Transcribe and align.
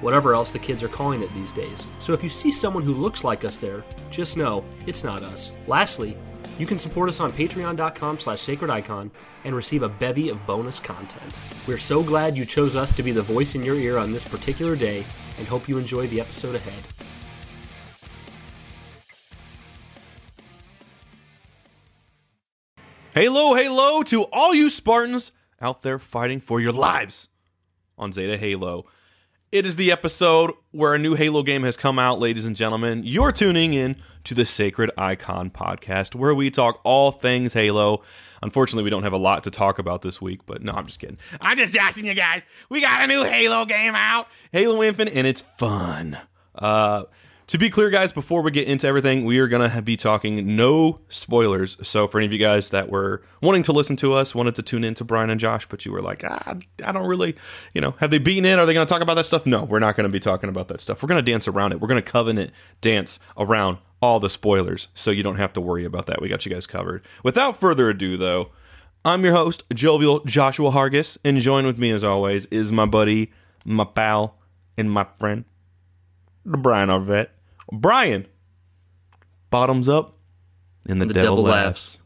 whatever 0.00 0.34
else 0.34 0.52
the 0.52 0.58
kids 0.58 0.82
are 0.82 0.88
calling 0.88 1.22
it 1.22 1.32
these 1.34 1.52
days. 1.52 1.86
So 2.00 2.12
if 2.12 2.22
you 2.22 2.30
see 2.30 2.52
someone 2.52 2.82
who 2.82 2.94
looks 2.94 3.24
like 3.24 3.44
us 3.44 3.58
there, 3.58 3.84
just 4.10 4.36
know 4.36 4.64
it's 4.86 5.04
not 5.04 5.22
us. 5.22 5.50
Lastly, 5.66 6.16
you 6.58 6.66
can 6.66 6.78
support 6.78 7.08
us 7.08 7.20
on 7.20 7.30
patreon.com 7.30 8.18
slash 8.18 8.44
sacredicon 8.44 9.10
and 9.44 9.54
receive 9.54 9.82
a 9.82 9.88
bevy 9.88 10.28
of 10.28 10.44
bonus 10.46 10.80
content. 10.80 11.38
We're 11.66 11.78
so 11.78 12.02
glad 12.02 12.36
you 12.36 12.44
chose 12.44 12.74
us 12.74 12.92
to 12.96 13.02
be 13.02 13.12
the 13.12 13.22
voice 13.22 13.54
in 13.54 13.62
your 13.62 13.76
ear 13.76 13.98
on 13.98 14.12
this 14.12 14.24
particular 14.24 14.74
day 14.74 15.04
and 15.38 15.46
hope 15.46 15.68
you 15.68 15.78
enjoy 15.78 16.08
the 16.08 16.20
episode 16.20 16.56
ahead. 16.56 16.82
Halo, 23.14 23.54
halo 23.54 24.02
to 24.04 24.24
all 24.24 24.54
you 24.54 24.70
Spartans 24.70 25.32
out 25.60 25.82
there 25.82 25.98
fighting 25.98 26.40
for 26.40 26.60
your 26.60 26.72
lives 26.72 27.28
on 27.96 28.12
Zeta 28.12 28.36
Halo. 28.36 28.84
It 29.50 29.64
is 29.64 29.76
the 29.76 29.90
episode 29.90 30.52
where 30.72 30.94
a 30.94 30.98
new 30.98 31.14
Halo 31.14 31.42
game 31.42 31.62
has 31.62 31.74
come 31.74 31.98
out, 31.98 32.18
ladies 32.18 32.44
and 32.44 32.54
gentlemen. 32.54 33.02
You're 33.04 33.32
tuning 33.32 33.72
in 33.72 33.96
to 34.24 34.34
the 34.34 34.44
Sacred 34.44 34.90
Icon 34.98 35.48
podcast, 35.48 36.14
where 36.14 36.34
we 36.34 36.50
talk 36.50 36.82
all 36.84 37.12
things 37.12 37.54
Halo. 37.54 38.02
Unfortunately, 38.42 38.84
we 38.84 38.90
don't 38.90 39.04
have 39.04 39.14
a 39.14 39.18
lot 39.18 39.44
to 39.44 39.50
talk 39.50 39.78
about 39.78 40.02
this 40.02 40.20
week, 40.20 40.40
but 40.44 40.62
no, 40.62 40.72
I'm 40.72 40.84
just 40.84 40.98
kidding. 40.98 41.16
I'm 41.40 41.56
just 41.56 41.72
joshing 41.72 42.04
you 42.04 42.12
guys. 42.12 42.44
We 42.68 42.82
got 42.82 43.00
a 43.00 43.06
new 43.06 43.24
Halo 43.24 43.64
game 43.64 43.94
out, 43.94 44.26
Halo 44.52 44.82
Infinite, 44.82 45.14
and 45.14 45.26
it's 45.26 45.40
fun. 45.40 46.18
Uh, 46.54 47.04
to 47.48 47.56
be 47.56 47.70
clear, 47.70 47.88
guys, 47.88 48.12
before 48.12 48.42
we 48.42 48.50
get 48.50 48.68
into 48.68 48.86
everything, 48.86 49.24
we 49.24 49.38
are 49.38 49.48
going 49.48 49.70
to 49.70 49.80
be 49.80 49.96
talking 49.96 50.54
no 50.54 51.00
spoilers. 51.08 51.78
So, 51.82 52.06
for 52.06 52.18
any 52.18 52.26
of 52.26 52.32
you 52.32 52.38
guys 52.38 52.68
that 52.70 52.90
were 52.90 53.22
wanting 53.40 53.62
to 53.64 53.72
listen 53.72 53.96
to 53.96 54.12
us, 54.12 54.34
wanted 54.34 54.54
to 54.56 54.62
tune 54.62 54.84
in 54.84 54.92
to 54.94 55.04
Brian 55.04 55.30
and 55.30 55.40
Josh, 55.40 55.66
but 55.66 55.86
you 55.86 55.92
were 55.92 56.02
like, 56.02 56.22
ah, 56.24 56.56
I 56.84 56.92
don't 56.92 57.06
really, 57.06 57.36
you 57.72 57.80
know, 57.80 57.92
have 58.00 58.10
they 58.10 58.18
beaten 58.18 58.44
it? 58.44 58.58
Are 58.58 58.66
they 58.66 58.74
going 58.74 58.86
to 58.86 58.92
talk 58.92 59.00
about 59.00 59.14
that 59.14 59.24
stuff? 59.24 59.46
No, 59.46 59.64
we're 59.64 59.78
not 59.78 59.96
going 59.96 60.04
to 60.04 60.12
be 60.12 60.20
talking 60.20 60.50
about 60.50 60.68
that 60.68 60.82
stuff. 60.82 61.02
We're 61.02 61.08
going 61.08 61.24
to 61.24 61.30
dance 61.30 61.48
around 61.48 61.72
it. 61.72 61.80
We're 61.80 61.88
going 61.88 62.02
to 62.02 62.10
covenant 62.10 62.52
dance 62.82 63.18
around 63.38 63.78
all 64.02 64.20
the 64.20 64.30
spoilers. 64.30 64.88
So, 64.94 65.10
you 65.10 65.22
don't 65.22 65.36
have 65.36 65.54
to 65.54 65.60
worry 65.62 65.86
about 65.86 66.04
that. 66.06 66.20
We 66.20 66.28
got 66.28 66.44
you 66.44 66.52
guys 66.52 66.66
covered. 66.66 67.02
Without 67.24 67.58
further 67.58 67.88
ado, 67.88 68.18
though, 68.18 68.50
I'm 69.06 69.24
your 69.24 69.32
host, 69.32 69.62
Jovial 69.72 70.20
Joshua 70.26 70.70
Hargis, 70.70 71.16
and 71.24 71.38
join 71.38 71.64
with 71.64 71.78
me, 71.78 71.92
as 71.92 72.04
always, 72.04 72.44
is 72.46 72.70
my 72.70 72.84
buddy, 72.84 73.32
my 73.64 73.84
pal, 73.84 74.36
and 74.76 74.90
my 74.90 75.06
friend, 75.18 75.46
the 76.44 76.58
Brian 76.58 76.90
Arvette. 76.90 77.28
Brian, 77.72 78.26
bottoms 79.50 79.88
up, 79.88 80.16
and 80.88 81.00
the, 81.00 81.06
The 81.06 81.14
devil, 81.14 81.36
devil 81.36 81.44
laughs. 81.50 81.98
laughs. 81.98 82.02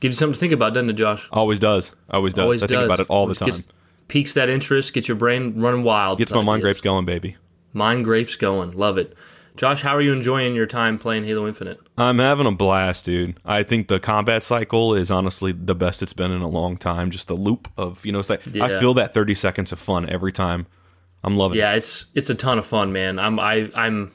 Gives 0.00 0.16
you 0.16 0.18
something 0.18 0.34
to 0.34 0.40
think 0.40 0.52
about, 0.52 0.74
doesn't 0.74 0.90
it, 0.90 0.94
Josh? 0.94 1.26
Always 1.32 1.58
does. 1.58 1.94
Always 2.10 2.34
does. 2.34 2.42
Always 2.42 2.62
I 2.62 2.66
think 2.66 2.82
about 2.82 3.00
it 3.00 3.06
all 3.08 3.26
the 3.26 3.34
time. 3.34 3.48
Gets- 3.48 3.66
piques 4.08 4.34
that 4.34 4.48
interest, 4.48 4.92
gets 4.92 5.08
your 5.08 5.16
brain 5.16 5.60
running 5.60 5.82
wild. 5.82 6.18
Gets 6.18 6.32
my 6.32 6.42
mind 6.42 6.62
grapes 6.62 6.80
going, 6.80 7.04
baby. 7.06 7.36
Mind 7.72 8.04
grapes 8.04 8.36
going. 8.36 8.70
Love 8.72 8.98
it. 8.98 9.14
Josh, 9.56 9.80
how 9.80 9.96
are 9.96 10.02
you 10.02 10.12
enjoying 10.12 10.54
your 10.54 10.66
time 10.66 10.98
playing 10.98 11.24
Halo 11.24 11.48
Infinite? 11.48 11.80
I'm 11.96 12.18
having 12.18 12.46
a 12.46 12.52
blast, 12.52 13.06
dude. 13.06 13.38
I 13.42 13.62
think 13.62 13.88
the 13.88 13.98
combat 13.98 14.42
cycle 14.42 14.94
is 14.94 15.10
honestly 15.10 15.50
the 15.52 15.74
best 15.74 16.02
it's 16.02 16.12
been 16.12 16.30
in 16.30 16.42
a 16.42 16.48
long 16.48 16.76
time. 16.76 17.10
Just 17.10 17.26
the 17.28 17.34
loop 17.34 17.68
of, 17.78 18.04
you 18.04 18.12
know, 18.12 18.18
it's 18.18 18.28
like 18.28 18.46
I 18.58 18.78
feel 18.78 18.92
that 18.94 19.14
30 19.14 19.34
seconds 19.34 19.72
of 19.72 19.78
fun 19.78 20.08
every 20.10 20.30
time. 20.30 20.66
I'm 21.24 21.38
loving 21.38 21.56
it. 21.56 21.60
Yeah, 21.62 21.72
it's 21.72 22.04
it's 22.14 22.28
a 22.28 22.34
ton 22.34 22.58
of 22.58 22.66
fun, 22.66 22.92
man. 22.92 23.18
I'm 23.18 23.40
I 23.40 23.70
I'm 23.74 24.12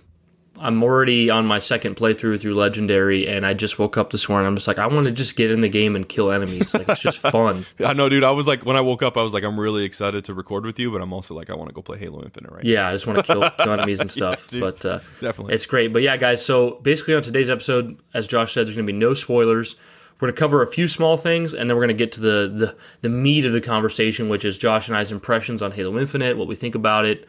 I'm 0.61 0.83
already 0.83 1.29
on 1.29 1.45
my 1.45 1.59
second 1.59 1.95
playthrough 1.95 2.39
through 2.39 2.53
Legendary, 2.53 3.27
and 3.27 3.45
I 3.45 3.53
just 3.53 3.79
woke 3.79 3.97
up 3.97 4.11
this 4.11 4.29
morning. 4.29 4.47
I'm 4.47 4.55
just 4.55 4.67
like, 4.67 4.77
I 4.77 4.85
want 4.88 5.05
to 5.07 5.11
just 5.11 5.35
get 5.35 5.49
in 5.51 5.61
the 5.61 5.69
game 5.69 5.95
and 5.95 6.07
kill 6.07 6.31
enemies. 6.31 6.73
Like 6.73 6.88
it's 6.88 7.01
just 7.01 7.17
fun. 7.31 7.66
I 7.83 7.94
know, 7.94 8.07
dude. 8.09 8.23
I 8.23 8.31
was 8.31 8.47
like, 8.47 8.63
when 8.66 8.75
I 8.75 8.81
woke 8.81 9.01
up, 9.01 9.17
I 9.17 9.23
was 9.23 9.33
like, 9.33 9.44
I'm 9.44 9.59
really 9.59 9.83
excited 9.83 10.23
to 10.25 10.33
record 10.33 10.66
with 10.66 10.77
you, 10.79 10.91
but 10.91 11.01
I'm 11.01 11.11
also 11.13 11.33
like, 11.33 11.49
I 11.49 11.55
want 11.55 11.69
to 11.69 11.73
go 11.73 11.81
play 11.81 11.97
Halo 11.97 12.23
Infinite 12.23 12.51
right 12.51 12.63
Yeah, 12.63 12.88
I 12.88 12.94
just 12.94 13.07
want 13.07 13.19
to 13.19 13.23
kill, 13.23 13.49
kill 13.49 13.73
enemies 13.73 13.99
and 13.99 14.11
stuff. 14.22 14.47
dude. 14.47 14.61
but 14.61 14.85
uh, 14.85 14.99
Definitely. 15.19 15.55
it's 15.55 15.66
great. 15.66 15.91
But 15.91 16.03
yeah, 16.03 16.16
guys. 16.16 16.45
So 16.45 16.79
basically, 16.83 17.16
on 17.16 17.23
today's 17.23 17.49
episode, 17.49 17.97
as 18.13 18.28
Josh 18.28 18.53
said, 18.53 18.67
there's 18.67 18.75
going 18.75 18.85
to 18.88 18.93
be 18.93 18.97
no 18.97 19.13
spoilers. 19.13 19.75
We're 20.19 20.28
going 20.28 20.35
to 20.35 20.39
cover 20.39 20.61
a 20.61 20.67
few 20.67 20.88
small 20.88 21.17
things, 21.17 21.51
and 21.55 21.67
then 21.67 21.75
we're 21.75 21.88
going 21.88 21.97
to 21.97 22.03
get 22.05 22.11
to 22.11 22.19
the, 22.19 22.47
the 22.55 22.75
the 23.01 23.09
meat 23.09 23.43
of 23.43 23.53
the 23.53 23.61
conversation, 23.61 24.29
which 24.29 24.45
is 24.45 24.59
Josh 24.59 24.88
and 24.88 24.95
I's 24.95 25.11
impressions 25.11 25.63
on 25.63 25.72
Halo 25.72 25.97
Infinite, 25.97 26.38
what 26.38 26.47
we 26.47 26.55
think 26.55 26.75
about 26.75 27.05
it, 27.05 27.28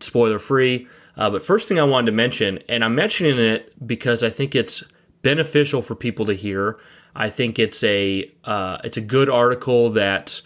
spoiler 0.00 0.40
free. 0.40 0.88
Uh, 1.16 1.30
but 1.30 1.44
first 1.44 1.68
thing 1.68 1.78
I 1.78 1.84
wanted 1.84 2.06
to 2.06 2.12
mention, 2.12 2.58
and 2.68 2.84
I'm 2.84 2.94
mentioning 2.94 3.38
it 3.38 3.86
because 3.86 4.22
I 4.22 4.30
think 4.30 4.54
it's 4.54 4.82
beneficial 5.22 5.82
for 5.82 5.94
people 5.94 6.26
to 6.26 6.34
hear. 6.34 6.78
I 7.14 7.28
think 7.28 7.58
it's 7.58 7.82
a 7.84 8.30
uh, 8.44 8.78
it's 8.84 8.96
a 8.96 9.02
good 9.02 9.28
article 9.28 9.90
that 9.90 10.40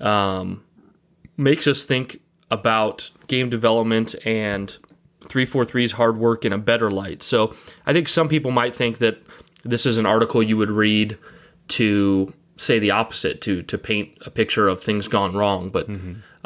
um, 0.00 0.62
makes 1.36 1.66
us 1.66 1.82
think 1.82 2.20
about 2.50 3.10
game 3.28 3.48
development 3.48 4.14
and 4.24 4.76
343's 5.22 5.92
hard 5.92 6.18
work 6.18 6.44
in 6.44 6.52
a 6.52 6.58
better 6.58 6.90
light. 6.90 7.22
So 7.22 7.54
I 7.86 7.92
think 7.92 8.08
some 8.08 8.28
people 8.28 8.50
might 8.50 8.74
think 8.74 8.98
that 8.98 9.22
this 9.64 9.86
is 9.86 9.98
an 9.98 10.06
article 10.06 10.42
you 10.42 10.56
would 10.56 10.70
read 10.70 11.16
to 11.68 12.34
say 12.56 12.78
the 12.78 12.90
opposite, 12.90 13.40
to 13.42 13.62
to 13.62 13.78
paint 13.78 14.18
a 14.26 14.30
picture 14.30 14.68
of 14.68 14.82
things 14.82 15.08
gone 15.08 15.34
wrong. 15.34 15.70
But 15.70 15.88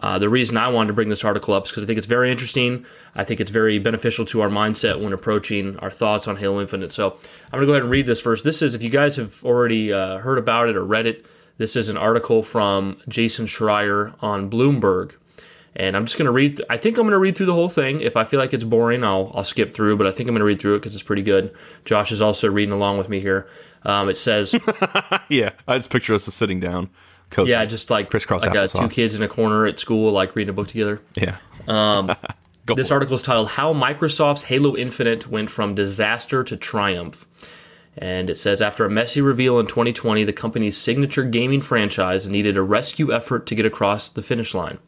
uh, 0.01 0.19
the 0.19 0.29
reason 0.29 0.57
I 0.57 0.69
wanted 0.69 0.89
to 0.89 0.93
bring 0.95 1.09
this 1.09 1.25
article 1.25 1.55
up 1.55 1.65
is 1.65 1.71
because 1.71 1.85
I 1.85 1.87
think 1.87 1.99
it's 1.99 2.07
very 2.07 2.31
interesting. 2.31 2.85
I 3.15 3.25
think 3.25 3.41
it's 3.41 3.51
very 3.51 3.79
beneficial 3.79 4.25
to 4.27 4.41
our 4.41 4.49
mindset 4.49 5.01
when 5.01 5.13
approaching 5.13 5.79
our 5.79 5.91
thoughts 5.91 6.27
on 6.27 6.37
Halo 6.37 6.61
Infinite. 6.61 6.93
So 6.93 7.13
I'm 7.47 7.59
going 7.59 7.63
to 7.63 7.67
go 7.67 7.73
ahead 7.73 7.83
and 7.83 7.91
read 7.91 8.07
this 8.07 8.21
first. 8.21 8.45
This 8.45 8.61
is, 8.61 8.75
if 8.75 8.83
you 8.83 8.91
guys 8.91 9.17
have 9.17 9.45
already 9.45 9.93
uh, 9.93 10.19
heard 10.19 10.39
about 10.39 10.69
it 10.69 10.77
or 10.77 10.85
read 10.85 11.07
it, 11.07 11.25
this 11.59 11.77
is 11.77 11.89
an 11.89 11.97
article 11.97 12.43
from 12.43 12.99
Jason 13.09 13.47
Schreier 13.47 14.15
on 14.21 14.51
Bloomberg. 14.51 15.13
And 15.77 15.97
I'm 15.97 16.07
just 16.07 16.17
going 16.17 16.27
to 16.27 16.33
read, 16.33 16.61
I 16.71 16.77
think 16.77 16.97
I'm 16.97 17.05
going 17.05 17.13
to 17.13 17.19
read 17.19 17.37
through 17.37 17.47
the 17.47 17.55
whole 17.55 17.69
thing. 17.69 18.01
If 18.01 18.17
I 18.17 18.25
feel 18.25 18.39
like 18.39 18.53
it's 18.53 18.65
boring, 18.65 19.05
I'll, 19.05 19.33
I'll 19.35 19.45
skip 19.45 19.75
through, 19.75 19.97
but 19.97 20.07
I 20.07 20.11
think 20.11 20.29
I'm 20.29 20.35
going 20.35 20.41
to 20.41 20.45
read 20.45 20.61
through 20.61 20.77
it 20.77 20.79
because 20.81 20.95
it's 20.95 21.03
pretty 21.03 21.23
good. 21.23 21.53
Josh 21.85 22.13
is 22.13 22.21
also 22.21 22.49
reading 22.49 22.73
along 22.73 22.99
with 22.99 23.09
me 23.09 23.21
here. 23.21 23.49
Um, 23.83 24.09
it 24.09 24.17
says, 24.17 24.55
yeah. 25.29 25.51
I 25.67 25.77
just 25.77 25.91
picture 25.91 26.15
us 26.15 26.25
sitting 26.25 26.61
down. 26.61 26.91
Cozy. 27.35 27.51
yeah, 27.51 27.65
just 27.65 27.91
like, 27.91 28.11
Crisscross 28.11 28.43
like 28.43 28.57
uh, 28.57 28.67
two 28.67 28.89
kids 28.89 29.15
in 29.15 29.23
a 29.23 29.29
corner 29.29 29.67
at 29.67 29.79
school, 29.79 30.13
like 30.13 30.37
reading 30.37 30.51
a 30.51 30.53
book 30.53 30.69
together. 30.69 31.01
Yeah. 31.17 31.37
Go 32.67 32.75
This 32.75 32.91
article 32.91 33.17
is 33.17 33.23
titled 33.23 33.49
How 33.49 33.75
Microsoft's 33.75 34.45
Halo 34.45 34.75
Infinite 34.75 35.27
Went 35.27 35.51
from 35.51 35.75
Disaster 35.75 36.43
to 36.45 36.57
Triumph. 36.57 37.27
And 37.99 38.31
it 38.31 38.39
says 38.39 38.63
After 38.63 38.87
a 38.87 38.91
messy 38.91 39.21
reveal 39.21 39.59
in 39.59 39.67
2020, 39.67 40.25
the 40.25 40.33
company's 40.33 40.79
signature 40.79 41.25
gaming 41.25 41.61
franchise 41.61 42.27
needed 42.27 42.57
a 42.57 42.63
rescue 42.63 43.13
effort 43.13 43.47
to 43.47 43.55
get 43.55 43.67
across 43.67 44.09
the 44.09 44.23
finish 44.23 44.55
line. 44.55 44.79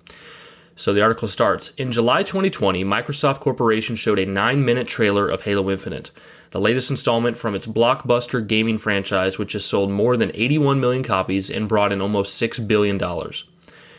So 0.74 0.94
the 0.94 1.02
article 1.02 1.28
starts 1.28 1.72
In 1.76 1.92
July 1.92 2.22
2020, 2.22 2.82
Microsoft 2.82 3.40
Corporation 3.40 3.94
showed 3.94 4.18
a 4.18 4.26
nine 4.26 4.64
minute 4.64 4.88
trailer 4.88 5.28
of 5.28 5.42
Halo 5.42 5.70
Infinite, 5.70 6.10
the 6.56 6.62
latest 6.62 6.88
installment 6.90 7.36
from 7.36 7.54
its 7.54 7.66
blockbuster 7.66 8.40
gaming 8.40 8.78
franchise, 8.78 9.36
which 9.36 9.52
has 9.52 9.62
sold 9.62 9.90
more 9.90 10.16
than 10.16 10.30
81 10.32 10.80
million 10.80 11.02
copies 11.02 11.50
and 11.50 11.68
brought 11.68 11.92
in 11.92 12.00
almost 12.00 12.40
$6 12.40 12.66
billion. 12.66 12.98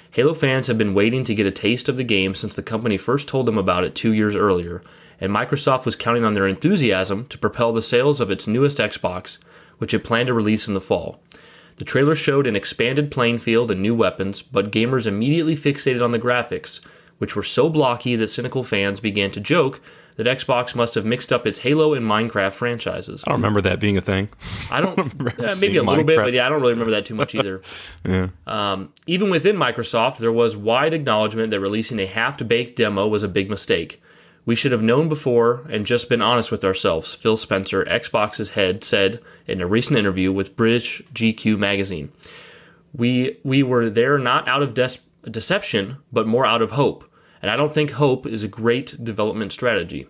Halo 0.09 0.33
fans 0.33 0.65
have 0.65 0.75
been 0.75 0.95
waiting 0.95 1.23
to 1.25 1.35
get 1.35 1.45
a 1.45 1.51
taste 1.51 1.87
of 1.87 1.97
the 1.97 2.03
game 2.03 2.33
since 2.33 2.55
the 2.55 2.63
company 2.63 2.97
first 2.97 3.27
told 3.27 3.45
them 3.45 3.59
about 3.59 3.83
it 3.83 3.93
two 3.93 4.11
years 4.11 4.35
earlier, 4.35 4.81
and 5.21 5.31
Microsoft 5.31 5.85
was 5.85 5.95
counting 5.95 6.25
on 6.25 6.33
their 6.33 6.47
enthusiasm 6.47 7.27
to 7.27 7.37
propel 7.37 7.73
the 7.73 7.83
sales 7.83 8.19
of 8.19 8.31
its 8.31 8.47
newest 8.47 8.79
Xbox, 8.79 9.37
which 9.77 9.93
it 9.93 10.03
planned 10.03 10.25
to 10.25 10.33
release 10.33 10.67
in 10.67 10.73
the 10.73 10.81
fall. 10.81 11.21
The 11.75 11.85
trailer 11.85 12.15
showed 12.15 12.47
an 12.47 12.55
expanded 12.55 13.11
playing 13.11 13.37
field 13.37 13.69
and 13.69 13.83
new 13.83 13.93
weapons, 13.93 14.41
but 14.41 14.71
gamers 14.71 15.05
immediately 15.05 15.55
fixated 15.55 16.03
on 16.03 16.09
the 16.09 16.17
graphics, 16.17 16.79
which 17.19 17.35
were 17.35 17.43
so 17.43 17.69
blocky 17.69 18.15
that 18.15 18.29
cynical 18.29 18.63
fans 18.63 18.99
began 18.99 19.29
to 19.33 19.39
joke 19.39 19.79
that 20.17 20.25
Xbox 20.25 20.75
must 20.75 20.95
have 20.95 21.05
mixed 21.05 21.31
up 21.31 21.47
its 21.47 21.59
Halo 21.59 21.93
and 21.93 22.05
Minecraft 22.05 22.53
franchises. 22.53 23.23
I 23.25 23.31
don't 23.31 23.39
remember 23.39 23.61
that 23.61 23.79
being 23.79 23.97
a 23.97 24.01
thing. 24.01 24.29
I 24.71 24.81
don't, 24.81 24.97
remember 24.97 25.33
uh, 25.39 25.55
maybe 25.61 25.77
a 25.77 25.83
little 25.83 26.03
bit, 26.03 26.17
but 26.17 26.33
yeah, 26.33 26.45
I 26.45 26.49
don't 26.49 26.59
really 26.59 26.73
remember 26.73 26.91
that 26.91 27.05
too 27.05 27.15
much 27.15 27.33
either. 27.33 27.61
Yeah. 28.05 28.29
Um, 28.45 28.93
even 29.05 29.29
within 29.29 29.57
Microsoft, 29.57 30.17
there 30.17 30.31
was 30.31 30.55
wide 30.55 30.93
acknowledgement 30.93 31.51
that 31.51 31.59
releasing 31.59 31.99
a 31.99 32.05
half 32.05 32.37
baked 32.47 32.77
demo 32.77 33.05
was 33.05 33.21
a 33.21 33.27
big 33.27 33.49
mistake. 33.49 34.01
We 34.45 34.55
should 34.55 34.71
have 34.71 34.81
known 34.81 35.09
before 35.09 35.65
and 35.69 35.85
just 35.85 36.07
been 36.07 36.21
honest 36.21 36.51
with 36.51 36.63
ourselves, 36.63 37.13
Phil 37.13 37.35
Spencer, 37.35 37.83
Xbox's 37.83 38.51
head, 38.51 38.83
said 38.83 39.21
in 39.45 39.59
a 39.59 39.67
recent 39.67 39.99
interview 39.99 40.31
with 40.31 40.55
British 40.55 41.01
GQ 41.13 41.57
magazine. 41.57 42.11
We, 42.93 43.37
we 43.43 43.61
were 43.61 43.89
there 43.89 44.17
not 44.17 44.47
out 44.47 44.63
of 44.63 44.73
des- 44.73 45.01
deception, 45.29 45.97
but 46.13 46.27
more 46.27 46.45
out 46.45 46.61
of 46.61 46.71
hope. 46.71 47.11
And 47.41 47.51
I 47.51 47.55
don't 47.55 47.73
think 47.73 47.91
hope 47.91 48.25
is 48.25 48.43
a 48.43 48.47
great 48.47 49.03
development 49.03 49.51
strategy. 49.51 50.07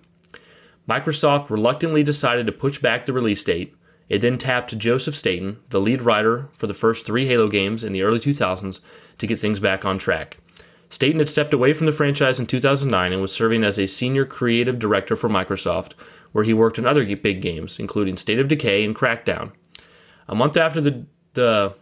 Microsoft 0.87 1.49
reluctantly 1.49 2.03
decided 2.03 2.45
to 2.45 2.51
push 2.51 2.77
back 2.79 3.05
the 3.05 3.13
release 3.13 3.43
date. 3.43 3.75
It 4.07 4.19
then 4.19 4.37
tapped 4.37 4.77
Joseph 4.77 5.15
Staten, 5.15 5.59
the 5.69 5.81
lead 5.81 6.01
writer 6.01 6.47
for 6.53 6.67
the 6.67 6.73
first 6.73 7.05
three 7.05 7.25
Halo 7.25 7.49
games 7.49 7.83
in 7.83 7.91
the 7.91 8.03
early 8.03 8.19
2000s, 8.19 8.79
to 9.17 9.27
get 9.27 9.39
things 9.39 9.59
back 9.59 9.83
on 9.83 9.97
track. 9.97 10.37
Staten 10.89 11.19
had 11.19 11.27
stepped 11.27 11.53
away 11.53 11.73
from 11.73 11.85
the 11.85 11.91
franchise 11.91 12.39
in 12.39 12.45
2009 12.45 13.11
and 13.11 13.21
was 13.21 13.33
serving 13.33 13.65
as 13.65 13.77
a 13.77 13.87
senior 13.87 14.23
creative 14.23 14.79
director 14.79 15.17
for 15.17 15.27
Microsoft, 15.27 15.91
where 16.31 16.45
he 16.45 16.53
worked 16.53 16.79
on 16.79 16.85
other 16.85 17.03
big 17.17 17.41
games, 17.41 17.79
including 17.79 18.15
State 18.15 18.39
of 18.39 18.47
Decay 18.47 18.85
and 18.85 18.95
Crackdown. 18.95 19.51
A 20.29 20.35
month 20.35 20.55
after 20.55 20.79
the 20.79 21.05
the 21.33 21.75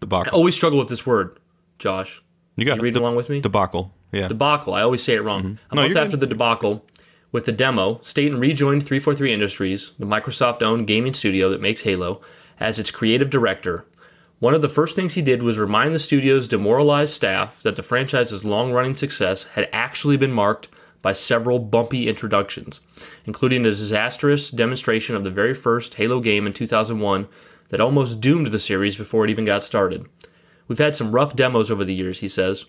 Debacle. 0.00 0.32
I 0.32 0.36
always 0.36 0.54
struggle 0.54 0.78
with 0.78 0.88
this 0.88 1.04
word, 1.04 1.38
Josh. 1.78 2.22
you 2.56 2.64
got 2.64 2.76
You 2.76 2.82
reading 2.82 3.02
along 3.02 3.16
with 3.16 3.28
me? 3.28 3.40
Debacle. 3.40 3.92
Yeah. 4.12 4.28
debacle. 4.28 4.74
I 4.74 4.82
always 4.82 5.02
say 5.02 5.14
it 5.14 5.22
wrong. 5.22 5.40
A 5.40 5.44
Mm-hmm. 5.44 5.76
No, 5.76 5.82
month 5.82 5.94
you're 5.94 6.02
after 6.04 6.16
the 6.16 6.26
debacle, 6.26 6.84
with 7.30 7.44
the 7.44 7.52
demo, 7.52 8.00
Staten 8.02 8.40
rejoined 8.40 8.86
343 8.86 9.32
Industries, 9.32 9.90
the 9.98 10.06
Microsoft 10.06 10.62
owned 10.62 10.86
gaming 10.86 11.12
studio 11.12 11.50
that 11.50 11.60
makes 11.60 11.82
Halo, 11.82 12.22
as 12.58 12.78
its 12.78 12.90
creative 12.90 13.28
director. 13.28 13.84
One 14.38 14.54
of 14.54 14.62
the 14.62 14.68
first 14.68 14.96
things 14.96 15.14
he 15.14 15.22
did 15.22 15.42
was 15.42 15.58
remind 15.58 15.94
the 15.94 15.98
studio's 15.98 16.48
demoralized 16.48 17.12
staff 17.12 17.60
that 17.62 17.76
the 17.76 17.82
franchise's 17.82 18.44
long 18.44 18.72
running 18.72 18.94
success 18.94 19.44
had 19.54 19.68
actually 19.72 20.16
been 20.16 20.32
marked 20.32 20.68
by 21.02 21.12
several 21.12 21.58
bumpy 21.58 22.08
introductions, 22.08 22.80
including 23.24 23.66
a 23.66 23.70
disastrous 23.70 24.50
demonstration 24.50 25.14
of 25.14 25.24
the 25.24 25.30
very 25.30 25.54
first 25.54 25.94
Halo 25.94 26.20
game 26.20 26.46
in 26.46 26.52
2001 26.52 27.28
that 27.68 27.80
almost 27.80 28.20
doomed 28.20 28.48
the 28.48 28.58
series 28.58 28.96
before 28.96 29.24
it 29.24 29.30
even 29.30 29.44
got 29.44 29.64
started. 29.64 30.06
We've 30.66 30.78
had 30.78 30.96
some 30.96 31.12
rough 31.12 31.36
demos 31.36 31.70
over 31.70 31.84
the 31.84 31.94
years, 31.94 32.20
he 32.20 32.28
says. 32.28 32.64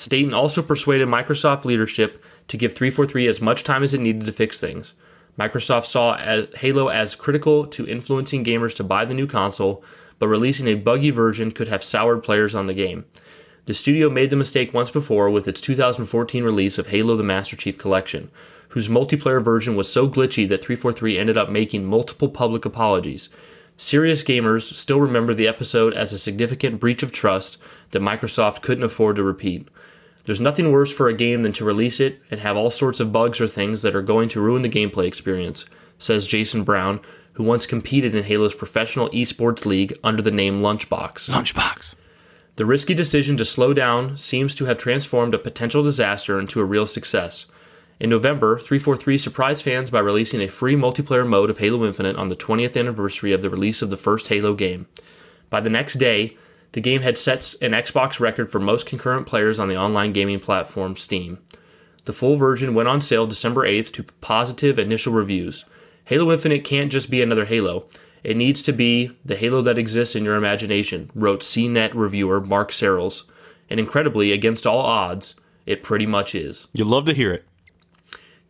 Staten 0.00 0.32
also 0.32 0.62
persuaded 0.62 1.08
Microsoft 1.08 1.66
leadership 1.66 2.24
to 2.48 2.56
give 2.56 2.72
343 2.72 3.26
as 3.26 3.42
much 3.42 3.62
time 3.62 3.82
as 3.82 3.92
it 3.92 4.00
needed 4.00 4.24
to 4.24 4.32
fix 4.32 4.58
things. 4.58 4.94
Microsoft 5.38 5.84
saw 5.84 6.16
Halo 6.56 6.88
as 6.88 7.14
critical 7.14 7.66
to 7.66 7.86
influencing 7.86 8.42
gamers 8.42 8.74
to 8.76 8.82
buy 8.82 9.04
the 9.04 9.12
new 9.12 9.26
console, 9.26 9.84
but 10.18 10.28
releasing 10.28 10.66
a 10.68 10.74
buggy 10.74 11.10
version 11.10 11.50
could 11.50 11.68
have 11.68 11.84
soured 11.84 12.22
players 12.22 12.54
on 12.54 12.66
the 12.66 12.72
game. 12.72 13.04
The 13.66 13.74
studio 13.74 14.08
made 14.08 14.30
the 14.30 14.36
mistake 14.36 14.72
once 14.72 14.90
before 14.90 15.28
with 15.28 15.46
its 15.46 15.60
2014 15.60 16.44
release 16.44 16.78
of 16.78 16.86
Halo 16.86 17.14
the 17.14 17.22
Master 17.22 17.54
Chief 17.54 17.76
Collection, 17.76 18.30
whose 18.70 18.88
multiplayer 18.88 19.44
version 19.44 19.76
was 19.76 19.92
so 19.92 20.08
glitchy 20.08 20.48
that 20.48 20.64
343 20.64 21.18
ended 21.18 21.36
up 21.36 21.50
making 21.50 21.84
multiple 21.84 22.30
public 22.30 22.64
apologies. 22.64 23.28
Serious 23.76 24.22
gamers 24.22 24.72
still 24.72 24.98
remember 24.98 25.34
the 25.34 25.46
episode 25.46 25.92
as 25.92 26.10
a 26.14 26.18
significant 26.18 26.80
breach 26.80 27.02
of 27.02 27.12
trust 27.12 27.58
that 27.90 28.00
Microsoft 28.00 28.62
couldn't 28.62 28.84
afford 28.84 29.16
to 29.16 29.22
repeat. 29.22 29.68
There's 30.24 30.40
nothing 30.40 30.70
worse 30.70 30.92
for 30.92 31.08
a 31.08 31.14
game 31.14 31.42
than 31.42 31.52
to 31.54 31.64
release 31.64 32.00
it 32.00 32.20
and 32.30 32.40
have 32.40 32.56
all 32.56 32.70
sorts 32.70 33.00
of 33.00 33.12
bugs 33.12 33.40
or 33.40 33.48
things 33.48 33.82
that 33.82 33.94
are 33.94 34.02
going 34.02 34.28
to 34.30 34.40
ruin 34.40 34.62
the 34.62 34.68
gameplay 34.68 35.06
experience, 35.06 35.64
says 35.98 36.26
Jason 36.26 36.62
Brown, 36.62 37.00
who 37.34 37.42
once 37.42 37.66
competed 37.66 38.14
in 38.14 38.24
Halo's 38.24 38.54
professional 38.54 39.08
esports 39.10 39.64
league 39.64 39.96
under 40.04 40.22
the 40.22 40.30
name 40.30 40.60
Lunchbox. 40.60 41.28
Lunchbox. 41.30 41.94
The 42.56 42.66
risky 42.66 42.92
decision 42.92 43.36
to 43.38 43.44
slow 43.44 43.72
down 43.72 44.18
seems 44.18 44.54
to 44.56 44.66
have 44.66 44.76
transformed 44.76 45.34
a 45.34 45.38
potential 45.38 45.82
disaster 45.82 46.38
into 46.38 46.60
a 46.60 46.64
real 46.64 46.86
success. 46.86 47.46
In 47.98 48.10
November, 48.10 48.58
343 48.58 49.18
surprised 49.18 49.62
fans 49.62 49.90
by 49.90 50.00
releasing 50.00 50.42
a 50.42 50.48
free 50.48 50.74
multiplayer 50.74 51.26
mode 51.26 51.50
of 51.50 51.58
Halo 51.58 51.86
Infinite 51.86 52.16
on 52.16 52.28
the 52.28 52.36
20th 52.36 52.78
anniversary 52.78 53.32
of 53.32 53.42
the 53.42 53.50
release 53.50 53.82
of 53.82 53.90
the 53.90 53.96
first 53.96 54.28
Halo 54.28 54.54
game. 54.54 54.86
By 55.48 55.60
the 55.60 55.70
next 55.70 55.94
day, 55.94 56.36
the 56.72 56.80
game 56.80 57.02
had 57.02 57.18
set 57.18 57.54
an 57.60 57.72
Xbox 57.72 58.20
record 58.20 58.50
for 58.50 58.60
most 58.60 58.86
concurrent 58.86 59.26
players 59.26 59.58
on 59.58 59.68
the 59.68 59.76
online 59.76 60.12
gaming 60.12 60.40
platform 60.40 60.96
Steam. 60.96 61.38
The 62.04 62.12
full 62.12 62.36
version 62.36 62.74
went 62.74 62.88
on 62.88 63.00
sale 63.00 63.26
December 63.26 63.66
8th 63.66 63.92
to 63.94 64.04
positive 64.20 64.78
initial 64.78 65.12
reviews. 65.12 65.64
Halo 66.04 66.32
Infinite 66.32 66.64
can't 66.64 66.90
just 66.90 67.10
be 67.10 67.22
another 67.22 67.44
Halo. 67.44 67.86
It 68.22 68.36
needs 68.36 68.62
to 68.62 68.72
be 68.72 69.16
the 69.24 69.36
Halo 69.36 69.62
that 69.62 69.78
exists 69.78 70.14
in 70.14 70.24
your 70.24 70.34
imagination, 70.34 71.10
wrote 71.14 71.40
CNET 71.40 71.92
reviewer 71.94 72.40
Mark 72.40 72.70
Serrels. 72.70 73.22
And 73.68 73.78
incredibly, 73.78 74.32
against 74.32 74.66
all 74.66 74.80
odds, 74.80 75.34
it 75.66 75.82
pretty 75.82 76.06
much 76.06 76.34
is. 76.34 76.66
You 76.72 76.84
love 76.84 77.04
to 77.06 77.14
hear 77.14 77.32
it. 77.32 77.44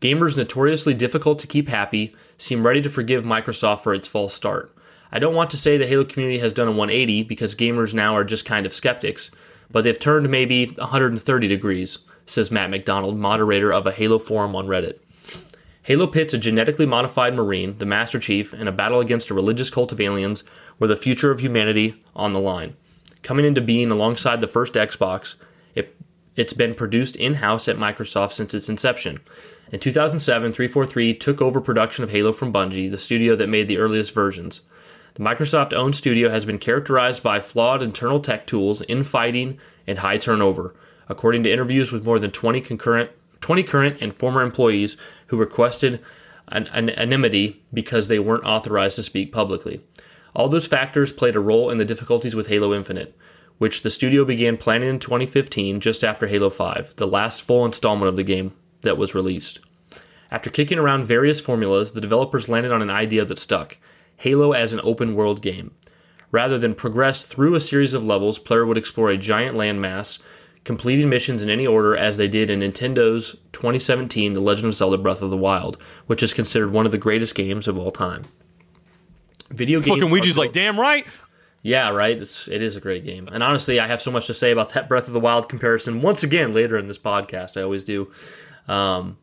Gamers 0.01 0.37
notoriously 0.37 0.95
difficult 0.95 1.39
to 1.41 1.47
keep 1.47 1.69
happy 1.69 2.15
seem 2.39 2.67
ready 2.67 2.81
to 2.81 2.89
forgive 2.89 3.25
Microsoft 3.25 3.81
for 3.81 3.93
its 3.93 4.09
false 4.09 4.33
start. 4.33 4.75
I 5.13 5.19
don't 5.19 5.35
want 5.35 5.51
to 5.51 5.57
say 5.57 5.77
the 5.77 5.87
Halo 5.87 6.05
community 6.05 6.39
has 6.39 6.53
done 6.53 6.69
a 6.69 6.73
180 6.73 7.25
because 7.25 7.55
gamers 7.55 7.93
now 7.93 8.15
are 8.15 8.25
just 8.25 8.45
kind 8.45 8.65
of 8.65 8.75
skeptics, 8.75 9.31
but 9.71 9.85
they've 9.85 9.99
turned 9.99 10.29
maybe 10.29 10.67
130 10.67 11.49
degrees, 11.49 11.99
says 12.27 12.51
Matt 12.51 12.71
McDonald, 12.71 13.19
moderator 13.19 13.73
of 13.73 13.87
a 13.87 13.93
Halo 13.93 14.19
forum 14.19 14.55
on 14.55 14.67
Reddit. 14.67 14.99
Halo 15.83 16.07
pits 16.07 16.35
a 16.35 16.39
genetically 16.39 16.87
modified 16.87 17.35
Marine, 17.35 17.77
the 17.79 17.87
Master 17.87 18.19
Chief, 18.19 18.55
in 18.55 18.69
a 18.69 18.73
battle 18.73 19.01
against 19.01 19.31
a 19.31 19.35
religious 19.35 19.71
cult 19.71 19.91
of 19.91 20.01
aliens 20.01 20.45
where 20.79 20.89
the 20.89 20.97
future 20.97 21.31
of 21.31 21.41
humanity 21.41 22.01
on 22.15 22.33
the 22.33 22.39
line. 22.39 22.77
Coming 23.23 23.45
into 23.45 23.61
being 23.61 23.91
alongside 23.91 24.41
the 24.41 24.47
first 24.47 24.75
Xbox, 24.75 25.35
it, 25.75 25.97
it's 26.37 26.53
been 26.53 26.75
produced 26.75 27.17
in 27.17 27.35
house 27.35 27.67
at 27.67 27.77
Microsoft 27.77 28.33
since 28.33 28.55
its 28.55 28.69
inception. 28.69 29.21
In 29.73 29.81
2007, 29.81 30.53
343 30.53 31.15
took 31.15 31.43
over 31.43 31.61
production 31.61 32.05
of 32.05 32.11
Halo 32.11 32.33
from 32.33 32.53
Bungie, 32.53 32.91
the 32.91 32.99
studio 32.99 33.35
that 33.37 33.49
made 33.49 33.67
the 33.67 33.79
earliest 33.79 34.13
versions. 34.13 34.61
Microsoft 35.21 35.75
owned 35.75 35.95
studio 35.95 36.31
has 36.31 36.47
been 36.47 36.59
characterized 36.59 37.23
by 37.23 37.41
flawed 37.41 37.83
internal 37.83 38.21
tech 38.21 38.47
tools, 38.47 38.81
infighting, 38.89 39.59
and 39.87 39.99
high 39.99 40.17
turnover, 40.17 40.75
according 41.11 41.43
to 41.43 41.53
interviews 41.53 41.93
with 41.93 42.07
more 42.07 42.19
than 42.19 42.31
20 42.31 42.63
concurrent 42.63 43.11
20 43.43 43.63
current 43.63 43.99
and 44.01 44.15
former 44.15 44.41
employees 44.41 44.97
who 45.27 45.37
requested 45.37 46.01
an 46.49 46.69
anonymity 46.69 47.63
because 47.73 48.09
they 48.09 48.19
weren't 48.19 48.45
authorized 48.45 48.97
to 48.97 49.03
speak 49.03 49.31
publicly. 49.31 49.83
All 50.35 50.49
those 50.49 50.67
factors 50.67 51.13
played 51.13 51.37
a 51.37 51.41
role 51.41 51.69
in 51.69 51.77
the 51.77 51.85
difficulties 51.85 52.35
with 52.35 52.49
Halo 52.49 52.73
Infinite, 52.73 53.15
which 53.59 53.83
the 53.83 53.91
studio 53.91 54.25
began 54.25 54.57
planning 54.57 54.89
in 54.89 54.99
2015 54.99 55.81
just 55.81 56.03
after 56.03 56.29
Halo 56.29 56.49
5, 56.49 56.97
the 56.97 57.07
last 57.07 57.43
full 57.43 57.67
installment 57.67 58.09
of 58.09 58.17
the 58.17 58.23
game 58.23 58.53
that 58.83 58.97
was 58.99 59.15
released. 59.15 59.59
After 60.31 60.49
kicking 60.49 60.79
around 60.79 61.07
various 61.07 61.41
formulas, 61.41 61.93
the 61.93 62.01
developers 62.01 62.49
landed 62.49 62.73
on 62.73 62.83
an 62.83 62.91
idea 62.91 63.25
that 63.27 63.39
stuck 63.39 63.77
Halo 64.21 64.53
as 64.53 64.73
an 64.75 64.81
open 64.85 65.15
world 65.15 65.41
game. 65.41 65.71
Rather 66.31 66.59
than 66.59 66.75
progress 66.75 67.23
through 67.25 67.55
a 67.55 67.61
series 67.61 67.95
of 67.95 68.05
levels, 68.05 68.39
player 68.39 68.67
would 68.67 68.77
explore 68.77 69.09
a 69.11 69.17
giant 69.17 69.57
landmass, 69.57 70.19
completing 70.63 71.09
missions 71.09 71.43
in 71.43 71.49
any 71.49 71.67
order 71.67 71.97
as 71.97 72.19
they 72.19 72.29
did 72.29 72.51
in 72.51 72.61
Nintendo's 72.61 73.33
2017 73.53 74.35
The 74.35 74.41
Legend 74.41 74.69
of 74.69 74.75
Zelda 74.75 74.99
Breath 74.99 75.23
of 75.23 75.31
the 75.31 75.37
Wild, 75.37 75.81
which 76.07 76.23
is 76.23 76.35
considered 76.35 76.71
one 76.71 76.85
of 76.85 76.93
the 76.93 76.99
greatest 76.99 77.35
games 77.35 77.67
of 77.67 77.79
all 77.79 77.91
time. 77.91 78.25
Video 79.49 79.81
games. 79.81 79.97
Fucking 79.97 80.11
Ouija's 80.11 80.37
are 80.37 80.41
like, 80.43 80.53
damn 80.53 80.79
right. 80.79 81.07
yeah, 81.63 81.89
right. 81.89 82.17
It's 82.19 82.47
it 82.47 82.63
is 82.63 82.77
a 82.77 82.81
great 82.81 83.05
game, 83.05 83.27
and 83.33 83.43
honestly, 83.43 83.81
I 83.81 83.87
have 83.87 84.03
so 84.03 84.11
much 84.11 84.27
to 84.27 84.35
say 84.35 84.51
about 84.51 84.75
that 84.75 84.87
Breath 84.87 85.09
of 85.09 85.15
the 85.15 85.19
Wild 85.19 85.49
comparison. 85.49 86.03
Once 86.03 86.23
again, 86.23 86.53
later 86.53 86.77
in 86.77 86.89
this 86.89 86.99
podcast, 86.99 87.57
I 87.57 87.63
always 87.63 87.85
do. 87.85 88.13
Um, 88.69 89.17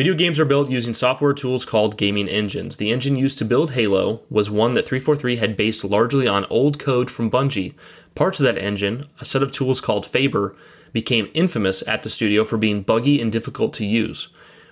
video 0.00 0.14
games 0.14 0.40
are 0.40 0.46
built 0.46 0.70
using 0.70 0.94
software 0.94 1.34
tools 1.34 1.66
called 1.66 1.98
gaming 1.98 2.26
engines. 2.26 2.78
The 2.78 2.90
engine 2.90 3.16
used 3.16 3.36
to 3.36 3.44
build 3.44 3.72
Halo 3.72 4.22
was 4.30 4.48
one 4.48 4.72
that 4.72 4.86
343 4.86 5.36
had 5.36 5.58
based 5.58 5.84
largely 5.84 6.26
on 6.26 6.46
old 6.48 6.78
code 6.78 7.10
from 7.10 7.30
Bungie. 7.30 7.74
Parts 8.14 8.40
of 8.40 8.44
that 8.44 8.56
engine, 8.56 9.04
a 9.20 9.26
set 9.26 9.42
of 9.42 9.52
tools 9.52 9.82
called 9.82 10.06
Faber, 10.06 10.56
became 10.94 11.30
infamous 11.34 11.82
at 11.86 12.02
the 12.02 12.08
studio 12.08 12.46
for 12.46 12.56
being 12.56 12.80
buggy 12.80 13.20
and 13.20 13.30
difficult 13.30 13.74
to 13.74 13.84
use. 13.84 14.28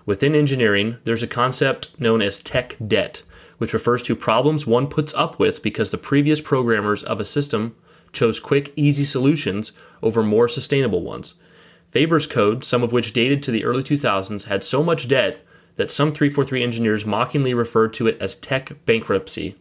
Within 0.07 0.35
engineering, 0.35 0.97
there's 1.05 1.23
a 1.23 1.27
concept 1.27 1.91
known 2.01 2.23
as 2.23 2.39
tech 2.39 2.77
debt, 2.87 3.23
which 3.59 3.75
refers 3.75 4.03
to 4.05 4.17
problems 4.17 4.67
one 4.67 4.87
puts 4.87 5.13
up 5.13 5.39
with 5.39 5.63
because 5.63 5.91
the 5.91 5.99
previous 5.99 6.41
programmers 6.41 7.05
of 7.05 7.21
a 7.21 7.27
system 7.27 7.77
chose 8.15 8.41
quick, 8.41 8.73
easy 8.77 9.05
solutions 9.05 9.73
over 10.03 10.23
more 10.23 10.49
sustainable 10.49 11.03
ones. 11.03 11.35
Faber's 11.91 12.27
code, 12.27 12.65
some 12.65 12.83
of 12.83 12.93
which 12.93 13.13
dated 13.13 13.43
to 13.43 13.51
the 13.51 13.65
early 13.65 13.83
2000s, 13.83 14.45
had 14.45 14.63
so 14.63 14.83
much 14.83 15.09
debt 15.09 15.45
that 15.77 15.91
some 15.91 16.13
343 16.13 16.63
engineers 16.63 17.07
mockingly 17.07 17.55
referred 17.55 17.95
to 17.95 18.07
it 18.07 18.21
as 18.21 18.37
tech 18.37 18.85
bankruptcy. 18.85 19.57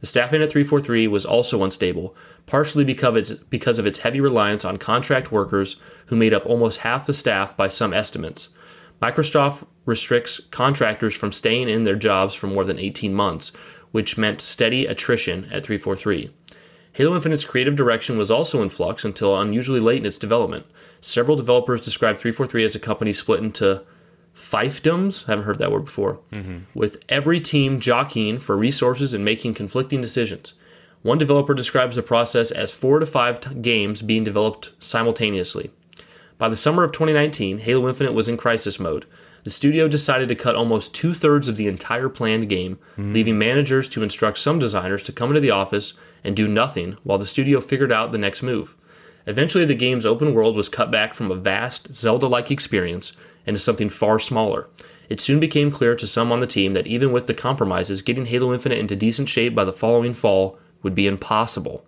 The 0.00 0.06
staffing 0.06 0.42
at 0.42 0.50
343 0.50 1.06
was 1.08 1.24
also 1.24 1.64
unstable, 1.64 2.14
partially 2.46 2.84
because 2.84 3.78
of, 3.78 3.86
its, 3.86 3.98
heavy 4.00 4.20
reliance 4.20 4.64
on 4.64 4.76
contract 4.76 5.32
workers 5.32 5.76
who 6.06 6.16
made 6.16 6.34
up 6.34 6.44
almost 6.44 6.80
half 6.80 7.06
the 7.06 7.14
staff 7.14 7.56
by 7.56 7.68
some 7.68 7.94
estimates. 7.94 8.50
Microsoft 9.00 9.66
restricts 9.86 10.40
contractors 10.50 11.14
from 11.14 11.32
staying 11.32 11.68
in 11.68 11.84
their 11.84 11.96
jobs 11.96 12.34
for 12.34 12.48
more 12.48 12.64
than 12.64 12.78
18 12.78 13.14
months, 13.14 13.50
which 13.92 14.18
meant 14.18 14.40
steady 14.40 14.86
attrition 14.86 15.44
at 15.44 15.64
343. 15.64 16.30
Halo 16.92 17.14
Infinite's 17.14 17.44
creative 17.44 17.74
direction 17.74 18.18
was 18.18 18.30
also 18.30 18.62
in 18.62 18.68
flux 18.68 19.04
until 19.04 19.40
unusually 19.40 19.80
late 19.80 19.98
in 19.98 20.06
its 20.06 20.18
development. 20.18 20.66
Several 21.06 21.36
developers 21.36 21.82
described 21.82 22.18
343 22.18 22.64
as 22.64 22.74
a 22.74 22.78
company 22.78 23.12
split 23.12 23.40
into 23.40 23.82
fiefdoms, 24.34 25.26
haven't 25.26 25.44
heard 25.44 25.58
that 25.58 25.70
word 25.70 25.84
before, 25.84 26.20
mm-hmm. 26.32 26.60
with 26.72 27.04
every 27.10 27.42
team 27.42 27.78
jockeying 27.78 28.38
for 28.38 28.56
resources 28.56 29.12
and 29.12 29.22
making 29.22 29.52
conflicting 29.52 30.00
decisions. 30.00 30.54
One 31.02 31.18
developer 31.18 31.52
describes 31.52 31.96
the 31.96 32.02
process 32.02 32.50
as 32.50 32.72
four 32.72 33.00
to 33.00 33.06
five 33.06 33.38
t- 33.38 33.54
games 33.56 34.00
being 34.00 34.24
developed 34.24 34.70
simultaneously. 34.78 35.70
By 36.38 36.48
the 36.48 36.56
summer 36.56 36.84
of 36.84 36.92
2019, 36.92 37.58
Halo 37.58 37.86
Infinite 37.86 38.14
was 38.14 38.26
in 38.26 38.38
crisis 38.38 38.80
mode. 38.80 39.04
The 39.42 39.50
studio 39.50 39.88
decided 39.88 40.30
to 40.30 40.34
cut 40.34 40.56
almost 40.56 40.94
two 40.94 41.12
thirds 41.12 41.48
of 41.48 41.56
the 41.56 41.68
entire 41.68 42.08
planned 42.08 42.48
game, 42.48 42.76
mm-hmm. 42.92 43.12
leaving 43.12 43.38
managers 43.38 43.90
to 43.90 44.02
instruct 44.02 44.38
some 44.38 44.58
designers 44.58 45.02
to 45.02 45.12
come 45.12 45.28
into 45.28 45.42
the 45.42 45.50
office 45.50 45.92
and 46.24 46.34
do 46.34 46.48
nothing 46.48 46.96
while 47.02 47.18
the 47.18 47.26
studio 47.26 47.60
figured 47.60 47.92
out 47.92 48.10
the 48.10 48.16
next 48.16 48.42
move. 48.42 48.74
Eventually, 49.26 49.64
the 49.64 49.74
game's 49.74 50.04
open 50.06 50.34
world 50.34 50.56
was 50.56 50.68
cut 50.68 50.90
back 50.90 51.14
from 51.14 51.30
a 51.30 51.34
vast, 51.34 51.94
Zelda 51.94 52.26
like 52.26 52.50
experience 52.50 53.12
into 53.46 53.60
something 53.60 53.88
far 53.88 54.18
smaller. 54.18 54.68
It 55.08 55.20
soon 55.20 55.40
became 55.40 55.70
clear 55.70 55.94
to 55.96 56.06
some 56.06 56.32
on 56.32 56.40
the 56.40 56.46
team 56.46 56.74
that 56.74 56.86
even 56.86 57.12
with 57.12 57.26
the 57.26 57.34
compromises, 57.34 58.02
getting 58.02 58.26
Halo 58.26 58.52
Infinite 58.52 58.78
into 58.78 58.96
decent 58.96 59.28
shape 59.28 59.54
by 59.54 59.64
the 59.64 59.72
following 59.72 60.14
fall 60.14 60.58
would 60.82 60.94
be 60.94 61.06
impossible. 61.06 61.84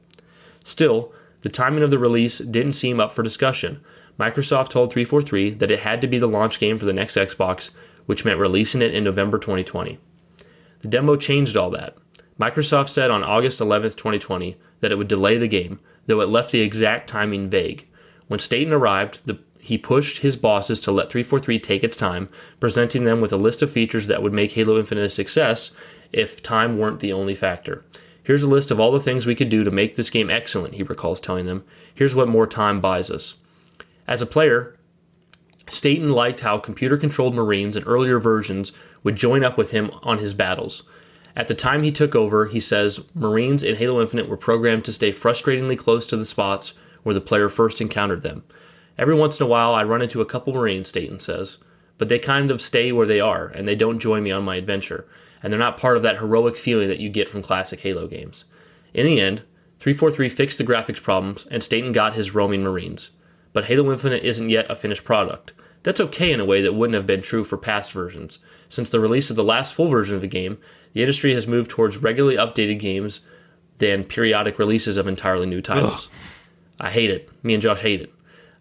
Still, 0.65 1.13
the 1.43 1.49
timing 1.49 1.83
of 1.83 1.91
the 1.91 1.99
release 1.99 2.39
didn't 2.39 2.73
seem 2.73 3.01
up 3.01 3.13
for 3.13 3.23
discussion. 3.23 3.81
Microsoft 4.19 4.71
told 4.71 4.93
343 4.93 5.51
that 5.51 5.71
it 5.71 5.81
had 5.81 6.01
to 6.01 6.07
be 6.07 6.19
the 6.19 6.27
launch 6.27 6.59
game 6.59 6.79
for 6.79 6.87
the 6.87 6.93
next 6.93 7.17
Xbox, 7.17 7.71
which 8.07 8.25
meant 8.25 8.41
releasing 8.41 8.83
it 8.83 8.95
in 8.95 9.05
November 9.05 9.39
2020. 9.39 9.99
The 10.81 10.89
demo 10.89 11.17
changed 11.17 11.57
all 11.57 11.71
that. 11.71 11.97
Microsoft 12.39 12.89
said 12.89 13.11
on 13.11 13.23
August 13.23 13.61
11, 13.61 13.93
2020, 13.93 14.57
that 14.81 14.93
it 14.93 14.97
would 14.97 15.09
delay 15.09 15.39
the 15.39 15.49
game, 15.49 15.81
though 16.07 16.21
it 16.21 16.29
left 16.29 16.53
the 16.53 16.61
exact 16.61 17.09
timing 17.09 17.49
vague. 17.49 17.87
When 18.29 18.41
Staten 18.41 18.73
arrived, 18.73 19.21
the, 19.25 19.39
he 19.61 19.79
pushed 19.79 20.19
his 20.19 20.37
bosses 20.37 20.81
to 20.83 20.93
let 20.93 21.11
343 21.11 21.59
take 21.59 21.85
its 21.85 21.97
time, 21.97 22.29
presenting 22.61 23.05
them 23.05 23.21
with 23.21 23.33
a 23.33 23.37
list 23.37 23.63
of 23.63 23.71
features 23.73 24.07
that 24.07 24.23
would 24.23 24.33
make 24.33 24.53
Halo 24.53 24.79
Infinite 24.79 25.05
a 25.05 25.11
success 25.11 25.73
if 26.13 26.43
time 26.43 26.79
weren't 26.79 27.01
the 27.01 27.13
only 27.13 27.35
factor. 27.35 27.85
Here's 28.23 28.43
a 28.43 28.49
list 28.49 28.71
of 28.71 28.81
all 28.81 28.91
the 28.91 29.01
things 29.01 29.25
we 29.25 29.37
could 29.37 29.49
do 29.49 29.63
to 29.63 29.71
make 29.71 29.95
this 29.95 30.11
game 30.11 30.31
excellent, 30.31 30.75
he 30.75 30.83
recalls 30.83 31.21
telling 31.21 31.47
them. 31.47 31.65
Here's 31.95 32.15
what 32.15 32.29
more 32.29 32.47
time 32.47 32.81
buys 32.81 33.11
us. 33.11 33.35
As 34.09 34.21
a 34.21 34.27
player, 34.27 34.77
Staten 35.71 36.11
liked 36.11 36.41
how 36.41 36.59
computer 36.59 36.97
controlled 36.97 37.35
Marines 37.35 37.77
in 37.77 37.83
earlier 37.85 38.19
versions 38.19 38.73
would 39.03 39.17
join 39.17 39.45
up 39.45 39.57
with 39.57 39.71
him 39.71 39.91
on 40.03 40.19
his 40.19 40.35
battles. 40.35 40.83
At 41.37 41.49
the 41.49 41.55
time 41.55 41.83
he 41.83 41.93
took 41.93 42.15
over, 42.15 42.47
he 42.47 42.61
says 42.61 43.05
Marines 43.15 43.63
in 43.63 43.77
Halo 43.77 44.01
Infinite 44.01 44.29
were 44.29 44.37
programmed 44.37 44.85
to 44.87 44.93
stay 44.93 45.13
frustratingly 45.13 45.79
close 45.79 46.07
to 46.07 46.17
the 46.17 46.25
spots 46.25 46.73
where 47.03 47.15
the 47.15 47.21
player 47.21 47.49
first 47.49 47.81
encountered 47.81 48.23
them. 48.23 48.43
Every 48.97 49.15
once 49.15 49.39
in 49.39 49.45
a 49.45 49.49
while, 49.49 49.75
I 49.75 49.85
run 49.85 50.01
into 50.01 50.23
a 50.23 50.27
couple 50.27 50.55
Marines, 50.55 50.89
Staten 50.89 51.21
says, 51.21 51.59
but 51.99 52.09
they 52.09 52.19
kind 52.19 52.51
of 52.51 52.63
stay 52.63 52.91
where 52.91 53.07
they 53.07 53.21
are 53.21 53.47
and 53.49 53.69
they 53.69 53.77
don't 53.77 54.01
join 54.01 54.23
me 54.23 54.31
on 54.33 54.45
my 54.45 54.57
adventure, 54.57 55.07
and 55.43 55.53
they're 55.53 55.61
not 55.61 55.79
part 55.79 55.97
of 55.97 56.03
that 56.03 56.19
heroic 56.19 56.57
feeling 56.57 56.89
that 56.89 57.01
you 57.01 57.11
get 57.11 57.29
from 57.29 57.43
classic 57.43 57.81
Halo 57.81 58.07
games. 58.07 58.45
In 58.95 59.05
the 59.05 59.21
end, 59.21 59.43
343 59.79 60.31
fixed 60.31 60.59
the 60.59 60.65
graphics 60.65 61.03
problems 61.03 61.47
and 61.51 61.63
Staten 61.63 61.93
got 61.93 62.15
his 62.15 62.35
roaming 62.35 62.63
Marines 62.63 63.11
but 63.57 63.65
Halo 63.65 63.91
Infinite 63.91 64.23
isn't 64.23 64.51
yet 64.51 64.71
a 64.71 64.77
finished 64.77 65.03
product. 65.03 65.55
That's 65.87 66.01
okay 66.01 66.33
in 66.33 66.41
a 66.41 66.45
way 66.45 66.63
that 66.63 66.75
wouldn't 66.75 66.97
have 66.97 67.07
been 67.07 67.23
true 67.23 67.45
for 67.45 67.57
past 67.57 67.93
versions. 67.93 68.41
Since 68.69 68.91
the 68.91 68.99
release 68.99 69.31
of 69.31 69.37
the 69.37 69.45
last 69.45 69.73
full 69.73 69.87
version 69.87 70.17
of 70.17 70.21
the 70.21 70.27
game, 70.27 70.59
the 70.95 71.01
industry 71.01 71.33
has 71.33 71.47
moved 71.47 71.71
towards 71.71 71.99
regularly 71.99 72.37
updated 72.37 72.81
games 72.81 73.21
than 73.79 74.03
periodic 74.03 74.59
releases 74.59 74.97
of 74.97 75.07
entirely 75.07 75.47
new 75.47 75.63
titles. 75.63 76.09
Ugh. 76.09 76.19
I 76.81 76.91
hate 76.91 77.11
it. 77.11 77.31
Me 77.45 77.55
and 77.55 77.63
Josh 77.63 77.83
hate 77.83 78.01
it. 78.01 78.13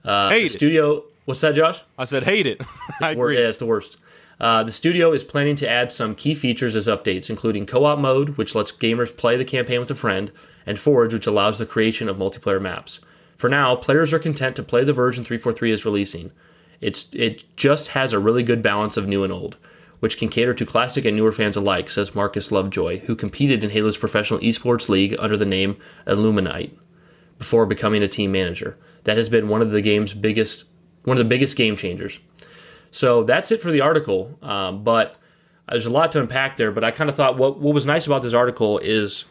Uh, 0.03 0.29
hate 0.29 0.43
the 0.43 0.49
studio. 0.49 0.97
It. 0.97 1.03
What's 1.25 1.41
that, 1.41 1.55
Josh? 1.55 1.81
I 1.97 2.05
said 2.05 2.25
hate 2.25 2.45
it. 2.45 2.61
I 3.01 3.13
agree. 3.13 3.39
Yeah, 3.39 3.47
it's 3.47 3.57
the 3.57 3.65
worst. 3.65 3.97
Uh, 4.39 4.61
the 4.61 4.71
studio 4.71 5.11
is 5.11 5.23
planning 5.23 5.55
to 5.55 5.67
add 5.67 5.91
some 5.91 6.13
key 6.13 6.35
features 6.35 6.75
as 6.75 6.85
updates, 6.85 7.27
including 7.27 7.65
co-op 7.65 7.97
mode, 7.97 8.37
which 8.37 8.53
lets 8.53 8.71
gamers 8.71 9.17
play 9.17 9.35
the 9.35 9.43
campaign 9.43 9.79
with 9.79 9.89
a 9.89 9.95
friend, 9.95 10.31
and 10.63 10.77
Forge, 10.77 11.11
which 11.11 11.25
allows 11.25 11.57
the 11.57 11.65
creation 11.65 12.07
of 12.07 12.17
multiplayer 12.17 12.61
maps. 12.61 12.99
For 13.35 13.49
now, 13.49 13.75
players 13.75 14.13
are 14.13 14.19
content 14.19 14.55
to 14.57 14.63
play 14.63 14.83
the 14.83 14.93
version 14.93 15.23
343 15.23 15.71
is 15.71 15.85
releasing. 15.85 16.31
It's, 16.81 17.07
it 17.11 17.43
just 17.55 17.89
has 17.89 18.13
a 18.13 18.19
really 18.19 18.43
good 18.43 18.61
balance 18.61 18.97
of 18.97 19.07
new 19.07 19.23
and 19.23 19.33
old, 19.33 19.57
which 19.99 20.17
can 20.17 20.29
cater 20.29 20.53
to 20.53 20.65
classic 20.65 21.05
and 21.05 21.15
newer 21.15 21.31
fans 21.31 21.55
alike, 21.55 21.89
says 21.89 22.15
Marcus 22.15 22.51
Lovejoy, 22.51 22.99
who 23.01 23.15
competed 23.15 23.63
in 23.63 23.71
Halo's 23.71 23.97
professional 23.97 24.39
esports 24.39 24.89
league 24.89 25.15
under 25.19 25.37
the 25.37 25.45
name 25.45 25.77
Elamite 26.05 26.77
before 27.37 27.65
becoming 27.65 28.03
a 28.03 28.07
team 28.07 28.31
manager. 28.31 28.77
That 29.03 29.17
has 29.17 29.29
been 29.29 29.49
one 29.49 29.61
of 29.61 29.71
the 29.71 29.81
game's 29.81 30.13
biggest, 30.13 30.65
one 31.03 31.17
of 31.17 31.23
the 31.23 31.29
biggest 31.29 31.57
game 31.57 31.75
changers. 31.75 32.19
So 32.91 33.23
that's 33.23 33.51
it 33.51 33.61
for 33.61 33.71
the 33.71 33.81
article. 33.81 34.37
Um, 34.41 34.83
but 34.83 35.17
there's 35.69 35.85
a 35.85 35.91
lot 35.91 36.11
to 36.13 36.21
unpack 36.21 36.57
there. 36.57 36.71
But 36.71 36.83
I 36.83 36.91
kind 36.91 37.09
of 37.09 37.15
thought 37.15 37.37
what 37.37 37.59
what 37.59 37.73
was 37.73 37.85
nice 37.85 38.05
about 38.05 38.21
this 38.21 38.33
article 38.33 38.79
is 38.79 39.25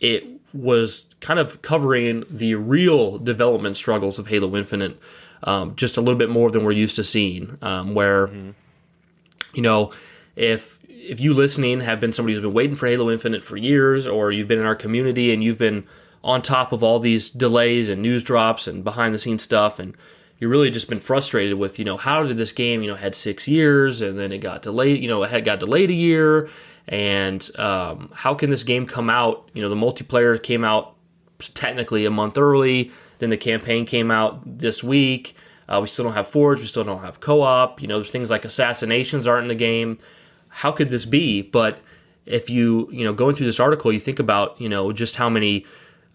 it 0.00 0.24
was 0.52 1.04
kind 1.20 1.38
of 1.38 1.62
covering 1.62 2.24
the 2.30 2.54
real 2.54 3.18
development 3.18 3.76
struggles 3.76 4.18
of 4.18 4.28
Halo 4.28 4.56
Infinite 4.56 4.98
um, 5.42 5.76
just 5.76 5.96
a 5.96 6.00
little 6.00 6.18
bit 6.18 6.30
more 6.30 6.50
than 6.50 6.64
we're 6.64 6.72
used 6.72 6.96
to 6.96 7.04
seeing. 7.04 7.58
Um, 7.62 7.94
where, 7.94 8.28
mm-hmm. 8.28 8.50
you 9.54 9.62
know, 9.62 9.92
if 10.34 10.78
if 10.88 11.20
you 11.20 11.32
listening 11.32 11.80
have 11.80 12.00
been 12.00 12.12
somebody 12.12 12.34
who's 12.34 12.42
been 12.42 12.52
waiting 12.52 12.76
for 12.76 12.86
Halo 12.86 13.10
Infinite 13.10 13.44
for 13.44 13.56
years, 13.56 14.06
or 14.06 14.32
you've 14.32 14.48
been 14.48 14.58
in 14.58 14.66
our 14.66 14.74
community 14.74 15.32
and 15.32 15.42
you've 15.42 15.58
been 15.58 15.84
on 16.24 16.42
top 16.42 16.72
of 16.72 16.82
all 16.82 16.98
these 16.98 17.30
delays 17.30 17.88
and 17.88 18.02
news 18.02 18.24
drops 18.24 18.66
and 18.66 18.82
behind 18.82 19.14
the 19.14 19.18
scenes 19.18 19.42
stuff, 19.42 19.78
and 19.78 19.94
you've 20.38 20.50
really 20.50 20.70
just 20.70 20.88
been 20.88 21.00
frustrated 21.00 21.56
with, 21.58 21.78
you 21.78 21.84
know, 21.84 21.96
how 21.96 22.24
did 22.24 22.36
this 22.36 22.52
game, 22.52 22.82
you 22.82 22.88
know, 22.88 22.96
had 22.96 23.14
six 23.14 23.46
years 23.46 24.02
and 24.02 24.18
then 24.18 24.32
it 24.32 24.38
got 24.38 24.62
delayed, 24.62 25.00
you 25.00 25.08
know, 25.08 25.22
it 25.22 25.30
had 25.30 25.44
got 25.44 25.60
delayed 25.60 25.90
a 25.90 25.94
year, 25.94 26.48
and 26.88 27.50
um, 27.58 28.10
how 28.14 28.34
can 28.34 28.50
this 28.50 28.64
game 28.64 28.86
come 28.86 29.08
out? 29.08 29.48
You 29.54 29.62
know, 29.62 29.68
the 29.68 29.76
multiplayer 29.76 30.42
came 30.42 30.64
out 30.64 30.94
technically 31.38 32.04
a 32.04 32.10
month 32.10 32.36
early. 32.36 32.90
Then 33.18 33.30
the 33.30 33.36
campaign 33.36 33.86
came 33.86 34.10
out 34.10 34.58
this 34.58 34.82
week. 34.82 35.34
Uh, 35.68 35.80
we 35.80 35.88
still 35.88 36.04
don't 36.04 36.14
have 36.14 36.28
Forge. 36.28 36.60
We 36.60 36.66
still 36.66 36.84
don't 36.84 37.00
have 37.00 37.20
co-op. 37.20 37.82
You 37.82 37.88
know, 37.88 37.98
there's 37.98 38.10
things 38.10 38.30
like 38.30 38.44
assassinations 38.44 39.26
aren't 39.26 39.44
in 39.44 39.48
the 39.48 39.54
game. 39.54 39.98
How 40.48 40.72
could 40.72 40.90
this 40.90 41.04
be? 41.04 41.42
But 41.42 41.80
if 42.24 42.48
you 42.50 42.88
you 42.92 43.04
know 43.04 43.12
going 43.12 43.34
through 43.34 43.46
this 43.46 43.60
article, 43.60 43.92
you 43.92 44.00
think 44.00 44.18
about 44.18 44.60
you 44.60 44.68
know 44.68 44.92
just 44.92 45.16
how 45.16 45.28
many 45.28 45.66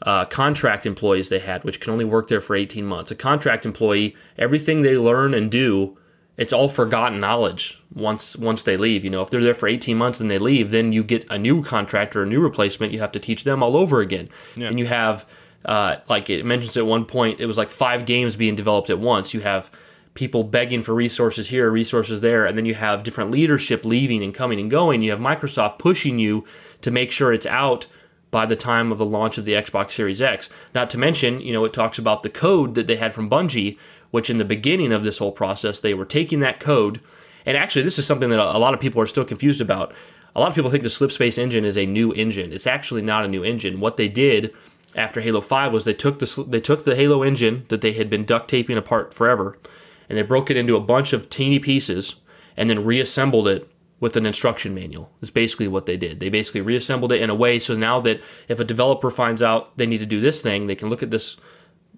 uh, 0.03 0.25
contract 0.25 0.86
employees 0.86 1.29
they 1.29 1.39
had, 1.39 1.63
which 1.63 1.79
can 1.79 1.91
only 1.91 2.05
work 2.05 2.27
there 2.27 2.41
for 2.41 2.55
18 2.55 2.86
months. 2.86 3.12
A 3.12 3.15
contract 3.15 3.65
employee, 3.65 4.15
everything 4.38 4.81
they 4.81 4.98
learn 4.98 5.34
and 5.34 5.51
do 5.51 5.98
it's 6.41 6.53
all 6.53 6.70
forgotten 6.70 7.20
knowledge 7.20 7.79
once 7.93 8.36
once 8.36 8.63
they 8.63 8.75
leave. 8.75 9.03
You 9.03 9.12
know, 9.12 9.22
if 9.22 9.29
they're 9.29 9.43
there 9.43 9.53
for 9.53 9.67
18 9.67 9.96
months 9.98 10.20
and 10.20 10.31
they 10.31 10.39
leave, 10.39 10.72
then 10.72 10.91
you 10.91 11.03
get 11.03 11.29
a 11.29 11.38
new 11.38 11.63
contract 11.63 12.15
or 12.15 12.24
a 12.24 12.25
new 12.25 12.39
replacement. 12.39 12.93
You 12.93 13.00
have 13.00 13.12
to 13.12 13.20
teach 13.20 13.43
them 13.43 13.62
all 13.62 13.77
over 13.77 14.00
again. 14.01 14.27
Yeah. 14.55 14.70
And 14.70 14.79
you 14.79 14.88
have, 14.88 15.25
uh, 15.65 15.97
like 16.09 16.29
it 16.29 16.45
mentions 16.45 16.77
at 16.77 16.85
one 16.85 17.05
point, 17.05 17.39
it 17.39 17.45
was 17.45 17.57
like 17.57 17.69
five 17.69 18.05
games 18.05 18.35
being 18.35 18.55
developed 18.55 18.89
at 18.89 18.99
once. 18.99 19.33
You 19.33 19.41
have 19.41 19.69
people 20.13 20.43
begging 20.43 20.83
for 20.83 20.93
resources 20.93 21.49
here, 21.49 21.69
resources 21.69 22.21
there, 22.21 22.45
and 22.45 22.57
then 22.57 22.65
you 22.65 22.75
have 22.75 23.03
different 23.03 23.31
leadership 23.31 23.85
leaving 23.85 24.23
and 24.23 24.33
coming 24.33 24.59
and 24.59 24.69
going. 24.69 25.01
You 25.01 25.11
have 25.11 25.19
Microsoft 25.19 25.79
pushing 25.79 26.19
you 26.19 26.43
to 26.81 26.91
make 26.91 27.11
sure 27.11 27.31
it's 27.31 27.45
out 27.45 27.87
by 28.29 28.45
the 28.45 28.55
time 28.55 28.91
of 28.91 28.97
the 28.97 29.05
launch 29.05 29.37
of 29.37 29.45
the 29.45 29.53
Xbox 29.53 29.91
Series 29.91 30.21
X. 30.21 30.49
Not 30.73 30.89
to 30.89 30.97
mention, 30.97 31.41
you 31.41 31.53
know, 31.53 31.65
it 31.65 31.73
talks 31.73 31.97
about 31.97 32.23
the 32.23 32.29
code 32.29 32.75
that 32.75 32.87
they 32.87 32.95
had 32.95 33.13
from 33.13 33.29
Bungie 33.29 33.77
which 34.11 34.29
in 34.29 34.37
the 34.37 34.45
beginning 34.45 34.91
of 34.91 35.03
this 35.03 35.17
whole 35.17 35.31
process, 35.31 35.79
they 35.79 35.93
were 35.93 36.05
taking 36.05 36.41
that 36.41 36.59
code. 36.59 36.99
And 37.45 37.57
actually, 37.57 37.81
this 37.81 37.97
is 37.97 38.05
something 38.05 38.29
that 38.29 38.39
a 38.39 38.59
lot 38.59 38.73
of 38.73 38.79
people 38.79 39.01
are 39.01 39.07
still 39.07 39.25
confused 39.25 39.61
about. 39.61 39.93
A 40.35 40.39
lot 40.39 40.49
of 40.49 40.55
people 40.55 40.69
think 40.69 40.83
the 40.83 40.89
Slipspace 40.89 41.37
engine 41.37 41.65
is 41.65 41.77
a 41.77 41.85
new 41.85 42.13
engine. 42.13 42.53
It's 42.53 42.67
actually 42.67 43.01
not 43.01 43.25
a 43.25 43.29
new 43.29 43.43
engine. 43.43 43.79
What 43.79 43.97
they 43.97 44.07
did 44.07 44.53
after 44.95 45.21
Halo 45.21 45.41
5 45.41 45.74
was 45.74 45.86
they 45.86 45.93
took 45.93 46.19
the 46.19 46.45
they 46.48 46.60
took 46.60 46.83
the 46.83 46.95
Halo 46.95 47.24
engine 47.24 47.65
that 47.69 47.81
they 47.81 47.93
had 47.93 48.10
been 48.10 48.25
duct 48.25 48.50
taping 48.50 48.77
apart 48.77 49.13
forever, 49.13 49.57
and 50.10 50.17
they 50.17 50.24
broke 50.24 50.50
it 50.50 50.57
into 50.57 50.75
a 50.75 50.81
bunch 50.81 51.13
of 51.13 51.29
teeny 51.29 51.60
pieces, 51.60 52.15
and 52.57 52.69
then 52.69 52.86
reassembled 52.86 53.48
it 53.48 53.69
with 54.00 54.15
an 54.15 54.25
instruction 54.25 54.74
manual. 54.74 55.12
Is 55.21 55.29
basically 55.29 55.67
what 55.67 55.86
they 55.86 55.98
did. 55.98 56.19
They 56.19 56.29
basically 56.29 56.62
reassembled 56.62 57.12
it 57.12 57.21
in 57.21 57.29
a 57.29 57.36
way 57.36 57.60
so 57.60 57.75
now 57.75 58.00
that 58.01 58.21
if 58.48 58.60
a 58.60 58.65
developer 58.65 59.12
finds 59.12 59.41
out 59.41 59.77
they 59.77 59.86
need 59.86 60.00
to 60.00 60.05
do 60.05 60.19
this 60.19 60.41
thing, 60.41 60.67
they 60.67 60.75
can 60.75 60.89
look 60.89 61.03
at 61.03 61.12
this 61.12 61.38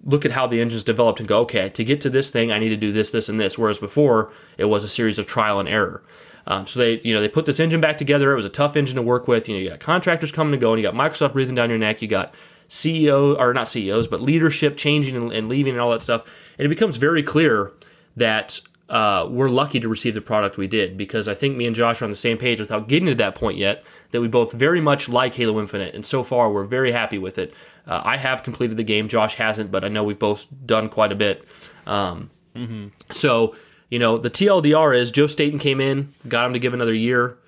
look 0.04 0.24
at 0.24 0.32
how 0.32 0.46
the 0.46 0.60
engine's 0.60 0.84
developed 0.84 1.18
and 1.18 1.28
go, 1.28 1.40
okay, 1.40 1.70
to 1.70 1.82
get 1.82 2.00
to 2.02 2.10
this 2.10 2.30
thing, 2.30 2.52
I 2.52 2.58
need 2.58 2.68
to 2.68 2.76
do 2.76 2.92
this, 2.92 3.10
this, 3.10 3.28
and 3.28 3.40
this. 3.40 3.56
Whereas 3.56 3.78
before, 3.78 4.30
it 4.58 4.66
was 4.66 4.84
a 4.84 4.88
series 4.88 5.18
of 5.18 5.26
trial 5.26 5.58
and 5.58 5.68
error. 5.68 6.02
Um, 6.46 6.66
so 6.66 6.78
they, 6.78 7.00
you 7.00 7.14
know, 7.14 7.22
they 7.22 7.28
put 7.28 7.46
this 7.46 7.58
engine 7.58 7.80
back 7.80 7.96
together. 7.96 8.32
It 8.32 8.36
was 8.36 8.44
a 8.44 8.50
tough 8.50 8.76
engine 8.76 8.96
to 8.96 9.02
work 9.02 9.26
with. 9.26 9.48
You 9.48 9.54
know, 9.54 9.62
you 9.62 9.70
got 9.70 9.80
contractors 9.80 10.30
coming 10.30 10.52
and 10.52 10.60
going. 10.60 10.78
You 10.78 10.82
got 10.82 10.94
Microsoft 10.94 11.32
breathing 11.32 11.54
down 11.54 11.70
your 11.70 11.78
neck. 11.78 12.02
You 12.02 12.08
got 12.08 12.34
CEO 12.74 13.38
or 13.38 13.54
not 13.54 13.68
CEOs, 13.68 14.08
but 14.08 14.20
leadership 14.20 14.76
changing 14.76 15.14
and, 15.14 15.32
and 15.32 15.48
leaving 15.48 15.74
and 15.74 15.80
all 15.80 15.92
that 15.92 16.02
stuff. 16.02 16.24
And 16.58 16.66
it 16.66 16.68
becomes 16.68 16.96
very 16.96 17.22
clear 17.22 17.70
that 18.16 18.60
uh, 18.88 19.28
we're 19.30 19.48
lucky 19.48 19.78
to 19.78 19.88
receive 19.88 20.12
the 20.12 20.20
product 20.20 20.56
we 20.56 20.66
did 20.66 20.96
because 20.96 21.28
I 21.28 21.34
think 21.34 21.56
me 21.56 21.66
and 21.66 21.76
Josh 21.76 22.02
are 22.02 22.04
on 22.04 22.10
the 22.10 22.16
same 22.16 22.36
page 22.36 22.58
without 22.58 22.88
getting 22.88 23.06
to 23.06 23.14
that 23.14 23.36
point 23.36 23.58
yet. 23.58 23.84
That 24.10 24.20
we 24.20 24.26
both 24.26 24.52
very 24.52 24.80
much 24.80 25.08
like 25.08 25.36
Halo 25.36 25.60
Infinite, 25.60 25.94
and 25.94 26.04
so 26.04 26.24
far 26.24 26.50
we're 26.50 26.64
very 26.64 26.90
happy 26.90 27.16
with 27.16 27.38
it. 27.38 27.54
Uh, 27.86 28.02
I 28.04 28.16
have 28.16 28.42
completed 28.42 28.76
the 28.76 28.84
game, 28.84 29.08
Josh 29.08 29.36
hasn't, 29.36 29.70
but 29.70 29.84
I 29.84 29.88
know 29.88 30.02
we've 30.02 30.18
both 30.18 30.46
done 30.66 30.88
quite 30.88 31.12
a 31.12 31.16
bit. 31.16 31.44
Um, 31.86 32.30
mm-hmm. 32.56 32.88
So 33.12 33.54
you 33.88 34.00
know, 34.00 34.18
the 34.18 34.30
TLDR 34.30 34.98
is 34.98 35.12
Joe 35.12 35.28
Staten 35.28 35.60
came 35.60 35.80
in, 35.80 36.12
got 36.26 36.46
him 36.46 36.52
to 36.54 36.58
give 36.58 36.74
another 36.74 36.94
year, 36.94 37.38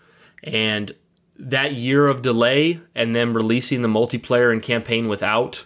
and 0.45 0.95
that 1.38 1.75
year 1.75 2.07
of 2.07 2.23
delay 2.23 2.81
and 2.95 3.14
then 3.14 3.33
releasing 3.33 3.83
the 3.83 3.88
multiplayer 3.88 4.50
and 4.52 4.62
campaign 4.62 5.09
without 5.09 5.64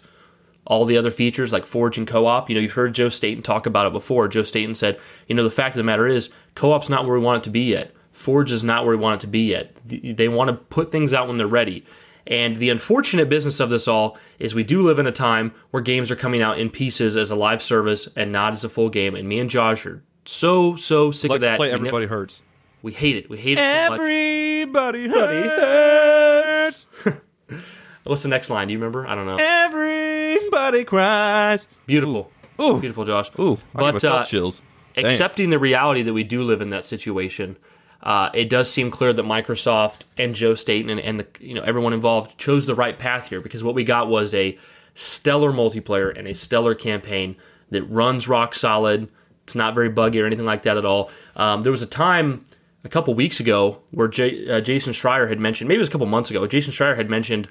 all 0.66 0.84
the 0.84 0.96
other 0.96 1.10
features 1.10 1.52
like 1.52 1.66
Forge 1.66 1.98
and 1.98 2.06
co-op. 2.06 2.48
You 2.48 2.54
know, 2.54 2.60
you've 2.60 2.72
heard 2.72 2.94
Joe 2.94 3.08
Staten 3.08 3.42
talk 3.42 3.66
about 3.66 3.86
it 3.86 3.92
before. 3.92 4.28
Joe 4.28 4.44
Staten 4.44 4.74
said, 4.74 4.98
you 5.26 5.34
know, 5.34 5.42
the 5.44 5.50
fact 5.50 5.74
of 5.74 5.78
the 5.78 5.84
matter 5.84 6.06
is 6.06 6.30
co-op's 6.54 6.88
not 6.88 7.04
where 7.06 7.18
we 7.18 7.24
want 7.24 7.38
it 7.38 7.44
to 7.44 7.50
be 7.50 7.62
yet. 7.62 7.92
Forge 8.12 8.52
is 8.52 8.62
not 8.62 8.84
where 8.84 8.96
we 8.96 9.02
want 9.02 9.20
it 9.20 9.24
to 9.24 9.26
be 9.26 9.40
yet. 9.40 9.74
They 9.84 10.28
want 10.28 10.48
to 10.48 10.54
put 10.54 10.92
things 10.92 11.12
out 11.14 11.26
when 11.26 11.38
they're 11.38 11.46
ready. 11.46 11.84
And 12.26 12.56
the 12.56 12.68
unfortunate 12.70 13.28
business 13.28 13.58
of 13.58 13.70
this 13.70 13.88
all 13.88 14.16
is 14.38 14.54
we 14.54 14.62
do 14.62 14.82
live 14.82 14.98
in 14.98 15.06
a 15.06 15.12
time 15.12 15.52
where 15.70 15.82
games 15.82 16.10
are 16.10 16.16
coming 16.16 16.42
out 16.42 16.58
in 16.60 16.70
pieces 16.70 17.16
as 17.16 17.30
a 17.30 17.34
live 17.34 17.62
service 17.62 18.08
and 18.14 18.30
not 18.30 18.52
as 18.52 18.62
a 18.62 18.68
full 18.68 18.90
game. 18.90 19.14
And 19.16 19.28
me 19.28 19.40
and 19.40 19.48
Josh 19.50 19.86
are 19.86 20.02
so 20.26 20.76
so 20.76 21.10
sick 21.10 21.30
Let's 21.30 21.42
of 21.42 21.48
that. 21.50 21.56
play 21.56 21.72
Everybody 21.72 22.04
never- 22.04 22.14
Hurts. 22.14 22.42
We 22.82 22.92
hate 22.92 23.16
it. 23.16 23.28
We 23.28 23.36
hate 23.38 23.58
it 23.58 23.86
so 23.86 23.90
much. 23.90 24.00
Everybody 24.00 25.08
hurts. 25.08 26.86
What's 28.04 28.22
the 28.22 28.28
next 28.28 28.48
line? 28.50 28.68
Do 28.68 28.72
you 28.72 28.78
remember? 28.78 29.06
I 29.06 29.14
don't 29.14 29.26
know. 29.26 29.36
Everybody 29.38 30.84
cries. 30.84 31.68
Beautiful. 31.86 32.32
Ooh. 32.60 32.80
Beautiful, 32.80 33.04
Josh. 33.04 33.30
Ooh, 33.38 33.58
I 33.74 33.92
But, 33.92 34.04
uh, 34.04 34.24
chills. 34.24 34.62
Dang. 34.94 35.06
accepting 35.06 35.50
the 35.50 35.58
reality 35.58 36.02
that 36.02 36.12
we 36.12 36.24
do 36.24 36.42
live 36.42 36.60
in 36.60 36.70
that 36.70 36.84
situation, 36.84 37.56
uh, 38.02 38.30
it 38.34 38.48
does 38.48 38.70
seem 38.70 38.90
clear 38.90 39.12
that 39.12 39.24
Microsoft 39.24 40.00
and 40.18 40.34
Joe 40.34 40.54
Staten 40.54 40.90
and, 40.90 40.98
and 41.00 41.20
the 41.20 41.26
you 41.38 41.54
know 41.54 41.62
everyone 41.62 41.92
involved 41.92 42.36
chose 42.38 42.66
the 42.66 42.74
right 42.74 42.98
path 42.98 43.28
here 43.28 43.40
because 43.40 43.62
what 43.62 43.74
we 43.74 43.84
got 43.84 44.08
was 44.08 44.34
a 44.34 44.58
stellar 44.94 45.52
multiplayer 45.52 46.16
and 46.16 46.26
a 46.26 46.34
stellar 46.34 46.74
campaign 46.74 47.36
that 47.70 47.82
runs 47.84 48.26
rock 48.26 48.54
solid. 48.54 49.10
It's 49.44 49.54
not 49.54 49.74
very 49.74 49.88
buggy 49.88 50.20
or 50.20 50.26
anything 50.26 50.46
like 50.46 50.62
that 50.64 50.76
at 50.76 50.84
all. 50.84 51.10
Um, 51.36 51.62
there 51.62 51.72
was 51.72 51.82
a 51.82 51.86
time 51.86 52.44
a 52.84 52.88
couple 52.88 53.12
weeks 53.14 53.40
ago 53.40 53.80
where 53.90 54.08
J- 54.08 54.48
uh, 54.48 54.60
Jason 54.60 54.92
Schreier 54.92 55.28
had 55.28 55.38
mentioned, 55.38 55.68
maybe 55.68 55.76
it 55.76 55.80
was 55.80 55.88
a 55.88 55.92
couple 55.92 56.06
months 56.06 56.30
ago, 56.30 56.46
Jason 56.46 56.72
Schreier 56.72 56.96
had 56.96 57.10
mentioned 57.10 57.48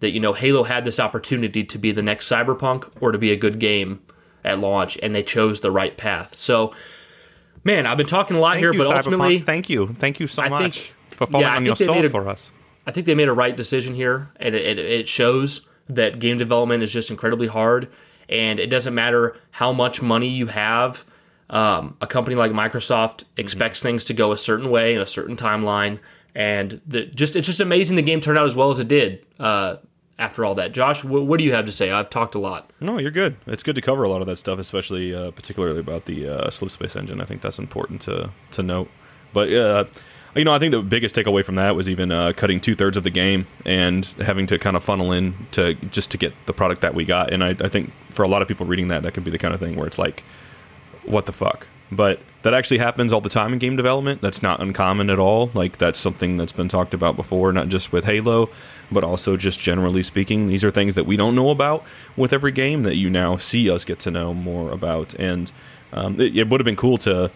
that 0.00 0.10
you 0.10 0.20
know 0.20 0.32
Halo 0.32 0.64
had 0.64 0.84
this 0.84 0.98
opportunity 1.00 1.62
to 1.64 1.78
be 1.78 1.92
the 1.92 2.02
next 2.02 2.28
Cyberpunk 2.28 2.90
or 3.00 3.12
to 3.12 3.18
be 3.18 3.30
a 3.30 3.36
good 3.36 3.58
game 3.58 4.00
at 4.44 4.58
launch, 4.58 4.98
and 5.02 5.14
they 5.14 5.22
chose 5.22 5.60
the 5.60 5.70
right 5.70 5.96
path. 5.96 6.34
So, 6.34 6.74
man, 7.62 7.86
I've 7.86 7.96
been 7.96 8.06
talking 8.06 8.36
a 8.36 8.40
lot 8.40 8.52
Thank 8.54 8.62
here, 8.64 8.72
you, 8.72 8.78
but 8.80 8.88
Cyberpunk. 8.88 8.96
ultimately, 8.96 9.38
thank 9.40 9.70
you, 9.70 9.94
thank 9.98 10.20
you 10.20 10.26
so 10.26 10.42
I 10.42 10.48
much 10.48 10.80
think- 10.80 10.94
for 11.16 11.26
falling 11.28 11.46
yeah, 11.46 11.56
on 11.56 11.64
your 11.64 11.76
think 11.76 11.78
they 11.78 11.84
soul 11.86 11.94
made 12.02 12.04
a- 12.06 12.10
for 12.10 12.28
us. 12.28 12.50
I 12.86 12.90
think 12.90 13.06
they 13.06 13.14
made 13.14 13.28
a 13.28 13.32
right 13.32 13.56
decision 13.56 13.94
here, 13.94 14.30
and 14.36 14.54
it, 14.54 14.78
it, 14.78 14.78
it 14.78 15.08
shows 15.08 15.62
that 15.88 16.18
game 16.18 16.36
development 16.36 16.82
is 16.82 16.92
just 16.92 17.08
incredibly 17.10 17.46
hard, 17.46 17.88
and 18.28 18.58
it 18.58 18.66
doesn't 18.66 18.94
matter 18.94 19.36
how 19.52 19.72
much 19.72 20.02
money 20.02 20.28
you 20.28 20.48
have. 20.48 21.06
Um, 21.50 21.96
a 22.00 22.06
company 22.06 22.36
like 22.36 22.52
Microsoft 22.52 23.24
expects 23.36 23.82
things 23.82 24.04
to 24.06 24.14
go 24.14 24.32
a 24.32 24.38
certain 24.38 24.70
way 24.70 24.94
in 24.94 25.00
a 25.00 25.06
certain 25.06 25.36
timeline, 25.36 25.98
and 26.34 26.80
the, 26.86 27.06
just 27.06 27.36
it's 27.36 27.46
just 27.46 27.60
amazing 27.60 27.96
the 27.96 28.02
game 28.02 28.20
turned 28.20 28.38
out 28.38 28.46
as 28.46 28.56
well 28.56 28.70
as 28.70 28.78
it 28.78 28.88
did. 28.88 29.24
Uh, 29.38 29.76
after 30.18 30.44
all 30.44 30.54
that, 30.54 30.72
Josh, 30.72 31.02
wh- 31.02 31.26
what 31.26 31.38
do 31.38 31.44
you 31.44 31.52
have 31.52 31.66
to 31.66 31.72
say? 31.72 31.90
I've 31.90 32.08
talked 32.08 32.34
a 32.34 32.38
lot. 32.38 32.70
No, 32.80 32.98
you're 32.98 33.10
good. 33.10 33.36
It's 33.46 33.62
good 33.62 33.74
to 33.74 33.80
cover 33.80 34.04
a 34.04 34.08
lot 34.08 34.20
of 34.20 34.26
that 34.28 34.38
stuff, 34.38 34.58
especially 34.58 35.14
uh, 35.14 35.32
particularly 35.32 35.80
about 35.80 36.06
the 36.06 36.28
uh, 36.28 36.50
Slip 36.50 36.70
Space 36.70 36.96
engine. 36.96 37.20
I 37.20 37.24
think 37.24 37.42
that's 37.42 37.58
important 37.58 38.00
to 38.02 38.30
to 38.52 38.62
note. 38.62 38.90
But 39.32 39.52
uh, 39.52 39.84
you 40.34 40.44
know, 40.44 40.52
I 40.52 40.58
think 40.58 40.72
the 40.72 40.82
biggest 40.82 41.14
takeaway 41.14 41.44
from 41.44 41.56
that 41.56 41.76
was 41.76 41.88
even 41.88 42.10
uh, 42.10 42.32
cutting 42.34 42.60
two 42.60 42.74
thirds 42.74 42.96
of 42.96 43.04
the 43.04 43.10
game 43.10 43.46
and 43.64 44.04
having 44.20 44.46
to 44.48 44.58
kind 44.58 44.76
of 44.76 44.82
funnel 44.82 45.12
in 45.12 45.46
to 45.52 45.74
just 45.74 46.10
to 46.12 46.18
get 46.18 46.32
the 46.46 46.52
product 46.52 46.80
that 46.80 46.94
we 46.94 47.04
got. 47.04 47.32
And 47.32 47.44
I, 47.44 47.50
I 47.60 47.68
think 47.68 47.92
for 48.10 48.22
a 48.22 48.28
lot 48.28 48.42
of 48.42 48.48
people 48.48 48.66
reading 48.66 48.88
that, 48.88 49.02
that 49.02 49.14
could 49.14 49.24
be 49.24 49.30
the 49.30 49.38
kind 49.38 49.54
of 49.54 49.60
thing 49.60 49.76
where 49.76 49.86
it's 49.86 49.98
like, 49.98 50.24
what 51.06 51.26
the 51.26 51.32
fuck? 51.32 51.66
But 51.90 52.20
that 52.42 52.54
actually 52.54 52.78
happens 52.78 53.12
all 53.12 53.20
the 53.20 53.28
time 53.28 53.52
in 53.52 53.58
game 53.58 53.76
development. 53.76 54.20
That's 54.20 54.42
not 54.42 54.60
uncommon 54.60 55.10
at 55.10 55.18
all. 55.18 55.50
Like 55.54 55.78
that's 55.78 55.98
something 55.98 56.36
that's 56.36 56.52
been 56.52 56.68
talked 56.68 56.92
about 56.92 57.16
before, 57.16 57.52
not 57.52 57.68
just 57.68 57.92
with 57.92 58.04
Halo, 58.04 58.50
but 58.90 59.04
also 59.04 59.36
just 59.36 59.60
generally 59.60 60.02
speaking. 60.02 60.48
These 60.48 60.64
are 60.64 60.70
things 60.70 60.94
that 60.94 61.06
we 61.06 61.16
don't 61.16 61.34
know 61.34 61.50
about 61.50 61.84
with 62.16 62.32
every 62.32 62.52
game 62.52 62.82
that 62.82 62.96
you 62.96 63.10
now 63.10 63.36
see 63.36 63.70
us 63.70 63.84
get 63.84 63.98
to 64.00 64.10
know 64.10 64.34
more 64.34 64.70
about. 64.72 65.14
And 65.14 65.50
um, 65.92 66.20
it, 66.20 66.36
it 66.36 66.48
would 66.48 66.60
have 66.60 66.66
been 66.66 66.76
cool 66.76 66.98
to, 66.98 67.30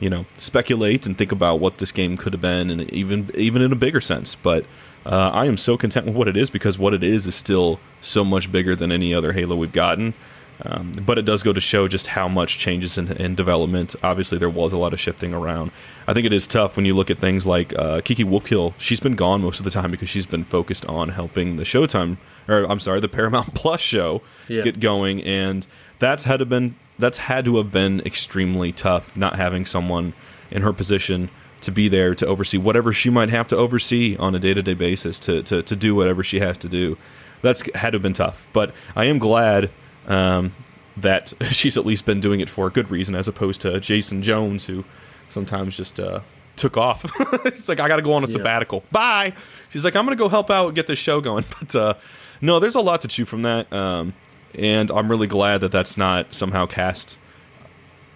you 0.00 0.08
know, 0.08 0.26
speculate 0.38 1.06
and 1.06 1.18
think 1.18 1.32
about 1.32 1.60
what 1.60 1.78
this 1.78 1.92
game 1.92 2.16
could 2.16 2.32
have 2.32 2.42
been, 2.42 2.70
and 2.70 2.90
even 2.90 3.30
even 3.34 3.60
in 3.60 3.72
a 3.72 3.76
bigger 3.76 4.00
sense. 4.00 4.34
But 4.34 4.64
uh, 5.04 5.30
I 5.32 5.46
am 5.46 5.58
so 5.58 5.76
content 5.76 6.06
with 6.06 6.14
what 6.14 6.28
it 6.28 6.36
is 6.36 6.48
because 6.48 6.78
what 6.78 6.94
it 6.94 7.02
is 7.02 7.26
is 7.26 7.34
still 7.34 7.80
so 8.00 8.24
much 8.24 8.50
bigger 8.50 8.74
than 8.74 8.90
any 8.90 9.12
other 9.12 9.32
Halo 9.32 9.56
we've 9.56 9.72
gotten. 9.72 10.14
Um, 10.62 10.92
but 11.04 11.18
it 11.18 11.22
does 11.24 11.42
go 11.42 11.52
to 11.52 11.60
show 11.60 11.88
just 11.88 12.08
how 12.08 12.28
much 12.28 12.58
changes 12.58 12.96
in, 12.96 13.10
in 13.12 13.34
development. 13.34 13.94
Obviously, 14.02 14.38
there 14.38 14.48
was 14.48 14.72
a 14.72 14.76
lot 14.78 14.92
of 14.92 15.00
shifting 15.00 15.34
around. 15.34 15.72
I 16.06 16.14
think 16.14 16.26
it 16.26 16.32
is 16.32 16.46
tough 16.46 16.76
when 16.76 16.84
you 16.84 16.94
look 16.94 17.10
at 17.10 17.18
things 17.18 17.44
like 17.44 17.76
uh, 17.78 18.00
Kiki 18.02 18.24
Wolfkill. 18.24 18.74
She's 18.78 19.00
been 19.00 19.16
gone 19.16 19.42
most 19.42 19.58
of 19.58 19.64
the 19.64 19.70
time 19.70 19.90
because 19.90 20.08
she's 20.08 20.26
been 20.26 20.44
focused 20.44 20.86
on 20.86 21.08
helping 21.10 21.56
the 21.56 21.64
Showtime, 21.64 22.18
or 22.46 22.64
I'm 22.70 22.78
sorry, 22.80 23.00
the 23.00 23.08
Paramount 23.08 23.52
Plus 23.54 23.80
show 23.80 24.22
Yeah. 24.48 24.62
get 24.62 24.78
going, 24.80 25.22
and 25.24 25.66
that's 25.98 26.24
had 26.24 26.38
to 26.38 26.46
been 26.46 26.76
that's 26.98 27.18
had 27.18 27.44
to 27.46 27.56
have 27.56 27.72
been 27.72 28.00
extremely 28.06 28.70
tough 28.70 29.16
not 29.16 29.34
having 29.34 29.66
someone 29.66 30.12
in 30.52 30.62
her 30.62 30.72
position 30.72 31.28
to 31.62 31.72
be 31.72 31.88
there 31.88 32.14
to 32.14 32.24
oversee 32.26 32.58
whatever 32.58 32.92
she 32.92 33.10
might 33.10 33.30
have 33.30 33.48
to 33.48 33.56
oversee 33.56 34.16
on 34.18 34.34
a 34.34 34.38
day-to-day 34.38 34.74
basis 34.74 35.18
to, 35.18 35.42
to, 35.42 35.62
to 35.62 35.74
do 35.74 35.94
whatever 35.96 36.22
she 36.22 36.38
has 36.38 36.56
to 36.58 36.68
do 36.68 36.96
that's 37.42 37.62
had 37.74 37.90
to 37.90 37.96
have 37.96 38.02
been 38.02 38.12
tough 38.12 38.46
but 38.52 38.72
i 38.94 39.06
am 39.06 39.18
glad 39.18 39.70
um, 40.08 40.54
that 40.96 41.32
she's 41.50 41.76
at 41.76 41.84
least 41.86 42.06
been 42.06 42.20
doing 42.20 42.40
it 42.40 42.48
for 42.48 42.66
a 42.66 42.70
good 42.70 42.90
reason 42.90 43.14
as 43.14 43.28
opposed 43.28 43.60
to 43.60 43.80
jason 43.80 44.22
jones 44.22 44.66
who 44.66 44.84
sometimes 45.28 45.76
just 45.76 45.98
uh, 45.98 46.20
took 46.56 46.76
off 46.76 47.04
it's 47.44 47.68
like 47.68 47.80
i 47.80 47.88
gotta 47.88 48.02
go 48.02 48.12
on 48.12 48.22
a 48.22 48.26
sabbatical 48.26 48.84
bye 48.92 49.32
she's 49.70 49.84
like 49.84 49.96
i'm 49.96 50.04
gonna 50.04 50.16
go 50.16 50.28
help 50.28 50.50
out 50.50 50.66
and 50.66 50.76
get 50.76 50.86
this 50.86 50.98
show 50.98 51.20
going 51.20 51.44
but 51.60 51.74
uh, 51.74 51.94
no 52.40 52.60
there's 52.60 52.76
a 52.76 52.80
lot 52.80 53.00
to 53.00 53.08
chew 53.08 53.24
from 53.24 53.42
that 53.42 53.70
um, 53.72 54.14
and 54.54 54.90
i'm 54.92 55.10
really 55.10 55.26
glad 55.26 55.60
that 55.60 55.72
that's 55.72 55.96
not 55.96 56.32
somehow 56.34 56.64
cast 56.66 57.18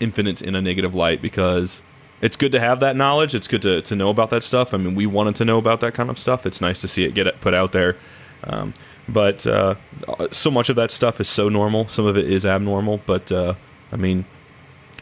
infinite 0.01 0.41
in 0.41 0.55
a 0.55 0.63
negative 0.63 0.95
light 0.95 1.21
because 1.21 1.83
it's 2.21 2.37
good 2.37 2.53
to 2.53 2.61
have 2.61 2.81
that 2.81 2.97
knowledge. 2.97 3.35
It's 3.35 3.47
good 3.47 3.63
to, 3.63 3.81
to 3.83 3.97
know 3.97 4.11
about 4.11 4.31
that 4.31 4.43
stuff. 4.43 4.75
I 4.75 4.77
mean, 4.77 4.95
we 4.95 5.07
wanted 5.07 5.35
to 5.37 5.45
know 5.45 5.59
about 5.59 5.81
that 5.81 5.95
kind 5.95 6.11
of 6.11 6.19
stuff. 6.19 6.47
It's 6.47 6.61
nice 6.61 6.81
to 6.81 6.89
see 6.89 7.05
it 7.05 7.15
get 7.15 7.27
it 7.27 7.41
put 7.41 7.55
out 7.55 7.73
there. 7.73 7.97
Um, 8.45 8.75
but 9.09 9.47
uh, 9.47 9.77
so 10.31 10.51
much 10.51 10.69
of 10.69 10.77
that 10.77 10.91
stuff 10.91 11.21
is 11.21 11.29
so 11.29 11.49
normal. 11.49 11.89
Some 11.89 12.07
of 12.07 12.17
it 12.17 12.31
is 12.31 12.45
abnormal. 12.45 13.01
But 13.07 13.33
uh, 13.33 13.55
I 13.91 13.97
mean, 13.97 14.25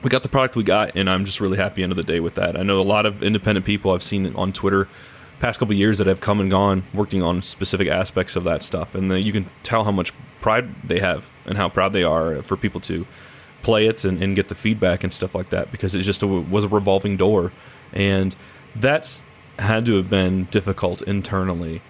we 0.02 0.10
got 0.10 0.22
the 0.22 0.28
product 0.28 0.56
we 0.56 0.62
got, 0.62 0.94
and 0.94 1.10
I'm 1.10 1.24
just 1.24 1.40
really 1.40 1.56
happy 1.56 1.82
end 1.82 1.92
of 1.92 1.96
the 1.96 2.04
day 2.04 2.20
with 2.20 2.34
that. 2.36 2.58
I 2.58 2.62
know 2.62 2.80
a 2.80 2.82
lot 2.82 3.06
of 3.06 3.22
independent 3.22 3.66
people 3.66 3.92
I've 3.92 4.02
seen 4.02 4.32
on 4.34 4.52
Twitter 4.52 4.88
past 5.40 5.58
couple 5.58 5.74
years 5.74 5.98
that 5.98 6.06
have 6.06 6.20
come 6.20 6.40
and 6.40 6.50
gone 6.50 6.84
working 6.94 7.22
on 7.22 7.42
specific 7.42 7.88
aspects 7.88 8.36
of 8.36 8.44
that 8.44 8.62
stuff, 8.62 8.94
and 8.94 9.10
then 9.10 9.22
you 9.22 9.32
can 9.32 9.50
tell 9.62 9.84
how 9.84 9.92
much 9.92 10.12
pride 10.40 10.68
they 10.82 11.00
have 11.00 11.28
and 11.44 11.58
how 11.58 11.68
proud 11.68 11.92
they 11.92 12.02
are 12.02 12.42
for 12.42 12.56
people 12.56 12.80
to 12.80 13.06
play 13.62 13.86
it 13.86 14.04
and, 14.04 14.22
and 14.22 14.36
get 14.36 14.48
the 14.48 14.54
feedback 14.54 15.02
and 15.02 15.12
stuff 15.12 15.34
like 15.34 15.50
that 15.50 15.70
because 15.72 15.94
it 15.94 16.02
just 16.02 16.22
a, 16.22 16.26
was 16.26 16.64
a 16.64 16.68
revolving 16.68 17.16
door, 17.16 17.52
and 17.92 18.34
that's 18.74 19.24
had 19.58 19.84
to 19.86 19.96
have 19.96 20.08
been 20.08 20.44
difficult 20.44 21.02
internally, 21.02 21.82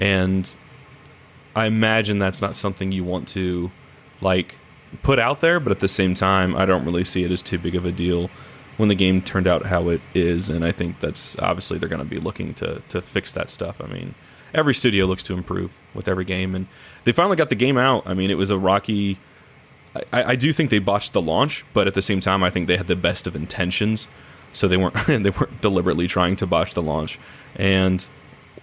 and 0.00 0.56
I 1.54 1.66
imagine 1.66 2.18
that's 2.18 2.42
not 2.42 2.56
something 2.56 2.92
you 2.92 3.04
want 3.04 3.28
to 3.28 3.70
like 4.20 4.56
put 5.02 5.18
out 5.18 5.40
there, 5.40 5.60
but 5.60 5.70
at 5.70 5.80
the 5.80 5.88
same 5.88 6.14
time, 6.14 6.56
I 6.56 6.64
don't 6.64 6.84
really 6.84 7.04
see 7.04 7.24
it 7.24 7.30
as 7.30 7.42
too 7.42 7.58
big 7.58 7.74
of 7.74 7.84
a 7.84 7.92
deal 7.92 8.30
when 8.76 8.88
the 8.88 8.94
game 8.94 9.22
turned 9.22 9.46
out 9.46 9.66
how 9.66 9.88
it 9.88 10.00
is, 10.14 10.50
and 10.50 10.64
I 10.64 10.72
think 10.72 11.00
that's 11.00 11.38
obviously 11.38 11.78
they're 11.78 11.88
going 11.88 12.00
to 12.00 12.04
be 12.04 12.18
looking 12.18 12.54
to 12.54 12.82
to 12.88 13.00
fix 13.00 13.32
that 13.32 13.50
stuff. 13.50 13.80
I 13.80 13.86
mean, 13.86 14.14
every 14.52 14.74
studio 14.74 15.06
looks 15.06 15.22
to 15.24 15.34
improve 15.34 15.76
with 15.94 16.08
every 16.08 16.24
game, 16.24 16.54
and 16.54 16.66
they 17.04 17.12
finally 17.12 17.36
got 17.36 17.48
the 17.48 17.54
game 17.54 17.78
out. 17.78 18.02
I 18.06 18.14
mean, 18.14 18.30
it 18.30 18.38
was 18.38 18.50
a 18.50 18.58
rocky. 18.58 19.18
I, 20.12 20.32
I 20.32 20.36
do 20.36 20.52
think 20.52 20.70
they 20.70 20.80
botched 20.80 21.12
the 21.12 21.22
launch, 21.22 21.64
but 21.72 21.86
at 21.86 21.94
the 21.94 22.02
same 22.02 22.20
time, 22.20 22.42
I 22.42 22.50
think 22.50 22.66
they 22.66 22.76
had 22.76 22.88
the 22.88 22.96
best 22.96 23.28
of 23.28 23.36
intentions, 23.36 24.08
so 24.52 24.66
they 24.66 24.76
weren't 24.76 24.94
they 25.06 25.30
weren't 25.30 25.60
deliberately 25.60 26.08
trying 26.08 26.36
to 26.36 26.46
botch 26.46 26.74
the 26.74 26.82
launch. 26.82 27.18
And 27.54 28.06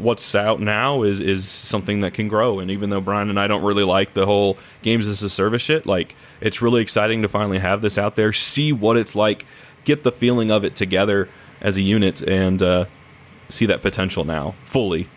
what's 0.02 0.36
out 0.36 0.60
now 0.60 1.04
is 1.04 1.22
is 1.22 1.48
something 1.48 2.02
that 2.02 2.14
can 2.14 2.28
grow. 2.28 2.60
And 2.60 2.70
even 2.72 2.90
though 2.90 3.02
Brian 3.02 3.30
and 3.30 3.40
I 3.40 3.48
don't 3.48 3.64
really 3.64 3.84
like 3.84 4.14
the 4.14 4.26
whole 4.26 4.58
games 4.82 5.08
as 5.08 5.24
a 5.24 5.30
service 5.30 5.62
shit, 5.62 5.86
like 5.86 6.16
it's 6.40 6.62
really 6.62 6.82
exciting 6.82 7.22
to 7.22 7.30
finally 7.30 7.60
have 7.60 7.82
this 7.82 7.98
out 7.98 8.16
there, 8.16 8.34
see 8.34 8.74
what 8.74 8.98
it's 8.98 9.16
like, 9.16 9.46
get 9.84 10.04
the 10.04 10.12
feeling 10.12 10.52
of 10.52 10.64
it 10.64 10.76
together 10.76 11.30
as 11.62 11.78
a 11.78 11.82
unit, 11.82 12.22
and 12.22 12.62
uh, 12.62 12.86
see 13.50 13.66
that 13.66 13.82
potential 13.82 14.24
now 14.24 14.56
fully. 14.64 15.10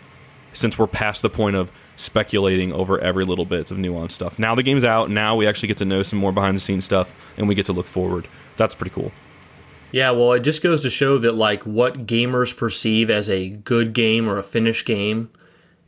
Since 0.53 0.79
we're 0.79 0.87
past 0.87 1.21
the 1.21 1.29
point 1.29 1.55
of 1.55 1.71
speculating 1.97 2.71
over 2.71 2.99
every 2.99 3.25
little 3.25 3.45
bit 3.45 3.71
of 3.71 3.77
nuanced 3.77 4.11
stuff. 4.11 4.37
Now 4.39 4.55
the 4.55 4.63
game's 4.63 4.83
out. 4.83 5.09
Now 5.09 5.35
we 5.35 5.47
actually 5.47 5.67
get 5.67 5.77
to 5.77 5.85
know 5.85 6.03
some 6.03 6.19
more 6.19 6.31
behind 6.31 6.55
the 6.55 6.61
scenes 6.61 6.85
stuff, 6.85 7.13
and 7.37 7.47
we 7.47 7.55
get 7.55 7.65
to 7.65 7.73
look 7.73 7.87
forward. 7.87 8.27
That's 8.57 8.75
pretty 8.75 8.91
cool. 8.93 9.11
Yeah, 9.91 10.11
well, 10.11 10.33
it 10.33 10.41
just 10.41 10.61
goes 10.61 10.81
to 10.81 10.89
show 10.89 11.17
that 11.19 11.35
like 11.35 11.63
what 11.63 12.05
gamers 12.05 12.55
perceive 12.55 13.09
as 13.09 13.29
a 13.29 13.49
good 13.49 13.93
game 13.93 14.27
or 14.27 14.37
a 14.37 14.43
finished 14.43 14.85
game 14.85 15.29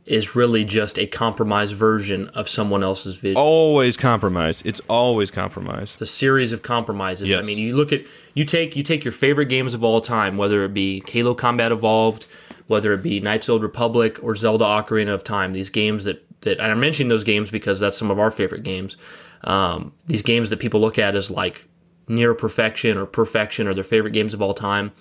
is 0.08 0.34
really 0.34 0.64
just 0.64 0.98
a 0.98 1.06
compromised 1.06 1.74
version 1.74 2.28
of 2.28 2.48
someone 2.48 2.82
else's 2.82 3.16
vision. 3.18 3.36
Always 3.36 3.96
compromise. 3.98 4.62
It's 4.64 4.80
always 4.88 5.30
compromise. 5.30 5.92
It's 5.92 6.00
a 6.00 6.06
series 6.06 6.52
of 6.52 6.62
compromises. 6.62 7.28
Yes. 7.28 7.44
I 7.44 7.46
mean, 7.46 7.58
you 7.58 7.76
look 7.76 7.92
at 7.92 8.02
you 8.32 8.46
take 8.46 8.74
you 8.74 8.82
take 8.82 9.04
your 9.04 9.12
favorite 9.12 9.46
games 9.46 9.74
of 9.74 9.84
all 9.84 10.00
time, 10.00 10.38
whether 10.38 10.64
it 10.64 10.72
be 10.72 11.02
Halo 11.06 11.34
Combat 11.34 11.70
Evolved, 11.70 12.26
whether 12.66 12.94
it 12.94 13.02
be 13.02 13.20
Knights 13.20 13.44
of 13.44 13.46
the 13.48 13.52
Old 13.54 13.62
Republic 13.62 14.18
or 14.22 14.34
Zelda 14.34 14.64
Ocarina 14.64 15.12
of 15.12 15.24
Time. 15.24 15.52
These 15.52 15.70
games 15.70 16.04
that 16.04 16.24
that 16.40 16.58
and 16.58 16.72
I'm 16.72 16.80
mentioning 16.80 17.10
those 17.10 17.24
games 17.24 17.50
because 17.50 17.78
that's 17.78 17.98
some 17.98 18.10
of 18.10 18.18
our 18.18 18.30
favorite 18.30 18.62
games. 18.62 18.96
Um, 19.44 19.92
these 20.06 20.22
games 20.22 20.48
that 20.50 20.58
people 20.58 20.80
look 20.80 20.98
at 20.98 21.14
as 21.14 21.30
like 21.30 21.68
near 22.08 22.34
perfection 22.34 22.96
or 22.96 23.06
perfection 23.06 23.66
or 23.66 23.74
their 23.74 23.84
favorite 23.84 24.12
games 24.12 24.34
of 24.34 24.42
all 24.42 24.54
time. 24.54 24.92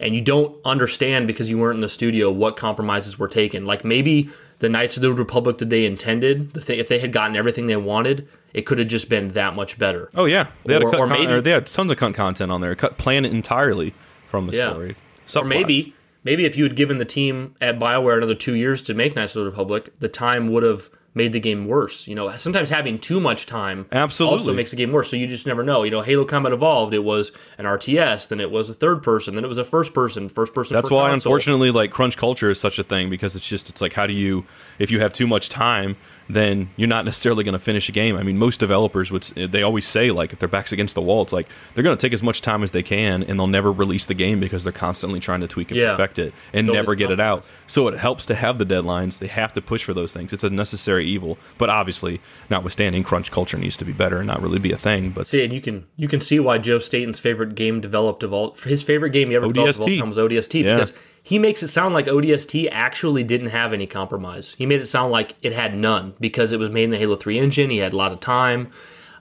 And 0.00 0.14
you 0.14 0.20
don't 0.20 0.56
understand 0.64 1.26
because 1.26 1.50
you 1.50 1.58
weren't 1.58 1.76
in 1.76 1.80
the 1.80 1.88
studio 1.88 2.30
what 2.30 2.56
compromises 2.56 3.18
were 3.18 3.26
taken. 3.28 3.64
Like 3.64 3.84
maybe 3.84 4.30
the 4.60 4.68
Knights 4.68 4.96
of 4.96 5.02
the 5.02 5.12
Republic 5.12 5.58
that 5.58 5.70
they 5.70 5.84
intended, 5.84 6.52
the 6.54 6.60
thing, 6.60 6.78
if 6.78 6.88
they 6.88 6.98
had 7.00 7.12
gotten 7.12 7.36
everything 7.36 7.66
they 7.66 7.76
wanted, 7.76 8.28
it 8.54 8.62
could 8.62 8.78
have 8.78 8.88
just 8.88 9.08
been 9.08 9.28
that 9.30 9.54
much 9.56 9.78
better. 9.78 10.08
Oh 10.14 10.24
yeah, 10.24 10.48
they 10.64 10.74
had, 10.74 10.82
Or- 10.84 10.88
or 10.88 11.06
con- 11.06 11.10
maybe- 11.10 11.32
or 11.32 11.40
they 11.40 11.50
had 11.50 11.66
tons 11.66 11.90
of 11.90 11.96
cut 11.96 12.14
content 12.14 12.50
on 12.52 12.60
there. 12.60 12.74
Cut 12.74 12.96
plan 12.98 13.24
it 13.24 13.32
entirely 13.32 13.92
from 14.28 14.46
the 14.46 14.56
Yeah. 14.56 14.70
story. 14.70 14.94
Or 15.36 15.44
maybe 15.44 15.94
maybe 16.24 16.44
if 16.44 16.56
you 16.56 16.64
had 16.64 16.74
given 16.76 16.98
the 16.98 17.04
team 17.04 17.54
at 17.60 17.78
BioWare 17.78 18.16
another 18.18 18.34
two 18.34 18.54
years 18.54 18.82
to 18.84 18.94
make 18.94 19.14
Knights 19.16 19.34
of 19.36 19.44
the 19.44 19.50
Republic, 19.50 19.90
the 19.98 20.08
time 20.08 20.48
would 20.48 20.62
have 20.62 20.90
made 21.18 21.34
the 21.34 21.40
game 21.40 21.66
worse. 21.66 22.06
You 22.06 22.14
know, 22.14 22.34
sometimes 22.38 22.70
having 22.70 22.98
too 22.98 23.20
much 23.20 23.44
time 23.44 23.86
Absolutely. 23.92 24.38
also 24.38 24.54
makes 24.54 24.70
the 24.70 24.76
game 24.76 24.92
worse. 24.92 25.10
So 25.10 25.16
you 25.16 25.26
just 25.26 25.46
never 25.46 25.62
know. 25.62 25.82
You 25.82 25.90
know, 25.90 26.00
Halo 26.00 26.24
Combat 26.24 26.52
Evolved, 26.54 26.94
it 26.94 27.04
was 27.04 27.30
an 27.58 27.66
RTS, 27.66 28.28
then 28.28 28.40
it 28.40 28.50
was 28.50 28.70
a 28.70 28.74
third 28.74 29.02
person, 29.02 29.34
then 29.34 29.44
it 29.44 29.48
was 29.48 29.58
a 29.58 29.64
first 29.64 29.92
person, 29.92 30.30
first 30.30 30.54
person. 30.54 30.74
That's 30.74 30.90
why, 30.90 31.10
console. 31.10 31.32
unfortunately, 31.32 31.70
like 31.70 31.90
crunch 31.90 32.16
culture 32.16 32.48
is 32.48 32.58
such 32.58 32.78
a 32.78 32.82
thing 32.84 33.10
because 33.10 33.36
it's 33.36 33.46
just 33.46 33.68
it's 33.68 33.82
like 33.82 33.92
how 33.92 34.06
do 34.06 34.14
you 34.14 34.46
if 34.78 34.90
you 34.90 35.00
have 35.00 35.12
too 35.12 35.26
much 35.26 35.50
time, 35.50 35.96
then 36.30 36.68
you're 36.76 36.88
not 36.88 37.04
necessarily 37.06 37.42
going 37.42 37.54
to 37.54 37.58
finish 37.58 37.88
a 37.88 37.92
game. 37.92 38.14
I 38.16 38.22
mean, 38.22 38.36
most 38.36 38.60
developers 38.60 39.10
would 39.10 39.22
they 39.22 39.62
always 39.62 39.86
say 39.86 40.10
like 40.10 40.32
if 40.32 40.38
their 40.38 40.48
backs 40.48 40.72
against 40.72 40.94
the 40.94 41.00
wall, 41.02 41.22
it's 41.22 41.32
like 41.32 41.48
they're 41.74 41.82
going 41.84 41.96
to 41.96 42.00
take 42.00 42.12
as 42.12 42.22
much 42.22 42.42
time 42.42 42.62
as 42.62 42.72
they 42.72 42.82
can 42.82 43.22
and 43.22 43.38
they'll 43.40 43.46
never 43.46 43.72
release 43.72 44.04
the 44.04 44.14
game 44.14 44.38
because 44.38 44.62
they're 44.62 44.72
constantly 44.72 45.20
trying 45.20 45.40
to 45.40 45.48
tweak 45.48 45.70
and 45.70 45.80
Yeah. 45.80 45.96
perfect 45.96 46.18
it 46.18 46.34
and 46.52 46.66
never 46.66 46.94
get 46.94 47.10
it 47.10 47.18
out. 47.20 47.44
So 47.66 47.88
it 47.88 47.98
helps 47.98 48.26
to 48.26 48.34
have 48.34 48.58
the 48.58 48.66
deadlines. 48.66 49.18
They 49.18 49.26
have 49.28 49.52
to 49.54 49.62
push 49.62 49.84
for 49.84 49.94
those 49.94 50.12
things. 50.12 50.32
It's 50.32 50.44
a 50.44 50.50
necessary 50.50 51.06
evil, 51.06 51.38
but 51.56 51.70
obviously, 51.70 52.20
notwithstanding, 52.50 53.02
crunch 53.04 53.30
culture 53.30 53.56
needs 53.56 53.76
to 53.78 53.84
be 53.84 53.92
better 53.92 54.18
and 54.18 54.26
not 54.26 54.42
really 54.42 54.58
be 54.58 54.72
a 54.72 54.76
thing. 54.76 55.10
But 55.10 55.26
See, 55.28 55.42
and 55.44 55.52
you 55.52 55.60
can 55.60 55.86
you 55.96 56.08
can 56.08 56.20
see 56.20 56.38
why 56.40 56.58
Joe 56.58 56.78
Staten's 56.78 57.18
favorite 57.18 57.54
game 57.54 57.80
developed 57.80 58.22
of 58.22 58.32
all 58.32 58.54
his 58.64 58.82
favorite 58.82 59.10
game 59.10 59.30
he 59.30 59.36
ever 59.36 59.46
developed 59.46 59.76
of 59.76 59.80
all 59.82 59.86
ODST. 59.88 59.98
time 60.00 60.08
was 60.10 60.18
ODST 60.18 60.64
Yeah. 60.64 60.74
because 60.74 60.92
he 61.22 61.38
makes 61.38 61.62
it 61.62 61.68
sound 61.68 61.94
like 61.94 62.06
ODST 62.06 62.68
actually 62.70 63.22
didn't 63.22 63.48
have 63.50 63.72
any 63.72 63.86
compromise. 63.86 64.54
He 64.58 64.66
made 64.66 64.80
it 64.80 64.86
sound 64.86 65.12
like 65.12 65.34
it 65.42 65.52
had 65.52 65.76
none 65.76 66.14
because 66.20 66.52
it 66.52 66.58
was 66.58 66.70
made 66.70 66.84
in 66.84 66.90
the 66.90 66.98
Halo 66.98 67.16
Three 67.16 67.38
engine. 67.38 67.70
He 67.70 67.78
had 67.78 67.92
a 67.92 67.96
lot 67.96 68.12
of 68.12 68.20
time. 68.20 68.68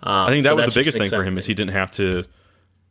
Um, 0.04 0.28
I 0.28 0.30
think 0.30 0.44
that 0.44 0.56
was 0.56 0.74
the 0.74 0.80
biggest 0.80 0.98
thing 0.98 1.10
for 1.10 1.24
him 1.24 1.38
is 1.38 1.48
he 1.48 1.54
didn't 1.54 1.74
have 1.74 1.92
to 1.92 2.24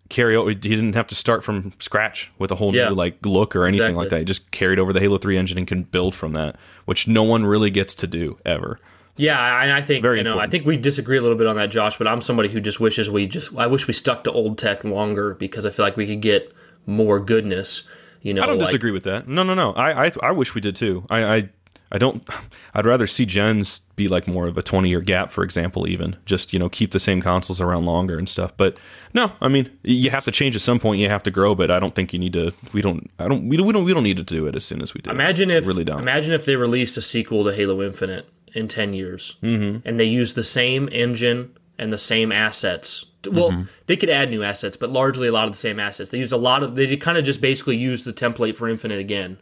carry 0.09 0.37
over. 0.37 0.51
He 0.51 0.55
didn't 0.57 0.93
have 0.95 1.07
to 1.09 1.15
start 1.15 1.45
from 1.45 1.73
scratch 1.79 2.31
with 2.39 2.51
a 2.51 2.57
whole 2.57 2.75
Yeah. 2.75 2.89
new 2.91 2.95
like 2.95 3.25
look 3.25 3.57
or 3.57 3.65
anything 3.65 3.87
Exactly. 3.87 4.03
like 4.05 4.11
that. 4.11 4.19
He 4.21 4.25
just 4.25 4.51
carried 4.51 4.79
over 4.79 4.93
the 4.93 5.01
Halo 5.01 5.19
Three 5.19 5.37
engine 5.39 5.57
and 5.59 5.67
can 5.67 5.85
build 5.85 6.15
from 6.15 6.33
that, 6.33 6.57
which 6.85 7.09
no 7.09 7.23
one 7.23 7.45
really 7.47 7.71
gets 7.71 7.95
to 7.97 8.07
do 8.07 8.39
ever. 8.45 8.79
Yeah, 9.19 9.41
I, 9.41 9.79
I 9.79 9.81
think 9.81 10.03
Very 10.03 10.19
you 10.19 10.25
know 10.25 10.39
I 10.39 10.47
think 10.47 10.67
we 10.67 10.77
disagree 10.77 11.17
a 11.17 11.23
little 11.23 11.39
bit 11.39 11.47
on 11.47 11.57
that, 11.57 11.71
Josh. 11.71 11.97
But 11.97 12.07
I'm 12.07 12.21
somebody 12.21 12.51
who 12.51 12.61
just 12.61 12.81
wishes 12.81 13.09
we 13.09 13.27
just 13.27 13.51
I 13.57 13.67
wish 13.67 13.87
we 13.87 13.95
stuck 13.95 14.25
to 14.25 14.33
old 14.33 14.59
tech 14.59 14.85
longer 14.85 15.33
because 15.35 15.65
I 15.65 15.71
feel 15.71 15.87
like 15.87 15.97
we 15.97 16.07
could 16.07 16.21
get 16.21 16.53
more 16.85 17.19
goodness. 17.19 17.83
You 18.27 18.35
know, 18.35 18.43
I 18.43 18.47
don't 18.47 18.59
like, 18.59 18.67
disagree 18.67 18.91
with 18.91 19.05
that. 19.05 19.29
No, 19.29 19.45
no, 19.45 19.55
no. 19.55 19.73
I, 19.75 20.07
I, 20.07 20.13
I 20.21 20.33
wish 20.33 20.53
we 20.53 20.61
did 20.61 20.75
too. 20.75 21.07
I, 21.09 21.25
I, 21.25 21.49
I 21.93 21.99
don't. 21.99 22.29
I'd 22.75 22.85
rather 22.85 23.07
see 23.07 23.25
gens 23.25 23.83
be 23.95 24.09
like 24.09 24.27
more 24.27 24.49
of 24.49 24.59
a 24.59 24.65
twenty 24.65 24.89
year 24.89 25.01
gap, 25.01 25.31
for 25.31 25.45
example. 25.45 25.87
Even 25.87 26.17
just 26.27 26.53
you 26.53 26.59
know 26.59 26.69
keep 26.69 26.91
the 26.91 26.99
same 26.99 27.23
consoles 27.23 27.61
around 27.61 27.87
longer 27.87 28.19
and 28.19 28.29
stuff. 28.29 28.53
But 28.57 28.79
no, 29.15 29.31
I 29.41 29.47
mean 29.47 29.71
you 29.85 30.11
have 30.11 30.25
to 30.25 30.33
change 30.33 30.57
at 30.57 30.63
some 30.63 30.81
point. 30.81 31.01
You 31.01 31.09
have 31.09 31.23
to 31.23 31.31
grow, 31.31 31.55
but 31.55 31.71
I 31.71 31.79
don't 31.79 31.95
think 31.95 32.13
you 32.13 32.19
need 32.19 32.33
to. 32.33 32.53
We 32.73 32.83
don't. 32.83 33.09
I 33.21 33.29
don't. 33.29 33.49
We 33.49 33.57
don't. 33.57 33.67
We 33.69 33.73
don't. 33.73 33.85
We 33.85 33.95
don't 33.95 34.03
need 34.03 34.17
to 34.17 34.25
do 34.25 34.49
it 34.49 34.57
as 34.57 34.65
soon 34.65 34.83
as 34.83 34.93
we 34.93 35.03
do. 35.03 35.11
Imagine 35.11 35.53
if 35.53 35.65
really 35.65 35.85
don't. 35.85 36.01
imagine 36.01 36.33
if 36.33 36.45
they 36.45 36.57
released 36.57 36.97
a 36.97 37.03
sequel 37.03 37.45
to 37.45 37.55
Halo 37.55 37.81
Infinite 37.81 38.29
in 38.55 38.67
ten 38.67 38.93
years, 38.93 39.37
mm-hmm. 39.41 39.87
and 39.87 40.01
they 40.01 40.05
used 40.05 40.35
the 40.35 40.43
same 40.43 40.89
engine 40.91 41.57
and 41.79 41.93
the 41.93 41.99
same 41.99 42.33
assets. 42.33 43.05
Well, 43.29 43.51
Mm-hmm. 43.51 43.63
they 43.87 43.97
could 43.97 44.11
add 44.11 44.31
new 44.31 44.43
assets, 44.43 44.77
but 44.77 44.91
largely 44.91 45.29
a 45.29 45.33
lot 45.33 45.47
of 45.47 45.53
the 45.53 45.59
same 45.59 45.79
assets. 45.81 46.11
They 46.11 46.19
used 46.19 46.33
a 46.33 46.37
lot 46.37 46.63
of. 46.63 46.75
They 46.75 46.97
kind 46.97 47.19
of 47.19 47.25
just 47.25 47.41
basically 47.41 47.77
used 47.77 48.05
the 48.05 48.13
template 48.13 48.57
for 48.57 48.69
Infinite 48.69 48.99
again, 48.99 49.39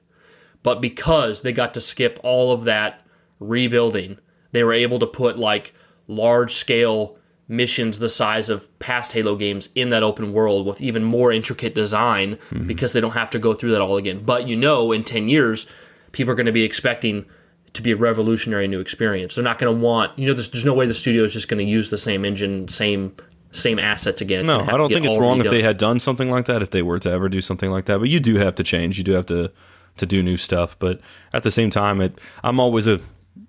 but 0.63 0.81
because 0.81 1.43
they 1.43 1.53
got 1.53 1.75
to 1.75 1.81
skip 1.81 2.19
all 2.23 2.53
of 2.53 2.65
that 2.65 3.01
rebuilding, 3.41 4.19
they 4.53 4.63
were 4.65 4.73
able 4.73 4.99
to 4.99 5.07
put 5.07 5.39
like 5.39 5.75
large 6.07 6.55
scale 6.55 7.17
missions 7.47 7.99
the 7.99 8.09
size 8.09 8.49
of 8.49 8.67
past 8.79 9.13
Halo 9.13 9.37
games 9.37 9.69
in 9.75 9.91
that 9.91 10.03
open 10.03 10.33
world 10.33 10.67
with 10.67 10.81
even 10.81 11.05
more 11.05 11.31
intricate 11.31 11.75
design 11.75 12.39
because 12.67 12.95
they 12.95 13.01
don't 13.03 13.13
have 13.13 13.29
to 13.31 13.39
go 13.39 13.53
through 13.53 13.71
that 13.73 13.83
all 13.83 13.99
again. 13.99 14.25
But 14.25 14.49
you 14.49 14.57
know, 14.57 14.93
in 14.93 15.05
10 15.05 15.29
years, 15.29 15.67
people 16.13 16.33
are 16.33 16.37
going 16.37 16.47
to 16.47 16.53
be 16.53 16.63
expecting 16.65 17.27
to 17.75 17.83
be 17.83 17.91
a 17.91 17.97
revolutionary 17.97 18.67
new 18.67 18.81
experience. 18.81 19.35
They're 19.35 19.45
not 19.45 19.59
going 19.59 19.75
to 19.75 19.79
want, 19.85 20.19
you 20.19 20.27
know, 20.27 20.33
there's, 20.33 20.49
there's 20.51 20.65
no 20.65 20.73
way 20.73 20.87
the 20.87 20.95
studio 20.95 21.25
is 21.25 21.35
just 21.35 21.49
going 21.49 21.59
to 21.65 21.71
use 21.71 21.91
the 21.91 21.99
same 21.99 22.25
engine, 22.25 22.69
same 22.69 23.15
same 23.55 23.79
assets 23.79 24.21
again. 24.21 24.47
No, 24.47 24.61
I 24.61 24.77
don't 24.77 24.89
think 24.89 25.07
it's 25.07 25.19
wrong 25.19 25.41
if 25.41 25.51
they 25.51 25.63
had 25.63 25.79
done 25.79 26.01
something 26.01 26.31
like 26.31 26.47
that. 26.47 26.63
If 26.63 26.71
they 26.71 26.83
were 26.83 26.99
to 26.99 27.11
ever 27.11 27.29
do 27.29 27.41
something 27.41 27.71
like 27.71 27.87
that, 27.87 27.99
but 27.99 28.09
you 28.09 28.21
do 28.21 28.37
have 28.37 28.55
to 28.57 28.65
change. 28.65 28.99
You 28.99 29.05
do 29.05 29.13
have 29.13 29.27
to 29.27 29.53
to 29.97 30.07
do 30.07 30.23
new 30.23 30.37
stuff. 30.37 30.77
But 30.79 31.01
at 31.33 31.43
the 31.43 31.53
same 31.53 31.71
time, 31.71 32.01
it 32.01 32.21
I'm 32.43 32.61
always 32.61 32.87
a 32.87 33.01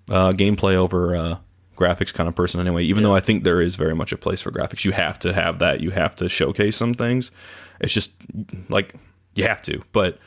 uh, 0.08 0.32
gameplay 0.32 0.74
over 0.74 1.16
uh, 1.16 1.38
graphics 1.76 2.14
kind 2.14 2.28
of 2.28 2.34
person 2.34 2.60
anyway. 2.60 2.84
Even 2.84 3.02
though 3.02 3.14
I 3.14 3.20
think 3.20 3.44
there 3.44 3.60
is 3.60 3.76
very 3.76 3.94
much 3.94 4.12
a 4.12 4.16
place 4.16 4.40
for 4.40 4.50
graphics, 4.50 4.84
you 4.84 4.92
have 4.92 5.18
to 5.20 5.32
have 5.32 5.58
that. 5.58 5.80
You 5.80 5.90
have 5.90 6.14
to 6.16 6.28
showcase 6.28 6.76
some 6.76 6.94
things. 6.94 7.30
It's 7.80 7.92
just 7.92 8.14
like 8.68 8.94
you 9.34 9.44
have 9.44 9.62
to. 9.62 9.82
But 9.92 10.18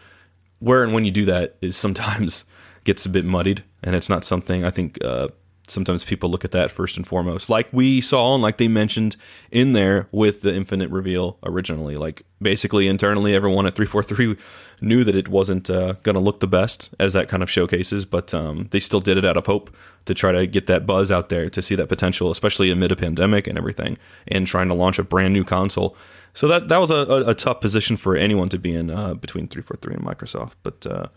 where 0.60 0.84
and 0.84 0.94
when 0.94 1.06
you 1.06 1.12
do 1.12 1.26
that 1.26 1.56
is 1.62 1.78
sometimes 1.78 2.46
gets 2.84 3.06
a 3.06 3.10
bit 3.10 3.26
muddied, 3.26 3.64
and 3.82 3.96
it's 3.96 4.10
not 4.10 4.24
something 4.26 4.64
I 4.64 4.70
think. 4.70 5.04
Uh, 5.04 5.30
sometimes 5.70 6.04
people 6.04 6.30
look 6.30 6.46
at 6.46 6.52
that 6.52 6.72
first 6.72 6.98
and 6.98 7.06
foremost, 7.06 7.50
like 7.50 7.68
we 7.72 8.02
saw 8.02 8.34
and 8.34 8.44
like 8.44 8.58
they 8.58 8.68
mentioned 8.68 9.16
in 9.52 9.74
there 9.74 10.08
with 10.12 10.42
the 10.42 10.54
Infinite 10.54 10.90
reveal 10.90 11.38
originally. 11.44 11.98
Like 11.98 12.24
basically 12.42 12.88
internally, 12.88 13.34
everyone 13.36 13.66
at 13.66 13.76
three 13.76 13.86
four 13.86 14.04
three 14.04 14.36
knew 14.82 15.04
that 15.04 15.16
it 15.16 15.28
wasn't 15.28 15.70
uh, 15.70 15.94
going 16.04 16.16
to 16.16 16.22
look 16.22 16.40
the 16.40 16.48
best 16.48 16.94
as 17.00 17.14
that 17.14 17.28
kind 17.28 17.44
of 17.44 17.50
showcases, 17.50 18.06
but 18.06 18.34
um, 18.34 18.68
they 18.72 18.80
still 18.80 19.02
did 19.02 19.18
it 19.18 19.26
out 19.26 19.38
of 19.38 19.46
hope 19.46 19.76
to 20.06 20.14
try 20.14 20.32
to 20.32 20.48
get 20.48 20.68
that 20.68 20.86
buzz 20.86 21.12
out 21.12 21.30
there 21.30 21.50
to 21.50 21.62
see 21.62 21.76
that 21.76 21.90
potential, 21.90 22.32
especially 22.32 22.72
amid 22.72 22.92
a 22.92 22.96
pandemic 22.96 23.48
and 23.48 23.58
everything, 23.58 23.98
and 24.28 24.48
trying 24.48 24.68
to 24.68 24.74
launch 24.74 24.98
a 25.00 25.04
brand 25.04 25.34
new 25.34 25.44
console. 25.44 25.96
So 26.34 26.48
that 26.48 26.70
that 26.70 26.78
was 26.78 26.92
a, 26.92 26.96
a, 26.96 27.30
a 27.30 27.34
tough 27.36 27.60
position 27.62 27.98
for 27.98 28.16
anyone 28.16 28.50
to 28.50 28.60
be 28.60 28.74
in 28.74 28.90
uh, 28.90 29.14
between 29.14 29.48
three 29.48 29.62
four 29.62 29.78
three 29.78 29.96
and 29.96 30.04
Microsoft, 30.04 30.54
but. 30.64 30.86
Uh, 30.86 31.08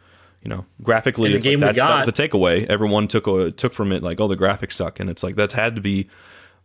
you 0.43 0.49
know, 0.49 0.67
graphically, 0.83 1.31
the 1.31 1.37
it's 1.37 1.47
like 1.47 1.59
that's, 1.61 1.79
that 1.79 1.99
was 2.07 2.09
a 2.09 2.13
takeaway. 2.13 2.67
Everyone 2.67 3.07
took 3.09 3.27
a, 3.27 3.51
took 3.51 3.73
from 3.73 3.93
it 3.93 4.03
like, 4.03 4.21
oh, 4.21 4.29
the 4.29 4.37
graphics 4.37 4.73
suck, 4.73 4.99
and 5.01 5.09
it's 5.09 5.23
like 5.23 5.37
that's 5.37 5.55
had 5.55 5.77
to 5.77 5.83
be 5.83 6.09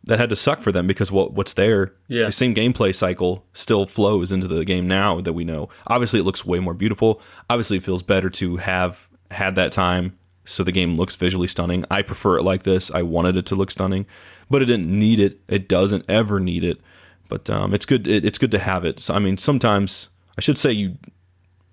that 0.03 0.19
had 0.19 0.29
to 0.29 0.35
suck 0.35 0.61
for 0.61 0.71
them 0.71 0.87
because 0.87 1.11
what 1.11 1.33
what's 1.33 1.53
there, 1.53 1.93
Yeah. 2.07 2.25
the 2.27 2.31
same 2.31 2.55
gameplay 2.55 2.95
cycle 2.95 3.45
still 3.53 3.85
flows 3.85 4.31
into 4.31 4.47
the 4.47 4.63
game 4.65 4.87
now 4.87 5.19
that 5.21 5.33
we 5.33 5.43
know. 5.43 5.69
Obviously, 5.87 6.19
it 6.19 6.23
looks 6.23 6.45
way 6.45 6.59
more 6.59 6.73
beautiful. 6.73 7.21
Obviously, 7.49 7.77
it 7.77 7.83
feels 7.83 8.01
better 8.03 8.29
to 8.31 8.57
have 8.57 9.07
had 9.31 9.55
that 9.55 9.71
time 9.71 10.17
so 10.45 10.63
the 10.63 10.71
game 10.71 10.95
looks 10.95 11.15
visually 11.17 11.47
stunning. 11.47 11.83
I 11.91 12.01
prefer 12.01 12.37
it 12.37 12.43
like 12.43 12.63
this. 12.63 12.89
I 12.91 13.01
wanted 13.01 13.35
it 13.35 13.45
to 13.47 13.55
look 13.55 13.69
stunning, 13.69 14.05
but 14.49 14.61
it 14.61 14.65
didn't 14.65 14.87
need 14.87 15.19
it. 15.19 15.41
It 15.49 15.67
doesn't 15.67 16.05
ever 16.07 16.39
need 16.39 16.63
it. 16.63 16.79
But 17.27 17.49
um, 17.49 17.73
it's 17.73 17.85
good. 17.85 18.07
It, 18.07 18.23
it's 18.23 18.37
good 18.37 18.51
to 18.51 18.59
have 18.59 18.85
it. 18.85 19.01
So 19.01 19.13
I 19.13 19.19
mean, 19.19 19.37
sometimes 19.37 20.07
I 20.37 20.41
should 20.41 20.57
say 20.57 20.71
you 20.71 20.97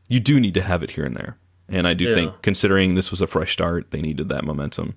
you 0.09 0.19
do 0.19 0.41
need 0.41 0.55
to 0.55 0.63
have 0.63 0.83
it 0.83 0.93
here 0.93 1.05
and 1.05 1.17
there. 1.17 1.39
And 1.69 1.87
I 1.89 1.95
do 1.95 2.05
Yeah. 2.05 2.15
think, 2.15 2.43
considering 2.43 2.95
this 2.95 3.11
was 3.11 3.21
a 3.21 3.27
fresh 3.27 3.53
start, 3.53 3.91
they 3.91 4.01
needed 4.01 4.29
that 4.29 4.45
momentum. 4.45 4.95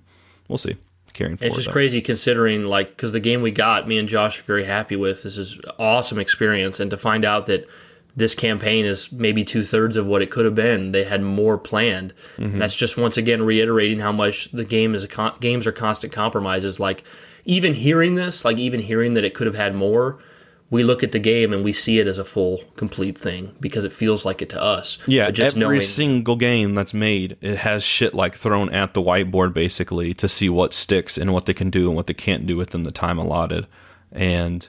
We'll 0.48 0.58
see. 0.58 0.76
Carrying 1.14 1.36
forward. 1.36 1.48
It's 1.48 1.56
just 1.56 1.66
though. 1.68 1.72
crazy 1.72 2.00
considering, 2.00 2.62
like, 2.64 2.90
because 2.90 3.12
the 3.12 3.20
game 3.20 3.40
we 3.42 3.50
got, 3.50 3.88
me 3.88 3.98
and 3.98 4.08
Josh 4.08 4.38
are 4.40 4.42
very 4.42 4.64
happy 4.64 4.94
with. 4.94 5.22
This 5.22 5.36
is 5.38 5.58
awesome 5.78 6.18
experience, 6.18 6.78
and 6.78 6.90
to 6.90 6.96
find 6.96 7.24
out 7.24 7.46
that 7.46 7.66
this 8.14 8.34
campaign 8.34 8.84
is 8.84 9.12
maybe 9.12 9.44
two 9.44 9.62
thirds 9.62 9.96
of 9.96 10.06
what 10.06 10.20
it 10.22 10.30
could 10.30 10.44
have 10.44 10.54
been. 10.54 10.90
They 10.92 11.04
had 11.04 11.22
more 11.22 11.56
planned. 11.56 12.12
And 12.36 12.60
that's 12.60 12.74
just 12.74 12.96
once 12.96 13.16
again 13.16 13.42
reiterating 13.42 14.00
how 14.00 14.10
much 14.10 14.50
the 14.50 14.64
game 14.64 14.94
is 14.96 15.04
a 15.04 15.08
con- 15.08 15.34
games 15.40 15.68
are 15.68 15.72
constant 15.72 16.12
compromises. 16.12 16.80
Like 16.80 17.04
even 17.44 17.74
hearing 17.74 18.16
this, 18.16 18.44
like 18.44 18.58
even 18.58 18.80
hearing 18.80 19.14
that 19.14 19.22
it 19.24 19.34
could 19.34 19.46
have 19.46 19.54
had 19.54 19.72
more, 19.74 20.18
we 20.70 20.82
look 20.82 21.02
at 21.02 21.12
the 21.12 21.18
game 21.18 21.52
and 21.52 21.64
we 21.64 21.72
see 21.72 21.98
it 21.98 22.06
as 22.06 22.18
a 22.18 22.24
full, 22.24 22.62
complete 22.76 23.16
thing 23.16 23.54
because 23.58 23.84
it 23.84 23.92
feels 23.92 24.24
like 24.24 24.42
it 24.42 24.50
to 24.50 24.62
us. 24.62 24.98
Yeah, 25.06 25.26
But 25.26 25.34
just 25.34 25.56
every 25.56 25.78
knowing, 25.78 25.86
single 25.86 26.36
game 26.36 26.74
that's 26.74 26.92
made, 26.92 27.38
it 27.40 27.58
has 27.58 27.82
shit 27.82 28.14
like 28.14 28.34
thrown 28.34 28.68
at 28.70 28.92
the 28.92 29.00
whiteboard 29.00 29.54
basically 29.54 30.12
to 30.14 30.28
see 30.28 30.50
what 30.50 30.74
sticks 30.74 31.16
and 31.16 31.32
what 31.32 31.46
they 31.46 31.54
can 31.54 31.70
do 31.70 31.86
and 31.86 31.96
what 31.96 32.06
they 32.06 32.14
can't 32.14 32.46
do 32.46 32.56
within 32.56 32.82
the 32.82 32.90
time 32.90 33.18
allotted. 33.18 33.66
And 34.12 34.68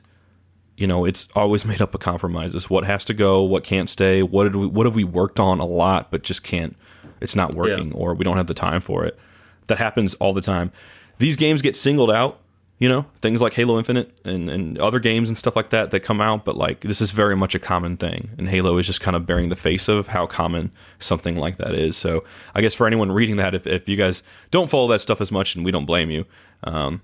you 0.77 0.88
know, 0.88 1.03
it's 1.03 1.27
always 1.35 1.65
made 1.71 1.81
up 1.81 1.93
of 1.93 1.99
compromises. 1.99 2.69
What 2.69 2.85
has 2.85 3.03
to 3.05 3.13
go, 3.13 3.43
what 3.43 3.65
can't 3.65 3.89
stay, 3.89 4.23
what 4.23 4.45
did 4.45 4.55
we 4.55 4.67
what 4.67 4.85
have 4.85 4.95
we 4.95 5.03
worked 5.03 5.39
on 5.39 5.59
a 5.59 5.65
lot 5.65 6.12
but 6.12 6.23
just 6.23 6.43
can't 6.43 6.77
it's 7.19 7.35
not 7.35 7.53
working 7.53 7.91
or 7.93 8.13
we 8.13 8.23
don't 8.23 8.38
have 8.38 8.47
the 8.47 8.53
time 8.53 8.79
for 8.79 9.05
it. 9.05 9.19
That 9.67 9.77
happens 9.77 10.13
all 10.15 10.33
the 10.33 10.41
time. 10.41 10.71
These 11.17 11.35
games 11.35 11.62
get 11.62 11.75
singled 11.75 12.09
out, 12.09 12.39
you 12.79 12.87
know, 12.87 13.05
things 13.21 13.41
like 13.41 13.53
Halo 13.53 13.77
Infinite 13.77 14.17
and, 14.23 14.49
and 14.49 14.79
other 14.79 14.99
games 14.99 15.27
and 15.27 15.37
stuff 15.37 15.55
like 15.55 15.69
that 15.69 15.91
that 15.91 15.99
come 15.99 16.21
out, 16.21 16.45
but 16.45 16.55
like 16.55 16.79
this 16.79 17.01
is 17.01 17.11
very 17.11 17.35
much 17.35 17.53
a 17.53 17.59
common 17.59 17.97
thing. 17.97 18.29
And 18.37 18.47
Halo 18.47 18.77
is 18.77 18.87
just 18.87 19.01
kind 19.01 19.17
of 19.17 19.25
bearing 19.25 19.49
the 19.49 19.57
face 19.57 19.89
of 19.89 20.07
how 20.07 20.25
common 20.25 20.71
something 20.97 21.35
like 21.35 21.57
that 21.57 21.75
is. 21.75 21.97
So 21.97 22.23
I 22.55 22.61
guess 22.61 22.73
for 22.73 22.87
anyone 22.87 23.11
reading 23.11 23.35
that, 23.35 23.53
if, 23.53 23.67
if 23.67 23.89
you 23.89 23.97
guys 23.97 24.23
don't 24.49 24.69
follow 24.69 24.87
that 24.87 25.01
stuff 25.01 25.19
as 25.19 25.29
much, 25.29 25.55
and 25.55 25.65
we 25.65 25.71
don't 25.71 25.85
blame 25.85 26.09
you, 26.09 26.25
um, 26.63 27.01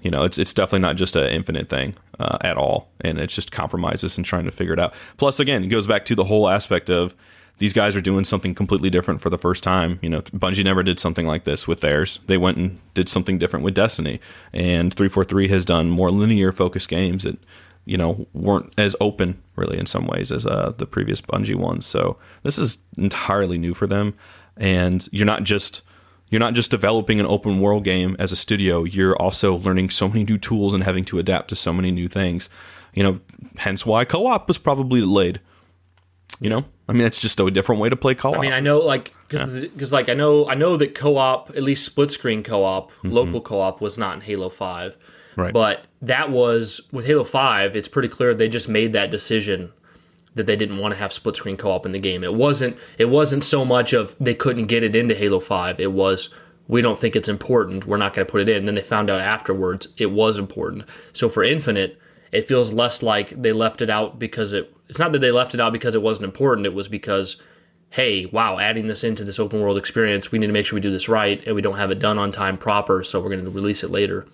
you 0.00 0.10
know, 0.10 0.24
it's 0.24 0.38
it's 0.38 0.54
definitely 0.54 0.80
not 0.80 0.96
just 0.96 1.14
an 1.14 1.26
infinite 1.26 1.68
thing 1.68 1.94
uh, 2.18 2.38
at 2.40 2.56
all, 2.56 2.90
and 3.02 3.18
it's 3.18 3.34
just 3.34 3.52
compromises 3.52 4.16
and 4.16 4.24
trying 4.24 4.46
to 4.46 4.50
figure 4.50 4.72
it 4.72 4.78
out. 4.78 4.94
Plus, 5.18 5.38
again, 5.38 5.62
it 5.64 5.68
goes 5.68 5.86
back 5.86 6.06
to 6.06 6.14
the 6.14 6.24
whole 6.24 6.48
aspect 6.48 6.88
of 6.88 7.14
these 7.60 7.74
guys 7.74 7.94
are 7.94 8.00
doing 8.00 8.24
something 8.24 8.54
completely 8.54 8.88
different 8.88 9.20
for 9.20 9.28
the 9.28 9.36
first 9.36 9.62
time. 9.62 9.98
You 10.00 10.08
know, 10.08 10.22
Bungie 10.22 10.64
never 10.64 10.82
did 10.82 10.98
something 10.98 11.26
like 11.26 11.44
this 11.44 11.68
with 11.68 11.82
theirs. 11.82 12.18
They 12.26 12.38
went 12.38 12.56
and 12.56 12.80
did 12.94 13.06
something 13.06 13.38
different 13.38 13.66
with 13.66 13.74
Destiny, 13.74 14.18
and 14.54 14.92
three 14.92 15.10
four 15.10 15.24
three 15.24 15.48
has 15.48 15.66
done 15.66 15.90
more 15.90 16.10
linear 16.10 16.52
focused 16.52 16.88
games 16.88 17.24
that 17.24 17.38
you 17.84 17.98
know 17.98 18.26
weren't 18.32 18.72
as 18.78 18.96
open 18.98 19.42
really 19.56 19.78
in 19.78 19.84
some 19.84 20.06
ways 20.06 20.32
as 20.32 20.46
uh, 20.46 20.72
the 20.78 20.86
previous 20.86 21.20
Bungie 21.20 21.54
ones. 21.54 21.84
So 21.84 22.16
this 22.44 22.58
is 22.58 22.78
entirely 22.96 23.58
new 23.58 23.74
for 23.74 23.86
them, 23.86 24.14
and 24.56 25.06
you're 25.12 25.26
not 25.26 25.44
just 25.44 25.82
you're 26.30 26.40
not 26.40 26.54
just 26.54 26.70
developing 26.70 27.20
an 27.20 27.26
open 27.26 27.60
world 27.60 27.84
game 27.84 28.16
as 28.18 28.32
a 28.32 28.36
studio 28.36 28.84
you're 28.84 29.16
also 29.16 29.56
learning 29.56 29.90
so 29.90 30.08
many 30.08 30.24
new 30.24 30.38
tools 30.38 30.72
and 30.72 30.84
having 30.84 31.04
to 31.04 31.18
adapt 31.18 31.48
to 31.48 31.56
so 31.56 31.72
many 31.72 31.90
new 31.90 32.06
things 32.06 32.48
you 32.94 33.02
know 33.02 33.18
hence 33.58 33.84
why 33.84 34.04
co-op 34.04 34.46
was 34.46 34.56
probably 34.56 35.00
delayed 35.00 35.40
you 36.40 36.50
know 36.50 36.64
i 36.88 36.92
mean 36.92 37.02
it's 37.02 37.18
just 37.18 37.40
a 37.40 37.50
different 37.50 37.80
way 37.80 37.88
to 37.88 37.96
play 37.96 38.14
co-op 38.14 38.36
I 38.36 38.40
mean, 38.40 38.52
I 38.52 38.60
know 38.60 38.78
like 38.78 39.14
because 39.28 39.92
like 39.92 40.08
I 40.08 40.14
know 40.14 40.48
I 40.48 40.54
know 40.54 40.76
that 40.76 40.94
co-op, 40.94 41.50
at 41.50 41.62
least 41.62 41.84
split 41.86 42.10
screen 42.10 42.42
co-op, 42.42 42.90
local 43.02 43.40
co-op 43.40 43.80
was 43.80 43.96
not 43.96 44.14
in 44.14 44.20
Halo 44.22 44.48
Five, 44.48 44.96
Mm-hmm. 45.30 45.40
Right. 45.40 45.52
But 45.52 45.86
that 46.02 46.30
was 46.30 46.80
with 46.92 47.06
Halo 47.06 47.24
Five. 47.24 47.76
It's 47.76 47.88
pretty 47.88 48.08
clear 48.08 48.34
they 48.34 48.48
just 48.48 48.68
made 48.68 48.92
that 48.92 49.10
decision 49.10 49.72
that 50.34 50.46
they 50.46 50.56
didn't 50.56 50.78
want 50.78 50.94
to 50.94 50.98
have 50.98 51.12
split 51.12 51.36
screen 51.36 51.56
co-op 51.56 51.86
in 51.86 51.92
the 51.92 51.98
game. 51.98 52.22
It 52.24 52.34
wasn't 52.34 52.76
it 52.98 53.06
wasn't 53.06 53.44
so 53.44 53.64
much 53.64 53.92
of 53.92 54.14
they 54.20 54.34
couldn't 54.34 54.66
get 54.66 54.82
it 54.82 54.94
into 54.94 55.14
Halo 55.14 55.40
5. 55.40 55.80
It 55.80 55.92
was 55.92 56.30
we 56.68 56.82
don't 56.82 56.98
think 56.98 57.16
it's 57.16 57.28
important. 57.28 57.86
We're 57.86 57.96
not 57.96 58.14
going 58.14 58.26
to 58.26 58.30
put 58.30 58.42
it 58.42 58.48
in. 58.48 58.64
then 58.64 58.76
they 58.76 58.82
found 58.82 59.10
out 59.10 59.20
afterwards 59.20 59.88
it 59.96 60.12
was 60.12 60.38
important. 60.38 60.84
So 61.12 61.28
for 61.28 61.42
Infinite, 61.42 61.98
it 62.30 62.46
feels 62.46 62.72
less 62.72 63.02
like 63.02 63.30
they 63.30 63.52
left 63.52 63.82
it 63.82 63.90
out 63.90 64.18
because 64.18 64.52
it 64.52 64.72
it's 64.90 64.98
not 64.98 65.12
that 65.12 65.20
they 65.20 65.30
left 65.30 65.54
it 65.54 65.60
out 65.60 65.72
because 65.72 65.94
it 65.94 66.02
wasn't 66.02 66.24
important. 66.24 66.66
It 66.66 66.74
was 66.74 66.88
because 66.88 67.36
hey, 67.90 68.26
wow, 68.26 68.58
adding 68.58 68.86
this 68.86 69.02
into 69.02 69.24
this 69.24 69.40
open 69.40 69.60
world 69.60 69.76
experience, 69.76 70.30
we 70.30 70.38
need 70.38 70.46
to 70.46 70.52
make 70.52 70.64
sure 70.64 70.76
we 70.76 70.80
do 70.80 70.92
this 70.92 71.08
right 71.08 71.44
and 71.44 71.56
we 71.56 71.62
don't 71.62 71.76
have 71.76 71.90
it 71.90 71.98
done 71.98 72.18
on 72.18 72.30
time 72.30 72.56
proper, 72.56 73.02
so 73.02 73.20
we're 73.20 73.28
going 73.28 73.44
to 73.44 73.50
release 73.50 73.82
it 73.82 73.90
later. 73.90 74.26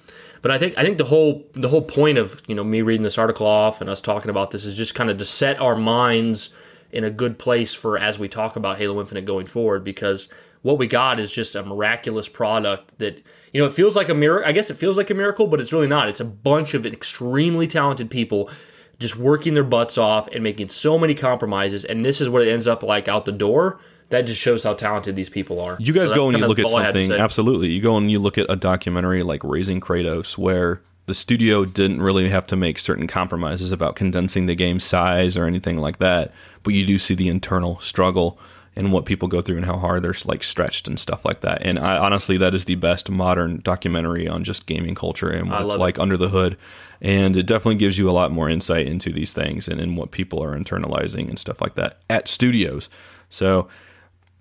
But 0.43 0.51
I 0.51 0.59
think 0.59 0.77
I 0.77 0.85
think 0.85 0.99
the 0.99 1.07
whole 1.07 1.47
the 1.55 1.71
whole 1.71 1.83
point 1.83 2.19
of 2.19 2.43
you 2.47 2.55
know 2.55 2.63
me 2.63 2.83
reading 2.83 3.03
this 3.03 3.19
article 3.19 3.47
off 3.47 3.81
and 3.81 3.91
us 3.91 4.01
talking 4.01 4.31
about 4.31 4.51
this 4.51 4.65
is 4.65 4.77
just 4.77 4.95
kind 4.95 5.11
of 5.11 5.19
to 5.19 5.25
set 5.25 5.61
our 5.61 5.75
minds 5.75 6.51
in 6.93 7.03
a 7.03 7.11
good 7.11 7.39
place 7.39 7.75
for 7.75 7.99
as 7.99 8.19
we 8.19 8.29
talk 8.29 8.55
about 8.55 8.79
Halo 8.79 9.01
Infinite 9.01 9.25
going 9.25 9.47
forward 9.47 9.83
because 9.83 10.29
what 10.63 10.79
we 10.79 10.87
got 10.87 11.19
is 11.19 11.33
just 11.33 11.55
a 11.55 11.65
miraculous 11.65 12.29
product 12.29 12.99
that 12.99 13.23
you 13.53 13.61
know 13.61 13.67
it 13.67 13.73
feels 13.73 13.97
like 13.97 14.09
a 14.09 14.15
miracle. 14.15 14.49
I 14.49 14.53
guess 14.53 14.71
it 14.71 14.77
feels 14.77 14.97
like 14.97 15.11
a 15.11 15.15
miracle, 15.15 15.47
but 15.47 15.61
it's 15.61 15.73
really 15.73 15.89
not. 15.89 16.09
It's 16.09 16.21
a 16.21 16.25
bunch 16.25 16.75
of 16.75 16.87
extremely 16.87 17.67
talented 17.67 18.11
people 18.11 18.51
just 18.99 19.17
working 19.17 19.55
their 19.55 19.65
butts 19.65 19.99
off 19.99 20.29
and 20.29 20.43
making 20.43 20.69
so 20.69 20.99
many 20.99 21.15
compromises, 21.15 21.85
and 21.85 22.05
this 22.05 22.21
is 22.21 22.29
what 22.29 22.43
it 22.43 22.51
ends 22.51 22.67
up 22.67 22.83
like 22.83 23.09
out 23.09 23.25
the 23.25 23.33
door. 23.33 23.81
That 24.11 24.23
just 24.23 24.41
shows 24.41 24.63
how 24.63 24.75
talented 24.75 25.17
these 25.17 25.29
people 25.29 25.61
are. 25.61 25.77
You 25.81 25.93
guys 25.93 26.11
So 26.11 26.15
go 26.15 26.29
and 26.29 26.39
you 26.39 26.47
look 26.47 26.61
at 26.61 26.67
all 26.67 26.77
I 26.77 26.85
had 26.85 26.95
to 26.95 27.01
something. 27.01 27.21
Absolutely, 27.21 27.71
you 27.71 27.83
go 27.83 27.97
and 27.97 28.09
you 28.09 28.21
look 28.21 28.39
at 28.39 28.47
a 28.49 28.55
documentary 28.55 29.25
like 29.25 29.43
Raising 29.43 29.81
Kratos, 29.81 30.39
where 30.39 30.81
the 31.07 31.15
studio 31.15 31.65
didn't 31.65 32.03
really 32.03 32.29
have 32.29 32.47
to 32.49 32.57
make 32.57 32.79
certain 32.79 33.07
compromises 33.07 33.73
about 33.73 33.97
condensing 33.97 34.47
the 34.47 34.55
game 34.55 34.79
size 34.79 35.37
or 35.37 35.47
anything 35.47 35.79
like 35.79 35.99
that, 35.99 36.33
but 36.63 36.75
you 36.75 36.87
do 36.87 36.99
see 36.99 37.15
the 37.15 37.29
internal 37.29 37.81
struggle 37.81 38.39
and 38.77 38.93
what 38.93 39.07
people 39.07 39.27
go 39.27 39.41
through 39.41 39.57
and 39.57 39.67
how 39.67 39.79
hard 39.79 40.03
they're 40.03 40.15
like 40.27 40.43
stretched 40.43 40.87
and 40.87 41.01
stuff 41.01 41.25
like 41.25 41.41
that. 41.41 41.63
And 41.63 41.79
I 41.79 41.97
honestly, 41.97 42.37
that 42.37 42.55
is 42.55 42.67
the 42.67 42.75
best 42.75 43.11
modern 43.11 43.61
documentary 43.65 44.29
on 44.29 44.45
just 44.45 44.67
gaming 44.67 44.95
culture 44.95 45.31
and 45.31 45.49
what 45.51 45.63
it's 45.63 45.69
love 45.69 45.77
it. 45.77 45.81
like 45.81 45.99
under 45.99 46.17
the 46.17 46.29
hood. 46.29 46.59
And 47.01 47.37
it 47.37 47.47
definitely 47.47 47.77
gives 47.77 47.99
you 47.99 48.09
a 48.09 48.13
lot 48.13 48.33
more 48.33 48.49
insight 48.49 48.87
into 48.87 49.13
these 49.13 49.33
things 49.33 49.69
and 49.69 49.81
in 49.81 49.97
what 49.97 50.11
people 50.11 50.43
are 50.43 50.57
internalizing 50.57 51.29
and 51.29 51.39
stuff 51.39 51.61
like 51.61 51.75
that 51.75 51.99
at 52.09 52.29
studios. 52.29 52.89
So 53.29 53.69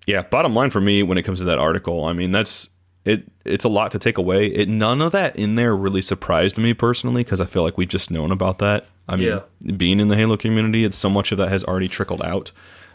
yeah, 0.06 0.22
bottom 0.22 0.54
line 0.54 0.70
for 0.70 0.80
me 0.80 1.02
when 1.02 1.18
it 1.18 1.22
comes 1.22 1.40
to 1.40 1.44
that 1.46 1.58
article, 1.58 2.04
I 2.04 2.12
mean 2.12 2.30
that's 2.32 2.70
it. 3.04 3.24
It's 3.44 3.64
a 3.64 3.68
lot 3.68 3.90
to 3.92 3.98
take 3.98 4.18
away. 4.18 4.46
It 4.46 4.68
none 4.68 5.02
of 5.02 5.12
that 5.12 5.36
in 5.36 5.56
there 5.56 5.76
really 5.76 6.02
surprised 6.02 6.56
me 6.56 6.74
personally 6.74 7.24
because 7.24 7.40
I 7.40 7.46
feel 7.46 7.62
like 7.62 7.76
we've 7.76 7.88
just 7.88 8.10
known 8.10 8.32
about 8.32 8.58
that. 8.58 8.86
I 9.08 9.16
mean, 9.16 9.76
being 9.76 10.00
in 10.00 10.08
the 10.08 10.16
Halo 10.16 10.36
community, 10.36 10.84
it's 10.84 10.96
so 10.96 11.08
much 11.08 11.30
of 11.30 11.38
that 11.38 11.48
has 11.48 11.62
already 11.62 11.88
trickled 11.88 12.22
out. 12.22 12.50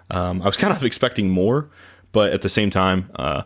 Um, 0.09 0.41
I 0.41 0.45
was 0.45 0.57
kind 0.57 0.73
of 0.73 0.83
expecting 0.83 1.29
more, 1.29 1.69
but 2.11 2.33
at 2.33 2.41
the 2.41 2.49
same 2.49 2.69
time, 2.69 3.09
uh, 3.15 3.43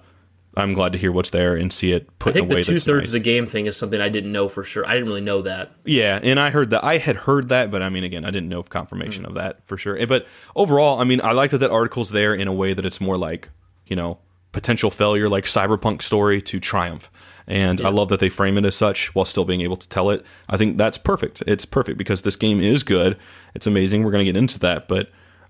I'm 0.57 0.73
glad 0.73 0.91
to 0.93 0.97
hear 0.97 1.11
what's 1.11 1.31
there 1.31 1.55
and 1.55 1.71
see 1.71 1.91
it 1.91 2.17
put 2.19 2.31
I 2.31 2.33
think 2.33 2.45
in 2.45 2.51
a 2.51 2.55
way 2.55 2.61
the 2.61 2.65
two 2.65 2.79
thirds 2.79 2.87
nice. 3.01 3.07
of 3.07 3.11
the 3.13 3.19
game 3.19 3.45
thing 3.45 3.65
is 3.65 3.75
something 3.75 3.99
I 3.99 4.09
didn't 4.09 4.31
know 4.31 4.47
for 4.47 4.63
sure. 4.63 4.85
I 4.87 4.93
didn't 4.93 5.07
really 5.09 5.21
know 5.21 5.41
that. 5.41 5.71
Yeah, 5.83 6.19
and 6.23 6.39
I 6.39 6.49
heard 6.49 6.69
that. 6.69 6.83
I 6.83 6.97
had 6.97 7.15
heard 7.17 7.49
that, 7.49 7.71
but 7.71 7.81
I 7.81 7.89
mean, 7.89 8.03
again, 8.03 8.23
I 8.25 8.31
didn't 8.31 8.49
know 8.49 8.63
confirmation 8.63 9.25
of 9.25 9.33
that 9.35 9.65
for 9.67 9.77
sure. 9.77 9.97
Eh, 9.97 10.05
But 10.05 10.25
overall, 10.55 10.99
I 10.99 11.03
mean, 11.03 11.19
I 11.23 11.33
like 11.33 11.51
that 11.51 11.57
that 11.59 11.71
article's 11.71 12.11
there 12.11 12.33
in 12.33 12.47
a 12.47 12.53
way 12.53 12.73
that 12.73 12.85
it's 12.85 13.01
more 13.01 13.17
like, 13.17 13.49
you 13.85 13.95
know, 13.95 14.19
potential 14.51 14.89
failure, 14.89 15.27
like 15.27 15.45
cyberpunk 15.45 16.01
story 16.01 16.41
to 16.43 16.59
triumph. 16.59 17.11
And 17.47 17.79
I 17.81 17.89
love 17.89 18.09
that 18.09 18.19
they 18.19 18.29
frame 18.29 18.57
it 18.57 18.65
as 18.65 18.75
such 18.75 19.13
while 19.13 19.25
still 19.25 19.45
being 19.45 19.61
able 19.61 19.77
to 19.77 19.87
tell 19.87 20.09
it. 20.09 20.25
I 20.49 20.57
think 20.57 20.77
that's 20.77 20.97
perfect. 20.97 21.43
It's 21.45 21.65
perfect 21.65 21.97
because 21.97 22.23
this 22.23 22.35
game 22.35 22.59
is 22.59 22.81
good. 22.81 23.17
It's 23.53 23.67
amazing. 23.67 24.03
We're 24.03 24.09
going 24.11 24.25
to 24.25 24.31
get 24.31 24.37
into 24.39 24.57
that, 24.61 24.87
but 24.87 25.09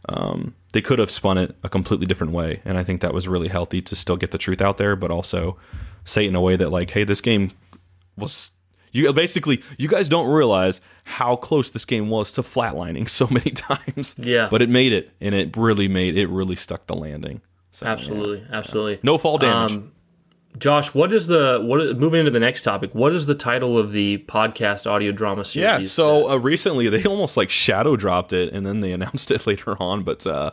um, 0.09 0.55
they 0.73 0.81
could 0.81 0.99
have 0.99 1.11
spun 1.11 1.37
it 1.37 1.55
a 1.63 1.69
completely 1.69 2.05
different 2.05 2.33
way. 2.33 2.61
And 2.65 2.77
I 2.77 2.83
think 2.83 3.01
that 3.01 3.13
was 3.13 3.27
really 3.27 3.47
healthy 3.47 3.81
to 3.81 3.95
still 3.95 4.17
get 4.17 4.31
the 4.31 4.37
truth 4.37 4.61
out 4.61 4.77
there, 4.77 4.95
but 4.95 5.11
also 5.11 5.57
say 6.03 6.25
it 6.25 6.29
in 6.29 6.35
a 6.35 6.41
way 6.41 6.55
that, 6.55 6.69
like, 6.71 6.91
hey, 6.91 7.03
this 7.03 7.21
game 7.21 7.51
was 8.17 8.51
you 8.91 9.11
basically 9.11 9.61
you 9.77 9.89
guys 9.89 10.07
don't 10.07 10.29
realize 10.29 10.79
how 11.03 11.35
close 11.35 11.69
this 11.69 11.83
game 11.83 12.09
was 12.09 12.31
to 12.31 12.41
flatlining 12.41 13.09
so 13.19 13.27
many 13.29 13.51
times. 13.51 14.15
Yeah. 14.17 14.47
But 14.49 14.61
it 14.61 14.69
made 14.69 14.93
it 14.93 15.11
and 15.19 15.35
it 15.35 15.55
really 15.57 15.87
made 15.87 16.17
it 16.17 16.27
really 16.27 16.55
stuck 16.55 16.87
the 16.87 16.95
landing. 16.95 17.41
So, 17.71 17.85
Absolutely, 17.85 18.45
absolutely. 18.49 18.99
No 19.03 19.17
fall 19.17 19.37
damage. 19.37 19.73
Um, 19.73 19.91
Josh, 20.57 20.93
what 20.93 21.11
is 21.11 21.27
the 21.27 21.59
what? 21.61 21.97
Moving 21.97 22.19
into 22.21 22.31
the 22.31 22.39
next 22.39 22.63
topic, 22.63 22.93
what 22.95 23.13
is 23.13 23.25
the 23.25 23.35
title 23.35 23.77
of 23.77 23.91
the 23.91 24.19
podcast 24.27 24.89
audio 24.89 25.11
drama 25.11 25.43
series? 25.45 25.81
yeah, 25.81 25.85
so 25.87 26.29
uh, 26.29 26.37
recently 26.37 26.89
they 26.89 27.03
almost 27.05 27.37
like 27.37 27.49
shadow 27.49 27.95
dropped 27.95 28.33
it 28.33 28.53
and 28.53 28.65
then 28.65 28.79
they 28.79 28.91
announced 28.97 29.31
it 29.31 29.45
later 29.45 29.81
on, 29.81 30.03
but 30.03 30.25
uh 30.25 30.51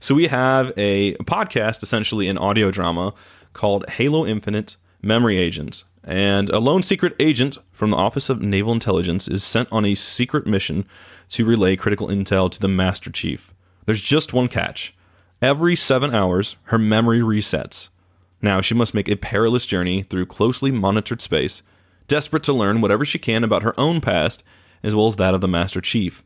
so 0.00 0.16
we 0.16 0.26
have 0.26 0.72
a 0.76 1.14
podcast 1.18 1.82
essentially 1.84 2.26
an 2.26 2.36
audio 2.36 2.72
drama 2.72 3.14
called 3.52 3.88
Halo 3.88 4.26
Infinite 4.26 4.76
Memory 5.00 5.36
Agents. 5.36 5.84
And 6.02 6.50
a 6.50 6.58
lone 6.58 6.82
secret 6.82 7.14
agent 7.20 7.58
from 7.70 7.90
the 7.90 7.96
Office 7.96 8.28
of 8.28 8.42
Naval 8.42 8.72
Intelligence 8.72 9.28
is 9.28 9.44
sent 9.44 9.68
on 9.70 9.84
a 9.84 9.94
secret 9.94 10.44
mission 10.44 10.84
to 11.28 11.44
relay 11.44 11.76
critical 11.76 12.08
intel 12.08 12.50
to 12.50 12.58
the 12.58 12.66
Master 12.66 13.12
Chief. 13.12 13.54
There's 13.86 14.00
just 14.00 14.32
one 14.32 14.48
catch. 14.48 14.92
Every 15.40 15.76
seven 15.76 16.12
hours, 16.12 16.56
her 16.64 16.78
memory 16.78 17.20
resets. 17.20 17.88
Now 18.42 18.60
she 18.60 18.74
must 18.74 18.92
make 18.92 19.08
a 19.08 19.16
perilous 19.16 19.64
journey 19.64 20.02
through 20.02 20.26
closely 20.26 20.72
monitored 20.72 21.22
space, 21.22 21.62
desperate 22.08 22.42
to 22.42 22.52
learn 22.52 22.80
whatever 22.80 23.04
she 23.04 23.18
can 23.18 23.44
about 23.44 23.62
her 23.62 23.78
own 23.78 24.00
past 24.00 24.42
as 24.82 24.94
well 24.94 25.06
as 25.06 25.16
that 25.16 25.34
of 25.34 25.40
the 25.40 25.48
Master 25.48 25.80
Chief. 25.80 26.24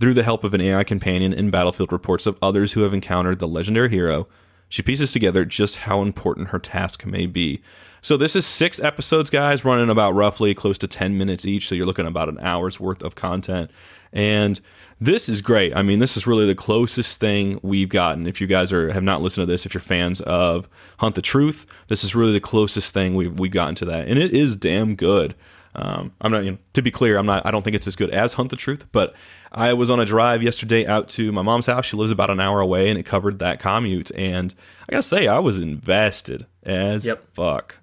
Through 0.00 0.14
the 0.14 0.22
help 0.22 0.42
of 0.42 0.54
an 0.54 0.60
AI 0.60 0.82
companion 0.84 1.32
and 1.32 1.52
battlefield 1.52 1.92
reports 1.92 2.26
of 2.26 2.38
others 2.42 2.72
who 2.72 2.80
have 2.80 2.94
encountered 2.94 3.38
the 3.38 3.46
legendary 3.46 3.90
hero, 3.90 4.26
she 4.68 4.82
pieces 4.82 5.12
together 5.12 5.44
just 5.44 5.76
how 5.76 6.02
important 6.02 6.48
her 6.48 6.58
task 6.58 7.06
may 7.06 7.26
be. 7.26 7.60
So 8.00 8.16
this 8.16 8.34
is 8.34 8.44
six 8.44 8.80
episodes, 8.80 9.30
guys, 9.30 9.64
running 9.64 9.88
about 9.88 10.14
roughly 10.14 10.54
close 10.54 10.78
to 10.78 10.88
10 10.88 11.16
minutes 11.16 11.46
each. 11.46 11.68
So 11.68 11.74
you're 11.74 11.86
looking 11.86 12.06
about 12.06 12.28
an 12.28 12.38
hour's 12.40 12.80
worth 12.80 13.02
of 13.02 13.14
content. 13.14 13.70
And 14.12 14.60
this 15.00 15.28
is 15.28 15.40
great. 15.40 15.74
I 15.76 15.82
mean, 15.82 15.98
this 15.98 16.16
is 16.16 16.26
really 16.26 16.46
the 16.46 16.54
closest 16.54 17.20
thing 17.20 17.58
we've 17.62 17.88
gotten. 17.88 18.26
If 18.26 18.40
you 18.40 18.46
guys 18.46 18.72
are 18.72 18.92
have 18.92 19.02
not 19.02 19.22
listened 19.22 19.46
to 19.46 19.52
this, 19.52 19.66
if 19.66 19.74
you're 19.74 19.80
fans 19.80 20.20
of 20.22 20.68
Hunt 20.98 21.14
the 21.14 21.22
Truth, 21.22 21.66
this 21.88 22.04
is 22.04 22.14
really 22.14 22.32
the 22.32 22.40
closest 22.40 22.94
thing 22.94 23.14
we've 23.14 23.38
we've 23.38 23.50
gotten 23.52 23.74
to 23.76 23.84
that, 23.86 24.06
and 24.08 24.18
it 24.18 24.32
is 24.32 24.56
damn 24.56 24.94
good. 24.94 25.34
Um, 25.76 26.12
I'm 26.20 26.30
not, 26.30 26.44
you 26.44 26.52
know, 26.52 26.58
to 26.74 26.82
be 26.82 26.92
clear, 26.92 27.18
I'm 27.18 27.26
not. 27.26 27.44
I 27.44 27.50
don't 27.50 27.62
think 27.62 27.74
it's 27.74 27.88
as 27.88 27.96
good 27.96 28.10
as 28.10 28.34
Hunt 28.34 28.50
the 28.50 28.56
Truth, 28.56 28.86
but 28.92 29.14
I 29.50 29.72
was 29.72 29.90
on 29.90 29.98
a 29.98 30.04
drive 30.04 30.40
yesterday 30.40 30.86
out 30.86 31.08
to 31.10 31.32
my 31.32 31.42
mom's 31.42 31.66
house. 31.66 31.86
She 31.86 31.96
lives 31.96 32.12
about 32.12 32.30
an 32.30 32.38
hour 32.38 32.60
away, 32.60 32.88
and 32.88 32.98
it 32.98 33.02
covered 33.04 33.40
that 33.40 33.58
commute. 33.58 34.12
And 34.14 34.54
I 34.88 34.92
gotta 34.92 35.02
say, 35.02 35.26
I 35.26 35.40
was 35.40 35.58
invested 35.60 36.46
as 36.62 37.04
Yep. 37.04 37.24
fuck. 37.34 37.78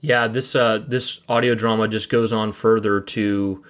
Yeah, 0.00 0.26
this 0.26 0.54
uh, 0.56 0.82
this 0.86 1.20
audio 1.28 1.54
drama 1.54 1.86
just 1.88 2.08
goes 2.08 2.32
on 2.32 2.50
further 2.52 3.00
to 3.00 3.64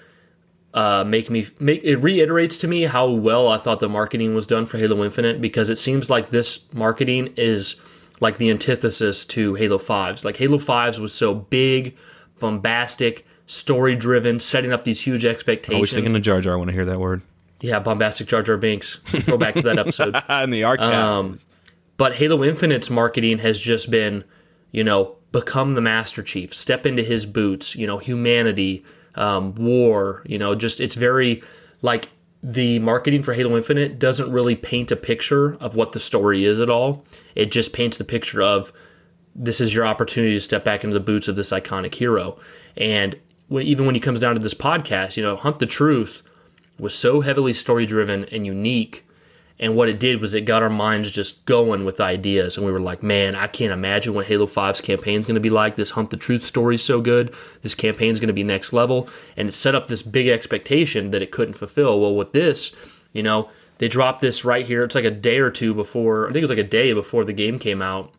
uh, 0.78 1.02
make 1.02 1.28
me 1.28 1.44
make 1.58 1.82
it 1.82 1.96
reiterates 1.96 2.56
to 2.56 2.68
me 2.68 2.84
how 2.84 3.10
well 3.10 3.48
I 3.48 3.58
thought 3.58 3.80
the 3.80 3.88
marketing 3.88 4.36
was 4.36 4.46
done 4.46 4.64
for 4.64 4.78
Halo 4.78 5.02
Infinite 5.04 5.40
because 5.40 5.68
it 5.68 5.76
seems 5.76 6.08
like 6.08 6.30
this 6.30 6.72
marketing 6.72 7.32
is 7.36 7.74
like 8.20 8.38
the 8.38 8.48
antithesis 8.48 9.24
to 9.24 9.54
Halo 9.54 9.78
5's. 9.78 10.24
Like 10.24 10.36
Halo 10.36 10.56
5's 10.56 11.00
was 11.00 11.12
so 11.12 11.34
big, 11.34 11.96
bombastic, 12.38 13.26
story 13.46 13.96
driven, 13.96 14.38
setting 14.38 14.72
up 14.72 14.84
these 14.84 15.00
huge 15.00 15.24
expectations. 15.24 15.74
Always 15.74 15.92
thinking 15.92 16.14
of 16.14 16.22
Jar 16.22 16.40
Jar 16.40 16.52
I 16.52 16.56
want 16.56 16.68
to 16.68 16.74
hear 16.74 16.84
that 16.84 17.00
word. 17.00 17.22
yeah, 17.60 17.80
bombastic 17.80 18.28
Jar 18.28 18.44
Jar 18.44 18.56
Binks. 18.56 18.96
Go 19.26 19.36
back 19.36 19.54
to 19.56 19.62
that 19.62 19.80
episode. 19.80 20.14
In 20.30 20.50
the 20.50 20.62
arcade. 20.62 20.94
Um, 20.94 21.38
But 21.96 22.14
Halo 22.16 22.44
Infinite's 22.44 22.88
marketing 22.88 23.38
has 23.38 23.58
just 23.58 23.90
been, 23.90 24.22
you 24.70 24.84
know, 24.84 25.16
become 25.32 25.74
the 25.74 25.80
Master 25.80 26.22
Chief, 26.22 26.54
step 26.54 26.86
into 26.86 27.02
his 27.02 27.26
boots, 27.26 27.74
you 27.74 27.84
know, 27.88 27.98
humanity, 27.98 28.84
um, 29.18 29.54
war, 29.54 30.22
you 30.24 30.38
know, 30.38 30.54
just 30.54 30.80
it's 30.80 30.94
very 30.94 31.42
like 31.82 32.08
the 32.42 32.78
marketing 32.78 33.22
for 33.22 33.34
Halo 33.34 33.56
Infinite 33.56 33.98
doesn't 33.98 34.30
really 34.30 34.54
paint 34.54 34.92
a 34.92 34.96
picture 34.96 35.56
of 35.56 35.74
what 35.74 35.92
the 35.92 36.00
story 36.00 36.44
is 36.44 36.60
at 36.60 36.70
all. 36.70 37.04
It 37.34 37.50
just 37.50 37.72
paints 37.72 37.98
the 37.98 38.04
picture 38.04 38.40
of 38.40 38.72
this 39.34 39.60
is 39.60 39.74
your 39.74 39.86
opportunity 39.86 40.34
to 40.34 40.40
step 40.40 40.64
back 40.64 40.84
into 40.84 40.94
the 40.94 41.00
boots 41.00 41.28
of 41.28 41.36
this 41.36 41.50
iconic 41.50 41.96
hero. 41.96 42.38
And 42.76 43.16
when, 43.48 43.66
even 43.66 43.86
when 43.86 43.94
he 43.94 44.00
comes 44.00 44.20
down 44.20 44.34
to 44.34 44.40
this 44.40 44.54
podcast, 44.54 45.16
you 45.16 45.22
know, 45.22 45.36
Hunt 45.36 45.58
the 45.58 45.66
Truth 45.66 46.22
was 46.78 46.94
so 46.94 47.20
heavily 47.20 47.52
story 47.52 47.86
driven 47.86 48.24
and 48.26 48.46
unique. 48.46 49.04
And 49.60 49.74
what 49.74 49.88
it 49.88 49.98
did 49.98 50.20
was 50.20 50.34
it 50.34 50.42
got 50.42 50.62
our 50.62 50.70
minds 50.70 51.10
just 51.10 51.44
going 51.44 51.84
with 51.84 52.00
ideas. 52.00 52.56
And 52.56 52.64
we 52.64 52.70
were 52.70 52.80
like, 52.80 53.02
man, 53.02 53.34
I 53.34 53.48
can't 53.48 53.72
imagine 53.72 54.14
what 54.14 54.26
Halo 54.26 54.46
5's 54.46 54.80
campaign 54.80 55.20
is 55.20 55.26
going 55.26 55.34
to 55.34 55.40
be 55.40 55.50
like. 55.50 55.74
This 55.74 55.90
Hunt 55.90 56.10
the 56.10 56.16
Truth 56.16 56.46
story 56.46 56.76
is 56.76 56.84
so 56.84 57.00
good. 57.00 57.34
This 57.62 57.74
campaign 57.74 58.12
is 58.12 58.20
going 58.20 58.28
to 58.28 58.32
be 58.34 58.44
next 58.44 58.72
level. 58.72 59.08
And 59.36 59.48
it 59.48 59.52
set 59.52 59.74
up 59.74 59.88
this 59.88 60.02
big 60.02 60.28
expectation 60.28 61.10
that 61.10 61.22
it 61.22 61.32
couldn't 61.32 61.54
fulfill. 61.54 62.00
Well, 62.00 62.14
with 62.14 62.32
this, 62.32 62.72
you 63.12 63.22
know, 63.22 63.50
they 63.78 63.88
dropped 63.88 64.20
this 64.20 64.44
right 64.44 64.64
here. 64.64 64.84
It's 64.84 64.94
like 64.94 65.04
a 65.04 65.10
day 65.10 65.38
or 65.38 65.50
two 65.50 65.74
before, 65.74 66.26
I 66.28 66.32
think 66.32 66.38
it 66.38 66.48
was 66.48 66.50
like 66.50 66.58
a 66.58 66.64
day 66.64 66.92
before 66.92 67.24
the 67.24 67.32
game 67.32 67.58
came 67.58 67.82
out. 67.82 68.12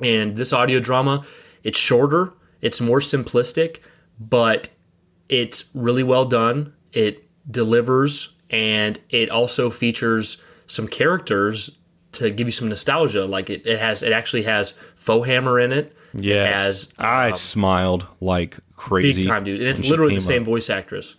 And 0.00 0.36
this 0.36 0.52
audio 0.52 0.80
drama, 0.80 1.24
it's 1.62 1.78
shorter, 1.78 2.32
it's 2.60 2.80
more 2.80 3.00
simplistic, 3.00 3.78
but 4.18 4.68
it's 5.28 5.64
really 5.74 6.02
well 6.02 6.24
done. 6.24 6.72
It 6.92 7.28
delivers 7.50 8.30
and 8.50 9.00
it 9.08 9.30
also 9.30 9.70
features 9.70 10.36
some 10.72 10.88
characters 10.88 11.70
to 12.12 12.30
give 12.30 12.46
you 12.48 12.52
some 12.52 12.68
nostalgia. 12.68 13.24
Like 13.26 13.50
it, 13.50 13.66
it 13.66 13.78
has 13.78 14.02
it 14.02 14.12
actually 14.12 14.42
has 14.44 14.74
Foehammer 14.98 15.62
in 15.62 15.72
it. 15.72 15.94
Yeah, 16.14 16.44
has 16.62 16.92
I 16.98 17.32
smiled 17.32 18.06
like 18.20 18.58
crazy. 18.76 19.22
big 19.22 19.28
time 19.28 19.44
dude. 19.44 19.60
And 19.60 19.68
it's 19.70 19.88
literally 19.88 20.14
the 20.14 20.20
same 20.20 20.42
up. 20.42 20.46
voice 20.46 20.68
actress. 20.70 21.14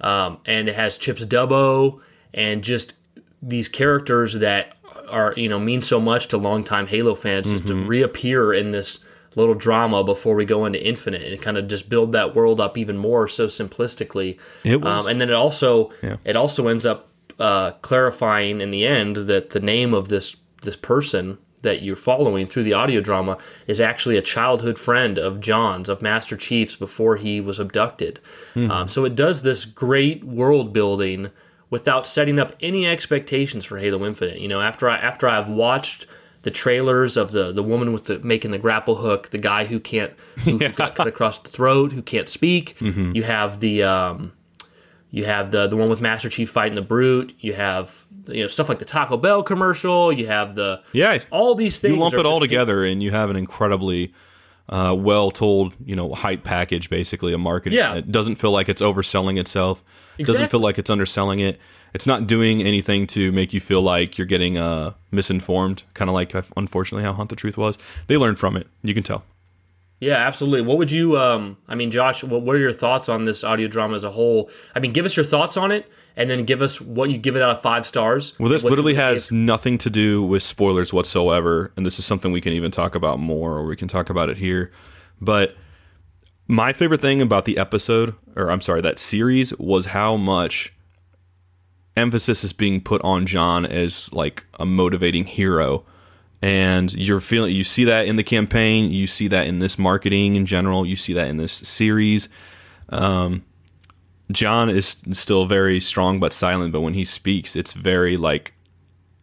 Um, 0.00 0.38
and 0.46 0.68
it 0.68 0.74
has 0.76 0.96
Chips 0.96 1.24
Dubbo 1.24 2.00
and 2.32 2.62
just 2.62 2.94
these 3.42 3.68
characters 3.68 4.34
that 4.34 4.74
are 5.10 5.32
you 5.36 5.48
know 5.48 5.58
mean 5.58 5.82
so 5.82 5.98
much 6.00 6.28
to 6.28 6.36
longtime 6.36 6.86
Halo 6.88 7.14
fans 7.14 7.48
just 7.48 7.66
to 7.66 7.72
Mm-hmm. 7.72 7.86
reappear 7.88 8.52
in 8.52 8.70
this 8.70 8.98
little 9.34 9.54
drama 9.54 10.02
before 10.04 10.34
we 10.34 10.44
go 10.44 10.64
into 10.66 10.84
Infinite 10.84 11.22
and 11.32 11.40
kind 11.42 11.56
of 11.56 11.66
just 11.68 11.88
build 11.88 12.12
that 12.12 12.34
world 12.34 12.60
up 12.60 12.76
even 12.78 12.96
more 12.96 13.26
so 13.28 13.46
simplistically. 13.46 14.38
It 14.64 14.80
was- 14.80 15.04
um, 15.06 15.10
and 15.10 15.20
then 15.20 15.28
it 15.30 15.34
also 15.34 15.92
Yeah. 16.02 16.16
it 16.24 16.36
also 16.36 16.68
ends 16.68 16.84
up 16.86 17.08
uh, 17.38 17.72
clarifying 17.82 18.60
in 18.60 18.70
the 18.70 18.86
end 18.86 19.16
that 19.28 19.50
the 19.50 19.60
name 19.60 19.94
of 19.94 20.08
this 20.08 20.36
this 20.62 20.76
person 20.76 21.38
that 21.62 21.82
you're 21.82 21.96
following 21.96 22.46
through 22.46 22.62
the 22.62 22.72
audio 22.72 23.00
drama 23.00 23.36
is 23.66 23.80
actually 23.80 24.16
a 24.16 24.22
childhood 24.22 24.78
friend 24.78 25.18
of 25.18 25.40
John's 25.40 25.88
of 25.88 26.00
Master 26.02 26.36
Chief's 26.36 26.76
before 26.76 27.16
he 27.16 27.40
was 27.40 27.58
abducted. 27.58 28.20
Um, 28.56 28.88
so 28.88 29.04
it 29.04 29.14
does 29.14 29.42
this 29.42 29.64
great 29.64 30.24
world 30.24 30.72
building 30.72 31.30
without 31.70 32.06
setting 32.06 32.38
up 32.38 32.54
any 32.60 32.86
expectations 32.86 33.64
for 33.64 33.78
Halo 33.78 34.04
Infinite. 34.06 34.40
You 34.40 34.48
know, 34.48 34.60
after 34.60 34.88
I 34.88 34.96
after 34.96 35.28
I've 35.28 35.48
watched 35.48 36.06
the 36.42 36.50
trailers 36.50 37.16
of 37.16 37.32
the 37.32 37.52
the 37.52 37.62
woman 37.62 37.92
with 37.92 38.04
the 38.04 38.18
making 38.20 38.52
the 38.52 38.58
grapple 38.58 38.96
hook, 38.96 39.30
the 39.30 39.38
guy 39.38 39.64
who 39.64 39.80
can't 39.80 40.12
who 40.44 40.58
got 40.72 40.94
cut 40.94 41.06
across 41.06 41.38
the 41.40 41.50
throat, 41.50 41.92
who 41.92 42.02
can't 42.02 42.28
speak. 42.28 42.76
You 43.14 43.24
have 43.24 43.60
the 43.60 43.82
um, 43.82 44.32
you 45.10 45.24
have 45.24 45.50
the 45.50 45.66
the 45.66 45.76
one 45.76 45.88
with 45.88 46.00
Master 46.00 46.28
Chief 46.28 46.50
fighting 46.50 46.74
the 46.76 46.82
brute. 46.82 47.34
You 47.40 47.54
have 47.54 48.04
you 48.26 48.42
know 48.42 48.48
stuff 48.48 48.68
like 48.68 48.78
the 48.78 48.84
Taco 48.84 49.16
Bell 49.16 49.42
commercial. 49.42 50.12
You 50.12 50.26
have 50.26 50.54
the 50.54 50.82
Yeah. 50.92 51.18
all 51.30 51.54
these 51.54 51.80
things. 51.80 51.94
you 51.94 52.00
lump 52.00 52.14
it 52.14 52.26
all 52.26 52.40
together 52.40 52.84
and 52.84 53.02
you 53.02 53.10
have 53.10 53.30
an 53.30 53.36
incredibly 53.36 54.12
uh, 54.68 54.94
well 54.98 55.30
told 55.30 55.74
you 55.84 55.96
know 55.96 56.12
hype 56.14 56.44
package 56.44 56.90
basically 56.90 57.32
a 57.32 57.38
marketing 57.38 57.78
Yeah. 57.78 57.94
it 57.94 58.12
doesn't 58.12 58.36
feel 58.36 58.50
like 58.50 58.68
it's 58.68 58.82
overselling 58.82 59.38
itself 59.40 59.82
it 60.18 60.26
doesn't 60.26 60.50
feel 60.50 60.60
like 60.60 60.78
it's 60.78 60.90
underselling 60.90 61.38
it 61.38 61.58
it's 61.94 62.06
not 62.06 62.26
doing 62.26 62.60
anything 62.62 63.06
to 63.06 63.32
make 63.32 63.54
you 63.54 63.60
feel 63.60 63.80
like 63.80 64.18
you're 64.18 64.26
getting 64.26 64.58
uh, 64.58 64.92
misinformed 65.10 65.84
kind 65.94 66.10
of 66.10 66.14
like 66.14 66.34
unfortunately 66.54 67.02
how 67.02 67.14
hunt 67.14 67.30
the 67.30 67.36
truth 67.36 67.56
was 67.56 67.78
they 68.08 68.18
learned 68.18 68.38
from 68.38 68.58
it 68.58 68.66
you 68.82 68.92
can 68.92 69.02
tell 69.02 69.24
Yeah, 70.00 70.14
absolutely. 70.14 70.62
What 70.62 70.78
would 70.78 70.90
you? 70.90 71.18
Um, 71.18 71.56
I 71.66 71.74
mean, 71.74 71.90
Josh, 71.90 72.22
what, 72.22 72.42
what 72.42 72.54
are 72.54 72.60
your 72.60 72.72
thoughts 72.72 73.08
on 73.08 73.24
this 73.24 73.42
audio 73.42 73.66
drama 73.68 73.96
as 73.96 74.04
a 74.04 74.12
whole? 74.12 74.50
I 74.74 74.80
mean, 74.80 74.92
give 74.92 75.04
us 75.04 75.16
your 75.16 75.24
thoughts 75.24 75.56
on 75.56 75.72
it, 75.72 75.90
and 76.16 76.30
then 76.30 76.44
give 76.44 76.62
us 76.62 76.80
what 76.80 77.10
you 77.10 77.18
give 77.18 77.34
it 77.34 77.42
out 77.42 77.50
of 77.50 77.62
five 77.62 77.86
stars. 77.86 78.38
well 78.38 78.48
this 78.48 78.62
What 78.62 78.70
literally 78.70 78.94
has 78.94 79.32
nothing 79.32 79.78
to 79.78 79.90
do 79.90 80.22
with 80.22 80.42
spoilers 80.42 80.92
whatsoever 80.92 81.72
and 81.76 81.84
this 81.84 81.98
is 81.98 82.04
something 82.04 82.32
we 82.32 82.40
can 82.40 82.52
even 82.52 82.70
talk 82.70 82.94
about 82.94 83.18
more 83.18 83.56
or 83.56 83.66
we 83.66 83.76
can 83.76 83.88
talk 83.88 84.10
about 84.10 84.28
it 84.28 84.38
here 84.38 84.70
but 85.20 85.56
my 86.46 86.72
favorite 86.72 87.00
thing 87.00 87.22
about 87.22 87.44
the 87.44 87.56
episode 87.56 88.14
or 88.34 88.50
i'm 88.50 88.60
sorry 88.60 88.80
that 88.80 88.98
series 88.98 89.56
was 89.58 89.86
how 89.86 90.16
much 90.16 90.72
emphasis 91.98 92.44
is 92.44 92.52
being 92.52 92.80
put 92.80 93.02
on 93.02 93.26
John 93.26 93.66
as 93.66 94.12
like 94.12 94.46
a 94.58 94.64
motivating 94.64 95.24
hero. 95.24 95.84
And 96.40 96.92
you're 96.94 97.20
feeling 97.20 97.54
you 97.54 97.64
see 97.64 97.84
that 97.84 98.06
in 98.06 98.16
the 98.16 98.22
campaign, 98.22 98.92
you 98.92 99.06
see 99.06 99.28
that 99.28 99.46
in 99.46 99.58
this 99.58 99.78
marketing 99.78 100.36
in 100.36 100.46
general, 100.46 100.86
you 100.86 100.96
see 100.96 101.12
that 101.12 101.28
in 101.28 101.36
this 101.36 101.52
series. 101.52 102.28
Um, 102.90 103.44
John 104.30 104.68
is 104.68 105.02
still 105.12 105.46
very 105.46 105.80
strong 105.80 106.20
but 106.20 106.32
silent, 106.32 106.72
but 106.72 106.82
when 106.82 106.94
he 106.94 107.04
speaks, 107.04 107.56
it's 107.56 107.72
very 107.72 108.16
like 108.16 108.54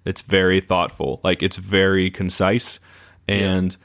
it's 0.04 0.22
very 0.22 0.60
thoughtful. 0.60 1.22
Like 1.24 1.42
it's 1.42 1.58
very 1.58 2.10
concise 2.10 2.80
and 3.28 3.76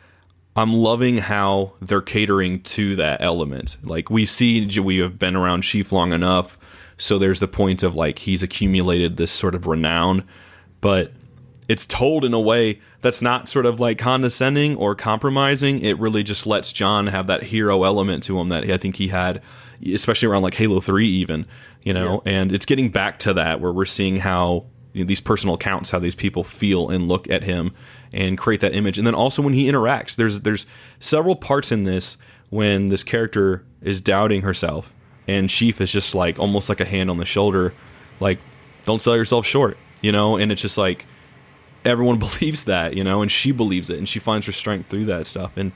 I'm 0.57 0.73
loving 0.73 1.19
how 1.19 1.75
they're 1.81 2.03
catering 2.03 2.61
to 2.63 2.97
that 2.97 3.23
element. 3.23 3.77
Like 3.83 4.11
we 4.11 4.27
see 4.27 4.79
we 4.81 4.99
have 4.99 5.19
been 5.19 5.37
around 5.37 5.63
Chief 5.63 5.93
long 5.93 6.13
enough, 6.13 6.59
so 6.97 7.19
there's 7.19 7.41
the 7.41 7.49
point 7.49 7.83
of 7.83 7.95
like 7.95 8.21
he's 8.21 8.43
accumulated 8.43 9.17
this 9.17 9.33
sort 9.33 9.55
of 9.55 9.67
renown, 9.67 10.25
but 10.81 11.13
it's 11.71 11.87
told 11.87 12.25
in 12.25 12.35
a 12.35 12.41
way 12.41 12.81
that's 13.01 13.23
not 13.23 13.49
sort 13.49 13.65
of 13.65 13.79
like 13.79 13.97
condescending 13.97 14.75
or 14.75 14.97
compromising. 14.97 15.81
It 15.85 15.97
really 16.01 16.25
just 16.25 16.45
lets 16.45 16.73
John 16.73 17.07
have 17.07 17.29
that 17.29 17.45
hero 17.45 17.85
element 17.85 18.25
to 18.25 18.41
him 18.41 18.49
that 18.49 18.69
I 18.69 18.77
think 18.77 18.97
he 18.97 19.07
had, 19.07 19.41
especially 19.87 20.27
around 20.27 20.43
like 20.43 20.55
Halo 20.55 20.81
3, 20.81 21.07
even, 21.07 21.47
you 21.85 21.95
know, 21.95 22.23
and 22.27 22.51
it's 22.51 22.67
getting 22.67 22.91
back 22.91 23.21
to 23.21 23.33
that 23.35 23.61
where 23.61 23.73
we're 23.73 23.85
seeing 23.85 24.17
how 24.17 24.67
you 24.93 25.05
know, 25.05 25.07
these 25.07 25.21
personal 25.21 25.55
accounts, 25.55 25.91
how 25.91 26.01
these 26.01 26.17
people 26.17 26.43
feel 26.43 26.89
and 26.89 27.07
look 27.07 27.31
at 27.31 27.45
him 27.45 27.73
and 28.13 28.37
create 28.37 28.61
that 28.63 28.75
image. 28.75 28.99
And 28.99 29.07
then 29.07 29.15
also 29.15 29.41
when 29.41 29.55
he 29.55 29.71
interacts, 29.71 30.17
there's, 30.17 30.41
there's 30.41 30.67
several 30.99 31.37
parts 31.37 31.71
in 31.71 31.85
this 31.85 32.17
when 32.49 32.89
this 32.89 33.05
character 33.05 33.65
is 33.81 34.01
doubting 34.01 34.43
herself 34.43 34.93
and 35.29 35.49
Chief 35.49 35.81
is 35.81 35.93
just 35.93 36.17
like 36.17 36.37
almost 36.37 36.69
like 36.69 36.81
a 36.81 36.85
hand 36.85 37.11
on 37.11 37.19
the 37.19 37.25
shoulder, 37.25 37.75
like, 38.19 38.41
don't 38.87 39.01
sell 39.01 39.15
yourself 39.15 39.47
short, 39.47 39.79
you 40.03 40.11
know, 40.11 40.37
and 40.37 40.51
it's 40.51 40.63
just 40.63 40.77
like, 40.77 41.07
everyone 41.85 42.19
believes 42.31 42.65
that, 42.65 42.97
you 42.97 43.05
know, 43.05 43.23
and 43.23 43.31
she 43.31 43.53
believes 43.53 43.91
it, 43.91 43.99
and 43.99 44.09
she 44.09 44.19
finds 44.19 44.47
her 44.47 44.53
strength 44.53 44.89
through 44.89 45.07
that 45.07 45.27
stuff, 45.27 45.57
and 45.57 45.73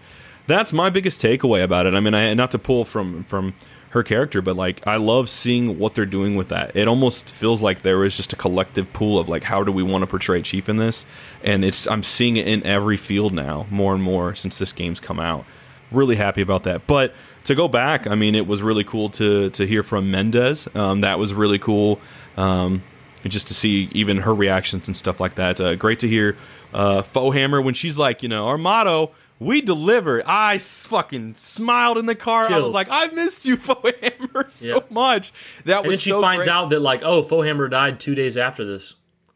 that's 0.47 0.73
my 0.73 0.91
biggest 0.91 1.23
takeaway 1.23 1.65
about 1.65 1.87
it. 1.87 1.95
I 1.95 2.01
mean, 2.01 2.15
I 2.15 2.35
not 2.35 2.51
to 2.51 2.59
pull 2.59 2.85
from 2.85 3.25
from 3.25 3.55
her 3.95 4.03
character, 4.03 4.43
but 4.43 4.57
like 4.57 4.85
I 4.87 4.97
love 4.97 5.31
seeing 5.31 5.79
what 5.79 5.95
they're 5.95 6.05
doing 6.05 6.35
with 6.35 6.49
that. 6.49 6.75
It 6.75 6.89
almost 6.89 7.33
feels 7.33 7.63
like 7.63 7.83
there 7.83 8.05
is 8.05 8.17
just 8.17 8.33
a 8.33 8.37
collective 8.37 8.93
pool 8.93 9.19
of 9.21 9.29
like 9.29 9.45
how 9.45 9.63
do 9.63 9.71
we 9.71 9.85
want 9.85 10.03
to 10.03 10.07
portray 10.07 10.43
Chief 10.43 10.69
in 10.69 10.77
this, 10.77 11.07
and 11.43 11.65
it's 11.65 11.87
I'm 11.87 12.03
seeing 12.03 12.37
it 12.37 12.47
in 12.47 12.63
every 12.65 12.97
field 12.97 13.33
now 13.33 13.67
more 13.71 13.95
and 13.95 14.03
more 14.03 14.35
since 14.35 14.59
this 14.59 14.73
game's 14.73 15.01
come 15.01 15.21
out. 15.21 15.45
really 15.93 16.17
happy 16.17 16.41
about 16.41 16.65
that. 16.65 16.87
But 16.89 17.15
to 17.45 17.55
go 17.55 17.69
back, 17.69 18.07
I 18.07 18.17
mean, 18.17 18.35
it 18.35 18.47
was 18.47 18.63
really 18.63 18.85
cool 18.85 19.09
to 19.11 19.51
to 19.51 19.67
hear 19.67 19.83
from 19.83 20.11
Mendez. 20.11 20.69
Um, 20.75 21.01
that 21.03 21.19
was 21.19 21.33
really 21.33 21.61
cool. 21.61 22.01
Um, 22.37 22.83
just 23.31 23.49
to 23.49 23.55
see 23.55 23.89
even 23.93 24.18
her 24.18 24.35
reactions 24.35 24.87
and 24.89 24.97
stuff 24.97 25.20
like 25.20 25.35
that. 25.37 25.61
Uh, 25.61 25.75
great 25.77 25.99
to 26.01 26.09
hear 26.09 26.37
uh, 26.72 27.03
Foehammer 27.03 27.62
when 27.62 27.75
she's 27.75 27.97
like, 27.99 28.22
you 28.22 28.29
know, 28.29 28.47
our 28.49 28.59
motto 28.59 29.12
we 29.41 29.61
delivered. 29.61 30.22
I 30.27 30.59
fucking 30.59 31.35
smiled 31.35 31.99
in 31.99 32.07
the 32.07 32.14
car. 32.14 32.45
I 32.51 32.59
was 32.61 32.72
like, 32.72 32.87
I 32.91 33.09
missed 33.09 33.45
you, 33.45 33.57
Foehammer, 33.59 34.49
so 34.49 34.68
Yep. 34.68 34.91
much. 34.93 35.33
That 35.64 35.83
And 35.83 35.91
then 35.91 35.99
she 35.99 36.11
so 36.11 36.20
finds 36.20 36.47
great. 36.47 36.53
out 36.55 36.70
that 36.70 36.81
like, 36.81 37.03
oh, 37.03 37.22
Foehammer 37.22 37.68
died 37.68 37.99
two 37.99 38.14
days 38.14 38.37
after 38.37 38.64
this. 38.64 38.95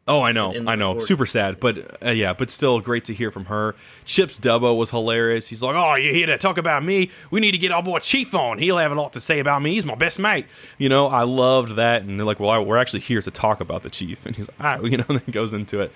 Oh, 0.09 0.23
I 0.23 0.31
know, 0.31 0.55
I 0.65 0.75
know. 0.75 0.89
report. 0.93 1.03
Super 1.03 1.25
sad, 1.27 1.59
but 1.59 2.03
uh, 2.03 2.09
yeah, 2.09 2.33
but 2.33 2.49
still 2.49 2.79
great 2.79 3.05
to 3.05 3.13
hear 3.13 3.29
from 3.29 3.45
her. 3.45 3.75
Chips 4.05 4.39
Dubbo 4.39 4.75
was 4.75 4.89
hilarious. 4.89 5.47
He's 5.49 5.61
like, 5.61 5.75
"Oh, 5.75 5.93
you 5.93 6.11
here 6.11 6.25
to 6.25 6.37
talk 6.39 6.57
about 6.57 6.83
me? 6.83 7.11
We 7.29 7.39
need 7.39 7.51
to 7.51 7.59
get 7.59 7.71
our 7.71 7.83
boy 7.83 7.99
Chief 7.99 8.33
on. 8.33 8.57
He'll 8.57 8.79
have 8.79 8.91
a 8.91 8.95
lot 8.95 9.13
to 9.13 9.21
say 9.21 9.37
about 9.37 9.61
me. 9.61 9.75
He's 9.75 9.85
my 9.85 9.93
best 9.93 10.17
mate." 10.17 10.47
You 10.79 10.89
know, 10.89 11.07
I 11.07 11.21
loved 11.21 11.75
that, 11.75 12.01
and 12.01 12.19
they're 12.19 12.25
like, 12.25 12.39
"Well, 12.39 12.49
I, 12.49 12.57
we're 12.57 12.77
actually 12.79 13.01
here 13.01 13.21
to 13.21 13.29
talk 13.29 13.61
about 13.61 13.83
the 13.83 13.91
Chief," 13.91 14.25
and 14.25 14.35
he's 14.35 14.47
like, 14.47 14.57
"Ah," 14.59 14.79
you 14.81 14.97
know, 14.97 15.05
and 15.09 15.19
then 15.19 15.31
goes 15.31 15.53
into 15.53 15.79
it. 15.79 15.91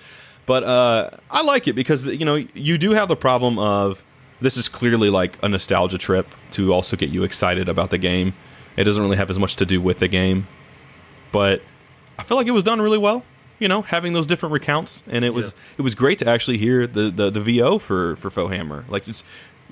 But 0.46 0.62
uh, 0.62 1.10
I 1.28 1.42
like 1.42 1.66
it 1.66 1.72
because 1.72 2.06
you 2.06 2.24
know 2.24 2.36
you 2.36 2.78
do 2.78 2.92
have 2.92 3.08
the 3.08 3.16
problem 3.16 3.58
of 3.58 4.04
this 4.40 4.56
is 4.56 4.68
clearly 4.68 5.10
like 5.10 5.38
a 5.42 5.48
nostalgia 5.48 5.98
trip 5.98 6.28
to 6.52 6.72
also 6.72 6.96
get 6.96 7.10
you 7.10 7.24
excited 7.24 7.68
about 7.68 7.90
the 7.90 7.98
game. 7.98 8.34
It 8.76 8.84
doesn't 8.84 9.02
really 9.02 9.16
have 9.16 9.30
as 9.30 9.40
much 9.40 9.56
to 9.56 9.66
do 9.66 9.80
with 9.80 9.98
the 9.98 10.08
game, 10.08 10.46
but 11.32 11.62
I 12.16 12.22
feel 12.22 12.36
like 12.36 12.46
it 12.46 12.52
was 12.52 12.62
done 12.62 12.80
really 12.80 12.98
well. 12.98 13.24
You 13.60 13.68
know, 13.68 13.82
having 13.82 14.12
those 14.14 14.26
different 14.26 14.52
recounts, 14.52 15.04
and 15.08 15.24
it 15.24 15.32
was 15.32 15.46
Yeah. 15.46 15.74
it 15.78 15.82
was 15.82 15.94
great 15.94 16.18
to 16.20 16.28
actually 16.28 16.58
hear 16.58 16.86
the 16.86 17.10
the, 17.10 17.30
the 17.30 17.40
VO 17.40 17.78
for 17.78 18.16
for 18.16 18.30
Foehammer. 18.30 18.88
Like 18.88 19.06
it's 19.08 19.22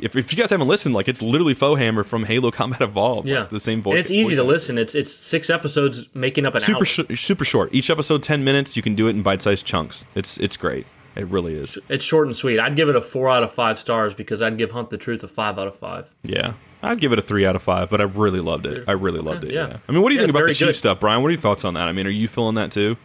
if, 0.00 0.16
if 0.16 0.32
you 0.32 0.38
guys 0.38 0.50
haven't 0.50 0.68
listened, 0.68 0.94
like 0.94 1.08
it's 1.08 1.20
literally 1.20 1.54
Foehammer 1.54 2.04
from 2.06 2.24
Halo 2.24 2.50
Combat 2.50 2.80
Evolved. 2.80 3.28
Yeah, 3.28 3.40
like, 3.40 3.50
the 3.50 3.60
same 3.60 3.82
voice. 3.82 3.92
And 3.92 3.98
it's 4.00 4.10
easy 4.10 4.34
to 4.36 4.42
listen. 4.42 4.78
It's 4.78 4.94
it's 4.94 5.12
six 5.12 5.50
episodes 5.50 6.06
making 6.14 6.46
up 6.46 6.54
an 6.54 6.60
Super 6.60 6.78
hour. 6.78 6.84
sh- 6.84 7.20
super 7.20 7.44
short. 7.44 7.70
Each 7.72 7.90
episode 7.90 8.22
ten 8.22 8.42
minutes. 8.44 8.76
You 8.76 8.82
can 8.82 8.94
do 8.94 9.06
it 9.08 9.10
in 9.10 9.22
bite 9.22 9.42
sized 9.42 9.66
chunks. 9.66 10.06
It's 10.14 10.38
it's 10.38 10.56
great. 10.56 10.86
It 11.14 11.26
really 11.26 11.54
is. 11.54 11.76
It's 11.90 12.04
short 12.06 12.26
and 12.26 12.34
sweet. 12.34 12.58
I'd 12.58 12.74
give 12.74 12.88
it 12.88 12.96
a 12.96 13.00
four 13.02 13.28
out 13.28 13.42
of 13.42 13.52
five 13.52 13.78
stars 13.78 14.14
because 14.14 14.40
I'd 14.40 14.56
give 14.56 14.70
Hunt 14.70 14.88
the 14.88 14.96
Truth 14.96 15.22
a 15.22 15.28
five 15.28 15.58
out 15.58 15.66
of 15.68 15.76
five. 15.76 16.08
Yeah. 16.22 16.54
I'd 16.82 17.00
give 17.00 17.12
it 17.12 17.18
a 17.18 17.22
three 17.22 17.44
out 17.44 17.54
of 17.54 17.62
five, 17.62 17.90
but 17.90 18.00
I 18.00 18.04
really 18.04 18.40
loved 18.40 18.64
it. 18.66 18.84
I 18.88 18.92
really 18.92 19.20
loved 19.20 19.44
it. 19.44 19.52
yeah. 19.52 19.68
Yeah. 19.68 19.76
I 19.86 19.92
mean, 19.92 20.00
what 20.02 20.08
do 20.08 20.14
you 20.14 20.20
Yeah, 20.20 20.26
think 20.26 20.36
about 20.36 20.48
the 20.48 20.54
Chief 20.54 20.68
good. 20.68 20.76
stuff, 20.76 21.00
Brian? 21.00 21.20
What 21.22 21.28
are 21.28 21.32
your 21.32 21.40
thoughts 21.40 21.64
on 21.66 21.74
that? 21.74 21.86
I 21.86 21.92
mean, 21.92 22.06
are 22.06 22.10
you 22.10 22.28
feeling 22.28 22.54
that 22.54 22.70
too? 22.72 22.96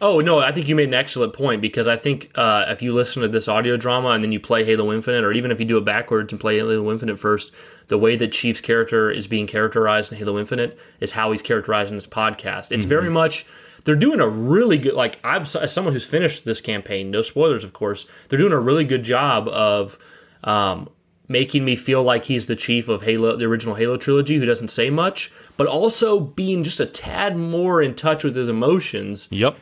Oh 0.00 0.20
no, 0.20 0.38
I 0.38 0.52
think 0.52 0.68
you 0.68 0.76
made 0.76 0.88
an 0.88 0.94
excellent 0.94 1.32
point 1.32 1.60
because 1.60 1.88
I 1.88 1.96
think 1.96 2.30
uh, 2.36 2.66
if 2.68 2.82
you 2.82 2.94
listen 2.94 3.22
to 3.22 3.28
this 3.28 3.48
audio 3.48 3.76
drama 3.76 4.10
and 4.10 4.22
then 4.22 4.30
you 4.30 4.38
play 4.38 4.64
Halo 4.64 4.92
Infinite, 4.92 5.24
or 5.24 5.32
even 5.32 5.50
if 5.50 5.58
you 5.58 5.66
do 5.66 5.78
it 5.78 5.84
backwards 5.84 6.32
and 6.32 6.40
play 6.40 6.56
Halo 6.56 6.90
Infinite 6.90 7.18
first, 7.18 7.50
the 7.88 7.98
way 7.98 8.14
that 8.16 8.32
Chief's 8.32 8.60
character 8.60 9.10
is 9.10 9.26
being 9.26 9.46
characterized 9.46 10.12
in 10.12 10.18
Halo 10.18 10.38
Infinite 10.38 10.78
is 11.00 11.12
how 11.12 11.32
he's 11.32 11.42
characterized 11.42 11.90
in 11.90 11.96
this 11.96 12.06
podcast. 12.06 12.70
It's 12.70 12.86
very 12.86 13.10
much 13.10 13.44
they're 13.84 13.96
doing 13.96 14.20
a 14.20 14.28
really 14.28 14.78
good. 14.78 14.94
Like 14.94 15.18
I'm 15.24 15.42
as 15.42 15.72
someone 15.72 15.94
who's 15.94 16.04
finished 16.04 16.44
this 16.44 16.60
campaign, 16.60 17.10
no 17.10 17.22
spoilers, 17.22 17.64
of 17.64 17.72
course. 17.72 18.06
They're 18.28 18.38
doing 18.38 18.52
a 18.52 18.60
really 18.60 18.84
good 18.84 19.02
job 19.02 19.48
of. 19.48 19.98
Um, 20.44 20.90
making 21.30 21.62
me 21.62 21.76
feel 21.76 22.02
like 22.02 22.24
he's 22.24 22.46
the 22.46 22.56
chief 22.56 22.88
of 22.88 23.02
Halo, 23.02 23.36
the 23.36 23.44
original 23.44 23.74
Halo 23.74 23.98
trilogy, 23.98 24.38
who 24.38 24.46
doesn't 24.46 24.68
say 24.68 24.88
much, 24.88 25.30
but 25.58 25.66
also 25.66 26.18
being 26.18 26.64
just 26.64 26.80
a 26.80 26.86
tad 26.86 27.36
more 27.36 27.82
in 27.82 27.94
touch 27.94 28.24
with 28.24 28.34
his 28.34 28.48
emotions 28.48 29.28
Yep. 29.30 29.58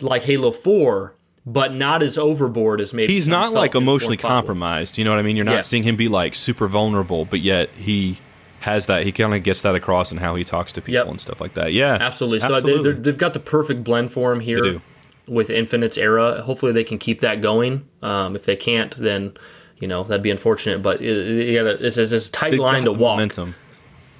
Like 0.00 0.24
Halo 0.24 0.50
4, 0.50 1.14
but 1.44 1.72
not 1.74 2.02
as 2.02 2.18
overboard 2.18 2.80
as 2.80 2.92
maybe 2.92 3.12
He's 3.12 3.28
not 3.28 3.52
like 3.52 3.74
emotionally 3.74 4.16
4 4.16 4.20
and 4.20 4.22
5 4.22 4.30
were. 4.30 4.36
compromised. 4.42 4.98
You 4.98 5.04
know 5.04 5.10
what 5.10 5.18
I 5.18 5.22
mean? 5.22 5.36
You're 5.36 5.44
not 5.44 5.52
Yeah. 5.54 5.60
seeing 5.62 5.82
him 5.84 5.96
be 5.96 6.08
like 6.08 6.34
super 6.34 6.66
vulnerable, 6.68 7.24
but 7.24 7.40
yet 7.40 7.70
he 7.76 8.18
has 8.60 8.86
that. 8.86 9.04
He 9.04 9.12
kind 9.12 9.32
of 9.34 9.42
gets 9.42 9.62
that 9.62 9.74
across 9.74 10.10
in 10.10 10.18
how 10.18 10.34
he 10.34 10.42
talks 10.44 10.72
to 10.72 10.80
people 10.80 10.94
Yep. 10.94 11.06
and 11.08 11.20
stuff 11.20 11.40
like 11.40 11.54
that. 11.54 11.72
Yeah, 11.72 11.98
Absolutely. 12.00 12.40
So 12.40 12.54
absolutely. 12.54 12.92
They, 12.92 13.00
they've 13.00 13.18
got 13.18 13.32
the 13.32 13.38
perfect 13.40 13.84
blend 13.84 14.12
for 14.12 14.32
him 14.32 14.40
here 14.40 14.80
with 15.28 15.50
Infinite's 15.50 15.96
era. 15.98 16.42
Hopefully 16.42 16.72
they 16.72 16.84
can 16.84 16.98
keep 16.98 17.20
that 17.20 17.40
going. 17.40 17.86
Um, 18.02 18.34
if 18.36 18.44
they 18.44 18.56
can't, 18.56 18.96
then 18.96 19.34
you 19.78 19.86
know 19.86 20.02
that'd 20.04 20.22
be 20.22 20.30
unfortunate. 20.30 20.82
But 20.82 21.00
it, 21.00 21.16
it, 21.56 21.80
it's, 21.82 21.96
it's, 21.96 22.12
a 22.12 22.30
tight 22.30 22.50
They've 22.52 22.60
line 22.60 22.84
to 22.84 22.92
walk. 22.92 23.16
Momentum. 23.18 23.54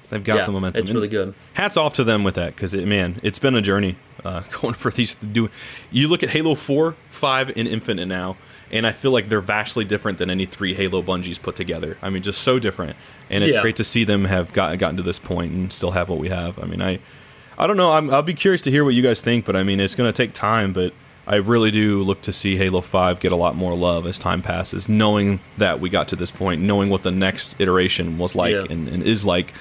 They've 0.09 0.23
got 0.23 0.37
Yeah, 0.37 0.45
the 0.45 0.51
momentum. 0.53 0.81
it's 0.83 0.91
really 0.91 1.07
good. 1.09 1.33
Hats 1.53 1.75
off 1.77 1.93
to 1.95 2.03
them 2.03 2.23
with 2.23 2.35
that 2.35 2.55
because 2.55 2.73
it, 2.73 2.87
man, 2.87 3.19
it's 3.23 3.39
been 3.39 3.55
a 3.55 3.61
journey 3.61 3.97
uh, 4.23 4.41
going 4.61 4.73
for 4.73 4.91
these. 4.91 5.15
Do 5.15 5.49
you 5.91 6.07
look 6.07 6.23
at 6.23 6.29
Halo 6.29 6.55
Four, 6.55 6.95
Five, 7.09 7.49
and 7.57 7.67
Infinite 7.67 8.05
now, 8.07 8.37
and 8.71 8.87
I 8.87 8.91
feel 8.93 9.11
like 9.11 9.27
they're 9.29 9.41
vastly 9.41 9.83
different 9.83 10.17
than 10.17 10.29
any 10.29 10.45
three 10.45 10.73
Halo 10.73 11.01
Bungies 11.01 11.41
put 11.41 11.55
together. 11.55 11.97
I 12.01 12.09
mean, 12.09 12.23
just 12.23 12.41
so 12.41 12.57
different, 12.59 12.95
and 13.29 13.43
it's 13.43 13.55
Yeah. 13.55 13.61
great 13.61 13.75
to 13.77 13.83
see 13.83 14.03
them 14.05 14.25
have 14.25 14.53
got, 14.53 14.77
gotten 14.77 14.97
to 14.97 15.03
this 15.03 15.19
point 15.19 15.51
and 15.51 15.73
still 15.73 15.91
have 15.91 16.07
what 16.09 16.19
we 16.19 16.29
have. 16.29 16.57
I 16.59 16.65
mean, 16.65 16.81
I, 16.81 16.99
I 17.57 17.67
don't 17.67 17.77
know. 17.77 17.91
I'm, 17.91 18.09
I'll 18.09 18.21
be 18.23 18.33
curious 18.33 18.61
to 18.63 18.71
hear 18.71 18.83
what 18.85 18.93
you 18.93 19.01
guys 19.01 19.21
think, 19.21 19.43
but 19.45 19.55
I 19.57 19.63
mean, 19.63 19.79
it's 19.81 19.95
going 19.95 20.07
to 20.11 20.15
take 20.15 20.33
time, 20.33 20.71
but. 20.73 20.93
I 21.29 21.35
really 21.35 21.71
do 21.71 22.03
look 22.03 22.21
to 22.21 22.31
see 22.31 22.55
Halo 22.55 22.79
5 22.79 23.19
get 23.19 23.33
a 23.33 23.35
lot 23.35 23.53
more 23.53 23.75
love 23.75 24.07
as 24.07 24.17
time 24.17 24.41
passes, 24.41 24.87
knowing 24.87 25.41
that 25.57 25.81
we 25.81 25.89
got 25.89 26.07
to 26.07 26.15
this 26.15 26.31
point, 26.31 26.61
knowing 26.61 26.89
what 26.89 27.03
the 27.03 27.11
next 27.11 27.59
iteration 27.59 28.17
was 28.17 28.33
like 28.33 28.53
Yeah. 28.53 28.63
and, 28.69 28.87
and 28.87 29.03
is 29.03 29.25
like. 29.25 29.51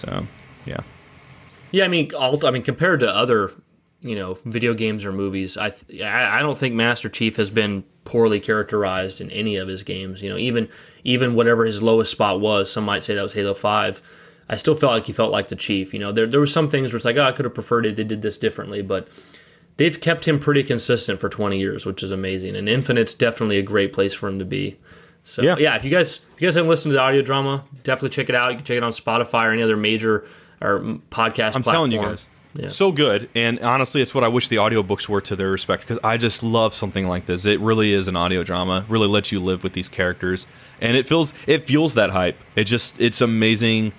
So, 0.00 0.26
yeah. 0.64 0.80
Yeah, 1.70 1.84
I 1.84 1.88
mean, 1.88 2.10
all, 2.14 2.44
I 2.44 2.50
mean, 2.50 2.62
compared 2.62 3.00
to 3.00 3.14
other, 3.14 3.52
you 4.00 4.16
know, 4.16 4.38
video 4.44 4.74
games 4.74 5.04
or 5.04 5.12
movies, 5.12 5.56
I 5.56 5.70
th- 5.70 6.02
I 6.02 6.40
don't 6.40 6.58
think 6.58 6.74
Master 6.74 7.08
Chief 7.08 7.36
has 7.36 7.50
been 7.50 7.84
poorly 8.04 8.40
characterized 8.40 9.20
in 9.20 9.30
any 9.30 9.56
of 9.56 9.68
his 9.68 9.82
games. 9.82 10.22
You 10.22 10.30
know, 10.30 10.38
even 10.38 10.68
even 11.04 11.34
whatever 11.34 11.64
his 11.64 11.82
lowest 11.82 12.10
spot 12.10 12.40
was, 12.40 12.72
some 12.72 12.84
might 12.84 13.04
say 13.04 13.14
that 13.14 13.22
was 13.22 13.34
Halo 13.34 13.54
Five. 13.54 14.02
I 14.48 14.56
still 14.56 14.74
felt 14.74 14.92
like 14.92 15.06
he 15.06 15.12
felt 15.12 15.30
like 15.30 15.48
the 15.48 15.54
Chief. 15.54 15.92
You 15.92 16.00
know, 16.00 16.12
there 16.12 16.26
there 16.26 16.40
were 16.40 16.46
some 16.46 16.68
things 16.68 16.92
where 16.92 16.96
it's 16.96 17.04
like, 17.04 17.16
oh, 17.16 17.24
I 17.24 17.32
could 17.32 17.44
have 17.44 17.54
preferred 17.54 17.86
it. 17.86 17.96
They 17.96 18.04
did 18.04 18.22
this 18.22 18.38
differently, 18.38 18.82
but 18.82 19.06
they've 19.76 20.00
kept 20.00 20.26
him 20.26 20.40
pretty 20.40 20.62
consistent 20.62 21.20
for 21.20 21.28
20 21.28 21.58
years, 21.58 21.86
which 21.86 22.02
is 22.02 22.10
amazing. 22.10 22.56
And 22.56 22.68
Infinite's 22.68 23.14
definitely 23.14 23.58
a 23.58 23.62
great 23.62 23.92
place 23.92 24.12
for 24.12 24.28
him 24.28 24.38
to 24.38 24.44
be. 24.44 24.78
So 25.24 25.42
Yeah. 25.42 25.56
yeah, 25.58 25.76
if 25.76 25.84
you 25.84 25.90
guys 25.90 26.20
if 26.34 26.40
you 26.42 26.48
guys 26.48 26.54
haven't 26.56 26.70
listened 26.70 26.90
to 26.90 26.94
the 26.94 27.00
audio 27.02 27.22
drama, 27.22 27.64
definitely 27.82 28.10
check 28.10 28.28
it 28.28 28.34
out. 28.34 28.50
You 28.50 28.56
can 28.56 28.64
check 28.64 28.76
it 28.78 28.82
on 28.82 28.92
Spotify 28.92 29.46
or 29.46 29.52
any 29.52 29.62
other 29.62 29.76
major 29.76 30.24
or 30.60 30.80
podcast. 31.10 31.54
I'm 31.56 31.62
platform. 31.62 31.74
telling 31.74 31.92
you 31.92 32.00
guys. 32.00 32.28
So 32.66 32.90
good. 32.90 33.28
And 33.36 33.60
honestly, 33.60 34.02
it's 34.02 34.12
what 34.12 34.24
I 34.24 34.28
wish 34.28 34.48
the 34.48 34.56
audiobooks 34.56 35.08
were 35.08 35.20
to 35.20 35.36
their 35.36 35.50
respect 35.52 35.82
because 35.82 36.00
I 36.02 36.16
just 36.16 36.42
love 36.42 36.74
something 36.74 37.06
like 37.06 37.26
this. 37.26 37.46
It 37.46 37.60
really 37.60 37.92
is 37.92 38.08
an 38.08 38.16
audio 38.16 38.42
drama. 38.42 38.84
Really 38.88 39.06
lets 39.06 39.30
you 39.30 39.38
live 39.38 39.62
with 39.62 39.72
these 39.72 39.88
characters. 39.88 40.48
And 40.80 40.96
it 40.96 41.06
feels 41.06 41.32
it 41.46 41.66
fuels 41.68 41.94
that 41.94 42.10
hype. 42.10 42.36
It 42.56 42.64
just 42.64 43.00
it's 43.00 43.20
amazing 43.20 43.92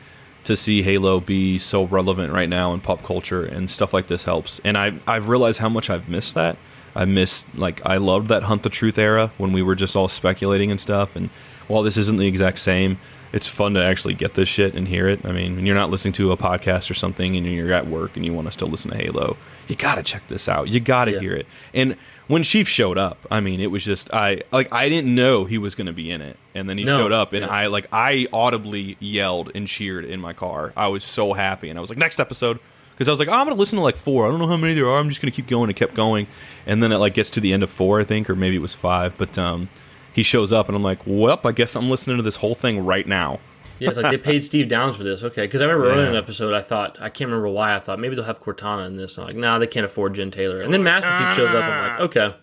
to 0.44 0.58
see 0.58 0.82
Halo 0.82 1.20
be 1.22 1.60
so 1.60 1.84
relevant 1.86 2.34
right 2.34 2.50
now 2.50 2.74
in 2.74 2.82
pop 2.82 3.04
culture 3.04 3.46
and 3.46 3.70
stuff 3.70 3.94
like 3.94 4.08
this 4.08 4.24
helps. 4.26 4.60
And 4.66 4.78
I 4.78 5.00
I've 5.08 5.30
realized 5.30 5.60
how 5.60 5.70
much 5.70 5.90
I've 5.90 6.10
missed 6.10 6.36
that. 6.36 6.58
I 6.96 7.06
missed 7.06 7.58
like 7.58 7.82
I 7.86 7.98
loved 7.98 8.28
that 8.30 8.44
Hunt 8.44 8.64
the 8.64 8.70
Truth 8.70 8.98
era 8.98 9.32
when 9.38 9.54
we 9.54 9.62
were 9.62 9.76
just 9.76 9.96
all 9.96 10.08
speculating 10.08 10.72
and 10.72 10.80
stuff. 10.80 11.16
And 11.16 11.30
while 11.68 11.84
this 11.84 11.98
isn't 11.98 12.18
the 12.18 12.28
exact 12.28 12.60
same, 12.60 13.00
it's 13.34 13.48
fun 13.48 13.74
to 13.76 13.84
actually 13.84 14.14
get 14.14 14.34
this 14.34 14.50
shit 14.50 14.74
and 14.76 14.88
hear 14.90 15.08
it. 15.08 15.26
I 15.26 15.32
mean, 15.32 15.56
when 15.56 15.66
you're 15.66 15.76
not 15.76 15.90
listening 15.90 16.14
to 16.16 16.32
a 16.34 16.38
podcast 16.38 16.92
or 16.92 16.94
something 16.94 17.38
and 17.38 17.46
you're 17.46 17.72
at 17.72 17.88
work 17.88 18.18
and 18.18 18.26
you 18.26 18.34
want 18.34 18.48
us 18.48 18.56
to 18.56 18.58
still 18.60 18.68
listen 18.68 18.92
to 18.92 18.98
Halo, 18.98 19.38
you 19.68 19.76
gotta 19.76 20.04
check 20.04 20.28
this 20.28 20.50
out. 20.50 20.68
You 20.70 20.80
gotta 20.82 21.12
Yeah. 21.14 21.20
hear 21.22 21.34
it. 21.34 21.48
And 21.74 21.96
when 22.28 22.44
Chief 22.44 22.68
showed 22.68 22.98
up, 22.98 23.26
I 23.32 23.40
mean, 23.40 23.62
it 23.62 23.72
was 23.72 23.84
just 23.86 24.14
I 24.14 24.42
like 24.52 24.68
I 24.74 24.90
didn't 24.90 25.14
know 25.16 25.46
he 25.46 25.58
was 25.58 25.76
gonna 25.76 25.94
be 25.94 26.12
in 26.12 26.22
it, 26.22 26.36
and 26.54 26.68
then 26.70 26.78
he 26.78 26.84
No, 26.84 26.98
showed 27.00 27.12
up, 27.14 27.32
and 27.32 27.46
yeah. 27.46 27.52
I 27.52 27.68
like 27.68 27.88
I 27.94 28.28
audibly 28.34 28.98
yelled 29.00 29.52
and 29.56 29.66
cheered 29.68 30.04
in 30.04 30.20
my 30.20 30.34
car. 30.34 30.74
I 30.76 30.88
was 30.90 31.04
so 31.06 31.32
happy, 31.34 31.70
and 31.70 31.78
I 31.80 31.82
was 31.82 31.90
like, 31.90 31.98
next 32.00 32.20
episode. 32.20 32.60
Because 32.94 33.08
I 33.08 33.12
was 33.12 33.20
like, 33.20 33.30
oh, 33.30 33.34
I'm 33.34 33.46
gonna 33.48 33.56
listen 33.60 33.78
to 33.78 33.84
like 33.84 33.98
four. 33.98 34.26
I 34.26 34.30
don't 34.30 34.40
know 34.40 34.48
how 34.48 34.58
many 34.58 34.74
there 34.74 34.88
are. 34.88 35.00
I'm 35.00 35.10
just 35.10 35.22
gonna 35.22 35.32
keep 35.32 35.48
going 35.48 35.70
and 35.70 35.76
kept 35.76 35.94
going, 35.96 36.28
and 36.66 36.82
then 36.84 36.92
it 36.92 36.98
like 36.98 37.14
gets 37.14 37.30
to 37.32 37.40
the 37.40 37.52
end 37.54 37.64
of 37.64 37.70
four, 37.70 38.00
I 38.00 38.04
think, 38.04 38.30
or 38.30 38.36
maybe 38.36 38.56
it 38.56 38.62
was 38.62 38.74
five. 38.74 39.18
But 39.18 39.38
um, 39.38 39.70
he 40.14 40.24
shows 40.24 40.54
up, 40.54 40.68
and 40.68 40.76
I'm 40.76 40.84
like, 40.84 41.00
well, 41.06 41.40
I 41.44 41.52
guess 41.52 41.76
I'm 41.76 41.90
listening 41.90 42.18
to 42.18 42.24
this 42.24 42.38
whole 42.38 42.56
thing 42.56 42.86
right 42.86 43.08
now. 43.08 43.40
Yeah, 43.80 43.90
it's 43.90 43.98
like 43.98 44.12
they 44.12 44.18
paid 44.20 44.46
Steve 44.46 44.68
Downes 44.70 44.96
for 44.96 45.04
this. 45.04 45.24
Okay, 45.24 45.42
because 45.48 45.60
I 45.62 45.66
remember 45.66 45.90
earlier 45.90 46.06
in 46.06 46.12
the 46.12 46.18
episode, 46.20 46.54
I 46.54 46.62
thought 46.62 46.98
I 47.02 47.10
can't 47.10 47.30
remember 47.32 47.48
why 47.50 47.76
I 47.76 47.80
thought 47.80 47.98
maybe 48.00 48.16
they'll 48.16 48.26
have 48.26 48.40
Cortana 48.40 48.86
in 48.86 48.96
this. 48.98 49.18
I'm 49.18 49.26
like, 49.26 49.36
nah, 49.36 49.58
they 49.58 49.66
can't 49.66 49.86
afford 49.88 50.14
Jen 50.14 50.30
Taylor. 50.30 50.62
And 50.62 50.72
then 50.72 50.84
Master 50.84 51.10
Chief 51.10 51.36
shows 51.36 51.56
up. 51.56 51.64
I'm 51.64 51.92
like, 51.92 52.00
okay, 52.02 52.36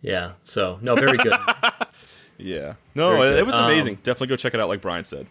yeah. 0.00 0.32
So 0.46 0.78
no, 0.80 0.94
very 0.94 1.18
good. 1.18 1.34
Yeah, 2.40 2.74
no, 2.94 3.16
Very 3.16 3.20
it, 3.20 3.30
good. 3.32 3.38
it 3.40 3.46
was 3.46 3.54
Um, 3.56 3.64
amazing. 3.64 3.96
Definitely 4.04 4.28
go 4.28 4.36
check 4.36 4.54
it 4.54 4.60
out, 4.60 4.68
like 4.68 4.80
Brian 4.80 5.04
said. 5.04 5.26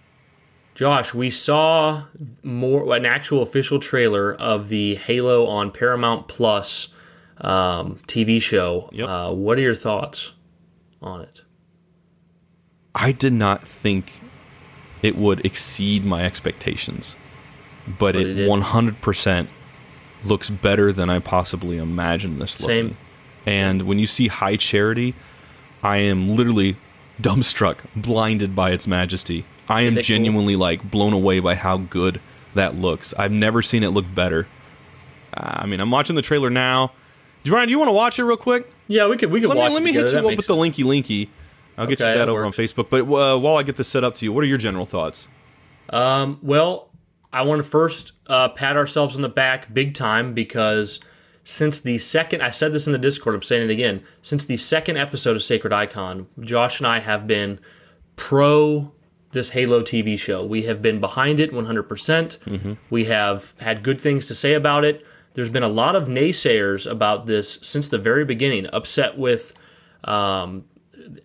Josh, 0.77 1.11
we 1.11 1.31
saw 1.31 2.03
more 2.43 2.95
an 2.95 3.03
actual 3.03 3.41
official 3.41 3.79
trailer 3.79 4.31
of 4.31 4.69
the 4.69 4.93
Halo 4.93 5.47
on 5.47 5.71
Paramount 5.71 6.27
Plus 6.27 6.89
um, 7.41 7.99
TV 8.05 8.39
show. 8.39 8.87
Yep. 8.91 9.09
Uh, 9.09 9.31
what 9.31 9.57
are 9.57 9.61
your 9.61 9.73
thoughts 9.73 10.33
on 11.01 11.21
it? 11.21 11.41
I 12.93 13.11
did 13.11 13.33
not 13.33 13.67
think 13.67 14.21
it 15.01 15.15
would 15.15 15.43
exceed 15.43 16.05
my 16.05 16.23
expectations, 16.23 17.15
but, 17.87 18.13
But 18.13 18.17
it 18.17 18.37
it 18.37 18.47
100% 18.47 19.47
looks 20.23 20.51
better 20.51 20.93
than 20.93 21.09
I 21.09 21.17
possibly 21.17 21.79
imagined 21.79 22.39
this 22.39 22.51
Same. 22.51 22.89
looking. 22.89 22.97
And 23.47 23.81
when 23.81 23.97
you 23.97 24.05
see 24.05 24.27
High 24.27 24.57
Charity, 24.57 25.15
I 25.81 25.97
am 25.97 26.29
literally 26.29 26.77
dumbstruck, 27.19 27.77
blinded 27.95 28.55
by 28.55 28.69
its 28.69 28.85
majesty. 28.85 29.43
I 29.69 29.81
am 29.81 29.95
they 29.95 30.01
cool? 30.01 30.03
genuinely 30.05 30.55
like 30.55 30.89
blown 30.89 31.13
away 31.13 31.39
by 31.39 31.55
how 31.55 31.77
good 31.77 32.19
that 32.55 32.75
looks. 32.75 33.13
I've 33.17 33.31
never 33.31 33.61
seen 33.61 33.83
it 33.83 33.89
look 33.89 34.05
better. 34.13 34.47
Uh, 35.33 35.59
I 35.61 35.65
mean, 35.65 35.79
I'm 35.79 35.91
watching 35.91 36.15
the 36.15 36.21
trailer 36.21 36.49
now. 36.49 36.91
Brian, 37.45 37.67
do 37.67 37.71
you 37.71 37.77
want 37.79 37.89
to 37.89 37.93
watch 37.93 38.19
it 38.19 38.23
real 38.23 38.35
quick? 38.37 38.69
Yeah, 38.87 39.07
we 39.07 39.15
could 39.17 39.31
we 39.31 39.39
could 39.39 39.49
Let 39.49 39.57
watch 39.57 39.69
me 39.69 39.73
let 39.75 39.83
me 39.83 39.93
hit 39.93 40.11
you 40.11 40.19
up 40.19 40.25
with 40.37 40.47
the 40.47 40.55
linky 40.55 40.83
linky. 40.83 41.29
I'll 41.77 41.85
get 41.85 42.01
Okay, 42.01 42.09
you 42.11 42.17
that 42.17 42.25
that 42.25 42.29
over 42.29 42.43
works. 42.45 42.57
on 42.59 42.65
Facebook. 42.65 42.89
But 42.89 43.01
uh, 43.03 43.37
while 43.37 43.57
I 43.57 43.63
get 43.63 43.75
this 43.75 43.87
set 43.87 44.03
up 44.03 44.15
to 44.15 44.25
you, 44.25 44.33
what 44.33 44.43
are 44.43 44.47
your 44.47 44.57
general 44.57 44.85
thoughts? 44.85 45.27
Um, 45.89 46.39
well, 46.41 46.89
I 47.31 47.43
want 47.43 47.59
to 47.59 47.63
first 47.69 48.13
uh, 48.27 48.49
pat 48.49 48.75
ourselves 48.75 49.15
on 49.15 49.21
the 49.21 49.29
back 49.29 49.73
big 49.73 49.93
time 49.93 50.33
because 50.33 50.99
since 51.43 51.79
the 51.79 51.97
second, 51.99 52.41
I 52.41 52.49
said 52.49 52.73
this 52.73 52.87
in 52.87 52.93
the 52.93 52.99
Discord, 52.99 53.35
I'm 53.35 53.41
saying 53.43 53.69
it 53.69 53.71
again. 53.71 54.03
Since 54.21 54.45
the 54.45 54.57
second 54.57 54.97
episode 54.97 55.35
of 55.35 55.43
Sacred 55.43 55.71
Icon, 55.71 56.27
Josh 56.41 56.79
and 56.79 56.87
I 56.87 56.99
have 56.99 57.27
been 57.27 57.59
pro 58.15 58.91
this 59.31 59.49
Halo 59.49 59.81
TV 59.81 60.17
show. 60.17 60.43
We 60.45 60.63
have 60.63 60.81
been 60.81 60.99
behind 60.99 61.39
it 61.39 61.51
100%. 61.51 61.87
percent 61.87 62.37
We 62.89 63.05
have 63.05 63.53
had 63.59 63.83
good 63.83 63.99
things 63.99 64.27
to 64.27 64.35
say 64.35 64.53
about 64.53 64.85
it. 64.85 65.05
There's 65.33 65.51
been 65.51 65.63
a 65.63 65.67
lot 65.67 65.95
of 65.95 66.07
naysayers 66.07 66.89
about 66.89 67.27
this 67.27 67.59
since 67.61 67.89
the 67.89 67.99
very 67.99 68.25
beginning, 68.25 68.67
upset 68.73 69.17
with 69.17 69.53
um, 70.03 70.65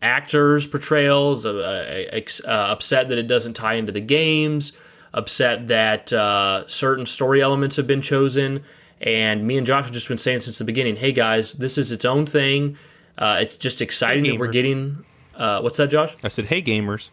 actors' 0.02 0.66
portrayals, 0.66 1.46
uh, 1.46 1.54
uh, 1.54 1.84
ex- 2.12 2.42
uh, 2.44 2.48
upset 2.48 3.08
that 3.08 3.18
it 3.18 3.26
doesn't 3.26 3.54
tie 3.54 3.74
into 3.74 3.92
the 3.92 4.00
games, 4.00 4.72
upset 5.14 5.68
that 5.68 6.12
uh, 6.12 6.66
certain 6.66 7.06
story 7.06 7.40
elements 7.40 7.76
have 7.76 7.86
been 7.86 8.02
chosen. 8.02 8.62
And 9.00 9.46
me 9.46 9.56
and 9.56 9.66
Josh 9.66 9.84
have 9.84 9.94
just 9.94 10.08
been 10.08 10.18
saying 10.18 10.40
since 10.40 10.58
the 10.58 10.64
beginning, 10.64 10.96
hey 10.96 11.12
guys, 11.12 11.54
this 11.54 11.76
is 11.78 11.90
its 11.90 12.04
own 12.04 12.26
thing. 12.26 12.76
Uh, 13.18 13.38
it's 13.40 13.56
just 13.56 13.80
exciting 13.80 14.24
that 14.24 14.38
we're 14.38 14.48
getting. 14.48 15.04
Uh, 15.34 15.60
what's 15.60 15.76
that, 15.78 15.90
Josh? 15.90 16.14
I 16.22 16.28
said, 16.28 16.46
"Hey 16.46 16.62
gamers." 16.62 17.10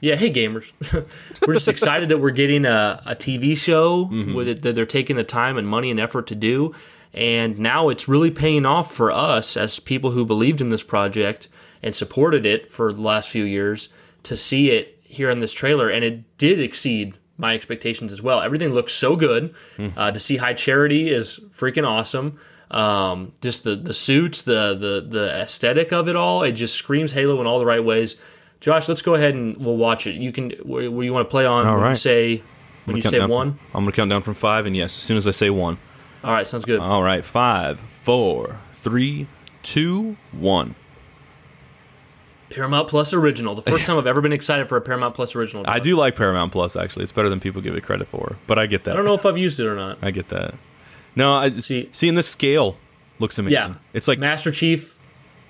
Yeah, 0.00 0.16
hey 0.16 0.32
gamers. 0.32 0.70
we're 1.46 1.54
just 1.54 1.68
excited 1.68 2.08
that 2.08 2.18
we're 2.18 2.30
getting 2.30 2.64
a, 2.64 3.02
a 3.04 3.14
TV 3.14 3.56
show 3.56 4.04
with 4.34 4.48
it 4.48 4.62
that 4.62 4.74
they're 4.74 4.86
taking 4.86 5.16
the 5.16 5.24
time 5.24 5.56
and 5.58 5.68
money 5.68 5.90
and 5.90 6.00
effort 6.00 6.26
to 6.28 6.34
do. 6.34 6.74
And 7.12 7.58
now 7.58 7.88
it's 7.88 8.08
really 8.08 8.30
paying 8.30 8.64
off 8.64 8.94
for 8.94 9.10
us 9.10 9.56
as 9.56 9.78
people 9.80 10.12
who 10.12 10.24
believed 10.24 10.60
in 10.60 10.70
this 10.70 10.82
project 10.82 11.48
and 11.82 11.94
supported 11.94 12.46
it 12.46 12.70
for 12.70 12.92
the 12.92 13.00
last 13.02 13.28
few 13.28 13.44
years 13.44 13.88
to 14.22 14.36
see 14.36 14.70
it 14.70 14.98
here 15.02 15.28
in 15.28 15.40
this 15.40 15.52
trailer. 15.52 15.88
And 15.88 16.04
it 16.04 16.38
did 16.38 16.60
exceed 16.60 17.18
my 17.36 17.54
expectations 17.54 18.12
as 18.12 18.22
well. 18.22 18.40
Everything 18.40 18.72
looks 18.72 18.92
so 18.92 19.16
good. 19.16 19.54
Uh, 19.96 20.10
to 20.12 20.20
see 20.20 20.36
High 20.36 20.54
Charity 20.54 21.10
is 21.10 21.40
freaking 21.56 21.86
awesome. 21.86 22.38
Um, 22.70 23.32
just 23.40 23.64
the, 23.64 23.74
the 23.74 23.92
suits, 23.92 24.42
the, 24.42 24.74
the 24.74 25.04
the 25.08 25.34
aesthetic 25.42 25.92
of 25.92 26.06
it 26.06 26.14
all, 26.14 26.44
it 26.44 26.52
just 26.52 26.76
screams 26.76 27.12
Halo 27.12 27.40
in 27.40 27.46
all 27.46 27.58
the 27.58 27.66
right 27.66 27.82
ways. 27.84 28.14
Josh, 28.60 28.88
let's 28.88 29.02
go 29.02 29.14
ahead 29.14 29.34
and 29.34 29.56
we'll 29.56 29.76
watch 29.76 30.06
it. 30.06 30.14
You 30.16 30.32
can 30.32 30.50
where, 30.62 30.90
where 30.90 31.04
you 31.04 31.12
want 31.12 31.26
to 31.26 31.30
play 31.30 31.46
on. 31.46 31.66
All 31.66 31.78
right. 31.78 31.96
say 31.96 32.42
when 32.84 32.96
you 32.96 33.02
say 33.02 33.24
one. 33.24 33.58
I'm 33.74 33.84
gonna 33.84 33.92
count 33.92 34.10
down 34.10 34.22
from 34.22 34.34
five, 34.34 34.66
and 34.66 34.76
yes, 34.76 34.96
as 34.96 35.02
soon 35.02 35.16
as 35.16 35.26
I 35.26 35.30
say 35.30 35.50
one. 35.50 35.78
All 36.22 36.32
right, 36.32 36.46
sounds 36.46 36.66
good. 36.66 36.80
All 36.80 37.02
right, 37.02 37.24
five, 37.24 37.80
four, 37.80 38.60
three, 38.74 39.26
two, 39.62 40.16
one. 40.32 40.74
Paramount 42.50 42.88
Plus 42.88 43.14
original. 43.14 43.54
The 43.54 43.62
first 43.62 43.84
time 43.86 43.96
I've 43.96 44.06
ever 44.06 44.20
been 44.20 44.32
excited 44.32 44.68
for 44.68 44.76
a 44.76 44.80
Paramount 44.80 45.14
Plus 45.14 45.34
original. 45.34 45.64
I 45.66 45.78
do 45.78 45.96
like 45.96 46.16
Paramount 46.16 46.52
Plus. 46.52 46.76
Actually, 46.76 47.04
it's 47.04 47.12
better 47.12 47.28
than 47.28 47.40
people 47.40 47.62
give 47.62 47.74
it 47.74 47.82
credit 47.82 48.08
for. 48.08 48.36
But 48.46 48.58
I 48.58 48.66
get 48.66 48.84
that. 48.84 48.92
I 48.92 48.96
don't 48.96 49.06
know 49.06 49.14
if 49.14 49.24
I've 49.24 49.38
used 49.38 49.60
it 49.60 49.66
or 49.66 49.76
not. 49.76 49.98
I 50.02 50.10
get 50.10 50.28
that. 50.28 50.54
No, 51.16 51.34
I 51.34 51.50
See- 51.50 51.88
seeing 51.92 52.14
the 52.14 52.22
scale 52.22 52.76
looks 53.18 53.38
amazing. 53.38 53.54
Yeah, 53.54 53.74
it's 53.92 54.06
like 54.08 54.18
Master 54.18 54.52
Chief, 54.52 54.98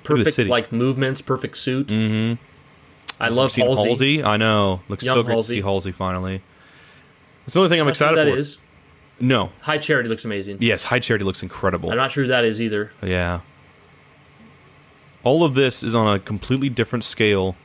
perfect 0.05 0.39
like 0.49 0.71
movements, 0.73 1.21
perfect 1.21 1.57
suit. 1.57 1.89
Mm-hmm. 1.89 2.43
I 3.21 3.29
love 3.29 3.53
seen 3.53 3.67
Halsey. 3.67 3.85
Halsey. 4.19 4.25
I 4.25 4.37
know. 4.37 4.81
Looks 4.89 5.05
Young 5.05 5.17
so 5.17 5.23
great 5.23 5.35
Halsey. 5.35 5.57
to 5.57 5.61
see 5.63 5.67
Halsey 5.67 5.93
finally. 5.93 6.43
It's 7.45 7.55
the 7.55 7.61
only 7.61 7.69
thing 7.69 7.81
I'm 7.81 7.87
not 7.87 7.97
sure 7.97 8.09
excited 8.09 8.19
who 8.19 8.25
that 8.25 8.31
for. 8.33 8.39
is. 8.39 8.59
No. 9.21 9.51
High 9.63 9.79
Charity 9.79 10.09
looks 10.09 10.25
amazing. 10.25 10.59
Yes, 10.61 10.85
High 10.85 10.99
Charity 11.01 11.25
looks 11.25 11.43
incredible. 11.43 11.91
I'm 11.91 11.97
not 11.97 12.11
sure 12.13 12.25
who 12.25 12.29
that 12.29 12.45
is 12.45 12.61
either. 12.61 12.93
Yeah. 13.03 13.41
All 15.23 15.45
of 15.45 15.55
this 15.55 15.83
is 15.83 15.95
on 15.95 16.15
a 16.15 16.19
completely 16.19 16.71
different 16.71 17.05
scale 17.05 17.57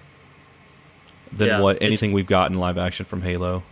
than 1.32 1.48
Yeah, 1.48 1.60
what 1.62 1.78
anything 1.82 2.12
we've 2.12 2.28
gotten 2.28 2.58
live 2.58 2.78
action 2.78 3.06
from 3.06 3.22
Halo. 3.22 3.64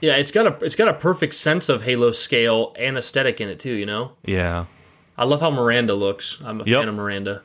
Yeah, 0.00 0.14
it's 0.16 0.30
got 0.30 0.46
a 0.46 0.64
it's 0.64 0.76
got 0.76 0.88
a 0.88 0.94
perfect 0.94 1.34
sense 1.34 1.68
of 1.68 1.82
Halo 1.84 2.12
scale 2.12 2.72
and 2.78 2.96
aesthetic 2.96 3.40
in 3.40 3.48
it 3.48 3.58
too. 3.58 3.72
You 3.72 3.86
know, 3.86 4.12
Yeah. 4.24 4.66
I 5.18 5.24
love 5.24 5.40
how 5.40 5.50
Miranda 5.50 5.94
looks. 5.94 6.38
I'm 6.44 6.60
a 6.60 6.64
Yep. 6.64 6.80
fan 6.80 6.88
of 6.88 6.94
Miranda. 6.94 7.42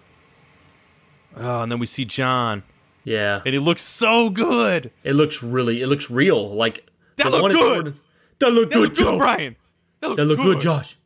Oh, 1.38 1.62
and 1.64 1.72
then 1.72 1.80
we 1.80 1.86
see 1.88 2.04
John, 2.06 2.64
Yeah, 3.04 3.42
and 3.46 3.56
it 3.56 3.62
looks 3.62 3.82
so 3.82 4.30
good. 4.30 4.92
it 5.04 5.14
looks 5.14 5.42
really 5.42 5.82
it 5.82 5.88
looks 5.88 6.10
real. 6.10 6.54
Like 6.56 6.90
That 7.18 7.26
the 7.26 7.30
look 7.32 7.42
one 7.42 7.52
good. 7.52 7.60
Jordan- 7.86 8.00
That 8.40 8.52
look 8.52 8.70
That 8.70 8.76
good, 8.76 8.82
looked 8.82 8.98
good, 8.98 9.06
Josh. 9.06 9.18
Brian. 9.18 9.56
That 10.02 10.08
looked 10.10 10.18
That 10.18 10.26
look 10.26 10.38
good, 10.40 10.62
Josh. 10.62 10.98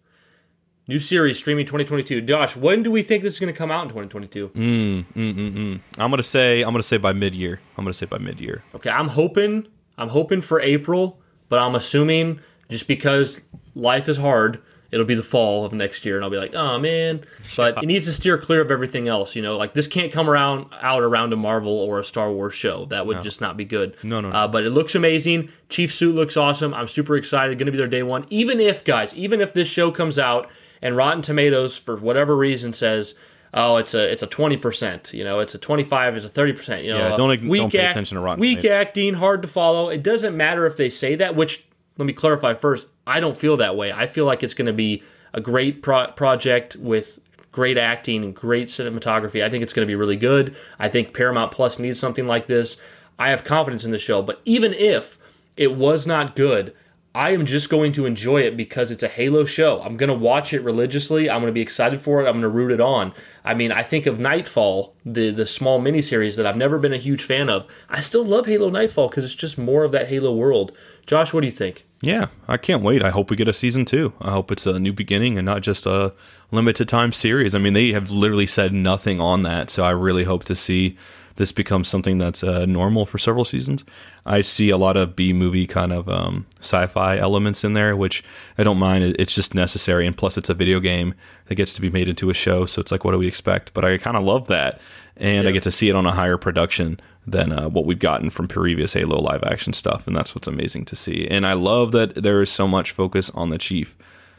New 0.88 1.00
series 1.00 1.40
streaming 1.40 1.66
2022. 1.66 2.22
Josh, 2.22 2.56
when 2.56 2.84
do 2.84 2.92
we 2.92 3.02
think 3.02 3.24
this 3.24 3.34
is 3.36 3.40
going 3.40 3.52
to 3.52 3.58
come 3.58 3.72
out 3.72 3.84
in 3.84 3.90
2022? 3.90 4.50
Mm, 4.50 5.06
mm, 5.16 5.34
mm, 5.36 5.54
Mm. 5.56 5.80
I'm 5.98 6.12
gonna 6.12 6.22
say 6.22 6.62
I'm 6.62 6.72
gonna 6.72 6.84
say 6.84 6.98
by 6.98 7.12
mid 7.14 7.34
year. 7.34 7.60
I'm 7.78 7.84
gonna 7.86 7.94
say 7.94 8.06
by 8.06 8.20
mid 8.20 8.40
year. 8.40 8.64
Okay, 8.76 8.90
I'm 8.92 9.08
hoping 9.10 9.68
I'm 9.98 10.10
hoping 10.10 10.42
for 10.42 10.60
April, 10.62 11.20
but 11.50 11.58
I'm 11.60 11.74
assuming 11.76 12.40
just 12.70 12.88
because 12.88 13.42
life 13.74 14.08
is 14.10 14.18
hard, 14.18 14.62
it'll 14.96 15.06
be 15.06 15.14
the 15.14 15.22
fall 15.24 15.66
of 15.66 15.74
next 15.74 16.06
year, 16.06 16.16
and 16.16 16.24
I'll 16.24 16.32
be 16.32 16.38
like, 16.38 16.56
oh 16.56 16.80
man. 16.80 17.22
But 17.58 17.84
it 17.84 17.86
needs 17.86 18.06
to 18.06 18.14
steer 18.14 18.38
clear 18.38 18.62
of 18.62 18.72
everything 18.72 19.08
else. 19.10 19.36
You 19.36 19.42
know, 19.42 19.58
like 19.58 19.74
this 19.74 19.88
can't 19.88 20.12
come 20.12 20.30
around 20.30 20.68
out 20.82 21.04
around 21.04 21.34
a 21.34 21.36
Marvel 21.36 21.74
or 21.74 22.00
a 22.00 22.04
Star 22.06 22.32
Wars 22.32 22.54
show. 22.54 22.86
That 22.86 23.06
would 23.06 23.22
just 23.22 23.42
not 23.42 23.58
be 23.58 23.66
good. 23.66 23.98
No, 24.04 24.22
no, 24.22 24.30
no. 24.30 24.36
Uh, 24.36 24.48
but 24.48 24.64
it 24.64 24.70
looks 24.70 24.96
amazing. 24.96 25.52
Chief 25.70 25.94
suit 25.94 26.16
looks 26.16 26.38
awesome. 26.38 26.74
I'm 26.74 26.88
super 26.88 27.18
excited. 27.18 27.58
Going 27.60 27.66
to 27.68 27.72
be 27.74 27.78
there 27.78 27.88
day 27.88 28.04
one. 28.04 28.26
Even 28.30 28.60
if 28.62 28.84
guys, 28.84 29.14
even 29.14 29.42
if 29.42 29.54
this 29.54 29.68
show 29.68 29.92
comes 29.92 30.18
out 30.18 30.50
and 30.82 30.96
Rotten 30.96 31.22
Tomatoes 31.22 31.78
for 31.78 31.98
whatever 31.98 32.36
reason 32.36 32.72
says. 32.74 33.14
Oh, 33.58 33.78
it's 33.78 33.94
a 33.94 34.12
it's 34.12 34.22
a 34.22 34.28
twenty 34.28 34.58
percent. 34.58 35.14
You 35.14 35.24
know, 35.24 35.40
it's 35.40 35.56
a 35.56 35.58
twenty 35.58 35.86
five. 35.86 36.14
It's 36.18 36.26
a 36.26 36.30
thirty 36.30 36.52
percent. 36.52 36.84
You 36.84 36.92
know, 36.92 37.10
Yeah, 37.12 37.16
don't 37.16 37.30
weak 37.48 37.62
don't 37.62 37.72
pay 37.72 37.80
act- 37.80 37.92
attention 37.92 38.16
to 38.18 38.22
Rotten 38.22 38.42
Weak 38.42 38.58
Tomatoes. 38.60 38.82
acting, 38.88 39.14
hard 39.14 39.42
to 39.44 39.48
follow. 39.48 39.88
It 39.88 40.04
doesn't 40.04 40.36
matter 40.36 40.66
if 40.66 40.76
they 40.76 40.90
say 40.90 41.16
that, 41.16 41.38
which 41.38 41.66
let 41.98 42.06
me 42.06 42.14
clarify 42.14 42.54
first. 42.54 42.88
I 43.08 43.20
don't 43.20 43.38
feel 43.38 43.58
that 43.58 43.76
way. 43.76 43.92
I 43.92 44.08
feel 44.08 44.26
like 44.26 44.44
it's 44.44 44.54
going 44.54 44.66
to 44.68 44.74
be 44.74 45.04
a 45.34 45.42
great 45.42 45.82
pro- 45.82 46.08
project 46.08 46.76
with 46.76 47.20
great 47.52 47.78
acting 47.78 48.24
and 48.24 48.36
great 48.36 48.68
cinematography. 48.68 49.44
I 49.44 49.50
think 49.50 49.64
it's 49.64 49.74
going 49.74 49.86
to 49.86 49.92
be 49.92 49.96
really 49.96 50.18
good. 50.18 50.56
I 50.78 50.90
think 50.90 51.14
Paramount 51.14 51.52
Plus 51.52 51.80
needs 51.80 52.00
something 52.00 52.28
like 52.28 52.48
this. 52.48 52.78
I 53.18 53.30
have 53.30 53.44
confidence 53.44 53.86
in 53.86 53.92
the 53.92 53.98
show, 53.98 54.22
but 54.22 54.42
even 54.44 54.74
if 54.74 55.18
it 55.56 55.76
was 55.76 56.06
not 56.06 56.36
good, 56.36 56.74
I 57.16 57.30
am 57.30 57.46
just 57.46 57.70
going 57.70 57.94
to 57.94 58.06
enjoy 58.06 58.42
it 58.42 58.58
because 58.58 58.92
it's 58.92 59.02
a 59.02 59.08
Halo 59.08 59.46
show. 59.46 59.82
I'm 59.82 59.96
going 59.96 60.10
to 60.10 60.14
watch 60.14 60.54
it 60.54 60.62
religiously. 60.62 61.30
I'm 61.30 61.40
going 61.40 61.50
to 61.50 61.54
be 61.54 61.62
excited 61.62 62.02
for 62.02 62.20
it. 62.20 62.28
I'm 62.28 62.34
going 62.34 62.42
to 62.42 62.50
root 62.50 62.74
it 62.74 62.82
on. 62.82 63.14
I 63.46 63.54
mean, 63.54 63.72
I 63.72 63.84
think 63.84 64.06
of 64.06 64.20
Nightfall, 64.20 64.94
the 65.06 65.32
the 65.32 65.46
small 65.46 65.80
miniseries 65.80 66.36
that 66.36 66.46
I've 66.46 66.58
never 66.58 66.78
been 66.78 66.92
a 66.92 66.98
huge 66.98 67.24
fan 67.24 67.50
of. 67.50 67.66
I 67.90 68.02
still 68.02 68.26
love 68.26 68.48
Halo 68.48 68.70
Nightfall 68.70 69.08
because 69.08 69.24
it's 69.24 69.34
just 69.34 69.58
more 69.58 69.86
of 69.86 69.94
that 69.94 70.10
Halo 70.10 70.36
world. 70.36 70.74
Josh, 71.06 71.34
what 71.34 71.40
do 71.40 71.48
you 71.48 71.54
think? 71.54 71.86
Yeah, 72.02 72.28
I 72.50 72.58
can't 72.58 72.84
wait. 72.84 73.02
I 73.02 73.12
hope 73.12 73.30
we 73.30 73.38
get 73.38 73.48
a 73.48 73.54
season 73.54 73.86
two. 73.86 74.12
I 74.20 74.32
hope 74.32 74.52
it's 74.52 74.66
a 74.66 74.78
new 74.78 74.92
beginning 74.92 75.38
and 75.38 75.46
not 75.46 75.62
just 75.62 75.86
a 75.86 76.14
limited 76.52 76.90
time 76.90 77.14
series. 77.14 77.56
I 77.56 77.60
mean, 77.60 77.74
they 77.74 77.94
have 77.94 78.12
literally 78.12 78.46
said 78.46 78.74
nothing 78.74 79.22
on 79.22 79.44
that, 79.44 79.70
so 79.70 79.86
I 79.86 79.92
really 79.92 80.26
hope 80.26 80.44
to 80.46 80.56
see 80.56 80.98
this 81.36 81.52
becomes 81.52 81.88
something 81.88 82.18
that's 82.18 82.44
uh, 82.44 82.66
normal 82.66 83.06
for 83.06 83.18
several 83.18 83.46
seasons. 83.46 83.84
I 84.26 84.42
see 84.42 84.70
a 84.70 84.78
lot 84.78 84.98
of 84.98 85.16
B 85.16 85.34
movie 85.34 85.68
kind 85.68 85.92
of 85.92 86.08
um, 86.08 86.46
sci-fi 86.60 87.18
elements 87.18 87.64
in 87.64 87.74
there, 87.74 87.96
which 87.96 88.24
I 88.58 88.64
don't 88.64 88.80
mind. 88.80 89.16
It's 89.20 89.36
just 89.36 89.54
necessary, 89.54 90.08
and 90.08 90.18
plus, 90.18 90.38
it's 90.38 90.50
a 90.50 90.54
video 90.54 90.80
game 90.80 91.14
that 91.48 91.56
gets 91.56 91.74
to 91.74 91.82
be 91.82 91.90
made 91.90 92.08
into 92.08 92.30
a 92.30 92.34
show, 92.34 92.66
so 92.66 92.80
it's 92.80 92.92
like, 92.92 93.04
what 93.04 93.12
do 93.12 93.18
we 93.18 93.28
expect? 93.28 93.74
But 93.74 93.86
I 93.86 93.98
kind 93.98 94.18
of 94.18 94.24
love 94.24 94.48
that, 94.48 94.80
and 95.18 95.48
I 95.48 95.52
get 95.52 95.64
to 95.64 95.72
see 95.72 95.90
it 95.90 95.96
on 95.96 96.06
a 96.06 96.14
higher 96.14 96.38
production 96.38 97.00
than 97.28 97.52
uh, 97.52 97.70
what 97.70 97.86
we've 97.86 98.00
gotten 98.00 98.30
from 98.30 98.48
previous 98.48 98.94
Halo 98.94 99.20
live 99.20 99.44
action 99.44 99.74
stuff, 99.74 100.08
and 100.08 100.16
that's 100.16 100.36
what's 100.36 100.48
amazing 100.48 100.86
to 100.86 100.96
see. 100.96 101.28
And 101.30 101.46
I 101.46 101.54
love 101.54 101.92
that 101.92 102.16
there 102.16 102.42
is 102.42 102.52
so 102.52 102.68
much 102.68 102.92
focus 102.92 103.30
on 103.32 103.50
the 103.50 103.58
Chief 103.58 103.96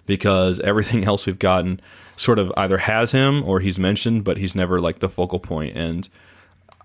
because 0.07 0.61
everything 0.61 1.05
else 1.07 1.27
we've 1.27 1.39
gotten 1.39 1.81
sort 2.17 2.39
of 2.39 2.53
either 2.57 2.79
has 2.79 3.13
him 3.13 3.43
or 3.43 3.61
he's 3.61 3.79
mentioned, 3.79 4.25
but 4.25 4.39
he's 4.39 4.55
never 4.55 4.81
like 4.81 5.01
the 5.01 5.09
focal 5.09 5.39
point. 5.39 5.77
And 5.77 6.09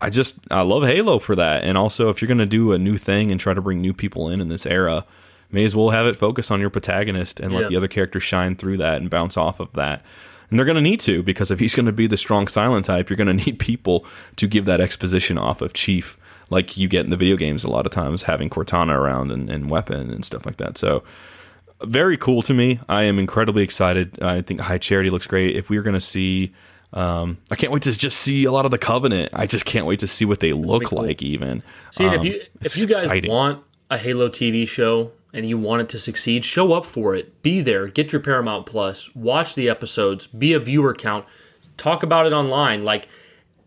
I 0.02 0.10
just 0.10 0.40
I 0.50 0.62
love 0.62 0.84
Halo 0.84 1.20
for 1.20 1.36
that. 1.36 1.64
And 1.64 1.78
also, 1.78 2.10
if 2.10 2.22
you're 2.22 2.28
gonna 2.28 2.46
do 2.46 2.72
a 2.72 2.78
new 2.78 2.98
thing 2.98 3.32
and 3.32 3.40
try 3.40 3.54
to 3.54 3.62
bring 3.62 3.80
new 3.82 3.94
people 3.94 4.28
in 4.30 4.42
in 4.42 4.50
this 4.50 4.66
era, 4.66 5.06
may 5.52 5.64
as 5.64 5.76
well 5.76 5.92
have 5.92 6.06
it 6.06 6.16
focus 6.16 6.50
on 6.50 6.60
your 6.60 6.70
protagonist 6.70 7.40
and 7.40 7.54
let 7.54 7.64
Yeah. 7.64 7.68
the 7.70 7.76
other 7.78 7.88
characters 7.88 8.24
shine 8.24 8.56
through 8.56 8.78
that 8.78 9.02
and 9.02 9.10
bounce 9.10 9.38
off 9.38 9.60
of 9.60 9.72
that. 9.74 10.04
And 10.50 10.58
they're 10.60 10.66
going 10.66 10.76
to 10.76 10.82
need 10.82 11.00
to 11.02 11.24
because 11.24 11.50
if 11.52 11.60
he's 11.60 11.76
going 11.76 11.86
to 11.86 11.92
be 11.94 12.08
the 12.08 12.18
strong 12.18 12.48
silent 12.48 12.86
type, 12.86 13.10
you're 13.10 13.16
going 13.18 13.28
to 13.38 13.46
need 13.46 13.60
people 13.60 14.06
to 14.38 14.48
give 14.48 14.66
that 14.66 14.82
exposition 14.82 15.38
off 15.38 15.62
of 15.62 15.72
Chief, 15.74 16.18
like 16.50 16.76
you 16.78 16.88
get 16.90 17.06
in 17.06 17.10
the 17.10 17.16
video 17.18 17.38
games 17.38 17.64
a 17.64 17.70
lot 17.70 17.86
of 17.86 17.92
times, 17.94 18.24
having 18.24 18.50
Cortana 18.50 18.96
around 18.98 19.32
and, 19.32 19.50
and 19.50 19.70
weapon 19.70 20.10
and 20.12 20.26
stuff 20.26 20.46
like 20.46 20.58
that. 20.58 20.78
So 20.78 21.04
very 21.84 22.18
cool 22.18 22.42
to 22.44 22.54
me. 22.54 22.80
I 22.90 23.04
am 23.04 23.18
incredibly 23.18 23.64
excited. 23.64 24.22
I 24.22 24.42
think 24.42 24.62
High 24.62 24.78
Charity 24.78 25.10
looks 25.10 25.28
great. 25.28 25.56
If 25.56 25.70
we 25.70 25.78
are 25.78 25.84
going 25.84 25.94
to 25.94 26.02
see 26.02 26.52
Um, 26.94 27.38
I 27.50 27.56
can't 27.56 27.72
wait 27.72 27.84
to 27.84 27.98
just 27.98 28.18
see 28.18 28.44
a 28.46 28.52
lot 28.52 28.66
of 28.66 28.72
the 28.72 28.78
Covenant. 28.78 29.30
I 29.34 29.46
just 29.46 29.66
can't 29.66 29.86
wait 29.86 30.00
to 30.00 30.08
see 30.08 30.26
what 30.26 30.40
they 30.42 30.52
look 30.54 30.86
cool. 30.86 31.04
like. 31.04 31.22
Even 31.22 31.64
See, 31.92 32.06
if 32.06 32.20
Um, 32.20 32.26
you 32.26 32.42
if 32.62 32.78
you 32.78 32.86
guys 32.86 33.04
exciting. 33.06 33.32
want 33.32 33.64
a 33.90 33.98
Halo 33.98 34.28
TV 34.30 34.68
show 34.68 35.12
and 35.34 35.48
you 35.48 35.58
want 35.58 35.82
it 35.82 35.90
to 35.90 36.00
succeed, 36.00 36.44
show 36.44 36.74
up 36.74 36.86
for 36.86 37.16
it. 37.16 37.42
Be 37.42 37.62
there. 37.62 37.88
Get 37.88 38.12
your 38.12 38.20
Paramount 38.22 38.66
Plus. 38.66 39.14
Watch 39.16 39.56
the 39.56 39.70
episodes. 39.70 40.28
Be 40.28 40.52
a 40.54 40.60
viewer 40.60 40.94
count. 40.94 41.26
Talk 41.78 42.04
about 42.04 42.26
it 42.28 42.34
online. 42.34 42.84
Like 42.84 43.08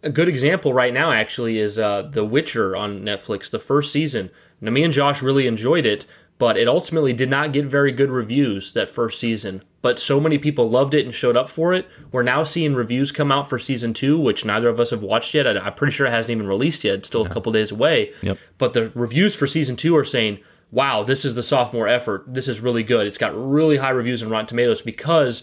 a 0.02 0.10
good 0.10 0.28
example 0.28 0.74
right 0.74 0.92
now, 0.92 1.10
actually, 1.10 1.58
is 1.58 1.78
uh, 1.78 2.02
The 2.02 2.24
Witcher 2.26 2.76
on 2.76 3.00
Netflix. 3.00 3.50
The 3.50 3.58
first 3.58 3.90
season. 3.90 4.30
Now, 4.60 4.70
me 4.70 4.84
and 4.84 4.92
Josh 4.92 5.22
really 5.22 5.46
enjoyed 5.46 5.86
it, 5.86 6.04
but 6.38 6.58
it 6.58 6.68
ultimately 6.68 7.12
did 7.14 7.30
not 7.30 7.52
get 7.52 7.64
very 7.64 7.90
good 7.92 8.10
reviews 8.10 8.72
that 8.74 8.90
first 8.90 9.18
season. 9.18 9.62
But 9.84 9.98
so 9.98 10.18
many 10.18 10.38
people 10.38 10.70
loved 10.70 10.94
it 10.94 11.04
and 11.04 11.14
showed 11.14 11.36
up 11.36 11.50
for 11.50 11.74
it. 11.74 11.86
We're 12.10 12.22
now 12.22 12.42
seeing 12.42 12.72
reviews 12.74 13.12
come 13.12 13.30
out 13.30 13.50
for 13.50 13.58
season 13.58 13.92
two, 13.92 14.18
which 14.18 14.42
neither 14.42 14.70
of 14.70 14.80
us 14.80 14.88
have 14.92 15.02
watched 15.02 15.34
yet. 15.34 15.46
I- 15.46 15.60
I'm 15.60 15.74
pretty 15.74 15.92
sure 15.92 16.06
it 16.06 16.10
hasn't 16.10 16.30
even 16.34 16.46
released 16.48 16.84
yet. 16.84 16.94
It's 16.94 17.08
still 17.08 17.26
a 17.26 17.28
couple 17.28 17.52
days 17.52 17.70
away. 17.70 18.10
Yep. 18.22 18.38
But 18.56 18.72
the 18.72 18.90
reviews 18.94 19.34
for 19.34 19.46
season 19.46 19.76
two 19.76 19.94
are 19.94 20.04
saying, 20.04 20.38
wow, 20.70 21.02
this 21.02 21.22
is 21.22 21.34
the 21.34 21.42
sophomore 21.42 21.86
effort. 21.86 22.24
This 22.26 22.48
is 22.48 22.60
really 22.62 22.82
good. 22.82 23.06
It's 23.06 23.18
got 23.18 23.34
really 23.36 23.76
high 23.76 23.90
reviews 23.90 24.22
on 24.22 24.30
Rotten 24.30 24.46
Tomatoes 24.46 24.80
because 24.80 25.42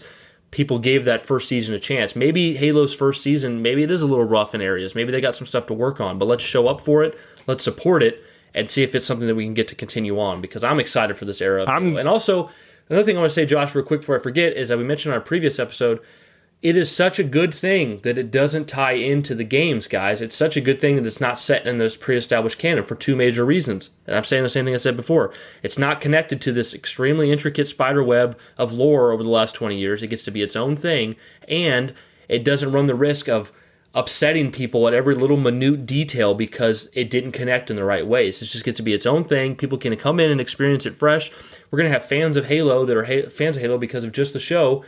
people 0.50 0.80
gave 0.80 1.04
that 1.04 1.20
first 1.20 1.48
season 1.48 1.72
a 1.72 1.78
chance. 1.78 2.16
Maybe 2.16 2.56
Halo's 2.56 2.92
first 2.92 3.22
season, 3.22 3.62
maybe 3.62 3.84
it 3.84 3.92
is 3.92 4.02
a 4.02 4.06
little 4.06 4.24
rough 4.24 4.56
in 4.56 4.60
areas. 4.60 4.96
Maybe 4.96 5.12
they 5.12 5.20
got 5.20 5.36
some 5.36 5.46
stuff 5.46 5.66
to 5.68 5.72
work 5.74 6.00
on, 6.00 6.18
but 6.18 6.24
let's 6.26 6.42
show 6.42 6.66
up 6.66 6.80
for 6.80 7.04
it. 7.04 7.16
Let's 7.46 7.62
support 7.62 8.02
it 8.02 8.20
and 8.52 8.68
see 8.72 8.82
if 8.82 8.92
it's 8.96 9.06
something 9.06 9.28
that 9.28 9.36
we 9.36 9.44
can 9.44 9.54
get 9.54 9.68
to 9.68 9.76
continue 9.76 10.18
on 10.18 10.40
because 10.40 10.64
I'm 10.64 10.80
excited 10.80 11.16
for 11.16 11.26
this 11.26 11.40
era. 11.40 11.64
I'm- 11.64 11.96
and 11.96 12.08
also, 12.08 12.50
another 12.92 13.04
thing 13.04 13.16
I 13.16 13.20
want 13.20 13.30
to 13.30 13.34
say, 13.34 13.46
Josh, 13.46 13.74
real 13.74 13.84
quick 13.84 14.00
before 14.00 14.18
I 14.18 14.22
forget, 14.22 14.52
is 14.52 14.68
that 14.68 14.78
we 14.78 14.84
mentioned 14.84 15.12
in 15.12 15.18
our 15.18 15.24
previous 15.24 15.58
episode, 15.58 16.00
it 16.60 16.76
is 16.76 16.94
such 16.94 17.18
a 17.18 17.24
good 17.24 17.52
thing 17.52 18.00
that 18.02 18.18
it 18.18 18.30
doesn't 18.30 18.68
tie 18.68 18.92
into 18.92 19.34
the 19.34 19.44
games, 19.44 19.88
guys. 19.88 20.20
It's 20.20 20.36
such 20.36 20.56
a 20.56 20.60
good 20.60 20.78
thing 20.80 20.94
that 20.96 21.06
it's 21.06 21.20
not 21.20 21.40
set 21.40 21.66
in 21.66 21.78
this 21.78 21.96
pre-established 21.96 22.58
canon 22.58 22.84
for 22.84 22.94
two 22.94 23.16
major 23.16 23.44
reasons. 23.44 23.90
And 24.06 24.14
I'm 24.14 24.24
saying 24.24 24.44
the 24.44 24.48
same 24.48 24.66
thing 24.66 24.74
I 24.74 24.78
said 24.78 24.94
before. 24.94 25.32
It's 25.62 25.78
not 25.78 26.00
connected 26.00 26.40
to 26.42 26.52
this 26.52 26.72
extremely 26.72 27.32
intricate 27.32 27.66
spider 27.66 28.04
web 28.04 28.38
of 28.56 28.72
lore 28.72 29.10
over 29.10 29.24
the 29.24 29.28
last 29.28 29.56
20 29.56 29.76
years. 29.76 30.02
It 30.02 30.08
gets 30.08 30.24
to 30.24 30.30
be 30.30 30.42
its 30.42 30.54
own 30.54 30.76
thing, 30.76 31.16
and 31.48 31.94
it 32.28 32.44
doesn't 32.44 32.72
run 32.72 32.86
the 32.86 32.94
risk 32.94 33.28
of 33.28 33.50
upsetting 33.94 34.50
people 34.50 34.88
at 34.88 34.94
every 34.94 35.14
little 35.14 35.36
minute 35.36 35.84
detail 35.86 36.34
because 36.34 36.88
it 36.94 37.10
didn't 37.10 37.32
connect 37.32 37.70
in 37.70 37.76
the 37.76 37.84
right 37.84 38.06
ways. 38.06 38.40
It 38.40 38.46
just 38.46 38.64
gets 38.64 38.78
to 38.78 38.82
be 38.82 38.94
its 38.94 39.06
own 39.06 39.24
thing. 39.24 39.54
People 39.54 39.78
can 39.78 39.94
come 39.96 40.18
in 40.18 40.30
and 40.30 40.40
experience 40.40 40.86
it 40.86 40.96
fresh. 40.96 41.30
We're 41.70 41.78
going 41.78 41.90
to 41.90 41.92
have 41.92 42.04
fans 42.04 42.36
of 42.36 42.46
Halo 42.46 42.86
that 42.86 42.96
are 42.96 43.04
ha- 43.04 43.28
fans 43.28 43.56
of 43.56 43.62
Halo 43.62 43.78
because 43.78 44.04
of 44.04 44.12
just 44.12 44.32
the 44.32 44.40
show 44.40 44.84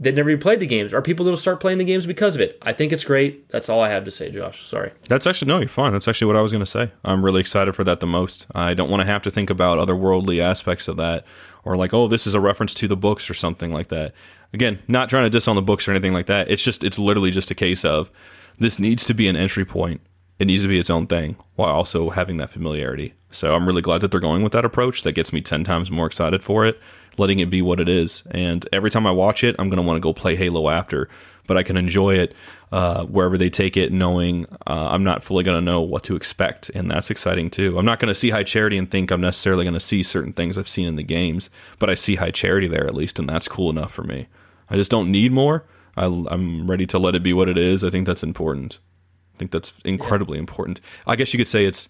that 0.00 0.14
never 0.14 0.30
even 0.30 0.40
played 0.40 0.60
the 0.60 0.66
games, 0.66 0.92
or 0.92 1.02
people 1.02 1.24
that'll 1.24 1.38
start 1.38 1.60
playing 1.60 1.78
the 1.78 1.84
games 1.84 2.06
because 2.06 2.34
of 2.34 2.40
it. 2.40 2.58
I 2.62 2.72
think 2.72 2.92
it's 2.92 3.04
great. 3.04 3.48
That's 3.48 3.68
all 3.68 3.80
I 3.80 3.88
have 3.88 4.04
to 4.04 4.10
say, 4.10 4.30
Josh. 4.30 4.64
Sorry. 4.66 4.92
That's 5.08 5.26
actually 5.26 5.48
no, 5.48 5.58
you're 5.58 5.68
fine. 5.68 5.92
That's 5.92 6.06
actually 6.06 6.26
what 6.26 6.36
I 6.36 6.42
was 6.42 6.52
going 6.52 6.62
to 6.62 6.70
say. 6.70 6.92
I'm 7.04 7.24
really 7.24 7.40
excited 7.40 7.74
for 7.74 7.84
that 7.84 7.98
the 8.00 8.06
most. 8.06 8.46
I 8.54 8.74
don't 8.74 8.90
want 8.90 9.00
to 9.00 9.06
have 9.06 9.22
to 9.22 9.30
think 9.30 9.50
about 9.50 9.78
otherworldly 9.78 10.40
aspects 10.40 10.88
of 10.88 10.96
that, 10.98 11.24
or 11.64 11.76
like, 11.76 11.94
oh, 11.94 12.06
this 12.06 12.26
is 12.26 12.34
a 12.34 12.40
reference 12.40 12.74
to 12.74 12.86
the 12.86 12.96
books 12.96 13.28
or 13.30 13.34
something 13.34 13.72
like 13.72 13.88
that. 13.88 14.12
Again, 14.52 14.80
not 14.86 15.08
trying 15.10 15.24
to 15.24 15.30
diss 15.30 15.48
on 15.48 15.56
the 15.56 15.62
books 15.62 15.88
or 15.88 15.92
anything 15.92 16.12
like 16.12 16.26
that. 16.26 16.50
It's 16.50 16.62
just, 16.62 16.84
it's 16.84 16.98
literally 16.98 17.30
just 17.30 17.50
a 17.50 17.54
case 17.54 17.84
of 17.84 18.10
this 18.58 18.78
needs 18.78 19.04
to 19.06 19.14
be 19.14 19.28
an 19.28 19.36
entry 19.36 19.64
point. 19.64 20.00
It 20.38 20.46
needs 20.46 20.62
to 20.62 20.68
be 20.68 20.78
its 20.78 20.90
own 20.90 21.06
thing 21.06 21.36
while 21.56 21.70
also 21.70 22.10
having 22.10 22.36
that 22.36 22.50
familiarity. 22.50 23.14
So 23.30 23.54
I'm 23.54 23.66
really 23.66 23.82
glad 23.82 24.00
that 24.02 24.10
they're 24.10 24.20
going 24.20 24.42
with 24.42 24.52
that 24.52 24.64
approach. 24.64 25.02
That 25.02 25.12
gets 25.12 25.32
me 25.32 25.40
ten 25.40 25.64
times 25.64 25.90
more 25.90 26.06
excited 26.06 26.42
for 26.42 26.64
it, 26.64 26.78
letting 27.16 27.40
it 27.40 27.50
be 27.50 27.60
what 27.60 27.80
it 27.80 27.88
is. 27.88 28.22
And 28.30 28.66
every 28.72 28.90
time 28.90 29.06
I 29.06 29.10
watch 29.10 29.42
it, 29.42 29.56
I'm 29.58 29.68
going 29.68 29.78
to 29.78 29.82
want 29.82 29.96
to 29.96 30.00
go 30.00 30.12
play 30.12 30.36
Halo 30.36 30.68
after. 30.68 31.08
But 31.46 31.56
I 31.56 31.62
can 31.62 31.78
enjoy 31.78 32.14
it 32.16 32.34
uh, 32.70 33.04
wherever 33.06 33.38
they 33.38 33.48
take 33.48 33.76
it, 33.76 33.90
knowing 33.90 34.44
uh, 34.66 34.88
I'm 34.90 35.02
not 35.02 35.22
fully 35.22 35.42
going 35.44 35.56
to 35.56 35.64
know 35.64 35.80
what 35.80 36.04
to 36.04 36.14
expect, 36.14 36.68
and 36.74 36.90
that's 36.90 37.10
exciting 37.10 37.48
too. 37.48 37.78
I'm 37.78 37.86
not 37.86 37.98
going 37.98 38.10
to 38.10 38.14
see 38.14 38.28
High 38.28 38.42
Charity 38.42 38.76
and 38.76 38.90
think 38.90 39.10
I'm 39.10 39.22
necessarily 39.22 39.64
going 39.64 39.72
to 39.72 39.80
see 39.80 40.02
certain 40.02 40.34
things 40.34 40.58
I've 40.58 40.68
seen 40.68 40.86
in 40.86 40.96
the 40.96 41.02
games, 41.02 41.48
but 41.78 41.88
I 41.88 41.94
see 41.94 42.16
High 42.16 42.32
Charity 42.32 42.68
there 42.68 42.86
at 42.86 42.94
least, 42.94 43.18
and 43.18 43.26
that's 43.26 43.48
cool 43.48 43.70
enough 43.70 43.92
for 43.92 44.04
me. 44.04 44.28
I 44.68 44.76
just 44.76 44.90
don't 44.90 45.10
need 45.10 45.32
more. 45.32 45.64
I, 45.98 46.06
I'm 46.06 46.70
ready 46.70 46.86
to 46.86 46.98
let 46.98 47.14
it 47.14 47.22
be 47.22 47.32
what 47.32 47.48
it 47.48 47.58
is. 47.58 47.82
I 47.82 47.90
think 47.90 48.06
that's 48.06 48.22
important. 48.22 48.78
I 49.34 49.38
think 49.38 49.50
that's 49.50 49.72
incredibly 49.84 50.38
important. 50.38 50.80
I 51.06 51.16
guess 51.16 51.32
you 51.32 51.38
could 51.38 51.48
say 51.48 51.64
it's 51.64 51.88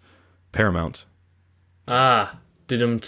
paramount. 0.53 1.05
Ah, 1.87 2.39
did 2.67 2.83
him. 2.83 3.01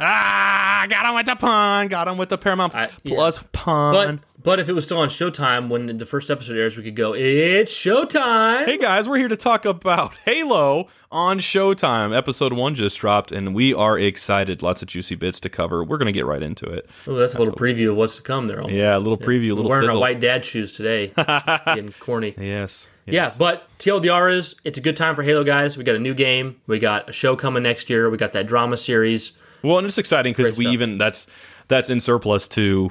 Ah, 0.00 0.86
got 0.88 1.06
him 1.06 1.14
with 1.14 1.26
the 1.26 1.36
pun. 1.36 1.88
Got 1.88 2.08
him 2.08 2.16
with 2.18 2.28
the 2.28 2.38
Paramount 2.38 2.74
I- 2.74 2.88
yeah. 3.02 3.14
Plus 3.14 3.40
pun. 3.52 4.16
But 4.16 4.42
but 4.42 4.60
if 4.60 4.68
it 4.68 4.74
was 4.74 4.84
still 4.84 4.98
on 4.98 5.08
Showtime 5.08 5.68
when 5.68 5.96
the 5.96 6.04
first 6.04 6.30
episode 6.30 6.56
airs, 6.58 6.76
we 6.76 6.82
could 6.82 6.96
go. 6.96 7.14
It's 7.14 7.72
Showtime. 7.72 8.66
hey 8.66 8.76
guys, 8.76 9.08
we're 9.08 9.16
here 9.16 9.28
to 9.28 9.36
talk 9.36 9.64
about 9.64 10.14
Halo 10.26 10.88
on 11.10 11.38
Showtime. 11.38 12.14
Episode 12.14 12.52
one 12.52 12.74
just 12.74 12.98
dropped, 12.98 13.32
and 13.32 13.54
we 13.54 13.72
are 13.72 13.98
excited. 13.98 14.60
Lots 14.62 14.82
of 14.82 14.88
juicy 14.88 15.14
bits 15.14 15.40
to 15.40 15.48
cover. 15.48 15.82
We're 15.82 15.96
gonna 15.98 16.12
get 16.12 16.26
right 16.26 16.42
into 16.42 16.66
it. 16.66 16.90
Oh, 17.06 17.14
that's 17.14 17.34
a 17.34 17.38
little 17.38 17.54
preview 17.54 17.90
of 17.90 17.96
what's 17.96 18.16
to 18.16 18.22
come 18.22 18.48
there. 18.48 18.68
Yeah, 18.68 18.96
a 18.96 18.98
little 18.98 19.16
preview, 19.16 19.52
a 19.52 19.54
We're 19.54 19.54
little 19.54 19.70
wearing 19.70 19.84
sizzle. 19.86 19.96
our 19.96 20.00
white 20.00 20.20
dad 20.20 20.44
shoes 20.44 20.72
today. 20.72 21.12
Getting 21.16 21.92
corny. 22.00 22.34
Yes. 22.38 22.88
Yeah, 23.06 23.30
but 23.38 23.68
TLDR 23.78 24.34
is 24.34 24.56
it's 24.64 24.76
a 24.78 24.80
good 24.80 24.96
time 24.96 25.14
for 25.14 25.22
Halo 25.22 25.44
guys. 25.44 25.76
We 25.78 25.84
got 25.84 25.94
a 25.94 25.98
new 26.00 26.14
game. 26.14 26.60
We 26.66 26.78
got 26.78 27.08
a 27.08 27.12
show 27.12 27.36
coming 27.36 27.62
next 27.62 27.88
year. 27.88 28.10
We 28.10 28.16
got 28.18 28.32
that 28.32 28.46
drama 28.46 28.76
series. 28.76 29.32
Well, 29.64 29.78
and 29.78 29.86
it's 29.86 29.98
exciting 29.98 30.34
because 30.34 30.58
we 30.58 30.66
even 30.66 30.98
that's 30.98 31.26
that's 31.68 31.90
in 31.90 32.00
surplus 32.00 32.48
to 32.50 32.90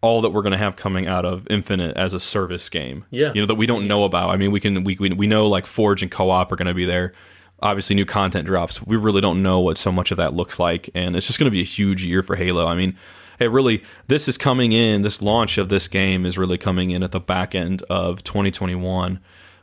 all 0.00 0.20
that 0.22 0.30
we're 0.30 0.42
going 0.42 0.52
to 0.52 0.58
have 0.58 0.76
coming 0.76 1.06
out 1.08 1.24
of 1.24 1.46
Infinite 1.50 1.96
as 1.96 2.14
a 2.14 2.20
service 2.20 2.68
game. 2.68 3.04
Yeah. 3.10 3.32
you 3.34 3.40
know 3.42 3.46
that 3.46 3.56
we 3.56 3.66
don't 3.66 3.88
know 3.88 4.04
about. 4.04 4.30
I 4.30 4.36
mean, 4.36 4.52
we 4.52 4.60
can 4.60 4.84
we 4.84 4.96
we, 4.98 5.10
we 5.10 5.26
know 5.26 5.46
like 5.46 5.66
Forge 5.66 6.02
and 6.02 6.10
Co-op 6.10 6.52
are 6.52 6.56
going 6.56 6.66
to 6.68 6.74
be 6.74 6.84
there. 6.84 7.12
Obviously, 7.60 7.96
new 7.96 8.06
content 8.06 8.46
drops. 8.46 8.80
We 8.86 8.96
really 8.96 9.20
don't 9.20 9.42
know 9.42 9.58
what 9.58 9.76
so 9.76 9.90
much 9.90 10.12
of 10.12 10.16
that 10.18 10.32
looks 10.32 10.60
like, 10.60 10.88
and 10.94 11.16
it's 11.16 11.26
just 11.26 11.40
going 11.40 11.50
to 11.50 11.50
be 11.50 11.60
a 11.60 11.64
huge 11.64 12.04
year 12.04 12.22
for 12.22 12.36
Halo. 12.36 12.66
I 12.66 12.74
mean. 12.74 12.96
It 13.40 13.52
really, 13.52 13.84
this 14.08 14.26
is 14.26 14.36
coming 14.36 14.72
in. 14.72 15.02
This 15.02 15.22
launch 15.22 15.58
of 15.58 15.68
this 15.68 15.86
game 15.86 16.26
is 16.26 16.36
really 16.36 16.58
coming 16.58 16.90
in 16.90 17.04
at 17.04 17.12
the 17.12 17.20
back 17.20 17.54
end 17.54 17.82
of 17.82 18.24
2021, 18.24 19.20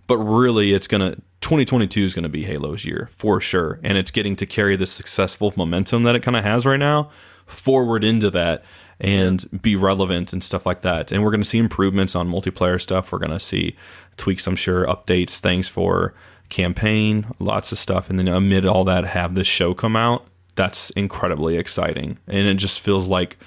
but 0.08 0.18
really, 0.18 0.74
it's 0.74 0.88
gonna 0.88 1.16
2022 1.42 2.02
is 2.02 2.14
gonna 2.14 2.30
be 2.30 2.44
Halo's 2.44 2.86
year 2.86 3.10
for 3.12 3.40
sure, 3.42 3.80
and 3.84 3.98
it's 3.98 4.12
getting 4.12 4.36
to 4.38 4.46
carry 4.46 4.76
the 4.76 4.88
successful 4.88 5.54
momentum 5.56 6.04
that 6.04 6.16
it 6.16 6.22
kind 6.22 6.38
of 6.38 6.44
has 6.44 6.66
right 6.66 6.78
now 6.78 7.10
forward 7.46 8.04
into 8.04 8.30
that 8.32 8.64
and 9.00 9.62
be 9.62 9.76
relevant 9.76 10.34
and 10.34 10.44
stuff 10.44 10.66
like 10.66 10.82
that. 10.82 11.12
And 11.12 11.24
we're 11.24 11.32
going 11.32 11.44
to 11.44 11.50
see 11.50 11.58
improvements 11.58 12.16
on 12.16 12.30
multiplayer 12.30 12.82
stuff. 12.82 13.12
We're 13.12 13.20
going 13.20 13.32
to 13.32 13.40
see 13.40 13.76
tweaks, 14.18 14.48
I'm 14.48 14.56
sure, 14.56 14.86
updates, 14.86 15.40
things 15.40 15.68
for 15.68 16.14
campaign, 16.50 17.28
lots 17.40 17.72
of 17.72 17.78
stuff. 17.78 18.10
And 18.10 18.18
then 18.18 18.28
amid 18.28 18.66
all 18.66 18.84
that, 18.86 19.06
have 19.06 19.36
this 19.36 19.48
show 19.48 19.74
come 19.74 19.96
out. 19.96 20.26
That's 20.56 20.90
incredibly 20.92 21.58
exciting. 21.58 22.18
And 22.28 22.48
it 22.48 22.56
just 22.56 22.80
feels 22.80 23.08
like 23.08 23.38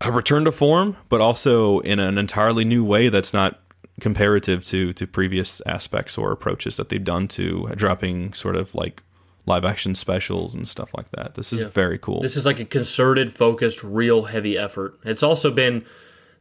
a 0.00 0.10
return 0.10 0.44
to 0.44 0.52
form, 0.52 0.96
but 1.08 1.20
also 1.20 1.80
in 1.80 1.98
an 1.98 2.16
entirely 2.16 2.64
new 2.64 2.84
way 2.84 3.10
that's 3.10 3.34
not 3.34 3.60
comparative 4.00 4.64
to 4.64 4.92
to 4.92 5.06
previous 5.06 5.60
aspects 5.66 6.18
or 6.18 6.32
approaches 6.32 6.76
that 6.76 6.88
they've 6.88 7.04
done 7.04 7.28
to 7.28 7.68
dropping 7.74 8.32
sort 8.32 8.56
of 8.56 8.74
like 8.74 9.02
live 9.46 9.64
action 9.64 9.94
specials 9.94 10.54
and 10.54 10.66
stuff 10.68 10.92
like 10.96 11.10
that. 11.10 11.34
This 11.34 11.52
is 11.52 11.60
very 11.62 11.98
cool. 11.98 12.20
This 12.20 12.36
is 12.36 12.46
like 12.46 12.60
a 12.60 12.64
concerted, 12.64 13.32
focused, 13.32 13.84
real 13.84 14.24
heavy 14.24 14.56
effort. 14.56 14.98
It's 15.04 15.22
also 15.22 15.50
been 15.50 15.84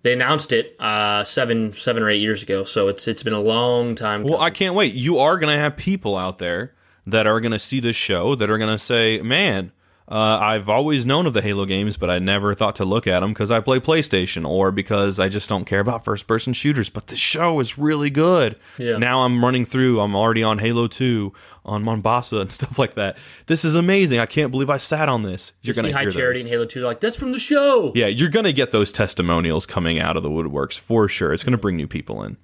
they 0.04 0.14
announced 0.14 0.52
it 0.52 0.76
uh, 0.80 1.24
seven 1.24 1.74
seven 1.74 2.04
or 2.04 2.10
eight 2.10 2.22
years 2.22 2.44
ago, 2.44 2.64
so 2.64 2.88
it's 2.88 3.08
it's 3.08 3.24
been 3.24 3.34
a 3.34 3.40
long 3.40 3.96
time. 3.96 4.24
Well, 4.24 4.42
I 4.42 4.50
can't 4.50 4.76
wait. 4.76 4.94
You 4.94 5.20
are 5.20 5.38
going 5.38 5.54
to 5.54 5.60
have 5.60 5.78
people 5.78 6.18
out 6.18 6.40
there 6.40 6.74
that 7.06 7.28
are 7.28 7.40
going 7.40 7.52
to 7.52 7.60
see 7.60 7.80
this 7.80 7.96
show 7.96 8.36
that 8.36 8.50
are 8.50 8.58
going 8.58 8.72
to 8.74 8.84
say, 8.84 9.22
"Man, 9.22 9.72
uh, 10.08 10.40
I've 10.42 10.68
always 10.68 11.06
known 11.06 11.26
of 11.26 11.34
the 11.34 11.42
Halo 11.42 11.66
games, 11.66 11.96
but 11.98 12.10
I 12.10 12.20
never 12.20 12.54
thought 12.54 12.76
to 12.76 12.86
look 12.86 13.08
at 13.08 13.22
them 13.22 13.32
because 13.32 13.52
I 13.52 13.62
play 13.62 13.80
PlayStation 13.80 14.48
or 14.48 14.72
because 14.72 15.20
I 15.20 15.30
just 15.30 15.48
don't 15.48 15.66
care 15.66 15.80
about 15.80 16.04
first-person 16.04 16.54
shooters." 16.54 16.90
But 16.90 17.08
the 17.08 17.16
show 17.16 17.60
is 17.60 17.78
really 17.78 18.10
good. 18.10 18.58
Yeah. 18.78 18.98
Now 18.98 19.22
I'm 19.26 19.44
running 19.44 19.66
through. 19.66 20.02
I'm 20.02 20.16
already 20.16 20.44
on 20.44 20.60
Halo 20.60 20.88
Two, 20.88 21.34
on 21.66 21.84
Mombasa 21.84 22.38
and 22.42 22.52
stuff 22.52 22.78
like 22.78 22.96
that. 22.96 23.18
This 23.46 23.64
is 23.64 23.76
amazing. 23.76 24.20
I 24.20 24.26
can't 24.26 24.52
believe 24.52 24.70
I 24.70 24.78
sat 24.78 25.08
on 25.10 25.24
this. 25.24 25.54
You're 25.62 25.74
you 25.74 25.82
going 25.82 25.86
see 25.86 25.92
to 25.94 25.98
High 25.98 26.10
Charity 26.12 26.40
those. 26.40 26.46
and 26.46 26.52
Halo 26.52 26.66
Two. 26.66 26.82
Like 26.82 27.00
that's 27.00 27.16
from 27.16 27.32
the 27.32 27.40
show. 27.40 27.92
Yeah, 27.96 28.08
you're 28.08 28.30
going 28.30 28.46
to 28.46 28.54
get 28.54 28.72
those 28.72 28.92
testimonials 28.92 29.66
coming 29.66 30.00
out 30.00 30.18
of 30.18 30.24
the 30.24 30.30
woodworks 30.30 30.78
for 30.78 31.08
sure. 31.08 31.34
It's 31.34 31.44
going 31.44 31.52
to 31.54 31.58
bring 31.58 31.78
new 31.78 31.88
people 31.88 32.24
in. 32.24 32.38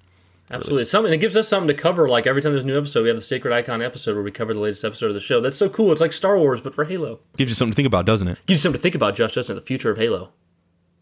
Absolutely. 0.50 0.82
It's 0.82 0.90
something 0.90 1.12
it 1.12 1.18
gives 1.18 1.36
us 1.36 1.48
something 1.48 1.68
to 1.68 1.74
cover. 1.74 2.08
Like 2.08 2.26
every 2.26 2.42
time 2.42 2.52
there's 2.52 2.64
a 2.64 2.66
new 2.66 2.76
episode, 2.76 3.02
we 3.02 3.08
have 3.08 3.16
the 3.16 3.22
Sacred 3.22 3.52
Icon 3.54 3.80
episode 3.80 4.14
where 4.14 4.22
we 4.22 4.32
cover 4.32 4.52
the 4.52 4.60
latest 4.60 4.84
episode 4.84 5.06
of 5.06 5.14
the 5.14 5.20
show. 5.20 5.40
That's 5.40 5.56
so 5.56 5.68
cool. 5.68 5.92
It's 5.92 6.00
like 6.00 6.12
Star 6.12 6.36
Wars, 6.36 6.60
but 6.60 6.74
for 6.74 6.84
Halo. 6.84 7.20
Gives 7.36 7.50
you 7.50 7.54
something 7.54 7.72
to 7.72 7.76
think 7.76 7.86
about, 7.86 8.04
doesn't 8.04 8.26
it? 8.26 8.38
Gives 8.46 8.58
you 8.58 8.62
something 8.62 8.78
to 8.78 8.82
think 8.82 8.94
about, 8.96 9.14
Josh, 9.14 9.34
doesn't 9.34 9.56
it? 9.56 9.60
The 9.60 9.66
future 9.66 9.90
of 9.90 9.98
Halo. 9.98 10.30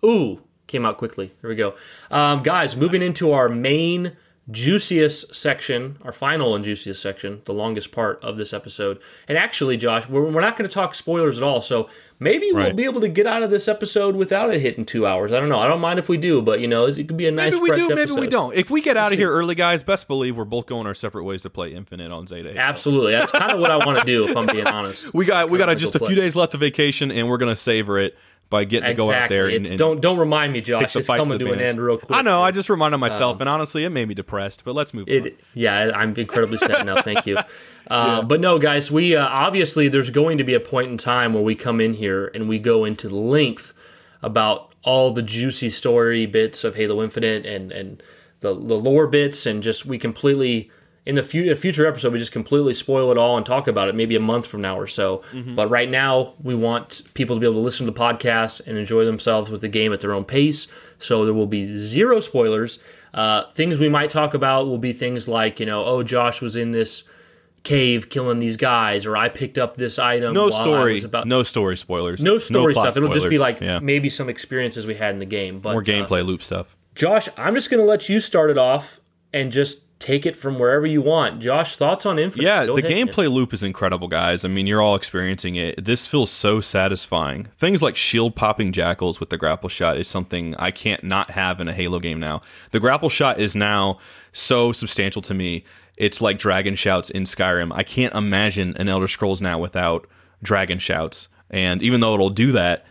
Ooh, 0.05 0.43
came 0.67 0.85
out 0.85 0.99
quickly. 0.99 1.33
There 1.41 1.49
we 1.49 1.57
go. 1.57 1.75
Um, 2.11 2.43
guys, 2.43 2.77
moving 2.77 3.03
into 3.03 3.33
our 3.33 3.49
main 3.49 4.17
juiciest 4.51 5.35
section, 5.35 5.99
our 6.03 6.13
final 6.13 6.55
and 6.55 6.65
juiciest 6.65 7.03
section, 7.03 7.43
the 7.45 7.53
longest 7.53 7.93
part 7.93 8.23
of 8.23 8.37
this 8.39 8.55
episode. 8.55 8.99
And 9.27 9.37
actually, 9.37 9.77
Josh, 9.77 10.09
we're, 10.09 10.23
we're 10.31 10.41
not 10.41 10.57
going 10.57 10.69
to 10.69 10.73
talk 10.73 10.95
spoilers 10.95 11.37
at 11.37 11.43
all. 11.45 11.61
So 11.61 11.89
maybe 12.19 12.51
we'll 12.53 12.73
be 12.73 12.85
able 12.85 13.03
to 13.03 13.09
get 13.09 13.27
out 13.27 13.43
of 13.43 13.51
this 13.51 13.69
episode 13.69 14.17
without 14.17 14.53
it 14.53 14.61
hitting 14.61 14.87
two 14.87 15.07
hours. 15.07 15.33
I 15.33 15.41
don't 15.41 15.51
know. 15.51 15.59
I 15.59 15.69
don't 15.69 15.81
mind 15.81 15.99
if 15.99 16.09
we 16.09 16.17
do, 16.17 16.41
but 16.41 16.61
you 16.61 16.69
know, 16.69 16.87
it 16.87 16.95
could 16.95 17.17
be 17.17 17.29
a 17.29 17.31
nice 17.31 17.53
Maybe 17.53 17.63
we 17.63 17.77
do, 17.77 17.89
maybe 17.89 18.01
episode. 18.03 18.21
we 18.21 18.27
don't. 18.27 18.55
If 18.55 18.71
we 18.71 18.81
get 18.81 18.97
out 18.97 19.13
of 19.13 19.19
here 19.19 19.31
early, 19.31 19.55
guys, 19.55 19.83
best 19.83 20.09
believe 20.09 20.37
we're 20.37 20.45
both 20.47 20.67
going 20.67 20.87
our 20.87 20.95
separate 20.95 21.25
ways 21.25 21.43
to 21.43 21.51
play 21.51 21.75
Infinite 21.75 22.11
on 22.11 22.27
Zeta. 22.27 22.57
Absolutely. 22.57 23.13
That's 23.13 23.33
kind 23.33 23.53
of 23.53 23.61
what 23.61 23.71
I 23.71 23.77
want 23.85 23.99
to 23.99 24.05
do, 24.05 24.29
if 24.29 24.37
I'm 24.37 24.47
being 24.47 24.67
honest. 24.67 25.13
We 25.19 25.25
got 25.25 25.51
we 25.51 25.59
got 25.59 25.77
just 25.79 25.97
a 25.97 25.99
few 25.99 26.15
days 26.15 26.37
left 26.37 26.55
of 26.55 26.61
vacation, 26.61 27.11
and 27.11 27.29
we're 27.29 27.39
gonna 27.39 27.57
savor 27.57 27.99
it 27.99 28.17
by 28.51 28.65
getting 28.65 28.89
to 28.89 28.95
go 28.95 29.11
out 29.13 29.29
there 29.29 29.49
and, 29.49 29.67
and 29.67 29.79
don't 29.79 30.01
don't 30.01 30.19
remind 30.19 30.53
me, 30.53 30.61
Josh. 30.61 30.97
It's 30.97 31.07
coming 31.07 31.39
the 31.39 31.45
to 31.45 31.53
an 31.53 31.61
end 31.61 31.81
real 31.81 31.99
quick. 31.99 32.17
I 32.17 32.23
know. 32.23 32.43
I 32.43 32.51
just 32.51 32.71
reminded 32.71 32.99
myself, 32.99 33.41
and 33.41 33.49
honestly, 33.49 33.85
it 33.85 33.91
made 33.91 34.09
me 34.09 34.15
depressed. 34.15 34.65
But 34.65 34.75
let's 34.75 34.95
move 34.95 35.09
on. 35.09 35.31
Yeah, 35.55 35.91
I'm 35.95 36.15
incredibly 36.17 36.59
sad 36.59 36.87
now. 36.87 37.03
Thank 37.03 37.27
you. 37.27 37.39
Uh, 37.91 38.21
But 38.21 38.39
no, 38.39 38.59
guys, 38.59 38.91
we 38.91 39.17
uh, 39.17 39.27
obviously 39.27 39.89
there's 39.89 40.11
going 40.11 40.37
to 40.37 40.45
be 40.45 40.53
a 40.53 40.61
point 40.61 40.91
in 40.91 40.99
time 40.99 41.33
where 41.33 41.43
we 41.43 41.55
come 41.55 41.81
in 41.81 41.95
here 41.95 42.31
and 42.35 42.47
we 42.47 42.59
go 42.59 42.85
into 42.85 43.09
length 43.09 43.73
about 44.21 44.75
all 44.83 45.11
the 45.11 45.23
juicy 45.23 45.71
story 45.71 46.27
bits 46.27 46.65
of 46.65 46.75
Halo 46.75 47.03
Infinite 47.03 47.47
and 47.47 47.73
and 47.73 48.03
the, 48.41 48.51
the 48.53 48.75
lore 48.75 49.07
bits 49.07 49.47
and 49.47 49.63
just 49.63 49.87
we 49.87 49.99
completely 49.99 50.71
in 51.09 51.15
the 51.15 51.23
fu- 51.23 51.55
future 51.55 51.87
episode 51.87 52.13
we 52.13 52.19
just 52.19 52.33
completely 52.33 52.75
spoil 52.75 53.11
it 53.11 53.17
all 53.17 53.39
and 53.39 53.47
talk 53.47 53.67
about 53.67 53.89
it 53.89 53.95
maybe 53.95 54.15
a 54.15 54.21
month 54.21 54.47
from 54.47 54.61
now 54.61 54.79
or 54.79 54.87
so. 54.87 55.23
But 55.33 55.71
right 55.71 55.89
now 55.89 56.35
we 56.43 56.55
want 56.55 57.01
people 57.15 57.35
to 57.35 57.41
be 57.41 57.47
able 57.47 57.55
to 57.55 57.61
listen 57.61 57.87
to 57.87 57.93
the 57.93 57.99
podcast 57.99 58.61
and 58.67 58.77
enjoy 58.77 59.07
themselves 59.07 59.51
with 59.51 59.63
the 59.63 59.69
game 59.69 59.91
at 59.95 60.03
their 60.03 60.13
own 60.13 60.27
pace. 60.27 60.69
So 60.99 61.25
there 61.25 61.33
will 61.33 61.47
be 61.47 61.79
zero 61.79 62.21
spoilers. 62.21 62.79
Uh, 63.15 63.45
things 63.53 63.79
we 63.79 63.89
might 63.89 64.11
talk 64.11 64.35
about 64.35 64.67
will 64.67 64.77
be 64.77 64.93
things 64.93 65.27
like 65.27 65.59
you 65.59 65.65
know, 65.65 65.83
oh, 65.83 66.03
Josh 66.03 66.43
was 66.43 66.57
in 66.57 66.73
this 66.73 67.05
cave 67.63 68.11
killing 68.11 68.39
these 68.39 68.59
guys, 68.59 69.07
or 69.07 69.17
I 69.17 69.31
picked 69.31 69.57
up 69.57 69.77
this 69.77 69.99
item. 69.99 70.35
no 70.35 70.51
story, 70.51 71.03
about 71.03 71.27
no 71.27 71.43
story 71.43 71.79
spoilers, 71.79 72.21
no 72.21 72.39
story 72.39 72.75
plot 72.75 72.85
stuff. 72.85 72.97
It'll 72.99 73.15
just 73.15 73.31
be 73.31 73.39
like 73.39 73.63
yeah. 73.63 73.79
maybe 73.79 74.11
some 74.11 74.29
experiences 74.29 74.85
we 74.85 74.97
had 74.97 75.15
in 75.15 75.21
the 75.21 75.27
game. 75.27 75.61
But 75.61 75.73
more 75.73 75.81
uh, 75.81 75.85
gameplay 75.85 76.25
loop 76.25 76.43
stuff. 76.43 76.77
Josh, 76.95 77.31
I'm 77.39 77.55
just 77.55 77.71
going 77.71 77.81
to 77.81 77.87
let 77.87 78.11
you 78.11 78.21
start 78.21 78.51
it 78.51 78.59
off 78.59 79.01
and 79.33 79.51
just 79.51 79.83
take 79.99 80.25
it 80.25 80.37
from 80.37 80.59
wherever 80.59 80.87
you 80.87 81.03
want. 81.03 81.41
Josh, 81.41 81.77
thoughts 81.77 82.07
on 82.07 82.19
Infinite? 82.19 82.45
Yeah, 82.45 82.67
Go 82.67 82.77
the 82.77 82.87
ahead, 82.87 83.09
gameplay 83.09 83.31
loop 83.31 83.53
is 83.53 83.63
incredible, 83.63 84.09
guys. 84.09 84.45
I 84.45 84.49
mean, 84.49 84.67
you're 84.67 84.81
all 84.81 84.95
experiencing 84.95 85.57
it. 85.57 85.85
This 85.85 86.07
feels 86.07 86.31
so 86.31 86.61
satisfying. 86.61 87.45
Things 87.57 87.83
like 87.83 87.97
shield 87.97 88.37
popping 88.37 88.73
jackals 88.73 89.19
with 89.21 89.31
the 89.31 89.37
grapple 89.37 89.69
shot 89.69 89.97
is 89.99 90.07
something 90.07 90.55
I 90.57 90.71
can't 90.71 91.03
not 91.03 91.33
have 91.33 91.61
in 91.61 91.69
a 91.69 91.73
Halo 91.73 91.99
game 91.99 92.21
now. 92.21 92.43
The 92.71 92.81
grapple 92.81 93.09
shot 93.09 93.41
is 93.41 93.57
now 93.57 93.99
so 94.33 94.73
substantial 94.73 95.23
to 95.23 95.35
me. 95.35 95.65
It's 95.97 96.21
like 96.21 96.39
dragon 96.39 96.77
shouts 96.77 97.11
in 97.11 97.25
Skyrim. 97.25 97.73
I 97.75 97.83
can't 97.83 98.15
imagine 98.15 98.77
an 98.77 98.89
Elder 98.89 99.09
Scrolls 99.09 99.43
now 99.43 99.59
without 99.59 100.07
dragon 100.43 100.79
shouts. 100.79 101.29
And 101.51 101.83
even 101.83 102.01
though 102.01 102.15
it'll 102.15 102.31
do 102.31 102.53
that, 102.53 102.87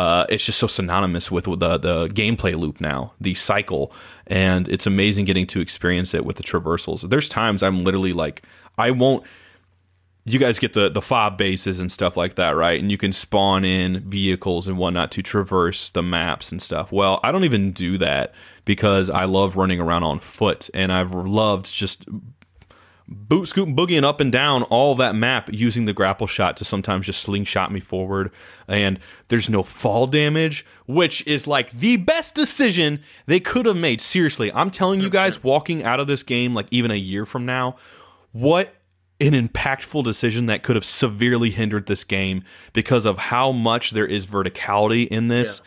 uh, 0.00 0.24
it's 0.30 0.46
just 0.46 0.58
so 0.58 0.66
synonymous 0.66 1.30
with 1.30 1.44
the 1.44 1.76
the 1.76 2.08
gameplay 2.08 2.58
loop 2.58 2.80
now, 2.80 3.12
the 3.20 3.34
cycle, 3.34 3.92
and 4.26 4.66
it's 4.66 4.86
amazing 4.86 5.26
getting 5.26 5.46
to 5.48 5.60
experience 5.60 6.14
it 6.14 6.24
with 6.24 6.36
the 6.36 6.42
traversals. 6.42 7.06
There's 7.10 7.28
times 7.28 7.62
I'm 7.62 7.84
literally 7.84 8.14
like, 8.14 8.42
I 8.78 8.92
won't. 8.92 9.24
You 10.24 10.38
guys 10.38 10.58
get 10.58 10.72
the 10.72 10.88
the 10.88 11.02
fob 11.02 11.36
bases 11.36 11.80
and 11.80 11.92
stuff 11.92 12.16
like 12.16 12.36
that, 12.36 12.52
right? 12.52 12.80
And 12.80 12.90
you 12.90 12.96
can 12.96 13.12
spawn 13.12 13.62
in 13.62 14.00
vehicles 14.08 14.66
and 14.66 14.78
whatnot 14.78 15.12
to 15.12 15.22
traverse 15.22 15.90
the 15.90 16.02
maps 16.02 16.50
and 16.50 16.62
stuff. 16.62 16.90
Well, 16.90 17.20
I 17.22 17.30
don't 17.30 17.44
even 17.44 17.72
do 17.72 17.98
that 17.98 18.32
because 18.64 19.10
I 19.10 19.26
love 19.26 19.54
running 19.54 19.80
around 19.80 20.04
on 20.04 20.18
foot, 20.18 20.70
and 20.72 20.90
I've 20.90 21.12
loved 21.12 21.70
just 21.74 22.06
boot 23.10 23.46
scooting 23.46 23.74
boogieing 23.74 24.04
up 24.04 24.20
and 24.20 24.30
down 24.30 24.62
all 24.64 24.94
that 24.94 25.16
map 25.16 25.50
using 25.52 25.84
the 25.84 25.92
grapple 25.92 26.28
shot 26.28 26.56
to 26.56 26.64
sometimes 26.64 27.06
just 27.06 27.20
slingshot 27.20 27.72
me 27.72 27.80
forward. 27.80 28.30
And 28.68 29.00
there's 29.28 29.50
no 29.50 29.62
fall 29.62 30.06
damage 30.06 30.64
which 30.86 31.24
is 31.26 31.46
like 31.46 31.70
the 31.72 31.96
best 31.96 32.34
decision 32.34 33.00
they 33.26 33.40
could 33.40 33.66
have 33.66 33.76
made. 33.76 34.00
Seriously 34.00 34.52
i'm 34.52 34.70
telling 34.70 35.00
you 35.00 35.10
guys 35.10 35.42
walking 35.42 35.82
out 35.82 36.00
of 36.00 36.06
this 36.06 36.22
game 36.22 36.54
like 36.54 36.66
even 36.70 36.90
a 36.90 36.96
year 36.96 37.26
from 37.26 37.44
now 37.44 37.76
what 38.32 38.74
an 39.20 39.32
impactful 39.32 40.02
decision 40.02 40.46
that 40.46 40.62
could 40.62 40.76
have 40.76 40.84
severely 40.84 41.50
hindered 41.50 41.86
this 41.86 42.04
game 42.04 42.42
because 42.72 43.04
of 43.04 43.18
how 43.18 43.52
much 43.52 43.90
there 43.90 44.06
is 44.06 44.26
verticality 44.26 45.06
in 45.08 45.28
this. 45.28 45.60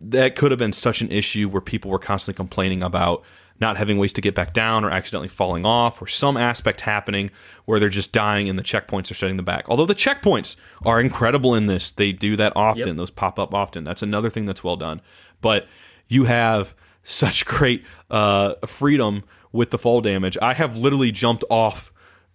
That 0.00 0.34
could 0.34 0.50
have 0.50 0.58
been 0.58 0.72
such 0.72 1.02
an 1.02 1.10
issue 1.10 1.48
where 1.48 1.60
people 1.60 1.90
were 1.90 1.98
constantly 1.98 2.36
complaining 2.36 2.82
about 2.82 3.22
not 3.60 3.76
having 3.76 3.98
ways 3.98 4.12
to 4.14 4.20
get 4.20 4.34
back 4.34 4.52
down 4.52 4.84
or 4.84 4.90
accidentally 4.90 5.28
falling 5.28 5.64
off 5.64 6.00
or 6.02 6.06
some 6.06 6.36
aspect 6.36 6.82
happening 6.82 7.30
where 7.64 7.80
they're 7.80 7.88
just 7.88 8.12
dying 8.12 8.48
and 8.48 8.58
the 8.58 8.62
checkpoints 8.62 9.10
are 9.10 9.14
setting 9.14 9.36
them 9.36 9.44
back. 9.44 9.64
Although 9.68 9.86
the 9.86 9.94
checkpoints 9.94 10.56
are 10.84 11.00
incredible 11.00 11.54
in 11.54 11.66
this, 11.66 11.90
they 11.90 12.12
do 12.12 12.36
that 12.36 12.52
often. 12.54 12.88
Yep. 12.88 12.96
Those 12.96 13.10
pop 13.10 13.38
up 13.38 13.54
often. 13.54 13.84
That's 13.84 14.02
another 14.02 14.30
thing 14.30 14.46
that's 14.46 14.62
well 14.62 14.76
done. 14.76 15.00
But 15.40 15.66
you 16.08 16.24
have 16.24 16.74
such 17.02 17.46
great 17.46 17.84
uh, 18.10 18.54
freedom 18.66 19.24
with 19.52 19.70
the 19.70 19.78
fall 19.78 20.00
damage. 20.00 20.36
I 20.42 20.54
have 20.54 20.76
literally 20.76 21.10
jumped 21.12 21.44
off 21.48 21.92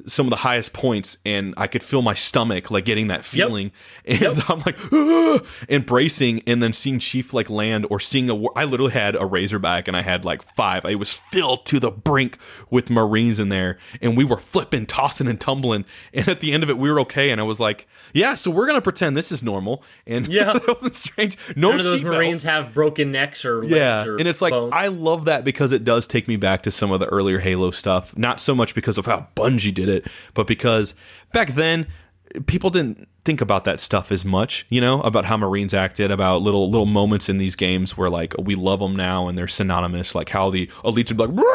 some 0.08 0.26
of 0.26 0.30
the 0.30 0.38
highest 0.38 0.74
points 0.74 1.18
and 1.26 1.54
I 1.58 1.68
could 1.68 1.84
feel 1.84 2.02
my 2.02 2.14
stomach 2.14 2.72
like 2.72 2.86
getting 2.86 3.08
that 3.08 3.24
feeling 3.26 3.72
and 4.06 4.42
I'm 4.50 4.60
like 4.60 4.78
"Ugh," 4.92 5.46
and 5.70 5.86
bracing 5.86 6.44
and 6.48 6.62
then 6.62 6.74
seeing 6.74 7.00
Chief 7.00 7.34
like 7.34 7.50
land 7.50 7.86
or 7.90 8.00
seeing 8.00 8.30
a 8.30 8.36
I 8.56 8.66
literally 8.66 8.92
had 8.94 9.16
a 9.16 9.26
razorback 9.26 9.88
and 9.88 9.96
I 9.98 10.02
had 10.02 10.26
like 10.26 10.42
five 10.56 10.86
it 10.86 10.96
was 10.96 11.14
filled 11.14 11.66
to 11.68 11.80
the 11.80 11.92
brink 11.92 12.38
with 12.70 12.90
marines 12.90 13.40
in 13.40 13.50
there 13.50 13.78
and 14.02 14.16
we 14.18 14.24
were 14.24 14.38
flipping 14.38 14.86
tossing 14.86 15.28
and 15.28 15.40
tumbling 15.40 15.86
and 16.14 16.28
at 16.28 16.40
the 16.40 16.52
end 16.54 16.64
of 16.64 16.70
it 16.70 16.78
we 16.78 16.90
were 16.90 17.00
okay 17.02 17.30
and 17.30 17.40
I 17.40 17.44
was 17.44 17.60
like 17.60 17.88
yeah 18.14 18.36
so 18.36 18.52
we're 18.52 18.68
gonna 18.68 18.82
pretend 18.82 19.16
this 19.16 19.32
is 19.32 19.42
normal 19.44 19.84
and 20.08 20.28
Yeah. 20.28 20.54
that 20.54 20.68
wasn't 20.68 20.96
strange 20.96 21.38
no 21.56 21.70
None 21.72 21.80
of 21.80 21.86
those. 21.86 22.04
Marines 22.04 22.44
have 22.44 22.74
broken 22.74 23.12
necks 23.12 23.46
or 23.46 23.62
legs 23.62 23.72
Yeah, 23.72 24.06
or 24.06 24.18
and 24.18 24.28
it's 24.28 24.42
like 24.42 24.52
bones. 24.52 24.72
I 24.76 24.88
love 24.88 25.26
that 25.26 25.44
because 25.44 25.72
it 25.72 25.84
does 25.84 26.08
take 26.08 26.28
me 26.28 26.36
back 26.36 26.64
to 26.64 26.72
some 26.72 26.92
of 26.92 27.00
the 27.00 27.06
earlier 27.08 27.40
Halo 27.40 27.72
stuff. 27.72 28.18
Not 28.18 28.40
so 28.40 28.54
much 28.56 28.76
because 28.76 28.98
of 28.98 29.06
how 29.06 29.28
Bungie 29.36 29.74
did 29.74 29.88
it, 29.90 29.91
but 30.34 30.48
because 30.48 30.96
back 31.34 31.54
then 31.56 31.88
people 32.46 32.70
didn't 32.70 33.08
think 33.24 33.42
about 33.42 33.66
that 33.66 33.80
stuff 33.80 34.12
as 34.12 34.26
much. 34.26 34.66
You 34.70 34.82
know, 34.82 35.02
about 35.02 35.26
how 35.26 35.38
Marines 35.38 35.74
acted, 35.74 36.12
about 36.12 36.42
little 36.42 36.70
little 36.70 36.86
moments 36.86 37.30
in 37.30 37.38
these 37.38 37.56
games 37.56 37.98
where 37.98 38.10
like 38.10 38.34
we 38.40 38.56
love 38.56 38.80
them 38.80 38.96
now 38.96 39.28
and 39.28 39.38
they're 39.38 39.48
synonymous. 39.48 40.16
Like 40.16 40.30
how 40.30 40.50
the 40.50 40.68
elites 40.84 41.10
would 41.10 41.18
be 41.18 41.40
like, 41.40 41.46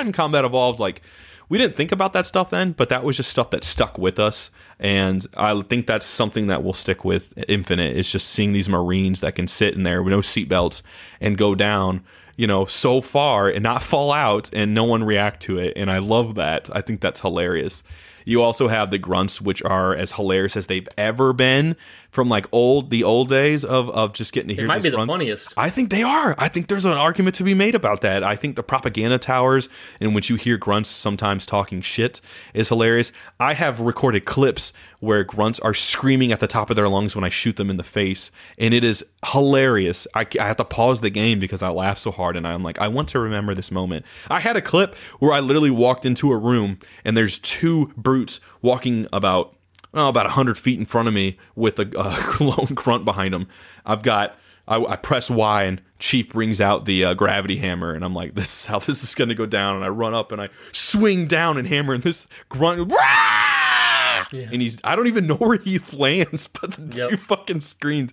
and 0.00 0.14
combat 0.14 0.44
evolved. 0.44 0.80
Like 0.80 1.02
we 1.48 1.58
didn't 1.58 1.76
think 1.76 1.92
about 1.92 2.12
that 2.12 2.26
stuff 2.26 2.50
then, 2.50 2.72
but 2.72 2.88
that 2.88 3.04
was 3.04 3.16
just 3.16 3.30
stuff 3.30 3.50
that 3.50 3.64
stuck 3.64 3.98
with 3.98 4.18
us. 4.18 4.50
And 4.78 5.26
I 5.36 5.60
think 5.62 5.86
that's 5.86 6.06
something 6.06 6.46
that 6.48 6.62
will 6.62 6.74
stick 6.74 7.04
with 7.04 7.32
Infinite 7.48 7.96
is 7.96 8.10
just 8.10 8.28
seeing 8.28 8.52
these 8.52 8.68
Marines 8.68 9.20
that 9.22 9.34
can 9.34 9.48
sit 9.48 9.74
in 9.74 9.82
there 9.82 10.02
with 10.02 10.12
no 10.12 10.20
seatbelts 10.20 10.82
and 11.20 11.38
go 11.38 11.54
down, 11.54 12.04
you 12.38 12.46
know, 12.46 12.64
so 12.64 13.00
far 13.00 13.48
and 13.50 13.64
not 13.64 13.82
fall 13.82 14.12
out 14.12 14.48
and 14.54 14.72
no 14.72 14.84
one 14.84 15.02
react 15.02 15.42
to 15.42 15.58
it. 15.58 15.72
And 15.76 15.90
I 15.90 15.98
love 15.98 16.36
that. 16.36 16.70
I 16.72 16.80
think 16.80 17.00
that's 17.00 17.20
hilarious. 17.20 17.82
You 18.24 18.42
also 18.42 18.68
have 18.68 18.92
the 18.92 18.98
grunts, 18.98 19.40
which 19.40 19.60
are 19.64 19.94
as 19.94 20.12
hilarious 20.12 20.56
as 20.56 20.68
they've 20.68 20.88
ever 20.96 21.32
been 21.32 21.76
from 22.10 22.28
like 22.28 22.46
old 22.52 22.90
the 22.90 23.04
old 23.04 23.28
days 23.28 23.64
of 23.64 23.90
of 23.90 24.12
just 24.12 24.32
getting 24.32 24.48
to 24.48 24.54
hear. 24.54 24.64
It 24.64 24.68
might 24.68 24.82
be 24.82 24.90
the 24.90 25.06
funniest. 25.06 25.54
I 25.56 25.70
think 25.70 25.90
they 25.90 26.02
are. 26.02 26.34
I 26.38 26.48
think 26.48 26.68
there's 26.68 26.84
an 26.84 26.92
argument 26.92 27.36
to 27.36 27.44
be 27.44 27.54
made 27.54 27.74
about 27.74 28.00
that. 28.00 28.24
I 28.24 28.36
think 28.36 28.56
the 28.56 28.62
propaganda 28.62 29.18
towers 29.18 29.68
in 30.00 30.14
which 30.14 30.30
you 30.30 30.36
hear 30.36 30.56
grunts 30.56 30.88
sometimes 30.88 31.46
talking 31.46 31.80
shit 31.80 32.20
is 32.54 32.68
hilarious. 32.68 33.12
I 33.38 33.54
have 33.54 33.80
recorded 33.80 34.24
clips 34.24 34.72
where 35.00 35.22
grunts 35.22 35.60
are 35.60 35.74
screaming 35.74 36.32
at 36.32 36.40
the 36.40 36.48
top 36.48 36.70
of 36.70 36.76
their 36.76 36.88
lungs 36.88 37.14
when 37.14 37.24
I 37.24 37.28
shoot 37.28 37.56
them 37.56 37.70
in 37.70 37.76
the 37.76 37.84
face, 37.84 38.32
and 38.58 38.74
it 38.74 38.82
is 38.82 39.04
hilarious. 39.26 40.06
I, 40.14 40.26
I 40.40 40.46
have 40.46 40.56
to 40.56 40.64
pause 40.64 41.00
the 41.00 41.10
game 41.10 41.38
because 41.38 41.62
I 41.62 41.68
laugh 41.68 41.98
so 41.98 42.10
hard, 42.10 42.36
and 42.36 42.46
I'm 42.46 42.62
like, 42.62 42.80
I 42.80 42.88
want 42.88 43.08
to 43.10 43.20
remember 43.20 43.54
this 43.54 43.70
moment. 43.70 44.04
I 44.28 44.40
had 44.40 44.56
a 44.56 44.62
clip 44.62 44.94
where 45.18 45.32
I 45.32 45.40
literally 45.40 45.70
walked 45.70 46.04
into 46.04 46.32
a 46.32 46.36
room 46.36 46.78
and 47.04 47.16
there's 47.16 47.38
two 47.38 47.92
brutes 47.96 48.40
walking 48.62 49.06
about 49.12 49.54
oh, 49.94 50.08
about 50.08 50.26
100 50.26 50.58
feet 50.58 50.78
in 50.78 50.86
front 50.86 51.08
of 51.08 51.14
me 51.14 51.38
with 51.54 51.78
a, 51.78 51.88
a 51.96 52.42
lone 52.44 52.74
grunt 52.74 53.04
behind 53.04 53.34
him. 53.34 53.48
I've 53.86 54.02
got, 54.02 54.36
I, 54.66 54.76
I 54.84 54.96
press 54.96 55.30
Y 55.30 55.62
and 55.64 55.80
Chief 55.98 56.28
brings 56.28 56.60
out 56.60 56.84
the 56.84 57.04
uh, 57.04 57.14
gravity 57.14 57.56
hammer, 57.56 57.92
and 57.92 58.04
I'm 58.04 58.14
like, 58.14 58.34
this 58.34 58.60
is 58.60 58.66
how 58.66 58.78
this 58.86 59.02
is 59.02 59.14
going 59.14 59.28
to 59.28 59.34
go 59.34 59.46
down. 59.46 59.76
And 59.76 59.84
I 59.84 59.88
run 59.88 60.14
up 60.14 60.30
and 60.32 60.40
I 60.40 60.48
swing 60.72 61.26
down 61.26 61.56
and 61.58 61.66
hammer, 61.66 61.94
and 61.94 62.02
this 62.02 62.26
grunt, 62.48 62.90
"Rah!" 62.92 64.24
and 64.32 64.60
he's, 64.62 64.80
I 64.84 64.94
don't 64.94 65.06
even 65.06 65.26
know 65.26 65.34
where 65.38 65.58
he 65.58 65.78
lands, 65.92 66.46
but 66.48 66.72
the 66.72 66.96
Yep. 66.96 67.10
dude 67.10 67.20
fucking 67.20 67.60
screamed. 67.60 68.12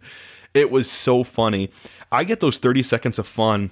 It 0.53 0.71
was 0.71 0.89
so 0.89 1.23
funny. 1.23 1.69
I 2.11 2.23
get 2.23 2.39
those 2.39 2.57
30 2.57 2.81
seconds 2.83 3.19
of 3.19 3.27
fun 3.27 3.71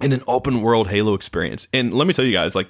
in 0.00 0.12
an 0.12 0.22
open 0.28 0.62
world 0.62 0.88
Halo 0.88 1.14
experience. 1.14 1.66
And 1.72 1.92
let 1.92 2.06
me 2.06 2.14
tell 2.14 2.24
you 2.24 2.32
guys, 2.32 2.54
like, 2.54 2.68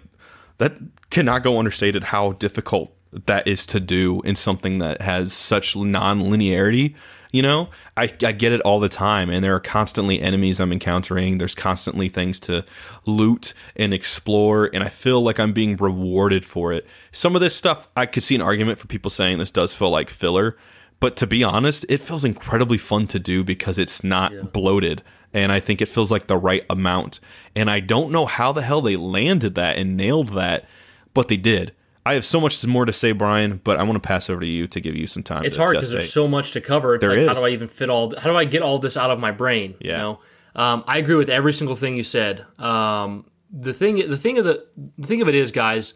that 0.58 0.78
cannot 1.10 1.42
go 1.42 1.58
understated 1.58 2.04
how 2.04 2.32
difficult 2.32 2.96
that 3.12 3.46
is 3.46 3.66
to 3.66 3.80
do 3.80 4.20
in 4.22 4.36
something 4.36 4.78
that 4.78 5.00
has 5.02 5.32
such 5.32 5.74
non-linearity 5.74 6.94
you 7.32 7.42
know? 7.42 7.68
I, 7.96 8.12
I 8.24 8.32
get 8.32 8.52
it 8.52 8.60
all 8.62 8.80
the 8.80 8.88
time 8.88 9.30
and 9.30 9.44
there 9.44 9.54
are 9.54 9.60
constantly 9.60 10.20
enemies 10.20 10.60
i'm 10.60 10.72
encountering. 10.72 11.38
There's 11.38 11.54
constantly 11.54 12.08
things 12.08 12.40
to 12.40 12.64
loot 13.06 13.54
and 13.76 13.92
explore 13.94 14.70
and 14.72 14.82
i 14.82 14.88
feel 14.88 15.20
like 15.22 15.38
i'm 15.38 15.52
being 15.52 15.76
rewarded 15.76 16.44
for 16.44 16.72
it. 16.72 16.86
Some 17.12 17.34
of 17.34 17.40
this 17.40 17.54
stuff 17.54 17.88
i 17.96 18.06
could 18.06 18.22
see 18.22 18.34
an 18.34 18.42
argument 18.42 18.78
for 18.78 18.86
people 18.86 19.10
saying 19.10 19.38
this 19.38 19.50
does 19.50 19.74
feel 19.74 19.90
like 19.90 20.10
filler 20.10 20.56
but 20.98 21.16
to 21.16 21.26
be 21.26 21.44
honest 21.44 21.86
it 21.88 21.98
feels 21.98 22.24
incredibly 22.24 22.78
fun 22.78 23.06
to 23.06 23.18
do 23.18 23.44
because 23.44 23.78
it's 23.78 24.02
not 24.02 24.32
yeah. 24.32 24.42
bloated 24.42 25.02
and 25.32 25.52
i 25.52 25.60
think 25.60 25.80
it 25.80 25.86
feels 25.86 26.10
like 26.10 26.26
the 26.26 26.36
right 26.36 26.64
amount. 26.68 27.20
And 27.54 27.70
i 27.70 27.80
don't 27.80 28.10
know 28.10 28.26
how 28.26 28.52
the 28.52 28.62
hell 28.62 28.80
they 28.82 28.96
landed 28.96 29.54
that 29.54 29.76
and 29.76 29.96
nailed 29.96 30.28
that 30.34 30.66
but 31.14 31.28
they 31.28 31.36
did 31.36 31.72
I 32.04 32.14
have 32.14 32.24
so 32.24 32.40
much 32.40 32.64
more 32.66 32.86
to 32.86 32.92
say, 32.92 33.12
Brian, 33.12 33.60
but 33.62 33.78
I 33.78 33.82
want 33.82 34.02
to 34.02 34.06
pass 34.06 34.30
over 34.30 34.40
to 34.40 34.46
you 34.46 34.66
to 34.68 34.80
give 34.80 34.96
you 34.96 35.06
some 35.06 35.22
time. 35.22 35.44
It's 35.44 35.56
hard 35.56 35.76
because 35.76 35.90
there's 35.90 36.12
so 36.12 36.26
much 36.26 36.52
to 36.52 36.60
cover. 36.60 36.94
It's 36.94 37.02
there 37.02 37.10
like, 37.10 37.18
is. 37.18 37.28
How 37.28 37.34
do 37.34 37.44
I 37.44 37.50
even 37.50 37.68
fit 37.68 37.90
all? 37.90 38.14
How 38.18 38.30
do 38.30 38.36
I 38.36 38.44
get 38.44 38.62
all 38.62 38.78
this 38.78 38.96
out 38.96 39.10
of 39.10 39.18
my 39.18 39.30
brain? 39.30 39.74
Yeah. 39.80 39.92
You 39.92 39.98
know, 39.98 40.20
um, 40.54 40.84
I 40.86 40.98
agree 40.98 41.14
with 41.14 41.28
every 41.28 41.52
single 41.52 41.76
thing 41.76 41.96
you 41.96 42.04
said. 42.04 42.46
Um, 42.58 43.26
the 43.52 43.74
thing, 43.74 44.08
the 44.08 44.16
thing 44.16 44.38
of 44.38 44.44
the, 44.44 44.66
the 44.96 45.06
thing 45.06 45.20
of 45.20 45.28
it 45.28 45.34
is, 45.34 45.50
guys, 45.50 45.94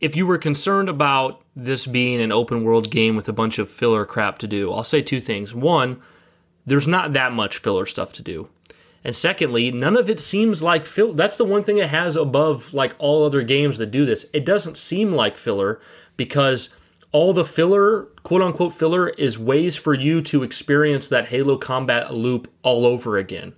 if 0.00 0.16
you 0.16 0.26
were 0.26 0.38
concerned 0.38 0.88
about 0.88 1.42
this 1.54 1.86
being 1.86 2.20
an 2.20 2.32
open 2.32 2.64
world 2.64 2.90
game 2.90 3.16
with 3.16 3.28
a 3.28 3.32
bunch 3.32 3.58
of 3.58 3.70
filler 3.70 4.04
crap 4.04 4.38
to 4.38 4.46
do, 4.46 4.72
I'll 4.72 4.84
say 4.84 5.00
two 5.00 5.20
things. 5.20 5.54
One, 5.54 6.02
there's 6.66 6.86
not 6.86 7.12
that 7.14 7.32
much 7.32 7.58
filler 7.58 7.86
stuff 7.86 8.12
to 8.14 8.22
do. 8.22 8.48
And 9.04 9.16
secondly, 9.16 9.70
none 9.72 9.96
of 9.96 10.08
it 10.08 10.20
seems 10.20 10.62
like 10.62 10.86
fill. 10.86 11.12
That's 11.12 11.36
the 11.36 11.44
one 11.44 11.64
thing 11.64 11.78
it 11.78 11.88
has 11.88 12.14
above 12.14 12.72
like 12.72 12.94
all 12.98 13.24
other 13.24 13.42
games 13.42 13.78
that 13.78 13.90
do 13.90 14.06
this. 14.06 14.26
It 14.32 14.44
doesn't 14.44 14.76
seem 14.76 15.12
like 15.12 15.36
filler 15.36 15.80
because 16.16 16.68
all 17.10 17.32
the 17.32 17.44
filler, 17.44 18.04
quote 18.22 18.42
unquote 18.42 18.74
filler, 18.74 19.08
is 19.10 19.38
ways 19.38 19.76
for 19.76 19.92
you 19.92 20.22
to 20.22 20.42
experience 20.42 21.08
that 21.08 21.26
Halo 21.26 21.56
combat 21.56 22.14
loop 22.14 22.50
all 22.62 22.86
over 22.86 23.18
again. 23.18 23.54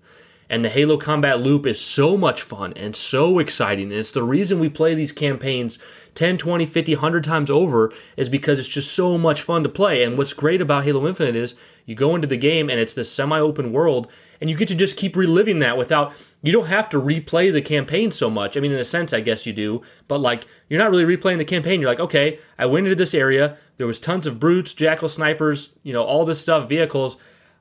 And 0.49 0.65
the 0.65 0.69
Halo 0.69 0.97
combat 0.97 1.41
loop 1.41 1.67
is 1.67 1.81
so 1.81 2.17
much 2.17 2.43
fun 2.43 2.73
and 2.75 2.95
so 2.95 3.39
exciting. 3.39 3.91
And 3.91 4.01
it's 4.01 4.13
the 4.13 4.23
reason 4.23 4.59
we 4.59 4.69
play 4.69 4.95
these 4.95 5.13
campaigns 5.13 5.79
10, 6.15 6.39
20, 6.39 6.67
50, 6.67 6.95
100 6.95 7.25
times 7.25 7.51
over 7.51 7.93
is 8.17 8.29
because 8.29 8.59
it's 8.59 8.69
just 8.69 8.93
so 8.93 9.19
much 9.19 9.43
fun 9.43 9.63
to 9.63 9.69
play. 9.69 10.03
And 10.03 10.17
what's 10.17 10.33
great 10.33 10.61
about 10.61 10.85
Halo 10.85 11.07
Infinite 11.07 11.37
is 11.37 11.55
you 11.87 11.95
go 11.95 12.15
into 12.15 12.27
the 12.27 12.37
game 12.37 12.71
and 12.71 12.81
it's 12.81 12.95
this 12.95 13.13
semi 13.13 13.39
open 13.39 13.73
world 13.73 14.11
and 14.41 14.51
you 14.51 14.57
get 14.57 14.69
to 14.69 14.75
just 14.75 14.97
keep 14.97 15.17
reliving 15.17 15.59
that 15.61 15.77
without 15.77 16.13
you 16.43 16.53
don't 16.53 16.67
have 16.67 16.89
to 16.91 17.01
replay 17.01 17.53
the 17.53 17.63
campaign 17.63 18.11
so 18.11 18.29
much. 18.31 18.57
I 18.57 18.61
mean, 18.61 18.73
in 18.73 18.79
a 18.79 18.85
sense, 18.85 19.13
I 19.13 19.21
guess 19.21 19.47
you 19.47 19.53
do, 19.53 19.83
but 20.09 20.21
like 20.21 20.47
you're 20.69 20.81
not 20.81 20.91
really 20.91 21.05
replaying 21.05 21.39
the 21.39 21.45
campaign. 21.45 21.81
You're 21.81 21.91
like, 21.91 22.01
okay, 22.01 22.39
I 22.59 22.67
went 22.67 22.87
into 22.87 22.97
this 22.97 23.15
area. 23.15 23.57
There 23.77 23.87
was 23.87 23.99
tons 23.99 24.27
of 24.27 24.39
brutes, 24.39 24.75
jackal 24.75 25.09
snipers, 25.09 25.71
you 25.83 25.93
know, 25.93 26.05
all 26.05 26.25
this 26.25 26.41
stuff, 26.41 26.69
vehicles. 26.69 27.17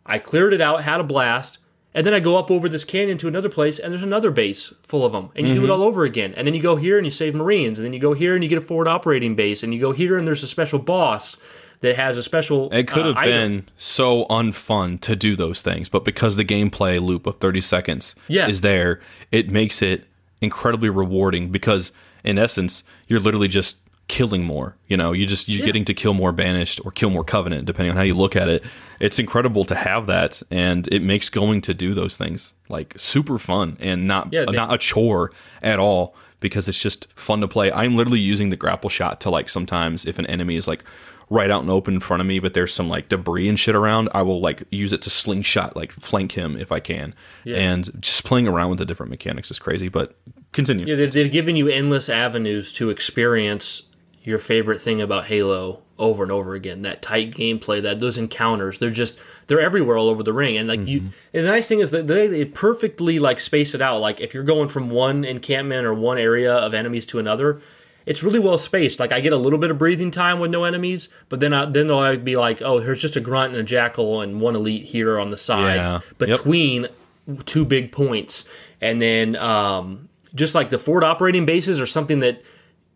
I 0.06 0.20
cleared 0.20 0.54
it 0.54 0.62
out, 0.62 0.84
had 0.84 1.00
a 1.00 1.04
blast, 1.04 1.60
and 1.94 2.06
then 2.06 2.14
I 2.14 2.20
go 2.20 2.38
up 2.38 2.52
over 2.52 2.68
this 2.68 2.84
canyon 2.84 3.18
to 3.20 3.28
another 3.28 3.50
place, 3.50 3.80
and 3.80 3.92
there's 3.92 4.04
another 4.04 4.32
base 4.32 4.74
full 4.84 5.06
of 5.06 5.14
them, 5.14 5.30
and 5.36 5.48
you 5.48 5.54
mm-hmm. 5.54 5.62
do 5.62 5.66
it 5.66 5.74
mm-hmm. 5.74 5.82
all 5.82 5.88
over 5.88 6.04
again. 6.04 6.34
And 6.36 6.46
then 6.46 6.54
you 6.54 6.62
go 6.62 6.76
here 6.76 6.98
and 6.98 7.06
you 7.06 7.12
save 7.12 7.36
Marines, 7.36 7.80
and 7.80 7.86
then 7.86 7.94
you 7.94 8.00
go 8.00 8.14
here 8.14 8.36
and 8.36 8.44
you 8.44 8.50
get 8.50 8.58
a 8.58 8.62
forward 8.62 8.88
operating 8.88 9.36
base, 9.36 9.64
and 9.64 9.74
you 9.74 9.80
go 9.80 9.92
here 9.92 10.18
and 10.18 10.28
there's 10.28 10.44
a 10.44 10.48
special 10.48 10.80
boss 10.80 11.38
that 11.84 11.98
has 11.98 12.18
a 12.18 12.24
special. 12.24 12.72
It 12.72 12.88
could 12.88 13.06
have 13.06 13.18
uh, 13.18 13.24
been 13.24 13.68
so 13.76 14.26
unfun 14.26 15.02
to 15.02 15.18
do 15.18 15.36
those 15.36 15.62
things, 15.62 15.90
but 15.90 16.06
because 16.06 16.38
the 16.38 16.46
gameplay 16.46 17.00
loop 17.00 17.28
of 17.28 17.38
30 17.38 17.60
seconds 17.60 18.16
yeah. 18.30 18.48
is 18.48 18.62
there, 18.62 19.02
it 19.32 19.50
makes 19.50 19.82
it 19.82 20.06
incredibly 20.42 20.90
rewarding 20.90 21.50
because 21.50 21.92
in 22.24 22.40
essence, 22.40 22.84
you're 23.08 23.20
literally 23.20 23.50
just 23.50 23.80
killing 24.08 24.46
more. 24.46 24.78
You 24.88 24.96
know, 24.96 25.12
you 25.12 25.26
just 25.26 25.50
you're 25.50 25.60
yeah. 25.60 25.66
getting 25.66 25.84
to 25.86 25.94
kill 25.94 26.14
more 26.14 26.32
banished 26.32 26.80
or 26.86 26.92
kill 26.92 27.10
more 27.10 27.26
covenant, 27.26 27.66
depending 27.66 27.92
on 27.92 27.98
how 27.98 28.04
you 28.04 28.16
look 28.16 28.38
at 28.38 28.48
it. 28.48 28.64
It's 29.02 29.20
incredible 29.20 29.66
to 29.66 29.76
have 29.76 30.08
that, 30.08 30.42
and 30.50 30.88
it 30.88 31.02
makes 31.02 31.28
going 31.28 31.60
to 31.62 31.74
do 31.74 31.94
those 31.94 32.16
things 32.16 32.54
like 32.70 32.94
super 32.98 33.38
fun 33.38 33.76
and 33.82 34.08
not 34.08 34.32
yeah, 34.32 34.46
they, 34.46 34.54
not 34.54 34.74
a 34.74 34.78
chore 34.78 35.34
at 35.62 35.80
all 35.80 36.16
because 36.40 36.70
it's 36.70 36.80
just 36.80 37.08
fun 37.14 37.42
to 37.42 37.48
play. 37.48 37.74
I'm 37.74 37.98
literally 37.98 38.20
using 38.22 38.52
the 38.52 38.58
grapple 38.58 38.90
shot 38.90 39.20
to 39.22 39.30
like 39.30 39.50
sometimes 39.50 40.06
if 40.06 40.18
an 40.18 40.26
enemy 40.28 40.56
is 40.56 40.66
like 40.68 40.86
right 41.34 41.50
out 41.50 41.62
and 41.62 41.72
open 41.72 41.96
in 41.96 42.00
front 42.00 42.22
of 42.22 42.28
me, 42.28 42.40
but 42.40 42.54
there's 42.54 42.74
some 42.74 42.88
like 42.88 43.10
debris 43.10 43.50
and 43.50 43.60
shit 43.60 43.76
around, 43.76 44.08
I 44.14 44.22
will 44.22 44.40
like 44.40 44.64
use 44.70 44.94
it 44.94 45.02
to 45.02 45.10
slingshot, 45.10 45.76
like 45.76 45.92
flank 45.92 46.34
him 46.34 46.56
if 46.58 46.72
I 46.72 46.80
can. 46.80 47.16
Yeah. 47.44 47.58
And 47.58 48.02
just 48.02 48.24
playing 48.24 48.48
around 48.48 48.70
with 48.70 48.80
the 48.80 48.86
different 48.86 49.10
mechanics 49.10 49.50
is 49.50 49.58
crazy. 49.58 49.90
But 49.90 50.16
continue. 50.52 50.86
Yeah, 50.86 50.96
they've, 50.96 51.12
they've 51.12 51.32
given 51.32 51.56
you 51.56 51.68
endless 51.68 52.08
avenues 52.08 52.72
to 52.74 52.90
experience 52.90 53.84
your 54.24 54.38
favorite 54.38 54.80
thing 54.80 55.02
about 55.02 55.26
Halo 55.26 55.82
over 55.98 56.22
and 56.22 56.32
over 56.32 56.54
again. 56.54 56.84
That 56.84 57.02
tight 57.02 57.32
gameplay, 57.32 57.82
that 57.82 58.00
those 58.00 58.18
encounters, 58.18 58.78
they're 58.78 58.92
just 58.92 59.18
they're 59.48 59.60
everywhere 59.60 59.98
all 59.98 60.10
over 60.10 60.22
the 60.22 60.34
ring. 60.34 60.56
And 60.56 60.68
like 60.68 60.82
mm-hmm. 60.82 60.88
you, 60.88 61.00
and 61.34 61.46
the 61.46 61.52
nice 61.52 61.68
thing 61.68 61.80
is 61.80 61.92
that 61.92 62.08
they, 62.08 62.28
they 62.28 62.46
perfectly 62.46 63.18
like 63.18 63.40
space 63.40 63.74
it 63.74 63.82
out. 63.82 64.00
Like 64.00 64.22
if 64.22 64.34
you're 64.34 64.44
going 64.44 64.70
from 64.70 64.92
one 64.92 65.26
encampment 65.26 65.86
or 65.86 65.94
one 65.96 66.20
area 66.20 66.54
of 66.54 66.76
enemies 66.76 67.08
to 67.08 67.20
another, 67.20 67.60
it's 68.06 68.24
really 68.24 68.40
well 68.40 68.58
spaced. 68.58 69.00
Like 69.00 69.12
I 69.12 69.20
get 69.20 69.34
a 69.34 69.38
little 69.38 69.60
bit 69.60 69.72
of 69.72 69.78
breathing 69.78 70.12
time 70.12 70.40
with 70.40 70.52
no 70.52 70.64
enemies, 70.64 71.10
but 71.30 71.40
then 71.40 71.54
I, 71.54 71.66
then 71.66 71.88
they'll 71.88 72.18
be 72.18 72.36
like, 72.36 72.62
oh, 72.62 72.80
there's 72.80 73.02
just 73.02 73.16
a 73.16 73.22
grunt 73.22 73.54
and 73.54 73.62
a 73.62 73.64
jackal 73.64 74.22
and 74.22 74.42
one 74.42 74.56
elite 74.56 74.86
here 74.86 75.20
on 75.20 75.32
the 75.32 75.38
side 75.38 75.76
yeah. 75.76 76.00
between 76.18 76.88
yep. 77.28 77.46
two 77.46 77.66
big 77.66 77.92
points, 77.92 78.46
and 78.82 79.02
then 79.02 79.36
um, 79.38 80.10
just 80.36 80.56
like 80.56 80.70
the 80.70 80.80
forward 80.80 81.04
operating 81.04 81.46
bases 81.46 81.80
are 81.80 81.86
something 81.86 82.20
that 82.20 82.42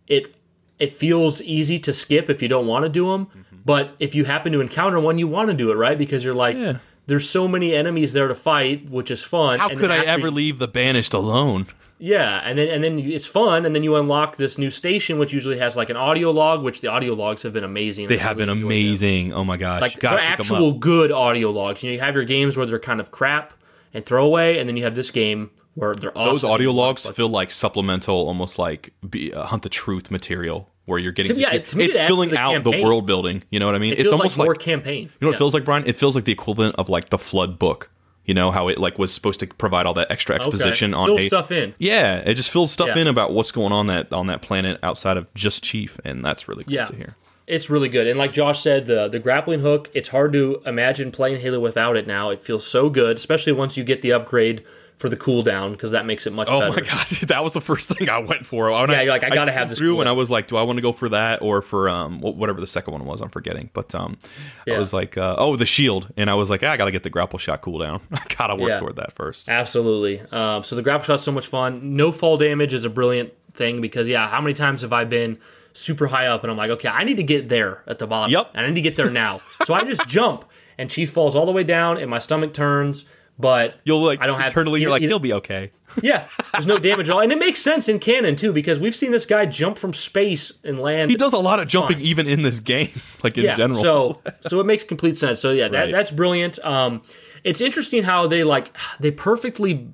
it 0.07 0.35
it 0.79 0.91
feels 0.91 1.41
easy 1.41 1.79
to 1.79 1.93
skip 1.93 2.29
if 2.29 2.41
you 2.41 2.47
don't 2.47 2.67
want 2.67 2.83
to 2.83 2.89
do 2.89 3.11
them, 3.11 3.27
mm-hmm. 3.27 3.57
but 3.65 3.95
if 3.99 4.13
you 4.13 4.25
happen 4.25 4.51
to 4.51 4.61
encounter 4.61 4.99
one, 4.99 5.17
you 5.17 5.27
want 5.27 5.49
to 5.49 5.53
do 5.53 5.71
it 5.71 5.75
right 5.75 5.97
because 5.97 6.23
you're 6.23 6.35
like. 6.35 6.55
Yeah. 6.55 6.79
There's 7.07 7.29
so 7.29 7.47
many 7.47 7.73
enemies 7.73 8.11
there 8.11 8.27
to 8.27 8.35
fight, 8.35 8.89
which 8.89 9.09
is 9.09 9.23
fun. 9.23 9.59
How 9.59 9.69
could 9.69 9.89
I 9.89 10.03
ever 10.03 10.29
leave 10.29 10.59
the 10.59 10.67
banished 10.67 11.13
alone? 11.13 11.67
Yeah, 11.99 12.41
and 12.43 12.59
then 12.59 12.67
and 12.67 12.83
then 12.83 12.99
it's 12.99 13.25
fun, 13.25 13.65
and 13.65 13.73
then 13.73 13.83
you 13.83 13.95
unlock 13.95 14.37
this 14.37 14.57
new 14.57 14.69
station, 14.69 15.17
which 15.17 15.33
usually 15.33 15.57
has 15.57 15.75
like 15.75 15.89
an 15.89 15.97
audio 15.97 16.29
log, 16.29 16.61
which 16.61 16.81
the 16.81 16.87
audio 16.87 17.13
logs 17.13 17.41
have 17.41 17.53
been 17.53 17.63
amazing. 17.63 18.07
They 18.07 18.17
have 18.17 18.37
really 18.37 18.53
been 18.53 18.63
amazing. 18.63 19.33
Oh 19.33 19.43
my 19.43 19.57
gosh! 19.57 19.81
Like 19.81 19.99
they're 19.99 20.19
actual 20.19 20.73
good 20.73 21.11
audio 21.11 21.49
logs. 21.49 21.81
You 21.81 21.89
know, 21.89 21.93
you 21.93 21.99
have 21.99 22.13
your 22.13 22.25
games 22.25 22.55
where 22.55 22.67
they're 22.67 22.77
kind 22.77 22.99
of 22.99 23.09
crap 23.09 23.53
and 23.93 24.05
throwaway, 24.05 24.59
and 24.59 24.69
then 24.69 24.77
you 24.77 24.83
have 24.83 24.93
this 24.93 25.09
game 25.09 25.49
where 25.73 25.95
they're 25.95 26.15
awesome. 26.15 26.33
Those 26.33 26.43
audio 26.43 26.71
logs 26.71 27.07
feel 27.09 27.29
like 27.29 27.49
supplemental, 27.49 28.27
almost 28.27 28.59
like 28.59 28.93
be, 29.07 29.33
uh, 29.33 29.45
hunt 29.45 29.63
the 29.63 29.69
truth 29.69 30.11
material 30.11 30.69
where 30.85 30.99
you're 30.99 31.11
getting 31.11 31.35
to, 31.35 31.41
yeah, 31.41 31.53
it, 31.53 31.69
to 31.69 31.77
me, 31.77 31.85
it's 31.85 31.97
filling 31.97 32.29
the 32.29 32.39
out 32.39 32.53
campaign. 32.53 32.79
the 32.79 32.83
world 32.83 33.05
building. 33.05 33.43
You 33.49 33.59
know 33.59 33.65
what 33.65 33.75
I 33.75 33.79
mean? 33.79 33.93
It 33.93 33.99
it's 33.99 34.11
almost 34.11 34.37
like 34.37 34.45
more 34.45 34.55
campaign. 34.55 35.03
You 35.03 35.09
know 35.21 35.27
what 35.27 35.31
yeah. 35.31 35.35
it 35.35 35.37
feels 35.39 35.53
like, 35.53 35.65
Brian? 35.65 35.85
It 35.85 35.97
feels 35.97 36.15
like 36.15 36.25
the 36.25 36.31
equivalent 36.31 36.75
of 36.77 36.89
like 36.89 37.09
the 37.09 37.17
Flood 37.17 37.59
book 37.59 37.89
you 38.27 38.33
know 38.33 38.51
how 38.51 38.67
it 38.67 38.77
like 38.77 38.99
was 38.99 39.13
supposed 39.13 39.39
to 39.39 39.47
provide 39.47 39.87
all 39.87 39.93
that 39.95 40.11
extra 40.11 40.35
exposition 40.35 40.93
okay. 40.93 41.11
on 41.11 41.17
Fill 41.17 41.27
stuff 41.27 41.51
in. 41.51 41.73
Yeah, 41.79 42.17
it 42.17 42.35
just 42.35 42.51
fills 42.51 42.71
stuff 42.71 42.89
yeah. 42.89 42.99
in 42.99 43.07
about 43.07 43.31
what's 43.31 43.51
going 43.51 43.71
on 43.71 43.87
that 43.87 44.13
on 44.13 44.27
that 44.27 44.41
planet 44.41 44.79
outside 44.83 45.17
of 45.17 45.33
just 45.33 45.63
Chief, 45.63 45.99
and 46.03 46.23
that's 46.23 46.47
really 46.47 46.65
cool 46.65 46.73
yeah. 46.73 46.85
to 46.85 46.95
hear. 46.95 47.15
It's 47.47 47.69
really 47.69 47.87
good, 47.87 48.07
and 48.07 48.19
like 48.19 48.33
Josh 48.33 48.61
said, 48.61 48.85
the 48.85 49.07
the 49.07 49.19
grappling 49.19 49.61
hook. 49.61 49.89
It's 49.93 50.09
hard 50.09 50.33
to 50.33 50.61
imagine 50.65 51.11
playing 51.11 51.39
Halo 51.41 51.61
without 51.61 51.95
it. 51.95 52.05
Now 52.05 52.29
it 52.29 52.41
feels 52.41 52.67
so 52.67 52.89
good, 52.89 53.15
especially 53.15 53.53
once 53.53 53.77
you 53.77 53.85
get 53.85 54.01
the 54.01 54.11
upgrade 54.11 54.63
for 54.97 55.09
the 55.09 55.17
cooldown 55.17 55.71
because 55.71 55.91
that 55.91 56.05
makes 56.05 56.25
it 56.25 56.33
much 56.33 56.47
oh 56.49 56.59
better. 56.59 56.73
my 56.73 56.81
god, 56.81 57.07
that 57.27 57.43
was 57.43 57.53
the 57.53 57.61
first 57.61 57.87
thing 57.87 58.09
I 58.09 58.17
went 58.17 58.45
for. 58.45 58.71
When 58.71 58.89
yeah, 58.89 58.97
I, 58.97 59.01
you're 59.03 59.11
like, 59.11 59.23
I 59.23 59.29
gotta 59.29 59.51
I 59.51 59.53
have 59.53 59.69
this. 59.69 59.77
Through, 59.77 59.99
and 59.99 60.09
I 60.09 60.11
was 60.11 60.31
like, 60.31 60.47
do 60.47 60.57
I 60.57 60.63
want 60.63 60.77
to 60.77 60.81
go 60.81 60.91
for 60.91 61.07
that 61.09 61.41
or 61.41 61.61
for 61.61 61.87
um 61.87 62.19
whatever 62.19 62.59
the 62.59 62.67
second 62.67 62.93
one 62.93 63.05
was? 63.05 63.21
I'm 63.21 63.29
forgetting, 63.29 63.69
but 63.73 63.93
um, 63.93 64.17
yeah. 64.65 64.75
I 64.75 64.79
was 64.79 64.93
like, 64.93 65.17
uh, 65.17 65.35
oh, 65.37 65.55
the 65.55 65.65
shield, 65.65 66.11
and 66.17 66.29
I 66.29 66.33
was 66.33 66.49
like, 66.49 66.63
ah, 66.63 66.71
I 66.71 66.77
gotta 66.77 66.91
get 66.91 67.03
the 67.03 67.09
grapple 67.09 67.39
shot 67.39 67.61
cooldown. 67.61 68.01
I 68.11 68.23
gotta 68.37 68.55
work 68.55 68.69
yeah. 68.69 68.79
toward 68.79 68.95
that 68.95 69.13
first. 69.13 69.47
Absolutely. 69.47 70.19
Um, 70.31 70.63
so 70.63 70.75
the 70.75 70.81
grapple 70.81 71.05
shot's 71.05 71.23
so 71.23 71.31
much 71.31 71.47
fun. 71.47 71.95
No 71.95 72.11
fall 72.11 72.37
damage 72.37 72.73
is 72.73 72.83
a 72.83 72.89
brilliant 72.89 73.33
thing 73.53 73.81
because 73.81 74.07
yeah, 74.07 74.27
how 74.29 74.41
many 74.41 74.53
times 74.53 74.81
have 74.81 74.93
I 74.93 75.03
been 75.03 75.37
super 75.73 76.07
high 76.07 76.25
up 76.25 76.43
and 76.43 76.49
I'm 76.49 76.57
like, 76.57 76.71
okay, 76.71 76.89
I 76.89 77.03
need 77.03 77.17
to 77.17 77.23
get 77.23 77.49
there 77.49 77.83
at 77.85 77.99
the 77.99 78.07
bottom. 78.07 78.31
Yep. 78.31 78.51
And 78.55 78.65
I 78.65 78.69
need 78.69 78.75
to 78.75 78.81
get 78.81 78.95
there 78.95 79.11
now. 79.11 79.41
so 79.65 79.75
I 79.75 79.83
just 79.83 80.01
jump 80.07 80.45
and 80.77 80.89
Chief 80.89 81.11
falls 81.11 81.35
all 81.35 81.45
the 81.45 81.51
way 81.51 81.63
down 81.63 81.97
and 81.97 82.09
my 82.09 82.19
stomach 82.19 82.53
turns 82.53 83.05
but 83.39 83.79
you'll 83.83 84.03
like 84.03 84.21
I 84.21 84.27
don't 84.27 84.39
have 84.39 84.51
eternally. 84.51 84.81
You're 84.81 84.89
like 84.89 85.01
he'll 85.01 85.19
be 85.19 85.33
okay. 85.33 85.71
Yeah, 86.03 86.27
there's 86.53 86.67
no 86.67 86.77
damage 86.77 87.09
at 87.09 87.15
all, 87.15 87.21
and 87.21 87.31
it 87.31 87.39
makes 87.39 87.59
sense 87.59 87.89
in 87.89 87.97
canon 87.97 88.35
too 88.35 88.53
because 88.53 88.77
we've 88.77 88.95
seen 88.95 89.11
this 89.11 89.25
guy 89.25 89.47
jump 89.47 89.79
from 89.79 89.95
space 89.95 90.51
and 90.63 90.79
land. 90.79 91.09
He 91.09 91.17
does 91.17 91.33
a 91.33 91.39
lot 91.39 91.59
of 91.59 91.67
jumping 91.67 91.97
fine. 91.97 92.05
even 92.05 92.27
in 92.27 92.43
this 92.43 92.59
game, 92.59 92.91
like 93.23 93.35
in 93.35 93.45
yeah, 93.45 93.55
general. 93.55 93.81
So, 93.81 94.21
so 94.47 94.59
it 94.59 94.65
makes 94.65 94.83
complete 94.83 95.17
sense. 95.17 95.39
So 95.39 95.49
yeah, 95.51 95.69
that, 95.69 95.79
right. 95.79 95.91
that's 95.91 96.11
brilliant. 96.11 96.63
Um, 96.63 97.01
it's 97.43 97.61
interesting 97.61 98.03
how 98.03 98.27
they 98.27 98.43
like 98.43 98.75
they 98.99 99.09
perfectly. 99.09 99.89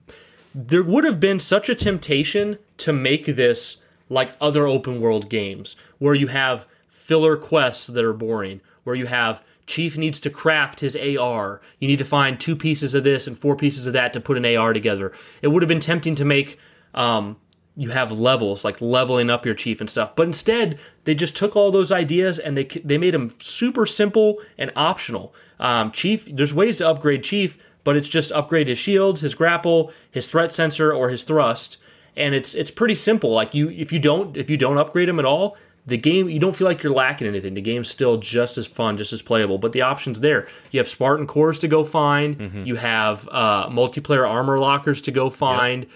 There 0.53 0.83
would 0.83 1.05
have 1.05 1.19
been 1.19 1.39
such 1.39 1.69
a 1.69 1.75
temptation 1.75 2.57
to 2.77 2.91
make 2.91 3.25
this 3.25 3.77
like 4.09 4.35
other 4.41 4.67
open 4.67 4.99
world 4.99 5.29
games 5.29 5.75
where 5.99 6.15
you 6.15 6.27
have 6.27 6.65
filler 6.89 7.37
quests 7.37 7.87
that 7.87 8.03
are 8.03 8.13
boring, 8.13 8.59
where 8.83 8.95
you 8.95 9.05
have 9.05 9.41
Chief 9.66 9.97
needs 9.97 10.20
to 10.20 10.30
craft 10.30 10.82
his 10.82 10.95
AR. 10.95 11.61
You 11.80 11.88
need 11.88 11.99
to 11.99 12.05
find 12.05 12.39
two 12.39 12.55
pieces 12.55 12.93
of 12.93 13.03
this 13.03 13.28
and 13.28 13.38
four 13.38 13.55
pieces 13.55 13.88
of 13.88 13.93
that 13.93 14.14
to 14.14 14.20
put 14.20 14.38
an 14.38 14.45
AR 14.45 14.74
together. 14.74 15.14
It 15.41 15.47
would 15.49 15.61
have 15.61 15.70
been 15.70 15.80
tempting 15.80 16.16
to 16.16 16.26
make 16.26 16.59
um, 16.93 17.38
you 17.76 17.89
have 17.89 18.11
levels 18.11 18.64
like 18.64 18.80
leveling 18.82 19.30
up 19.30 19.45
your 19.45 19.55
chief 19.55 19.82
and 19.82 19.89
stuff. 19.89 20.16
But 20.16 20.28
instead, 20.28 20.80
they 21.05 21.16
just 21.16 21.36
took 21.36 21.55
all 21.55 21.72
those 21.72 21.91
ideas 21.91 22.38
and 22.38 22.55
they 22.55 22.66
they 22.66 22.97
made 22.97 23.14
them 23.14 23.34
super 23.39 23.86
simple 23.86 24.39
and 24.57 24.72
optional. 24.76 25.34
Um, 25.59 25.91
chief, 25.91 26.28
there's 26.32 26.53
ways 26.53 26.78
to 26.78 26.88
upgrade 26.88 27.24
chief, 27.24 27.57
but 27.84 27.95
it's 27.95 28.09
just 28.09 28.32
upgrade 28.32 28.68
his 28.68 28.80
shields, 28.80 29.22
his 29.22 29.36
grapple, 29.36 29.91
his 30.09 30.28
threat 30.28 30.53
sensor, 30.53 30.93
or 30.93 31.09
his 31.09 31.24
thrust, 31.24 31.78
and 32.16 32.36
it's 32.36 32.53
it's 32.53 32.72
pretty 32.72 32.95
simple. 32.95 33.32
Like 33.32 33.53
you, 33.53 33.70
if 33.70 33.91
you 33.91 33.99
don't 33.99 34.38
if 34.38 34.49
you 34.49 34.57
don't 34.57 34.78
upgrade 34.78 35.09
him 35.09 35.20
at 35.20 35.26
all, 35.26 35.57
the 35.86 35.97
game 35.97 36.29
you 36.29 36.39
don't 36.39 36.55
feel 36.55 36.67
like 36.67 36.81
you're 36.81 36.93
lacking 36.93 37.27
anything. 37.27 37.53
The 37.53 37.61
game's 37.61 37.89
still 37.89 38.17
just 38.17 38.57
as 38.57 38.67
fun, 38.67 38.97
just 38.97 39.13
as 39.13 39.21
playable. 39.21 39.57
But 39.57 39.73
the 39.73 39.81
options 39.81 40.21
there. 40.21 40.47
You 40.71 40.79
have 40.79 40.88
Spartan 40.88 41.27
cores 41.27 41.59
to 41.59 41.67
go 41.67 41.84
find. 41.84 42.38
Mm-hmm. 42.38 42.65
You 42.65 42.75
have 42.75 43.27
uh, 43.31 43.69
multiplayer 43.69 44.27
armor 44.27 44.59
lockers 44.59 45.01
to 45.03 45.11
go 45.11 45.29
find. 45.29 45.84
Yep. 45.84 45.91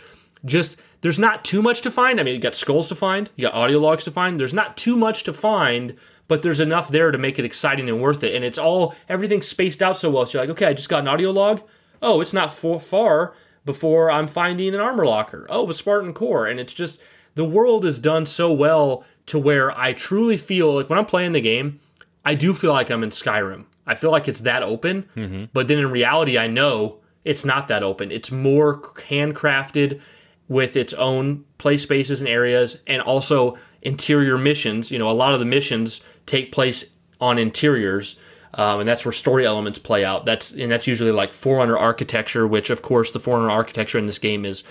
Just 0.46 0.78
there's 1.02 1.20
not 1.20 1.46
too 1.46 1.62
much 1.62 1.82
to 1.82 1.92
find. 1.92 2.20
I 2.20 2.24
mean, 2.24 2.36
you 2.36 2.42
got 2.42 2.56
skulls 2.56 2.90
to 2.90 2.96
find. 2.96 3.30
You 3.36 3.48
got 3.48 3.54
audio 3.54 3.80
logs 3.80 4.04
to 4.06 4.12
find. 4.12 4.40
There's 4.40 4.54
not 4.54 4.76
too 4.78 4.98
much 4.98 5.24
to 5.24 5.34
find. 5.34 5.96
But 6.28 6.42
there's 6.42 6.60
enough 6.60 6.90
there 6.90 7.12
to 7.12 7.18
make 7.18 7.40
it 7.40 7.46
exciting 7.46 7.88
and 7.88 8.02
worth 8.02 8.22
it. 8.22 8.36
And 8.36 8.44
it's 8.44 8.58
all 8.58 8.94
everything's 9.08 9.48
spaced 9.48 9.82
out 9.82 9.98
so 9.98 10.10
well. 10.10 10.26
So 10.26 10.38
you're 10.38 10.44
like, 10.44 10.52
okay, 10.52 10.66
I 10.66 10.74
just 10.74 10.90
got 10.90 11.00
an 11.00 11.08
audio 11.08 11.32
log. 11.32 11.62
Oh, 12.02 12.20
it's 12.20 12.34
not 12.34 12.54
for, 12.54 12.80
far 12.80 13.34
before 13.66 14.12
I'm 14.12 14.28
finding 14.28 14.74
an 14.74 14.82
armor 14.82 15.06
locker. 15.06 15.48
Oh, 15.50 15.70
a 15.70 15.74
Spartan 15.74 16.14
core. 16.14 16.46
And 16.46 16.60
it's 16.60 16.74
just 16.74 17.00
the 17.38 17.46
world 17.46 17.86
is 17.86 18.00
done 18.00 18.26
so 18.26 18.52
well 18.52 19.04
to 19.28 19.40
where 19.40 19.72
I 19.78 19.94
truly 19.94 20.38
feel 20.38 20.76
like 20.76 20.90
when 20.90 21.00
I'm 21.00 21.06
playing 21.06 21.32
the 21.32 21.42
game, 21.42 21.80
I 22.26 22.36
do 22.36 22.54
feel 22.54 22.74
like 22.74 22.90
I'm 22.90 23.04
in 23.04 23.10
Skyrim. 23.12 23.66
I 23.86 23.96
feel 23.96 24.12
like 24.12 24.28
it's 24.28 24.42
that 24.42 24.64
open, 24.64 25.06
Mm-hmm. 25.16 25.46
but 25.54 25.68
then 25.70 25.80
in 25.80 25.90
reality, 25.90 26.38
I 26.38 26.48
know 26.48 26.98
it's 27.24 27.46
not 27.46 27.68
that 27.70 27.84
open. 27.84 28.12
It's 28.12 28.32
more 28.32 28.82
handcrafted 28.82 30.02
with 30.48 30.76
its 30.76 30.94
own 30.94 31.44
play 31.58 31.78
spaces 31.78 32.22
and 32.22 32.28
areas, 32.30 32.82
and 32.88 33.02
also 33.02 33.58
interior 33.82 34.38
missions. 34.38 34.92
You 34.92 35.00
know, 35.00 35.10
a 35.10 35.12
lot 35.12 35.34
of 35.34 35.40
the 35.40 35.46
missions 35.46 36.02
take 36.26 36.52
place 36.52 36.92
on 37.20 37.38
interiors. 37.38 38.18
Um, 38.54 38.80
and 38.80 38.88
that's 38.90 39.06
where 39.06 39.12
story 39.12 39.46
elements 39.46 39.78
play 39.80 40.04
out. 40.06 40.26
That's 40.26 40.52
and 40.52 40.72
that's 40.72 40.88
usually 40.88 41.12
like 41.12 41.34
Forerunner 41.34 41.78
architecture, 41.78 42.48
which 42.48 42.70
of 42.70 42.82
course 42.82 43.12
the 43.12 43.20
Forerunner 43.20 43.52
architecture 43.52 43.98
in 44.00 44.06
this 44.08 44.18
game 44.20 44.46
is 44.46 44.64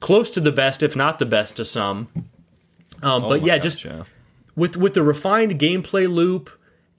close 0.00 0.30
to 0.32 0.40
the 0.40 0.52
best, 0.52 0.82
if 0.82 0.96
not 0.96 1.18
the 1.18 1.26
best, 1.26 1.56
to 1.56 1.64
some. 1.64 2.08
Um, 3.02 3.22
but 3.22 3.26
Oh 3.26 3.28
my 3.28 3.36
yeah, 3.36 3.56
gosh, 3.56 3.62
just 3.62 3.84
yeah. 3.84 4.04
with 4.56 4.76
with 4.76 4.94
the 4.94 5.02
refined 5.02 5.58
gameplay 5.58 6.12
loop 6.12 6.50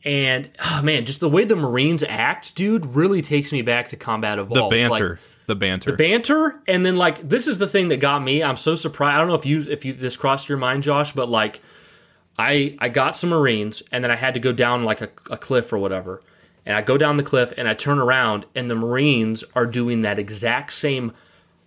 and 0.03 0.49
oh 0.65 0.81
man, 0.81 1.05
just 1.05 1.19
the 1.19 1.29
way 1.29 1.43
the 1.45 1.55
Marines 1.55 2.03
act, 2.03 2.55
dude, 2.55 2.95
really 2.95 3.21
takes 3.21 3.51
me 3.51 3.61
back 3.61 3.89
to 3.89 3.95
Combat 3.95 4.39
Evolved. 4.39 4.71
the 4.71 4.75
banter, 4.75 5.09
Like, 5.09 5.19
the 5.47 5.55
banter. 5.55 5.91
The 5.91 5.97
banter, 5.97 6.59
and 6.67 6.85
then 6.85 6.95
like 6.95 7.27
this 7.27 7.47
is 7.47 7.57
the 7.59 7.67
thing 7.67 7.89
that 7.89 7.97
got 7.97 8.23
me. 8.23 8.41
I'm 8.41 8.57
so 8.57 8.75
surprised. 8.75 9.15
I 9.15 9.17
don't 9.19 9.27
know 9.27 9.35
if 9.35 9.45
you 9.45 9.61
if 9.69 9.85
you 9.85 9.93
this 9.93 10.17
crossed 10.17 10.49
your 10.49 10.57
mind, 10.57 10.83
Josh, 10.83 11.11
but 11.11 11.29
like 11.29 11.61
I 12.39 12.75
I 12.79 12.89
got 12.89 13.15
some 13.15 13.29
Marines 13.29 13.83
and 13.91 14.03
then 14.03 14.09
I 14.11 14.15
had 14.15 14.33
to 14.33 14.39
go 14.39 14.51
down 14.51 14.83
like 14.83 15.01
a, 15.01 15.09
a 15.29 15.37
cliff 15.37 15.71
or 15.71 15.77
whatever. 15.77 16.21
And 16.65 16.75
I 16.77 16.81
go 16.81 16.95
down 16.97 17.17
the 17.17 17.23
cliff 17.23 17.53
and 17.57 17.67
I 17.67 17.73
turn 17.73 17.97
around 17.99 18.45
and 18.55 18.69
the 18.69 18.75
Marines 18.75 19.43
are 19.55 19.65
doing 19.65 20.01
that 20.01 20.19
exact 20.19 20.73
same 20.73 21.11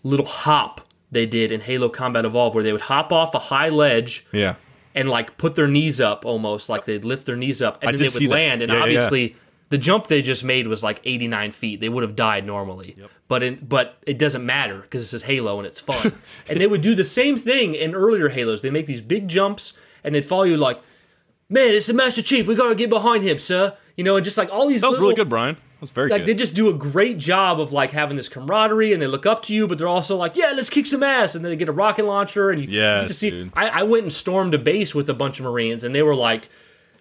little 0.04 0.26
hop 0.26 0.80
they 1.14 1.26
did 1.26 1.50
in 1.50 1.62
Halo 1.62 1.88
Combat 1.88 2.24
Evolved, 2.24 2.54
where 2.54 2.62
they 2.64 2.72
would 2.72 2.82
hop 2.82 3.12
off 3.12 3.34
a 3.34 3.38
high 3.38 3.70
ledge 3.70 4.26
yeah, 4.32 4.56
and 4.94 5.08
like 5.08 5.38
put 5.38 5.54
their 5.54 5.68
knees 5.68 6.00
up 6.00 6.24
almost 6.24 6.68
like 6.68 6.84
they'd 6.84 7.04
lift 7.04 7.24
their 7.26 7.36
knees 7.36 7.62
up 7.62 7.78
and 7.80 7.88
I 7.88 7.92
then 7.92 8.00
they 8.00 8.12
would 8.12 8.30
that. 8.30 8.34
land 8.34 8.62
and 8.62 8.70
Yeah, 8.70 8.78
yeah, 8.78 8.84
yeah. 8.86 8.98
obviously 9.00 9.36
the 9.70 9.78
jump 9.78 10.06
they 10.06 10.22
just 10.22 10.44
made 10.44 10.68
was 10.68 10.82
like 10.82 11.00
89 11.04 11.50
feet. 11.52 11.80
They 11.80 11.88
would 11.88 12.02
have 12.02 12.14
died 12.14 12.46
normally. 12.46 12.96
But 13.26 13.42
in, 13.42 13.64
but 13.66 13.96
it 14.06 14.18
doesn't 14.18 14.44
matter 14.44 14.78
because 14.82 15.02
this 15.02 15.14
is 15.14 15.22
halo 15.24 15.58
and 15.58 15.66
it's 15.66 15.80
fun. 15.80 16.12
And 16.48 16.60
they 16.60 16.66
would 16.66 16.82
do 16.82 16.94
the 16.94 17.04
same 17.04 17.38
thing 17.38 17.74
in 17.74 17.94
earlier 17.94 18.28
halos. 18.28 18.60
They 18.62 18.70
make 18.70 18.86
these 18.86 19.00
big 19.00 19.26
jumps 19.26 19.72
and 20.04 20.14
they'd 20.14 20.24
follow 20.24 20.44
you 20.44 20.56
like 20.56 20.80
man 21.48 21.74
it's 21.74 21.86
the 21.86 21.92
master 21.94 22.22
chief. 22.22 22.46
We 22.46 22.54
gotta 22.54 22.74
get 22.74 22.90
behind 22.90 23.24
him 23.24 23.38
sir. 23.38 23.76
You 23.96 24.04
know 24.04 24.16
and 24.16 24.24
just 24.24 24.36
like 24.36 24.50
all 24.50 24.68
these 24.68 24.82
that 24.82 24.88
was 24.88 24.94
little, 24.94 25.08
really 25.08 25.16
good, 25.16 25.28
Brian. 25.28 25.56
Was 25.84 25.90
very 25.90 26.08
like 26.10 26.22
good. 26.22 26.28
they 26.28 26.34
just 26.34 26.54
do 26.54 26.68
a 26.70 26.72
great 26.74 27.18
job 27.18 27.60
of 27.60 27.72
like 27.72 27.90
having 27.90 28.16
this 28.16 28.28
camaraderie 28.28 28.92
and 28.92 29.02
they 29.02 29.06
look 29.06 29.26
up 29.26 29.42
to 29.44 29.54
you 29.54 29.66
but 29.66 29.76
they're 29.78 29.86
also 29.88 30.16
like 30.16 30.34
yeah 30.36 30.52
let's 30.56 30.70
kick 30.70 30.86
some 30.86 31.02
ass 31.02 31.34
and 31.34 31.44
then 31.44 31.50
they 31.50 31.56
get 31.56 31.68
a 31.68 31.72
rocket 31.72 32.04
launcher 32.06 32.50
and 32.50 32.62
you 32.62 32.68
Yes, 32.68 33.02
get 33.02 33.08
to 33.08 33.14
see 33.14 33.30
dude. 33.30 33.52
I, 33.54 33.68
I 33.68 33.82
went 33.82 34.04
and 34.04 34.12
stormed 34.12 34.54
a 34.54 34.58
base 34.58 34.94
with 34.94 35.10
a 35.10 35.14
bunch 35.14 35.38
of 35.38 35.44
marines 35.44 35.84
and 35.84 35.94
they 35.94 36.02
were 36.02 36.14
like 36.16 36.48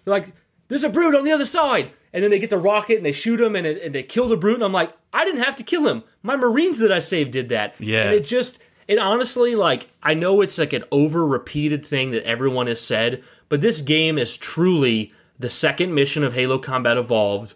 they're 0.04 0.12
like 0.14 0.32
there's 0.68 0.84
a 0.84 0.88
brute 0.90 1.14
on 1.14 1.24
the 1.24 1.32
other 1.32 1.44
side 1.46 1.90
and 2.12 2.22
then 2.22 2.30
they 2.30 2.38
get 2.38 2.50
the 2.50 2.58
rocket 2.58 2.96
and 2.98 3.04
they 3.06 3.10
shoot 3.12 3.40
him 3.40 3.56
and, 3.56 3.66
it, 3.66 3.82
and 3.82 3.94
they 3.94 4.02
kill 4.02 4.28
the 4.28 4.36
brute 4.36 4.54
and 4.56 4.64
i'm 4.64 4.72
like 4.72 4.92
i 5.12 5.24
didn't 5.24 5.42
have 5.42 5.56
to 5.56 5.62
kill 5.62 5.86
him 5.88 6.02
my 6.22 6.36
marines 6.36 6.78
that 6.78 6.92
i 6.92 6.98
saved 6.98 7.30
did 7.30 7.48
that 7.48 7.74
Yes. 7.78 8.04
and 8.06 8.14
it 8.14 8.20
just 8.24 8.58
it 8.86 8.98
honestly 8.98 9.54
like 9.54 9.88
i 10.02 10.12
know 10.12 10.40
it's 10.42 10.58
like 10.58 10.72
an 10.74 10.84
over 10.92 11.26
repeated 11.26 11.86
thing 11.86 12.10
that 12.10 12.22
everyone 12.24 12.66
has 12.66 12.80
said 12.82 13.22
but 13.48 13.60
this 13.62 13.80
game 13.80 14.18
is 14.18 14.36
truly 14.36 15.12
the 15.38 15.50
second 15.50 15.94
mission 15.94 16.22
of 16.22 16.34
halo 16.34 16.58
combat 16.58 16.96
evolved 16.96 17.54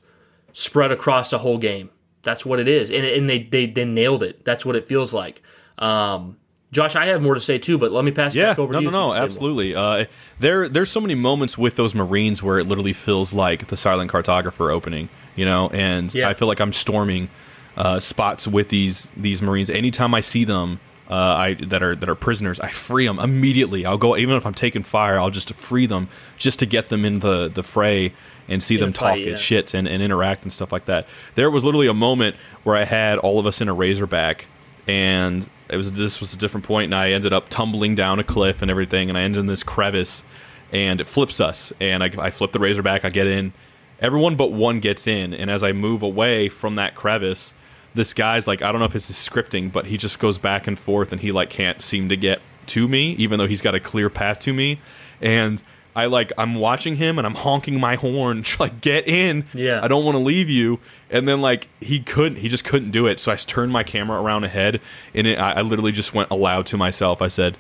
spread 0.58 0.90
across 0.90 1.30
the 1.30 1.38
whole 1.38 1.58
game. 1.58 1.90
That's 2.22 2.44
what 2.44 2.58
it 2.58 2.66
is, 2.68 2.90
and, 2.90 3.04
and 3.04 3.30
they, 3.30 3.44
they 3.44 3.66
they 3.66 3.84
nailed 3.84 4.22
it. 4.22 4.44
That's 4.44 4.66
what 4.66 4.74
it 4.76 4.88
feels 4.88 5.12
like. 5.14 5.40
Um, 5.78 6.36
Josh, 6.72 6.96
I 6.96 7.06
have 7.06 7.22
more 7.22 7.34
to 7.34 7.40
say 7.40 7.56
too, 7.58 7.78
but 7.78 7.92
let 7.92 8.04
me 8.04 8.10
pass 8.10 8.34
it 8.34 8.38
Yeah, 8.40 8.50
back 8.50 8.58
over 8.58 8.72
no, 8.72 8.80
to 8.80 8.84
you. 8.84 8.90
no, 8.90 9.06
no, 9.08 9.12
if 9.12 9.14
you 9.14 9.14
say 9.14 9.18
more. 9.20 9.24
absolutely. 9.26 9.74
Uh, 9.74 10.04
there, 10.38 10.68
there's 10.68 10.90
so 10.90 11.00
many 11.00 11.14
moments 11.14 11.56
with 11.56 11.76
those 11.76 11.94
Marines 11.94 12.42
where 12.42 12.58
it 12.58 12.66
literally 12.66 12.92
feels 12.92 13.32
like 13.32 13.68
the 13.68 13.76
Silent 13.76 14.10
Cartographer 14.10 14.70
opening, 14.72 15.08
you 15.36 15.46
know, 15.46 15.68
and 15.72 16.12
Yeah. 16.12 16.28
I 16.28 16.34
feel 16.34 16.48
like 16.48 16.60
I'm 16.60 16.72
storming 16.74 17.30
uh, 17.76 18.00
spots 18.00 18.46
with 18.46 18.68
these 18.68 19.08
these 19.16 19.40
Marines. 19.40 19.70
Anytime 19.70 20.12
I 20.14 20.20
see 20.20 20.44
them, 20.44 20.80
uh, 21.08 21.14
I 21.14 21.54
that 21.54 21.82
are 21.82 21.94
that 21.96 22.08
are 22.08 22.14
prisoners, 22.16 22.58
I 22.60 22.68
free 22.70 23.06
them 23.06 23.18
immediately. 23.20 23.86
I'll 23.86 23.96
go, 23.96 24.16
even 24.16 24.34
if 24.36 24.44
I'm 24.44 24.54
taking 24.54 24.82
fire, 24.82 25.18
I'll 25.18 25.30
just 25.30 25.54
free 25.54 25.86
them 25.86 26.08
just 26.36 26.58
to 26.58 26.66
get 26.66 26.88
them 26.88 27.04
in 27.04 27.20
the 27.20 27.48
the 27.48 27.62
fray 27.62 28.12
and 28.48 28.62
see 28.62 28.76
them 28.76 28.92
the 28.92 28.98
fight, 28.98 29.10
talk 29.10 29.18
yeah. 29.18 29.30
and 29.30 29.38
shit 29.38 29.74
and, 29.74 29.86
and 29.86 30.02
interact 30.02 30.42
and 30.42 30.52
stuff 30.52 30.72
like 30.72 30.86
that. 30.86 31.06
There 31.34 31.50
was 31.50 31.64
literally 31.64 31.86
a 31.86 31.94
moment 31.94 32.36
where 32.62 32.76
I 32.76 32.84
had 32.84 33.18
all 33.18 33.38
of 33.38 33.46
us 33.46 33.60
in 33.60 33.68
a 33.68 33.74
Razorback 33.74 34.46
and 34.86 35.48
it 35.68 35.76
was 35.76 35.92
this 35.92 36.18
was 36.18 36.32
a 36.32 36.38
different 36.38 36.66
point 36.66 36.86
and 36.86 36.94
I 36.94 37.10
ended 37.10 37.32
up 37.32 37.48
tumbling 37.48 37.94
down 37.94 38.18
a 38.18 38.24
cliff 38.24 38.62
and 38.62 38.70
everything 38.70 39.08
and 39.08 39.18
I 39.18 39.22
ended 39.22 39.40
in 39.40 39.46
this 39.46 39.62
crevice 39.62 40.24
and 40.72 41.00
it 41.00 41.06
flips 41.06 41.40
us 41.40 41.72
and 41.80 42.02
I, 42.02 42.10
I 42.18 42.30
flip 42.30 42.52
the 42.52 42.58
razorback 42.58 43.04
I 43.04 43.10
get 43.10 43.26
in 43.26 43.52
everyone 44.00 44.34
but 44.34 44.50
one 44.50 44.80
gets 44.80 45.06
in 45.06 45.34
and 45.34 45.50
as 45.50 45.62
I 45.62 45.72
move 45.72 46.02
away 46.02 46.48
from 46.48 46.76
that 46.76 46.94
crevice 46.94 47.52
this 47.94 48.14
guy's 48.14 48.46
like 48.46 48.62
I 48.62 48.72
don't 48.72 48.78
know 48.80 48.86
if 48.86 48.96
it's 48.96 49.08
his 49.08 49.16
scripting 49.16 49.70
but 49.70 49.86
he 49.86 49.98
just 49.98 50.18
goes 50.18 50.38
back 50.38 50.66
and 50.66 50.78
forth 50.78 51.12
and 51.12 51.20
he 51.20 51.32
like 51.32 51.50
can't 51.50 51.82
seem 51.82 52.08
to 52.08 52.16
get 52.16 52.40
to 52.68 52.88
me 52.88 53.12
even 53.12 53.38
though 53.38 53.46
he's 53.46 53.62
got 53.62 53.74
a 53.74 53.80
clear 53.80 54.08
path 54.08 54.38
to 54.40 54.54
me 54.54 54.80
and 55.20 55.62
I 55.98 56.06
like 56.06 56.32
I'm 56.38 56.54
watching 56.54 56.94
him 56.94 57.18
and 57.18 57.26
I'm 57.26 57.34
honking 57.34 57.80
my 57.80 57.96
horn 57.96 58.44
like 58.60 58.80
get 58.80 59.08
in 59.08 59.46
Yeah. 59.52 59.80
I 59.82 59.88
don't 59.88 60.04
want 60.04 60.14
to 60.14 60.22
leave 60.22 60.48
you. 60.48 60.78
And 61.10 61.26
then 61.26 61.40
like 61.40 61.68
he 61.80 61.98
couldn't, 61.98 62.38
he 62.38 62.48
just 62.48 62.64
couldn't 62.64 62.92
do 62.92 63.06
it. 63.06 63.18
So 63.18 63.32
I 63.32 63.36
turned 63.36 63.72
my 63.72 63.82
camera 63.82 64.22
around 64.22 64.44
ahead, 64.44 64.80
and 65.12 65.26
it, 65.26 65.38
I, 65.38 65.54
I 65.54 65.62
literally 65.62 65.90
just 65.90 66.14
went 66.14 66.30
aloud 66.30 66.66
to 66.66 66.76
myself. 66.76 67.20
I 67.22 67.28
said, 67.28 67.56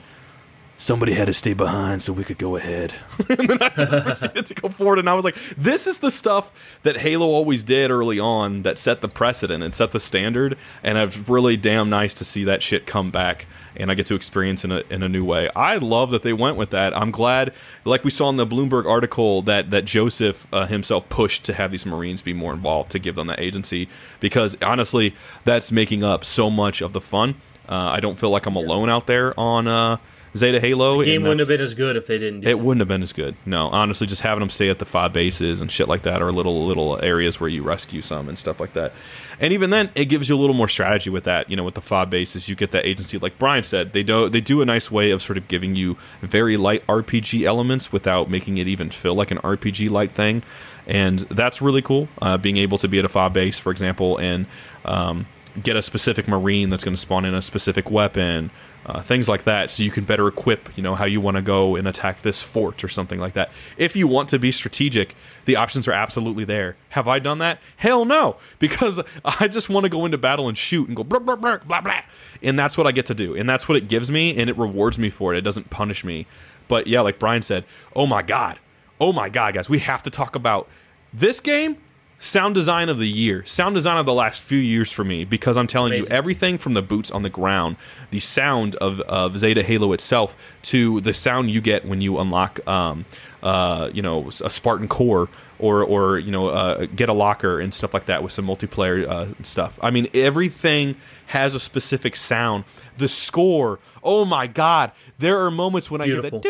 "Somebody 0.76 1.14
had 1.14 1.26
to 1.26 1.32
stay 1.32 1.54
behind 1.54 2.02
so 2.02 2.12
we 2.12 2.24
could 2.24 2.38
go 2.38 2.56
ahead." 2.56 2.94
and 3.28 3.48
then 3.48 3.62
I 3.62 3.70
just 3.70 4.04
proceeded 4.04 4.46
to 4.46 4.54
go 4.54 4.68
forward. 4.68 4.98
And 4.98 5.08
I 5.08 5.14
was 5.14 5.24
like, 5.24 5.36
"This 5.56 5.86
is 5.86 5.98
the 6.00 6.10
stuff 6.10 6.52
that 6.82 6.98
Halo 6.98 7.26
always 7.26 7.64
did 7.64 7.90
early 7.90 8.20
on 8.20 8.62
that 8.62 8.76
set 8.78 9.00
the 9.00 9.08
precedent 9.08 9.64
and 9.64 9.74
set 9.74 9.92
the 9.92 10.00
standard." 10.00 10.56
And 10.82 10.98
it's 10.98 11.16
really 11.16 11.56
damn 11.56 11.88
nice 11.88 12.12
to 12.14 12.24
see 12.24 12.44
that 12.44 12.62
shit 12.62 12.86
come 12.86 13.10
back. 13.10 13.46
And 13.78 13.90
I 13.90 13.94
get 13.94 14.06
to 14.06 14.14
experience 14.14 14.64
in 14.64 14.72
a 14.72 14.82
in 14.90 15.02
a 15.02 15.08
new 15.08 15.24
way. 15.24 15.48
I 15.54 15.76
love 15.76 16.10
that 16.10 16.22
they 16.22 16.32
went 16.32 16.56
with 16.56 16.70
that. 16.70 16.96
I'm 16.96 17.10
glad, 17.10 17.52
like 17.84 18.04
we 18.04 18.10
saw 18.10 18.28
in 18.28 18.36
the 18.36 18.46
Bloomberg 18.46 18.86
article, 18.86 19.42
that 19.42 19.70
that 19.70 19.84
Joseph 19.84 20.46
uh, 20.52 20.66
himself 20.66 21.08
pushed 21.08 21.44
to 21.44 21.52
have 21.52 21.70
these 21.70 21.86
Marines 21.86 22.22
be 22.22 22.32
more 22.32 22.52
involved 22.52 22.90
to 22.90 22.98
give 22.98 23.14
them 23.14 23.28
that 23.28 23.40
agency. 23.40 23.88
Because 24.20 24.56
honestly, 24.62 25.14
that's 25.44 25.70
making 25.70 26.02
up 26.02 26.24
so 26.24 26.50
much 26.50 26.80
of 26.80 26.92
the 26.92 27.00
fun. 27.00 27.36
Uh, 27.68 27.74
I 27.74 28.00
don't 28.00 28.18
feel 28.18 28.30
like 28.30 28.46
I'm 28.46 28.56
alone 28.56 28.88
out 28.88 29.06
there 29.06 29.38
on 29.38 29.68
uh, 29.68 29.98
Zeta 30.36 30.60
Halo. 30.60 31.02
Game 31.02 31.16
and 31.16 31.22
wouldn't 31.24 31.40
have 31.40 31.48
been 31.48 31.60
as 31.60 31.74
good 31.74 31.96
if 31.96 32.06
they 32.06 32.18
didn't 32.18 32.40
do 32.40 32.48
it 32.48 32.58
wouldn't 32.60 32.80
have 32.80 32.88
been 32.88 33.02
as 33.02 33.12
good. 33.12 33.36
No, 33.46 33.68
honestly, 33.68 34.06
just 34.06 34.22
having 34.22 34.40
them 34.40 34.50
stay 34.50 34.68
at 34.68 34.78
the 34.78 34.84
FOB 34.84 35.12
bases 35.12 35.60
and 35.60 35.70
shit 35.70 35.88
like 35.88 36.02
that, 36.02 36.22
or 36.22 36.32
little 36.32 36.66
little 36.66 37.02
areas 37.02 37.40
where 37.40 37.48
you 37.48 37.62
rescue 37.62 38.02
some 38.02 38.28
and 38.28 38.38
stuff 38.38 38.60
like 38.60 38.72
that. 38.74 38.92
And 39.40 39.52
even 39.52 39.70
then, 39.70 39.90
it 39.94 40.06
gives 40.06 40.28
you 40.28 40.36
a 40.36 40.38
little 40.40 40.54
more 40.54 40.68
strategy 40.68 41.10
with 41.10 41.24
that. 41.24 41.48
You 41.48 41.56
know, 41.56 41.64
with 41.64 41.74
the 41.74 41.80
FOB 41.80 42.10
bases, 42.10 42.48
you 42.48 42.56
get 42.56 42.70
that 42.72 42.84
agency. 42.84 43.18
Like 43.18 43.38
Brian 43.38 43.62
said, 43.62 43.92
they 43.92 44.02
do 44.02 44.28
they 44.28 44.40
do 44.40 44.60
a 44.60 44.64
nice 44.64 44.90
way 44.90 45.10
of 45.10 45.22
sort 45.22 45.38
of 45.38 45.48
giving 45.48 45.76
you 45.76 45.96
very 46.20 46.56
light 46.56 46.86
RPG 46.86 47.44
elements 47.44 47.92
without 47.92 48.30
making 48.30 48.58
it 48.58 48.68
even 48.68 48.90
feel 48.90 49.14
like 49.14 49.30
an 49.30 49.38
RPG 49.38 49.90
light 49.90 50.12
thing. 50.12 50.42
And 50.86 51.20
that's 51.20 51.60
really 51.60 51.82
cool. 51.82 52.08
Uh, 52.20 52.38
being 52.38 52.56
able 52.56 52.78
to 52.78 52.88
be 52.88 52.98
at 52.98 53.04
a 53.04 53.08
FOB 53.08 53.34
base, 53.34 53.58
for 53.58 53.70
example, 53.70 54.16
and 54.16 54.46
um, 54.86 55.26
get 55.62 55.76
a 55.76 55.82
specific 55.82 56.26
marine 56.26 56.70
that's 56.70 56.82
going 56.82 56.94
to 56.94 57.00
spawn 57.00 57.24
in 57.24 57.34
a 57.34 57.42
specific 57.42 57.90
weapon 57.90 58.50
uh, 58.88 59.02
things 59.02 59.28
like 59.28 59.44
that, 59.44 59.70
so 59.70 59.82
you 59.82 59.90
can 59.90 60.04
better 60.04 60.26
equip, 60.26 60.74
you 60.74 60.82
know, 60.82 60.94
how 60.94 61.04
you 61.04 61.20
want 61.20 61.36
to 61.36 61.42
go 61.42 61.76
and 61.76 61.86
attack 61.86 62.22
this 62.22 62.42
fort 62.42 62.82
or 62.82 62.88
something 62.88 63.20
like 63.20 63.34
that. 63.34 63.50
If 63.76 63.94
you 63.94 64.08
want 64.08 64.30
to 64.30 64.38
be 64.38 64.50
strategic, 64.50 65.14
the 65.44 65.56
options 65.56 65.86
are 65.86 65.92
absolutely 65.92 66.44
there. 66.44 66.76
Have 66.90 67.06
I 67.06 67.18
done 67.18 67.38
that? 67.38 67.58
Hell 67.76 68.06
no, 68.06 68.36
because 68.58 69.00
I 69.24 69.46
just 69.46 69.68
want 69.68 69.84
to 69.84 69.90
go 69.90 70.06
into 70.06 70.16
battle 70.16 70.48
and 70.48 70.56
shoot 70.56 70.88
and 70.88 70.96
go 70.96 71.04
blah 71.04 71.18
blah 71.18 71.36
blah 71.36 71.58
blah 71.58 71.82
blah, 71.82 72.00
and 72.42 72.58
that's 72.58 72.78
what 72.78 72.86
I 72.86 72.92
get 72.92 73.04
to 73.06 73.14
do, 73.14 73.36
and 73.36 73.46
that's 73.46 73.68
what 73.68 73.76
it 73.76 73.88
gives 73.88 74.10
me, 74.10 74.34
and 74.34 74.48
it 74.48 74.56
rewards 74.56 74.98
me 74.98 75.10
for 75.10 75.34
it. 75.34 75.38
It 75.38 75.42
doesn't 75.42 75.68
punish 75.68 76.02
me. 76.02 76.26
But 76.66 76.86
yeah, 76.86 77.02
like 77.02 77.18
Brian 77.18 77.42
said, 77.42 77.64
oh 77.94 78.06
my 78.06 78.22
god, 78.22 78.58
oh 78.98 79.12
my 79.12 79.28
god, 79.28 79.52
guys, 79.52 79.68
we 79.68 79.80
have 79.80 80.02
to 80.04 80.10
talk 80.10 80.34
about 80.34 80.66
this 81.12 81.40
game 81.40 81.76
sound 82.18 82.54
design 82.54 82.88
of 82.88 82.98
the 82.98 83.08
year, 83.08 83.44
sound 83.44 83.74
design 83.74 83.96
of 83.96 84.06
the 84.06 84.12
last 84.12 84.42
few 84.42 84.58
years 84.58 84.90
for 84.90 85.04
me, 85.04 85.24
because 85.24 85.56
I'm 85.56 85.66
telling 85.66 85.92
Amazing. 85.92 86.10
you, 86.10 86.16
everything 86.16 86.58
from 86.58 86.74
the 86.74 86.82
boots 86.82 87.10
on 87.10 87.22
the 87.22 87.30
ground, 87.30 87.76
the 88.10 88.20
sound 88.20 88.74
of, 88.76 89.00
of 89.02 89.38
Zeta 89.38 89.62
Halo 89.62 89.92
itself, 89.92 90.36
to 90.62 91.00
the 91.00 91.14
sound 91.14 91.50
you 91.50 91.60
get 91.60 91.86
when 91.86 92.00
you 92.00 92.18
unlock, 92.18 92.66
um, 92.66 93.04
uh, 93.42 93.90
you 93.92 94.02
know, 94.02 94.28
a 94.44 94.50
Spartan 94.50 94.88
core 94.88 95.28
or 95.60 95.82
or 95.84 96.18
you 96.18 96.30
know, 96.30 96.48
uh, 96.48 96.86
get 96.86 97.08
a 97.08 97.12
locker 97.12 97.60
and 97.60 97.72
stuff 97.74 97.94
like 97.94 98.06
that 98.06 98.22
with 98.22 98.32
some 98.32 98.46
multiplayer 98.46 99.06
uh, 99.08 99.26
stuff. 99.42 99.78
I 99.82 99.90
mean, 99.90 100.08
everything 100.14 100.96
has 101.26 101.54
a 101.54 101.60
specific 101.60 102.16
sound. 102.16 102.64
The 102.96 103.08
score, 103.08 103.78
oh 104.02 104.24
my 104.24 104.46
god, 104.46 104.92
there 105.18 105.38
are 105.44 105.50
moments 105.50 105.90
when 105.90 106.00
I 106.00 106.06
hear 106.06 106.22
that. 106.22 106.42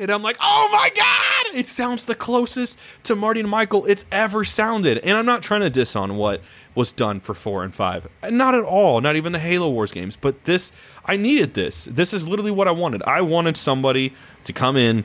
And 0.00 0.10
I'm 0.10 0.22
like, 0.22 0.38
oh 0.40 0.68
my 0.72 0.90
god! 0.96 1.58
It 1.58 1.66
sounds 1.66 2.06
the 2.06 2.14
closest 2.14 2.78
to 3.04 3.14
Marty 3.14 3.40
and 3.40 3.48
Michael 3.48 3.84
it's 3.84 4.06
ever 4.10 4.44
sounded. 4.44 4.98
And 4.98 5.16
I'm 5.16 5.26
not 5.26 5.42
trying 5.42 5.60
to 5.60 5.70
diss 5.70 5.94
on 5.94 6.16
what 6.16 6.40
was 6.74 6.90
done 6.92 7.20
for 7.20 7.34
four 7.34 7.62
and 7.62 7.74
five. 7.74 8.08
Not 8.28 8.54
at 8.54 8.62
all. 8.62 9.00
Not 9.00 9.16
even 9.16 9.32
the 9.32 9.38
Halo 9.38 9.68
Wars 9.68 9.92
games. 9.92 10.16
But 10.16 10.44
this, 10.44 10.72
I 11.04 11.16
needed 11.16 11.54
this. 11.54 11.84
This 11.84 12.14
is 12.14 12.26
literally 12.26 12.50
what 12.50 12.66
I 12.66 12.70
wanted. 12.70 13.02
I 13.02 13.20
wanted 13.20 13.56
somebody 13.56 14.14
to 14.44 14.52
come 14.52 14.76
in 14.76 15.04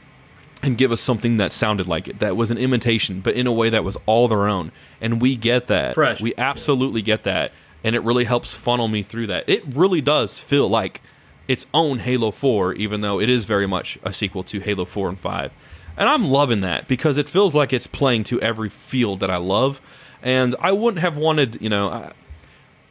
and 0.64 0.78
give 0.78 0.92
us 0.92 1.02
something 1.02 1.38
that 1.38 1.52
sounded 1.52 1.88
like 1.88 2.08
it, 2.08 2.20
that 2.20 2.38
was 2.38 2.50
an 2.50 2.58
imitation, 2.58 3.20
but 3.20 3.36
in 3.36 3.46
a 3.48 3.52
way 3.52 3.70
that 3.70 3.84
was 3.84 3.98
all 4.06 4.28
their 4.28 4.48
own. 4.48 4.72
And 5.02 5.22
we 5.22 5.36
get 5.36 5.68
that. 5.68 5.96
Fresh. 5.96 6.22
We 6.22 6.34
absolutely 6.38 7.02
get 7.02 7.24
that. 7.24 7.52
And 7.84 7.96
it 7.96 8.04
really 8.04 8.24
helps 8.24 8.54
funnel 8.54 8.88
me 8.88 9.04
through 9.04 9.28
that. 9.28 9.44
It 9.48 9.64
really 9.76 10.02
does 10.02 10.40
feel 10.40 10.68
like 10.70 11.02
its 11.48 11.66
own 11.74 12.00
Halo 12.00 12.32
4, 12.32 12.74
even 12.74 13.02
though 13.02 13.20
it 13.20 13.30
is 13.30 13.46
very 13.46 13.68
much 13.68 13.98
a 14.04 14.14
sequel 14.14 14.44
to 14.44 14.60
Halo 14.60 14.86
4 14.86 15.10
and 15.10 15.20
5. 15.20 15.52
And 15.98 16.10
I'm 16.10 16.26
loving 16.26 16.62
that 16.62 16.88
because 16.88 17.18
it 17.18 17.30
feels 17.30 17.56
like 17.56 17.72
it's 17.72 17.88
playing 17.88 18.26
to 18.26 18.42
every 18.42 18.70
field 18.70 19.20
that 19.22 19.30
I 19.30 19.38
love. 19.38 19.80
And 20.22 20.56
I 20.60 20.72
wouldn't 20.72 21.02
have 21.02 21.16
wanted, 21.16 21.62
you 21.62 21.70
know, 21.70 21.90
I, 21.90 22.12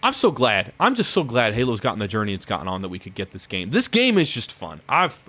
I'm 0.03 0.13
so 0.13 0.31
glad. 0.31 0.73
I'm 0.79 0.95
just 0.95 1.13
so 1.13 1.25
glad 1.25 1.55
Halo's 1.55 1.81
gotten 1.81 1.99
the 1.99 2.09
journey 2.09 2.35
it's 2.35 2.47
gotten 2.47 2.69
on 2.69 2.83
that 2.83 2.89
we 2.89 2.99
could 2.99 3.15
get 3.15 3.33
this 3.33 3.47
game. 3.47 3.71
This 3.71 3.89
game 3.89 4.19
is 4.19 4.31
just 4.31 4.53
fun. 4.53 4.81
I've 4.89 5.29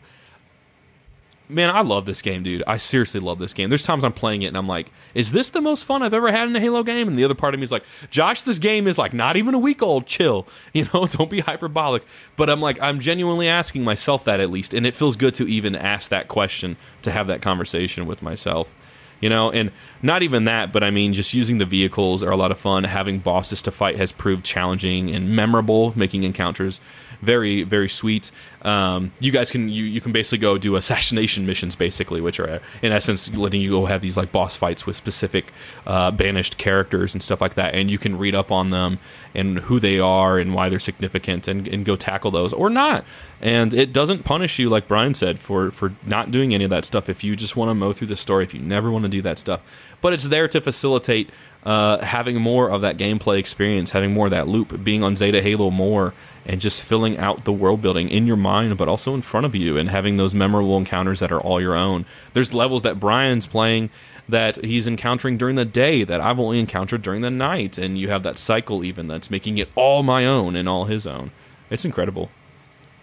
man, 1.47 1.69
I 1.69 1.81
love 1.81 2.05
this 2.05 2.21
game, 2.21 2.43
dude. 2.43 2.63
I 2.67 2.77
seriously 2.77 3.19
love 3.19 3.39
this 3.39 3.53
game. 3.53 3.69
There's 3.69 3.83
times 3.83 4.03
I'm 4.03 4.13
playing 4.13 4.41
it 4.41 4.47
and 4.47 4.57
I'm 4.57 4.67
like, 4.67 4.91
is 5.13 5.31
this 5.31 5.49
the 5.49 5.61
most 5.61 5.83
fun 5.83 6.01
I've 6.01 6.13
ever 6.13 6.31
had 6.31 6.47
in 6.47 6.55
a 6.55 6.59
Halo 6.59 6.83
game? 6.83 7.07
And 7.07 7.17
the 7.17 7.23
other 7.23 7.35
part 7.35 7.53
of 7.53 7.59
me 7.59 7.63
is 7.63 7.71
like, 7.71 7.83
Josh, 8.09 8.41
this 8.41 8.59
game 8.59 8.87
is 8.87 8.97
like 8.97 9.13
not 9.13 9.35
even 9.35 9.53
a 9.53 9.59
week 9.59 9.81
old. 9.81 10.05
Chill, 10.05 10.47
you 10.73 10.87
know, 10.93 11.05
don't 11.05 11.29
be 11.29 11.41
hyperbolic. 11.41 12.03
But 12.35 12.49
I'm 12.49 12.61
like, 12.61 12.79
I'm 12.81 12.99
genuinely 12.99 13.47
asking 13.47 13.83
myself 13.83 14.23
that 14.25 14.39
at 14.39 14.49
least, 14.49 14.73
and 14.73 14.85
it 14.85 14.95
feels 14.95 15.15
good 15.15 15.33
to 15.35 15.47
even 15.47 15.75
ask 15.75 16.09
that 16.09 16.27
question 16.27 16.77
to 17.01 17.11
have 17.11 17.27
that 17.27 17.41
conversation 17.41 18.05
with 18.05 18.21
myself. 18.21 18.73
You 19.21 19.29
know, 19.29 19.49
and 19.49 19.71
not 20.01 20.23
even 20.23 20.45
that, 20.45 20.71
but 20.71 20.83
I 20.83 20.91
mean, 20.91 21.13
just 21.13 21.33
using 21.33 21.57
the 21.57 21.65
vehicles 21.65 22.21
are 22.21 22.31
a 22.31 22.35
lot 22.35 22.51
of 22.51 22.59
fun. 22.59 22.83
Having 22.83 23.19
bosses 23.19 23.61
to 23.63 23.71
fight 23.71 23.97
has 23.97 24.11
proved 24.11 24.45
challenging 24.45 25.09
and 25.09 25.35
memorable, 25.35 25.93
making 25.95 26.23
encounters 26.23 26.79
very, 27.21 27.63
very 27.63 27.89
sweet. 27.89 28.31
Um, 28.61 29.11
you 29.19 29.31
guys 29.31 29.51
can 29.51 29.69
you, 29.69 29.83
you 29.83 30.01
can 30.01 30.11
basically 30.11 30.39
go 30.39 30.57
do 30.57 30.75
assassination 30.75 31.45
missions, 31.51 31.75
basically, 31.75 32.21
which 32.21 32.39
are 32.39 32.61
in 32.81 32.91
essence 32.91 33.35
letting 33.35 33.61
you 33.61 33.69
go 33.71 33.85
have 33.85 34.01
these 34.01 34.17
like 34.17 34.31
boss 34.31 34.55
fights 34.55 34.85
with 34.85 34.95
specific 34.95 35.51
uh, 35.85 36.11
banished 36.11 36.57
characters 36.57 37.13
and 37.13 37.21
stuff 37.21 37.41
like 37.41 37.55
that, 37.55 37.75
and 37.75 37.91
you 37.91 37.97
can 37.97 38.17
read 38.17 38.35
up 38.35 38.51
on 38.51 38.69
them 38.69 38.99
and 39.33 39.59
who 39.59 39.79
they 39.79 39.99
are 39.99 40.39
and 40.39 40.53
why 40.53 40.69
they're 40.69 40.79
significant, 40.79 41.47
and, 41.47 41.67
and 41.67 41.85
go 41.85 41.95
tackle 41.95 42.31
those 42.31 42.53
or 42.53 42.69
not. 42.69 43.05
And 43.41 43.73
it 43.73 43.93
doesn't 43.93 44.23
punish 44.23 44.57
you, 44.57 44.69
like 44.69 44.87
Brian 44.87 45.13
said, 45.13 45.39
for 45.39 45.71
for 45.71 45.93
not 46.05 46.31
doing 46.31 46.53
any 46.53 46.63
of 46.63 46.69
that 46.69 46.85
stuff. 46.85 47.09
If 47.09 47.23
you 47.23 47.35
just 47.35 47.55
want 47.55 47.69
to 47.69 47.75
mow 47.75 47.93
through 47.93 48.07
the 48.07 48.15
story, 48.15 48.43
if 48.43 48.53
you 48.53 48.61
never 48.61 48.89
want 48.89 49.04
to 49.09 49.17
do 49.17 49.21
that 49.21 49.39
stuff, 49.39 49.61
but 50.01 50.13
it's 50.13 50.29
there 50.29 50.47
to 50.47 50.61
facilitate 50.61 51.29
uh, 51.65 52.03
having 52.05 52.39
more 52.39 52.69
of 52.69 52.81
that 52.81 52.95
gameplay 52.95 53.39
experience, 53.39 53.91
having 53.91 54.13
more 54.13 54.27
of 54.27 54.31
that 54.31 54.47
loop, 54.47 54.83
being 54.83 55.01
on 55.01 55.15
Zeta 55.15 55.41
Halo 55.41 55.71
more, 55.71 56.13
and 56.45 56.61
just 56.61 56.81
filling 56.81 57.17
out 57.17 57.43
the 57.43 57.51
world 57.51 57.81
building 57.81 58.07
in 58.07 58.27
your 58.27 58.35
mind, 58.35 58.77
but 58.77 58.87
also 58.87 59.15
in 59.15 59.23
front 59.23 59.47
of 59.47 59.55
you, 59.55 59.75
and 59.75 59.89
having 59.89 60.17
those 60.17 60.35
memorable 60.35 60.77
encounters 60.77 61.19
that 61.19 61.31
are 61.31 61.41
all 61.41 61.59
your 61.59 61.75
own. 61.75 62.05
There's 62.33 62.53
levels 62.53 62.83
that 62.83 62.99
Brian's 62.99 63.47
playing 63.47 63.89
that 64.29 64.63
he's 64.63 64.85
encountering 64.85 65.37
during 65.37 65.55
the 65.55 65.65
day 65.65 66.03
that 66.03 66.21
I've 66.21 66.39
only 66.39 66.59
encountered 66.59 67.01
during 67.01 67.21
the 67.21 67.31
night, 67.31 67.79
and 67.79 67.97
you 67.97 68.09
have 68.09 68.21
that 68.23 68.37
cycle 68.37 68.83
even 68.83 69.07
that's 69.07 69.31
making 69.31 69.57
it 69.57 69.69
all 69.75 70.03
my 70.03 70.25
own 70.25 70.55
and 70.55 70.69
all 70.69 70.85
his 70.85 71.07
own. 71.07 71.31
It's 71.71 71.85
incredible. 71.85 72.29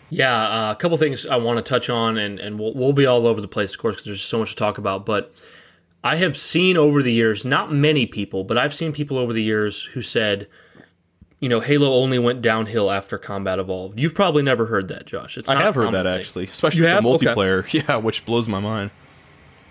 Yeah, 0.08 0.68
uh, 0.68 0.72
a 0.72 0.76
couple 0.76 0.98
things 0.98 1.26
I 1.26 1.36
want 1.36 1.56
to 1.56 1.68
touch 1.68 1.88
on, 1.88 2.16
and, 2.16 2.38
and 2.38 2.60
we'll, 2.60 2.74
we'll 2.74 2.92
be 2.92 3.06
all 3.06 3.26
over 3.26 3.40
the 3.40 3.48
place, 3.48 3.72
of 3.72 3.78
course, 3.78 3.96
because 3.96 4.04
there's 4.04 4.22
so 4.22 4.38
much 4.40 4.50
to 4.50 4.56
talk 4.56 4.78
about. 4.78 5.06
But 5.06 5.34
I 6.04 6.16
have 6.16 6.36
seen 6.36 6.76
over 6.76 7.02
the 7.02 7.12
years, 7.12 7.44
not 7.44 7.72
many 7.72 8.06
people, 8.06 8.44
but 8.44 8.58
I've 8.58 8.74
seen 8.74 8.92
people 8.92 9.18
over 9.18 9.32
the 9.32 9.42
years 9.42 9.84
who 9.94 10.02
said, 10.02 10.48
you 11.38 11.48
know, 11.48 11.60
Halo 11.60 11.92
only 11.92 12.18
went 12.18 12.42
downhill 12.42 12.90
after 12.90 13.18
Combat 13.18 13.58
Evolved. 13.58 13.98
You've 13.98 14.14
probably 14.14 14.42
never 14.42 14.66
heard 14.66 14.88
that, 14.88 15.06
Josh. 15.06 15.36
It's 15.38 15.48
I 15.48 15.60
have 15.60 15.74
heard 15.74 15.92
that 15.92 16.06
actually, 16.06 16.44
especially 16.44 16.82
for 16.82 16.88
have? 16.88 17.04
Okay. 17.06 17.26
multiplayer. 17.26 17.66
Yeah, 17.88 17.96
which 17.96 18.24
blows 18.24 18.48
my 18.48 18.60
mind. 18.60 18.90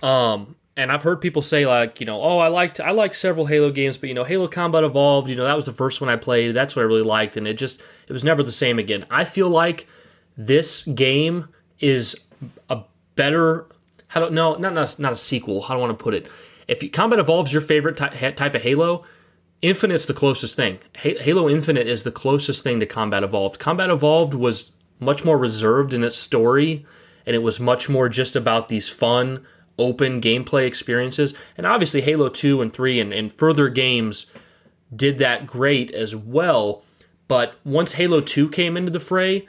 Um, 0.01 0.55
and 0.75 0.91
I've 0.91 1.03
heard 1.03 1.21
people 1.21 1.41
say 1.41 1.65
like, 1.65 1.99
you 1.99 2.05
know, 2.05 2.21
oh, 2.21 2.39
I 2.39 2.47
liked 2.47 2.79
I 2.79 2.91
liked 2.91 3.15
several 3.15 3.45
Halo 3.45 3.71
games, 3.71 3.97
but 3.97 4.09
you 4.09 4.15
know, 4.15 4.23
Halo 4.23 4.47
Combat 4.47 4.83
Evolved, 4.83 5.29
you 5.29 5.35
know, 5.35 5.43
that 5.43 5.55
was 5.55 5.65
the 5.65 5.73
first 5.73 6.01
one 6.01 6.09
I 6.09 6.15
played. 6.15 6.55
That's 6.55 6.75
what 6.75 6.81
I 6.81 6.85
really 6.85 7.03
liked, 7.03 7.37
and 7.37 7.47
it 7.47 7.53
just 7.53 7.81
it 8.07 8.13
was 8.13 8.23
never 8.23 8.41
the 8.43 8.51
same 8.51 8.79
again. 8.79 9.05
I 9.09 9.25
feel 9.25 9.49
like 9.49 9.87
this 10.37 10.83
game 10.83 11.49
is 11.79 12.15
a 12.69 12.83
better. 13.15 13.67
How 14.11 14.27
do 14.27 14.33
no, 14.33 14.55
not 14.55 14.73
not, 14.73 14.99
not 14.99 15.13
a 15.13 15.17
sequel. 15.17 15.61
How 15.63 15.73
do 15.73 15.79
I 15.79 15.85
want 15.85 15.97
to 15.97 16.03
put 16.03 16.13
it? 16.13 16.29
If 16.67 16.83
you, 16.83 16.89
Combat 16.89 17.19
Evolved's 17.19 17.53
your 17.53 17.61
favorite 17.61 17.97
ty- 17.97 18.31
type 18.31 18.55
of 18.55 18.61
Halo, 18.61 19.03
Infinite's 19.61 20.05
the 20.05 20.13
closest 20.13 20.55
thing. 20.55 20.79
Ha- 21.03 21.19
Halo 21.19 21.49
Infinite 21.49 21.87
is 21.87 22.03
the 22.03 22.11
closest 22.11 22.63
thing 22.63 22.79
to 22.79 22.85
Combat 22.85 23.23
Evolved. 23.23 23.59
Combat 23.59 23.89
Evolved 23.89 24.33
was 24.33 24.71
much 24.99 25.25
more 25.25 25.37
reserved 25.37 25.93
in 25.93 26.03
its 26.03 26.17
story, 26.17 26.85
and 27.25 27.35
it 27.35 27.43
was 27.43 27.59
much 27.59 27.89
more 27.89 28.09
just 28.09 28.35
about 28.35 28.69
these 28.69 28.89
fun, 28.89 29.45
open 29.77 30.21
gameplay 30.21 30.65
experiences. 30.65 31.33
And 31.57 31.65
obviously, 31.65 32.01
Halo 32.01 32.29
2 32.29 32.61
and 32.61 32.73
3 32.73 32.99
and, 32.99 33.13
and 33.13 33.33
further 33.33 33.69
games 33.69 34.25
did 34.95 35.17
that 35.19 35.47
great 35.47 35.91
as 35.91 36.15
well. 36.15 36.83
But 37.27 37.55
once 37.63 37.93
Halo 37.93 38.19
2 38.19 38.49
came 38.49 38.75
into 38.75 38.91
the 38.91 38.99
fray, 38.99 39.47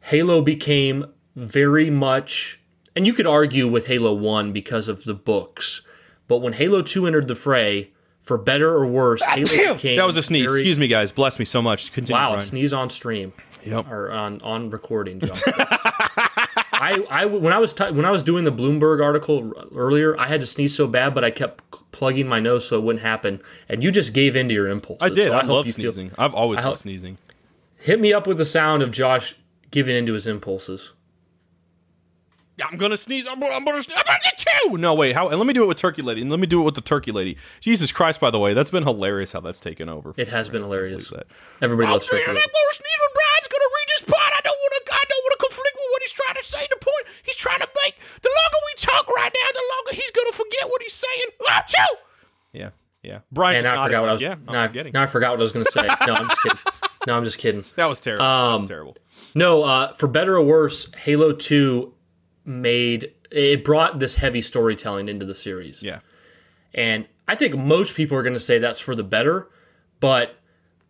Halo 0.00 0.42
became 0.42 1.06
very 1.36 1.88
much, 1.90 2.60
and 2.96 3.06
you 3.06 3.12
could 3.12 3.26
argue 3.26 3.66
with 3.68 3.86
Halo 3.86 4.12
1 4.14 4.52
because 4.52 4.88
of 4.88 5.04
the 5.04 5.14
books, 5.14 5.82
but 6.28 6.38
when 6.38 6.54
Halo 6.54 6.82
2 6.82 7.06
entered 7.06 7.28
the 7.28 7.34
fray, 7.34 7.90
for 8.20 8.38
better 8.38 8.72
or 8.74 8.86
worse, 8.86 9.20
ah, 9.26 9.30
Halo 9.34 9.74
became 9.74 9.96
That 9.96 10.06
was 10.06 10.16
a 10.16 10.22
sneeze. 10.22 10.46
very- 10.46 10.60
Excuse 10.60 10.78
me, 10.78 10.86
guys. 10.88 11.10
Bless 11.12 11.38
me 11.38 11.44
so 11.44 11.60
much. 11.60 11.92
Continue. 11.92 12.20
Wow, 12.20 12.30
Brian. 12.30 12.42
sneeze 12.44 12.72
on 12.72 12.88
stream 12.90 13.32
Yep. 13.64 13.88
or 13.90 14.10
on 14.12 14.40
on 14.42 14.70
recording, 14.70 15.20
Joe. 15.24 15.32
I, 16.74 17.04
I 17.10 17.26
when 17.26 17.52
I 17.52 17.58
was 17.58 17.72
t- 17.72 17.90
when 17.90 18.04
I 18.04 18.10
was 18.10 18.22
doing 18.22 18.44
the 18.44 18.52
Bloomberg 18.52 19.02
article 19.02 19.52
earlier, 19.74 20.18
I 20.18 20.26
had 20.28 20.40
to 20.40 20.46
sneeze 20.46 20.74
so 20.74 20.86
bad, 20.86 21.14
but 21.14 21.24
I 21.24 21.30
kept 21.30 21.62
plugging 21.92 22.26
my 22.28 22.40
nose 22.40 22.66
so 22.68 22.76
it 22.76 22.82
wouldn't 22.82 23.04
happen, 23.04 23.40
and 23.68 23.82
you 23.82 23.90
just 23.92 24.12
gave 24.12 24.34
in 24.36 24.48
to 24.48 24.54
your 24.54 24.68
impulse. 24.68 24.98
I 25.00 25.08
did. 25.08 25.26
So 25.28 25.34
I, 25.34 25.40
hope 25.40 25.48
love 25.48 25.66
you 25.66 25.72
feel- 25.72 25.92
sneezing. 25.92 26.12
I've 26.18 26.34
always 26.34 26.58
I 26.58 26.64
loved 26.64 26.80
sneezing. 26.80 27.18
hit 27.78 28.00
me 28.00 28.12
up 28.12 28.26
with 28.26 28.38
the 28.38 28.44
sound 28.44 28.82
of 28.82 28.90
Josh 28.90 29.36
giving 29.70 29.94
into 29.96 30.14
his 30.14 30.26
impulses. 30.26 30.92
I'm 32.60 32.76
gonna 32.76 32.96
sneeze. 32.96 33.26
I'm 33.26 33.40
gonna, 33.40 33.54
I'm 33.54 33.64
gonna 33.64 33.82
sneeze. 33.82 33.96
I'm 33.96 34.04
gonna 34.04 34.20
chew. 34.36 34.76
No, 34.78 34.92
wait. 34.94 35.14
How? 35.14 35.28
And 35.28 35.38
let 35.38 35.46
me 35.46 35.52
do 35.54 35.62
it 35.64 35.66
with 35.66 35.78
Turkey 35.78 36.02
Lady. 36.02 36.20
And 36.20 36.30
let 36.30 36.38
me 36.38 36.46
do 36.46 36.60
it 36.60 36.64
with 36.64 36.74
the 36.74 36.80
Turkey 36.82 37.10
Lady. 37.12 37.36
Jesus 37.60 37.90
Christ! 37.92 38.20
By 38.20 38.30
the 38.30 38.38
way, 38.38 38.52
that's 38.52 38.70
been 38.70 38.82
hilarious 38.84 39.32
how 39.32 39.40
that's 39.40 39.58
taken 39.60 39.88
over. 39.88 40.12
It 40.16 40.28
has 40.28 40.48
been 40.48 40.62
hilarious. 40.62 41.08
that. 41.10 41.26
Everybody 41.62 41.86
I'm 41.86 41.92
loves 41.94 42.08
saying 42.10 42.22
I'm 42.28 42.34
gonna 42.34 42.74
sneeze 42.76 43.00
when 43.00 43.12
Brian's 43.16 43.48
gonna 43.48 43.70
read 43.72 43.88
this 43.96 44.02
part. 44.04 44.32
I 44.36 44.40
don't 44.44 44.58
want 44.58 44.72
to. 44.86 44.94
I 44.94 45.04
don't 45.08 45.22
want 45.24 45.32
to 45.32 45.38
conflict 45.46 45.74
with 45.76 45.88
what 45.90 46.02
he's 46.02 46.12
trying 46.12 46.34
to 46.36 46.44
say. 46.44 46.66
The 46.70 46.76
point 46.76 47.04
he's 47.24 47.36
trying 47.36 47.60
to 47.60 47.68
make. 47.84 47.94
The 48.20 48.28
longer 48.28 48.58
we 48.68 48.72
talk 48.76 49.08
right 49.08 49.32
now, 49.32 49.48
the 49.54 49.64
longer 49.72 49.92
he's 50.00 50.10
gonna 50.12 50.32
forget 50.32 50.68
what 50.68 50.82
he's 50.82 50.92
saying. 50.94 51.28
Achoo! 51.48 51.96
Yeah, 52.52 52.70
yeah. 53.02 53.18
Brian. 53.32 53.56
And 53.56 53.64
now 53.64 53.82
I 53.82 53.86
forgot 53.86 54.00
what 54.02 54.10
I 54.10 54.12
was. 54.12 54.22
Yeah, 54.22 54.34
now, 54.46 54.52
I'm 54.52 54.56
I, 54.56 54.66
forgetting. 54.68 54.92
now 54.92 55.02
I 55.02 55.06
forgot 55.06 55.30
what 55.32 55.40
I 55.40 55.42
was 55.44 55.52
going 55.52 55.64
to 55.64 55.72
say. 55.72 55.86
No, 56.06 56.14
I'm 56.14 56.28
just 56.28 56.42
kidding. 56.42 56.58
No, 57.06 57.16
I'm 57.16 57.24
just 57.24 57.38
kidding. 57.38 57.64
that 57.76 57.86
was 57.86 58.00
terrible. 58.00 58.24
that 58.26 58.30
Um, 58.30 58.60
was 58.62 58.68
terrible. 58.70 58.96
No, 59.34 59.62
uh, 59.64 59.94
for 59.94 60.06
better 60.06 60.36
or 60.36 60.42
worse, 60.44 60.92
Halo 60.94 61.32
Two 61.32 61.94
made 62.44 63.12
it 63.30 63.64
brought 63.64 63.98
this 63.98 64.16
heavy 64.16 64.42
storytelling 64.42 65.08
into 65.08 65.24
the 65.24 65.34
series. 65.34 65.82
Yeah. 65.82 66.00
And 66.74 67.06
I 67.28 67.34
think 67.34 67.56
most 67.56 67.94
people 67.94 68.16
are 68.16 68.22
going 68.22 68.34
to 68.34 68.40
say 68.40 68.58
that's 68.58 68.80
for 68.80 68.94
the 68.94 69.04
better, 69.04 69.48
but 70.00 70.36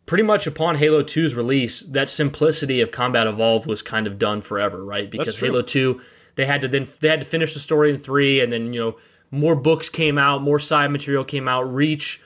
pretty 0.06 0.24
much 0.24 0.46
upon 0.46 0.76
Halo 0.76 1.02
2's 1.02 1.34
release, 1.34 1.80
that 1.80 2.08
simplicity 2.08 2.80
of 2.80 2.90
Combat 2.90 3.26
Evolved 3.26 3.66
was 3.66 3.82
kind 3.82 4.06
of 4.06 4.18
done 4.18 4.40
forever, 4.40 4.84
right? 4.84 5.10
Because. 5.10 5.38
Halo 5.38 5.62
2, 5.62 6.00
they 6.36 6.46
had 6.46 6.62
to 6.62 6.68
then 6.68 6.88
they 7.00 7.08
had 7.08 7.20
to 7.20 7.26
finish 7.26 7.52
the 7.54 7.60
story 7.60 7.92
in 7.92 7.98
3 7.98 8.40
and 8.40 8.52
then, 8.52 8.72
you 8.72 8.80
know, 8.80 8.96
more 9.30 9.54
books 9.54 9.88
came 9.88 10.18
out, 10.18 10.42
more 10.42 10.58
side 10.58 10.90
material 10.90 11.24
came 11.24 11.48
out, 11.48 11.62
Reach 11.62 12.21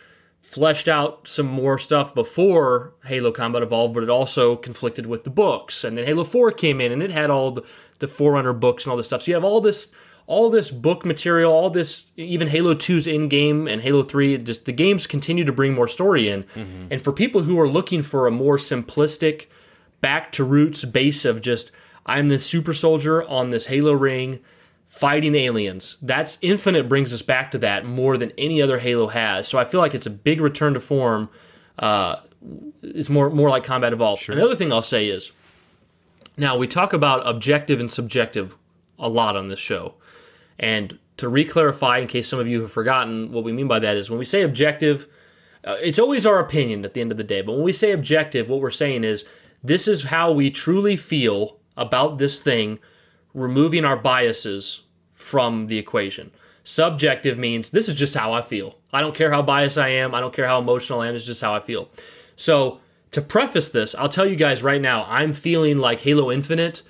fleshed 0.47 0.87
out 0.87 1.27
some 1.27 1.45
more 1.45 1.77
stuff 1.77 2.15
before 2.15 2.95
Halo 3.07 3.33
Combat 3.33 3.65
Evolved, 3.65 3.95
but 3.95 4.05
it 4.05 4.09
also 4.09 4.55
conflicted 4.55 5.05
with 5.05 5.25
the 5.25 5.31
books. 5.31 5.83
And 5.83 5.99
then 5.99 6.07
Halo 6.07 6.23
4 6.23 6.53
came 6.53 6.81
in 6.81 6.93
and 6.93 7.03
it 7.03 7.11
had 7.11 7.31
all 7.31 7.51
the, 7.51 7.65
the 7.99 8.07
Forerunner 8.07 8.53
books 8.53 8.85
and 8.85 8.93
all 8.93 8.97
this 8.97 9.07
stuff. 9.07 9.23
So 9.23 9.33
you 9.33 9.35
have 9.35 9.45
all 9.45 9.61
this 9.61 9.93
all 10.29 10.49
this 10.49 10.71
book 10.71 11.05
material, 11.05 11.53
all 11.53 11.69
this 11.69 12.07
even 12.17 12.49
Halo 12.49 12.75
2's 12.75 13.07
in 13.09 13.29
game 13.29 13.67
and 13.67 13.83
Halo 13.83 14.03
3, 14.03 14.39
just 14.39 14.65
the 14.65 14.73
games 14.73 15.07
continue 15.07 15.45
to 15.45 15.53
bring 15.53 15.75
more 15.75 15.89
story 15.89 16.29
in. 16.29 16.45
Mm-hmm. 16.45 16.87
And 16.91 17.03
for 17.03 17.13
people 17.13 17.43
who 17.43 17.59
are 17.61 17.69
looking 17.69 18.03
for 18.03 18.27
a 18.27 18.31
more 18.31 18.57
simplistic, 18.57 19.47
back 20.01 20.31
to 20.33 20.45
roots 20.45 20.85
base 20.85 21.25
of 21.25 21.43
just 21.43 21.73
I'm 22.07 22.29
the 22.29 22.39
super 22.39 22.73
soldier 22.73 23.25
on 23.25 23.51
this 23.51 23.67
Halo 23.67 23.93
ring 23.93 24.41
fighting 24.87 25.35
aliens. 25.35 25.97
That's 26.01 26.39
Infinite 26.41 26.89
brings 26.89 27.13
us 27.13 27.23
back 27.23 27.51
to 27.51 27.59
that 27.59 27.85
more 27.85 28.17
than 28.17 28.33
any 28.39 28.63
other 28.63 28.79
Halo 28.79 29.09
has. 29.09 29.49
So 29.49 29.59
I 29.59 29.65
feel 29.65 29.81
like 29.81 29.95
it's 29.95 30.07
a 30.07 30.11
big 30.11 30.41
return 30.41 30.75
to 30.75 30.81
form. 30.81 31.29
Uh, 31.79 32.17
it's 32.83 33.11
more 33.11 33.29
more 33.31 33.51
like 33.51 33.65
Combat 33.65 33.93
Evolved. 33.93 34.23
Sure. 34.23 34.35
Another 34.35 34.57
thing 34.57 34.73
I'll 34.73 34.83
say 34.83 35.09
is, 35.09 35.33
now 36.37 36.57
we 36.57 36.67
talk 36.67 36.93
about 36.93 37.27
objective 37.27 37.81
and 37.81 37.91
subjective 37.91 38.57
a 38.99 39.09
lot 39.09 39.37
on 39.37 39.49
this 39.49 39.59
show, 39.59 39.95
and 40.59 40.99
to 41.17 41.29
reclarify, 41.31 42.01
in 42.01 42.07
case 42.07 42.29
some 42.29 42.39
of 42.39 42.47
you 42.47 42.63
have 42.63 42.73
forgotten, 42.73 43.33
what 43.33 43.43
we 43.43 43.53
mean 43.53 43.67
by 43.67 43.79
that 43.79 43.97
is 43.97 44.11
when 44.11 44.19
we 44.19 44.25
say 44.25 44.43
objective, 44.43 45.09
uh, 45.65 45.77
it's 45.81 45.99
always 45.99 46.27
our 46.27 46.39
opinion 46.39 46.85
at 46.85 46.95
the 46.95 47.01
end 47.01 47.11
of 47.11 47.17
the 47.17 47.25
day. 47.25 47.43
But 47.43 47.55
when 47.55 47.63
we 47.63 47.73
say 47.73 47.91
objective, 47.91 48.49
what 48.49 48.61
we're 48.61 48.71
saying 48.71 49.03
is 49.03 49.25
this 49.65 49.89
is 49.89 50.05
how 50.05 50.31
we 50.31 50.51
truly 50.51 50.97
feel 50.97 51.59
about 51.77 52.19
this 52.19 52.39
thing, 52.41 52.79
removing 53.37 53.85
our 53.85 53.97
biases 53.97 54.81
from 55.15 55.67
the 55.67 55.79
equation. 55.79 56.33
Subjective 56.65 57.39
means 57.39 57.71
this 57.71 57.89
is 57.89 57.95
just 57.95 58.15
how 58.15 58.33
I 58.33 58.43
feel. 58.43 58.79
I 58.93 59.03
don't 59.03 59.15
care 59.15 59.31
how 59.31 59.43
biased 59.43 59.79
I 59.79 59.91
am. 59.91 60.15
I 60.15 60.21
don't 60.21 60.35
care 60.35 60.49
how 60.49 60.59
emotional 60.59 61.03
I 61.03 61.09
am. 61.09 61.15
It's 61.15 61.27
just 61.27 61.43
how 61.43 61.55
I 61.55 61.61
feel. 61.61 61.91
So, 62.35 62.81
to 63.13 63.21
preface 63.21 63.69
this, 63.69 63.95
I'll 63.95 64.09
tell 64.09 64.27
you 64.27 64.37
guys 64.37 64.63
right 64.63 64.81
now, 64.81 65.05
I'm 65.05 65.33
feeling 65.33 65.79
like 65.79 66.01
Halo 66.01 66.33
Infinite 66.33 66.83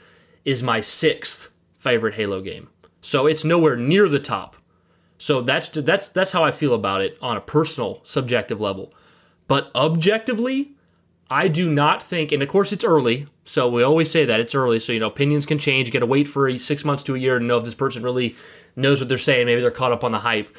is 0.45 0.63
my 0.63 0.81
sixth 0.81 1.51
favorite 1.77 2.15
Halo 2.15 2.41
game. 2.41 2.69
So, 3.03 3.27
it's 3.27 3.45
nowhere 3.45 3.77
near 3.77 4.09
the 4.09 4.21
top. 4.21 4.57
So, 5.19 5.43
that's, 5.43 5.69
that's, 5.69 6.09
that's 6.09 6.33
how 6.33 6.45
I 6.45 6.53
feel 6.53 6.75
about 6.75 7.03
it 7.03 7.19
on 7.21 7.37
a 7.37 7.41
personal, 7.41 8.01
subjective 8.05 8.61
level. 8.61 8.95
But 9.49 9.71
objectively, 9.75 10.76
I 11.29 11.49
do 11.49 11.71
not 11.71 12.03
think, 12.03 12.31
and 12.31 12.43
of 12.43 12.49
course 12.49 12.73
it's 12.73 12.85
early, 12.85 13.27
so 13.45 13.69
we 13.69 13.83
always 13.83 14.11
say 14.11 14.25
that 14.25 14.41
it's 14.41 14.55
early. 14.55 14.79
So 14.79 14.93
you 14.93 15.01
know 15.01 15.09
opinions 15.09 15.47
can 15.47 15.59
change. 15.59 15.89
You 15.89 15.93
got 15.93 16.01
to 16.01 16.07
wait 16.07 16.29
for 16.29 16.57
six 16.59 16.85
months 16.85 17.03
to 17.05 17.15
a 17.15 17.19
year 17.19 17.39
to 17.39 17.45
know 17.45 17.59
if 17.59 17.65
this 17.65 17.75
person 17.75 18.03
really 18.03 18.37
knows 18.77 19.01
what 19.01 19.09
they're 19.09 19.19
saying. 19.19 19.47
Maybe 19.47 19.61
they're 19.61 19.71
caught 19.71 19.93
up 19.93 20.05
on 20.05 20.13
the 20.13 20.21
hype. 20.21 20.55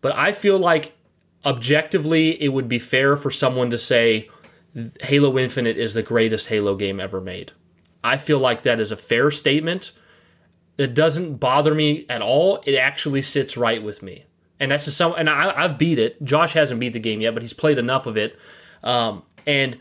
But 0.00 0.16
I 0.16 0.32
feel 0.32 0.58
like 0.58 0.96
objectively, 1.44 2.40
it 2.42 2.48
would 2.48 2.68
be 2.68 2.78
fair 2.78 3.16
for 3.16 3.30
someone 3.30 3.70
to 3.70 3.78
say 3.78 4.28
Halo 5.02 5.38
Infinite 5.38 5.76
is 5.76 5.94
the 5.94 6.02
greatest 6.02 6.48
Halo 6.48 6.76
game 6.76 7.00
ever 7.00 7.20
made. 7.20 7.52
I 8.02 8.16
feel 8.16 8.38
like 8.38 8.62
that 8.62 8.80
is 8.80 8.92
a 8.92 8.96
fair 8.96 9.30
statement. 9.30 9.92
It 10.76 10.94
doesn't 10.94 11.36
bother 11.36 11.74
me 11.74 12.06
at 12.08 12.22
all. 12.22 12.62
It 12.64 12.76
actually 12.76 13.22
sits 13.22 13.56
right 13.56 13.82
with 13.82 14.02
me, 14.02 14.26
and 14.60 14.70
that's 14.70 14.84
just 14.84 14.96
some. 14.96 15.14
And 15.16 15.28
I, 15.28 15.62
have 15.62 15.78
beat 15.78 15.98
it. 15.98 16.22
Josh 16.22 16.52
hasn't 16.52 16.78
beat 16.78 16.92
the 16.92 17.00
game 17.00 17.20
yet, 17.20 17.34
but 17.34 17.42
he's 17.42 17.52
played 17.52 17.78
enough 17.78 18.06
of 18.06 18.16
it, 18.16 18.38
um, 18.84 19.24
and 19.44 19.76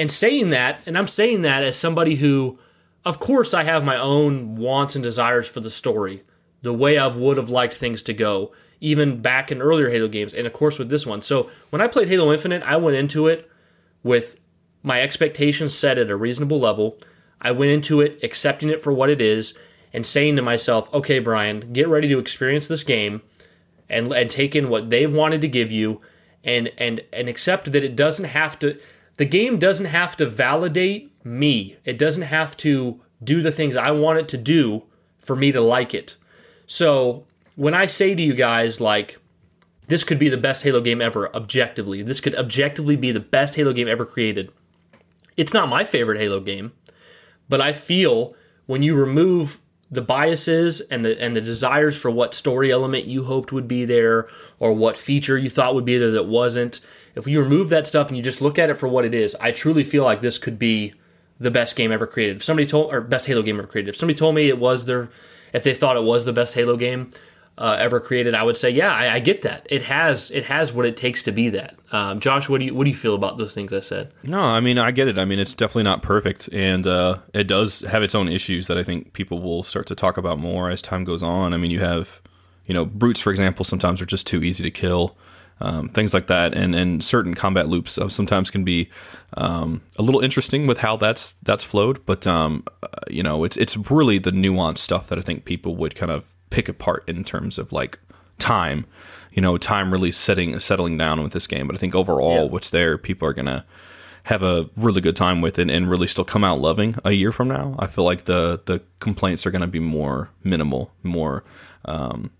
and 0.00 0.10
saying 0.10 0.48
that, 0.48 0.80
and 0.86 0.96
I'm 0.96 1.06
saying 1.06 1.42
that 1.42 1.62
as 1.62 1.76
somebody 1.76 2.16
who, 2.16 2.58
of 3.04 3.20
course, 3.20 3.52
I 3.52 3.64
have 3.64 3.84
my 3.84 3.98
own 3.98 4.56
wants 4.56 4.94
and 4.94 5.02
desires 5.02 5.46
for 5.46 5.60
the 5.60 5.70
story, 5.70 6.22
the 6.62 6.72
way 6.72 6.96
I 6.96 7.06
would 7.06 7.36
have 7.36 7.50
liked 7.50 7.74
things 7.74 8.00
to 8.04 8.14
go, 8.14 8.50
even 8.80 9.20
back 9.20 9.52
in 9.52 9.60
earlier 9.60 9.90
Halo 9.90 10.08
games, 10.08 10.32
and 10.32 10.46
of 10.46 10.54
course 10.54 10.78
with 10.78 10.88
this 10.88 11.04
one. 11.04 11.20
So 11.20 11.50
when 11.68 11.82
I 11.82 11.86
played 11.86 12.08
Halo 12.08 12.32
Infinite, 12.32 12.62
I 12.62 12.76
went 12.76 12.96
into 12.96 13.26
it 13.26 13.50
with 14.02 14.40
my 14.82 15.02
expectations 15.02 15.74
set 15.74 15.98
at 15.98 16.10
a 16.10 16.16
reasonable 16.16 16.58
level. 16.58 16.96
I 17.42 17.50
went 17.50 17.72
into 17.72 18.00
it 18.00 18.18
accepting 18.22 18.70
it 18.70 18.82
for 18.82 18.94
what 18.94 19.10
it 19.10 19.20
is 19.20 19.52
and 19.92 20.06
saying 20.06 20.34
to 20.36 20.42
myself, 20.42 20.88
okay, 20.94 21.18
Brian, 21.18 21.74
get 21.74 21.88
ready 21.88 22.08
to 22.08 22.18
experience 22.18 22.68
this 22.68 22.84
game 22.84 23.20
and, 23.86 24.10
and 24.14 24.30
take 24.30 24.56
in 24.56 24.70
what 24.70 24.88
they've 24.88 25.12
wanted 25.12 25.42
to 25.42 25.48
give 25.48 25.70
you 25.70 26.00
and, 26.42 26.70
and, 26.78 27.02
and 27.12 27.28
accept 27.28 27.70
that 27.72 27.84
it 27.84 27.96
doesn't 27.96 28.24
have 28.24 28.58
to 28.60 28.80
the 29.20 29.26
game 29.26 29.58
doesn't 29.58 29.84
have 29.84 30.16
to 30.16 30.24
validate 30.24 31.12
me. 31.22 31.76
It 31.84 31.98
doesn't 31.98 32.22
have 32.22 32.56
to 32.56 33.02
do 33.22 33.42
the 33.42 33.52
things 33.52 33.76
I 33.76 33.90
want 33.90 34.18
it 34.18 34.28
to 34.28 34.38
do 34.38 34.84
for 35.18 35.36
me 35.36 35.52
to 35.52 35.60
like 35.60 35.92
it. 35.92 36.16
So 36.66 37.26
when 37.54 37.74
I 37.74 37.84
say 37.84 38.14
to 38.14 38.22
you 38.22 38.32
guys, 38.32 38.80
like, 38.80 39.18
this 39.88 40.04
could 40.04 40.18
be 40.18 40.30
the 40.30 40.38
best 40.38 40.62
Halo 40.62 40.80
game 40.80 41.02
ever, 41.02 41.28
objectively, 41.36 42.02
this 42.02 42.18
could 42.18 42.34
objectively 42.34 42.96
be 42.96 43.12
the 43.12 43.20
best 43.20 43.56
Halo 43.56 43.74
game 43.74 43.88
ever 43.88 44.06
created. 44.06 44.52
It's 45.36 45.52
not 45.52 45.68
my 45.68 45.84
favorite 45.84 46.18
Halo 46.18 46.40
game, 46.40 46.72
but 47.46 47.60
I 47.60 47.74
feel 47.74 48.34
when 48.64 48.82
you 48.82 48.94
remove 48.94 49.60
the 49.90 50.00
biases 50.00 50.80
and 50.80 51.04
the 51.04 51.20
and 51.20 51.36
the 51.36 51.42
desires 51.42 52.00
for 52.00 52.10
what 52.10 52.32
story 52.32 52.72
element 52.72 53.04
you 53.04 53.24
hoped 53.24 53.52
would 53.52 53.68
be 53.68 53.84
there 53.84 54.28
or 54.58 54.72
what 54.72 54.96
feature 54.96 55.36
you 55.36 55.50
thought 55.50 55.74
would 55.74 55.84
be 55.84 55.98
there 55.98 56.12
that 56.12 56.26
wasn't 56.26 56.80
if 57.14 57.26
you 57.26 57.40
remove 57.40 57.68
that 57.70 57.86
stuff 57.86 58.08
and 58.08 58.16
you 58.16 58.22
just 58.22 58.40
look 58.40 58.58
at 58.58 58.70
it 58.70 58.78
for 58.78 58.88
what 58.88 59.04
it 59.04 59.14
is, 59.14 59.36
I 59.40 59.50
truly 59.50 59.84
feel 59.84 60.04
like 60.04 60.20
this 60.20 60.38
could 60.38 60.58
be 60.58 60.94
the 61.38 61.50
best 61.50 61.74
game 61.74 61.90
ever 61.90 62.06
created. 62.06 62.36
If 62.36 62.44
somebody 62.44 62.66
told 62.66 62.92
or 62.92 63.00
best 63.00 63.26
Halo 63.26 63.42
game 63.42 63.58
ever 63.58 63.66
created. 63.66 63.90
If 63.90 63.96
somebody 63.96 64.16
told 64.16 64.34
me 64.34 64.48
it 64.48 64.58
was 64.58 64.84
their, 64.84 65.10
if 65.52 65.64
they 65.64 65.74
thought 65.74 65.96
it 65.96 66.04
was 66.04 66.24
the 66.24 66.32
best 66.32 66.54
Halo 66.54 66.76
game 66.76 67.10
uh, 67.58 67.76
ever 67.78 67.98
created, 67.98 68.34
I 68.34 68.42
would 68.42 68.56
say, 68.56 68.70
yeah, 68.70 68.92
I, 68.92 69.14
I, 69.14 69.20
get 69.20 69.42
that. 69.42 69.66
It 69.68 69.82
has 69.82 70.30
it 70.30 70.44
has 70.46 70.72
what 70.72 70.86
it 70.86 70.96
takes 70.96 71.22
to 71.24 71.32
be 71.32 71.48
that. 71.50 71.76
Um, 71.92 72.20
Josh, 72.20 72.48
what 72.48 72.58
do 72.58 72.66
you 72.66 72.74
what 72.74 72.84
do 72.84 72.90
you 72.90 72.96
feel 72.96 73.14
about 73.14 73.38
those 73.38 73.52
things 73.52 73.72
I 73.72 73.80
said? 73.80 74.12
No, 74.22 74.40
I 74.40 74.60
mean 74.60 74.78
I 74.78 74.90
get 74.92 75.08
it. 75.08 75.18
I 75.18 75.24
mean 75.24 75.38
it's 75.38 75.54
definitely 75.54 75.82
not 75.82 76.02
perfect, 76.02 76.48
and 76.52 76.86
uh, 76.86 77.18
it 77.34 77.44
does 77.44 77.80
have 77.80 78.02
its 78.02 78.14
own 78.14 78.28
issues 78.28 78.66
that 78.68 78.78
I 78.78 78.82
think 78.82 79.12
people 79.12 79.42
will 79.42 79.62
start 79.62 79.86
to 79.88 79.94
talk 79.94 80.16
about 80.16 80.38
more 80.38 80.70
as 80.70 80.80
time 80.80 81.04
goes 81.04 81.22
on. 81.22 81.52
I 81.52 81.58
mean 81.58 81.70
you 81.70 81.80
have, 81.80 82.22
you 82.66 82.72
know, 82.72 82.86
brutes 82.86 83.20
for 83.20 83.30
example, 83.30 83.64
sometimes 83.64 84.00
are 84.00 84.06
just 84.06 84.26
too 84.26 84.42
easy 84.42 84.62
to 84.62 84.70
kill 84.70 85.16
um, 85.60 85.88
things 85.88 86.14
like 86.14 86.26
that, 86.28 86.54
and 86.54 86.74
and 86.74 87.02
certain 87.02 87.34
combat 87.34 87.68
loops 87.68 87.98
uh, 87.98 88.08
sometimes 88.08 88.50
can 88.50 88.64
be 88.64 88.88
um, 89.34 89.82
a 89.98 90.02
little 90.02 90.20
interesting 90.20 90.66
with 90.66 90.78
how 90.78 90.96
that's 90.96 91.32
that's 91.42 91.64
flowed. 91.64 92.04
But 92.06 92.26
um, 92.26 92.64
uh, 92.82 92.88
you 93.08 93.22
know, 93.22 93.44
it's 93.44 93.56
it's 93.56 93.76
really 93.90 94.18
the 94.18 94.30
nuanced 94.30 94.78
stuff 94.78 95.08
that 95.08 95.18
I 95.18 95.22
think 95.22 95.44
people 95.44 95.76
would 95.76 95.94
kind 95.94 96.10
of 96.10 96.24
pick 96.50 96.68
apart 96.68 97.04
in 97.08 97.24
terms 97.24 97.58
of 97.58 97.72
like 97.72 97.98
time. 98.38 98.86
You 99.32 99.42
know, 99.42 99.58
time 99.58 99.92
really 99.92 100.10
setting 100.10 100.58
settling 100.58 100.96
down 100.96 101.22
with 101.22 101.32
this 101.32 101.46
game. 101.46 101.66
But 101.66 101.76
I 101.76 101.78
think 101.78 101.94
overall, 101.94 102.44
yeah. 102.44 102.50
what's 102.50 102.70
there, 102.70 102.98
people 102.98 103.28
are 103.28 103.34
gonna 103.34 103.64
have 104.24 104.42
a 104.42 104.68
really 104.76 105.00
good 105.00 105.16
time 105.16 105.40
with 105.40 105.58
it 105.58 105.70
and 105.70 105.90
really 105.90 106.06
still 106.06 106.24
come 106.24 106.44
out 106.44 106.60
loving 106.60 106.94
a 107.04 107.12
year 107.12 107.32
from 107.32 107.48
now. 107.48 107.74
I 107.78 107.86
feel 107.86 108.04
like 108.04 108.24
the 108.24 108.60
the 108.64 108.82
complaints 108.98 109.46
are 109.46 109.50
going 109.50 109.62
to 109.62 109.66
be 109.66 109.80
more 109.80 110.30
minimal, 110.42 110.92
more 111.02 111.44
um, 111.84 112.30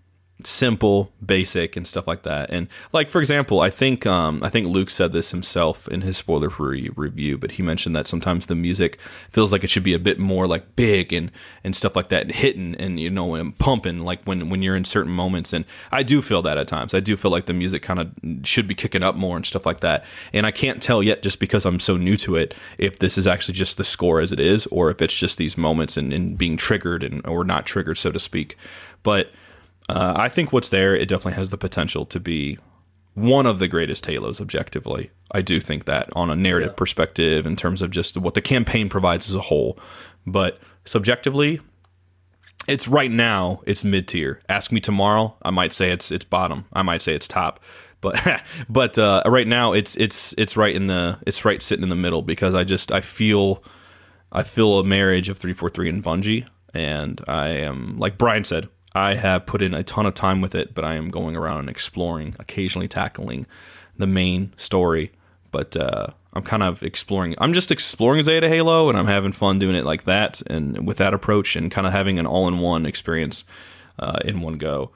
simple, 0.46 1.12
basic, 1.24 1.76
and 1.76 1.86
stuff 1.86 2.06
like 2.06 2.22
that. 2.22 2.50
And 2.50 2.68
like 2.92 3.08
for 3.08 3.20
example, 3.20 3.60
I 3.60 3.70
think 3.70 4.06
um, 4.06 4.42
I 4.42 4.48
think 4.48 4.66
Luke 4.66 4.90
said 4.90 5.12
this 5.12 5.30
himself 5.30 5.88
in 5.88 6.02
his 6.02 6.16
spoiler-free 6.16 6.90
review, 6.96 7.38
but 7.38 7.52
he 7.52 7.62
mentioned 7.62 7.94
that 7.96 8.06
sometimes 8.06 8.46
the 8.46 8.54
music 8.54 8.98
feels 9.30 9.52
like 9.52 9.64
it 9.64 9.70
should 9.70 9.82
be 9.82 9.94
a 9.94 9.98
bit 9.98 10.18
more 10.18 10.46
like 10.46 10.76
big 10.76 11.12
and 11.12 11.30
and 11.64 11.76
stuff 11.76 11.96
like 11.96 12.08
that, 12.08 12.22
and 12.22 12.32
hitting 12.32 12.74
and 12.76 13.00
you 13.00 13.10
know 13.10 13.34
and 13.34 13.58
pumping 13.58 14.00
like 14.00 14.22
when 14.24 14.48
when 14.50 14.62
you're 14.62 14.76
in 14.76 14.84
certain 14.84 15.12
moments. 15.12 15.52
And 15.52 15.64
I 15.92 16.02
do 16.02 16.22
feel 16.22 16.42
that 16.42 16.58
at 16.58 16.68
times. 16.68 16.94
I 16.94 17.00
do 17.00 17.16
feel 17.16 17.30
like 17.30 17.46
the 17.46 17.52
music 17.52 17.82
kind 17.82 18.00
of 18.00 18.12
should 18.44 18.66
be 18.66 18.74
kicking 18.74 19.02
up 19.02 19.14
more 19.14 19.36
and 19.36 19.46
stuff 19.46 19.66
like 19.66 19.80
that. 19.80 20.04
And 20.32 20.46
I 20.46 20.50
can't 20.50 20.82
tell 20.82 21.02
yet, 21.02 21.22
just 21.22 21.40
because 21.40 21.64
I'm 21.64 21.80
so 21.80 21.96
new 21.96 22.16
to 22.18 22.36
it, 22.36 22.54
if 22.78 22.98
this 22.98 23.18
is 23.18 23.26
actually 23.26 23.54
just 23.54 23.76
the 23.76 23.84
score 23.84 24.20
as 24.20 24.32
it 24.32 24.40
is, 24.40 24.66
or 24.66 24.90
if 24.90 25.02
it's 25.02 25.16
just 25.16 25.38
these 25.38 25.56
moments 25.56 25.96
and, 25.96 26.12
and 26.12 26.36
being 26.36 26.56
triggered 26.56 27.02
and 27.02 27.24
or 27.26 27.44
not 27.44 27.66
triggered, 27.66 27.98
so 27.98 28.10
to 28.10 28.20
speak. 28.20 28.56
But 29.02 29.30
uh, 29.96 30.14
I 30.16 30.28
think 30.28 30.52
what's 30.52 30.68
there, 30.68 30.94
it 30.94 31.08
definitely 31.08 31.34
has 31.34 31.50
the 31.50 31.58
potential 31.58 32.04
to 32.06 32.20
be 32.20 32.58
one 33.14 33.46
of 33.46 33.58
the 33.58 33.68
greatest 33.68 34.06
Halos 34.06 34.40
objectively. 34.40 35.10
I 35.32 35.42
do 35.42 35.60
think 35.60 35.84
that 35.84 36.08
on 36.14 36.30
a 36.30 36.36
narrative 36.36 36.70
yeah. 36.70 36.76
perspective, 36.76 37.46
in 37.46 37.56
terms 37.56 37.82
of 37.82 37.90
just 37.90 38.16
what 38.16 38.34
the 38.34 38.42
campaign 38.42 38.88
provides 38.88 39.28
as 39.28 39.34
a 39.34 39.42
whole. 39.42 39.78
But 40.26 40.58
subjectively, 40.84 41.60
it's 42.66 42.88
right 42.88 43.10
now, 43.10 43.62
it's 43.66 43.84
mid 43.84 44.08
tier. 44.08 44.40
Ask 44.48 44.72
me 44.72 44.80
tomorrow, 44.80 45.36
I 45.42 45.50
might 45.50 45.72
say 45.72 45.90
it's 45.90 46.10
it's 46.10 46.24
bottom. 46.24 46.66
I 46.72 46.82
might 46.82 47.02
say 47.02 47.14
it's 47.14 47.28
top. 47.28 47.60
But 48.00 48.42
but 48.68 48.98
uh, 48.98 49.22
right 49.26 49.46
now, 49.46 49.72
it's 49.72 49.96
it's 49.96 50.34
it's 50.38 50.56
right 50.56 50.74
in 50.74 50.86
the 50.86 51.18
it's 51.26 51.44
right 51.44 51.62
sitting 51.62 51.82
in 51.82 51.88
the 51.88 51.96
middle 51.96 52.22
because 52.22 52.54
I 52.54 52.64
just 52.64 52.92
I 52.92 53.00
feel 53.00 53.62
I 54.32 54.42
feel 54.42 54.78
a 54.78 54.84
marriage 54.84 55.28
of 55.28 55.38
three 55.38 55.52
four 55.52 55.70
three 55.70 55.88
and 55.88 56.02
Bungie, 56.02 56.46
and 56.72 57.22
I 57.26 57.48
am 57.48 57.98
like 57.98 58.18
Brian 58.18 58.44
said, 58.44 58.68
I 58.92 59.14
have 59.14 59.46
put 59.46 59.62
in 59.62 59.74
a 59.74 59.82
ton 59.82 60.06
of 60.06 60.14
time 60.14 60.40
with 60.40 60.54
it, 60.54 60.74
but 60.74 60.84
I 60.84 60.94
am 60.94 61.10
going 61.10 61.36
around 61.36 61.60
and 61.60 61.68
exploring, 61.68 62.34
occasionally 62.38 62.88
tackling 62.88 63.46
the 63.96 64.06
main 64.06 64.52
story. 64.56 65.12
But 65.52 65.76
uh, 65.76 66.08
I'm 66.32 66.42
kind 66.42 66.62
of 66.62 66.82
exploring. 66.82 67.34
I'm 67.38 67.52
just 67.52 67.70
exploring 67.70 68.22
Zeta 68.24 68.48
Halo, 68.48 68.88
and 68.88 68.98
I'm 68.98 69.06
having 69.06 69.32
fun 69.32 69.58
doing 69.58 69.76
it 69.76 69.84
like 69.84 70.04
that 70.04 70.42
and 70.46 70.86
with 70.86 70.98
that 70.98 71.14
approach, 71.14 71.56
and 71.56 71.70
kind 71.70 71.86
of 71.86 71.92
having 71.92 72.18
an 72.18 72.26
all-in-one 72.26 72.86
experience 72.86 73.44
uh, 73.98 74.18
in 74.24 74.40
one 74.40 74.58
go. 74.58 74.90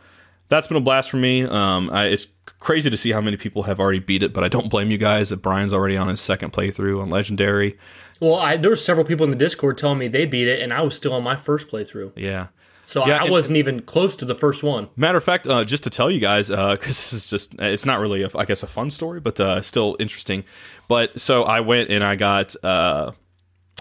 That's 0.48 0.66
been 0.66 0.76
a 0.76 0.80
blast 0.80 1.10
for 1.10 1.16
me. 1.16 1.42
Um, 1.42 1.90
I, 1.90 2.06
it's 2.06 2.26
crazy 2.60 2.90
to 2.90 2.96
see 2.96 3.12
how 3.12 3.20
many 3.20 3.36
people 3.36 3.64
have 3.64 3.80
already 3.80 3.98
beat 3.98 4.22
it, 4.22 4.32
but 4.32 4.44
I 4.44 4.48
don't 4.48 4.70
blame 4.70 4.90
you 4.90 4.98
guys. 4.98 5.32
Brian's 5.32 5.72
already 5.72 5.96
on 5.96 6.08
his 6.08 6.20
second 6.20 6.52
playthrough 6.52 7.00
on 7.00 7.10
Legendary. 7.10 7.78
Well, 8.20 8.36
I, 8.36 8.56
there 8.56 8.70
were 8.70 8.76
several 8.76 9.06
people 9.06 9.24
in 9.24 9.30
the 9.30 9.36
Discord 9.36 9.78
telling 9.78 9.98
me 9.98 10.08
they 10.08 10.26
beat 10.26 10.46
it, 10.46 10.60
and 10.60 10.72
I 10.72 10.82
was 10.82 10.94
still 10.94 11.12
on 11.12 11.22
my 11.22 11.36
first 11.36 11.68
playthrough. 11.68 12.12
Yeah. 12.16 12.48
So 12.86 13.06
Yeah, 13.06 13.22
I, 13.22 13.26
I 13.26 13.30
wasn't 13.30 13.56
even 13.56 13.82
close 13.82 14.14
to 14.16 14.24
the 14.24 14.34
first 14.34 14.62
one. 14.62 14.88
Matter 14.96 15.18
of 15.18 15.24
fact, 15.24 15.46
uh, 15.46 15.64
just 15.64 15.82
to 15.84 15.90
tell 15.90 16.10
you 16.10 16.20
guys, 16.20 16.48
because 16.50 16.86
this 16.86 17.12
is 17.12 17.26
just, 17.26 17.54
it's 17.58 17.84
not 17.84 17.98
really, 18.00 18.22
a, 18.22 18.30
I 18.36 18.44
guess, 18.44 18.62
a 18.62 18.66
fun 18.66 18.90
story, 18.90 19.20
but 19.20 19.38
uh, 19.40 19.62
still 19.62 19.96
interesting. 19.98 20.44
But 20.88 21.20
so 21.20 21.44
I 21.44 21.60
went 21.60 21.90
and 21.90 22.04
I 22.04 22.16
got, 22.16 22.54
uh, 22.62 23.12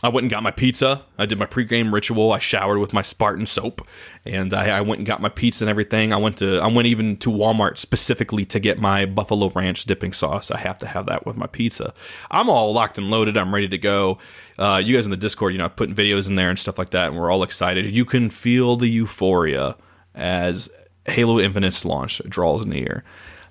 I 0.04 0.10
went 0.10 0.24
and 0.24 0.32
got 0.32 0.44
my 0.44 0.52
pizza. 0.52 1.04
I 1.18 1.26
did 1.26 1.40
my 1.40 1.46
pregame 1.46 1.94
ritual. 1.94 2.34
I 2.34 2.40
showered 2.40 2.80
with 2.80 2.92
my 2.92 3.02
Spartan 3.02 3.46
soap, 3.46 3.88
and 4.26 4.54
I, 4.54 4.78
I 4.78 4.82
went 4.82 5.00
and 5.00 5.08
got 5.08 5.22
my 5.22 5.30
pizza 5.30 5.64
and 5.64 5.70
everything. 5.70 6.12
I 6.12 6.18
went 6.18 6.38
to, 6.40 6.60
I 6.60 6.68
went 6.68 6.88
even 6.88 7.16
to 7.18 7.30
Walmart 7.32 7.78
specifically 7.78 8.44
to 8.46 8.60
get 8.60 8.80
my 8.80 9.06
Buffalo 9.06 9.50
Ranch 9.50 9.86
dipping 9.86 10.12
sauce. 10.12 10.52
I 10.52 10.58
have 10.58 10.78
to 10.80 10.88
have 10.88 11.06
that 11.06 11.26
with 11.26 11.38
my 11.38 11.48
pizza. 11.48 11.94
I'm 12.30 12.50
all 12.50 12.74
locked 12.74 12.98
and 12.98 13.10
loaded. 13.10 13.38
I'm 13.38 13.54
ready 13.54 13.70
to 13.70 13.78
go. 13.78 14.18
Uh, 14.60 14.82
you 14.84 14.96
guys 14.96 15.06
in 15.06 15.12
the 15.12 15.18
Discord, 15.18 15.54
you 15.54 15.58
know, 15.58 15.70
putting 15.70 15.96
videos 15.96 16.28
in 16.28 16.36
there 16.36 16.50
and 16.50 16.60
stuff 16.60 16.78
like 16.78 16.90
that, 16.90 17.08
and 17.08 17.18
we're 17.18 17.32
all 17.32 17.42
excited. 17.42 17.96
You 17.96 18.04
can 18.04 18.30
feel 18.30 18.76
the 18.76 18.90
euphoria 18.90 19.78
as 20.14 20.70
Halo 21.06 21.40
Infinite's 21.40 21.86
launch 21.86 22.22
draws 22.28 22.66
near. 22.66 23.06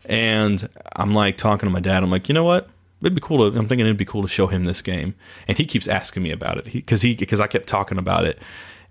And 0.05 0.69
I'm 0.97 1.15
like 1.15 1.37
talking 1.37 1.67
to 1.67 1.73
my 1.73 1.81
dad. 1.81 2.03
I'm 2.03 2.11
like, 2.11 2.29
you 2.29 2.35
know 2.35 2.45
what? 2.45 2.69
It'd 3.03 3.15
be 3.15 3.21
cool 3.21 3.51
to. 3.51 3.59
I'm 3.59 3.69
thinking 3.69 3.87
it'd 3.87 3.97
be 3.97 4.05
cool 4.05 4.23
to 4.23 4.29
show 4.29 4.47
him 4.47 4.65
this 4.65 4.81
game. 4.81 5.15
And 5.49 5.59
he 5.59 5.65
keeps 5.65 5.89
asking 5.89 6.23
me 6.23 6.31
about 6.31 6.59
it 6.59 6.65
because 6.65 7.03
he 7.03 7.15
because 7.15 7.41
I 7.41 7.47
kept 7.47 7.67
talking 7.67 7.99
about 7.99 8.25
it. 8.25 8.39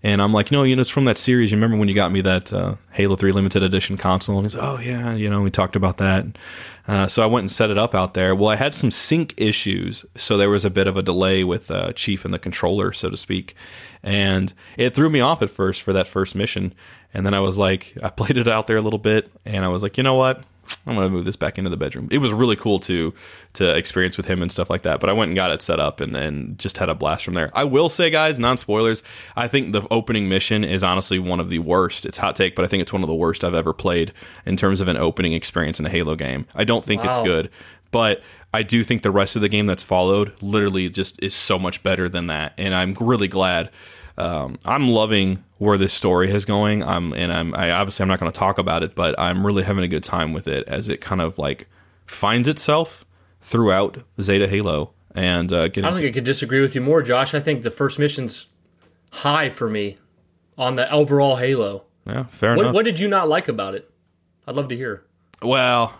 And 0.03 0.19
I'm 0.19 0.33
like, 0.33 0.51
no, 0.51 0.63
you 0.63 0.75
know, 0.75 0.81
it's 0.81 0.89
from 0.89 1.05
that 1.05 1.19
series. 1.19 1.51
You 1.51 1.57
remember 1.57 1.77
when 1.77 1.87
you 1.87 1.93
got 1.93 2.11
me 2.11 2.21
that 2.21 2.51
uh, 2.51 2.75
Halo 2.91 3.15
3 3.15 3.31
limited 3.33 3.61
edition 3.61 3.97
console? 3.97 4.37
And 4.37 4.45
he's, 4.45 4.55
oh 4.55 4.79
yeah, 4.79 5.13
you 5.13 5.29
know, 5.29 5.43
we 5.43 5.51
talked 5.51 5.75
about 5.75 5.97
that. 5.97 6.25
Uh, 6.87 7.07
so 7.07 7.21
I 7.21 7.27
went 7.27 7.43
and 7.43 7.51
set 7.51 7.69
it 7.69 7.77
up 7.77 7.93
out 7.93 8.15
there. 8.15 8.33
Well, 8.33 8.49
I 8.49 8.55
had 8.55 8.73
some 8.73 8.89
sync 8.89 9.35
issues, 9.37 10.03
so 10.15 10.37
there 10.37 10.49
was 10.49 10.65
a 10.65 10.71
bit 10.71 10.87
of 10.87 10.97
a 10.97 11.03
delay 11.03 11.43
with 11.43 11.69
uh, 11.69 11.93
Chief 11.93 12.25
and 12.25 12.33
the 12.33 12.39
controller, 12.39 12.91
so 12.91 13.11
to 13.11 13.17
speak, 13.17 13.55
and 14.01 14.53
it 14.75 14.95
threw 14.95 15.07
me 15.07 15.19
off 15.19 15.43
at 15.43 15.51
first 15.51 15.83
for 15.83 15.93
that 15.93 16.07
first 16.07 16.33
mission. 16.33 16.73
And 17.13 17.25
then 17.25 17.35
I 17.35 17.39
was 17.39 17.57
like, 17.57 17.95
I 18.01 18.09
played 18.09 18.37
it 18.37 18.47
out 18.47 18.65
there 18.65 18.77
a 18.77 18.81
little 18.81 18.99
bit, 18.99 19.31
and 19.45 19.63
I 19.63 19.67
was 19.67 19.83
like, 19.83 19.97
you 19.97 20.03
know 20.03 20.15
what? 20.15 20.43
I'm 20.85 20.95
gonna 20.95 21.09
move 21.09 21.25
this 21.25 21.35
back 21.35 21.57
into 21.57 21.69
the 21.69 21.77
bedroom. 21.77 22.07
It 22.11 22.19
was 22.19 22.31
really 22.31 22.55
cool 22.55 22.79
to 22.81 23.13
to 23.53 23.75
experience 23.75 24.17
with 24.17 24.27
him 24.27 24.41
and 24.41 24.51
stuff 24.51 24.69
like 24.69 24.83
that. 24.83 24.99
But 24.99 25.09
I 25.09 25.13
went 25.13 25.29
and 25.29 25.35
got 25.35 25.51
it 25.51 25.61
set 25.61 25.79
up 25.79 25.99
and, 25.99 26.15
and 26.15 26.57
just 26.57 26.77
had 26.77 26.89
a 26.89 26.95
blast 26.95 27.25
from 27.25 27.33
there. 27.33 27.51
I 27.53 27.63
will 27.63 27.89
say, 27.89 28.09
guys, 28.09 28.39
non 28.39 28.57
spoilers. 28.57 29.03
I 29.35 29.47
think 29.47 29.73
the 29.73 29.83
opening 29.91 30.29
mission 30.29 30.63
is 30.63 30.83
honestly 30.83 31.19
one 31.19 31.39
of 31.39 31.49
the 31.49 31.59
worst. 31.59 32.05
It's 32.05 32.17
hot 32.17 32.35
take, 32.35 32.55
but 32.55 32.65
I 32.65 32.67
think 32.67 32.81
it's 32.81 32.93
one 32.93 33.03
of 33.03 33.09
the 33.09 33.15
worst 33.15 33.43
I've 33.43 33.53
ever 33.53 33.73
played 33.73 34.13
in 34.45 34.57
terms 34.57 34.81
of 34.81 34.87
an 34.87 34.97
opening 34.97 35.33
experience 35.33 35.79
in 35.79 35.85
a 35.85 35.89
Halo 35.89 36.15
game. 36.15 36.45
I 36.55 36.63
don't 36.63 36.85
think 36.85 37.03
it's 37.03 37.17
good, 37.19 37.49
but 37.91 38.21
I 38.53 38.63
do 38.63 38.83
think 38.83 39.01
the 39.01 39.11
rest 39.11 39.35
of 39.35 39.41
the 39.41 39.49
game 39.49 39.65
that's 39.65 39.83
followed 39.83 40.33
literally 40.41 40.89
just 40.89 41.21
is 41.23 41.33
so 41.33 41.57
much 41.57 41.83
better 41.83 42.09
than 42.09 42.27
that, 42.27 42.53
and 42.57 42.73
I'm 42.73 42.95
really 42.99 43.27
glad. 43.27 43.69
Um, 44.21 44.59
I'm 44.65 44.89
loving 44.89 45.43
where 45.57 45.77
this 45.77 45.93
story 45.93 46.29
is 46.31 46.45
going. 46.45 46.83
I'm 46.83 47.13
and 47.13 47.31
I'm 47.33 47.53
I 47.55 47.71
obviously 47.71 48.03
I'm 48.03 48.09
not 48.09 48.19
going 48.19 48.31
to 48.31 48.37
talk 48.37 48.57
about 48.57 48.83
it, 48.83 48.95
but 48.95 49.17
I'm 49.19 49.45
really 49.45 49.63
having 49.63 49.83
a 49.83 49.87
good 49.87 50.03
time 50.03 50.33
with 50.33 50.47
it 50.47 50.67
as 50.67 50.87
it 50.87 51.01
kind 51.01 51.21
of 51.21 51.37
like 51.37 51.67
finds 52.05 52.47
itself 52.47 53.05
throughout 53.41 54.03
Zeta 54.21 54.47
Halo 54.47 54.91
and 55.15 55.51
uh, 55.51 55.63
I 55.63 55.67
don't 55.67 55.93
think 55.95 56.05
I 56.05 56.11
could 56.11 56.23
disagree 56.23 56.61
with 56.61 56.73
you 56.75 56.81
more, 56.81 57.01
Josh. 57.01 57.33
I 57.33 57.39
think 57.41 57.63
the 57.63 57.71
first 57.71 57.99
mission's 57.99 58.47
high 59.11 59.49
for 59.49 59.69
me 59.69 59.97
on 60.57 60.75
the 60.77 60.89
overall 60.91 61.35
Halo. 61.37 61.83
yeah 62.05 62.23
fair 62.25 62.55
What, 62.55 62.61
enough. 62.63 62.75
what 62.75 62.85
did 62.85 62.99
you 62.99 63.07
not 63.07 63.27
like 63.27 63.47
about 63.47 63.75
it? 63.75 63.89
I'd 64.47 64.55
love 64.55 64.67
to 64.69 64.75
hear. 64.75 65.03
Well, 65.41 65.93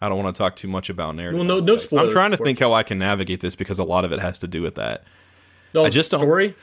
I 0.00 0.08
don't 0.08 0.22
want 0.22 0.34
to 0.34 0.38
talk 0.38 0.56
too 0.56 0.68
much 0.68 0.90
about 0.90 1.14
narrative. 1.16 1.38
Well, 1.38 1.46
no- 1.46 1.60
no 1.60 1.74
aspects. 1.74 1.92
I'm 1.94 2.10
trying 2.10 2.30
to 2.32 2.36
think 2.36 2.58
how 2.58 2.72
I 2.72 2.82
can 2.82 2.98
navigate 2.98 3.40
this 3.40 3.54
because 3.56 3.78
a 3.78 3.84
lot 3.84 4.04
of 4.04 4.12
it 4.12 4.20
has 4.20 4.38
to 4.40 4.48
do 4.48 4.62
with 4.62 4.74
that. 4.76 5.04
No, 5.74 5.84
I 5.84 5.90
just 5.90 6.10
don't- 6.10 6.20
story. 6.20 6.54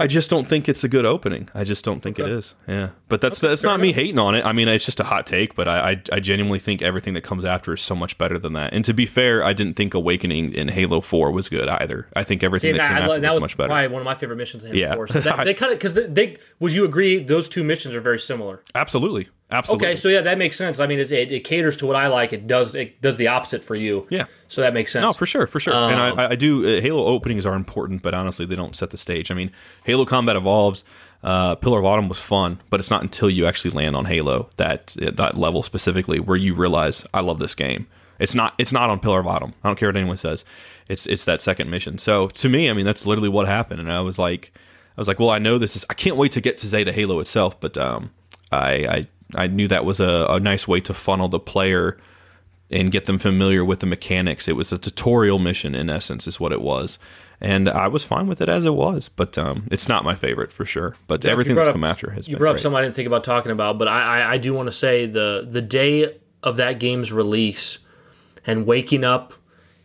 I 0.00 0.06
just 0.06 0.30
don't 0.30 0.46
think 0.48 0.68
it's 0.68 0.84
a 0.84 0.88
good 0.88 1.04
opening. 1.04 1.48
I 1.54 1.64
just 1.64 1.84
don't 1.84 2.00
think 2.00 2.18
it 2.18 2.22
Okay. 2.22 2.32
is. 2.32 2.54
Yeah, 2.68 2.90
but 3.08 3.20
that's 3.20 3.40
that's 3.40 3.62
fair 3.62 3.70
not 3.72 3.80
me 3.80 3.92
hating 3.92 4.18
on 4.18 4.34
it. 4.34 4.44
I 4.44 4.52
mean, 4.52 4.68
it's 4.68 4.84
just 4.84 5.00
a 5.00 5.04
hot 5.04 5.26
take, 5.26 5.54
but 5.54 5.66
I, 5.66 5.90
I 5.92 6.02
I 6.12 6.20
genuinely 6.20 6.58
think 6.60 6.82
everything 6.82 7.14
that 7.14 7.22
comes 7.22 7.44
after 7.44 7.74
is 7.74 7.80
so 7.82 7.94
much 7.96 8.16
better 8.18 8.38
than 8.38 8.52
that. 8.52 8.72
And 8.72 8.84
to 8.84 8.94
be 8.94 9.06
fair, 9.06 9.42
I 9.42 9.52
didn't 9.52 9.74
think 9.74 9.94
Awakening 9.94 10.52
in 10.54 10.68
Halo 10.68 11.00
Four 11.00 11.32
was 11.32 11.48
good 11.48 11.68
either. 11.68 12.06
I 12.14 12.22
think 12.24 12.42
everything 12.42 12.74
See, 12.74 12.78
that 12.78 12.88
that, 12.88 13.00
came 13.00 13.10
I, 13.10 13.14
after 13.14 13.20
that 13.20 13.28
was, 13.28 13.34
was 13.36 13.40
much 13.42 13.56
better. 13.56 13.68
probably 13.68 13.88
one 13.88 14.02
of 14.02 14.06
my 14.06 14.14
favorite 14.14 14.36
missions. 14.36 14.64
In 14.64 14.74
Yeah. 14.74 14.88
Halo 14.90 15.06
4. 15.06 15.08
So 15.08 15.20
that, 15.20 15.44
they 15.44 15.54
kind 15.54 15.72
of 15.72 15.78
because 15.78 15.94
they, 15.94 16.06
they 16.06 16.36
would 16.60 16.72
you 16.72 16.84
agree 16.84 17.22
those 17.22 17.48
two 17.48 17.64
missions 17.64 17.94
are 17.94 18.00
very 18.00 18.20
similar? 18.20 18.62
Absolutely, 18.74 19.28
absolutely. 19.50 19.86
Okay, 19.88 19.96
so 19.96 20.08
yeah, 20.08 20.20
that 20.22 20.38
makes 20.38 20.56
sense. 20.56 20.78
I 20.80 20.86
mean, 20.86 20.98
it, 20.98 21.10
it, 21.12 21.32
it 21.32 21.40
caters 21.44 21.76
to 21.78 21.86
what 21.86 21.96
I 21.96 22.08
like. 22.08 22.32
It 22.32 22.46
does 22.46 22.74
it 22.74 23.00
does 23.00 23.16
the 23.16 23.28
opposite 23.28 23.62
for 23.64 23.74
you. 23.74 24.06
Yeah. 24.10 24.26
So 24.48 24.60
that 24.60 24.72
makes 24.74 24.92
sense. 24.92 25.02
No, 25.02 25.12
for 25.12 25.26
sure, 25.26 25.46
for 25.46 25.60
sure. 25.60 25.74
and 25.74 26.00
Um, 26.00 26.18
I, 26.18 26.30
I 26.30 26.34
do. 26.34 26.78
Uh, 26.78 26.80
Halo 26.80 27.04
openings 27.06 27.44
are 27.46 27.54
important, 27.54 28.02
but 28.02 28.14
honestly, 28.14 28.46
they 28.46 28.56
don't 28.56 28.74
set 28.76 28.90
the 28.90 28.96
stage. 28.98 29.30
I 29.30 29.34
mean, 29.34 29.50
Halo 29.84 30.04
Combat 30.04 30.36
Evolves, 30.36 30.84
uh, 31.22 31.54
Pillar 31.56 31.80
of 31.80 31.84
Autumn 31.84 32.08
was 32.08 32.18
fun, 32.18 32.60
but 32.70 32.80
it's 32.80 32.90
not 32.90 33.02
until 33.02 33.28
you 33.28 33.46
actually 33.46 33.70
land 33.72 33.94
on 33.96 34.06
Halo 34.06 34.48
that 34.56 34.94
that 34.98 35.36
level 35.36 35.62
specifically 35.62 36.20
where 36.20 36.36
you 36.36 36.54
realize 36.54 37.06
I 37.12 37.20
love 37.20 37.38
this 37.38 37.54
game. 37.54 37.86
It's 38.18 38.34
not. 38.34 38.54
It's 38.58 38.72
not 38.72 38.90
on 38.90 38.98
Pillar 39.00 39.20
of 39.20 39.26
Autumn. 39.26 39.54
I 39.62 39.68
don't 39.68 39.78
care 39.78 39.88
what 39.88 39.96
anyone 39.96 40.16
says. 40.16 40.44
It's 40.88 41.06
it's 41.06 41.24
that 41.26 41.40
second 41.42 41.70
mission. 41.70 41.98
So 41.98 42.28
to 42.28 42.48
me, 42.48 42.68
I 42.70 42.72
mean, 42.72 42.86
that's 42.86 43.06
literally 43.06 43.28
what 43.28 43.46
happened. 43.46 43.80
And 43.80 43.92
I 43.92 44.00
was 44.00 44.18
like, 44.18 44.52
I 44.96 45.00
was 45.00 45.06
like, 45.06 45.20
well, 45.20 45.30
I 45.30 45.38
know 45.38 45.58
this 45.58 45.76
is. 45.76 45.84
I 45.90 45.94
can't 45.94 46.16
wait 46.16 46.32
to 46.32 46.40
get 46.40 46.58
to 46.58 46.66
Zeta 46.66 46.92
Halo 46.92 47.20
itself, 47.20 47.60
but 47.60 47.76
um, 47.76 48.10
I 48.50 48.70
I 48.86 49.06
I 49.34 49.46
knew 49.46 49.68
that 49.68 49.84
was 49.84 50.00
a, 50.00 50.26
a 50.28 50.40
nice 50.40 50.66
way 50.66 50.80
to 50.80 50.94
funnel 50.94 51.28
the 51.28 51.38
player 51.40 51.98
and 52.70 52.92
get 52.92 53.06
them 53.06 53.18
familiar 53.18 53.64
with 53.64 53.80
the 53.80 53.86
mechanics. 53.86 54.48
It 54.48 54.56
was 54.56 54.72
a 54.72 54.78
tutorial 54.78 55.38
mission 55.38 55.74
in 55.74 55.88
essence, 55.88 56.26
is 56.26 56.38
what 56.38 56.52
it 56.52 56.60
was, 56.60 56.98
and 57.40 57.68
I 57.68 57.88
was 57.88 58.04
fine 58.04 58.26
with 58.26 58.40
it 58.40 58.48
as 58.48 58.64
it 58.64 58.74
was. 58.74 59.08
But 59.08 59.38
um, 59.38 59.66
it's 59.70 59.88
not 59.88 60.04
my 60.04 60.14
favorite 60.14 60.52
for 60.52 60.64
sure. 60.64 60.94
But 61.06 61.24
everything 61.24 61.54
that's 61.54 61.68
up- 61.68 61.74
come 61.74 61.84
after 61.84 62.10
has 62.10 62.28
you 62.28 62.34
been 62.34 62.40
brought 62.40 62.56
up 62.56 62.60
something 62.60 62.78
I 62.78 62.82
didn't 62.82 62.96
think 62.96 63.06
about 63.06 63.24
talking 63.24 63.52
about, 63.52 63.78
but 63.78 63.88
I, 63.88 64.20
I, 64.20 64.32
I 64.32 64.38
do 64.38 64.52
want 64.54 64.66
to 64.66 64.72
say 64.72 65.06
the 65.06 65.46
the 65.48 65.62
day 65.62 66.16
of 66.42 66.56
that 66.56 66.78
game's 66.78 67.12
release 67.12 67.78
and 68.46 68.66
waking 68.66 69.04
up 69.04 69.34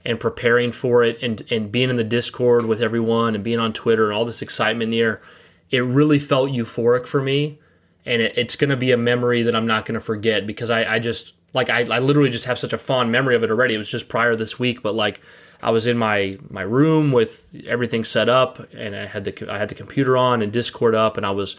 and 0.06 0.20
preparing 0.20 0.72
for 0.72 1.04
it 1.04 1.22
and, 1.22 1.44
and 1.50 1.72
being 1.72 1.90
in 1.90 1.96
the 1.96 2.04
Discord 2.04 2.66
with 2.66 2.82
everyone 2.82 3.36
and 3.36 3.44
being 3.44 3.60
on 3.60 3.74
Twitter 3.74 4.06
and 4.06 4.14
all 4.14 4.26
this 4.26 4.42
excitement 4.42 4.84
in 4.84 4.90
the 4.90 5.00
air, 5.00 5.22
it 5.70 5.80
really 5.80 6.20
felt 6.20 6.52
euphoric 6.52 7.08
for 7.08 7.22
me. 7.22 7.60
And 8.06 8.22
it, 8.22 8.38
it's 8.38 8.56
going 8.56 8.70
to 8.70 8.78
be 8.78 8.92
a 8.92 8.98
memory 8.98 9.44
that 9.44 9.56
I'm 9.56 9.68
not 9.68 9.86
going 9.86 9.96
to 9.96 10.02
forget 10.02 10.46
because 10.46 10.70
I, 10.70 10.96
I 10.96 11.00
just, 11.00 11.34
like, 11.54 11.70
I, 11.70 11.82
I 11.82 12.00
literally 12.00 12.30
just 12.30 12.46
have 12.46 12.60
such 12.60 12.74
a 12.74 12.78
fond 12.78 13.12
memory 13.12 13.36
of 13.36 13.44
it 13.44 13.52
already. 13.52 13.76
It 13.76 13.78
was 13.80 13.90
just 13.90 14.10
prior 14.10 14.36
this 14.36 14.60
week, 14.60 14.82
but 14.82 14.96
like, 14.96 15.22
I 15.62 15.72
was 15.72 15.88
in 15.88 15.98
my, 15.98 16.38
my 16.50 16.64
room 16.64 17.12
with 17.12 17.48
everything 17.66 18.04
set 18.04 18.28
up 18.28 18.74
and 18.74 18.96
I 18.96 19.06
had 19.06 19.24
the, 19.24 19.52
I 19.52 19.58
had 19.58 19.70
the 19.70 19.76
computer 19.76 20.18
on 20.18 20.42
and 20.42 20.52
Discord 20.52 20.94
up 20.94 21.16
and 21.16 21.26
I 21.26 21.32
was, 21.32 21.56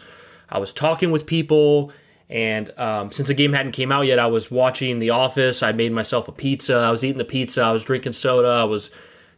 I 0.49 0.59
was 0.59 0.71
talking 0.71 1.09
with 1.09 1.25
people 1.25 1.91
and 2.29 2.77
um, 2.79 3.11
since 3.11 3.27
the 3.27 3.33
game 3.33 3.53
hadn't 3.53 3.73
came 3.73 3.91
out 3.91 4.07
yet, 4.07 4.17
I 4.17 4.27
was 4.27 4.49
watching 4.49 4.99
The 4.99 5.11
Office. 5.11 5.61
I 5.61 5.71
made 5.71 5.91
myself 5.91 6.27
a 6.27 6.31
pizza. 6.31 6.75
I 6.77 6.89
was 6.89 7.03
eating 7.03 7.19
the 7.19 7.25
pizza. 7.25 7.61
I 7.61 7.71
was 7.71 7.83
drinking 7.83 8.13
soda. 8.13 8.47
I 8.47 8.63
was 8.63 8.89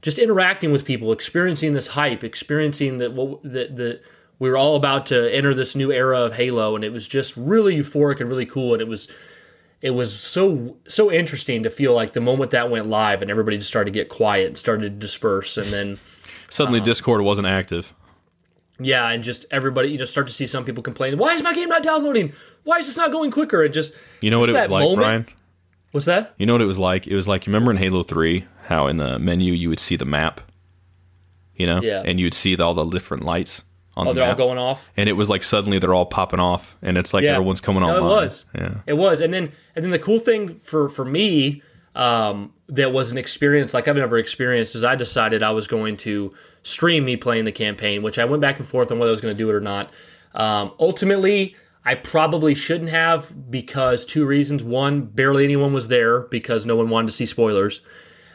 just 0.02 0.18
interacting 0.18 0.72
with 0.72 0.86
people, 0.86 1.12
experiencing 1.12 1.74
this 1.74 1.88
hype, 1.88 2.24
experiencing 2.24 3.00
what 3.14 3.44
the, 3.44 3.50
the 3.50 4.02
we 4.40 4.50
were 4.50 4.58
all 4.58 4.76
about 4.76 5.06
to 5.08 5.34
enter 5.36 5.54
this 5.54 5.76
new 5.76 5.92
era 5.92 6.20
of 6.22 6.36
Halo, 6.36 6.76
and 6.76 6.84
it 6.84 6.92
was 6.92 7.08
just 7.08 7.36
really 7.38 7.78
euphoric 7.78 8.20
and 8.20 8.30
really 8.30 8.46
cool. 8.46 8.74
And 8.74 8.82
it 8.82 8.88
was 8.88 9.08
it 9.82 9.92
was 9.92 10.18
so 10.20 10.78
so 10.88 11.12
interesting 11.12 11.64
to 11.64 11.70
feel 11.70 11.94
like 11.94 12.14
the 12.14 12.22
moment 12.22 12.52
that 12.52 12.70
went 12.70 12.88
live 12.88 13.22
and 13.22 13.30
everybody 13.32 13.58
just 13.58 13.70
started 13.70 13.92
to 13.94 14.00
get 14.00 14.10
quiet 14.10 14.48
and 14.48 14.58
started 14.58 14.82
to 14.84 14.90
disperse, 14.90 15.58
and 15.58 15.72
then 15.72 16.00
Suddenly, 16.50 16.80
uh, 16.80 16.84
Discord 16.84 17.22
wasn't 17.22 17.48
active. 17.48 17.94
yeah, 18.80 19.10
and 19.10 19.24
just 19.24 19.46
everybody 19.52 19.90
you 19.90 19.98
know, 19.98 20.06
start 20.06 20.28
to 20.28 20.34
see 20.34 20.48
some 20.48 20.64
people 20.66 20.82
complaining, 20.84 21.20
why 21.20 21.34
is 21.34 21.44
my 21.44 21.54
game 21.54 21.68
not 21.70 21.84
downloading? 21.84 22.32
Why 22.64 22.78
is 22.78 22.86
this 22.88 22.98
not 22.98 23.12
going 23.12 23.32
quicker? 23.32 23.64
And 23.64 23.74
just 23.74 23.94
You 24.22 24.30
know 24.32 24.40
what 24.40 24.50
it 24.50 24.54
was 24.54 24.70
like, 24.70 24.82
moment- 24.82 24.98
Brian? 24.98 25.26
What's 25.92 26.06
that? 26.06 26.34
You 26.38 26.46
know 26.46 26.54
what 26.54 26.62
it 26.62 26.66
was 26.66 26.78
like? 26.80 27.08
It 27.08 27.16
was 27.16 27.28
like 27.28 27.48
you 27.48 27.52
remember 27.52 27.72
in 27.72 27.78
Halo 27.78 28.04
Three 28.04 28.46
how 28.66 28.88
in 28.88 28.98
the 28.98 29.18
menu 29.20 29.54
you 29.54 29.70
would 29.70 29.80
see 29.80 29.96
the 29.96 30.06
map, 30.06 30.42
you 31.56 31.66
know, 31.66 31.82
Yeah. 31.82 32.04
and 32.06 32.20
you'd 32.20 32.34
see 32.34 32.56
all 32.58 32.74
the 32.74 32.86
different 32.86 33.24
lights 33.24 33.64
on 33.98 34.08
Oh, 34.08 34.14
the 34.14 34.20
they're 34.22 34.30
all 34.30 34.36
going 34.36 34.58
off. 34.58 34.90
and 34.96 35.10
it 35.10 35.14
was 35.14 35.30
like 35.30 35.44
suddenly 35.44 35.80
they're 35.80 35.94
all 35.94 36.06
popping 36.06 36.40
off, 36.40 36.78
and 36.82 36.98
it's 36.98 37.14
like 37.14 37.24
Yeah. 37.24 37.34
everyone's 37.34 37.60
coming 37.60 37.82
No, 37.82 37.90
online. 37.90 38.04
it 38.04 38.26
was. 38.26 38.46
Yeah. 38.56 38.74
It 38.88 38.94
was, 38.94 39.20
and 39.20 39.34
then 39.34 39.52
and 39.76 39.84
then 39.84 39.92
the 39.92 40.00
cool 40.00 40.20
thing 40.20 40.56
for 40.60 40.88
for 40.88 41.04
me 41.04 41.62
um, 41.96 42.54
that 42.70 42.94
was 42.94 43.12
an 43.12 43.18
experience 43.18 43.74
like 43.74 43.88
I've 43.88 43.96
never 43.96 44.18
experienced 44.20 44.76
is 44.76 44.84
I 44.84 44.96
decided 44.96 45.42
I 45.42 45.50
was 45.52 45.66
going 45.68 45.98
to 45.98 46.32
stream 46.62 47.04
me 47.06 47.16
playing 47.18 47.46
the 47.46 47.52
campaign, 47.52 48.04
which 48.04 48.20
I 48.20 48.26
went 48.26 48.40
back 48.42 48.60
and 48.60 48.68
forth 48.68 48.92
on 48.92 49.00
whether 49.00 49.10
I 49.10 49.12
was 49.12 49.22
going 49.22 49.36
to 49.36 49.38
do 49.38 49.50
it 49.50 49.54
or 49.56 49.60
not. 49.62 49.90
Um, 50.36 50.74
ultimately, 50.80 51.56
I 51.84 51.96
probably 51.96 52.54
shouldn't 52.54 52.92
have 52.92 53.50
because 53.50 54.06
two 54.06 54.26
reasons: 54.28 54.62
one, 54.64 55.02
barely 55.06 55.44
anyone 55.44 55.74
was 55.74 55.88
there 55.88 56.22
because 56.22 56.66
no 56.68 56.76
one 56.76 56.90
wanted 56.90 57.08
to 57.08 57.14
see 57.14 57.26
spoilers. 57.26 57.82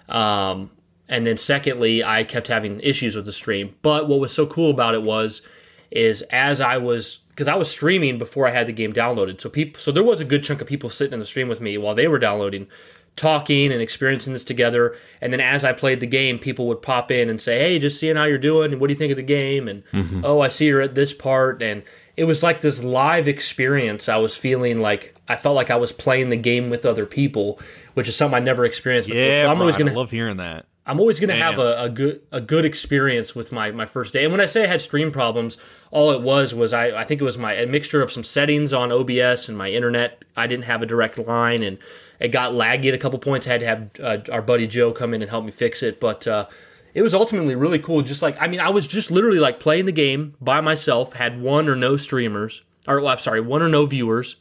Um, 0.08 0.70
and 1.12 1.26
then 1.26 1.36
secondly, 1.36 2.02
I 2.02 2.24
kept 2.24 2.48
having 2.48 2.80
issues 2.80 3.14
with 3.14 3.26
the 3.26 3.34
stream. 3.34 3.74
But 3.82 4.08
what 4.08 4.18
was 4.18 4.32
so 4.32 4.46
cool 4.46 4.70
about 4.70 4.94
it 4.94 5.02
was, 5.02 5.42
is 5.90 6.22
as 6.30 6.58
I 6.58 6.78
was 6.78 7.18
because 7.28 7.48
I 7.48 7.54
was 7.54 7.70
streaming 7.70 8.16
before 8.16 8.48
I 8.48 8.52
had 8.52 8.66
the 8.66 8.72
game 8.72 8.94
downloaded, 8.94 9.38
so 9.38 9.50
people, 9.50 9.78
so 9.78 9.92
there 9.92 10.02
was 10.02 10.22
a 10.22 10.24
good 10.24 10.42
chunk 10.42 10.62
of 10.62 10.66
people 10.66 10.88
sitting 10.88 11.12
in 11.12 11.20
the 11.20 11.26
stream 11.26 11.48
with 11.48 11.60
me 11.60 11.76
while 11.76 11.94
they 11.94 12.08
were 12.08 12.18
downloading, 12.18 12.66
talking 13.14 13.70
and 13.70 13.82
experiencing 13.82 14.32
this 14.32 14.42
together. 14.42 14.96
And 15.20 15.34
then 15.34 15.40
as 15.40 15.66
I 15.66 15.74
played 15.74 16.00
the 16.00 16.06
game, 16.06 16.38
people 16.38 16.66
would 16.68 16.80
pop 16.80 17.10
in 17.10 17.28
and 17.28 17.42
say, 17.42 17.58
"Hey, 17.58 17.78
just 17.78 18.00
seeing 18.00 18.16
how 18.16 18.24
you're 18.24 18.38
doing, 18.38 18.72
and 18.72 18.80
what 18.80 18.86
do 18.86 18.94
you 18.94 18.98
think 18.98 19.12
of 19.12 19.16
the 19.16 19.22
game?" 19.22 19.68
And 19.68 19.84
mm-hmm. 19.92 20.24
oh, 20.24 20.40
I 20.40 20.48
see 20.48 20.64
you're 20.64 20.80
at 20.80 20.94
this 20.94 21.12
part, 21.12 21.60
and 21.62 21.82
it 22.16 22.24
was 22.24 22.42
like 22.42 22.62
this 22.62 22.82
live 22.82 23.28
experience. 23.28 24.08
I 24.08 24.16
was 24.16 24.34
feeling 24.34 24.78
like 24.78 25.14
I 25.28 25.36
felt 25.36 25.56
like 25.56 25.70
I 25.70 25.76
was 25.76 25.92
playing 25.92 26.30
the 26.30 26.38
game 26.38 26.70
with 26.70 26.86
other 26.86 27.04
people, 27.04 27.60
which 27.92 28.08
is 28.08 28.16
something 28.16 28.36
I 28.36 28.40
never 28.40 28.64
experienced 28.64 29.10
before. 29.10 29.22
Yeah, 29.22 29.42
so 29.42 29.50
I'm 29.50 29.60
always 29.60 29.76
gonna 29.76 29.90
I 29.90 29.94
love 29.94 30.10
hearing 30.10 30.38
that. 30.38 30.64
I'm 30.84 30.98
always 30.98 31.20
gonna 31.20 31.36
have 31.36 31.58
a, 31.58 31.84
a 31.84 31.88
good 31.88 32.22
a 32.32 32.40
good 32.40 32.64
experience 32.64 33.34
with 33.34 33.52
my 33.52 33.70
my 33.70 33.86
first 33.86 34.12
day. 34.12 34.24
And 34.24 34.32
when 34.32 34.40
I 34.40 34.46
say 34.46 34.64
I 34.64 34.66
had 34.66 34.82
stream 34.82 35.12
problems, 35.12 35.56
all 35.92 36.10
it 36.10 36.22
was 36.22 36.54
was 36.54 36.72
I 36.72 36.90
I 37.00 37.04
think 37.04 37.20
it 37.20 37.24
was 37.24 37.38
my 37.38 37.54
a 37.54 37.66
mixture 37.66 38.02
of 38.02 38.10
some 38.10 38.24
settings 38.24 38.72
on 38.72 38.90
OBS 38.90 39.48
and 39.48 39.56
my 39.56 39.70
internet. 39.70 40.24
I 40.36 40.46
didn't 40.46 40.64
have 40.64 40.82
a 40.82 40.86
direct 40.86 41.18
line 41.18 41.62
and 41.62 41.78
it 42.18 42.28
got 42.28 42.52
laggy 42.52 42.86
at 42.86 42.94
a 42.94 42.98
couple 42.98 43.18
points. 43.20 43.46
I 43.46 43.52
had 43.52 43.60
to 43.60 43.66
have 43.66 43.90
uh, 44.00 44.32
our 44.32 44.42
buddy 44.42 44.66
Joe 44.66 44.92
come 44.92 45.14
in 45.14 45.22
and 45.22 45.30
help 45.30 45.44
me 45.44 45.52
fix 45.52 45.82
it, 45.82 46.00
but. 46.00 46.26
Uh, 46.26 46.46
it 46.94 47.00
was 47.00 47.14
ultimately 47.14 47.54
really 47.54 47.78
cool. 47.78 48.02
Just 48.02 48.20
like 48.20 48.36
I 48.38 48.46
mean, 48.48 48.60
I 48.60 48.68
was 48.68 48.86
just 48.86 49.10
literally 49.10 49.38
like 49.38 49.58
playing 49.58 49.86
the 49.86 49.92
game 49.92 50.34
by 50.42 50.60
myself. 50.60 51.14
Had 51.14 51.40
one 51.40 51.66
or 51.66 51.74
no 51.74 51.96
streamers, 51.96 52.60
or 52.86 53.00
well, 53.00 53.08
I'm 53.08 53.18
sorry, 53.18 53.40
one 53.40 53.62
or 53.62 53.68
no 53.70 53.86
viewers, 53.86 54.36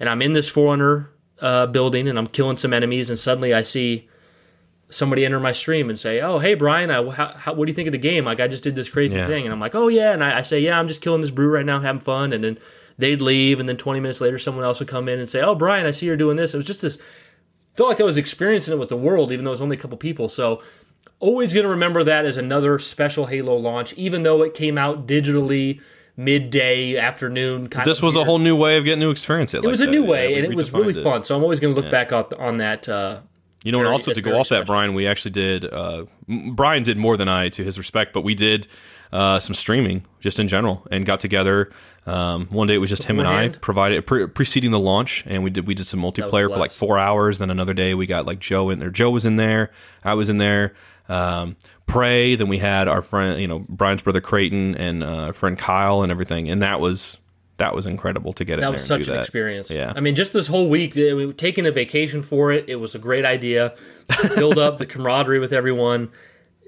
and 0.00 0.08
I'm 0.08 0.22
in 0.22 0.32
this 0.32 0.48
Forerunner 0.48 1.10
uh, 1.42 1.66
building 1.66 2.08
and 2.08 2.18
I'm 2.18 2.28
killing 2.28 2.56
some 2.56 2.72
enemies, 2.72 3.10
and 3.10 3.18
suddenly 3.18 3.52
I 3.52 3.60
see 3.60 4.08
somebody 4.92 5.24
enter 5.24 5.40
my 5.40 5.52
stream 5.52 5.88
and 5.90 5.98
say, 5.98 6.20
"Oh, 6.20 6.38
hey 6.38 6.54
Brian, 6.54 6.90
I, 6.90 7.08
how, 7.10 7.34
how, 7.34 7.52
what 7.54 7.66
do 7.66 7.70
you 7.70 7.74
think 7.74 7.88
of 7.88 7.92
the 7.92 7.98
game? 7.98 8.24
Like, 8.24 8.40
I 8.40 8.46
just 8.48 8.62
did 8.62 8.74
this 8.76 8.88
crazy 8.88 9.16
Yeah. 9.16 9.26
thing," 9.26 9.44
and 9.44 9.52
I'm 9.52 9.60
like, 9.60 9.74
"Oh 9.74 9.88
yeah," 9.88 10.12
and 10.12 10.22
I, 10.22 10.38
I 10.38 10.42
say, 10.42 10.60
"Yeah, 10.60 10.78
I'm 10.78 10.88
just 10.88 11.00
killing 11.00 11.20
this 11.20 11.30
brute 11.30 11.50
right 11.50 11.66
now, 11.66 11.80
having 11.80 12.00
fun," 12.00 12.32
and 12.32 12.44
then 12.44 12.58
they'd 12.98 13.20
leave, 13.22 13.58
and 13.58 13.68
then 13.68 13.76
20 13.76 14.00
minutes 14.00 14.20
later, 14.20 14.38
someone 14.38 14.64
else 14.64 14.78
would 14.78 14.88
come 14.88 15.08
in 15.08 15.18
and 15.18 15.28
say, 15.28 15.40
"Oh, 15.40 15.54
Brian, 15.54 15.86
I 15.86 15.90
see 15.90 16.06
you're 16.06 16.16
doing 16.16 16.36
this." 16.36 16.54
It 16.54 16.58
was 16.58 16.66
just 16.66 16.82
this. 16.82 16.98
Felt 17.74 17.88
like 17.88 18.00
I 18.00 18.04
was 18.04 18.18
experiencing 18.18 18.74
it 18.74 18.78
with 18.78 18.90
the 18.90 18.96
world, 18.96 19.32
even 19.32 19.44
though 19.44 19.50
it 19.50 19.54
was 19.54 19.62
only 19.62 19.76
a 19.76 19.80
couple 19.80 19.96
people. 19.96 20.28
So, 20.28 20.62
always 21.20 21.54
gonna 21.54 21.68
remember 21.68 22.04
that 22.04 22.26
as 22.26 22.36
another 22.36 22.78
special 22.78 23.26
Halo 23.26 23.56
launch, 23.56 23.92
even 23.94 24.22
though 24.24 24.42
it 24.42 24.52
came 24.54 24.76
out 24.76 25.06
digitally 25.06 25.80
midday 26.14 26.96
afternoon. 26.96 27.68
Kind 27.68 27.86
This 27.86 28.02
was 28.02 28.16
a 28.16 28.24
whole 28.24 28.38
new 28.38 28.54
way 28.54 28.76
of 28.76 28.84
getting 28.84 29.00
to 29.00 29.10
experience 29.10 29.54
it. 29.54 29.64
It 29.64 29.66
was 29.66 29.80
a 29.80 29.86
new 29.86 30.04
way, 30.04 30.34
and 30.34 30.44
it 30.44 30.54
was 30.54 30.72
really 30.72 30.92
fun. 31.02 31.24
So 31.24 31.34
I'm 31.34 31.42
always 31.42 31.58
going 31.60 31.74
to 31.74 31.76
look 31.76 31.86
Yeah. 31.86 31.90
back 32.04 32.12
on, 32.12 32.26
on 32.38 32.56
that. 32.58 32.88
Uh, 32.88 33.20
You 33.64 33.72
know, 33.72 33.78
and 33.78 33.88
also 33.88 34.12
to 34.12 34.20
go 34.20 34.38
off 34.40 34.48
that. 34.48 34.66
Brian, 34.66 34.94
we 34.94 35.06
actually 35.06 35.30
did. 35.32 35.64
Uh, 35.72 36.06
Brian 36.26 36.82
did 36.82 36.96
more 36.96 37.16
than 37.16 37.28
I, 37.28 37.48
to 37.50 37.62
his 37.64 37.78
respect, 37.78 38.12
but 38.12 38.22
we 38.22 38.34
did 38.34 38.66
uh, 39.12 39.38
some 39.38 39.54
streaming 39.54 40.04
just 40.20 40.38
in 40.38 40.48
general 40.48 40.86
and 40.90 41.06
got 41.06 41.20
together. 41.20 41.70
Um, 42.04 42.46
one 42.46 42.66
day 42.66 42.74
it 42.74 42.78
was 42.78 42.90
just 42.90 43.04
him 43.04 43.20
and 43.20 43.28
I 43.28 43.42
Beforehand? 43.42 43.62
provided 43.62 44.06
pre- 44.06 44.26
preceding 44.26 44.72
the 44.72 44.80
launch, 44.80 45.22
and 45.26 45.44
we 45.44 45.50
did 45.50 45.66
we 45.66 45.74
did 45.74 45.86
some 45.86 46.00
multiplayer 46.00 46.50
for 46.50 46.56
like 46.58 46.72
four 46.72 46.98
hours. 46.98 47.38
Then 47.38 47.50
another 47.50 47.74
day 47.74 47.94
we 47.94 48.06
got 48.06 48.26
like 48.26 48.40
Joe 48.40 48.70
in 48.70 48.80
there. 48.80 48.90
Joe 48.90 49.10
was 49.10 49.24
in 49.24 49.36
there. 49.36 49.70
I 50.02 50.14
was 50.14 50.28
in 50.28 50.38
there. 50.38 50.74
Um, 51.08 51.56
Prey. 51.86 52.34
Then 52.34 52.48
we 52.48 52.58
had 52.58 52.88
our 52.88 53.02
friend, 53.02 53.40
you 53.40 53.46
know, 53.46 53.60
Brian's 53.68 54.02
brother 54.02 54.20
Creighton 54.20 54.74
and 54.76 55.04
uh, 55.04 55.32
friend 55.32 55.56
Kyle 55.56 56.02
and 56.02 56.10
everything, 56.10 56.48
and 56.48 56.62
that 56.62 56.80
was 56.80 57.20
that 57.62 57.76
was 57.76 57.86
incredible 57.86 58.32
to 58.32 58.44
get 58.44 58.54
in 58.54 58.62
that 58.62 58.72
was 58.72 58.84
such 58.84 59.06
an 59.06 59.14
that. 59.14 59.20
experience. 59.20 59.70
Yeah. 59.70 59.92
I 59.94 60.00
mean, 60.00 60.16
just 60.16 60.32
this 60.32 60.48
whole 60.48 60.68
week, 60.68 60.96
we 60.96 61.26
were 61.26 61.32
taking 61.32 61.64
a 61.64 61.70
vacation 61.70 62.20
for 62.20 62.50
it. 62.50 62.68
It 62.68 62.76
was 62.76 62.96
a 62.96 62.98
great 62.98 63.24
idea. 63.24 63.76
Build 64.34 64.58
up 64.58 64.78
the 64.78 64.86
camaraderie 64.86 65.38
with 65.38 65.52
everyone. 65.52 66.10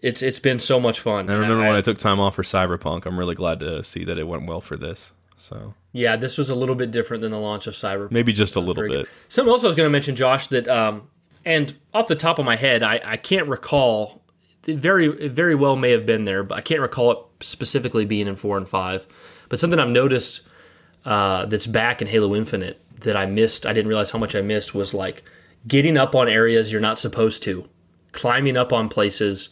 It's 0.04 0.22
it's 0.22 0.38
been 0.38 0.60
so 0.60 0.78
much 0.78 1.00
fun. 1.00 1.28
I 1.28 1.34
remember 1.34 1.66
when 1.66 1.74
I 1.74 1.80
took 1.80 1.98
time 1.98 2.20
off 2.20 2.36
for 2.36 2.44
Cyberpunk. 2.44 3.06
I'm 3.06 3.18
really 3.18 3.34
glad 3.34 3.58
to 3.58 3.82
see 3.82 4.04
that 4.04 4.18
it 4.18 4.28
went 4.28 4.46
well 4.46 4.60
for 4.60 4.76
this. 4.76 5.14
So 5.36 5.74
yeah, 5.90 6.14
this 6.14 6.38
was 6.38 6.48
a 6.48 6.54
little 6.54 6.76
bit 6.76 6.92
different 6.92 7.22
than 7.22 7.32
the 7.32 7.40
launch 7.40 7.66
of 7.66 7.74
Cyberpunk. 7.74 8.12
maybe 8.12 8.32
just 8.32 8.54
a 8.54 8.60
little 8.60 8.86
bit. 8.86 9.08
Something 9.28 9.52
else 9.52 9.64
I 9.64 9.66
was 9.66 9.74
going 9.74 9.88
to 9.88 9.90
mention, 9.90 10.14
Josh, 10.14 10.46
that 10.46 10.68
um, 10.68 11.08
and 11.44 11.76
off 11.92 12.06
the 12.06 12.14
top 12.14 12.38
of 12.38 12.44
my 12.44 12.54
head, 12.54 12.84
I, 12.84 13.00
I 13.04 13.16
can't 13.16 13.48
recall. 13.48 14.22
It 14.64 14.76
very 14.76 15.08
it 15.08 15.32
very 15.32 15.56
well 15.56 15.74
may 15.74 15.90
have 15.90 16.06
been 16.06 16.22
there, 16.22 16.44
but 16.44 16.56
I 16.56 16.60
can't 16.60 16.80
recall 16.80 17.10
it 17.10 17.18
specifically 17.40 18.04
being 18.04 18.28
in 18.28 18.36
four 18.36 18.56
and 18.56 18.68
five. 18.68 19.04
But 19.48 19.58
something 19.58 19.80
I've 19.80 19.88
noticed 19.88 20.42
uh, 21.04 21.46
that's 21.46 21.66
back 21.66 22.00
in 22.00 22.08
Halo 22.08 22.34
Infinite 22.34 22.80
that 23.00 23.16
I 23.16 23.26
missed, 23.26 23.66
I 23.66 23.72
didn't 23.72 23.88
realize 23.88 24.10
how 24.10 24.18
much 24.18 24.34
I 24.34 24.40
missed 24.40 24.74
was 24.74 24.94
like 24.94 25.22
getting 25.66 25.96
up 25.96 26.14
on 26.14 26.28
areas 26.28 26.72
you're 26.72 26.80
not 26.80 26.98
supposed 26.98 27.42
to, 27.44 27.68
climbing 28.12 28.56
up 28.56 28.72
on 28.72 28.88
places, 28.88 29.48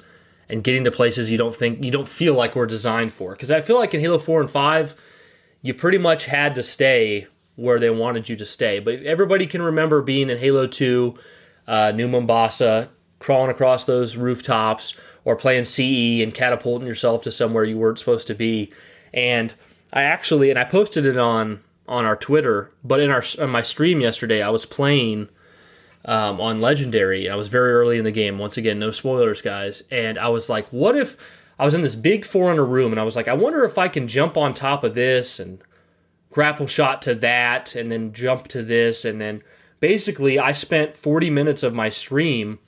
and 0.49 0.65
getting 0.65 0.85
to 0.85 0.91
places 0.91 1.31
you 1.31 1.39
don't 1.39 1.55
think 1.55 1.83
you 1.83 1.91
don't 1.91 2.09
feel 2.09 2.35
like 2.35 2.55
were 2.55 2.67
designed 2.67 3.13
for. 3.13 3.33
Because 3.33 3.51
I 3.51 3.63
feel 3.63 3.77
like 3.77 3.95
in 3.95 4.01
Halo 4.01 4.19
Four 4.19 4.41
and 4.41 4.51
Five, 4.51 4.95
you 5.63 5.73
pretty 5.73 5.99
much 5.99 6.27
had 6.27 6.55
to 6.57 6.63
stay 6.63 7.27
where 7.57 7.79
they 7.79 7.91
wanted 7.91 8.29
you 8.29 8.37
to 8.37 8.45
stay. 8.45 8.79
But 8.79 9.03
everybody 9.03 9.47
can 9.47 9.63
remember 9.63 10.03
being 10.03 10.31
in 10.31 10.39
Halo 10.39 10.67
2, 10.67 11.15
uh, 11.67 11.93
New 11.93 12.09
Mombasa, 12.09 12.91
crawling 13.19 13.51
across 13.51 13.85
those 13.85 14.17
rooftops, 14.17 14.95
or 15.25 15.37
playing 15.37 15.65
CE 15.65 16.23
and 16.23 16.35
catapulting 16.35 16.89
yourself 16.89 17.23
to 17.23 17.31
somewhere 17.31 17.65
you 17.65 17.79
weren't 17.79 17.99
supposed 17.99 18.27
to 18.27 18.35
be. 18.35 18.73
And 19.15 19.55
I 19.93 20.03
actually, 20.03 20.51
and 20.51 20.59
I 20.59 20.65
posted 20.65 21.05
it 21.05 21.19
on 21.19 21.61
on 21.89 22.05
our 22.05 22.17
Twitter, 22.17 22.73
but 22.83 23.01
in 23.01 23.11
our 23.11 23.25
on 23.41 23.51
my 23.51 23.63
stream 23.63 24.01
yesterday, 24.01 24.43
I 24.43 24.49
was 24.51 24.65
playing 24.65 25.29
um, 26.05 26.41
on 26.41 26.61
Legendary. 26.61 27.29
I 27.29 27.35
was 27.35 27.49
very 27.49 27.73
early 27.73 27.99
in 27.99 28.05
the 28.05 28.11
game. 28.11 28.39
Once 28.39 28.57
again, 28.57 28.79
no 28.79 28.91
spoilers, 28.91 29.43
guys. 29.43 29.83
And 29.91 30.19
I 30.19 30.29
was 30.29 30.49
like, 30.49 30.67
what 30.69 30.97
if 30.97 31.17
I 31.59 31.65
was 31.65 31.75
in 31.75 31.83
this 31.83 31.95
big 31.95 32.25
Forerunner 32.25 32.65
room 32.65 32.93
and 32.93 33.01
I 33.01 33.05
was 33.05 33.17
like, 33.17 33.29
I 33.29 33.35
wonder 33.35 33.65
if 33.65 33.79
I 33.79 33.89
can 33.89 34.09
jump 34.09 34.37
on 34.37 34.55
top 34.55 34.85
of 34.85 34.95
this 34.95 35.39
and 35.39 35.61
grapple 36.31 36.67
shot 36.67 37.03
to 37.03 37.15
that 37.17 37.75
and 37.75 37.91
then 37.91 38.13
jump 38.13 38.49
to 38.49 38.63
this. 38.63 39.05
And 39.05 39.21
then 39.21 39.43
basically, 39.81 40.39
I 40.39 40.53
spent 40.53 40.97
40 40.97 41.31
minutes 41.31 41.63
of 41.63 41.75
my 41.75 41.89
stream 41.89 42.59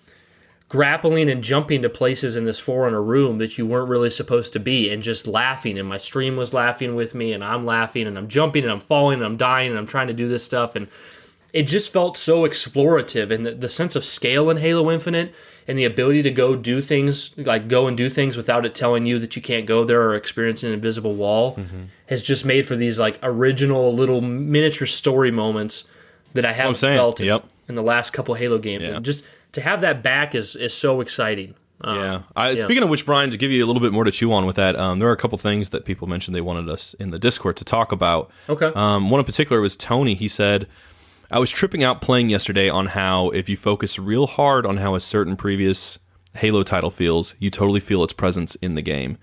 grappling 0.69 1.31
and 1.31 1.43
jumping 1.45 1.83
to 1.83 1.89
places 1.89 2.37
in 2.37 2.45
this 2.45 2.59
Forerunner 2.59 3.03
room 3.03 3.39
that 3.39 3.59
you 3.59 3.67
weren't 3.67 3.89
really 3.89 4.11
supposed 4.11 4.53
to 4.55 4.61
be 4.61 4.91
and 4.91 5.03
just 5.03 5.27
laughing. 5.27 5.79
And 5.79 5.89
my 5.89 5.99
stream 5.99 6.37
was 6.37 6.53
laughing 6.55 6.95
with 6.95 7.15
me, 7.15 7.33
and 7.33 7.45
I'm 7.45 7.65
laughing, 7.65 8.07
and 8.07 8.17
I'm 8.19 8.29
jumping, 8.29 8.65
and 8.65 8.73
I'm 8.73 8.81
falling, 8.81 9.19
and 9.19 9.25
I'm 9.25 9.37
dying, 9.37 9.71
and 9.71 9.79
I'm 9.79 9.87
trying 9.87 10.09
to 10.09 10.13
do 10.15 10.29
this 10.29 10.43
stuff. 10.45 10.75
And 10.75 10.89
it 11.53 11.65
just 11.69 11.93
felt 11.93 12.17
so 12.17 12.41
explorative 12.41 13.31
and 13.33 13.47
the, 13.47 13.53
the 13.53 13.71
sense 13.71 13.95
of 13.95 14.05
scale 14.05 14.51
in 14.51 14.57
Halo 14.57 14.91
Infinite 14.91 15.33
and 15.69 15.79
the 15.79 15.85
ability 15.85 16.21
to 16.25 16.31
go 16.33 16.57
do 16.57 16.81
things 16.81 17.31
like 17.39 17.69
go 17.69 17.87
and 17.87 17.97
do 17.97 18.11
things 18.11 18.37
without 18.37 18.67
it 18.67 18.75
telling 18.75 19.07
you 19.07 19.21
that 19.21 19.37
you 19.37 19.41
can't 19.41 19.65
go 19.65 19.85
there 19.85 20.03
or 20.03 20.17
experience 20.17 20.65
an 20.65 20.73
invisible 20.73 21.15
wall 21.15 21.57
has 22.09 22.25
just 22.25 22.45
made 22.45 22.67
for 22.67 22.75
these 22.75 22.99
like 22.99 23.21
original 23.23 23.95
little 23.95 24.21
miniature 24.21 24.89
story 24.89 25.31
moments 25.31 25.85
that 26.33 26.45
I 26.45 26.55
haven't 26.55 26.79
felt 26.79 27.21
in, 27.21 27.27
Yep. 27.27 27.47
in 27.69 27.77
the 27.77 27.83
last 27.85 28.11
couple 28.13 28.35
Halo 28.35 28.59
games. 28.59 28.83
Yeah. 28.83 28.97
And 28.97 29.05
just 29.05 29.23
to 29.55 29.61
have 29.61 29.81
that 29.81 30.03
back 30.03 30.35
is 30.35 30.55
is 30.57 30.75
so 30.75 31.01
exciting. 31.01 31.55
Um, 31.81 31.97
Yeah. 31.99 32.23
I, 32.37 32.55
Speaking 32.55 32.83
of 32.83 32.89
which, 32.89 33.05
Brian, 33.05 33.31
to 33.31 33.37
give 33.37 33.51
you 33.51 33.65
a 33.65 33.67
little 33.67 33.83
bit 33.83 33.93
more 33.93 34.05
to 34.05 34.11
chew 34.11 34.33
on 34.33 34.47
with 34.47 34.57
that, 34.57 34.77
um, 34.77 35.01
there 35.01 35.09
are 35.09 35.13
a 35.13 35.17
couple 35.17 35.37
things 35.39 35.71
that 35.71 35.85
people 35.85 36.07
mentioned 36.07 36.35
they 36.35 36.41
wanted 36.41 36.69
us 36.69 36.95
in 36.95 37.11
the 37.11 37.19
Discord 37.19 37.57
to 37.57 37.65
talk 37.65 37.91
about. 37.93 38.31
Okay. 38.49 38.71
Um, 38.75 39.11
one 39.11 39.19
in 39.21 39.25
particular 39.27 39.61
was 39.61 39.77
Tony. 39.77 40.15
He 40.15 40.29
said, 40.29 40.67
I 41.31 41.39
was 41.41 41.51
tripping 41.51 41.83
out 41.83 42.01
playing 42.01 42.31
yesterday 42.31 42.69
on 42.69 42.87
how 42.87 43.31
if 43.31 43.49
you 43.49 43.57
focus 43.57 43.99
real 43.99 44.27
hard 44.27 44.65
on 44.67 44.77
how 44.79 44.95
a 44.95 45.01
certain 45.01 45.37
previous 45.37 45.99
Halo 46.37 46.63
title 46.63 46.91
feels, 46.91 47.35
you 47.39 47.51
totally 47.51 47.81
feel 47.81 48.05
its 48.05 48.13
presence 48.13 48.55
in 48.57 48.77
the 48.77 48.83
game. 48.83 49.19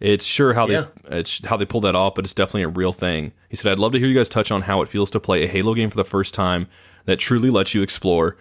It's 0.00 0.24
sure 0.24 0.54
how 0.54 0.68
Yeah. 0.68 0.86
they 1.08 1.18
it's 1.18 1.44
how 1.44 1.56
they 1.58 1.66
pull 1.66 1.82
that 1.82 1.94
off, 1.94 2.14
but 2.14 2.24
it's 2.24 2.32
definitely 2.34 2.62
a 2.62 2.68
real 2.68 2.92
thing. 2.92 3.32
He 3.48 3.56
said, 3.56 3.70
"I'd 3.72 3.78
love 3.78 3.92
to 3.92 3.98
hear 3.98 4.08
you 4.08 4.14
guys 4.14 4.28
touch 4.30 4.50
on 4.50 4.62
how 4.62 4.80
it 4.80 4.88
feels 4.88 5.10
to 5.10 5.20
play 5.20 5.42
a 5.44 5.46
Halo 5.46 5.74
game 5.74 5.90
for 5.90 5.96
the 5.96 6.04
first 6.04 6.32
time 6.34 6.66
that 7.04 7.18
truly 7.18 7.50
lets 7.50 7.74
you 7.74 7.82
explore." 7.82 8.36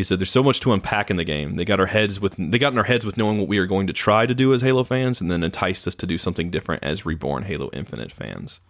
He 0.00 0.04
said, 0.04 0.18
"There's 0.18 0.30
so 0.30 0.42
much 0.42 0.60
to 0.60 0.72
unpack 0.72 1.10
in 1.10 1.18
the 1.18 1.24
game. 1.24 1.56
They 1.56 1.66
got 1.66 1.78
our 1.78 1.84
heads 1.84 2.18
with 2.18 2.36
they 2.38 2.58
got 2.58 2.72
in 2.72 2.78
our 2.78 2.84
heads 2.84 3.04
with 3.04 3.18
knowing 3.18 3.38
what 3.38 3.48
we 3.48 3.58
are 3.58 3.66
going 3.66 3.86
to 3.86 3.92
try 3.92 4.24
to 4.24 4.34
do 4.34 4.54
as 4.54 4.62
Halo 4.62 4.82
fans, 4.82 5.20
and 5.20 5.30
then 5.30 5.44
enticed 5.44 5.86
us 5.86 5.94
to 5.96 6.06
do 6.06 6.16
something 6.16 6.48
different 6.50 6.82
as 6.82 7.04
reborn 7.04 7.42
Halo 7.42 7.68
Infinite 7.74 8.10
fans." 8.10 8.60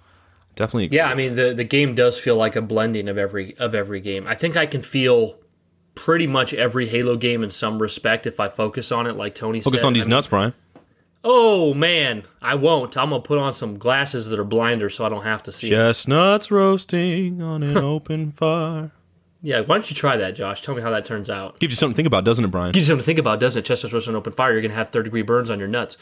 Definitely, 0.56 0.86
agree. 0.86 0.96
Yeah, 0.96 1.06
I 1.06 1.14
mean 1.14 1.36
the 1.36 1.54
the 1.54 1.62
game 1.62 1.94
does 1.94 2.18
feel 2.18 2.34
like 2.34 2.56
a 2.56 2.60
blending 2.60 3.08
of 3.08 3.16
every 3.16 3.56
of 3.58 3.76
every 3.76 4.00
game. 4.00 4.26
I 4.26 4.34
think 4.34 4.56
I 4.56 4.66
can 4.66 4.82
feel 4.82 5.36
pretty 5.94 6.26
much 6.26 6.52
every 6.52 6.88
Halo 6.88 7.16
game 7.16 7.44
in 7.44 7.52
some 7.52 7.80
respect 7.80 8.26
if 8.26 8.40
I 8.40 8.48
focus 8.48 8.90
on 8.90 9.06
it, 9.06 9.14
like 9.14 9.36
Tony 9.36 9.60
said. 9.60 9.66
focus 9.66 9.82
said. 9.82 9.86
on 9.86 9.92
these 9.92 10.06
I 10.06 10.06
mean, 10.06 10.16
nuts, 10.16 10.26
Brian. 10.26 10.54
Oh 11.22 11.74
man, 11.74 12.24
I 12.42 12.56
won't. 12.56 12.96
I'm 12.96 13.10
gonna 13.10 13.22
put 13.22 13.38
on 13.38 13.54
some 13.54 13.78
glasses 13.78 14.28
that 14.30 14.38
are 14.40 14.44
blinders 14.44 14.96
so 14.96 15.04
I 15.04 15.08
don't 15.08 15.22
have 15.22 15.44
to 15.44 15.52
see. 15.52 15.68
it. 15.68 15.70
Chestnuts 15.70 16.50
roasting 16.50 17.40
on 17.40 17.62
an 17.62 17.76
open 17.78 18.32
fire. 18.32 18.90
Yeah, 19.42 19.60
why 19.60 19.76
don't 19.76 19.88
you 19.90 19.96
try 19.96 20.16
that, 20.18 20.34
Josh? 20.34 20.60
Tell 20.62 20.74
me 20.74 20.82
how 20.82 20.90
that 20.90 21.04
turns 21.06 21.30
out. 21.30 21.58
Gives 21.60 21.72
you 21.72 21.76
something 21.76 21.94
to 21.94 21.96
think 21.96 22.06
about, 22.06 22.24
doesn't 22.24 22.44
it, 22.44 22.50
Brian? 22.50 22.72
Gives 22.72 22.86
you 22.86 22.92
something 22.92 23.02
to 23.02 23.06
think 23.06 23.18
about, 23.18 23.40
doesn't 23.40 23.58
it? 23.60 23.64
Chestnuts 23.64 23.92
roast 23.94 24.08
on 24.08 24.14
open 24.14 24.32
fire. 24.32 24.52
You're 24.52 24.62
gonna 24.62 24.74
have 24.74 24.90
third 24.90 25.04
degree 25.04 25.22
burns 25.22 25.48
on 25.50 25.58
your 25.58 25.68
nuts. 25.68 25.96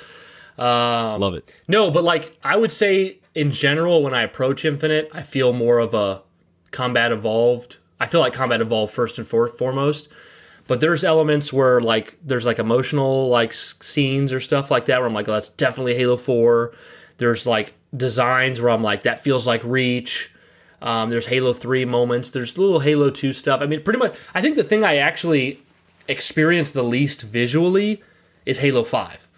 Um, 0.59 1.20
Love 1.20 1.35
it. 1.35 1.55
No, 1.69 1.90
but 1.90 2.02
like 2.02 2.36
I 2.43 2.56
would 2.56 2.73
say 2.73 3.19
in 3.35 3.52
general, 3.52 4.02
when 4.02 4.12
I 4.15 4.23
approach 4.23 4.65
Infinite, 4.65 5.09
I 5.12 5.23
feel 5.23 5.52
more 5.52 5.78
of 5.78 5.94
a 5.94 6.23
combat 6.73 7.12
evolved. 7.12 7.78
I 8.01 8.06
feel 8.06 8.20
like 8.20 8.32
combat 8.32 8.60
evolved 8.60 8.93
first 8.93 9.19
and 9.19 9.27
for- 9.27 9.48
foremost. 9.48 10.09
But 10.66 10.81
there's 10.81 11.02
elements 11.05 11.52
where 11.52 11.81
like 11.81 12.19
there's 12.23 12.44
like 12.44 12.59
emotional 12.59 13.28
like 13.28 13.52
scenes 13.52 14.32
or 14.32 14.40
stuff 14.40 14.70
like 14.70 14.86
that 14.86 14.98
where 14.98 15.06
I'm 15.06 15.15
like, 15.15 15.28
oh, 15.28 15.32
that's 15.32 15.48
definitely 15.48 15.94
Halo 15.94 16.16
Four. 16.16 16.73
There's 17.19 17.47
like 17.47 17.74
designs 17.97 18.60
where 18.60 18.70
I'm 18.70 18.82
like, 18.82 19.05
that 19.05 19.20
feels 19.20 19.47
like 19.47 19.62
Reach. 19.65 20.31
Um, 20.80 21.10
there's 21.10 21.26
Halo 21.26 21.52
3 21.52 21.84
moments. 21.84 22.30
There's 22.30 22.56
little 22.56 22.80
Halo 22.80 23.10
2 23.10 23.32
stuff. 23.32 23.60
I 23.60 23.66
mean, 23.66 23.82
pretty 23.82 23.98
much, 23.98 24.14
I 24.34 24.40
think 24.40 24.56
the 24.56 24.62
thing 24.64 24.84
I 24.84 24.96
actually 24.96 25.60
experienced 26.06 26.74
the 26.74 26.82
least 26.84 27.22
visually 27.22 28.02
is 28.46 28.59
Halo 28.59 28.84
5. 28.84 29.28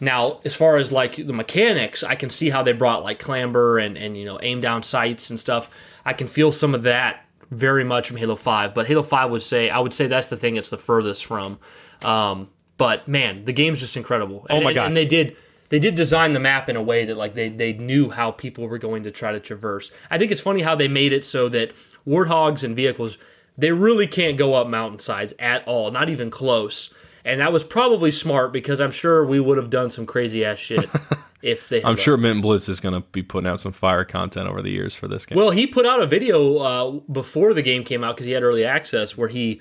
Now, 0.00 0.40
as 0.44 0.54
far 0.54 0.76
as 0.76 0.90
like 0.92 1.16
the 1.16 1.32
mechanics, 1.32 2.02
I 2.02 2.14
can 2.14 2.30
see 2.30 2.50
how 2.50 2.62
they 2.62 2.72
brought 2.72 3.02
like 3.02 3.18
clamber 3.18 3.78
and, 3.78 3.96
and 3.98 4.16
you 4.16 4.24
know, 4.24 4.38
aim 4.42 4.60
down 4.60 4.82
sights 4.82 5.28
and 5.30 5.38
stuff. 5.38 5.68
I 6.04 6.12
can 6.12 6.26
feel 6.28 6.52
some 6.52 6.74
of 6.74 6.82
that 6.84 7.24
very 7.50 7.84
much 7.84 8.08
from 8.08 8.16
Halo 8.18 8.36
5, 8.36 8.74
but 8.74 8.86
Halo 8.86 9.02
5 9.02 9.30
would 9.30 9.42
say, 9.42 9.70
I 9.70 9.78
would 9.78 9.92
say 9.94 10.06
that's 10.06 10.28
the 10.28 10.36
thing 10.36 10.56
it's 10.56 10.70
the 10.70 10.76
furthest 10.78 11.24
from. 11.26 11.58
Um, 12.02 12.48
but 12.76 13.08
man, 13.08 13.44
the 13.44 13.52
game's 13.52 13.80
just 13.80 13.96
incredible. 13.96 14.46
Oh 14.48 14.60
my 14.60 14.70
And- 14.70 14.74
God. 14.74 14.86
And 14.86 14.96
they 14.96 15.06
did 15.06 15.36
they 15.68 15.78
did 15.78 15.94
design 15.94 16.32
the 16.32 16.40
map 16.40 16.68
in 16.68 16.76
a 16.76 16.82
way 16.82 17.04
that 17.04 17.16
like 17.16 17.34
they 17.34 17.48
they 17.48 17.72
knew 17.72 18.10
how 18.10 18.30
people 18.30 18.66
were 18.66 18.78
going 18.78 19.02
to 19.02 19.10
try 19.10 19.32
to 19.32 19.40
traverse. 19.40 19.90
I 20.10 20.18
think 20.18 20.30
it's 20.30 20.40
funny 20.40 20.62
how 20.62 20.74
they 20.74 20.88
made 20.88 21.12
it 21.12 21.24
so 21.24 21.48
that 21.50 21.72
warthogs 22.06 22.62
and 22.62 22.74
vehicles 22.74 23.18
they 23.58 23.72
really 23.72 24.06
can't 24.06 24.38
go 24.38 24.54
up 24.54 24.68
mountainsides 24.68 25.34
at 25.38 25.66
all, 25.66 25.90
not 25.90 26.08
even 26.08 26.30
close. 26.30 26.94
And 27.24 27.40
that 27.40 27.52
was 27.52 27.64
probably 27.64 28.12
smart 28.12 28.52
because 28.52 28.80
I'm 28.80 28.92
sure 28.92 29.26
we 29.26 29.40
would 29.40 29.58
have 29.58 29.68
done 29.68 29.90
some 29.90 30.06
crazy 30.06 30.44
ass 30.44 30.58
shit 30.58 30.88
if 31.42 31.68
they. 31.68 31.80
Had 31.80 31.88
I'm 31.88 31.96
done 31.96 32.04
sure 32.04 32.16
Mint 32.16 32.40
Blitz 32.40 32.68
is 32.68 32.78
going 32.80 32.94
to 32.94 33.06
be 33.08 33.22
putting 33.22 33.48
out 33.48 33.60
some 33.60 33.72
fire 33.72 34.04
content 34.04 34.48
over 34.48 34.62
the 34.62 34.70
years 34.70 34.94
for 34.94 35.08
this 35.08 35.26
game. 35.26 35.36
Well, 35.36 35.50
he 35.50 35.66
put 35.66 35.84
out 35.84 36.00
a 36.00 36.06
video 36.06 36.58
uh, 36.58 36.90
before 37.12 37.52
the 37.52 37.60
game 37.60 37.84
came 37.84 38.04
out 38.04 38.14
because 38.14 38.26
he 38.26 38.32
had 38.32 38.44
early 38.44 38.64
access 38.64 39.18
where 39.18 39.28
he 39.28 39.60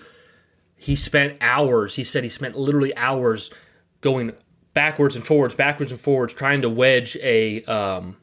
he 0.78 0.96
spent 0.96 1.36
hours. 1.42 1.96
He 1.96 2.04
said 2.04 2.24
he 2.24 2.30
spent 2.30 2.56
literally 2.56 2.96
hours 2.96 3.50
going 4.02 4.34
backwards 4.78 5.16
and 5.16 5.26
forwards, 5.26 5.56
backwards 5.56 5.92
and 5.92 6.00
forwards, 6.00 6.36
trying 6.36 6.62
to 6.62 6.70
wedge 6.70 7.18
a 7.24 7.64
um, 7.64 8.16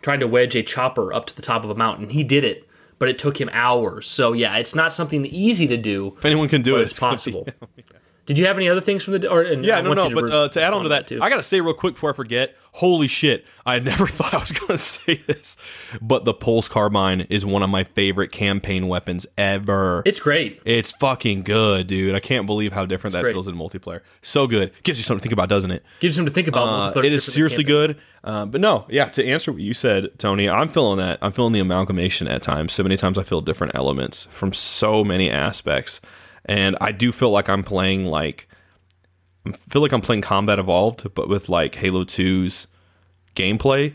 trying 0.00 0.20
to 0.20 0.26
wedge 0.26 0.56
a 0.56 0.62
chopper 0.62 1.12
up 1.12 1.26
to 1.26 1.36
the 1.36 1.42
top 1.42 1.64
of 1.64 1.70
a 1.70 1.74
mountain. 1.74 2.08
He 2.08 2.24
did 2.24 2.44
it, 2.44 2.66
but 2.98 3.10
it 3.10 3.18
took 3.18 3.38
him 3.38 3.50
hours. 3.52 4.08
So 4.08 4.32
yeah, 4.32 4.56
it's 4.56 4.74
not 4.74 4.90
something 4.90 5.26
easy 5.26 5.66
to 5.68 5.76
do. 5.76 6.14
if 6.16 6.24
anyone 6.24 6.48
can 6.48 6.62
do 6.62 6.78
it, 6.78 6.84
it's 6.84 6.98
possible. 6.98 7.46
Did 8.28 8.36
you 8.36 8.44
have 8.44 8.56
any 8.58 8.68
other 8.68 8.82
things 8.82 9.02
from 9.02 9.14
the 9.14 9.26
or? 9.26 9.42
Yeah, 9.42 9.78
I 9.78 9.80
no, 9.80 9.94
no. 9.94 10.08
you 10.08 10.14
But 10.14 10.30
uh, 10.30 10.48
to 10.50 10.62
add 10.62 10.74
on 10.74 10.82
to 10.82 10.90
that, 10.90 11.08
too. 11.08 11.18
I 11.22 11.30
gotta 11.30 11.42
say 11.42 11.62
real 11.62 11.72
quick 11.72 11.94
before 11.94 12.10
I 12.10 12.12
forget. 12.12 12.54
Holy 12.72 13.08
shit! 13.08 13.46
I 13.64 13.78
never 13.90 14.06
thought 14.06 14.34
I 14.34 14.38
was 14.38 14.52
gonna 14.52 14.76
say 14.78 15.14
this, 15.14 15.56
but 16.02 16.26
the 16.26 16.34
Pulse 16.34 16.68
Carbine 16.68 17.22
is 17.22 17.46
one 17.46 17.62
of 17.62 17.70
my 17.70 17.84
favorite 17.84 18.30
campaign 18.30 18.86
weapons 18.86 19.26
ever. 19.38 20.02
it's 20.04 20.20
great. 20.20 20.60
It's 20.66 20.92
fucking 20.92 21.44
good, 21.44 21.86
dude. 21.86 22.14
I 22.14 22.20
can't 22.20 22.44
believe 22.44 22.74
how 22.74 22.84
different 22.84 23.14
that 23.14 23.22
great. 23.22 23.32
feels 23.32 23.48
in 23.48 23.54
multiplayer. 23.56 24.02
So 24.20 24.46
good. 24.46 24.72
Gives 24.82 24.98
you 24.98 25.04
something 25.04 25.20
to 25.20 25.22
think 25.22 25.32
about, 25.32 25.48
doesn't 25.48 25.70
it? 25.70 25.82
Gives 26.00 26.14
you 26.14 26.20
something 26.20 26.30
to 26.30 26.34
think 26.34 26.48
about. 26.48 26.98
Uh, 26.98 27.00
it 27.00 27.12
is 27.14 27.24
seriously 27.24 27.64
good. 27.64 27.96
Uh, 28.22 28.44
but 28.44 28.60
no, 28.60 28.84
yeah, 28.90 29.06
to 29.06 29.24
answer 29.26 29.50
what 29.52 29.62
you 29.62 29.72
said, 29.72 30.18
Tony, 30.18 30.50
I'm 30.50 30.68
feeling 30.68 30.98
that. 30.98 31.18
I'm 31.22 31.32
feeling 31.32 31.54
the 31.54 31.60
amalgamation 31.60 32.28
at 32.28 32.42
times. 32.42 32.74
So 32.74 32.82
many 32.82 32.98
times 32.98 33.16
I 33.16 33.22
feel 33.22 33.40
different 33.40 33.74
elements 33.74 34.26
from 34.26 34.52
so 34.52 35.02
many 35.02 35.30
aspects. 35.30 36.02
And 36.48 36.76
I 36.80 36.92
do 36.92 37.12
feel 37.12 37.30
like 37.30 37.48
I'm 37.48 37.62
playing 37.62 38.06
like 38.06 38.48
I 39.46 39.52
feel 39.70 39.82
like 39.82 39.92
I'm 39.92 40.00
playing 40.00 40.22
Combat 40.22 40.58
Evolved, 40.58 41.14
but 41.14 41.28
with 41.28 41.48
like 41.48 41.76
Halo 41.76 42.04
2's 42.04 42.66
gameplay 43.34 43.94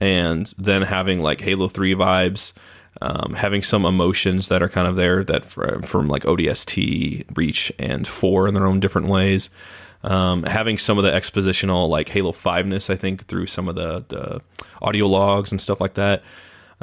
and 0.00 0.52
then 0.58 0.82
having 0.82 1.20
like 1.20 1.40
Halo 1.42 1.68
3 1.68 1.94
vibes, 1.94 2.52
um, 3.00 3.34
having 3.34 3.62
some 3.62 3.84
emotions 3.84 4.48
that 4.48 4.62
are 4.62 4.68
kind 4.68 4.88
of 4.88 4.96
there 4.96 5.22
that 5.24 5.44
fr- 5.44 5.80
from 5.82 6.08
like 6.08 6.24
ODST, 6.24 7.36
Reach, 7.36 7.72
and 7.78 8.06
4 8.06 8.48
in 8.48 8.54
their 8.54 8.66
own 8.66 8.80
different 8.80 9.08
ways. 9.08 9.50
Um, 10.02 10.44
having 10.44 10.78
some 10.78 10.96
of 10.96 11.04
the 11.04 11.10
expositional 11.10 11.88
like 11.88 12.08
Halo 12.08 12.32
5ness, 12.32 12.88
I 12.88 12.96
think, 12.96 13.26
through 13.26 13.46
some 13.46 13.68
of 13.68 13.74
the, 13.74 14.04
the 14.08 14.40
audio 14.80 15.06
logs 15.06 15.52
and 15.52 15.60
stuff 15.60 15.80
like 15.80 15.94
that. 15.94 16.22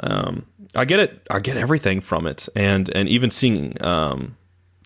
Um, 0.00 0.46
I 0.76 0.84
get 0.84 1.00
it. 1.00 1.26
I 1.28 1.40
get 1.40 1.56
everything 1.56 2.00
from 2.00 2.26
it, 2.28 2.48
and 2.54 2.88
and 2.94 3.08
even 3.08 3.32
seeing 3.32 3.82
um, 3.82 4.36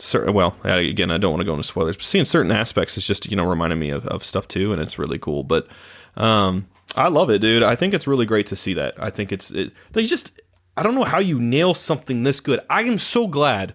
certain 0.02 0.34
well 0.34 0.56
again 0.64 1.12
i 1.12 1.16
don't 1.18 1.30
want 1.30 1.40
to 1.40 1.44
go 1.44 1.52
into 1.52 1.62
spoilers 1.62 1.96
but 1.96 2.04
seeing 2.04 2.24
certain 2.24 2.50
aspects 2.50 2.98
is 2.98 3.04
just 3.04 3.30
you 3.30 3.36
know 3.36 3.48
reminding 3.48 3.78
me 3.78 3.90
of, 3.90 4.04
of 4.08 4.24
stuff 4.24 4.48
too 4.48 4.72
and 4.72 4.82
it's 4.82 4.98
really 4.98 5.18
cool 5.18 5.44
but 5.44 5.68
um 6.16 6.66
i 6.96 7.06
love 7.06 7.30
it 7.30 7.38
dude. 7.38 7.62
I 7.62 7.76
think 7.76 7.94
it's 7.94 8.06
really 8.06 8.26
great 8.26 8.46
to 8.48 8.56
see 8.56 8.74
that. 8.74 8.94
I 8.98 9.10
think 9.10 9.30
it's 9.30 9.52
it, 9.52 9.72
they 9.92 10.04
just 10.04 10.40
i 10.76 10.82
don't 10.82 10.96
know 10.96 11.04
how 11.04 11.20
you 11.20 11.38
nail 11.38 11.72
something 11.72 12.24
this 12.24 12.40
good. 12.40 12.60
I 12.68 12.82
am 12.82 12.98
so 12.98 13.28
glad 13.28 13.74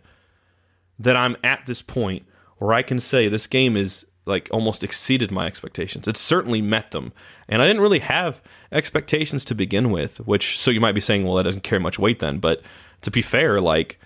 that 1.00 1.16
i'm 1.16 1.38
at 1.44 1.66
this 1.66 1.82
point 1.82 2.26
where 2.58 2.74
i 2.74 2.82
can 2.82 3.00
say 3.00 3.28
this 3.28 3.48
game 3.48 3.78
is 3.78 4.06
like 4.26 4.50
almost 4.52 4.84
exceeded 4.84 5.32
my 5.32 5.48
expectations. 5.48 6.06
It 6.06 6.18
certainly 6.18 6.62
met 6.62 6.92
them 6.92 7.14
and 7.48 7.62
i 7.62 7.68
didn't 7.68 7.82
really 7.82 8.00
have 8.00 8.42
expectations 8.72 9.46
to 9.46 9.56
begin 9.56 9.92
with 9.92 10.18
which 10.28 10.60
so 10.60 10.72
you 10.72 10.82
might 10.82 10.96
be 10.96 11.02
saying 11.02 11.24
well 11.24 11.36
that 11.36 11.44
doesn't 11.44 11.64
carry 11.64 11.80
much 11.80 11.98
weight 11.98 12.20
then 12.20 12.40
but 12.40 12.62
to 13.00 13.10
be 13.10 13.22
fair 13.22 13.62
like 13.62 13.98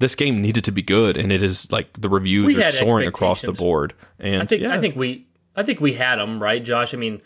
this 0.00 0.14
game 0.16 0.42
needed 0.42 0.64
to 0.64 0.72
be 0.72 0.82
good, 0.82 1.16
and 1.16 1.30
it 1.30 1.42
is 1.42 1.70
like 1.70 1.92
the 2.00 2.08
reviews 2.08 2.46
We 2.46 2.62
are 2.62 2.72
soaring 2.72 3.06
across 3.06 3.42
the 3.42 3.52
board. 3.52 3.94
And 4.18 4.42
I 4.42 4.46
think 4.46 4.62
yeah. 4.62 4.74
I 4.74 4.80
think 4.80 4.96
we 4.96 5.26
I 5.54 5.62
think 5.62 5.80
we 5.80 5.92
had 5.92 6.16
them 6.16 6.42
right, 6.42 6.62
Josh. 6.64 6.92
I 6.92 6.96
mean, 6.96 7.20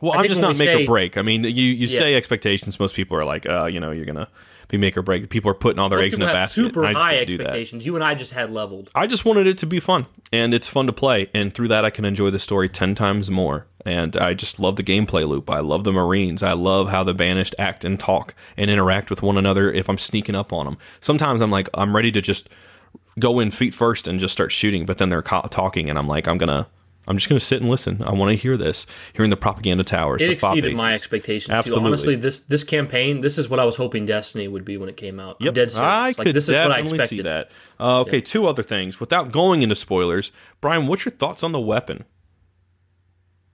well, 0.00 0.12
I 0.12 0.18
I'm 0.18 0.28
just 0.28 0.40
not 0.40 0.56
make 0.56 0.68
say- 0.68 0.84
or 0.84 0.86
break. 0.86 1.18
I 1.18 1.22
mean, 1.22 1.44
you 1.44 1.50
you 1.50 1.88
Yeah. 1.88 1.98
say 1.98 2.14
expectations. 2.14 2.80
Most 2.80 2.94
people 2.94 3.16
are 3.18 3.24
like, 3.24 3.46
uh, 3.46 3.66
you 3.66 3.80
know, 3.80 3.90
you're 3.90 4.06
gonna 4.06 4.28
be 4.68 4.76
make 4.76 4.96
or 4.96 5.02
break. 5.02 5.28
People 5.30 5.50
are 5.50 5.54
putting 5.54 5.78
all 5.78 5.88
their 5.88 6.00
eggs 6.00 6.16
in 6.16 6.22
a 6.22 6.26
basket. 6.26 6.54
super 6.54 6.84
and 6.84 6.90
I 6.90 6.92
just 6.92 7.06
high 7.06 7.18
expectations. 7.18 7.86
You 7.86 7.94
and 7.94 8.04
I 8.04 8.14
just 8.14 8.32
had 8.32 8.50
leveled. 8.50 8.90
I 8.94 9.06
just 9.06 9.24
wanted 9.24 9.46
it 9.46 9.58
to 9.58 9.66
be 9.66 9.80
fun, 9.80 10.06
and 10.32 10.54
it's 10.54 10.68
fun 10.68 10.86
to 10.86 10.92
play, 10.92 11.30
and 11.34 11.54
through 11.54 11.68
that, 11.68 11.84
I 11.84 11.90
can 11.90 12.04
enjoy 12.04 12.30
the 12.30 12.38
story 12.38 12.68
ten 12.68 12.94
times 12.94 13.30
more. 13.30 13.66
And 13.86 14.16
I 14.16 14.32
just 14.32 14.58
love 14.58 14.76
the 14.76 14.82
gameplay 14.82 15.28
loop. 15.28 15.50
I 15.50 15.60
love 15.60 15.84
the 15.84 15.92
Marines. 15.92 16.42
I 16.42 16.52
love 16.52 16.88
how 16.88 17.04
the 17.04 17.12
Banished 17.12 17.54
act 17.58 17.84
and 17.84 18.00
talk 18.00 18.34
and 18.56 18.70
interact 18.70 19.10
with 19.10 19.20
one 19.20 19.36
another. 19.36 19.70
If 19.70 19.90
I'm 19.90 19.98
sneaking 19.98 20.34
up 20.34 20.54
on 20.54 20.64
them, 20.64 20.78
sometimes 21.02 21.42
I'm 21.42 21.50
like, 21.50 21.68
I'm 21.74 21.94
ready 21.94 22.10
to 22.12 22.22
just 22.22 22.48
go 23.18 23.40
in 23.40 23.50
feet 23.50 23.74
first 23.74 24.08
and 24.08 24.18
just 24.18 24.32
start 24.32 24.52
shooting, 24.52 24.86
but 24.86 24.96
then 24.96 25.10
they're 25.10 25.20
talking, 25.20 25.90
and 25.90 25.98
I'm 25.98 26.08
like, 26.08 26.26
I'm 26.26 26.38
gonna. 26.38 26.66
I'm 27.06 27.16
just 27.16 27.28
going 27.28 27.38
to 27.38 27.44
sit 27.44 27.60
and 27.60 27.70
listen. 27.70 28.02
I 28.02 28.12
want 28.12 28.30
to 28.30 28.36
hear 28.36 28.56
this, 28.56 28.86
hearing 29.12 29.30
the 29.30 29.36
propaganda 29.36 29.84
towers. 29.84 30.22
It 30.22 30.30
exceeded 30.30 30.74
my 30.74 30.94
expectations 30.94 31.50
Absolutely. 31.50 31.82
too. 31.82 31.88
Honestly, 31.88 32.16
this 32.16 32.40
this 32.40 32.64
campaign, 32.64 33.20
this 33.20 33.36
is 33.36 33.48
what 33.48 33.60
I 33.60 33.64
was 33.64 33.76
hoping 33.76 34.06
Destiny 34.06 34.48
would 34.48 34.64
be 34.64 34.76
when 34.76 34.88
it 34.88 34.96
came 34.96 35.20
out. 35.20 35.36
I'm 35.40 35.52
dead 35.52 35.70
serious. 35.70 35.78
I 35.78 36.06
like 36.06 36.16
could 36.16 36.34
this 36.34 36.48
is 36.48 36.54
what 36.54 36.70
I 36.72 36.76
definitely 36.76 36.90
expected. 36.98 37.16
see 37.16 37.22
that. 37.22 37.50
Uh, 37.78 38.00
okay, 38.00 38.20
two 38.20 38.46
other 38.46 38.62
things. 38.62 39.00
Without 39.00 39.32
going 39.32 39.62
into 39.62 39.74
spoilers, 39.74 40.32
Brian, 40.60 40.86
what's 40.86 41.04
your 41.04 41.12
thoughts 41.12 41.42
on 41.42 41.52
the 41.52 41.60
weapon? 41.60 42.04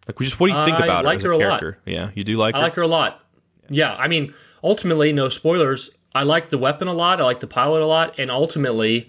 Like, 0.06 0.18
just 0.18 0.40
what 0.40 0.48
do 0.48 0.52
you 0.56 0.64
think 0.64 0.78
about 0.78 1.04
like 1.04 1.20
her 1.22 1.32
as 1.32 1.38
her 1.38 1.44
a 1.44 1.46
a 1.46 1.48
lot. 1.48 1.60
character? 1.60 1.78
Yeah, 1.86 2.10
you 2.14 2.24
do 2.24 2.36
like 2.36 2.54
I 2.54 2.58
her. 2.58 2.64
like 2.64 2.74
her 2.74 2.82
a 2.82 2.88
lot. 2.88 3.24
Yeah, 3.68 3.94
I 3.94 4.08
mean, 4.08 4.34
ultimately, 4.62 5.12
no 5.12 5.28
spoilers. 5.28 5.90
I 6.14 6.22
like 6.24 6.48
the 6.48 6.58
weapon 6.58 6.88
a 6.88 6.92
lot. 6.92 7.20
I 7.20 7.24
like 7.24 7.40
the 7.40 7.46
pilot 7.46 7.82
a 7.82 7.86
lot, 7.86 8.18
and 8.18 8.30
ultimately, 8.30 9.08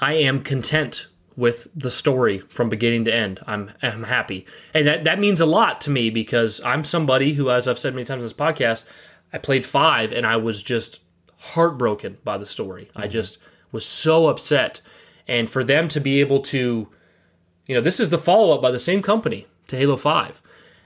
I 0.00 0.14
am 0.14 0.42
content 0.42 1.06
with 1.36 1.68
the 1.74 1.90
story 1.90 2.38
from 2.38 2.68
beginning 2.68 3.04
to 3.04 3.14
end. 3.14 3.40
I'm 3.46 3.72
I'm 3.82 4.04
happy, 4.04 4.46
and 4.72 4.86
that 4.86 5.04
that 5.04 5.18
means 5.18 5.40
a 5.40 5.46
lot 5.46 5.80
to 5.82 5.90
me 5.90 6.10
because 6.10 6.60
I'm 6.64 6.84
somebody 6.84 7.34
who, 7.34 7.50
as 7.50 7.68
I've 7.68 7.78
said 7.78 7.94
many 7.94 8.04
times 8.06 8.20
in 8.20 8.24
this 8.24 8.32
podcast, 8.32 8.84
I 9.32 9.38
played 9.38 9.66
five 9.66 10.12
and 10.12 10.26
I 10.26 10.36
was 10.36 10.62
just 10.62 11.00
heartbroken 11.38 12.18
by 12.24 12.38
the 12.38 12.46
story. 12.46 12.90
I 12.96 13.02
mm-hmm. 13.02 13.10
just 13.10 13.38
was 13.70 13.84
so 13.84 14.28
upset, 14.28 14.80
and 15.28 15.50
for 15.50 15.62
them 15.62 15.88
to 15.90 16.00
be 16.00 16.20
able 16.20 16.40
to, 16.40 16.88
you 17.66 17.74
know, 17.74 17.82
this 17.82 18.00
is 18.00 18.10
the 18.10 18.18
follow 18.18 18.54
up 18.54 18.62
by 18.62 18.70
the 18.70 18.78
same 18.78 19.02
company 19.02 19.46
to 19.68 19.76
Halo 19.76 19.96
Five, 19.96 20.40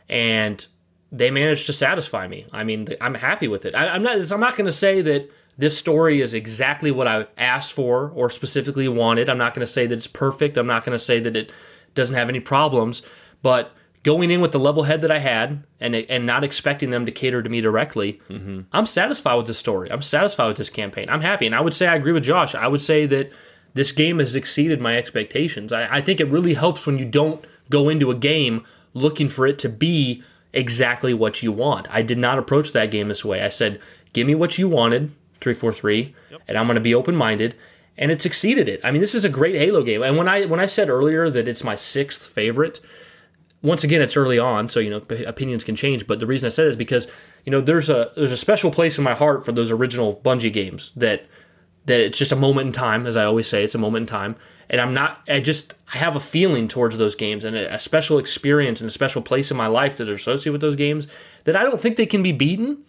and 0.08 0.66
they 1.12 1.30
managed 1.30 1.66
to 1.66 1.72
satisfy 1.72 2.26
me. 2.28 2.46
I 2.52 2.64
mean, 2.64 2.88
I'm 3.00 3.14
happy 3.14 3.48
with 3.48 3.64
it. 3.64 3.74
I, 3.74 3.88
I'm 3.88 4.02
not. 4.02 4.30
I'm 4.30 4.40
not 4.40 4.56
going 4.56 4.66
to 4.66 4.72
say 4.72 5.00
that 5.02 5.30
this 5.60 5.76
story 5.76 6.22
is 6.22 6.32
exactly 6.32 6.90
what 6.90 7.06
I 7.06 7.26
asked 7.36 7.74
for 7.74 8.10
or 8.14 8.30
specifically 8.30 8.88
wanted. 8.88 9.28
I'm 9.28 9.36
not 9.36 9.52
going 9.52 9.66
to 9.66 9.70
say 9.70 9.86
that 9.86 9.94
it's 9.94 10.06
perfect. 10.06 10.56
I'm 10.56 10.66
not 10.66 10.86
going 10.86 10.98
to 10.98 11.04
say 11.04 11.20
that 11.20 11.36
it 11.36 11.52
doesn't 11.94 12.16
have 12.16 12.30
any 12.30 12.40
problems. 12.40 13.02
But 13.42 13.74
going 14.02 14.30
in 14.30 14.40
with 14.40 14.52
the 14.52 14.58
level 14.58 14.84
head 14.84 15.02
that 15.02 15.10
I 15.10 15.18
had 15.18 15.62
and 15.78 15.94
and 15.94 16.24
not 16.24 16.44
expecting 16.44 16.88
them 16.90 17.04
to 17.04 17.12
cater 17.12 17.42
to 17.42 17.50
me 17.50 17.60
directly, 17.60 18.22
mm-hmm. 18.30 18.62
I'm 18.72 18.86
satisfied 18.86 19.34
with 19.34 19.48
this 19.48 19.58
story. 19.58 19.92
I'm 19.92 20.00
satisfied 20.00 20.48
with 20.48 20.56
this 20.56 20.70
campaign. 20.70 21.10
I'm 21.10 21.20
happy, 21.20 21.44
and 21.44 21.54
I 21.54 21.60
would 21.60 21.74
say 21.74 21.86
I 21.86 21.96
agree 21.96 22.12
with 22.12 22.24
Josh. 22.24 22.54
I 22.54 22.66
would 22.66 22.82
say 22.82 23.04
that 23.06 23.30
this 23.74 23.92
game 23.92 24.18
has 24.18 24.34
exceeded 24.34 24.80
my 24.80 24.96
expectations. 24.96 25.74
I, 25.74 25.96
I 25.96 26.00
think 26.00 26.20
it 26.20 26.28
really 26.28 26.54
helps 26.54 26.86
when 26.86 26.96
you 26.96 27.04
don't 27.04 27.44
go 27.68 27.90
into 27.90 28.10
a 28.10 28.16
game 28.16 28.64
looking 28.94 29.28
for 29.28 29.46
it 29.46 29.58
to 29.58 29.68
be 29.68 30.22
exactly 30.54 31.12
what 31.12 31.42
you 31.42 31.52
want. 31.52 31.86
I 31.90 32.00
did 32.00 32.18
not 32.18 32.38
approach 32.38 32.72
that 32.72 32.90
game 32.90 33.08
this 33.08 33.26
way. 33.26 33.42
I 33.42 33.50
said, 33.50 33.78
"Give 34.14 34.26
me 34.26 34.34
what 34.34 34.56
you 34.56 34.66
wanted, 34.66 35.12
343, 35.40 36.14
and 36.48 36.56
I'm 36.58 36.66
going 36.66 36.74
to 36.74 36.80
be 36.80 36.94
open-minded." 36.94 37.54
And 37.98 38.10
it 38.10 38.22
succeeded 38.22 38.66
it. 38.66 38.80
I 38.82 38.90
mean, 38.92 39.02
this 39.02 39.14
is 39.14 39.26
a 39.26 39.28
great 39.28 39.56
Halo 39.56 39.82
game. 39.82 40.02
And 40.02 40.16
when 40.16 40.28
I 40.28 40.46
when 40.46 40.60
I 40.60 40.66
said 40.66 40.88
earlier 40.88 41.28
that 41.28 41.48
it's 41.48 41.64
my 41.64 41.76
sixth 41.76 42.28
favorite, 42.28 42.80
once 43.62 43.84
again 43.84 44.00
it's 44.00 44.16
early 44.16 44.38
on 44.38 44.70
so 44.70 44.80
you 44.80 44.88
know 44.88 45.02
opinions 45.26 45.64
can 45.64 45.76
change 45.76 46.06
but 46.06 46.18
the 46.18 46.26
reason 46.26 46.46
i 46.46 46.48
said 46.48 46.64
it 46.64 46.70
is 46.70 46.76
because 46.76 47.06
you 47.44 47.52
know 47.52 47.60
there's 47.60 47.90
a 47.90 48.10
there's 48.16 48.32
a 48.32 48.36
special 48.36 48.70
place 48.70 48.96
in 48.96 49.04
my 49.04 49.12
heart 49.12 49.44
for 49.44 49.52
those 49.52 49.70
original 49.70 50.18
bungie 50.24 50.50
games 50.50 50.92
that 50.96 51.26
that 51.86 52.00
it's 52.00 52.18
just 52.18 52.32
a 52.32 52.36
moment 52.36 52.68
in 52.68 52.72
time, 52.72 53.06
as 53.06 53.16
I 53.16 53.24
always 53.24 53.48
say, 53.48 53.64
it's 53.64 53.74
a 53.74 53.78
moment 53.78 54.02
in 54.02 54.06
time. 54.06 54.36
And 54.68 54.80
I'm 54.80 54.94
not, 54.94 55.22
I 55.28 55.40
just, 55.40 55.74
I 55.92 55.98
have 55.98 56.14
a 56.14 56.20
feeling 56.20 56.68
towards 56.68 56.96
those 56.98 57.14
games 57.14 57.44
and 57.44 57.56
a, 57.56 57.74
a 57.74 57.80
special 57.80 58.18
experience 58.18 58.80
and 58.80 58.88
a 58.88 58.92
special 58.92 59.22
place 59.22 59.50
in 59.50 59.56
my 59.56 59.66
life 59.66 59.96
that 59.96 60.08
are 60.08 60.14
associated 60.14 60.52
with 60.52 60.60
those 60.60 60.76
games 60.76 61.08
that 61.44 61.56
I 61.56 61.64
don't 61.64 61.80
think 61.80 61.96
they 61.96 62.06
can 62.06 62.22
be 62.22 62.32
beaten. 62.32 62.84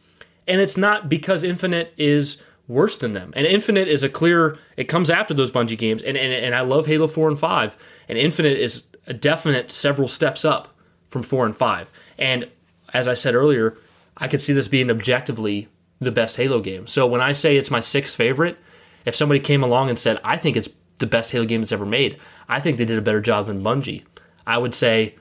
And 0.47 0.59
it's 0.61 0.77
not 0.77 1.09
because 1.09 1.43
Infinite 1.43 1.93
is 1.97 2.41
worse 2.68 2.97
than 2.97 3.13
them. 3.13 3.34
And 3.35 3.45
Infinite 3.45 3.88
is 3.88 4.03
a 4.03 4.09
clear, 4.09 4.57
it 4.77 4.85
comes 4.85 5.09
after 5.09 5.34
those 5.34 5.51
Bungie 5.51 5.77
games. 5.77 6.01
And, 6.01 6.18
and, 6.18 6.34
and 6.34 6.55
I 6.55 6.61
love 6.61 6.88
Halo 6.88 7.07
4 7.07 7.30
and 7.30 7.39
5. 7.39 7.77
And 8.07 8.18
Infinite 8.18 8.57
is 8.57 8.85
a 9.07 9.13
definite 9.13 9.72
several 9.72 10.07
steps 10.07 10.45
up 10.45 10.76
from 11.09 11.23
4 11.23 11.45
and 11.45 11.55
5. 11.55 11.91
And 12.18 12.49
as 12.93 13.07
I 13.07 13.13
said 13.13 13.35
earlier, 13.35 13.77
I 14.18 14.27
could 14.27 14.41
see 14.41 14.53
this 14.53 14.68
being 14.68 14.89
objectively 14.89 15.68
the 15.99 16.11
best 16.11 16.38
Halo 16.38 16.61
game. 16.61 16.88
So 16.88 17.05
when 17.05 17.22
I 17.22 17.31
say 17.31 17.57
it's 17.57 17.72
my 17.72 17.80
sixth 17.80 18.15
favorite, 18.15 18.57
if 19.05 19.15
somebody 19.15 19.39
came 19.39 19.63
along 19.63 19.89
and 19.89 19.99
said, 19.99 20.19
I 20.23 20.38
think 20.38 20.57
it's 20.57 20.69
the 20.97 21.07
best 21.07 21.31
Halo 21.31 21.45
game 21.45 21.61
that's 21.61 21.72
ever 21.72 21.85
made, 21.85 22.18
I 22.47 22.59
think 22.59 22.77
they 22.77 22.85
did 22.85 22.97
a 22.97 23.01
better 23.01 23.22
job 23.22 23.47
than 23.47 23.63
Bungie, 23.63 24.03
I 24.45 24.57
would 24.57 24.73
say 24.73 25.15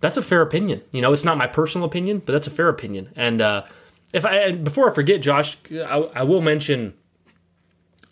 that's 0.00 0.16
a 0.16 0.22
fair 0.22 0.42
opinion. 0.42 0.82
You 0.90 1.00
know, 1.00 1.12
it's 1.12 1.24
not 1.24 1.38
my 1.38 1.46
personal 1.46 1.86
opinion, 1.86 2.18
but 2.18 2.32
that's 2.32 2.46
a 2.46 2.50
fair 2.50 2.68
opinion. 2.68 3.10
And 3.16 3.40
uh, 3.40 3.64
if 4.12 4.24
I 4.24 4.36
and 4.36 4.64
before 4.64 4.90
I 4.90 4.94
forget, 4.94 5.22
Josh, 5.22 5.56
I, 5.70 6.10
I 6.14 6.22
will 6.22 6.40
mention 6.40 6.94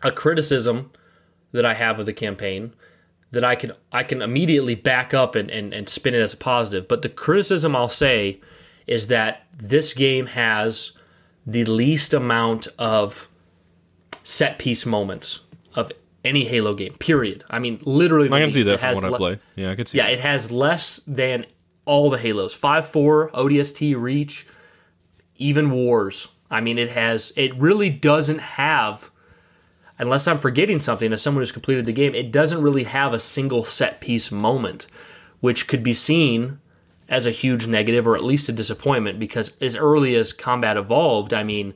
a 0.03 0.11
criticism 0.11 0.91
that 1.53 1.65
I 1.65 1.75
have 1.75 1.99
of 1.99 2.07
the 2.07 2.13
campaign 2.13 2.73
that 3.31 3.45
I 3.45 3.55
can 3.55 3.73
I 3.93 4.03
can 4.03 4.23
immediately 4.23 4.75
back 4.75 5.15
up 5.15 5.35
and, 5.35 5.51
and, 5.51 5.73
and 5.73 5.89
spin 5.89 6.15
it 6.15 6.21
as 6.21 6.35
a 6.35 6.37
positive. 6.37 6.89
But 6.89 7.03
the 7.03 7.09
criticism 7.09 7.77
I'll 7.77 7.89
say 7.89 8.41
is 8.87 9.07
that 9.07 9.47
this 9.57 9.93
game 9.93 10.27
has 10.27 10.93
the 11.47 11.65
least 11.65 12.13
amount 12.13 12.69
of 12.79 13.29
set 14.25 14.59
piece 14.59 14.85
moments 14.85 15.41
of 15.75 15.93
any 16.25 16.45
Halo 16.45 16.75
game. 16.75 16.95
Period. 16.95 17.45
I 17.49 17.59
mean, 17.59 17.79
literally. 17.83 18.31
I 18.31 18.41
can 18.41 18.53
see 18.53 18.63
that 18.65 18.81
from 18.81 18.95
what 18.95 19.05
I 19.05 19.17
play. 19.17 19.39
Yeah, 19.57 19.71
I 19.71 19.75
can 19.75 19.87
see. 19.87 19.99
That. 19.99 20.05
Yeah, 20.05 20.11
that. 20.11 20.19
it 20.19 20.21
has 20.21 20.51
less 20.51 21.01
than 21.07 21.47
all 21.85 22.11
the 22.11 22.19
Halos. 22.19 22.53
Five 22.53 22.87
four, 22.87 23.31
ODST, 23.31 23.97
Reach, 23.97 24.47
even 25.41 25.71
Wars. 25.71 26.29
I 26.51 26.61
mean, 26.61 26.79
it 26.79 26.91
has. 26.91 27.33
It 27.35 27.57
really 27.57 27.91
doesn't 27.91 28.39
have. 28.39 29.11
Unless 29.99 30.27
I'm 30.27 30.39
forgetting 30.39 30.81
something, 30.81 31.13
as 31.13 31.21
someone 31.21 31.43
who's 31.43 31.53
completed 31.53 31.85
the 31.85 31.93
game, 31.93 32.15
it 32.15 32.33
doesn't 32.33 32.63
really 32.63 32.85
have 32.85 33.13
a 33.13 33.21
single 33.21 33.65
set 33.65 34.01
piece 34.01 34.31
moment, 34.31 34.87
which 35.41 35.67
could 35.67 35.83
be 35.83 35.93
seen 35.93 36.59
as 37.11 37.27
a 37.27 37.31
huge 37.33 37.67
negative 37.67 38.07
or 38.07 38.15
at 38.15 38.25
least 38.25 38.49
a 38.49 38.53
disappointment 38.53 39.19
because 39.19 39.53
as 39.61 39.77
early 39.77 40.15
as 40.15 40.33
combat 40.33 40.77
evolved, 40.77 41.35
I 41.35 41.43
mean, 41.43 41.75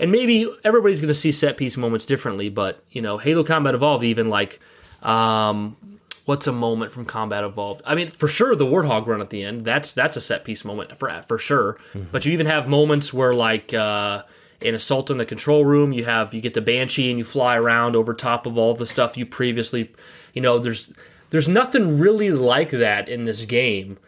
and 0.00 0.10
maybe 0.10 0.50
everybody's 0.64 1.00
going 1.00 1.08
to 1.08 1.14
see 1.14 1.30
set 1.30 1.56
piece 1.56 1.76
moments 1.76 2.06
differently, 2.06 2.48
but 2.48 2.82
you 2.90 3.02
know, 3.02 3.18
Halo 3.18 3.44
Combat 3.44 3.74
Evolved 3.74 4.02
even 4.02 4.28
like 4.28 4.58
um 5.02 5.76
what's 6.24 6.46
a 6.46 6.52
moment 6.52 6.92
from 6.92 7.04
Combat 7.04 7.44
Evolved? 7.44 7.82
I 7.84 7.94
mean, 7.94 8.08
for 8.08 8.28
sure 8.28 8.54
the 8.54 8.66
Warthog 8.66 9.06
run 9.06 9.20
at 9.20 9.30
the 9.30 9.44
end, 9.44 9.64
that's 9.64 9.92
that's 9.92 10.16
a 10.16 10.20
set 10.20 10.44
piece 10.44 10.64
moment 10.64 10.96
for 10.98 11.22
for 11.26 11.38
sure. 11.38 11.78
But 12.12 12.24
you 12.24 12.32
even 12.32 12.46
have 12.46 12.68
moments 12.68 13.12
where 13.12 13.34
like 13.34 13.74
uh 13.74 14.22
in 14.60 14.74
Assault 14.74 15.10
in 15.10 15.16
the 15.16 15.26
Control 15.26 15.64
Room, 15.64 15.92
you 15.92 16.04
have 16.04 16.34
you 16.34 16.40
get 16.40 16.54
the 16.54 16.60
Banshee 16.60 17.10
and 17.10 17.18
you 17.18 17.24
fly 17.24 17.56
around 17.56 17.96
over 17.96 18.14
top 18.14 18.46
of 18.46 18.58
all 18.58 18.74
the 18.74 18.86
stuff 18.86 19.16
you 19.16 19.24
previously, 19.24 19.92
you 20.34 20.42
know, 20.42 20.58
there's 20.58 20.92
there's 21.30 21.48
nothing 21.48 21.98
really 21.98 22.30
like 22.30 22.70
that 22.70 23.08
in 23.08 23.24
this 23.24 23.44
game. 23.44 23.98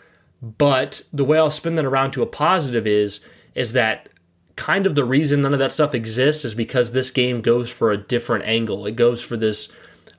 But 0.43 1.03
the 1.13 1.25
way 1.25 1.39
I'll 1.39 1.51
spin 1.51 1.77
that 1.77 1.85
around 1.85 2.11
to 2.13 2.23
a 2.23 2.27
positive 2.27 2.87
is 2.87 3.21
is 3.55 3.73
that 3.73 4.09
kind 4.57 4.87
of 4.87 4.95
the 4.95 5.05
reason 5.05 5.43
none 5.43 5.53
of 5.53 5.59
that 5.59 5.73
stuff 5.73 5.95
exists 5.95 6.45
is 6.45 6.55
because 6.55 6.93
this 6.93 7.11
game 7.11 7.41
goes 7.41 7.71
for 7.71 7.91
a 7.91 7.97
different 7.97 8.45
angle. 8.45 8.87
It 8.87 8.97
goes 8.97 9.23
for 9.23 9.37
this 9.37 9.69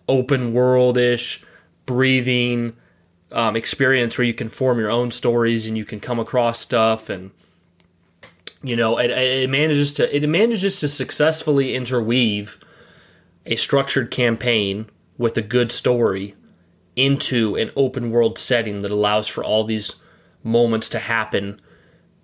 open 0.07 0.53
world 0.53 0.97
ish, 0.97 1.43
breathing 1.85 2.76
um, 3.31 3.55
experience 3.55 4.18
where 4.18 4.26
you 4.26 4.34
can 4.34 4.49
form 4.49 4.80
your 4.80 4.89
own 4.89 5.11
stories 5.11 5.65
and 5.65 5.77
you 5.77 5.85
can 5.85 5.99
come 5.99 6.19
across 6.19 6.60
stuff 6.60 7.10
and 7.10 7.31
you 8.61 8.76
know 8.76 8.97
it, 8.97 9.10
it 9.10 9.49
manages 9.49 9.93
to 9.93 10.15
it 10.15 10.27
manages 10.27 10.80
to 10.80 10.88
successfully 10.88 11.76
interweave 11.76 12.60
a 13.45 13.55
structured 13.55 14.11
campaign 14.11 14.85
with 15.18 15.38
a 15.38 15.41
good 15.41 15.72
story 15.72 16.35
into 16.95 17.55
an 17.55 17.72
open 17.76 18.11
world 18.11 18.38
setting 18.38 18.81
that 18.81 18.91
allows 18.91 19.27
for 19.27 19.43
all 19.43 19.64
these 19.64 19.95
moments 20.43 20.89
to 20.89 20.99
happen 20.99 21.60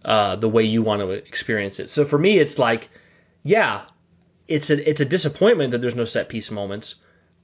uh, 0.05 0.35
the 0.35 0.49
way 0.49 0.63
you 0.63 0.81
want 0.81 1.01
to 1.01 1.09
experience 1.09 1.79
it. 1.79 1.89
So 1.89 2.05
for 2.05 2.17
me, 2.17 2.37
it's 2.39 2.59
like, 2.59 2.89
yeah, 3.43 3.85
it's 4.47 4.69
a 4.69 4.89
it's 4.89 5.01
a 5.01 5.05
disappointment 5.05 5.71
that 5.71 5.81
there's 5.81 5.95
no 5.95 6.05
set 6.05 6.29
piece 6.29 6.51
moments, 6.51 6.95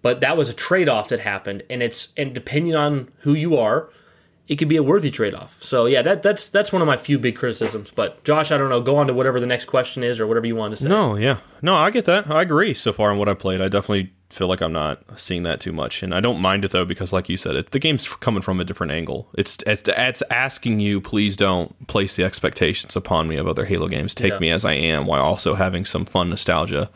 but 0.06 0.22
that 0.22 0.38
was 0.38 0.50
a 0.50 0.54
trade 0.54 0.88
off 0.88 1.10
that 1.10 1.22
happened, 1.22 1.64
and 1.68 1.82
it's 1.82 2.14
and 2.16 2.32
depending 2.32 2.76
on 2.76 3.10
who 3.22 3.34
you 3.34 3.58
are, 3.58 3.90
it 4.48 4.58
could 4.58 4.68
be 4.68 4.76
a 4.76 4.84
worthy 4.84 5.10
trade 5.10 5.34
off. 5.34 5.58
So 5.64 5.88
yeah, 5.88 6.04
that 6.04 6.22
that's 6.22 6.48
that's 6.48 6.72
one 6.72 6.84
of 6.84 6.86
my 6.86 6.96
few 6.96 7.18
big 7.18 7.36
criticisms. 7.36 7.90
But 7.90 8.24
Josh, 8.24 8.52
I 8.52 8.60
don't 8.60 8.70
know. 8.70 8.82
Go 8.82 8.98
on 8.98 9.08
to 9.08 9.16
whatever 9.16 9.40
the 9.40 9.48
next 9.48 9.66
question 9.66 10.04
is, 10.04 10.20
or 10.20 10.28
whatever 10.28 10.46
you 10.46 10.56
want 10.56 10.74
to 10.74 10.84
say. 10.84 10.88
No, 10.88 11.16
yeah, 11.16 11.38
no, 11.64 11.74
I 11.74 11.90
get 11.90 12.06
that. 12.06 12.30
I 12.30 12.44
agree. 12.44 12.76
So 12.76 12.94
far 12.94 13.10
on 13.10 13.18
what 13.18 13.28
I 13.28 13.34
played, 13.34 13.62
I 13.62 13.68
definitely 13.68 14.14
feel 14.30 14.48
like 14.48 14.62
I'm 14.62 14.74
not 14.74 15.02
seeing 15.20 15.42
that 15.42 15.60
too 15.60 15.72
much, 15.72 16.04
and 16.04 16.14
I 16.14 16.20
don't 16.20 16.40
mind 16.40 16.64
it 16.66 16.70
though 16.70 16.86
because, 16.86 17.12
like 17.12 17.28
you 17.28 17.36
said, 17.38 17.56
it 17.56 17.72
the 17.72 17.80
game's 17.80 18.08
coming 18.08 18.44
from 18.44 18.60
a 18.60 18.64
different 18.64 18.92
angle. 18.92 19.28
It's 19.36 19.58
it's, 19.66 19.90
it's 19.90 20.22
asking 20.30 20.82
you, 20.82 21.02
please 21.02 21.36
don't 21.36 21.88
place 21.88 22.16
the 22.16 22.24
expectations 22.26 22.96
upon 22.96 23.28
me 23.28 23.38
of 23.38 23.48
other 23.48 23.66
Halo 23.66 23.88
games. 23.88 24.14
Take 24.14 24.34
Yeah. 24.34 24.38
me 24.40 24.52
as 24.52 24.66
I 24.66 24.74
am, 24.74 25.08
while 25.08 25.24
also 25.24 25.56
having 25.56 25.84
some 25.84 26.06
fun 26.06 26.30
nostalgia. 26.30 26.92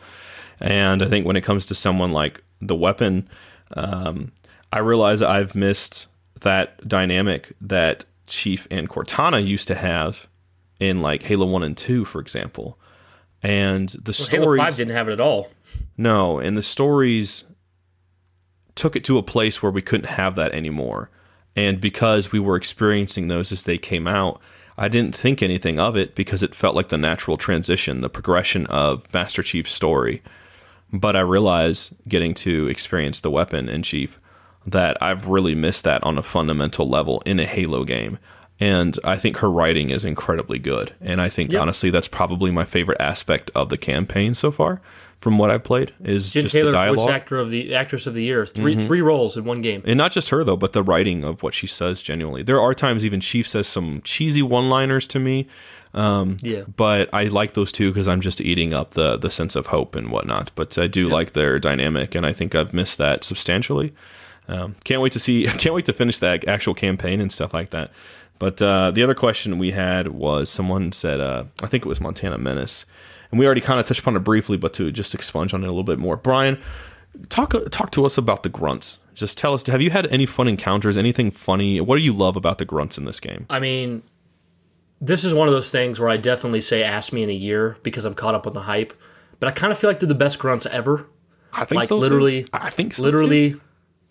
And 0.60 1.02
I 1.02 1.08
think 1.08 1.26
when 1.26 1.34
it 1.34 1.40
comes 1.40 1.66
to 1.66 1.74
someone 1.74 2.12
like 2.12 2.44
the 2.60 2.76
weapon, 2.76 3.28
um, 3.76 4.32
I 4.72 4.78
realize 4.78 5.22
I've 5.22 5.54
missed 5.54 6.06
that 6.40 6.86
dynamic 6.86 7.52
that 7.60 8.04
Chief 8.26 8.66
and 8.70 8.88
Cortana 8.88 9.44
used 9.44 9.66
to 9.68 9.74
have 9.74 10.28
in 10.78 11.02
like 11.02 11.24
Halo 11.24 11.46
One 11.46 11.62
and 11.62 11.76
Two, 11.76 12.04
for 12.04 12.20
example. 12.20 12.78
And 13.42 13.88
the 13.90 14.12
story 14.12 14.40
Halo 14.40 14.56
Five 14.56 14.76
didn't 14.76 14.94
have 14.94 15.08
it 15.08 15.12
at 15.12 15.20
all. 15.20 15.50
no, 15.96 16.38
and 16.38 16.56
the 16.56 16.62
stories 16.62 17.44
took 18.74 18.96
it 18.96 19.04
to 19.04 19.18
a 19.18 19.22
place 19.22 19.62
where 19.62 19.72
we 19.72 19.82
couldn't 19.82 20.10
have 20.10 20.36
that 20.36 20.52
anymore. 20.52 21.10
And 21.56 21.80
because 21.80 22.32
we 22.32 22.38
were 22.38 22.56
experiencing 22.56 23.28
those 23.28 23.52
as 23.52 23.64
they 23.64 23.76
came 23.76 24.06
out, 24.06 24.40
I 24.78 24.88
didn't 24.88 25.14
think 25.14 25.42
anything 25.42 25.78
of 25.78 25.96
it 25.96 26.14
because 26.14 26.42
it 26.42 26.54
felt 26.54 26.74
like 26.74 26.88
the 26.88 26.96
natural 26.96 27.36
transition, 27.36 28.00
the 28.00 28.08
progression 28.08 28.66
of 28.66 29.12
Master 29.12 29.42
Chief's 29.42 29.72
story. 29.72 30.22
But 30.92 31.16
I 31.16 31.20
realize 31.20 31.94
getting 32.08 32.34
to 32.34 32.66
experience 32.68 33.20
the 33.20 33.30
weapon 33.30 33.68
in 33.68 33.82
Chief 33.82 34.18
that 34.66 35.00
I've 35.02 35.26
really 35.26 35.54
missed 35.54 35.84
that 35.84 36.02
on 36.04 36.18
a 36.18 36.22
fundamental 36.22 36.88
level 36.88 37.22
in 37.24 37.38
a 37.40 37.46
Halo 37.46 37.84
game. 37.84 38.18
And 38.58 38.98
I 39.04 39.16
think 39.16 39.38
her 39.38 39.50
writing 39.50 39.88
is 39.88 40.04
incredibly 40.04 40.58
good. 40.58 40.92
And 41.00 41.20
I 41.20 41.28
think 41.28 41.50
Yep. 41.52 41.62
honestly 41.62 41.90
that's 41.90 42.08
probably 42.08 42.50
my 42.50 42.64
favorite 42.64 43.00
aspect 43.00 43.50
of 43.54 43.70
the 43.70 43.78
campaign 43.78 44.34
so 44.34 44.50
far 44.50 44.82
from 45.18 45.38
what 45.38 45.50
I've 45.50 45.64
played 45.64 45.92
is 46.02 46.32
Jen 46.32 46.44
just 46.44 46.54
Taylor, 46.54 46.70
the 46.70 46.76
voice 46.78 46.96
dialogue. 46.96 47.10
actor 47.10 47.38
of 47.38 47.50
the 47.50 47.74
actress 47.74 48.06
of 48.06 48.14
the 48.14 48.22
year, 48.22 48.46
3 48.46 48.74
mm-hmm. 48.74 48.86
three 48.86 49.00
roles 49.00 49.36
in 49.36 49.44
one 49.44 49.60
game. 49.60 49.82
And 49.86 49.96
not 49.96 50.12
just 50.12 50.30
her 50.30 50.44
though, 50.44 50.56
but 50.56 50.72
the 50.72 50.82
writing 50.82 51.24
of 51.24 51.42
what 51.42 51.54
she 51.54 51.66
says 51.66 52.02
genuinely. 52.02 52.42
There 52.42 52.60
are 52.60 52.74
times 52.74 53.04
even 53.04 53.20
Chief 53.20 53.48
says 53.48 53.66
some 53.66 54.02
cheesy 54.02 54.42
one-liners 54.42 55.06
to 55.08 55.18
me, 55.18 55.46
Yeah, 56.42 56.62
but 56.76 57.08
I 57.12 57.24
like 57.24 57.54
those 57.54 57.72
too 57.72 57.90
because 57.90 58.08
I'm 58.08 58.20
just 58.20 58.40
eating 58.40 58.72
up 58.72 58.94
the 58.94 59.16
the 59.16 59.30
sense 59.30 59.56
of 59.56 59.66
hope 59.66 59.94
and 59.94 60.10
whatnot. 60.10 60.50
But 60.54 60.76
I 60.78 60.86
do 60.86 61.08
like 61.08 61.32
their 61.32 61.58
dynamic, 61.58 62.14
and 62.14 62.24
I 62.24 62.32
think 62.32 62.54
I've 62.54 62.72
missed 62.72 62.98
that 62.98 63.24
substantially. 63.24 63.92
Um, 64.48 64.76
can't 64.84 65.00
wait 65.00 65.12
to 65.12 65.20
see. 65.20 65.44
Can't 65.58 65.74
wait 65.74 65.86
to 65.86 65.92
finish 65.92 66.18
that 66.18 66.46
actual 66.48 66.74
campaign 66.74 67.20
and 67.20 67.30
stuff 67.30 67.54
like 67.54 67.70
that. 67.70 67.92
But 68.40 68.60
uh, 68.60 68.90
the 68.90 69.02
other 69.02 69.14
question 69.14 69.58
we 69.58 69.70
had 69.72 70.08
was 70.08 70.48
someone 70.48 70.92
said, 70.92 71.20
uh, 71.20 71.44
I 71.62 71.66
think 71.66 71.84
it 71.84 71.88
was 71.88 72.00
Montana 72.00 72.38
Menace, 72.38 72.86
and 73.30 73.38
we 73.38 73.44
already 73.44 73.60
kind 73.60 73.78
of 73.78 73.86
touched 73.86 74.00
upon 74.00 74.16
it 74.16 74.20
briefly, 74.20 74.56
but 74.56 74.72
to 74.74 74.90
just 74.90 75.14
expunge 75.14 75.52
on 75.54 75.62
it 75.62 75.66
a 75.66 75.70
little 75.70 75.84
bit 75.84 75.98
more, 75.98 76.16
Brian, 76.16 76.58
talk 77.28 77.54
talk 77.70 77.92
to 77.92 78.04
us 78.06 78.18
about 78.18 78.42
the 78.42 78.48
grunts. 78.48 79.00
Just 79.14 79.36
tell 79.36 79.52
us, 79.52 79.66
have 79.66 79.82
you 79.82 79.90
had 79.90 80.06
any 80.06 80.24
fun 80.24 80.48
encounters? 80.48 80.96
Anything 80.96 81.30
funny? 81.30 81.80
What 81.80 81.96
do 81.96 82.02
you 82.02 82.14
love 82.14 82.36
about 82.36 82.58
the 82.58 82.64
grunts 82.64 82.96
in 82.96 83.04
this 83.04 83.20
game? 83.20 83.44
I 83.50 83.60
mean, 83.60 84.02
this 85.00 85.24
is 85.24 85.32
one 85.32 85.48
of 85.48 85.54
those 85.54 85.70
things 85.70 85.98
where 85.98 86.08
I 86.08 86.16
definitely 86.16 86.60
say 86.60 86.82
ask 86.82 87.12
me 87.12 87.22
in 87.22 87.30
a 87.30 87.34
year 87.34 87.76
because 87.82 88.04
I'm 88.04 88.14
caught 88.14 88.34
up 88.34 88.46
on 88.46 88.52
the 88.52 88.62
hype. 88.62 88.92
But 89.38 89.48
I 89.48 89.52
kind 89.52 89.72
of 89.72 89.78
feel 89.78 89.88
like 89.88 90.00
they're 90.00 90.08
the 90.08 90.14
best 90.14 90.38
grunts 90.38 90.66
ever. 90.66 91.06
I 91.52 91.64
think 91.64 91.78
Like 91.80 91.88
so, 91.88 91.96
too. 91.96 92.02
literally, 92.02 92.46
I 92.52 92.68
think 92.70 92.92
so, 92.92 92.98
too. 93.02 93.04
literally, 93.06 93.56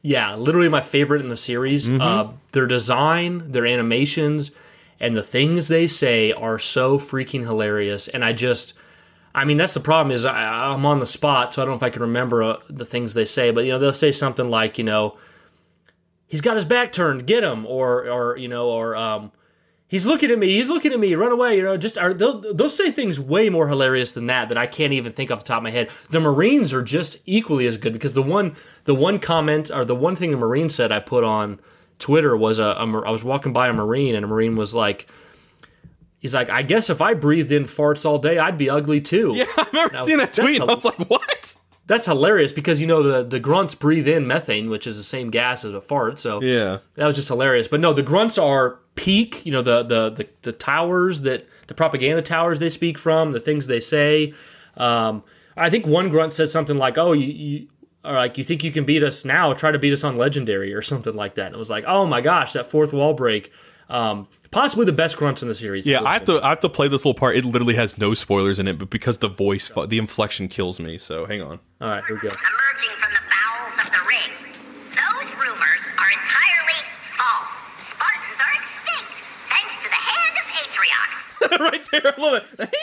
yeah, 0.02 0.36
literally 0.36 0.68
my 0.70 0.82
favorite 0.82 1.22
in 1.22 1.30
the 1.30 1.38
series. 1.38 1.88
Mm-hmm. 1.88 2.02
Uh, 2.02 2.32
their 2.52 2.66
design, 2.66 3.52
their 3.52 3.66
animations, 3.66 4.52
and 5.00 5.16
the 5.16 5.24
things 5.24 5.68
they 5.68 5.86
say 5.88 6.32
are 6.34 6.58
so 6.60 6.98
freaking 6.98 7.42
hilarious. 7.42 8.08
And 8.08 8.26
I 8.26 8.34
just, 8.34 8.74
I 9.36 9.46
mean, 9.46 9.58
that's 9.58 9.76
the 9.76 9.80
problem 9.80 10.12
is 10.12 10.26
I, 10.26 10.72
I'm 10.74 10.86
on 10.86 11.00
the 11.00 11.06
spot, 11.06 11.54
so 11.54 11.62
I 11.62 11.66
don't 11.66 11.74
know 11.74 11.78
if 11.78 11.84
I 11.84 11.92
can 11.92 12.02
remember 12.02 12.42
uh, 12.44 12.58
the 12.68 12.86
things 12.86 13.14
they 13.14 13.26
say. 13.26 13.52
But 13.52 13.66
you 13.66 13.72
know, 13.72 13.80
they'll 13.80 13.94
say 13.94 14.12
something 14.12 14.50
like, 14.50 14.78
you 14.80 14.84
know, 14.84 15.16
he's 16.28 16.42
got 16.42 16.56
his 16.56 16.66
back 16.66 16.92
turned, 16.92 17.28
get 17.28 17.44
him, 17.44 17.66
or 17.68 18.10
or 18.10 18.36
you 18.38 18.48
know, 18.48 18.70
or 18.70 18.96
um, 18.96 19.32
he's 19.90 20.06
looking 20.06 20.32
at 20.32 20.40
me, 20.40 20.52
he's 20.52 20.70
looking 20.70 20.94
at 20.94 21.00
me, 21.00 21.14
run 21.16 21.34
away, 21.34 21.58
you 21.58 21.64
know, 21.64 21.76
just 21.76 21.98
are 21.98 22.14
they'll 22.14 22.40
they'll 22.54 22.70
say 22.70 22.90
things 22.92 23.20
way 23.20 23.50
more 23.50 23.68
hilarious 23.68 24.14
than 24.14 24.28
that 24.28 24.48
that 24.48 24.58
I 24.58 24.66
can't 24.68 24.94
even 24.94 25.12
think 25.12 25.30
off 25.32 25.40
the 25.40 25.46
top 25.46 25.58
of 25.58 25.64
my 25.64 25.72
head. 25.72 25.90
The 26.10 26.22
Marines 26.22 26.72
are 26.72 26.82
just 26.82 27.18
equally 27.26 27.66
as 27.68 27.76
good 27.76 27.92
because 27.92 28.14
the 28.14 28.22
one 28.24 28.56
the 28.86 28.96
one 28.96 29.20
comment 29.20 29.70
or 29.70 29.84
the 29.84 29.96
one 29.96 30.16
thing 30.16 30.32
the 30.32 30.38
Marine 30.38 30.70
said 30.70 30.92
I 30.94 31.00
put 31.00 31.24
on 31.26 31.60
Twitter 31.98 32.38
was 32.38 32.60
a, 32.60 32.64
a 32.64 33.02
I 33.02 33.10
was 33.10 33.26
walking 33.26 33.52
by 33.52 33.68
a 33.68 33.74
Marine 33.74 34.16
and 34.16 34.24
a 34.24 34.28
Marine 34.28 34.56
was 34.56 34.74
like 34.74 35.08
He's 36.22 36.34
like, 36.34 36.50
I 36.50 36.64
guess 36.64 36.90
if 36.90 37.00
I 37.02 37.14
breathed 37.14 37.50
in 37.50 37.64
farts 37.64 38.06
all 38.06 38.20
day, 38.20 38.38
I'd 38.38 38.58
be 38.58 38.70
ugly 38.70 39.00
too. 39.00 39.32
Yeah, 39.36 39.46
I 39.58 39.66
remember 39.72 39.94
Now, 39.94 40.04
seeing 40.06 40.18
that 40.18 40.34
tweet. 40.34 40.62
a- 40.62 40.66
I 40.66 40.74
was 40.74 40.84
like, 40.84 40.98
what? 41.10 41.56
That's 41.88 42.06
hilarious 42.06 42.52
because 42.52 42.82
you 42.82 42.88
know 42.88 43.02
the 43.02 43.24
the 43.24 43.40
grunts 43.40 43.74
breathe 43.74 44.08
in 44.08 44.28
methane, 44.28 44.70
which 44.70 44.86
is 44.86 44.98
the 44.98 45.04
same 45.04 45.30
gas 45.32 45.64
as 45.66 45.74
a 45.74 45.80
fart. 45.82 46.20
So 46.20 46.42
Yeah. 46.42 46.80
that 46.96 47.06
was 47.08 47.16
just 47.16 47.30
hilarious. 47.30 47.68
But 47.70 47.80
no, 47.80 47.94
the 47.94 48.04
grunts 48.04 48.38
are 48.38 48.80
peak. 49.00 49.46
You 49.46 49.52
know 49.52 49.62
the 49.62 49.84
the 49.84 50.10
the, 50.10 50.28
the 50.42 50.52
towers 50.52 51.22
that 51.22 51.48
the 51.68 51.74
propaganda 51.74 52.22
towers 52.22 52.60
they 52.60 52.70
speak 52.70 52.98
from, 52.98 53.32
the 53.32 53.40
things 53.40 53.68
they 53.68 53.80
say. 53.80 54.34
Um, 54.78 55.24
I 55.58 55.70
think 55.70 55.86
one 55.86 56.10
grunt 56.10 56.34
said 56.34 56.50
something 56.50 56.78
like, 56.78 56.98
"Oh, 56.98 57.14
you." 57.14 57.28
you 57.28 57.68
or 58.02 58.14
like 58.14 58.38
you 58.38 58.46
think 58.46 58.64
you 58.64 58.72
can 58.72 58.86
beat 58.86 59.04
us 59.04 59.26
now? 59.26 59.52
Try 59.54 59.72
to 59.72 59.78
beat 59.78 59.92
us 59.92 60.06
on 60.06 60.16
legendary 60.18 60.74
or 60.74 60.82
something 60.82 61.16
like 61.16 61.36
that. 61.36 61.48
And 61.48 61.56
it 61.56 61.58
was 61.58 61.70
like, 61.70 61.84
oh 61.86 62.06
my 62.06 62.22
gosh, 62.22 62.54
that 62.54 62.70
fourth 62.72 62.94
wall 62.94 63.14
break. 63.14 63.52
Um, 63.90 64.30
possibly 64.52 64.86
the 64.86 64.94
best 64.94 65.18
grunts 65.18 65.42
in 65.42 65.50
the 65.50 65.54
series. 65.54 65.86
Yeah, 65.86 66.02
I 66.04 66.14
have 66.14 66.24
to 66.26 66.40
I 66.42 66.50
have 66.50 66.62
to 66.62 66.70
play 66.70 66.88
this 66.88 67.04
little 67.04 67.20
part. 67.20 67.36
It 67.36 67.44
literally 67.44 67.76
has 67.76 67.98
no 67.98 68.14
spoilers 68.14 68.58
in 68.58 68.70
it, 68.70 68.78
but 68.80 68.90
because 68.90 69.18
the 69.18 69.28
voice, 69.28 69.70
the 69.88 69.98
inflection 69.98 70.48
kills 70.48 70.80
me. 70.80 70.98
So 70.98 71.26
hang 71.26 71.42
on. 71.42 71.60
All 71.82 71.90
right, 71.90 72.04
here 72.08 72.16
we 72.16 72.22
go. 72.22 72.30
emerging 72.30 72.96
from 73.02 73.12
the 73.12 73.24
bowels 73.28 73.76
of 73.84 73.92
the 73.92 74.04
ring. 74.08 74.32
Those 74.96 75.30
rumors 75.36 75.84
are 76.00 76.12
entirely 76.16 76.80
false. 77.20 77.52
Spartans 77.84 78.40
are 78.40 78.54
extinct, 78.64 79.12
thanks 79.52 79.76
to 79.84 79.90
the 79.92 80.02
hand 80.08 80.34
of 80.40 80.46
Atriox. 80.56 81.10
right 81.60 81.82
there, 81.92 82.14
I 82.18 82.22
love 82.22 82.34
it. 82.36 82.44
The 82.58 82.64
hand 82.66 82.74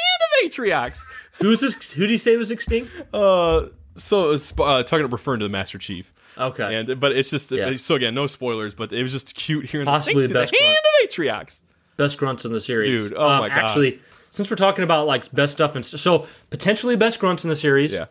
of 0.44 0.50
Atriox. 0.50 0.98
Who's 1.40 1.60
this? 1.60 1.74
Who 1.92 2.02
did 2.02 2.10
he 2.10 2.18
say 2.18 2.36
was 2.36 2.50
extinct? 2.50 2.90
Uh, 3.12 3.66
so 3.96 4.30
it's 4.32 4.52
uh, 4.58 4.82
talking 4.82 5.04
about 5.04 5.12
referring 5.12 5.40
to 5.40 5.44
the 5.44 5.50
Master 5.50 5.78
Chief. 5.78 6.12
Okay. 6.38 6.74
And 6.74 7.00
but 7.00 7.12
it's 7.12 7.30
just 7.30 7.50
Yeah. 7.50 7.74
so 7.76 7.94
again, 7.94 8.14
no 8.14 8.26
spoilers, 8.26 8.74
but 8.74 8.92
it 8.92 9.02
was 9.02 9.12
just 9.12 9.34
cute 9.34 9.66
hearing 9.66 9.86
Possibly 9.86 10.26
the, 10.26 10.34
best 10.34 10.52
the 10.52 10.62
hand 10.62 10.76
of 11.02 11.08
Atriox. 11.10 11.62
best 11.96 12.18
grunts 12.18 12.44
in 12.44 12.52
the 12.52 12.60
series. 12.60 12.88
Dude, 13.08 13.14
oh 13.16 13.28
Um, 13.28 13.40
my 13.40 13.48
God. 13.48 13.58
Actually, 13.58 14.00
since 14.30 14.50
we're 14.50 14.56
talking 14.56 14.84
about 14.84 15.06
like 15.06 15.32
best 15.32 15.54
stuff 15.54 15.74
and 15.74 15.84
st- 15.84 15.98
so 16.00 16.26
potentially 16.50 16.94
best 16.96 17.18
grunts 17.20 17.42
in 17.44 17.48
the 17.50 17.56
series. 17.56 17.92
Yeah. 17.94 18.06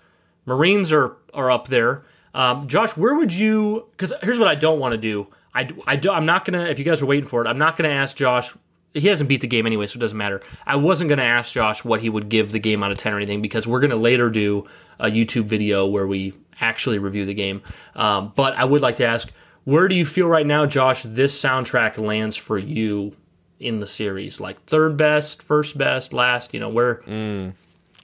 Marines 0.46 0.92
are 0.92 1.16
are 1.34 1.50
up 1.52 1.68
there. 1.70 2.04
Um, 2.34 2.68
Josh, 2.68 2.98
where 2.98 3.16
would 3.16 3.32
you? 3.34 3.88
Because 3.92 4.14
here's 4.22 4.38
what 4.40 4.48
I 4.48 4.56
don't 4.56 4.80
want 4.80 4.92
to 4.94 4.98
do. 4.98 5.28
I, 5.54 5.70
I 5.88 5.96
do, 5.96 6.12
I'm 6.12 6.26
not 6.26 6.44
gonna. 6.46 6.64
If 6.66 6.80
you 6.80 6.86
guys 6.86 7.02
are 7.02 7.06
waiting 7.06 7.28
for 7.30 7.44
it, 7.46 7.48
I'm 7.48 7.58
not 7.58 7.78
gonna 7.78 7.90
ask 7.90 8.18
Josh. 8.18 8.54
He 8.96 9.10
hasn't 9.10 9.28
beat 9.28 9.42
the 9.42 9.48
game 9.48 9.66
anyway, 9.66 9.88
so 9.88 9.98
it 9.98 10.00
doesn't 10.00 10.18
matter. 10.18 10.42
I 10.66 10.78
wasn't 10.78 11.10
gonna 11.10 11.24
ask 11.24 11.52
Josh 11.52 11.84
what 11.84 12.00
he 12.00 12.10
would 12.10 12.30
give 12.30 12.54
the 12.54 12.60
game 12.60 12.82
out 12.82 12.92
of 12.92 12.98
ten 12.98 13.14
or 13.14 13.18
anything 13.18 13.42
because 13.42 13.68
we're 13.68 13.82
gonna 13.82 13.98
later 13.98 14.30
do 14.30 14.66
a 15.00 15.08
YouTube 15.08 15.46
video 15.46 15.86
where 15.86 16.08
we 16.08 16.34
actually 16.62 16.98
review 16.98 17.26
the 17.26 17.34
game. 17.34 17.62
Um, 17.94 18.32
but 18.38 18.56
I 18.56 18.64
would 18.64 18.82
like 18.82 18.96
to 18.98 19.06
ask, 19.06 19.34
where 19.66 19.90
do 19.90 19.96
you 19.96 20.06
feel 20.06 20.28
right 20.28 20.46
now, 20.46 20.66
Josh? 20.66 21.04
This 21.04 21.40
soundtrack 21.40 21.98
lands 21.98 22.38
for 22.38 22.58
you 22.58 23.18
in 23.60 23.80
the 23.80 23.88
series, 23.88 24.40
like 24.40 24.64
third 24.64 24.96
best, 24.96 25.44
first 25.44 25.78
best, 25.78 26.14
last. 26.14 26.54
You 26.54 26.62
know 26.62 26.70
where? 26.70 27.02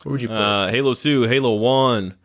Where 0.04 0.12
would 0.12 0.22
you 0.22 0.28
put 0.28 0.36
it? 0.36 0.42
Uh, 0.42 0.68
Halo 0.68 0.94
Two, 0.94 1.24
Halo 1.24 1.56
One. 1.56 2.16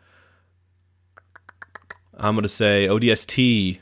I'm 2.15 2.35
gonna 2.35 2.49
say 2.49 2.85
ODST. 2.87 3.79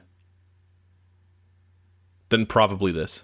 Then 2.29 2.45
probably 2.45 2.91
this 2.91 3.23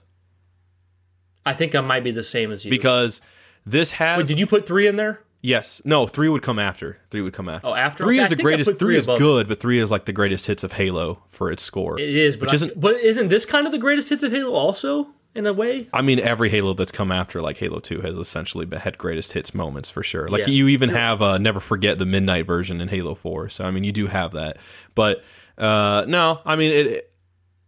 I 1.46 1.54
think 1.54 1.74
I 1.76 1.82
might 1.82 2.04
be 2.04 2.12
the 2.12 2.24
same 2.24 2.52
as 2.52 2.66
you. 2.66 2.70
because 2.72 3.22
this 3.66 3.92
has 3.92 4.18
Wait, 4.20 4.28
did 4.28 4.40
you 4.40 4.48
put 4.48 4.66
three 4.66 4.88
in 4.88 4.96
there? 4.96 5.22
Yes. 5.44 5.82
No, 5.84 6.06
three 6.06 6.30
would 6.30 6.44
come 6.44 6.60
after. 6.60 7.00
Three 7.10 7.22
would 7.22 7.34
come 7.34 7.50
after. 7.50 7.68
Oh, 7.68 7.74
after? 7.74 8.04
Three 8.04 8.18
Okay, 8.20 8.26
is 8.26 8.30
the 8.30 8.36
greatest. 8.44 8.70
Three 8.70 8.78
three 8.78 8.98
is 8.98 9.08
good, 9.08 9.48
but 9.48 9.60
three 9.60 9.80
is 9.80 9.90
like 9.90 10.06
the 10.06 10.14
greatest 10.14 10.46
hits 10.46 10.64
of 10.64 10.74
Halo 10.74 11.24
for 11.30 11.52
its 11.52 11.64
score. 11.64 12.00
It 12.00 12.10
is, 12.16 12.38
but 12.38 12.50
I- 12.50 12.54
isn't- 12.54 12.80
but 12.80 12.96
isn't 12.98 13.30
this 13.30 13.46
kind 13.46 13.66
of 13.66 13.72
the 13.72 13.80
greatest 13.80 14.10
hits 14.10 14.22
of 14.22 14.32
Halo 14.32 14.52
also 14.52 15.08
in 15.34 15.48
a 15.48 15.54
way? 15.54 15.88
I 15.92 16.04
mean, 16.04 16.20
every 16.20 16.50
Halo 16.50 16.76
that's 16.76 16.92
come 16.92 17.12
after, 17.12 17.42
like 17.42 17.58
Halo 17.58 17.80
Two, 17.80 18.02
has 18.02 18.18
essentially 18.18 18.68
had 18.78 19.00
greatest 19.00 19.32
hits 19.32 19.56
moments 19.56 19.90
for 19.90 20.04
sure. 20.04 20.28
Like 20.28 20.42
Yeah. 20.42 20.50
you 20.54 20.68
even 20.68 20.90
have 20.90 21.24
uh, 21.24 21.40
never 21.40 21.60
forget 21.60 21.98
the 21.98 22.06
midnight 22.06 22.46
version 22.46 22.80
in 22.80 22.90
Halo 22.90 23.16
Four. 23.16 23.50
So 23.50 23.66
I 23.66 23.72
mean, 23.72 23.84
you 23.84 23.92
do 23.92 24.06
have 24.08 24.34
that. 24.34 24.58
But 24.94 25.24
uh, 25.58 26.06
no, 26.08 26.42
I 26.46 26.56
mean 26.56 26.72
it. 26.72 27.11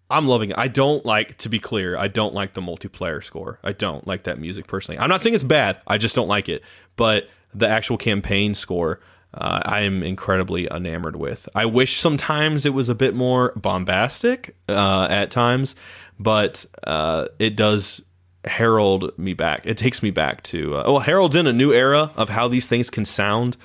I'm 0.09 0.27
loving 0.27 0.51
it. 0.51 0.57
I 0.57 0.67
don't 0.67 1.05
like, 1.05 1.38
to 1.39 1.49
be 1.49 1.59
clear, 1.59 1.97
I 1.97 2.07
don't 2.07 2.34
like 2.34 2.53
the 2.53 2.61
multiplayer 2.61 3.23
score. 3.23 3.59
I 3.63 3.71
don't 3.71 4.05
like 4.05 4.23
that 4.23 4.39
music 4.39 4.67
personally. 4.67 4.99
I'm 4.99 5.09
not 5.09 5.21
saying 5.21 5.34
it's 5.34 5.43
bad. 5.43 5.77
I 5.88 5.97
just 5.97 6.15
don't 6.15 6.27
like 6.27 6.49
it. 6.49 6.61
But 6.95 7.30
the 7.53 7.67
actual 7.67 7.97
campaign 7.97 8.53
score, 8.53 8.99
uh, 9.34 9.61
I 9.65 9.81
am 9.81 10.03
incredibly 10.03 10.67
enamored 10.69 11.15
with. 11.15 11.49
I 11.55 11.65
wish 11.65 11.99
sometimes 11.99 12.65
it 12.65 12.73
was 12.73 12.89
a 12.89 12.95
bit 12.95 13.15
more 13.15 13.53
bombastic 13.55 14.55
uh, 14.69 15.07
at 15.09 15.31
times, 15.31 15.75
but 16.19 16.65
uh, 16.85 17.27
it 17.39 17.55
does 17.55 18.01
herald 18.45 19.17
me 19.17 19.34
back. 19.34 19.65
It 19.65 19.77
takes 19.77 20.03
me 20.03 20.11
back 20.11 20.43
to, 20.43 20.75
uh, 20.75 20.84
well, 20.85 20.99
heralds 20.99 21.35
in 21.35 21.47
a 21.47 21.53
new 21.53 21.73
era 21.73 22.11
of 22.15 22.30
how 22.30 22.47
these 22.47 22.67
things 22.67 22.89
can 22.89 23.05
sound 23.05 23.57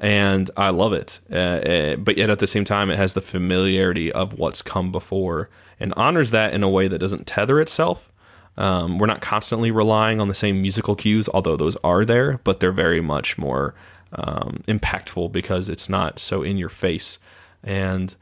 and 0.00 0.50
I 0.56 0.70
love 0.70 0.92
it. 0.92 1.20
Uh, 1.30 1.34
uh, 1.36 1.96
but 1.96 2.18
yet 2.18 2.28
at 2.28 2.40
the 2.40 2.48
same 2.48 2.64
time, 2.64 2.90
it 2.90 2.96
has 2.96 3.14
the 3.14 3.20
familiarity 3.20 4.10
of 4.10 4.36
what's 4.36 4.60
come 4.60 4.90
before 4.90 5.48
and 5.82 5.92
honors 5.96 6.30
that 6.30 6.54
in 6.54 6.62
a 6.62 6.68
way 6.68 6.88
that 6.88 6.98
doesn't 6.98 7.26
tether 7.26 7.60
itself. 7.60 8.10
Um, 8.56 8.98
we're 8.98 9.06
not 9.06 9.20
constantly 9.20 9.70
relying 9.70 10.20
on 10.20 10.28
the 10.28 10.34
same 10.34 10.62
musical 10.62 10.94
cues, 10.94 11.28
although 11.34 11.56
those 11.56 11.76
are 11.82 12.04
there, 12.04 12.38
but 12.44 12.60
they're 12.60 12.70
very 12.70 13.00
much 13.00 13.36
more 13.36 13.74
um, 14.12 14.62
impactful 14.68 15.32
because 15.32 15.68
it's 15.68 15.88
not 15.88 16.18
so 16.18 16.42
in 16.42 16.56
your 16.56 16.68
face. 16.68 17.18
And 17.64 18.14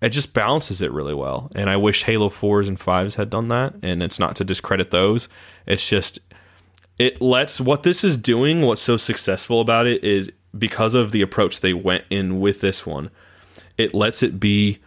it 0.00 0.10
just 0.10 0.34
balances 0.34 0.82
it 0.82 0.92
really 0.92 1.14
well. 1.14 1.50
And 1.54 1.70
I 1.70 1.76
wish 1.76 2.04
Halo 2.04 2.28
4s 2.28 2.68
and 2.68 2.78
5s 2.78 3.16
had 3.16 3.30
done 3.30 3.48
that. 3.48 3.74
And 3.82 4.02
it's 4.02 4.18
not 4.18 4.34
to 4.36 4.44
discredit 4.44 4.90
those. 4.90 5.28
It's 5.66 5.88
just, 5.88 6.18
it 6.98 7.20
lets 7.20 7.60
what 7.60 7.82
this 7.82 8.02
is 8.02 8.16
doing, 8.16 8.62
what's 8.62 8.82
so 8.82 8.96
successful 8.96 9.60
about 9.60 9.86
it 9.86 10.02
is 10.02 10.32
because 10.56 10.94
of 10.94 11.12
the 11.12 11.22
approach 11.22 11.60
they 11.60 11.74
went 11.74 12.04
in 12.10 12.40
with 12.40 12.60
this 12.60 12.86
one, 12.86 13.10
it 13.76 13.94
lets 13.94 14.22
it 14.22 14.40
be 14.40 14.78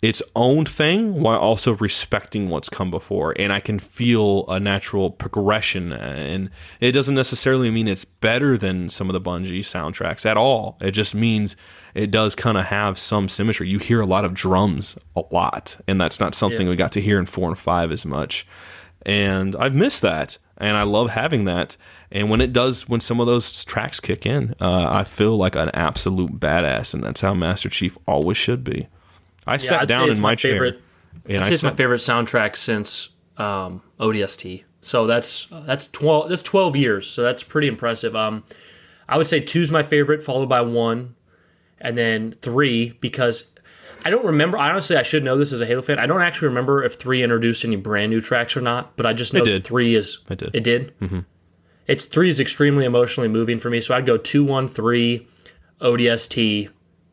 its 0.00 0.22
own 0.36 0.64
thing 0.64 1.20
while 1.22 1.38
also 1.38 1.74
respecting 1.76 2.48
what's 2.48 2.68
come 2.68 2.90
before. 2.90 3.34
And 3.36 3.52
i 3.52 3.58
can 3.58 3.78
feel 3.80 4.46
a 4.48 4.60
natural 4.60 5.10
progression 5.10 5.92
and 5.92 6.50
it 6.80 6.92
doesn't 6.92 7.16
necessarily 7.16 7.70
mean 7.70 7.88
it's 7.88 8.04
better 8.04 8.56
than 8.56 8.90
some 8.90 9.08
of 9.08 9.12
the 9.14 9.20
bungie 9.20 9.60
soundtracks 9.60 10.24
at 10.24 10.36
all. 10.36 10.78
It 10.80 10.92
just 10.92 11.14
means 11.14 11.56
it 11.94 12.10
does 12.12 12.36
kind 12.36 12.56
of 12.56 12.66
have 12.66 12.96
some 12.98 13.28
symmetry. 13.28 13.68
You 13.68 13.78
hear 13.78 14.00
a 14.00 14.06
lot 14.06 14.24
of 14.24 14.34
drums 14.34 14.96
a 15.16 15.22
lot 15.32 15.76
and 15.88 16.00
that's 16.00 16.20
not 16.20 16.34
something 16.34 16.62
Yeah. 16.66 16.70
we 16.70 16.76
got 16.76 16.92
to 16.92 17.00
hear 17.00 17.18
in 17.18 17.26
4 17.26 17.48
and 17.48 17.58
5 17.58 17.90
as 17.90 18.06
much. 18.06 18.46
And 19.04 19.56
i've 19.56 19.74
missed 19.74 20.02
that 20.02 20.38
and 20.58 20.76
i 20.76 20.82
love 20.84 21.10
having 21.10 21.44
that. 21.46 21.76
And 22.12 22.30
when 22.30 22.40
it 22.40 22.52
does 22.52 22.88
when 22.88 23.00
some 23.00 23.18
of 23.20 23.26
those 23.26 23.64
tracks 23.64 23.98
kick 24.00 24.24
in 24.26 24.54
uh, 24.60 24.86
i 24.90 25.02
feel 25.04 25.36
like 25.36 25.56
an 25.56 25.70
absolute 25.74 26.38
badass 26.38 26.94
and 26.94 27.02
that's 27.02 27.20
how 27.20 27.34
master 27.34 27.68
chief 27.68 27.98
always 28.06 28.36
should 28.36 28.62
be 28.64 28.86
I 29.48 29.54
I'd 29.54 29.62
sat 29.62 29.88
down 29.88 30.10
in 30.10 30.16
my 30.20 30.30
my, 30.30 30.34
chair. 30.34 30.52
favorite- 30.52 30.80
and 31.26 31.38
I'd 31.38 31.42
I 31.46 31.48
say 31.48 31.54
it's 31.54 31.62
my 31.62 31.74
favorite 31.74 32.00
soundtrack 32.00 32.56
since 32.56 33.10
um, 33.36 33.82
ODST. 34.00 34.64
So 34.80 35.06
that's 35.06 35.48
that's 35.50 35.88
twelve 35.88 36.28
that's 36.30 36.42
twelve 36.42 36.74
years. 36.76 37.08
So 37.10 37.22
that's 37.22 37.42
pretty 37.42 37.68
impressive. 37.68 38.14
Um, 38.16 38.44
I 39.08 39.16
would 39.18 39.26
say 39.26 39.40
two's 39.40 39.70
my 39.70 39.82
favorite, 39.82 40.22
followed 40.22 40.48
by 40.48 40.60
one, 40.62 41.14
and 41.80 41.98
then 41.98 42.32
three 42.40 42.96
because 43.00 43.44
I 44.04 44.10
don't 44.10 44.24
remember. 44.24 44.56
Honestly, 44.56 44.96
I 44.96 45.02
should 45.02 45.24
know 45.24 45.36
this 45.36 45.52
as 45.52 45.60
a 45.60 45.66
Halo 45.66 45.82
fan. 45.82 45.98
I 45.98 46.06
don't 46.06 46.22
actually 46.22 46.48
remember 46.48 46.82
if 46.82 46.94
three 46.94 47.22
introduced 47.22 47.64
any 47.64 47.76
brand 47.76 48.10
new 48.10 48.20
tracks 48.20 48.56
or 48.56 48.60
not. 48.60 48.96
But 48.96 49.04
I 49.06 49.12
just 49.12 49.34
know 49.34 49.44
did. 49.44 49.62
that 49.64 49.68
three 49.68 49.94
is 49.94 50.18
It 50.30 50.38
did. 50.38 50.54
It 50.54 50.62
did. 50.62 50.98
Mm-hmm. 51.00 51.20
It's 51.86 52.04
three 52.04 52.28
is 52.28 52.38
extremely 52.40 52.84
emotionally 52.84 53.28
moving 53.28 53.58
for 53.58 53.70
me. 53.70 53.80
So 53.80 53.94
I'd 53.94 54.06
go 54.06 54.16
two, 54.18 54.44
one, 54.44 54.68
three, 54.68 55.26
ODST, 55.80 56.68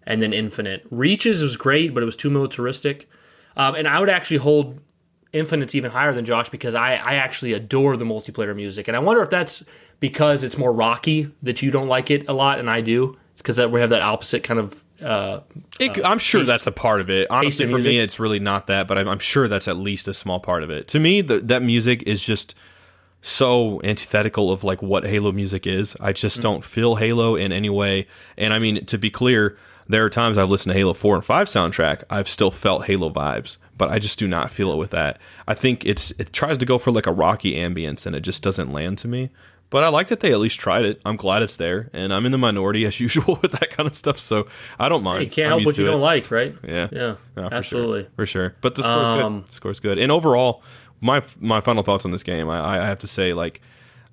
and 0.06 0.22
then 0.22 0.34
Infinite. 0.34 0.86
Reach's 0.92 1.42
was 1.42 1.58
great, 1.58 1.94
but 1.94 2.04
it 2.04 2.06
was 2.06 2.16
too 2.16 2.30
militaristic. 2.30 3.10
Um, 3.58 3.76
and 3.76 3.88
I 3.88 4.00
would 4.00 4.10
actually 4.10 4.38
hold 4.38 4.80
Infinite's 5.34 5.76
even 5.76 5.92
higher 5.92 6.14
than 6.14 6.26
Josh 6.26 6.50
because 6.50 6.76
I, 6.76 6.96
I 6.96 7.16
actually 7.16 7.54
adore 7.54 7.98
the 7.98 8.06
multiplayer 8.06 8.56
music. 8.56 8.88
And 8.88 8.96
I 8.96 9.00
wonder 9.00 9.22
if 9.24 9.30
that's 9.30 9.64
because 10.00 10.44
it's 10.44 10.58
more 10.58 10.72
rocky 10.74 11.32
that 11.42 11.62
you 11.62 11.72
don't 11.72 11.88
like 11.88 12.10
it 12.12 12.28
a 12.30 12.34
lot 12.34 12.60
and 12.60 12.70
I 12.70 12.82
do. 12.82 13.18
Because 13.38 13.60
we 13.60 13.80
have 13.82 13.90
that 13.90 14.02
opposite 14.02 14.44
kind 14.44 14.60
of. 14.60 14.84
Uh, 15.02 15.42
It- 15.80 16.04
I'm 16.06 16.20
sure 16.20 16.42
taste- 16.42 16.48
that's 16.48 16.68
a 16.68 16.72
part 16.72 17.02
of 17.02 17.10
it. 17.10 17.28
Honestly, 17.30 17.66
in 17.66 17.72
for 17.72 17.78
me, 17.80 18.00
it's 18.00 18.20
really 18.20 18.40
not 18.40 18.68
that, 18.68 18.88
but 18.88 18.98
I'm, 18.98 19.08
I'm 19.10 19.20
sure 19.20 19.48
that's 19.48 19.68
at 19.68 19.78
least 19.78 20.08
a 20.08 20.14
small 20.14 20.40
part 20.40 20.64
of 20.64 20.70
it. 20.70 20.88
To 20.90 21.00
me, 21.00 21.22
the, 21.22 21.40
that 21.40 21.62
music 21.62 22.02
is 22.04 22.24
just 22.24 22.56
so 23.22 23.82
antithetical 23.84 24.52
of 24.52 24.64
like 24.64 24.82
what 24.82 25.04
Halo 25.06 25.32
music 25.32 25.66
is. 25.68 25.96
I 26.00 26.14
just 26.14 26.42
don't 26.42 26.64
feel 26.64 26.96
Halo 26.96 27.36
in 27.36 27.52
any 27.52 27.70
way. 27.70 28.08
And 28.38 28.54
I 28.54 28.60
mean, 28.60 28.86
to 28.86 28.98
be 28.98 29.10
clear, 29.10 29.58
there 29.88 30.04
are 30.06 30.10
times 30.10 30.38
I've 30.38 30.50
listened 30.50 30.74
to 30.74 30.78
Halo 30.80 30.94
4 30.94 31.16
and 31.16 31.26
5 31.26 31.48
soundtrack, 31.48 32.04
I've 32.10 32.28
still 32.30 32.52
felt 32.52 32.86
Halo 32.86 33.10
vibes, 33.10 33.58
but 33.78 33.90
I 33.92 34.00
just 34.00 34.18
do 34.20 34.28
not 34.28 34.52
feel 34.52 34.72
it 34.72 34.78
with 34.78 34.92
that. 34.92 35.20
I 35.48 35.54
think 35.54 35.86
it's 35.86 36.12
it 36.12 36.34
tries 36.34 36.58
to 36.58 36.66
go 36.66 36.78
for 36.78 36.92
like 36.92 37.06
a 37.08 37.12
rocky 37.12 37.54
ambience 37.56 38.06
and 38.06 38.16
it 38.16 38.22
just 38.22 38.42
doesn't 38.44 38.72
land 38.74 38.98
to 39.00 39.08
me. 39.08 39.30
But 39.72 39.84
I 39.84 39.90
like 39.90 40.08
that 40.08 40.20
they 40.20 40.32
at 40.32 40.40
least 40.40 40.60
tried 40.60 40.86
it. 40.86 41.02
I'm 41.06 41.16
glad 41.18 41.42
it's 41.42 41.58
there, 41.58 41.90
and 41.92 42.14
I'm 42.14 42.26
in 42.26 42.32
the 42.32 42.38
minority 42.38 42.86
as 42.86 43.00
usual 43.08 43.40
with 43.42 43.52
that 43.54 43.72
kind 43.72 43.88
of 43.88 43.96
stuff, 43.96 44.20
so 44.20 44.48
I 44.80 44.88
don't 44.90 45.04
mind. 45.04 45.24
You 45.24 45.30
can't 45.30 45.46
I'm 45.48 45.60
help 45.60 45.66
what 45.66 45.78
you 45.78 45.88
it. 45.88 45.92
don't 45.92 46.02
like, 46.02 46.30
right? 46.32 46.56
Yeah, 46.66 46.88
Yeah, 46.92 47.16
for 47.34 47.42
sure. 47.42 47.54
absolutely. 47.54 48.08
for 48.16 48.26
sure. 48.28 48.56
But 48.62 48.76
the 48.76 48.84
score's 48.84 49.08
Um, 49.10 49.40
good. 49.40 49.48
The 49.48 49.54
score's 49.54 49.80
good, 49.80 49.98
and 49.98 50.12
overall, 50.12 50.62
my 51.02 51.24
my 51.40 51.62
final 51.62 51.82
thoughts 51.84 52.06
on 52.06 52.12
this 52.12 52.22
game, 52.24 52.48
I, 52.48 52.80
I 52.82 52.86
have 52.86 53.00
to 53.00 53.08
say, 53.08 53.34
like, 53.34 53.60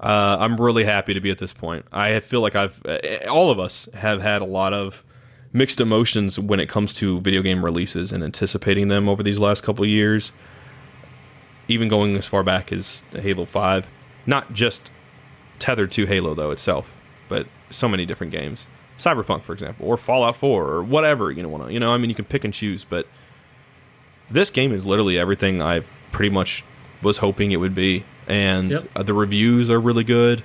uh, 0.01 0.37
I'm 0.41 0.57
really 0.61 0.85
happy 0.85 1.13
to 1.15 1.21
be 1.21 1.31
at 1.31 1.39
this 1.39 1.53
point. 1.53 1.85
I 1.93 2.19
feel 2.21 2.41
like 2.41 2.57
I've 2.57 2.81
uh, 2.87 2.99
all 3.31 3.51
of 3.51 3.59
us 3.61 3.89
have 3.95 4.23
had 4.23 4.41
a 4.43 4.47
lot 4.47 4.73
of 4.73 5.05
mixed 5.53 5.81
emotions 5.81 6.39
when 6.39 6.61
it 6.61 6.69
comes 6.69 6.93
to 6.95 7.21
video 7.21 7.43
game 7.43 7.65
releases 7.65 8.13
and 8.13 8.25
anticipating 8.25 8.89
them 8.89 9.09
over 9.09 9.23
these 9.23 9.39
last 9.39 9.63
couple 9.63 9.85
years. 9.85 10.33
Even 11.69 11.89
going 11.89 12.17
as 12.17 12.27
far 12.27 12.43
back 12.43 12.73
as 12.73 13.05
Halo 13.13 13.45
Five, 13.45 13.87
not 14.27 14.53
just 14.53 14.91
tethered 15.59 15.91
to 15.93 16.07
Halo 16.07 16.35
though 16.35 16.51
itself, 16.51 16.97
but 17.29 17.47
so 17.71 17.89
many 17.89 18.05
different 18.05 18.33
games. 18.33 18.67
Cyberpunk, 18.99 19.43
for 19.43 19.53
example, 19.53 19.87
or 19.87 19.97
Fallout 19.97 20.37
4, 20.37 20.69
or 20.69 20.83
whatever 20.83 21.31
you 21.31 21.43
know. 21.43 21.59
to- 21.67 21.73
You 21.73 21.81
know, 21.81 21.93
I 21.93 21.99
mean, 21.99 22.11
you 22.11 22.15
can 22.17 22.25
pick 22.25 22.45
and 22.45 22.53
choose, 22.53 22.85
but 22.85 23.07
this 24.31 24.51
game 24.51 24.73
is 24.73 24.85
literally 24.87 25.19
everything 25.19 25.61
I've 25.63 25.91
pretty 26.13 26.31
much 26.31 26.65
was 27.03 27.19
hoping 27.19 27.53
it 27.53 27.57
would 27.57 27.75
be, 27.75 28.05
and 28.29 28.71
Yep. 28.71 28.89
uh, 28.95 29.03
the 29.03 29.15
reviews 29.15 29.71
are 29.71 29.81
really 29.81 30.05
good. 30.05 30.43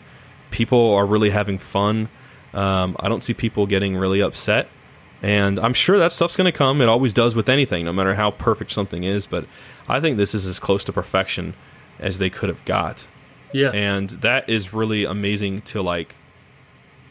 People 0.49 0.93
are 0.95 1.05
really 1.05 1.29
having 1.29 1.57
fun. 1.59 2.09
Um, 2.53 2.95
I 2.99 3.09
don't 3.09 3.23
see 3.23 3.33
people 3.33 3.67
getting 3.67 3.95
really 3.95 4.21
upset, 4.21 4.69
and 5.21 5.59
I'm 5.59 5.73
sure 5.73 5.97
that 5.97 6.11
stuff's 6.11 6.35
going 6.35 6.51
to 6.51 6.57
come. 6.57 6.81
It 6.81 6.89
always 6.89 7.13
does 7.13 7.35
with 7.35 7.49
anything, 7.49 7.85
no 7.85 7.93
matter 7.93 8.15
how 8.15 8.31
perfect 8.31 8.71
something 8.71 9.03
is. 9.03 9.25
But 9.25 9.45
I 9.87 9.99
think 9.99 10.17
this 10.17 10.35
is 10.35 10.45
as 10.45 10.59
close 10.59 10.83
to 10.85 10.93
perfection 10.93 11.53
as 11.99 12.19
they 12.19 12.29
could 12.29 12.49
have 12.49 12.63
got 12.65 13.07
Yeah, 13.51 13.71
and 13.71 14.09
that 14.11 14.47
is 14.49 14.73
really 14.73 15.05
amazing 15.05 15.61
to 15.63 15.81
like 15.81 16.15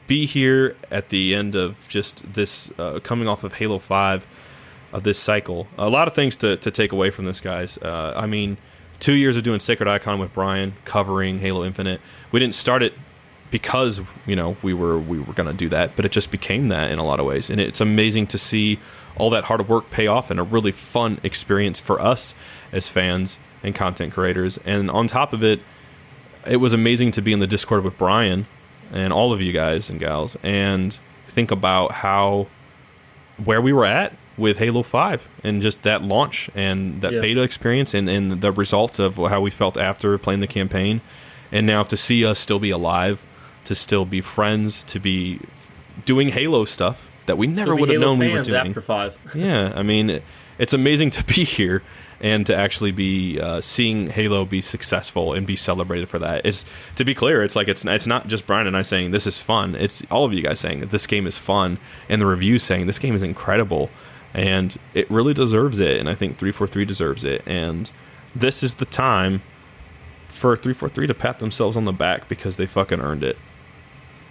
be 0.07 0.27
here 0.27 0.77
at 0.91 1.09
the 1.09 1.35
end 1.35 1.57
of 1.57 1.77
just 1.89 2.35
this 2.35 2.71
uh, 2.79 3.01
coming 3.01 3.27
off 3.27 3.43
of 3.43 3.55
Halo 3.55 3.79
Five 3.79 4.27
of 4.93 5.03
this 5.03 5.19
cycle. 5.19 5.67
A 5.77 5.91
lot 5.91 6.07
of 6.07 6.15
things 6.15 6.37
to 6.37 6.57
to 6.57 6.71
take 6.71 6.93
away 6.93 7.11
from 7.11 7.25
this, 7.25 7.41
guys. 7.41 7.79
Uh, 7.79 8.13
I 8.15 8.27
mean, 8.27 8.57
two 9.01 9.15
years 9.15 9.37
of 9.37 9.43
doing 9.43 9.61
Sacred 9.61 9.89
Icon 9.89 10.21
with 10.21 10.33
Brian, 10.33 10.75
covering 10.85 11.39
Halo 11.39 11.65
Infinite. 11.65 12.01
We 12.31 12.39
didn't 12.39 12.55
start 12.55 12.83
it 12.83 12.95
because 13.51 14.01
you 14.27 14.37
know 14.37 14.57
we 14.63 14.75
were 14.75 14.99
we 14.99 15.19
were 15.19 15.33
going 15.33 15.49
to 15.51 15.57
do 15.57 15.69
that, 15.71 15.97
but 15.97 16.05
it 16.05 16.13
just 16.13 16.31
became 16.31 16.69
that 16.69 16.91
in 16.91 16.99
a 16.99 17.05
lot 17.05 17.21
of 17.21 17.27
ways, 17.27 17.51
and 17.51 17.61
it's 17.61 17.81
amazing 17.81 18.27
to 18.29 18.39
see 18.39 18.79
all 19.17 19.31
that 19.31 19.45
hard 19.45 19.67
work 19.69 19.91
pay 19.91 20.07
off 20.07 20.31
and 20.31 20.39
a 20.39 20.43
really 20.43 20.73
fun 20.73 21.19
experience 21.23 21.81
for 21.81 22.01
us 22.01 22.35
as 22.73 22.87
fans 22.89 23.39
and 23.63 23.75
content 23.75 24.13
creators. 24.13 24.59
And 24.67 24.91
on 24.91 25.07
top 25.07 25.33
of 25.33 25.43
it, 25.43 25.61
it 26.47 26.59
was 26.59 26.73
amazing 26.75 27.13
to 27.13 27.23
be 27.23 27.33
in 27.33 27.39
the 27.39 27.47
Discord 27.47 27.83
with 27.83 27.97
Brian 27.97 28.47
and 28.93 29.13
all 29.13 29.33
of 29.33 29.41
you 29.41 29.53
guys 29.53 29.89
and 29.89 29.99
gals 29.99 30.37
and 30.43 30.99
think 31.29 31.51
about 31.51 31.93
how 31.93 32.47
where 33.43 33.61
we 33.61 33.73
were 33.73 33.87
at 33.87 34.15
with 34.37 34.59
Halo 34.59 34.83
5 34.83 35.29
and 35.43 35.63
just 35.63 35.83
that 35.83 36.03
launch 36.03 36.51
and 36.55 37.01
that 37.01 37.13
Yeah. 37.13 37.21
beta 37.23 37.43
experience 37.43 37.95
and, 37.95 38.09
and 38.09 38.41
the 38.43 38.53
result 38.53 38.99
of 38.99 39.17
how 39.17 39.41
we 39.41 39.51
felt 39.51 39.79
after 39.79 40.17
playing 40.19 40.41
the 40.41 40.47
campaign. 40.47 41.01
And 41.51 41.67
now 41.67 41.85
to 41.85 41.97
see 41.97 42.25
us 42.25 42.39
still 42.39 42.59
be 42.59 42.71
alive, 42.71 43.25
to 43.67 43.75
still 43.75 44.05
be 44.05 44.21
friends, 44.21 44.83
to 44.85 44.99
be 44.99 45.41
doing 46.05 46.29
Halo 46.31 46.65
stuff 46.65 47.09
that 47.27 47.37
we 47.39 47.47
never 47.47 47.75
would 47.77 47.89
have 47.91 48.01
known 48.01 48.19
we 48.19 48.33
were 48.33 48.43
doing. 48.43 48.69
after 48.69 48.81
five. 48.81 49.19
Yeah, 49.35 49.73
I 49.75 49.83
mean, 49.83 50.11
it- 50.11 50.23
it's 50.59 50.73
amazing 50.73 51.11
to 51.11 51.25
be 51.25 51.45
here 51.45 51.83
and 52.19 52.47
to 52.47 52.57
actually 52.57 52.91
be 52.93 53.39
uh, 53.39 53.61
seeing 53.61 54.07
Halo 54.09 54.47
be 54.47 54.63
successful 54.63 55.35
and 55.35 55.47
be 55.47 55.55
celebrated 55.55 56.09
for 56.09 56.19
that. 56.19 56.47
It's 56.47 56.65
to 56.95 57.05
be 57.05 57.15
clear, 57.15 57.43
it's 57.43 57.55
like 57.55 57.69
it's 57.69 57.85
it's 57.85 58.07
not 58.07 58.27
just 58.29 58.47
Brian 58.47 58.67
and 58.67 58.75
I 58.75 58.81
saying 58.81 59.11
this 59.11 59.27
is 59.27 59.43
fun. 59.43 59.75
It's 59.75 60.03
all 60.11 60.25
of 60.25 60.33
you 60.33 60.41
guys 60.41 60.59
saying 60.59 60.81
that 60.81 60.89
this 60.89 61.07
game 61.07 61.27
is 61.27 61.37
fun, 61.37 61.77
and 62.09 62.23
the 62.23 62.27
reviews 62.27 62.63
saying 62.63 62.87
this 62.87 62.99
game 62.99 63.15
is 63.15 63.23
incredible, 63.23 63.91
and 64.33 64.79
it 64.95 65.11
really 65.11 65.35
deserves 65.35 65.79
it. 65.79 66.01
And 66.01 66.09
I 66.09 66.15
think 66.15 66.39
three 66.39 66.53
four 66.53 66.67
three 66.67 66.87
deserves 66.87 67.23
it. 67.23 67.43
And 67.45 67.91
this 68.35 68.63
is 68.63 68.77
the 68.77 68.87
time 68.87 69.43
for 70.29 70.57
three 70.57 70.73
four 70.73 70.89
three 70.89 71.07
to 71.07 71.13
pat 71.15 71.39
themselves 71.39 71.77
on 71.77 71.85
the 71.85 71.93
back 71.93 72.29
because 72.31 72.57
they 72.57 72.65
fucking 72.67 73.01
earned 73.01 73.25
it. 73.25 73.37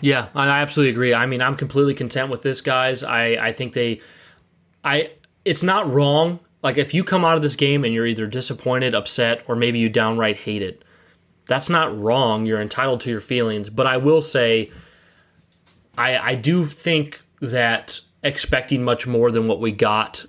Yeah, 0.02 0.30
I 0.36 0.48
absolutely 0.62 0.92
agree. 0.92 1.14
I 1.14 1.26
mean, 1.26 1.42
I'm 1.42 1.56
completely 1.56 1.94
content 1.94 2.30
with 2.30 2.44
this, 2.44 2.62
guys. 2.62 3.04
I 3.04 3.48
I 3.48 3.54
think 3.54 3.74
they, 3.74 4.02
I 4.84 5.12
it's 5.44 5.64
not 5.64 5.90
wrong. 5.92 6.40
Like 6.62 6.78
if 6.78 6.94
you 6.94 7.04
come 7.04 7.24
out 7.24 7.38
of 7.38 7.44
this 7.44 7.56
game 7.56 7.84
and 7.84 7.94
you're 7.94 8.08
either 8.08 8.28
disappointed, 8.28 8.94
upset, 8.96 9.44
or 9.48 9.56
maybe 9.56 9.80
you 9.80 9.90
downright 9.90 10.38
hate 10.38 10.62
it, 10.62 10.84
that's 11.48 11.70
not 11.70 11.98
wrong. 11.98 12.46
You're 12.46 12.62
entitled 12.62 13.02
to 13.02 13.10
your 13.10 13.22
feelings. 13.22 13.70
But 13.70 13.88
I 13.88 13.98
will 13.98 14.22
say, 14.22 14.72
I 15.98 16.18
I 16.18 16.36
do 16.36 16.66
think 16.66 17.22
that 17.40 18.02
expecting 18.24 18.84
much 18.84 19.06
more 19.06 19.32
than 19.32 19.48
what 19.48 19.60
we 19.60 19.72
got 19.72 20.26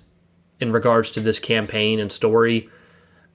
in 0.59 0.71
regards 0.71 1.11
to 1.11 1.19
this 1.19 1.39
campaign 1.39 1.99
and 1.99 2.11
story 2.11 2.69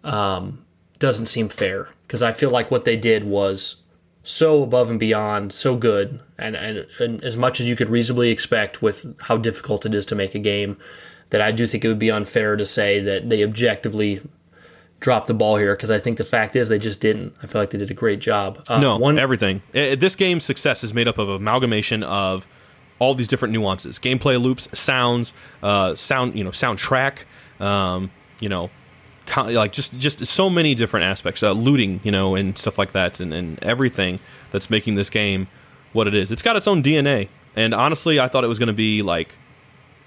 um, 0.04 0.64
doesn't 0.98 1.26
seem 1.26 1.48
fair 1.48 1.88
because 2.06 2.22
I 2.22 2.32
feel 2.32 2.50
like 2.50 2.70
what 2.70 2.84
they 2.84 2.96
did 2.96 3.24
was 3.24 3.76
so 4.24 4.62
above 4.62 4.90
and 4.90 5.00
beyond, 5.00 5.52
so 5.52 5.76
good, 5.76 6.20
and, 6.38 6.54
and, 6.54 6.86
and 7.00 7.22
as 7.24 7.36
much 7.36 7.60
as 7.60 7.68
you 7.68 7.76
could 7.76 7.88
reasonably 7.88 8.30
expect 8.30 8.80
with 8.80 9.16
how 9.22 9.36
difficult 9.36 9.84
it 9.84 9.94
is 9.94 10.06
to 10.06 10.14
make 10.14 10.34
a 10.34 10.38
game, 10.38 10.76
that 11.30 11.40
I 11.40 11.50
do 11.50 11.66
think 11.66 11.84
it 11.84 11.88
would 11.88 11.98
be 11.98 12.10
unfair 12.10 12.56
to 12.56 12.66
say 12.66 13.00
that 13.00 13.28
they 13.28 13.42
objectively 13.42 14.20
dropped 15.00 15.26
the 15.26 15.34
ball 15.34 15.56
here 15.56 15.74
because 15.74 15.90
I 15.90 15.98
think 15.98 16.18
the 16.18 16.24
fact 16.24 16.54
is 16.54 16.68
they 16.68 16.78
just 16.78 17.00
didn't. 17.00 17.34
I 17.42 17.46
feel 17.46 17.60
like 17.60 17.70
they 17.70 17.78
did 17.78 17.90
a 17.90 17.94
great 17.94 18.20
job. 18.20 18.64
Uh, 18.68 18.78
No, 18.78 18.96
one 18.96 19.18
everything. 19.18 19.62
This 19.72 20.14
game's 20.14 20.44
success 20.44 20.84
is 20.84 20.94
made 20.94 21.08
up 21.08 21.18
of 21.18 21.28
amalgamation 21.28 22.02
of 22.04 22.46
all 22.98 23.14
these 23.14 23.26
different 23.26 23.52
nuances: 23.52 23.98
gameplay 23.98 24.40
loops, 24.40 24.68
sounds, 24.78 25.32
uh, 25.62 25.94
sound, 25.96 26.38
you 26.38 26.44
know, 26.44 26.50
soundtrack, 26.50 27.24
um, 27.58 28.10
you 28.38 28.48
know, 28.48 28.70
like 29.36 29.72
just 29.72 29.98
just 29.98 30.24
so 30.26 30.50
many 30.50 30.74
different 30.74 31.04
aspects, 31.04 31.42
uh, 31.42 31.52
looting, 31.52 32.00
you 32.02 32.12
know, 32.12 32.34
and 32.34 32.56
stuff 32.58 32.78
like 32.78 32.92
that, 32.92 33.20
and, 33.20 33.32
and 33.32 33.62
everything 33.62 34.20
that's 34.50 34.70
making 34.70 34.94
this 34.94 35.10
game 35.10 35.48
what 35.92 36.06
it 36.06 36.14
is. 36.14 36.30
It's 36.30 36.42
got 36.42 36.56
its 36.56 36.66
own 36.66 36.82
DNA, 36.82 37.28
and 37.56 37.74
honestly, 37.74 38.18
I 38.20 38.28
thought 38.28 38.44
it 38.44 38.48
was 38.48 38.58
going 38.58 38.68
to 38.68 38.72
be 38.72 39.02
like. 39.02 39.34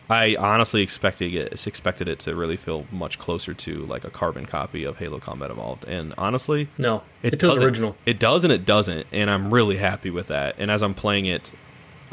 I 0.07 0.35
honestly 0.35 0.83
expected 0.83 1.33
it 1.33 1.65
expected 1.65 2.07
it 2.07 2.19
to 2.19 2.35
really 2.35 2.57
feel 2.57 2.85
much 2.91 3.17
closer 3.17 3.55
to 3.55 3.85
like 3.87 4.03
a 4.03 4.11
carbon 4.11 4.45
copy 4.45 4.83
of 4.83 4.97
Halo 4.97 5.19
Combat 5.19 5.49
Evolved, 5.49 5.83
and 5.85 6.13
honestly, 6.15 6.69
no, 6.77 7.01
it, 7.23 7.39
feels 7.39 7.59
original. 7.59 7.95
It 8.05 8.19
does 8.19 8.43
and 8.43 8.53
it 8.53 8.67
doesn't, 8.67 9.07
and 9.11 9.31
I'm 9.31 9.51
really 9.51 9.77
happy 9.77 10.11
with 10.11 10.27
that. 10.27 10.57
And 10.59 10.69
as 10.69 10.83
I'm 10.83 10.93
playing 10.93 11.25
it, 11.25 11.51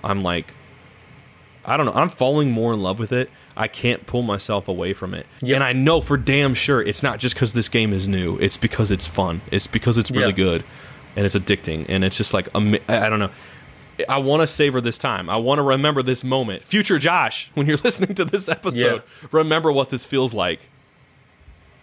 I'm 0.02 0.22
like, 0.22 0.54
I 1.66 1.76
don't 1.76 1.84
know, 1.84 1.92
I'm 1.92 2.08
falling 2.08 2.50
more 2.50 2.72
in 2.72 2.82
love 2.82 2.98
with 2.98 3.12
it. 3.12 3.28
I 3.56 3.68
can't 3.68 4.06
pull 4.06 4.22
myself 4.22 4.68
away 4.68 4.92
from 4.94 5.14
it, 5.14 5.26
Yep. 5.42 5.54
and 5.56 5.64
I 5.64 5.72
know 5.72 6.00
for 6.00 6.16
damn 6.16 6.54
sure 6.54 6.80
it's 6.82 7.02
not 7.02 7.18
just 7.18 7.34
because 7.34 7.52
this 7.52 7.68
game 7.68 7.92
is 7.92 8.08
new. 8.08 8.36
It's 8.38 8.56
because 8.56 8.90
it's 8.90 9.06
fun. 9.06 9.40
It's 9.50 9.66
because 9.66 9.98
it's 9.98 10.10
really 10.10 10.26
Yeah. 10.28 10.32
good, 10.32 10.64
and 11.16 11.26
it's 11.26 11.34
addicting, 11.34 11.84
and 11.88 12.04
it's 12.04 12.16
just 12.16 12.32
like 12.34 12.48
I 12.54 12.80
I 12.88 13.08
don't 13.08 13.18
know. 13.18 13.30
I 14.08 14.18
want 14.18 14.40
to 14.40 14.46
savor 14.46 14.80
this 14.80 14.96
time. 14.98 15.28
I 15.28 15.36
want 15.36 15.58
to 15.58 15.62
remember 15.62 16.02
this 16.02 16.24
moment. 16.24 16.64
Future 16.64 16.98
Josh, 16.98 17.50
when 17.54 17.66
you're 17.66 17.78
listening 17.84 18.14
to 18.14 18.24
this 18.24 18.48
episode, 18.48 19.02
remember 19.30 19.70
what 19.70 19.90
this 19.90 20.06
feels 20.06 20.32
like. 20.34 20.60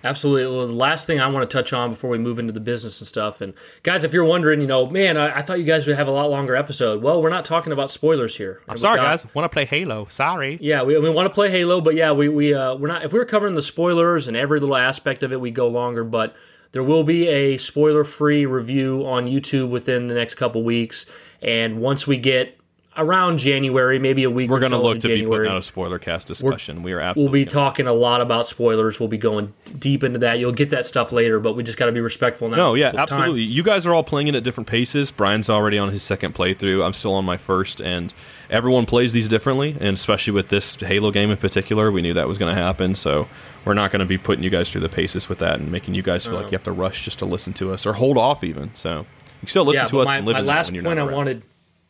Absolutely. 0.03 0.55
Well, 0.55 0.67
the 0.67 0.73
last 0.73 1.05
thing 1.05 1.19
I 1.19 1.27
want 1.27 1.49
to 1.49 1.57
touch 1.57 1.73
on 1.73 1.89
before 1.91 2.09
we 2.09 2.17
move 2.17 2.39
into 2.39 2.53
the 2.53 2.61
business 2.61 3.01
and 3.01 3.07
stuff, 3.07 3.41
and 3.41 3.53
guys, 3.83 4.03
if 4.03 4.13
you're 4.13 4.23
wondering, 4.23 4.61
you 4.61 4.67
know, 4.67 4.85
man, 4.85 5.17
I, 5.17 5.39
I 5.39 5.41
thought 5.41 5.59
you 5.59 5.65
guys 5.65 5.87
would 5.87 5.97
have 5.97 6.07
a 6.07 6.11
lot 6.11 6.29
longer 6.29 6.55
episode. 6.55 7.01
Well, 7.01 7.21
we're 7.21 7.29
not 7.29 7.43
talking 7.43 7.73
about 7.73 7.91
spoilers 7.91 8.37
here. 8.37 8.61
I'm 8.69 8.77
sorry, 8.77 8.97
guys. 8.97 9.25
Want 9.33 9.43
to 9.43 9.49
play 9.49 9.65
Halo? 9.65 10.07
Sorry. 10.09 10.57
Yeah, 10.61 10.83
we, 10.83 10.97
we 10.97 11.09
want 11.09 11.25
to 11.25 11.33
play 11.33 11.49
Halo, 11.49 11.81
but 11.81 11.95
yeah, 11.95 12.11
we 12.11 12.29
we 12.29 12.53
uh, 12.53 12.75
we're 12.75 12.87
not. 12.87 13.03
If 13.03 13.11
we 13.11 13.19
were 13.19 13.25
covering 13.25 13.55
the 13.55 13.61
spoilers 13.61 14.27
and 14.27 14.37
every 14.37 14.59
little 14.59 14.77
aspect 14.77 15.23
of 15.23 15.33
it, 15.33 15.41
we 15.41 15.51
go 15.51 15.67
longer. 15.67 16.03
But 16.03 16.35
there 16.71 16.83
will 16.83 17.03
be 17.03 17.27
a 17.27 17.57
spoiler-free 17.57 18.45
review 18.45 19.05
on 19.05 19.25
YouTube 19.25 19.69
within 19.69 20.07
the 20.07 20.13
next 20.13 20.35
couple 20.35 20.63
weeks, 20.63 21.05
and 21.41 21.81
once 21.81 22.05
we 22.05 22.17
get 22.17 22.58
around 22.99 23.37
January, 23.39 23.97
maybe 23.99 24.23
a 24.23 24.29
week, 24.29 24.49
We're 24.49 24.59
going 24.59 24.71
to 24.71 24.77
so 24.77 24.83
look 24.83 24.95
in 24.95 25.01
to 25.01 25.07
be 25.07 25.15
January, 25.21 25.45
putting 25.45 25.51
out 25.55 25.59
a 25.59 25.63
spoiler 25.63 25.97
cast 25.99 26.27
discussion. 26.27 26.83
we 26.83 26.93
are 26.93 26.99
absolutely. 26.99 27.23
We'll 27.23 27.33
be 27.33 27.45
gonna- 27.45 27.65
talking 27.65 27.87
a 27.87 27.93
lot 27.93 28.21
about 28.21 28.47
spoilers. 28.47 28.99
We'll 28.99 29.09
be 29.09 29.17
going 29.17 29.53
deep 29.77 30.03
into 30.03 30.19
that. 30.19 30.39
You'll 30.39 30.51
get 30.51 30.69
that 30.71 30.85
stuff 30.85 31.11
later, 31.11 31.39
but 31.39 31.55
we 31.55 31.63
just 31.63 31.77
got 31.77 31.85
to 31.87 31.91
be 31.91 32.01
respectful 32.01 32.49
now. 32.49 32.57
No, 32.57 32.73
yeah, 32.75 32.87
with 32.87 32.95
time. 32.95 33.03
absolutely. 33.03 33.41
You 33.43 33.63
guys 33.63 33.85
are 33.85 33.93
all 33.93 34.03
playing 34.03 34.27
it 34.27 34.35
at 34.35 34.43
different 34.43 34.67
paces. 34.67 35.11
Brian's 35.11 35.49
already 35.49 35.77
on 35.77 35.91
his 35.91 36.03
second 36.03 36.35
playthrough. 36.35 36.85
I'm 36.85 36.93
still 36.93 37.13
on 37.13 37.25
my 37.25 37.37
first, 37.37 37.79
and 37.81 38.13
everyone 38.49 38.85
plays 38.85 39.13
these 39.13 39.29
differently. 39.29 39.75
And 39.79 39.95
especially 39.95 40.33
with 40.33 40.49
this 40.49 40.75
Halo 40.75 41.11
game 41.11 41.31
in 41.31 41.37
particular, 41.37 41.91
we 41.91 42.01
knew 42.01 42.13
that 42.13 42.27
was 42.27 42.37
going 42.37 42.53
to 42.53 42.61
happen. 42.61 42.95
So 42.95 43.27
we're 43.65 43.73
not 43.73 43.91
going 43.91 43.99
to 43.99 44.05
be 44.05 44.17
putting 44.17 44.43
you 44.43 44.49
guys 44.49 44.69
through 44.71 44.81
the 44.81 44.89
paces 44.89 45.29
with 45.29 45.39
that 45.39 45.59
and 45.59 45.71
making 45.71 45.93
you 45.95 46.01
guys 46.01 46.25
feel 46.25 46.35
like 46.35 46.45
you 46.51 46.57
have 46.57 46.63
to 46.63 46.71
rush 46.71 47.05
just 47.05 47.19
to 47.19 47.25
listen 47.25 47.53
to 47.53 47.71
us 47.73 47.85
or 47.85 47.93
hold 47.93 48.17
off 48.17 48.43
even. 48.43 48.73
So 48.73 48.99
you 48.99 49.05
can 49.41 49.47
still 49.49 49.65
listen 49.65 49.83
yeah, 49.83 49.87
to 49.87 49.99
us 50.01 50.07
my, 50.07 50.17
and 50.17 50.25
live 50.25 50.33
my 50.33 50.39
in 50.39 50.45
that 50.45 50.51
last 50.51 50.67
when 50.67 50.75
you're 50.75 50.83
point 50.83 50.97
not 50.97 51.03
I 51.03 51.07
around. 51.07 51.15
wanted, 51.17 51.43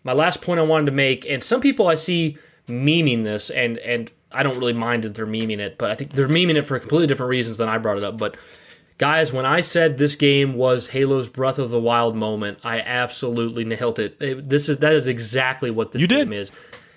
my 0.10 0.14
last 0.15 0.41
point 0.41 0.60
I 0.60 0.64
wanted 0.64 0.86
to 0.88 0.91
make, 0.91 1.23
and 1.30 1.44
some 1.44 1.61
people 1.61 1.88
I 1.88 1.94
see 1.95 2.36
memeing 2.68 3.23
this, 3.23 3.49
and 3.52 3.77
and 3.80 4.11
I 4.31 4.41
don't 4.44 4.57
really 4.57 4.73
mind 4.73 5.03
that 5.03 5.14
they're 5.14 5.27
memeing 5.27 5.60
it, 5.60 5.77
but 5.77 5.91
I 5.91 5.95
think 5.95 6.14
they're 6.14 6.27
memeing 6.27 6.56
it 6.56 6.64
for 6.64 6.80
completely 6.80 7.06
different 7.07 7.30
reasons 7.30 7.57
than 7.57 7.69
I 7.69 7.77
brought 7.77 7.98
it 7.98 8.03
up. 8.03 8.18
But 8.18 8.36
guys, 8.98 9.31
when 9.31 9.45
I 9.45 9.61
said 9.61 9.98
this 9.99 10.15
game 10.15 10.56
was 10.56 10.88
Halo's 10.88 11.30
Breath 11.30 11.60
of 11.60 11.69
the 11.69 11.80
Wild 11.80 12.15
moment, 12.15 12.57
I 12.64 12.80
absolutely 12.80 13.64
nailed 13.65 13.99
it. 13.99 14.18
It- 14.19 14.49
this 14.49 14.68
is 14.68 14.80
that 14.80 14.94
is 14.94 15.07
exactly 15.07 15.69
what 15.69 15.91
this 15.91 16.02
You 16.02 16.07
did. 16.07 16.18
game 16.30 16.34
is. 16.34 16.49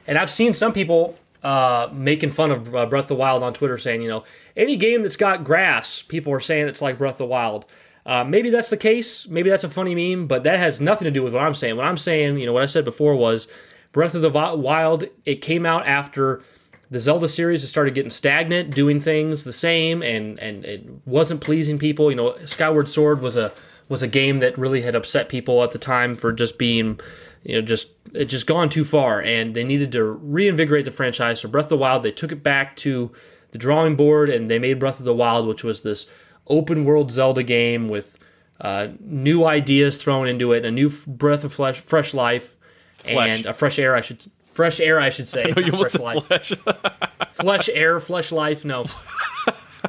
And 0.07 0.17
I've 0.19 0.31
seen 0.31 0.55
some 0.55 0.73
people 0.73 1.17
uh, 1.43 1.89
making 1.93 2.31
fun 2.31 2.51
of 2.51 2.75
uh, 2.75 2.87
Breath 2.87 3.05
of 3.05 3.09
the 3.09 3.15
Wild 3.17 3.43
on 3.43 3.53
Twitter, 3.53 3.77
saying, 3.77 4.01
you 4.03 4.09
know, 4.09 4.25
any 4.57 4.77
game 4.77 5.03
that's 5.03 5.17
got 5.17 5.45
grass, 5.45 6.01
people 6.01 6.33
are 6.33 6.41
saying 6.41 6.67
it's 6.69 6.81
like 6.81 6.97
Breath 6.99 7.15
of 7.15 7.19
the 7.19 7.27
Wild. 7.27 7.65
Uh, 8.05 8.25
maybe 8.25 8.51
that's 8.51 8.71
the 8.71 8.77
case. 8.77 9.29
Maybe 9.29 9.49
that's 9.49 9.65
a 9.65 9.71
funny 9.71 9.95
meme, 9.95 10.27
but 10.27 10.43
that 10.45 10.59
has 10.59 10.81
nothing 10.81 11.05
to 11.07 11.11
do 11.11 11.23
with 11.23 11.35
what 11.35 11.45
I'm 11.45 11.55
saying. 11.55 11.77
What 11.77 11.87
I'm 11.87 11.99
saying, 11.99 12.39
you 12.39 12.47
know, 12.47 12.53
what 12.53 12.63
I 12.63 12.67
said 12.67 12.85
before 12.85 13.15
was 13.15 13.47
Breath 13.93 14.15
of 14.15 14.23
the 14.23 14.31
Wild. 14.31 15.05
It 15.25 15.37
came 15.37 15.65
out 15.65 15.87
after 15.87 16.43
the 16.91 16.99
Zelda 16.99 17.29
series 17.29 17.63
has 17.63 17.71
started 17.71 17.95
getting 17.95 18.11
stagnant, 18.11 18.75
doing 18.75 19.01
things 19.01 19.45
the 19.45 19.53
same, 19.53 20.03
and 20.03 20.39
and 20.41 20.65
it 20.65 20.85
wasn't 21.07 21.41
pleasing 21.41 21.79
people. 21.79 22.11
You 22.11 22.17
know, 22.17 22.37
Skyward 22.45 22.89
Sword 22.89 23.21
was 23.21 23.37
a 23.37 23.53
was 23.89 24.03
a 24.03 24.09
game 24.09 24.41
that 24.41 24.59
really 24.59 24.83
had 24.83 24.95
upset 24.95 25.29
people 25.29 25.63
at 25.63 25.71
the 25.71 25.79
time 25.79 26.17
for 26.17 26.33
just 26.33 26.59
being, 26.59 26.99
you 27.45 27.55
know, 27.55 27.63
just 27.63 27.89
it 28.13 28.27
just 28.27 28.47
gone 28.47 28.69
too 28.69 28.85
far, 28.85 29.21
and 29.21 29.55
they 29.55 29.65
needed 29.65 29.93
to 29.93 30.05
reinvigorate 30.05 30.85
the 30.85 30.91
franchise. 30.91 31.41
So 31.41 31.49
Breath 31.49 31.67
of 31.67 31.71
the 31.71 31.77
Wild, 31.79 32.03
they 32.03 32.13
took 32.13 32.33
it 32.33 32.43
back 32.43 32.77
to 32.79 33.13
the 33.53 33.59
drawing 33.59 33.97
board, 33.97 34.29
and 34.29 34.51
they 34.51 34.59
made 34.59 34.79
Breath 34.79 34.99
of 34.99 35.05
the 35.05 35.15
Wild, 35.15 35.47
which 35.47 35.63
was 35.63 35.83
this 35.83 36.11
open 36.53 36.85
world 36.85 37.11
Zelda 37.11 37.43
game 37.43 37.89
with 37.89 38.19
uh, 38.61 38.89
new 39.01 39.45
ideas 39.45 39.97
thrown 40.03 40.29
into 40.29 40.53
it, 40.53 40.65
a 40.65 40.71
new 40.71 40.89
f- 40.89 41.07
breath 41.07 41.43
of 41.45 41.53
flesh, 41.53 41.81
fresh 41.81 42.15
life, 42.15 42.55
Flesh. 42.99 43.29
and 43.39 43.47
a 43.47 43.55
fresh 43.55 43.79
air. 43.79 43.97
I 43.97 44.01
should 44.03 44.25
fresh 44.53 44.79
air. 44.79 45.01
I 45.01 45.11
should 45.11 45.27
say. 45.35 45.45
You 45.57 45.63
not 45.65 45.73
almost 45.75 45.97
fresh 45.97 46.03
life. 46.03 46.27
flesh. 46.27 46.53
flesh 47.33 47.69
air, 47.73 47.99
flesh 48.01 48.31
life. 48.31 48.65
No. 48.65 48.85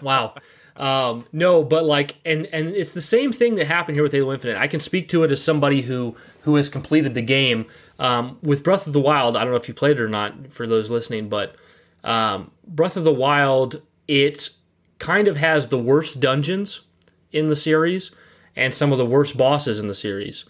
wow. 0.02 0.34
Um, 0.76 1.26
no, 1.32 1.64
but 1.64 1.86
like, 1.86 2.16
and 2.26 2.48
and 2.48 2.70
it's 2.70 2.92
the 2.92 3.02
same 3.02 3.32
thing 3.32 3.56
that 3.56 3.68
happened 3.68 3.96
here 3.96 4.04
with 4.04 4.12
Halo 4.14 4.34
Infinite. 4.34 4.58
I 4.58 4.68
can 4.68 4.80
speak 4.80 5.08
to 5.10 5.24
it 5.24 5.32
as 5.32 5.44
somebody 5.44 5.84
who 5.84 6.16
who 6.42 6.56
has 6.56 6.70
completed 6.70 7.14
the 7.14 7.22
game. 7.22 7.66
Um, 8.00 8.40
with 8.42 8.64
Breath 8.64 8.88
of 8.88 8.94
the 8.94 9.00
Wild, 9.00 9.38
I 9.38 9.42
don't 9.42 9.52
know 9.52 9.58
if 9.58 9.68
you 9.68 9.74
played 9.76 9.98
it 9.98 10.02
or 10.02 10.10
not. 10.10 10.52
For 10.52 10.66
those 10.66 10.90
listening, 10.90 11.30
but 11.30 11.56
um, 12.04 12.50
Breath 12.68 12.98
of 12.98 13.04
the 13.04 13.14
Wild, 13.14 13.82
it 14.08 14.50
kind 15.04 15.28
of 15.28 15.36
has 15.36 15.68
the 15.68 15.78
worst 15.78 16.22
dungeons 16.22 16.80
in 17.34 17.50
the 17.50 17.58
series 17.58 18.12
and 18.56 18.74
some 18.74 18.94
of 18.94 18.98
the 18.98 19.06
worst 19.06 19.36
bosses 19.36 19.78
in 19.78 19.90
the 19.90 19.94
series. 19.94 20.46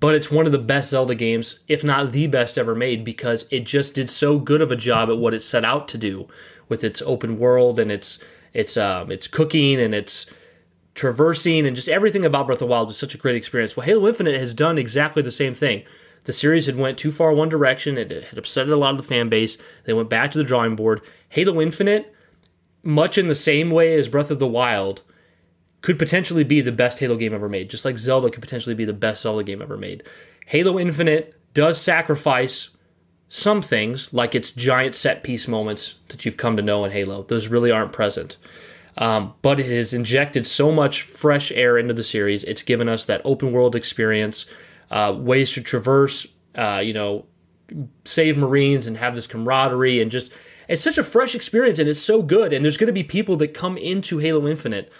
But 0.00 0.14
it's 0.14 0.30
one 0.30 0.46
of 0.46 0.52
the 0.52 0.58
best 0.58 0.88
Zelda 0.88 1.14
games, 1.14 1.58
if 1.68 1.84
not 1.84 2.12
the 2.12 2.26
best 2.26 2.56
ever 2.56 2.74
made, 2.74 3.04
because 3.04 3.44
it 3.50 3.66
just 3.66 3.94
did 3.94 4.08
so 4.08 4.38
good 4.38 4.62
of 4.62 4.72
a 4.72 4.76
job 4.76 5.10
at 5.10 5.18
what 5.18 5.34
it 5.34 5.42
set 5.42 5.66
out 5.66 5.86
to 5.88 5.98
do 5.98 6.26
with 6.66 6.82
its 6.82 7.02
open 7.02 7.38
world 7.38 7.78
and 7.78 7.92
its 7.92 8.18
its 8.54 8.78
um, 8.78 9.12
its 9.12 9.28
cooking 9.28 9.78
and 9.78 9.94
its 9.94 10.24
traversing 10.94 11.66
and 11.66 11.76
just 11.76 11.88
everything 11.88 12.24
about 12.24 12.46
Breath 12.46 12.56
of 12.56 12.60
the 12.60 12.66
Wild 12.68 12.88
was 12.88 12.96
such 12.96 13.14
a 13.14 13.18
great 13.18 13.36
experience. 13.36 13.76
Well, 13.76 13.84
Halo 13.84 14.08
Infinite 14.08 14.40
has 14.40 14.54
done 14.54 14.78
exactly 14.78 15.22
the 15.22 15.30
same 15.30 15.52
thing. 15.52 15.82
The 16.24 16.32
series 16.32 16.64
had 16.64 16.76
went 16.76 16.96
too 16.96 17.12
far 17.12 17.34
one 17.34 17.50
direction. 17.50 17.98
It 17.98 18.10
had 18.10 18.38
upset 18.38 18.70
a 18.70 18.76
lot 18.76 18.92
of 18.92 18.96
the 18.96 19.02
fan 19.02 19.28
base. 19.28 19.58
They 19.84 19.92
went 19.92 20.08
back 20.08 20.30
to 20.30 20.38
the 20.38 20.44
drawing 20.44 20.74
board. 20.74 21.02
Halo 21.28 21.60
Infinite, 21.60 22.14
much 22.82 23.18
in 23.18 23.26
the 23.26 23.34
same 23.34 23.70
way 23.70 23.94
as 23.94 24.08
Breath 24.08 24.30
of 24.30 24.38
the 24.38 24.46
Wild, 24.46 25.02
could 25.82 25.98
potentially 25.98 26.44
be 26.44 26.60
the 26.60 26.72
best 26.72 26.98
Halo 26.98 27.16
game 27.16 27.34
ever 27.34 27.48
made, 27.48 27.70
just 27.70 27.84
like 27.84 27.98
Zelda 27.98 28.30
could 28.30 28.42
potentially 28.42 28.74
be 28.74 28.84
the 28.84 28.92
best 28.92 29.22
Zelda 29.22 29.42
game 29.42 29.62
ever 29.62 29.76
made. 29.76 30.02
Halo 30.46 30.78
Infinite 30.78 31.34
does 31.54 31.80
sacrifice 31.80 32.70
some 33.28 33.62
things, 33.62 34.12
like 34.12 34.34
its 34.34 34.50
giant 34.50 34.94
set 34.94 35.22
piece 35.22 35.46
moments 35.46 35.94
that 36.08 36.24
you've 36.24 36.36
come 36.36 36.56
to 36.56 36.62
know 36.62 36.84
in 36.84 36.90
Halo. 36.90 37.22
Those 37.22 37.48
really 37.48 37.70
aren't 37.70 37.92
present. 37.92 38.36
Um, 38.98 39.34
but 39.40 39.60
it 39.60 39.66
has 39.66 39.94
injected 39.94 40.46
so 40.46 40.72
much 40.72 41.02
fresh 41.02 41.52
air 41.52 41.78
into 41.78 41.94
the 41.94 42.04
series. 42.04 42.44
It's 42.44 42.62
given 42.62 42.88
us 42.88 43.04
that 43.06 43.22
open 43.24 43.52
world 43.52 43.76
experience, 43.76 44.46
uh, 44.90 45.14
ways 45.16 45.52
to 45.52 45.62
traverse, 45.62 46.26
uh, 46.56 46.82
you 46.84 46.92
know, 46.92 47.24
save 48.04 48.36
Marines 48.36 48.86
and 48.86 48.96
have 48.96 49.14
this 49.14 49.28
camaraderie 49.28 50.02
and 50.02 50.10
just 50.10 50.32
it's 50.70 50.84
such 50.84 50.98
a 50.98 51.04
fresh 51.04 51.34
experience 51.34 51.80
and 51.80 51.88
it's 51.88 52.00
so 52.00 52.22
good. 52.22 52.52
And 52.52 52.64
there's 52.64 52.76
going 52.76 52.86
to 52.86 52.92
be 52.92 53.02
people 53.02 53.36
that 53.38 53.52
come 53.52 53.76
into 53.76 54.18
Halo 54.18 54.46
Infinite. 54.46 54.90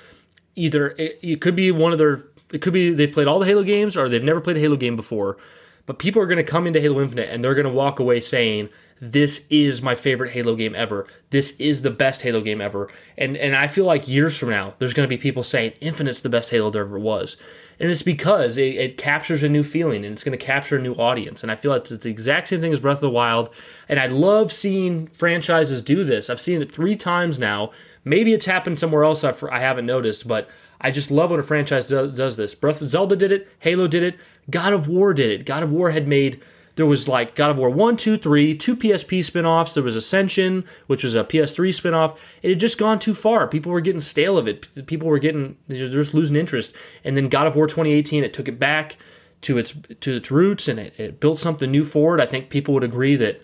Either 0.56 0.90
it, 0.98 1.20
it 1.22 1.40
could 1.40 1.54
be 1.54 1.70
one 1.70 1.92
of 1.92 1.98
their, 1.98 2.24
it 2.52 2.60
could 2.60 2.72
be 2.72 2.92
they've 2.92 3.12
played 3.12 3.28
all 3.28 3.38
the 3.38 3.46
Halo 3.46 3.62
games 3.62 3.96
or 3.96 4.08
they've 4.08 4.22
never 4.22 4.40
played 4.40 4.56
a 4.56 4.60
Halo 4.60 4.74
game 4.74 4.96
before. 4.96 5.38
But 5.86 6.00
people 6.00 6.20
are 6.20 6.26
going 6.26 6.44
to 6.44 6.44
come 6.44 6.66
into 6.66 6.80
Halo 6.80 7.00
Infinite 7.00 7.30
and 7.30 7.42
they're 7.42 7.54
going 7.54 7.68
to 7.68 7.72
walk 7.72 8.00
away 8.00 8.20
saying, 8.20 8.68
"This 9.00 9.46
is 9.48 9.80
my 9.80 9.94
favorite 9.94 10.32
Halo 10.32 10.56
game 10.56 10.74
ever. 10.74 11.06
This 11.30 11.52
is 11.58 11.82
the 11.82 11.90
best 11.90 12.22
Halo 12.22 12.40
game 12.40 12.60
ever." 12.60 12.88
And 13.16 13.36
and 13.36 13.56
I 13.56 13.68
feel 13.68 13.84
like 13.84 14.06
years 14.06 14.36
from 14.36 14.50
now, 14.50 14.74
there's 14.78 14.92
going 14.92 15.08
to 15.08 15.16
be 15.16 15.20
people 15.20 15.42
saying, 15.42 15.72
"Infinite's 15.80 16.20
the 16.20 16.28
best 16.28 16.50
Halo 16.50 16.70
there 16.70 16.82
ever 16.82 16.98
was." 16.98 17.36
And 17.80 17.90
it's 17.90 18.02
because 18.02 18.58
it, 18.58 18.74
it 18.74 18.98
captures 18.98 19.42
a 19.42 19.48
new 19.48 19.64
feeling 19.64 20.04
and 20.04 20.12
it's 20.12 20.22
going 20.22 20.38
to 20.38 20.44
capture 20.44 20.76
a 20.76 20.82
new 20.82 20.92
audience. 20.94 21.42
And 21.42 21.50
I 21.50 21.56
feel 21.56 21.72
it's, 21.72 21.90
it's 21.90 22.04
the 22.04 22.10
exact 22.10 22.48
same 22.48 22.60
thing 22.60 22.74
as 22.74 22.80
Breath 22.80 22.98
of 22.98 23.00
the 23.00 23.10
Wild. 23.10 23.48
And 23.88 23.98
I 23.98 24.06
love 24.06 24.52
seeing 24.52 25.06
franchises 25.06 25.80
do 25.80 26.04
this. 26.04 26.28
I've 26.28 26.40
seen 26.40 26.60
it 26.60 26.70
three 26.70 26.94
times 26.94 27.38
now. 27.38 27.70
Maybe 28.04 28.34
it's 28.34 28.46
happened 28.46 28.78
somewhere 28.78 29.04
else 29.04 29.24
I've, 29.24 29.42
I 29.44 29.60
haven't 29.60 29.86
noticed, 29.86 30.28
but 30.28 30.48
I 30.80 30.90
just 30.90 31.10
love 31.10 31.30
when 31.30 31.40
a 31.40 31.42
franchise 31.42 31.86
do, 31.86 32.10
does 32.10 32.36
this. 32.36 32.54
Breath 32.54 32.82
of 32.82 32.90
Zelda 32.90 33.16
did 33.16 33.32
it, 33.32 33.48
Halo 33.60 33.88
did 33.88 34.02
it, 34.02 34.18
God 34.50 34.72
of 34.72 34.86
War 34.86 35.14
did 35.14 35.30
it. 35.30 35.46
God 35.46 35.62
of 35.62 35.72
War 35.72 35.90
had 35.90 36.06
made 36.06 36.40
there 36.80 36.86
was 36.86 37.06
like 37.06 37.34
God 37.34 37.50
of 37.50 37.58
War 37.58 37.68
1, 37.68 37.98
2, 37.98 38.16
3, 38.16 38.56
two 38.56 38.74
PSP 38.74 39.22
spin 39.22 39.44
offs. 39.44 39.74
There 39.74 39.82
was 39.82 39.94
Ascension, 39.94 40.64
which 40.86 41.04
was 41.04 41.14
a 41.14 41.24
PS3 41.24 41.74
spin 41.74 41.92
off. 41.92 42.18
It 42.42 42.48
had 42.48 42.58
just 42.58 42.78
gone 42.78 42.98
too 42.98 43.12
far. 43.12 43.46
People 43.46 43.70
were 43.70 43.82
getting 43.82 44.00
stale 44.00 44.38
of 44.38 44.48
it. 44.48 44.86
People 44.86 45.06
were 45.06 45.18
getting, 45.18 45.58
they're 45.68 45.90
just 45.90 46.14
losing 46.14 46.36
interest. 46.36 46.74
And 47.04 47.18
then 47.18 47.28
God 47.28 47.46
of 47.46 47.54
War 47.54 47.66
2018, 47.66 48.24
it 48.24 48.32
took 48.32 48.48
it 48.48 48.58
back 48.58 48.96
to 49.42 49.58
its 49.58 49.74
to 50.00 50.16
its 50.16 50.30
roots 50.30 50.68
and 50.68 50.80
it, 50.80 50.94
it 50.96 51.20
built 51.20 51.38
something 51.38 51.70
new 51.70 51.84
for 51.84 52.16
it. 52.16 52.22
I 52.22 52.24
think 52.24 52.48
people 52.48 52.72
would 52.72 52.82
agree 52.82 53.14
that 53.14 53.42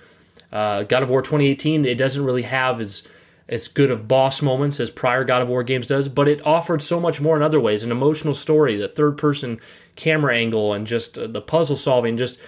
uh, 0.50 0.84
God 0.84 1.02
of 1.02 1.10
War 1.10 1.20
2018, 1.20 1.84
it 1.84 1.98
doesn't 1.98 2.24
really 2.24 2.44
have 2.44 2.80
as 2.80 3.06
as 3.50 3.68
good 3.68 3.90
of 3.90 4.08
boss 4.08 4.40
moments 4.40 4.80
as 4.80 4.90
prior 4.90 5.24
God 5.24 5.42
of 5.42 5.48
War 5.48 5.62
games 5.62 5.86
does, 5.86 6.08
but 6.08 6.26
it 6.26 6.44
offered 6.46 6.80
so 6.80 6.98
much 6.98 7.20
more 7.20 7.36
in 7.36 7.42
other 7.42 7.60
ways. 7.60 7.82
An 7.82 7.92
emotional 7.92 8.34
story, 8.34 8.76
the 8.76 8.88
third 8.88 9.18
person 9.18 9.60
camera 9.94 10.34
angle, 10.34 10.72
and 10.72 10.86
just 10.86 11.18
uh, 11.18 11.26
the 11.26 11.42
puzzle 11.42 11.76
solving. 11.76 12.16
Just 12.16 12.38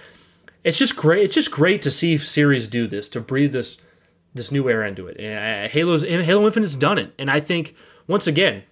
it's 0.63 0.77
just 0.77 0.95
great. 0.95 1.23
It's 1.23 1.35
just 1.35 1.51
great 1.51 1.81
to 1.83 1.91
see 1.91 2.17
series 2.17 2.67
do 2.67 2.87
this 2.87 3.09
to 3.09 3.21
breathe 3.21 3.53
this 3.53 3.77
this 4.33 4.51
new 4.51 4.69
air 4.69 4.83
into 4.83 5.07
it. 5.07 5.17
And 5.19 5.65
uh, 5.65 5.69
Halo's 5.69 6.03
Halo 6.03 6.45
Infinite's 6.45 6.75
done 6.75 6.97
it, 6.97 7.13
and 7.17 7.29
I 7.29 7.39
think 7.39 7.75
once 8.07 8.27
again, 8.27 8.63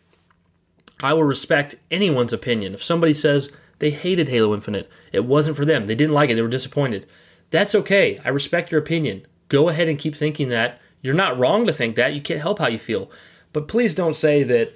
I 1.02 1.14
will 1.14 1.24
respect 1.24 1.76
anyone's 1.92 2.34
opinion. 2.34 2.74
If 2.74 2.84
somebody 2.84 3.14
says 3.14 3.52
they 3.80 3.92
hated 3.92 4.30
Halo 4.30 4.54
Infinite, 4.54 4.90
it 5.12 5.26
wasn't 5.26 5.58
for 5.58 5.66
them, 5.66 5.86
they 5.86 5.96
didn't 5.96 6.16
like 6.16 6.30
it, 6.30 6.36
they 6.36 6.42
were 6.42 6.48
disappointed. 6.48 7.08
That's 7.50 7.76
okay. 7.76 8.20
I 8.26 8.30
respect 8.30 8.72
your 8.72 8.82
opinion. 8.82 9.26
Go 9.48 9.70
ahead 9.70 9.88
and 9.88 10.00
keep 10.00 10.16
thinking 10.16 10.50
that. 10.50 10.82
You're 11.02 11.14
not 11.14 11.38
wrong 11.38 11.66
to 11.66 11.74
think 11.74 11.96
that. 11.96 12.14
You 12.14 12.22
can't 12.22 12.42
help 12.42 12.60
how 12.60 12.68
you 12.68 12.80
feel. 12.80 13.10
But 13.54 13.68
please 13.68 13.96
don't 13.96 14.16
say 14.16 14.44
that 14.44 14.74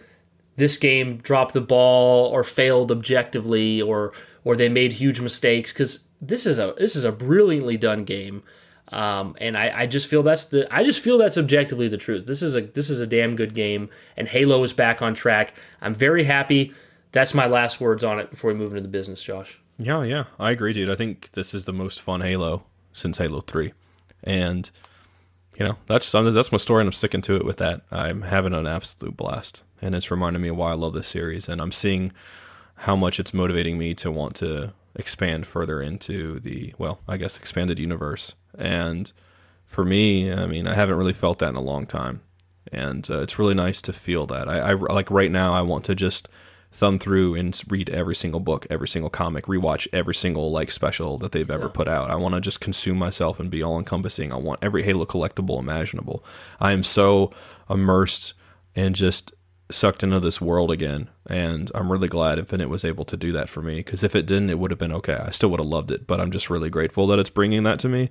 this 0.55 0.77
game 0.77 1.17
dropped 1.17 1.53
the 1.53 1.61
ball 1.61 2.29
or 2.29 2.43
failed 2.43 2.91
objectively 2.91 3.81
or 3.81 4.13
or 4.43 4.55
they 4.55 4.69
made 4.69 4.93
huge 4.93 5.19
mistakes 5.19 5.71
because 5.73 6.05
this 6.21 6.45
is 6.45 6.59
a 6.59 6.73
this 6.77 6.95
is 6.95 7.03
a 7.03 7.11
brilliantly 7.11 7.77
done 7.77 8.03
game. 8.03 8.43
Um, 8.89 9.37
and 9.39 9.57
I, 9.57 9.81
I 9.81 9.85
just 9.87 10.07
feel 10.07 10.21
that's 10.21 10.45
the 10.45 10.67
I 10.73 10.83
just 10.83 11.01
feel 11.01 11.17
that's 11.17 11.37
objectively 11.37 11.87
the 11.87 11.97
truth. 11.97 12.25
This 12.25 12.41
is 12.41 12.55
a 12.55 12.61
this 12.61 12.89
is 12.89 12.99
a 12.99 13.07
damn 13.07 13.35
good 13.35 13.53
game, 13.53 13.89
and 14.17 14.27
Halo 14.27 14.63
is 14.63 14.73
back 14.73 15.01
on 15.01 15.15
track. 15.15 15.53
I'm 15.81 15.95
very 15.95 16.25
happy. 16.25 16.73
That's 17.13 17.33
my 17.33 17.45
last 17.45 17.81
words 17.81 18.03
on 18.03 18.19
it 18.19 18.29
before 18.29 18.51
we 18.51 18.57
move 18.57 18.71
into 18.71 18.81
the 18.81 18.87
business, 18.87 19.23
Josh. 19.23 19.59
Yeah, 19.77 20.03
yeah, 20.03 20.25
I 20.39 20.51
agree, 20.51 20.73
dude. 20.73 20.89
I 20.89 20.95
think 20.95 21.31
this 21.31 21.53
is 21.53 21.65
the 21.65 21.73
most 21.73 22.01
fun 22.01 22.21
Halo 22.21 22.63
since 22.93 23.17
Halo 23.17 23.41
Three, 23.41 23.73
and 24.23 24.69
you 25.57 25.65
know 25.65 25.77
that's 25.87 26.11
that's 26.11 26.51
my 26.51 26.57
story, 26.57 26.81
and 26.81 26.87
I'm 26.87 26.93
sticking 26.93 27.21
to 27.23 27.35
it 27.37 27.45
with 27.45 27.57
that. 27.57 27.81
I'm 27.91 28.23
having 28.23 28.53
an 28.53 28.67
absolute 28.67 29.15
blast, 29.15 29.63
and 29.81 29.95
it's 29.95 30.11
reminding 30.11 30.41
me 30.41 30.51
why 30.51 30.71
I 30.71 30.75
love 30.75 30.93
this 30.93 31.07
series, 31.07 31.47
and 31.47 31.61
I'm 31.61 31.71
seeing 31.71 32.11
how 32.75 32.97
much 32.97 33.21
it's 33.21 33.33
motivating 33.33 33.77
me 33.77 33.93
to 33.95 34.11
want 34.11 34.35
to 34.35 34.73
expand 34.95 35.45
further 35.45 35.81
into 35.81 36.39
the 36.39 36.73
well, 36.77 36.99
I 37.07 37.17
guess 37.17 37.37
expanded 37.37 37.79
universe. 37.79 38.35
And 38.57 39.11
for 39.65 39.85
me, 39.85 40.31
I 40.31 40.45
mean, 40.45 40.67
I 40.67 40.73
haven't 40.73 40.97
really 40.97 41.13
felt 41.13 41.39
that 41.39 41.49
in 41.49 41.55
a 41.55 41.61
long 41.61 41.85
time, 41.85 42.21
and 42.71 43.09
uh, 43.09 43.21
it's 43.21 43.39
really 43.39 43.53
nice 43.53 43.81
to 43.83 43.93
feel 43.93 44.25
that. 44.27 44.49
I, 44.49 44.71
I 44.71 44.73
like 44.73 45.09
right 45.09 45.31
now, 45.31 45.53
I 45.53 45.61
want 45.61 45.85
to 45.85 45.95
just 45.95 46.27
thumb 46.73 46.97
through 46.99 47.35
and 47.35 47.59
read 47.67 47.89
every 47.89 48.15
single 48.15 48.39
book, 48.39 48.65
every 48.69 48.87
single 48.87 49.09
comic, 49.09 49.45
rewatch 49.45 49.87
every 49.91 50.15
single 50.15 50.51
like 50.51 50.71
special 50.71 51.17
that 51.17 51.31
they've 51.31 51.51
ever 51.51 51.67
put 51.67 51.87
out. 51.87 52.09
I 52.09 52.15
want 52.15 52.35
to 52.35 52.41
just 52.41 52.61
consume 52.61 52.97
myself 52.97 53.39
and 53.39 53.49
be 53.49 53.61
all 53.61 53.77
encompassing. 53.77 54.31
I 54.31 54.37
want 54.37 54.63
every 54.63 54.83
Halo 54.83 55.05
collectible 55.05 55.59
imaginable. 55.59 56.23
I 56.59 56.71
am 56.71 56.83
so 56.83 57.31
immersed 57.69 58.33
and 58.73 58.95
just 58.95 59.33
sucked 59.73 60.03
into 60.03 60.19
this 60.19 60.41
world 60.41 60.71
again, 60.71 61.09
and 61.27 61.71
I'm 61.73 61.91
really 61.91 62.07
glad 62.07 62.39
Infinite 62.39 62.69
was 62.69 62.85
able 62.85 63.05
to 63.05 63.17
do 63.17 63.31
that 63.31 63.49
for 63.49 63.61
me. 63.61 63.77
Because 63.77 64.03
if 64.03 64.15
it 64.15 64.25
didn't, 64.25 64.49
it 64.49 64.59
would 64.59 64.71
have 64.71 64.79
been 64.79 64.91
okay. 64.93 65.15
I 65.15 65.31
still 65.31 65.49
would 65.51 65.59
have 65.59 65.67
loved 65.67 65.91
it, 65.91 66.07
but 66.07 66.19
I'm 66.19 66.31
just 66.31 66.49
really 66.49 66.69
grateful 66.69 67.07
that 67.07 67.19
it's 67.19 67.29
bringing 67.29 67.63
that 67.63 67.79
to 67.79 67.89
me. 67.89 68.09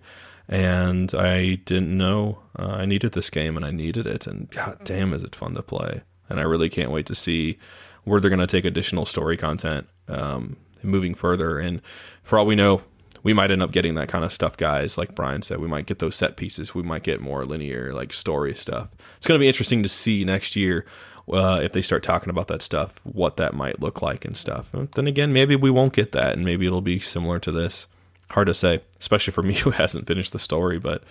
And 0.48 1.14
I 1.14 1.56
didn't 1.56 1.96
know 1.96 2.40
uh, 2.58 2.66
I 2.66 2.84
needed 2.86 3.12
this 3.12 3.30
game, 3.30 3.56
and 3.56 3.64
I 3.64 3.70
needed 3.70 4.06
it. 4.06 4.26
And 4.26 4.50
god 4.50 4.78
damn, 4.84 5.12
is 5.12 5.22
it 5.22 5.36
fun 5.36 5.54
to 5.54 5.62
play! 5.62 6.02
And 6.28 6.40
I 6.40 6.44
really 6.44 6.68
can't 6.68 6.90
wait 6.90 7.06
to 7.06 7.14
see 7.14 7.58
where 8.04 8.20
they're 8.20 8.30
going 8.30 8.40
to 8.40 8.46
take 8.46 8.64
additional 8.64 9.06
story 9.06 9.36
content 9.36 9.86
um, 10.08 10.56
moving 10.82 11.14
further. 11.14 11.58
And 11.58 11.82
for 12.22 12.38
all 12.38 12.46
we 12.46 12.56
know, 12.56 12.82
we 13.22 13.32
might 13.32 13.50
end 13.50 13.62
up 13.62 13.72
getting 13.72 13.94
that 13.96 14.08
kind 14.08 14.24
of 14.24 14.32
stuff, 14.32 14.56
guys. 14.56 14.96
Like 14.96 15.14
Brian 15.14 15.42
said, 15.42 15.58
we 15.58 15.68
might 15.68 15.86
get 15.86 15.98
those 15.98 16.16
set 16.16 16.36
pieces. 16.36 16.74
We 16.74 16.82
might 16.82 17.02
get 17.02 17.20
more 17.20 17.44
linear, 17.44 17.92
like 17.92 18.12
story 18.12 18.54
stuff. 18.54 18.88
It's 19.16 19.26
going 19.26 19.38
to 19.38 19.42
be 19.42 19.48
interesting 19.48 19.82
to 19.82 19.88
see 19.88 20.24
next 20.24 20.56
year 20.56 20.86
uh, 21.28 21.60
if 21.62 21.72
they 21.72 21.82
start 21.82 22.02
talking 22.02 22.30
about 22.30 22.48
that 22.48 22.62
stuff, 22.62 23.00
what 23.04 23.36
that 23.36 23.54
might 23.54 23.80
look 23.80 24.02
like 24.02 24.24
and 24.24 24.36
stuff. 24.36 24.70
But 24.72 24.92
then 24.92 25.06
again, 25.06 25.32
maybe 25.32 25.56
we 25.56 25.70
won't 25.70 25.92
get 25.92 26.12
that, 26.12 26.32
and 26.32 26.44
maybe 26.44 26.66
it'll 26.66 26.80
be 26.80 26.98
similar 26.98 27.38
to 27.40 27.52
this. 27.52 27.86
Hard 28.30 28.46
to 28.46 28.54
say, 28.54 28.82
especially 28.98 29.32
for 29.32 29.42
me 29.42 29.54
who 29.58 29.70
hasn't 29.70 30.06
finished 30.06 30.32
the 30.32 30.38
story. 30.38 30.78
But 30.78 31.02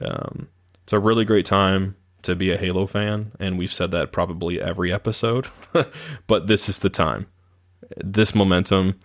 um, 0.00 0.48
it's 0.82 0.92
a 0.92 0.98
really 0.98 1.24
great 1.24 1.46
time 1.46 1.96
to 2.22 2.34
be 2.34 2.50
a 2.50 2.56
Halo 2.56 2.86
fan, 2.86 3.32
and 3.38 3.58
we've 3.58 3.72
said 3.72 3.90
that 3.92 4.12
probably 4.12 4.60
every 4.60 4.92
episode. 4.92 5.46
but 6.26 6.46
this 6.46 6.68
is 6.68 6.80
the 6.80 6.90
time. 6.90 7.26
This 7.96 8.34
momentum. 8.34 8.98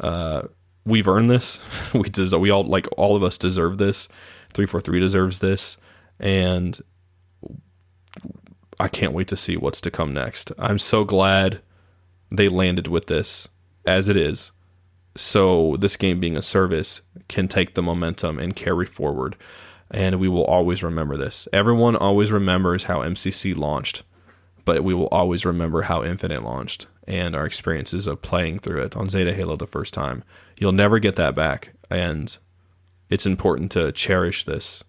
Uh, 0.00 0.42
we've 0.84 1.08
earned 1.08 1.30
this. 1.30 1.64
we 1.94 2.08
des- 2.08 2.36
we 2.36 2.50
all 2.50 2.64
like 2.64 2.86
all 2.96 3.16
of 3.16 3.22
us 3.22 3.36
deserve 3.36 3.78
this. 3.78 4.08
Three 4.52 4.66
four 4.66 4.80
three 4.80 5.00
deserves 5.00 5.38
this, 5.38 5.78
and 6.18 6.80
I 8.82 8.88
can't 8.88 9.12
wait 9.12 9.28
to 9.28 9.36
see 9.36 9.56
what's 9.56 9.80
to 9.82 9.92
come 9.92 10.12
next. 10.12 10.50
I'm 10.58 10.80
so 10.80 11.04
glad 11.04 11.60
they 12.32 12.48
landed 12.48 12.88
with 12.88 13.06
this 13.06 13.48
as 13.86 14.08
it 14.08 14.16
is. 14.16 14.50
So 15.16 15.76
this 15.78 15.96
game 15.96 16.18
being 16.18 16.36
a 16.36 16.42
service 16.42 17.00
can 17.28 17.46
take 17.46 17.74
the 17.74 17.82
momentum 17.82 18.40
and 18.40 18.56
carry 18.56 18.84
forward. 18.84 19.36
And 19.88 20.18
we 20.18 20.28
will 20.28 20.44
always 20.46 20.82
remember 20.82 21.16
this. 21.16 21.46
Everyone 21.52 21.94
always 21.94 22.32
remembers 22.32 22.84
how 22.84 23.02
MCC 23.02 23.56
launched, 23.56 24.02
but 24.64 24.82
we 24.82 24.94
will 24.94 25.08
always 25.12 25.44
remember 25.44 25.82
how 25.82 26.02
Infinite 26.02 26.42
launched 26.42 26.88
and 27.06 27.36
our 27.36 27.46
experiences 27.46 28.08
of 28.08 28.20
playing 28.20 28.58
through 28.58 28.82
it 28.82 28.96
on 28.96 29.08
Zeta 29.08 29.32
Halo 29.32 29.54
the 29.54 29.64
first 29.68 29.94
time. 29.94 30.24
You'll 30.58 30.72
never 30.72 30.98
get 30.98 31.14
that 31.14 31.36
back. 31.36 31.70
And 31.88 32.36
it's 33.08 33.26
important 33.26 33.70
to 33.72 33.92
cherish 33.92 34.42
this 34.42 34.82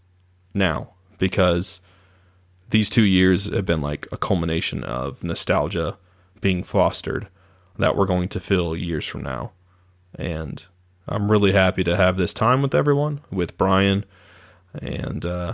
now 0.51 0.93
because 1.19 1.79
these 2.73 2.89
two 2.89 3.03
years 3.03 3.45
have 3.53 3.65
been 3.65 3.81
like 3.81 4.07
a 4.11 4.17
culmination 4.17 4.83
of 4.83 5.23
nostalgia 5.23 5.95
being 6.41 6.63
fostered 6.63 7.27
that 7.77 7.95
we're 7.95 8.07
going 8.07 8.27
to 8.27 8.39
feel 8.39 8.75
years 8.75 9.05
from 9.05 9.21
now. 9.21 9.51
And 10.15 10.65
I'm 11.07 11.29
really 11.29 11.51
happy 11.51 11.83
to 11.83 11.95
have 11.95 12.17
this 12.17 12.33
time 12.33 12.63
with 12.63 12.73
everyone, 12.73 13.21
with 13.29 13.55
Brian, 13.59 14.05
and 14.73 15.23
uh, 15.23 15.53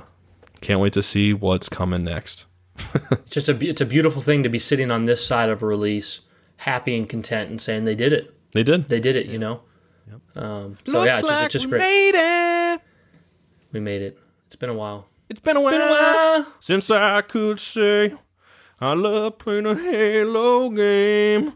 can't 0.61 0.79
wait 0.79 0.93
to 0.93 1.03
see 1.03 1.33
what's 1.33 1.67
coming 1.67 2.05
next. 2.05 2.45
It's 3.11 3.31
just 3.31 3.49
a 3.49 3.67
it's 3.67 3.81
a 3.81 3.85
beautiful 3.85 4.21
thing 4.21 4.41
to 4.43 4.49
be 4.49 4.57
sitting 4.57 4.89
on 4.89 5.03
this 5.03 5.23
side 5.25 5.49
of 5.49 5.61
a 5.61 5.65
release, 5.65 6.21
happy 6.57 6.95
and 6.95 7.07
content, 7.07 7.49
and 7.49 7.61
saying 7.61 7.83
they 7.83 7.95
did 7.95 8.13
it. 8.13 8.33
They 8.53 8.63
did. 8.63 8.87
They 8.87 9.01
did 9.01 9.17
it. 9.17 9.25
You 9.25 9.37
know. 9.37 9.61
Um, 10.35 10.77
so 10.85 11.03
yeah, 11.03 11.19
it's 11.19 11.27
just, 11.27 11.43
it's 11.43 11.53
just 11.53 11.69
great. 11.69 11.79
made 11.79 12.15
it. 12.15 12.81
We 13.73 13.81
made 13.81 14.01
it. 14.01 14.17
It's 14.47 14.55
been 14.55 14.69
a 14.69 14.73
while. 14.73 15.09
It's 15.29 15.39
been 15.39 15.57
a 15.57 15.61
while, 15.61 16.47
since 16.59 16.89
I 16.89 17.21
could 17.21 17.59
say 17.59 18.13
I 18.81 18.93
love 18.93 19.37
playing 19.37 19.65
a 19.67 19.75
Halo 19.75 20.69
game. 20.69 21.53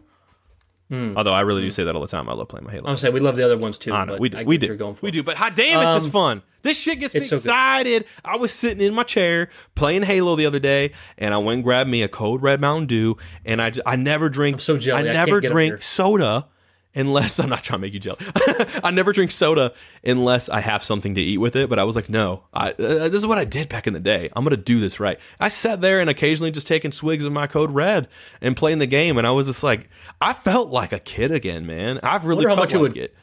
Although 1.16 1.32
I 1.32 1.40
really 1.40 1.62
do 1.62 1.72
say 1.72 1.82
that 1.82 1.96
all 1.96 2.02
the 2.02 2.06
time. 2.06 2.28
I 2.28 2.34
love 2.34 2.46
playing 2.46 2.66
my 2.66 2.70
Halo. 2.70 2.88
I'm 2.88 2.94
gonna 2.94 3.10
we 3.10 3.18
love 3.18 3.34
the 3.34 3.44
other 3.44 3.56
ones 3.58 3.78
too. 3.78 3.92
I 3.92 4.04
know 4.04 4.12
but 4.12 4.20
we 4.20 4.28
do. 4.28 4.38
I 4.38 4.44
we 4.44 4.58
do. 4.58 4.66
what 4.66 4.68
you're 4.68 4.76
Going 4.76 4.94
for. 4.94 5.00
we 5.06 5.10
do. 5.10 5.24
But 5.24 5.36
hot 5.36 5.56
damn, 5.56 5.80
it's 5.82 5.92
this 5.92 6.04
Um, 6.04 6.10
fun. 6.12 6.42
This 6.62 6.78
shit 6.78 7.00
gets 7.00 7.14
me 7.14 7.20
so 7.22 7.30
good. 7.30 7.36
excited. 7.40 8.04
I 8.24 8.36
was 8.36 8.52
sitting 8.52 8.80
in 8.80 8.94
my 8.94 9.02
chair 9.02 9.48
playing 9.74 10.04
Halo 10.04 10.36
the 10.36 10.46
other 10.46 10.60
day, 10.60 10.92
and 11.18 11.34
I 11.34 11.38
went 11.38 11.56
and 11.56 11.64
grabbed 11.64 11.90
me 11.90 12.02
a 12.02 12.08
Code 12.08 12.42
Red 12.42 12.60
Mountain 12.60 12.86
Dew, 12.86 13.16
and 13.44 13.60
I, 13.60 13.72
I 13.84 13.96
never 13.96 14.28
drink. 14.28 14.54
I'm 14.56 14.60
so 14.60 14.78
jelly. 14.78 15.08
I 15.08 15.10
I 15.10 15.14
never 15.14 15.38
up 15.38 15.42
drink 15.44 15.82
soda 15.82 16.46
unless 16.94 17.38
I'm 17.40 17.48
not 17.48 17.64
trying 17.64 17.78
to 17.78 17.82
make 17.82 17.94
you 17.94 18.00
jelly. 18.00 18.18
I 18.84 18.90
never 18.90 19.12
drink 19.12 19.30
soda 19.30 19.72
unless 20.04 20.48
I 20.48 20.60
have 20.60 20.84
something 20.84 21.14
to 21.14 21.20
eat 21.20 21.38
with 21.38 21.56
it. 21.56 21.68
But 21.68 21.78
I 21.78 21.84
was 21.84 21.96
like, 21.96 22.08
no, 22.08 22.44
I, 22.52 22.70
uh, 22.70 23.08
this 23.08 23.14
is 23.14 23.26
what 23.26 23.38
I 23.38 23.44
did 23.44 23.68
back 23.68 23.86
in 23.86 23.92
the 23.92 24.00
day. 24.00 24.28
I'm 24.34 24.44
gonna 24.44 24.56
do 24.56 24.80
this 24.80 25.00
right. 25.00 25.18
I 25.40 25.48
sat 25.48 25.80
there 25.80 26.00
and 26.00 26.08
occasionally 26.10 26.50
just 26.50 26.66
taking 26.66 26.92
swigs 26.92 27.24
of 27.24 27.32
my 27.32 27.46
code 27.46 27.70
red 27.70 28.08
and 28.40 28.56
playing 28.56 28.78
the 28.78 28.86
game, 28.86 29.18
and 29.18 29.26
I 29.26 29.30
was 29.32 29.46
just 29.46 29.62
like, 29.62 29.88
I 30.20 30.32
felt 30.32 30.70
like 30.70 30.92
a 30.92 30.98
kid 30.98 31.32
again, 31.32 31.66
man. 31.66 32.00
I've 32.02 32.24
really 32.24 32.44
wonder 32.46 32.50
how 32.50 32.62
much 32.62 32.74
it 32.74 32.78
would- 32.78 32.96
it. 32.96 33.14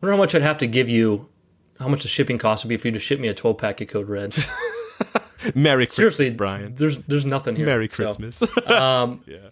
wonder 0.00 0.12
how 0.12 0.18
much 0.18 0.34
I'd 0.34 0.42
have 0.42 0.58
to 0.58 0.66
give 0.66 0.88
you. 0.88 1.28
How 1.78 1.88
much 1.88 2.02
the 2.02 2.08
shipping 2.08 2.36
cost 2.36 2.62
would 2.62 2.68
be 2.68 2.76
for 2.76 2.88
you 2.88 2.92
to 2.92 3.00
ship 3.00 3.18
me 3.20 3.28
a 3.28 3.32
12 3.34 3.56
pack 3.56 3.80
of 3.80 3.88
Code 3.88 4.06
Red? 4.08 4.36
Merry 5.54 5.86
Christmas, 5.86 6.16
Seriously, 6.16 6.36
Brian. 6.36 6.74
There's 6.76 6.98
there's 6.98 7.24
nothing 7.24 7.56
here. 7.56 7.66
Merry 7.66 7.88
So, 7.88 7.94
Christmas. 7.94 8.42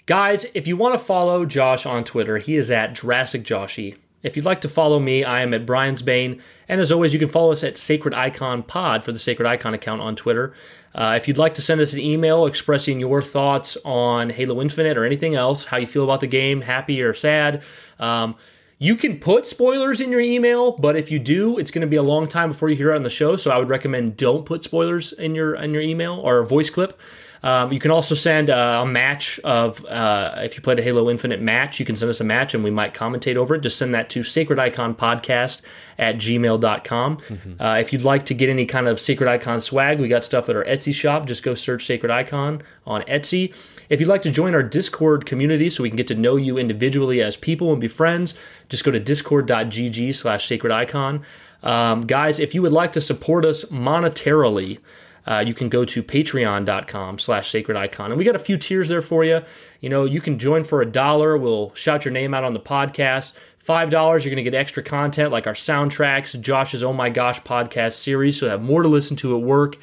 Guys, 0.06 0.46
if 0.54 0.66
you 0.66 0.76
want 0.76 0.94
to 0.94 0.98
follow 0.98 1.44
Josh 1.44 1.86
on 1.86 2.04
Twitter, 2.04 2.38
he 2.38 2.56
is 2.56 2.70
at 2.70 2.94
Jurassic 2.94 3.42
Joshy. 3.44 3.96
If 4.22 4.34
you'd 4.36 4.44
like 4.44 4.60
to 4.62 4.68
follow 4.68 4.98
me, 4.98 5.22
I 5.22 5.42
am 5.42 5.54
at 5.54 5.64
Brian's 5.64 6.02
Bane. 6.02 6.42
And 6.68 6.80
as 6.80 6.90
always, 6.90 7.12
you 7.12 7.20
can 7.20 7.28
follow 7.28 7.52
us 7.52 7.62
at 7.62 7.78
Sacred 7.78 8.12
Icon 8.14 8.64
Pod 8.64 9.04
for 9.04 9.12
the 9.12 9.18
Sacred 9.18 9.46
Icon 9.46 9.74
account 9.74 10.00
on 10.02 10.16
Twitter. 10.16 10.52
Uh, 10.94 11.14
if 11.16 11.28
you'd 11.28 11.38
like 11.38 11.54
to 11.54 11.62
send 11.62 11.80
us 11.80 11.92
an 11.92 12.00
email 12.00 12.44
expressing 12.44 12.98
your 12.98 13.22
thoughts 13.22 13.76
on 13.84 14.30
Halo 14.30 14.60
Infinite 14.60 14.96
or 14.98 15.04
anything 15.04 15.36
else, 15.36 15.66
how 15.66 15.76
you 15.76 15.86
feel 15.86 16.02
about 16.02 16.18
the 16.20 16.26
game, 16.26 16.62
happy 16.62 17.00
or 17.00 17.14
sad, 17.14 17.62
um, 18.00 18.34
you 18.78 18.94
can 18.94 19.18
put 19.18 19.46
spoilers 19.46 20.00
in 20.00 20.12
your 20.12 20.20
email, 20.20 20.72
but 20.72 20.96
if 20.96 21.10
you 21.10 21.18
do, 21.18 21.58
it's 21.58 21.70
going 21.70 21.82
to 21.82 21.88
be 21.88 21.96
a 21.96 22.02
long 22.02 22.28
time 22.28 22.50
before 22.50 22.68
you 22.68 22.76
hear 22.76 22.92
it 22.92 22.96
on 22.96 23.02
the 23.02 23.10
show. 23.10 23.36
So 23.36 23.50
I 23.50 23.58
would 23.58 23.68
recommend 23.68 24.16
don't 24.16 24.46
put 24.46 24.62
spoilers 24.62 25.12
in 25.12 25.34
your 25.34 25.54
in 25.56 25.72
your 25.72 25.82
email 25.82 26.14
or 26.14 26.38
a 26.38 26.46
voice 26.46 26.70
clip. 26.70 26.98
Um, 27.42 27.72
you 27.72 27.78
can 27.78 27.90
also 27.90 28.14
send 28.14 28.50
uh, 28.50 28.80
a 28.82 28.86
match 28.86 29.38
of 29.44 29.84
uh, 29.86 30.34
if 30.38 30.56
you 30.56 30.62
played 30.62 30.78
a 30.78 30.82
Halo 30.82 31.08
Infinite 31.08 31.40
match, 31.40 31.78
you 31.78 31.86
can 31.86 31.94
send 31.96 32.10
us 32.10 32.20
a 32.20 32.24
match 32.24 32.54
and 32.54 32.64
we 32.64 32.70
might 32.70 32.94
commentate 32.94 33.36
over 33.36 33.54
it. 33.54 33.60
Just 33.60 33.78
send 33.78 33.94
that 33.94 34.10
to 34.10 34.24
Sacred 34.24 34.58
Icon 34.58 34.94
Podcast 34.94 35.60
at 35.98 36.16
gmail.com. 36.16 37.18
Uh, 37.60 37.78
if 37.80 37.92
you'd 37.92 38.02
like 38.02 38.26
to 38.26 38.34
get 38.34 38.48
any 38.48 38.66
kind 38.66 38.88
of 38.88 38.98
Sacred 38.98 39.28
Icon 39.28 39.60
swag, 39.60 40.00
we 40.00 40.08
got 40.08 40.24
stuff 40.24 40.48
at 40.48 40.56
our 40.56 40.64
Etsy 40.64 40.92
shop. 40.94 41.26
Just 41.26 41.42
go 41.42 41.54
search 41.54 41.86
Sacred 41.86 42.10
Icon 42.10 42.62
on 42.86 43.02
Etsy. 43.02 43.54
If 43.88 44.00
you'd 44.00 44.08
like 44.08 44.22
to 44.22 44.30
join 44.30 44.54
our 44.54 44.62
Discord 44.62 45.24
community 45.24 45.70
so 45.70 45.82
we 45.82 45.90
can 45.90 45.96
get 45.96 46.08
to 46.08 46.14
know 46.14 46.36
you 46.36 46.58
individually 46.58 47.22
as 47.22 47.36
people 47.36 47.72
and 47.72 47.80
be 47.80 47.88
friends, 47.88 48.34
just 48.68 48.84
go 48.84 48.90
to 48.90 49.00
discord.gg 49.00 50.14
slash 50.14 50.46
sacred 50.46 50.72
icon. 50.72 51.22
Um, 51.62 52.02
guys, 52.06 52.38
if 52.38 52.54
you 52.54 52.62
would 52.62 52.72
like 52.72 52.92
to 52.92 53.00
support 53.00 53.44
us 53.44 53.64
monetarily, 53.64 54.78
uh, 55.26 55.42
you 55.46 55.54
can 55.54 55.68
go 55.68 55.84
to 55.84 56.02
patreon.com 56.02 57.18
slash 57.18 57.50
sacred 57.50 57.76
icon. 57.76 58.10
And 58.10 58.18
we 58.18 58.24
got 58.24 58.36
a 58.36 58.40
few 58.40 58.56
tiers 58.56 58.88
there 58.88 59.02
for 59.02 59.24
you. 59.24 59.42
You 59.80 59.88
know, 59.88 60.04
you 60.04 60.20
can 60.20 60.38
join 60.38 60.64
for 60.64 60.80
a 60.80 60.86
dollar. 60.86 61.36
We'll 61.36 61.74
shout 61.74 62.04
your 62.04 62.12
name 62.12 62.34
out 62.34 62.44
on 62.44 62.54
the 62.54 62.60
podcast. 62.60 63.34
$5, 63.64 63.90
you're 63.90 64.20
going 64.20 64.36
to 64.36 64.42
get 64.42 64.54
extra 64.54 64.82
content 64.82 65.30
like 65.30 65.46
our 65.46 65.52
soundtracks, 65.52 66.40
Josh's 66.40 66.82
Oh 66.82 66.94
My 66.94 67.10
Gosh 67.10 67.42
podcast 67.42 67.94
series. 67.94 68.40
So 68.40 68.48
have 68.48 68.62
more 68.62 68.82
to 68.82 68.88
listen 68.88 69.16
to 69.18 69.36
at 69.36 69.42
work. 69.42 69.76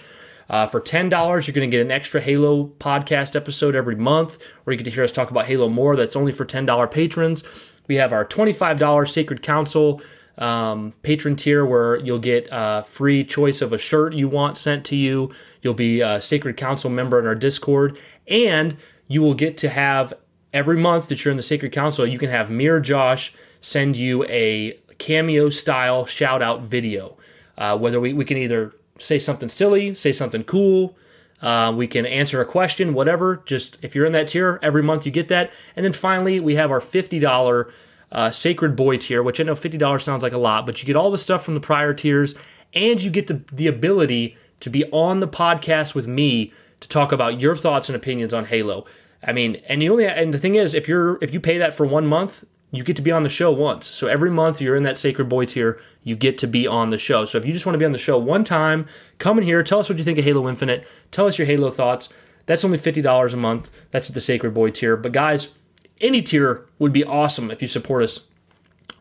Uh, 0.50 0.68
for 0.68 0.80
$10, 0.80 1.10
you're 1.12 1.54
going 1.54 1.70
to 1.70 1.78
get 1.78 1.82
an 1.82 1.92
extra 1.92 2.22
Halo 2.22 2.68
podcast 2.80 3.36
episode 3.36 3.76
every 3.76 3.96
month, 3.96 4.38
where 4.64 4.74
you 4.74 4.78
get 4.78 4.86
to 4.86 4.92
hear 4.92 5.04
us 5.04 5.12
talk 5.12 5.32
about 5.32 5.46
Halo 5.46 5.70
more. 5.70 5.96
That's 5.96 6.16
only 6.16 6.32
for 6.32 6.46
$10 6.46 6.92
patrons. 6.92 7.44
We 7.88 7.96
have 7.96 8.12
our 8.14 8.26
$25 8.26 9.10
Sacred 9.10 9.42
Council 9.42 10.02
um, 10.38 10.94
patron 11.02 11.36
tier, 11.36 11.66
where 11.66 11.98
you'll 11.98 12.20
get 12.20 12.48
a 12.52 12.84
free 12.84 13.24
choice 13.24 13.62
of 13.62 13.74
a 13.74 13.78
shirt 13.78 14.14
you 14.14 14.28
want 14.28 14.58
sent 14.58 14.86
to 14.86 14.96
you. 14.96 15.32
You'll 15.62 15.74
be 15.74 16.02
a 16.02 16.22
Sacred 16.22 16.58
Council 16.58 16.90
member 16.90 17.20
in 17.20 17.26
our 17.26 17.36
Discord, 17.36 17.98
and 18.28 18.78
you 19.08 19.22
will 19.22 19.34
get 19.34 19.58
to 19.58 19.70
have 19.70 20.14
every 20.56 20.78
month 20.78 21.10
that 21.10 21.24
you're 21.24 21.32
in 21.32 21.38
the 21.38 21.44
Sacred 21.44 21.74
Council, 21.74 22.08
you 22.08 22.18
can 22.18 22.30
have 22.30 22.50
me 22.50 22.68
or 22.68 22.80
Josh 22.80 23.34
send 23.60 23.98
you 23.98 24.24
a 24.26 24.80
cameo 24.98 25.50
style 25.50 26.06
shout 26.06 26.42
out 26.42 26.62
video. 26.62 27.18
Uh, 27.58 27.78
whether 27.78 28.00
we, 28.00 28.14
we 28.14 28.24
can 28.26 28.38
either 28.38 28.74
say 28.98 29.20
something 29.20 29.50
silly, 29.50 29.94
say 29.96 30.12
something 30.12 30.44
cool, 30.44 30.96
uh, 31.42 31.74
we 31.76 31.88
can 31.88 32.06
answer 32.06 32.42
a 32.42 32.46
question, 32.46 32.94
whatever. 32.94 33.44
Just 33.46 33.78
if 33.82 33.94
you're 33.94 34.06
in 34.06 34.14
that 34.14 34.30
tier, 34.30 34.60
every 34.62 34.82
month 34.82 35.06
you 35.06 35.12
get 35.12 35.28
that. 35.28 35.52
And 35.76 35.86
then 35.86 35.94
finally, 35.94 36.40
we 36.40 36.56
have 36.56 36.72
our 36.72 36.80
$50 36.80 37.72
uh, 38.12 38.32
Sacred 38.32 38.76
Boy 38.76 38.98
tier, 38.98 39.22
which 39.22 39.40
I 39.40 39.44
know 39.44 39.56
$50 39.56 40.02
sounds 40.02 40.24
like 40.24 40.34
a 40.34 40.38
lot, 40.38 40.66
but 40.66 40.82
you 40.82 40.88
get 40.88 40.96
all 40.96 41.12
the 41.12 41.18
stuff 41.18 41.44
from 41.44 41.54
the 41.54 41.60
prior 41.60 41.94
tiers 41.94 42.36
and 42.74 43.02
you 43.02 43.10
get 43.10 43.28
the, 43.28 43.42
the 43.52 43.68
ability 43.68 44.38
to 44.62 44.70
be 44.70 44.86
on 44.92 45.20
the 45.20 45.28
podcast 45.28 45.94
with 45.94 46.08
me 46.08 46.54
to 46.80 46.88
talk 46.88 47.12
about 47.12 47.40
your 47.40 47.56
thoughts 47.56 47.90
and 47.90 47.96
opinions 47.96 48.34
on 48.34 48.46
Halo. 48.46 48.86
I 49.24 49.32
mean, 49.32 49.56
and 49.68 49.82
the 49.82 49.90
only 49.90 50.06
and 50.06 50.34
the 50.34 50.40
thing 50.40 50.56
is, 50.56 50.74
if 50.74 50.88
you're 50.88 51.18
if 51.22 51.34
you 51.34 51.40
pay 51.40 51.58
that 51.58 51.74
for 51.74 51.86
one 51.86 52.06
month, 52.06 52.46
you 52.78 52.84
get 52.84 52.96
to 52.96 53.02
be 53.02 53.12
on 53.12 53.24
the 53.24 53.30
show 53.30 53.52
once. 53.52 53.86
So 53.88 54.08
every 54.08 54.30
month 54.30 54.62
you're 54.62 54.76
in 54.76 54.84
that 54.84 54.98
Sacred 54.98 55.30
Boy 55.30 55.46
tier, 55.46 55.80
you 56.04 56.16
get 56.16 56.38
to 56.40 56.48
be 56.48 56.66
on 56.68 56.90
the 56.90 56.98
show. 56.98 57.26
So 57.26 57.38
if 57.38 57.46
you 57.46 57.54
just 57.54 57.66
want 57.66 57.74
to 57.76 57.80
be 57.80 57.86
on 57.86 57.92
the 57.92 57.98
show 57.98 58.18
one 58.18 58.44
time, 58.44 58.88
come 59.20 59.38
in 59.38 59.44
here, 59.44 59.62
tell 59.64 59.80
us 59.80 59.90
what 59.90 59.98
you 59.98 60.04
think 60.04 60.18
of 60.18 60.26
Halo 60.26 60.48
Infinite, 60.48 60.88
tell 61.12 61.28
us 61.28 61.38
your 61.38 61.48
Halo 61.48 61.70
thoughts. 61.72 62.10
That's 62.46 62.64
only 62.64 62.78
$50 62.78 63.34
a 63.34 63.38
month. 63.38 63.70
That's 63.92 64.08
the 64.10 64.22
Sacred 64.22 64.54
Boy 64.54 64.70
tier. 64.70 64.96
But 64.96 65.12
guys, 65.12 65.56
any 66.02 66.22
tier 66.22 66.66
would 66.78 66.94
be 66.94 67.04
awesome 67.04 67.50
if 67.52 67.62
you 67.62 67.68
support 67.68 68.04
us 68.04 68.28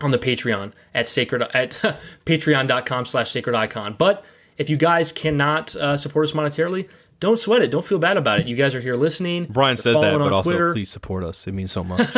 on 0.01 0.11
the 0.11 0.17
Patreon 0.17 0.71
at 0.93 1.07
sacred 1.07 1.43
at 1.53 1.71
patreon.com 2.25 3.05
slash 3.05 3.31
sacred 3.31 3.55
icon. 3.55 3.95
But 3.97 4.25
if 4.57 4.69
you 4.69 4.77
guys 4.77 5.11
cannot 5.11 5.75
uh, 5.75 5.95
support 5.97 6.27
us 6.27 6.31
monetarily, 6.33 6.89
don't 7.19 7.37
sweat 7.39 7.61
it. 7.61 7.71
Don't 7.71 7.85
feel 7.85 7.99
bad 7.99 8.17
about 8.17 8.39
it. 8.39 8.47
You 8.47 8.55
guys 8.55 8.75
are 8.75 8.81
here 8.81 8.95
listening. 8.95 9.45
Brian 9.49 9.77
says 9.77 9.99
that, 9.99 10.17
but 10.17 10.33
also 10.33 10.49
Twitter. 10.49 10.73
please 10.73 10.91
support 10.91 11.23
us. 11.23 11.47
It 11.47 11.53
means 11.53 11.71
so 11.71 11.83
much. 11.83 12.09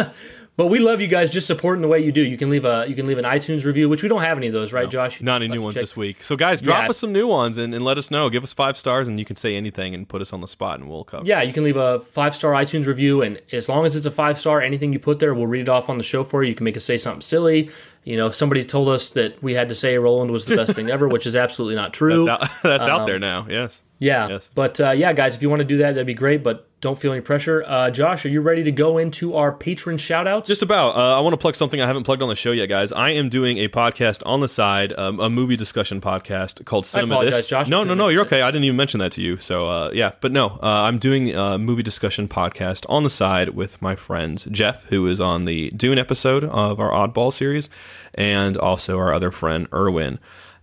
But 0.57 0.67
we 0.67 0.79
love 0.79 0.99
you 1.01 1.07
guys 1.07 1.29
just 1.29 1.45
supporting 1.45 1.83
the 1.83 1.87
way 1.87 1.99
you 1.99 2.11
do. 2.11 2.19
You 2.21 2.35
can 2.35 2.49
leave 2.49 2.65
a 2.65 2.85
you 2.89 2.95
can 2.95 3.05
leave 3.05 3.19
an 3.19 3.25
iTunes 3.25 3.63
review, 3.63 3.87
which 3.87 4.01
we 4.01 4.09
don't 4.09 4.23
have 4.23 4.37
any 4.37 4.47
of 4.47 4.53
those, 4.53 4.73
right, 4.73 4.89
Josh? 4.89 5.21
Not 5.21 5.43
any 5.43 5.49
new 5.53 5.61
ones 5.61 5.75
check. 5.75 5.83
this 5.83 5.95
week. 5.95 6.23
So 6.23 6.35
guys, 6.35 6.61
drop 6.61 6.85
Yeah. 6.85 6.89
us 6.89 6.97
some 6.97 7.13
new 7.13 7.27
ones 7.27 7.59
and, 7.59 7.75
and 7.75 7.85
let 7.85 7.99
us 7.99 8.09
know. 8.09 8.27
Give 8.31 8.43
us 8.43 8.53
five 8.53 8.75
stars 8.75 9.07
and 9.07 9.19
you 9.19 9.25
can 9.25 9.35
say 9.35 9.55
anything 9.55 9.93
and 9.93 10.09
put 10.09 10.19
us 10.19 10.33
on 10.33 10.41
the 10.41 10.47
spot 10.47 10.79
and 10.79 10.89
we'll 10.89 11.03
cover. 11.03 11.23
Yeah, 11.27 11.43
you 11.43 11.53
can 11.53 11.63
leave 11.63 11.77
a 11.77 11.99
five 11.99 12.35
star 12.35 12.53
iTunes 12.53 12.87
review, 12.87 13.21
and 13.21 13.39
as 13.51 13.69
long 13.69 13.85
as 13.85 13.95
it's 13.95 14.07
a 14.07 14.11
five 14.11 14.39
star, 14.39 14.59
anything 14.59 14.93
you 14.93 14.99
put 14.99 15.19
there, 15.19 15.33
we'll 15.35 15.45
read 15.45 15.61
it 15.61 15.69
off 15.69 15.89
on 15.89 15.99
the 15.99 16.03
show 16.03 16.23
for 16.23 16.41
you. 16.43 16.49
You 16.49 16.55
can 16.55 16.63
make 16.65 16.75
us 16.75 16.83
say 16.85 16.97
something 16.97 17.21
silly. 17.21 17.69
You 18.03 18.17
know, 18.17 18.31
somebody 18.31 18.63
told 18.63 18.89
us 18.89 19.11
that 19.11 19.43
we 19.43 19.53
had 19.53 19.69
to 19.69 19.75
say 19.75 19.95
Roland 19.99 20.31
was 20.31 20.45
the 20.47 20.55
best 20.55 20.73
thing 20.73 20.89
ever, 20.89 21.07
which 21.07 21.27
is 21.27 21.35
absolutely 21.35 21.75
not 21.75 21.93
true. 21.99 22.25
That's, 22.25 22.41
out, 22.43 22.49
that's 22.63 22.83
out 22.83 23.01
Um, 23.01 23.05
there 23.05 23.19
now. 23.19 23.45
Yes. 23.47 23.83
yeah, 23.99 24.27
Yes. 24.27 24.49
but 24.55 24.81
uh, 24.81 24.89
yeah, 24.91 25.13
guys, 25.13 25.35
if 25.35 25.41
you 25.43 25.49
want 25.51 25.59
to 25.59 25.65
do 25.65 25.77
that, 25.77 25.91
that'd 25.91 26.07
be 26.07 26.13
great. 26.15 26.41
But 26.41 26.66
don't 26.79 26.99
feel 26.99 27.11
any 27.11 27.21
pressure. 27.21 27.63
Uh, 27.65 27.89
Josh, 27.89 28.23
are 28.25 28.29
you 28.29 28.39
ready 28.39 28.63
to 28.63 28.71
go 28.71 28.99
into 28.99 29.35
our 29.35 29.51
patron 29.51 29.97
shout 29.97 30.27
outs? 30.27 30.47
Just 30.47 30.61
about. 30.61 30.95
Uh, 30.95 31.17
I 31.17 31.21
want 31.21 31.33
to 31.33 31.37
plug 31.37 31.55
something 31.55 31.81
I 31.81 31.87
haven't 31.87 32.03
plugged 32.03 32.21
on 32.21 32.29
the 32.29 32.35
show 32.35 32.51
yet, 32.51 32.67
guys. 32.67 32.91
I 32.91 33.11
am 33.11 33.29
doing 33.29 33.57
a 33.57 33.67
podcast 33.67 34.21
on 34.25 34.41
the 34.41 34.47
side, 34.47 34.93
um, 34.93 35.19
a 35.19 35.29
movie 35.29 35.55
discussion 35.55 36.01
podcast 36.01 36.63
called 36.65 36.85
Cinema 36.85 37.15
apologize, 37.15 37.37
This. 37.37 37.49
Josh. 37.49 37.67
No, 37.67 37.83
no, 37.83 37.95
no, 37.95 38.09
you're 38.09 38.25
okay. 38.25 38.43
I 38.43 38.51
didn't 38.51 38.65
even 38.65 38.77
mention 38.77 38.99
that 38.99 39.11
to 39.13 39.21
you. 39.23 39.37
So 39.37 39.67
uh, 39.67 39.91
yeah, 39.91 40.11
but 40.21 40.31
no, 40.31 40.59
uh, 40.61 40.67
I'm 40.83 40.99
doing 40.99 41.33
a 41.33 41.57
movie 41.57 41.83
discussion 41.83 42.27
podcast 42.27 42.85
on 42.87 43.03
the 43.03 43.09
side 43.09 43.49
with 43.49 43.81
my 43.81 43.95
friends 43.95 44.45
Jeff, 44.51 44.85
who 44.85 45.07
is 45.07 45.19
on 45.19 45.45
the 45.45 45.71
Dune 45.71 45.97
episode 45.97 46.43
of 46.43 46.79
our 46.79 46.91
Oddball 46.91 47.33
series, 47.33 47.69
and 48.13 48.55
also 48.55 48.99
our 48.99 49.11
other 49.13 49.31
friend 49.31 49.67
Erwin. 49.73 50.19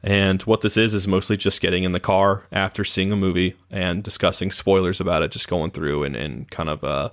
And 0.07 0.43
what 0.43 0.61
this 0.61 0.77
is 0.77 0.93
is 0.93 1.09
mostly 1.09 1.39
just 1.39 1.63
getting 1.63 1.83
in 1.83 1.93
the 1.93 1.99
car 1.99 2.45
after 2.53 2.85
seeing 2.85 3.11
a 3.11 3.17
movie 3.17 3.57
and 3.73 4.03
discussing 4.03 4.51
spoilers 4.51 5.01
about 5.01 5.23
it, 5.23 5.31
just 5.31 5.49
going 5.49 5.71
through 5.71 6.05
and, 6.05 6.15
and 6.15 6.51
kind 6.51 6.69
of 6.69 6.85
uh, 6.85 7.09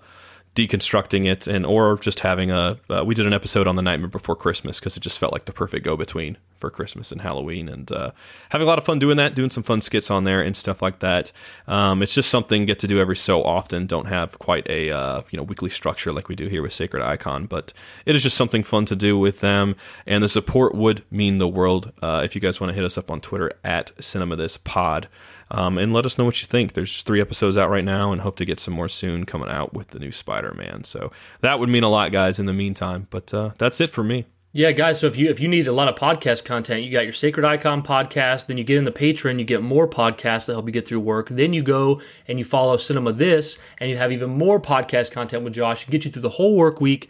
deconstructing 0.56 1.26
it, 1.26 1.48
and 1.48 1.66
or 1.66 1.98
just 1.98 2.22
having 2.22 2.52
a. 2.52 2.78
Uh, 2.90 3.04
we 3.06 3.16
did 3.16 3.26
an 3.26 3.34
episode 3.34 3.68
on 3.68 3.76
the 3.76 3.82
Nightmare 3.82 4.10
Before 4.10 4.36
Christmas 4.36 4.80
because 4.80 4.98
it 4.98 5.00
just 5.00 5.18
felt 5.18 5.32
like 5.32 5.46
the 5.46 5.54
perfect 5.54 5.86
go 5.86 5.96
between 5.96 6.38
for 6.60 6.70
Christmas 6.70 7.12
and 7.12 7.22
Halloween, 7.22 7.70
and 7.70 7.92
uh, 7.92 8.12
having 8.50 8.66
a 8.66 8.70
lot 8.70 8.78
of 8.78 8.86
fun 8.86 9.00
doing 9.00 9.18
that, 9.18 9.34
doing 9.34 9.50
some 9.50 9.64
fun 9.64 9.82
skits 9.82 10.12
on 10.12 10.26
there 10.26 10.42
and 10.42 10.58
stuff 10.58 10.82
like 10.82 11.00
that. 11.00 11.32
Um, 11.68 12.04
it's 12.04 12.14
just 12.14 12.30
something 12.30 12.66
get 12.66 12.80
to 12.80 12.88
do 12.88 13.00
every 13.00 13.16
so 13.16 13.44
often. 13.44 13.88
Don't 13.88 14.08
have 14.08 14.38
quite 14.40 14.70
a 14.70 14.92
uh, 14.92 15.22
you 15.32 15.38
know 15.38 15.44
weekly 15.44 15.70
structure 15.70 16.12
like 16.12 16.28
we 16.28 16.36
do 16.36 16.48
here 16.48 16.62
with 16.62 16.74
Sacred 16.74 17.02
Icon, 17.02 17.46
but 17.46 17.72
it 18.06 18.16
is 18.16 18.24
just 18.24 18.38
something 18.38 18.64
fun 18.64 18.86
to 18.86 18.96
do 18.96 19.18
with 19.18 19.40
them, 19.40 19.76
and 20.06 20.22
the 20.22 20.30
support 20.30 20.76
would 20.76 21.04
mean 21.10 21.38
the 21.38 21.48
world. 21.48 21.94
Uh, 22.02 22.22
if 22.26 22.36
you 22.36 22.42
guys 22.42 22.60
want 22.60 22.72
to 22.72 22.76
hit 22.76 22.84
us 22.84 22.98
up 22.98 23.10
on 23.10 23.22
Twitter 23.22 23.52
at 23.64 23.92
Cinema 24.04 24.36
This 24.36 24.58
Pod. 24.58 25.08
Um, 25.52 25.78
and 25.78 25.92
let 25.92 26.06
us 26.06 26.18
know 26.18 26.26
what 26.26 26.42
you 26.42 26.48
think. 26.48 26.74
There's 26.74 27.04
three 27.04 27.20
episodes 27.20 27.58
out 27.58 27.70
right 27.70 27.84
now, 27.84 28.12
and 28.12 28.22
hope 28.22 28.38
to 28.38 28.46
get 28.46 28.60
some 28.60 28.74
more 28.74 28.90
soon 28.90 29.26
coming 29.26 29.50
out 29.50 29.74
with 29.74 29.90
the 29.90 30.00
new 30.00 30.12
Spider-Man. 30.12 30.86
So 30.86 31.12
that 31.42 31.60
would 31.60 31.70
mean 31.70 31.84
a 31.84 31.90
lot, 31.90 32.12
guys. 32.12 32.40
In 32.40 32.46
the 32.46 32.54
meantime, 32.54 33.08
but 33.10 33.34
uh, 33.34 33.52
that's 33.58 33.82
it 33.82 33.90
for 33.90 34.04
me. 34.04 34.26
Yeah, 34.54 34.72
guys. 34.74 35.00
So 35.00 35.08
if 35.08 35.16
you 35.16 35.30
if 35.30 35.40
you 35.40 35.48
need 35.48 35.66
a 35.68 35.72
lot 35.72 35.88
of 35.88 35.96
podcast 35.96 36.44
content, 36.44 36.84
you 36.84 36.92
got 36.92 37.06
your 37.06 37.14
Sacred 37.14 37.46
Icon 37.46 37.82
podcast. 37.84 38.48
Then 38.48 38.58
you 38.58 38.66
get 38.66 38.78
in 38.78 38.84
the 38.84 38.92
Patreon, 38.92 39.40
you 39.40 39.46
get 39.46 39.62
more 39.62 39.88
podcasts 39.88 40.46
that 40.46 40.54
help 40.54 40.66
you 40.66 40.74
get 40.74 40.86
through 40.86 41.00
work. 41.00 41.30
Then 41.30 41.54
you 41.54 41.64
go 41.64 42.02
and 42.28 42.38
you 42.38 42.44
follow 42.44 42.76
Cinema 42.76 43.14
This, 43.14 43.58
and 43.78 43.90
you 43.90 43.96
have 43.96 44.12
even 44.12 44.30
more 44.30 44.60
podcast 44.60 45.12
content 45.12 45.44
with 45.44 45.54
Josh. 45.54 45.86
And 45.86 45.92
get 45.92 46.04
you 46.04 46.12
through 46.12 46.24
the 46.24 46.32
whole 46.32 46.56
work 46.58 46.82
week. 46.82 47.10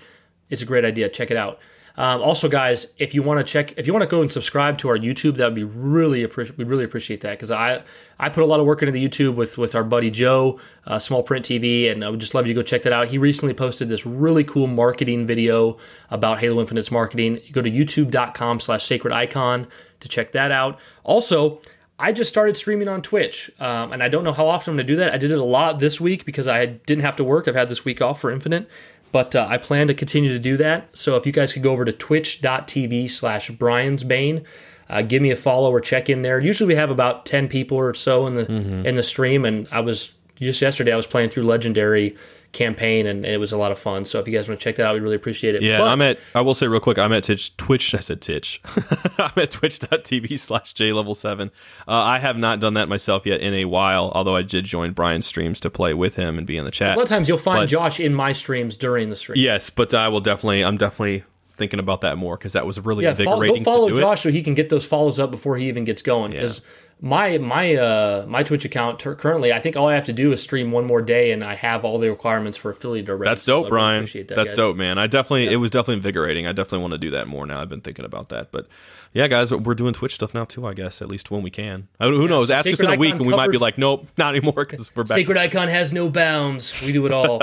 It's 0.52 0.62
a 0.62 0.66
great 0.66 0.86
idea. 0.86 1.10
Check 1.10 1.32
it 1.32 1.38
out. 1.38 1.60
Um, 1.98 2.22
also, 2.22 2.48
guys, 2.48 2.88
if 2.98 3.14
you 3.14 3.22
want 3.22 3.40
to 3.40 3.44
check, 3.44 3.74
if 3.78 3.86
you 3.86 3.94
want 3.94 4.04
to 4.04 4.08
go 4.08 4.22
and 4.22 4.32
subscribe 4.32 4.78
to 4.80 4.90
our 4.90 4.98
YouTube, 4.98 5.38
that 5.38 5.46
would 5.46 5.56
be 5.56 5.64
really 5.64 6.24
appreciate. 6.24 6.58
We 6.58 6.64
really 6.64 6.84
appreciate 6.84 7.22
that 7.22 7.32
because 7.32 7.52
I 7.52 7.84
I 8.20 8.30
put 8.30 8.44
a 8.44 8.46
lot 8.46 8.60
of 8.60 8.66
work 8.66 8.82
into 8.82 8.92
the 8.92 9.06
YouTube 9.06 9.36
with 9.36 9.58
with 9.58 9.76
our 9.76 9.84
buddy 9.84 10.10
Joe, 10.10 10.60
uh, 10.88 11.00
Small 11.00 11.24
Print 11.24 11.46
TV, 11.46 11.92
and 11.92 12.04
I 12.04 12.10
would 12.10 12.20
just 12.20 12.34
love 12.34 12.48
you 12.48 12.54
to 12.54 12.60
go 12.60 12.64
check 12.64 12.84
that 12.84 12.94
out. 12.94 13.10
He 13.10 13.18
recently 13.18 13.54
posted 13.54 13.90
this 13.90 14.06
really 14.06 14.44
cool 14.44 14.68
marketing 14.68 15.28
video 15.28 15.78
about 16.10 16.40
Halo 16.40 16.62
Infinite's 16.62 16.92
marketing. 16.92 17.42
You 17.46 17.52
go 17.52 17.62
to 17.62 17.72
YouTube.com/slash 17.72 18.84
Sacred 18.84 19.14
Icon 19.14 19.68
to 20.00 20.08
check 20.08 20.32
that 20.32 20.52
out. 20.52 20.80
Also. 21.04 21.62
I 22.00 22.12
just 22.12 22.32
started 22.32 22.58
streaming 22.58 22.88
on 22.88 23.04
Twitch, 23.04 23.52
um, 23.60 23.94
and 23.94 24.02
I 24.02 24.10
don't 24.10 24.24
know 24.24 24.34
how 24.34 24.48
often 24.48 24.72
I'm 24.72 24.78
going 24.78 24.88
to 24.88 24.94
do 24.94 24.98
that. 24.98 25.14
I 25.14 25.20
did 25.20 25.30
it 25.30 25.38
a 25.38 25.44
lot 25.44 25.78
this 25.78 26.02
week 26.02 26.26
because 26.26 26.48
I 26.48 26.66
didn't 26.66 27.04
have 27.04 27.16
to 27.18 27.24
work. 27.24 27.48
I've 27.48 27.54
had 27.54 27.70
this 27.70 27.86
week 27.86 28.02
off 28.02 28.20
for 28.20 28.32
Infinite, 28.32 28.68
but 29.12 29.36
uh, 29.36 29.48
I 29.50 29.58
plan 29.58 29.88
to 29.88 29.94
continue 29.94 30.30
to 30.32 30.40
do 30.40 30.58
that. 30.58 30.90
So 30.94 31.16
if 31.16 31.26
you 31.26 31.32
guys 31.32 31.54
could 31.54 31.64
go 31.64 31.72
over 31.72 31.86
to 31.86 31.92
twitch.tv 31.92 33.10
slash 33.12 33.50
Brian's 33.52 34.04
Bane, 34.04 34.44
uh, 34.90 35.02
give 35.02 35.22
me 35.22 35.32
a 35.32 35.36
follow 35.36 35.72
or 35.72 35.82
check 35.82 36.10
in 36.10 36.22
there. 36.22 36.40
Usually 36.40 36.68
we 36.68 36.76
have 36.76 36.90
about 36.90 37.26
10 37.26 37.48
people 37.48 37.78
or 37.78 37.94
so 37.94 38.28
in 38.28 38.34
the 38.36 38.46
Mm-hmm. 38.46 38.86
in 38.86 38.96
the 38.96 39.04
stream, 39.04 39.46
and 39.46 39.68
I 39.72 39.80
was 39.82 40.14
just 40.36 40.62
yesterday 40.62 40.92
I 40.92 40.96
was 40.98 41.08
playing 41.08 41.30
through 41.30 41.44
Legendary 41.44 42.16
campaign, 42.52 43.06
and, 43.08 43.26
it 43.26 43.40
was 43.40 43.52
a 43.52 43.58
lot 43.58 43.72
of 43.72 43.80
fun. 43.80 44.04
So 44.06 44.20
if 44.20 44.28
you 44.28 44.38
guys 44.38 44.48
want 44.48 44.60
to 44.60 44.64
check 44.64 44.76
that 44.76 44.86
out, 44.86 44.94
we 44.94 45.00
really 45.00 45.16
appreciate 45.16 45.56
it. 45.56 45.62
Yeah, 45.62 45.80
But- 45.80 45.88
I'm 45.88 46.02
at. 46.02 46.20
I 46.36 46.42
will 46.42 46.54
say 46.56 46.68
real 46.68 46.80
quick. 46.80 46.98
I'm 46.98 47.14
at 47.14 47.24
Twitch. 47.24 47.56
Twitch. 47.58 47.96
I 47.96 48.00
said 48.00 48.22
Twitch. 48.22 48.62
I'm 49.18 49.32
at 49.38 49.52
Twitch.tv 49.52 50.38
slash 50.40 50.74
J 50.74 50.92
Level 50.94 51.16
Seven. 51.16 51.52
Uh, 51.88 51.92
I 51.94 52.20
have 52.20 52.38
not 52.38 52.60
done 52.60 52.74
that 52.76 52.90
myself 52.90 53.26
yet 53.26 53.40
in 53.42 53.54
a 53.54 53.66
while. 53.66 54.12
Although 54.14 54.36
I 54.36 54.42
did 54.42 54.66
join 54.66 54.92
Brian's 54.92 55.26
streams 55.26 55.60
to 55.62 55.70
play 55.70 55.94
with 55.94 56.16
him 56.16 56.38
and 56.38 56.46
be 56.46 56.58
in 56.58 56.66
the 56.66 56.72
chat. 56.72 56.96
a 56.96 56.98
lot 56.98 57.04
of 57.04 57.10
times 57.10 57.28
you'll 57.28 57.38
find 57.38 57.62
But- 57.64 57.70
Josh 57.70 58.00
in 58.00 58.14
my 58.14 58.34
streams 58.34 58.76
during 58.76 59.10
the 59.10 59.16
stream. 59.16 59.38
Yes, 59.42 59.70
but 59.70 59.94
I 59.94 60.08
will 60.10 60.20
definitely. 60.22 60.64
I'm 60.64 60.78
definitely 60.78 61.24
thinking 61.62 61.80
about 61.80 62.02
that 62.02 62.18
more 62.18 62.36
because 62.38 62.54
that 62.54 62.66
was 62.66 62.80
really 62.80 63.06
Yeah, 63.06 63.14
follow, 63.14 63.34
invigorating. 63.34 63.64
go 63.64 63.72
follow 63.72 63.90
to 63.90 63.96
do 63.96 64.02
Josh 64.02 64.22
so 64.24 64.32
he 64.32 64.42
can 64.44 64.54
get 64.56 64.70
those 64.70 64.86
follows 64.86 65.20
up 65.20 65.32
before 65.32 65.58
he 65.58 65.68
even 65.68 65.84
gets 65.86 66.02
going. 66.02 66.32
Because 66.32 66.62
my 67.00 67.38
my 67.38 67.76
uh, 67.76 68.26
my 68.28 68.44
Twitch 68.44 68.66
account 68.66 69.00
currently, 69.00 69.52
I 69.54 69.60
think 69.60 69.76
all 69.78 69.88
I 69.88 69.96
have 69.96 70.04
to 70.06 70.14
do 70.14 70.32
is 70.34 70.42
stream 70.44 70.72
one 70.72 70.86
more 70.86 71.02
day, 71.02 71.32
and 71.32 71.44
I 71.44 71.56
have 71.56 71.84
all 71.86 71.98
the 71.98 72.10
requirements 72.10 72.58
for 72.58 72.72
affiliate 72.72 73.10
already. 73.10 73.30
That's 73.30 73.46
dope, 73.46 73.66
really 73.66 73.70
Brian. 73.70 74.06
that, 74.06 74.28
That's 74.28 74.52
guys. 74.52 74.54
dope, 74.54 74.76
man. 74.78 74.98
I 74.98 75.08
definitely. 75.08 75.48
It 75.52 75.56
was 75.58 75.72
definitely 75.72 75.96
invigorating. 75.96 76.46
I 76.48 76.52
definitely 76.52 76.80
want 76.80 76.92
to 76.94 76.98
do 77.00 77.12
that 77.12 77.28
more 77.28 77.46
now. 77.46 77.62
I've 77.62 77.70
been 77.70 77.82
thinking 77.82 78.06
about 78.06 78.30
that, 78.30 78.52
but 78.52 78.68
yeah, 79.14 79.28
guys, 79.28 79.52
we're 79.54 79.76
doing 79.76 79.94
Twitch 79.94 80.16
stuff 80.16 80.34
now 80.34 80.46
too. 80.46 80.66
I 80.66 80.74
guess 80.74 81.02
at 81.02 81.08
least 81.08 81.32
when 81.32 81.42
we 81.42 81.50
can. 81.50 81.88
Who 82.00 82.28
knows? 82.28 82.50
Ask 82.50 82.62
us 82.68 82.68
in 82.68 82.76
Sacred 82.78 82.96
a 82.96 83.00
week, 83.00 83.16
and 83.16 83.26
we 83.26 83.36
might 83.36 83.52
be 83.52 83.58
like, 83.58 83.78
nope, 83.78 84.08
not 84.18 84.36
anymore 84.36 84.54
because 84.66 84.96
we're 84.96 85.04
back. 85.04 85.18
Sacred 85.18 85.38
Icon 85.38 85.68
has 85.68 85.92
no 85.92 86.10
bounds. 86.10 86.82
We 86.82 86.92
do 86.92 87.06
it 87.06 87.12
all. 87.14 87.42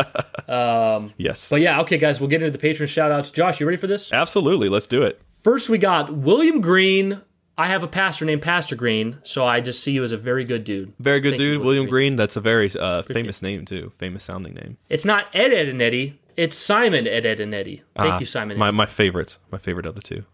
yes, 1.16 1.48
but 1.50 1.60
yeah, 1.60 1.80
okay, 1.80 1.98
guys, 1.98 2.20
we'll 2.20 2.30
get 2.30 2.42
into 2.42 2.50
the 2.52 2.58
patron 2.58 2.88
shout 2.88 3.10
outs. 3.10 3.30
Josh, 3.30 3.60
you 3.60 3.66
ready 3.66 3.76
for 3.76 3.86
this? 3.86 4.12
absolutely. 4.12 4.68
Let's 4.68 4.86
do 4.86 5.02
it. 5.02 5.20
First, 5.42 5.68
we 5.68 5.78
got 5.78 6.12
William 6.14 6.60
Green. 6.60 7.22
I 7.56 7.66
have 7.66 7.82
a 7.82 7.88
pastor 7.88 8.24
named 8.24 8.42
Pastor 8.42 8.76
Green, 8.76 9.18
so 9.24 9.44
I 9.44 9.60
just 9.60 9.82
see 9.82 9.90
you 9.92 10.04
as 10.04 10.12
a 10.12 10.16
very 10.16 10.44
good 10.44 10.62
dude. 10.62 10.92
Very 11.00 11.18
good 11.18 11.30
Thank 11.30 11.42
you, 11.42 11.54
dude, 11.54 11.64
William 11.64 11.86
Green. 11.86 12.14
That's 12.14 12.36
a 12.36 12.40
very 12.40 12.70
uh, 12.78 13.02
famous 13.02 13.42
name 13.42 13.64
too. 13.64 13.92
Famous 13.98 14.22
sounding 14.24 14.54
name. 14.54 14.76
It's 14.88 15.04
not 15.04 15.26
Ed, 15.34 15.52
Ed, 15.52 15.68
and 15.68 15.82
Eddie. 15.82 16.20
It's 16.36 16.56
Simon, 16.56 17.08
Ed, 17.08 17.26
Ed, 17.26 17.40
and 17.40 17.52
Eddie. 17.52 17.82
Thank 17.96 18.12
Ah, 18.14 18.18
you, 18.20 18.26
Simon. 18.26 18.56
My 18.58 18.70
my 18.70 18.86
favorite. 18.86 19.38
My 19.50 19.58
favorite 19.58 19.86
of 19.86 19.96
the 19.96 20.02
two. 20.02 20.24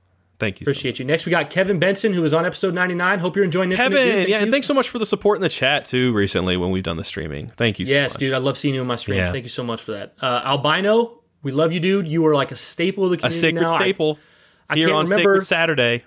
Thank 0.44 0.60
you. 0.60 0.64
so 0.64 0.70
much. 0.70 0.76
Appreciate 0.76 0.98
you. 0.98 1.04
Next, 1.04 1.26
we 1.26 1.30
got 1.30 1.50
Kevin 1.50 1.78
Benson, 1.78 2.12
who 2.12 2.22
was 2.22 2.32
on 2.34 2.44
episode 2.46 2.74
99. 2.74 3.18
Hope 3.20 3.36
you're 3.36 3.44
enjoying 3.44 3.70
dude. 3.70 3.78
Kevin, 3.78 3.96
Thank 3.98 4.28
yeah, 4.28 4.38
and 4.42 4.52
thanks 4.52 4.66
so 4.66 4.74
much 4.74 4.88
for 4.88 4.98
the 4.98 5.06
support 5.06 5.36
in 5.38 5.42
the 5.42 5.48
chat 5.48 5.84
too 5.84 6.12
recently 6.12 6.56
when 6.56 6.70
we've 6.70 6.82
done 6.82 6.96
the 6.96 7.04
streaming. 7.04 7.48
Thank 7.48 7.78
you 7.78 7.86
so 7.86 7.92
Yes, 7.92 8.12
much. 8.12 8.20
dude. 8.20 8.34
I 8.34 8.38
love 8.38 8.56
seeing 8.58 8.74
you 8.74 8.80
on 8.82 8.86
my 8.86 8.96
stream. 8.96 9.18
Yeah. 9.18 9.32
Thank 9.32 9.44
you 9.44 9.50
so 9.50 9.64
much 9.64 9.80
for 9.82 9.92
that. 9.92 10.14
Uh, 10.20 10.42
Albino, 10.44 11.20
we 11.42 11.52
love 11.52 11.72
you, 11.72 11.80
dude. 11.80 12.06
You 12.08 12.24
are 12.26 12.34
like 12.34 12.52
a 12.52 12.56
staple 12.56 13.04
of 13.04 13.10
the 13.10 13.16
community. 13.16 13.38
A 13.38 13.40
sacred 13.40 13.62
now. 13.62 13.74
I- 13.74 13.78
staple 13.78 14.18
here 14.74 14.86
can't 14.88 14.96
on 14.98 15.04
remember- 15.04 15.34
Sacred 15.34 15.46
Saturday. 15.46 16.04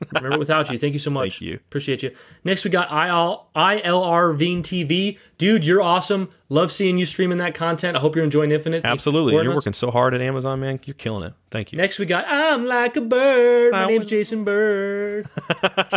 Remember 0.12 0.38
without 0.38 0.70
you. 0.70 0.76
Thank 0.76 0.92
you 0.92 0.98
so 0.98 1.08
much. 1.10 1.38
Thank 1.38 1.40
you. 1.42 1.54
Appreciate 1.54 2.02
you. 2.02 2.10
Next, 2.42 2.64
we 2.64 2.70
got 2.70 2.90
IL, 2.90 3.46
ILR 3.56 4.36
Veen 4.36 4.62
TV. 4.62 5.18
Dude, 5.38 5.64
you're 5.64 5.80
awesome. 5.80 6.30
Love 6.50 6.70
seeing 6.70 6.98
you 6.98 7.06
streaming 7.06 7.38
that 7.38 7.54
content. 7.54 7.96
I 7.96 8.00
hope 8.00 8.14
you're 8.14 8.24
enjoying 8.24 8.50
Infinite. 8.50 8.84
Absolutely. 8.84 9.32
You're 9.34 9.54
working 9.54 9.72
so 9.72 9.90
hard 9.90 10.12
at 10.14 10.20
Amazon, 10.20 10.60
man. 10.60 10.78
You're 10.84 10.94
killing 10.94 11.24
it. 11.24 11.32
Thank 11.50 11.72
you. 11.72 11.78
Next, 11.78 11.98
we 11.98 12.04
got 12.06 12.26
I'm 12.28 12.66
like 12.66 12.96
a 12.96 13.00
bird. 13.00 13.72
My 13.72 13.84
I 13.84 13.86
name's 13.86 14.04
was- 14.04 14.10
Jason 14.10 14.44
Bird. 14.44 15.26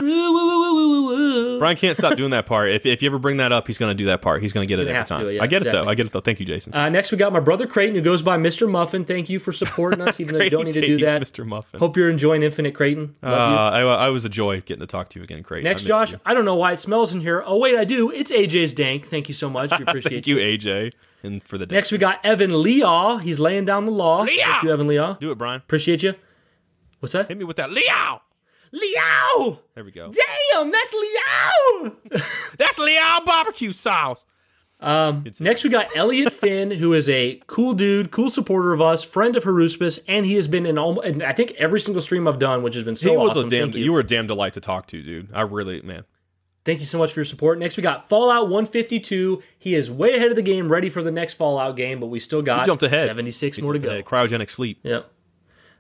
Brian 1.60 1.76
can't 1.76 1.98
stop 1.98 2.16
doing 2.16 2.32
that 2.32 2.46
part. 2.46 2.70
If, 2.70 2.86
if 2.86 3.02
you 3.02 3.10
ever 3.10 3.20
bring 3.20 3.38
that 3.38 3.52
up, 3.52 3.68
he's 3.68 3.78
going 3.78 3.90
to 3.90 3.96
do 3.96 4.06
that 4.06 4.22
part. 4.22 4.42
He's 4.42 4.54
going 4.54 4.66
to 4.66 4.70
get 4.70 4.80
it 4.80 4.88
every 4.88 5.04
time. 5.06 5.28
it, 5.28 5.34
yeah, 5.34 5.44
I 5.44 5.48
get 5.48 5.66
it 5.66 5.72
though. 5.72 5.86
I 5.86 5.96
get 5.96 6.06
it 6.06 6.12
though. 6.12 6.22
Thank 6.22 6.40
you, 6.40 6.46
Jason. 6.46 6.74
Uh, 6.74 6.90
next, 6.90 7.12
we 7.12 7.18
got 7.18 7.34
my 7.34 7.40
brother 7.40 7.66
Creighton, 7.68 7.96
who 7.96 8.02
goes 8.02 8.22
by 8.22 8.38
Mr. 8.38 8.70
Muffin. 8.70 9.04
Thank 9.04 9.30
you 9.30 9.40
for 9.40 9.52
supporting 9.52 10.02
us, 10.02 10.20
even 10.20 10.38
though 10.38 10.44
you 10.44 10.50
don't 10.50 10.66
need 10.66 10.74
to 10.74 10.82
do 10.82 10.98
that. 11.00 11.22
Mr. 11.22 11.46
Muffin. 11.46 11.80
Hope 11.80 11.98
you're 11.98 12.10
enjoying 12.10 12.44
Infinite 12.44 12.74
Creighton. 12.76 13.16
uh, 13.24 13.28
you. 13.28 13.34
I, 13.34 13.82
I 13.82 14.10
was 14.10 14.26
a 14.26 14.30
joy 14.30 14.62
getting 14.62 14.82
to 14.82 14.88
talk 14.88 15.10
to 15.10 15.20
you 15.20 15.24
again, 15.24 15.44
Craig. 15.44 15.64
Next, 15.64 15.84
Josh, 15.84 16.14
I 16.26 16.34
don't 16.34 16.46
know 16.46 16.56
why 16.56 16.74
it 16.74 16.80
smells 16.80 17.14
in 17.14 17.22
here. 17.22 17.44
Oh, 17.46 17.58
wait, 17.58 17.78
I 17.78 17.84
do. 17.84 18.12
It's 18.12 18.32
AJ's 18.32 18.74
Dank. 18.74 19.06
Thank 19.06 19.28
you 19.28 19.34
so 19.34 19.50
much. 19.50 19.72
We 19.78 19.84
appreciate 19.88 20.12
Thank 20.12 20.28
AJ, 20.38 20.94
and 21.24 21.44
for 21.44 21.58
the 21.58 21.66
day. 21.66 21.76
Next, 21.76 21.92
we 21.92 21.98
got 21.98 22.24
Evan 22.26 22.52
Leaw. 22.52 23.20
He's 23.22 23.40
laying 23.40 23.66
down 23.66 23.86
the 23.86 23.92
law. 23.92 24.22
Leaw! 24.22 24.44
Thank 24.44 24.64
you, 24.64 24.72
Evan 24.72 24.88
Leaw. 24.88 25.20
Do 25.20 25.32
it, 25.32 25.38
Brian. 25.38 25.62
Appreciate 25.62 26.04
you. 26.04 26.16
What's 27.00 27.14
that? 27.14 27.28
Hit 27.28 27.38
me 27.38 27.44
with 27.44 27.58
that. 27.58 27.72
Leo. 27.72 28.22
Leo! 28.72 29.62
There 29.76 29.84
we 29.84 29.92
go. 29.92 30.12
Damn, 30.12 30.72
that's 30.72 30.94
Leo! 30.94 31.96
That's 32.58 32.78
Leo 32.80 33.22
barbecue 33.26 33.72
sauce. 33.72 34.26
Um, 34.80 35.24
next, 35.40 35.64
we 35.64 35.70
got 35.70 35.88
Elliot 35.96 36.32
Finn, 36.34 36.72
who 36.72 36.94
is 36.94 37.08
a 37.10 37.42
cool 37.48 37.74
dude, 37.74 38.12
cool 38.12 38.30
supporter 38.30 38.74
of 38.74 38.82
us, 38.82 39.04
friend 39.04 39.36
of 39.36 39.44
Haruspis, 39.44 40.00
and 40.08 40.26
he 40.26 40.36
has 40.36 40.48
been 40.48 40.66
in, 40.66 40.78
almo- 40.78 41.02
in 41.02 41.22
I 41.24 41.34
think 41.34 41.54
every 41.58 41.80
single 41.80 42.02
stream 42.02 42.28
I've 42.28 42.40
done, 42.40 42.62
which 42.62 42.76
has 42.76 42.84
been 42.84 42.96
so 42.96 43.10
he 43.10 43.18
was 43.18 43.32
awesome. 43.32 43.48
a 43.48 43.50
damn. 43.50 43.72
You. 43.72 43.86
You. 43.86 43.94
were 43.94 44.02
a 44.02 44.06
damn 44.06 44.28
delight 44.28 44.54
to 44.54 44.62
talk 44.62 44.86
to, 44.88 45.02
dude. 45.02 45.30
I 45.34 45.42
really, 45.42 45.82
man. 45.82 46.04
Thank 46.68 46.82
you 46.82 46.86
so 46.86 46.98
much 46.98 47.14
for 47.14 47.22
your 47.22 47.26
support. 47.26 47.60
Next, 47.60 47.78
we 47.78 47.82
got 47.82 48.10
Fallout 48.10 48.50
152. 48.50 49.42
He 49.58 49.74
is 49.74 49.90
way 49.90 50.16
ahead 50.16 50.32
of 50.32 50.36
the 50.36 50.42
game, 50.42 50.68
ready 50.70 50.90
for 50.90 51.02
the 51.02 51.12
next 51.14 51.36
Fallout 51.36 51.78
game, 51.78 52.02
but 52.02 52.08
we 52.08 52.20
still 52.20 52.42
got 52.42 52.66
jumped 52.66 52.84
ahead. 52.84 53.08
76 53.08 53.56
He 53.56 53.62
more 53.64 53.72
to 53.72 53.80
go. 53.80 53.88
ahead. 53.88 54.04
Cryogenic 54.04 54.50
sleep. 54.50 54.78
Yep. 54.84 55.10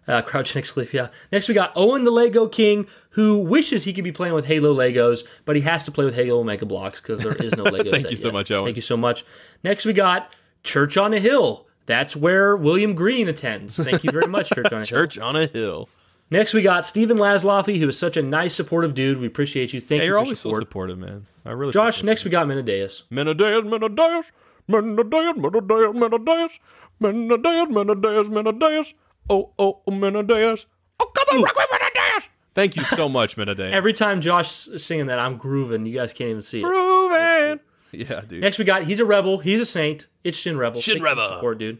Uh, 0.07 0.21
cryogenic 0.21 0.65
sleep, 0.65 0.93
yeah. 0.93 1.09
Next, 1.29 1.49
we 1.49 1.53
got 1.53 1.73
Owen 1.75 2.05
the 2.05 2.11
Lego 2.11 2.47
King, 2.47 2.87
who 3.11 3.37
wishes 3.37 3.83
he 3.83 3.91
could 3.91 4.05
be 4.05 4.13
playing 4.13 4.33
with 4.33 4.45
Halo 4.45 4.73
Legos, 4.73 5.25
but 5.43 5.57
he 5.57 5.63
has 5.63 5.83
to 5.83 5.91
play 5.91 6.05
with 6.05 6.15
Halo 6.15 6.41
Mega 6.41 6.65
Blocks 6.65 7.01
because 7.01 7.19
there 7.21 7.33
is 7.33 7.57
no 7.57 7.63
Lego 7.65 7.91
Thank 7.91 8.09
you 8.09 8.15
so 8.15 8.29
yet. 8.29 8.33
much, 8.33 8.49
Owen. 8.51 8.67
Thank 8.67 8.77
you 8.77 8.81
so 8.81 8.95
much. 8.95 9.25
Next, 9.65 9.83
we 9.83 9.91
got 9.91 10.33
Church 10.63 10.95
on 10.95 11.13
a 11.13 11.19
Hill. 11.19 11.67
That's 11.85 12.15
where 12.15 12.55
William 12.55 12.95
Green 12.95 13.27
attends. 13.27 13.75
Thank 13.75 14.05
you 14.05 14.11
very 14.11 14.27
much, 14.29 14.51
Church 14.51 14.71
on 14.71 14.83
a 14.83 14.85
Hill. 14.85 14.85
Church 14.85 15.17
on 15.17 15.35
a 15.35 15.47
hill. 15.47 15.89
Next, 16.29 16.53
we 16.53 16.61
got 16.61 16.85
Stephen 16.85 17.17
Laszloffy, 17.17 17.79
who 17.79 17.87
is 17.87 17.97
such 17.97 18.17
a 18.17 18.21
nice, 18.21 18.53
supportive 18.53 18.93
dude. 18.93 19.19
We 19.19 19.27
appreciate 19.27 19.71
you. 19.73 19.79
Thank 19.79 20.01
Hey, 20.01 20.07
you 20.07 20.11
you're 20.11 20.19
for 20.19 20.25
always 20.25 20.39
so 20.39 20.53
supportive, 20.53 20.97
man. 20.97 21.25
I 21.45 21.51
really. 21.51 21.71
Josh, 21.71 21.99
appreciate 21.99 22.05
next 22.05 22.23
we 22.25 22.31
got 22.31 22.47
Menadeus. 22.47 23.03
it. 23.09 23.13
Menadeus, 23.15 23.63
Menadeus, 23.63 24.31
Menadeus, 24.67 25.33
Menadeus, 25.37 26.59
Menadeus, 26.99 27.69
Menadeus, 27.69 27.69
Menadeus, 27.69 28.27
Menadeus. 28.29 28.93
Oh, 29.29 29.51
oh, 29.57 29.81
Menadeus. 29.87 30.65
Oh, 30.99 31.05
come 31.13 31.37
on, 31.37 31.43
rock 31.43 31.55
with 31.55 31.67
Menadeus. 31.71 32.29
Thank 32.53 32.75
you 32.75 32.83
so 32.83 33.07
much, 33.07 33.37
Menadeus. 33.37 33.71
Every 33.73 33.93
time 33.93 34.19
Josh 34.19 34.67
is 34.67 34.83
singing 34.83 35.05
that, 35.05 35.19
I'm 35.19 35.37
grooving. 35.37 35.85
You 35.85 35.93
guys 35.99 36.11
can't 36.11 36.29
even 36.31 36.41
see 36.41 36.59
it. 36.59 36.63
Grooving. 36.63 37.59
Yeah, 37.93 38.21
dude. 38.27 38.41
Next, 38.41 38.57
we 38.57 38.65
got 38.65 38.83
He's 38.83 38.99
a 38.99 39.05
Rebel. 39.05 39.37
He's 39.37 39.61
a 39.61 39.65
Saint. 39.65 40.07
It's 40.25 40.37
Shin 40.37 40.57
Rebel. 40.57 40.81
Shin 40.81 40.95
Thank 40.95 41.03
you 41.07 41.15
for 41.15 41.21
Rebel. 41.21 41.35
Support, 41.37 41.57
dude. 41.59 41.77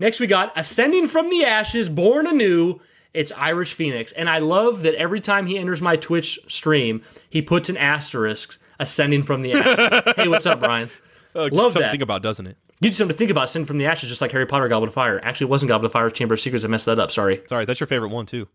Next, 0.00 0.18
we 0.18 0.26
got 0.26 0.52
Ascending 0.56 1.06
from 1.06 1.30
the 1.30 1.44
Ashes, 1.44 1.88
Born 1.88 2.26
Anew. 2.26 2.80
It's 3.14 3.32
Irish 3.32 3.72
Phoenix. 3.72 4.12
And 4.12 4.28
I 4.28 4.38
love 4.38 4.82
that 4.82 4.94
every 4.96 5.20
time 5.20 5.46
he 5.46 5.56
enters 5.56 5.80
my 5.80 5.96
Twitch 5.96 6.38
stream, 6.48 7.02
he 7.30 7.40
puts 7.40 7.68
an 7.68 7.76
asterisk, 7.76 8.60
Ascending 8.78 9.22
from 9.22 9.42
the 9.42 9.52
Ashes. 9.52 10.12
hey, 10.16 10.28
what's 10.28 10.46
up, 10.46 10.58
Brian? 10.58 10.90
Uh, 11.34 11.48
love 11.52 11.72
something 11.72 11.82
that. 11.82 11.86
to 11.86 11.90
think 11.92 12.02
about, 12.02 12.22
doesn't 12.22 12.46
it? 12.46 12.56
Gives 12.82 12.96
you 12.96 12.98
something 12.98 13.14
to 13.14 13.18
think 13.18 13.30
about, 13.30 13.44
Ascending 13.44 13.66
from 13.66 13.78
the 13.78 13.86
Ashes, 13.86 14.08
just 14.08 14.20
like 14.20 14.32
Harry 14.32 14.46
Potter 14.46 14.66
Goblet 14.68 14.88
of 14.88 14.94
Fire. 14.94 15.20
Actually, 15.22 15.46
it 15.46 15.50
wasn't 15.50 15.68
Goblet 15.68 15.86
of 15.86 15.92
Fire, 15.92 16.10
Chamber 16.10 16.34
of 16.34 16.40
Secrets. 16.40 16.64
I 16.64 16.68
messed 16.68 16.86
that 16.86 16.98
up. 16.98 17.12
Sorry. 17.12 17.42
Sorry, 17.48 17.64
that's 17.64 17.78
your 17.78 17.86
favorite 17.86 18.10
one 18.10 18.26
too. 18.26 18.48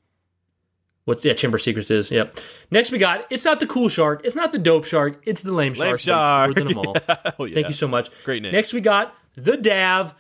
What 1.06 1.26
yeah, 1.26 1.34
Chamber 1.34 1.56
of 1.56 1.64
Secrets 1.64 1.90
is. 1.90 2.12
Yep. 2.12 2.38
Next 2.70 2.92
we 2.92 3.00
got 3.00 3.26
it's 3.32 3.44
not 3.44 3.60
the 3.60 3.66
cool 3.66 3.90
shark, 3.90 4.22
it's 4.24 4.36
not 4.36 4.52
the 4.52 4.60
dope 4.60 4.86
shark, 4.86 5.20
it's 5.26 5.42
the 5.42 5.52
lame 5.52 5.74
shark. 5.74 5.94
but 5.94 6.02
shark. 6.02 6.50
More 6.50 6.54
than 6.54 6.68
them 6.68 6.78
all. 6.78 6.96
Oh 7.40 7.46
yeah. 7.46 7.56
Thank 7.56 7.70
you 7.70 7.74
so 7.74 7.88
much. 7.88 8.12
Great 8.26 8.44
name. 8.44 8.52
Next 8.52 8.74
we 8.74 8.82
got 8.82 9.16
the 9.36 9.58
Dav. 9.58 10.14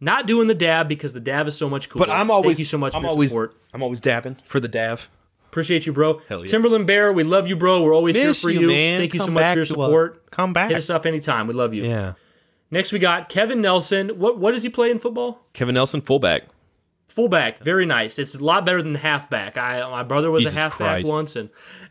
Not 0.00 0.26
doing 0.26 0.46
the 0.48 0.54
dab 0.54 0.88
because 0.88 1.12
the 1.14 1.20
dab 1.20 1.46
is 1.46 1.56
so 1.56 1.68
much 1.70 1.88
cooler. 1.88 2.06
But 2.06 2.12
I'm 2.12 2.30
always. 2.30 2.50
Thank 2.56 2.58
you 2.60 2.64
so 2.66 2.78
much 2.78 2.94
I'm 2.94 3.00
for 3.00 3.06
your 3.06 3.10
always. 3.10 3.30
support. 3.30 3.54
I'm 3.72 3.82
always 3.82 4.00
dabbing 4.00 4.36
for 4.44 4.60
the 4.60 4.68
dab. 4.68 5.00
Appreciate 5.46 5.86
you, 5.86 5.92
bro. 5.92 6.20
Hell 6.28 6.40
yeah. 6.44 6.50
Timberland 6.50 6.86
Bear, 6.86 7.10
we 7.12 7.22
love 7.24 7.48
you, 7.48 7.56
bro. 7.56 7.82
We're 7.82 7.94
always 7.94 8.14
Miss 8.14 8.24
here 8.24 8.34
for 8.34 8.50
you, 8.50 8.66
man. 8.66 9.00
Thank 9.00 9.14
you 9.14 9.20
so 9.20 9.28
much 9.28 9.42
for 9.52 9.54
your 9.54 9.62
us. 9.62 9.68
support. 9.68 10.30
Come 10.30 10.52
back. 10.52 10.68
Hit 10.68 10.76
us 10.78 10.90
up 10.90 11.06
anytime. 11.06 11.46
We 11.46 11.54
love 11.54 11.72
you. 11.72 11.84
Yeah. 11.84 12.12
Next 12.70 12.92
we 12.92 12.98
got 12.98 13.28
Kevin 13.30 13.60
Nelson. 13.62 14.10
What 14.18 14.38
what 14.38 14.52
does 14.52 14.62
he 14.64 14.68
play 14.68 14.90
in 14.90 14.98
football? 14.98 15.46
Kevin 15.54 15.74
Nelson, 15.76 16.02
fullback. 16.02 16.42
Fullback, 17.08 17.62
very 17.64 17.86
nice. 17.86 18.18
It's 18.18 18.34
a 18.34 18.44
lot 18.44 18.66
better 18.66 18.82
than 18.82 18.96
halfback. 18.96 19.56
I 19.56 19.80
my 19.88 20.02
brother 20.02 20.30
was 20.30 20.42
Jesus 20.42 20.58
a 20.58 20.60
halfback 20.60 21.02
Christ. 21.04 21.06
once, 21.06 21.36
and 21.36 21.48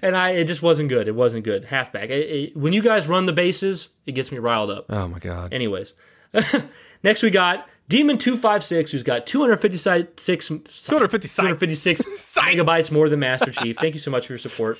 and 0.00 0.16
I 0.16 0.30
it 0.30 0.44
just 0.44 0.62
wasn't 0.62 0.88
good. 0.88 1.08
It 1.08 1.14
wasn't 1.14 1.44
good. 1.44 1.66
Halfback. 1.66 2.04
It- 2.08 2.30
it- 2.30 2.56
when 2.56 2.72
you 2.72 2.80
guys 2.80 3.06
run 3.08 3.26
the 3.26 3.32
bases, 3.34 3.88
it 4.06 4.12
gets 4.12 4.32
me 4.32 4.38
riled 4.38 4.70
up. 4.70 4.86
Oh 4.88 5.06
my 5.08 5.18
god. 5.18 5.52
Anyways, 5.52 5.92
next 7.04 7.22
we 7.22 7.30
got 7.30 7.68
Demon 7.88 8.18
two 8.18 8.36
five 8.36 8.64
six, 8.64 8.90
who's 8.90 9.02
got 9.04 9.26
two 9.26 9.40
hundred 9.40 9.58
fifty 9.58 9.76
six 9.76 10.48
250 10.48 11.28
sites. 11.28 11.36
256 11.36 12.00
megabytes 12.36 12.90
more 12.90 13.08
than 13.08 13.20
Master 13.20 13.52
Chief. 13.52 13.76
Thank 13.76 13.94
you 13.94 14.00
so 14.00 14.10
much 14.10 14.26
for 14.26 14.32
your 14.32 14.38
support. 14.38 14.78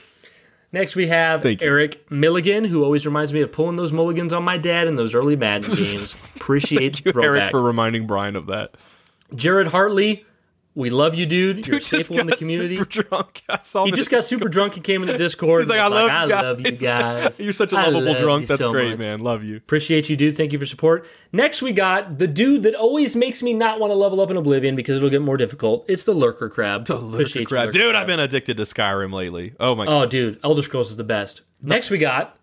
Next, 0.73 0.97
we 0.97 1.07
have 1.07 1.43
Thank 1.43 1.61
you. 1.61 1.69
Eric 1.69 2.11
Milligan, 2.11 2.65
who 2.65 2.83
always 2.83 3.07
reminds 3.07 3.33
me 3.33 3.41
of 3.43 3.53
pulling 3.53 3.77
those 3.77 3.93
mulligans 3.93 4.33
on 4.33 4.43
my 4.43 4.59
dad 4.59 4.89
in 4.89 4.97
those 4.97 5.15
early 5.15 5.37
Madden 5.37 5.73
games. 5.77 6.17
Appreciate 6.35 6.97
the 7.05 7.11
Eric 7.11 7.15
throwback. 7.15 7.51
for 7.53 7.63
reminding 7.63 8.09
Brian 8.09 8.35
of 8.35 8.47
that. 8.47 8.75
Jared 9.37 9.69
Hartley, 9.69 10.25
we 10.77 10.91
love 10.91 11.15
you, 11.15 11.25
dude. 11.27 11.67
You're 11.67 11.77
a 11.79 11.81
staple 11.81 12.19
in 12.19 12.27
the 12.27 12.37
community. 12.37 12.77
super 12.77 13.03
drunk. 13.05 13.43
I 13.49 13.61
saw 13.63 13.85
He 13.85 13.93
just 13.93 14.11
got 14.11 14.25
super 14.25 14.49
drunk 14.49 14.75
and 14.77 14.85
came 14.85 15.03
in 15.03 15.07
the 15.09 15.17
Discord. 15.17 15.63
He's 15.63 15.69
like, 15.69 15.79
I 15.79 15.87
love, 15.87 16.05
you, 16.05 16.29
guys. 16.29 16.43
love 16.43 16.61
you 16.67 16.73
guys. 16.73 17.41
You're 17.41 17.53
such 17.53 17.73
a 17.73 17.77
I 17.77 17.89
lovable 17.89 18.21
drunk. 18.21 18.47
That's 18.49 18.61
so 18.61 18.73
great, 18.73 18.91
much. 18.91 18.99
man. 18.99 19.21
Love 19.21 19.45
you. 19.45 19.57
Appreciate 19.57 20.09
you, 20.09 20.17
dude. 20.17 20.37
Thank 20.37 20.53
you 20.53 20.59
for 20.59 20.67
support. 20.67 21.07
Next, 21.33 21.63
we 21.63 21.73
got 21.73 22.19
the 22.19 22.27
dude 22.27 22.65
that 22.65 22.75
always 22.75 23.15
makes 23.15 23.43
me 23.43 23.55
not 23.55 23.79
want 23.79 23.91
to 23.93 23.95
level 23.95 24.21
up 24.21 24.31
in 24.31 24.37
Oblivion 24.37 24.75
because 24.75 24.97
it'll 24.97 25.11
get 25.11 25.23
more 25.23 25.37
difficult. 25.37 25.85
It's 25.89 26.05
the 26.05 26.15
Lurker 26.15 26.49
Crab. 26.51 26.91
Appreciate 26.91 27.43
you, 27.43 27.47
Crap. 27.47 27.67
Lurker 27.67 27.73
Dude, 27.79 27.91
Crab. 27.93 28.01
I've 28.03 28.07
been 28.07 28.21
addicted 28.21 28.57
to 28.57 28.65
Skyrim 28.65 29.13
lately. 29.13 29.55
Oh 29.61 29.75
my 29.75 29.85
god. 29.87 29.93
Oh, 30.03 30.07
dude, 30.07 30.41
Elder 30.43 30.63
Scrolls 30.63 30.91
is 30.91 30.97
the 30.97 31.05
best. 31.05 31.43
Next, 31.63 31.91
we 31.91 31.99
got. 31.99 32.37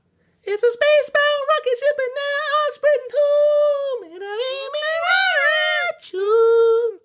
It's 0.43 0.63
a 0.63 0.65
spacebound 0.65 1.47
rocket 1.49 1.77
ship 1.77 1.97
and 1.99 2.15
now 2.15 2.73
spreading 2.73 3.09
home 3.13 4.13
and 4.15 4.23
I 4.23 4.65
am 4.65 5.95
at 5.97 6.13
you. 6.13 7.00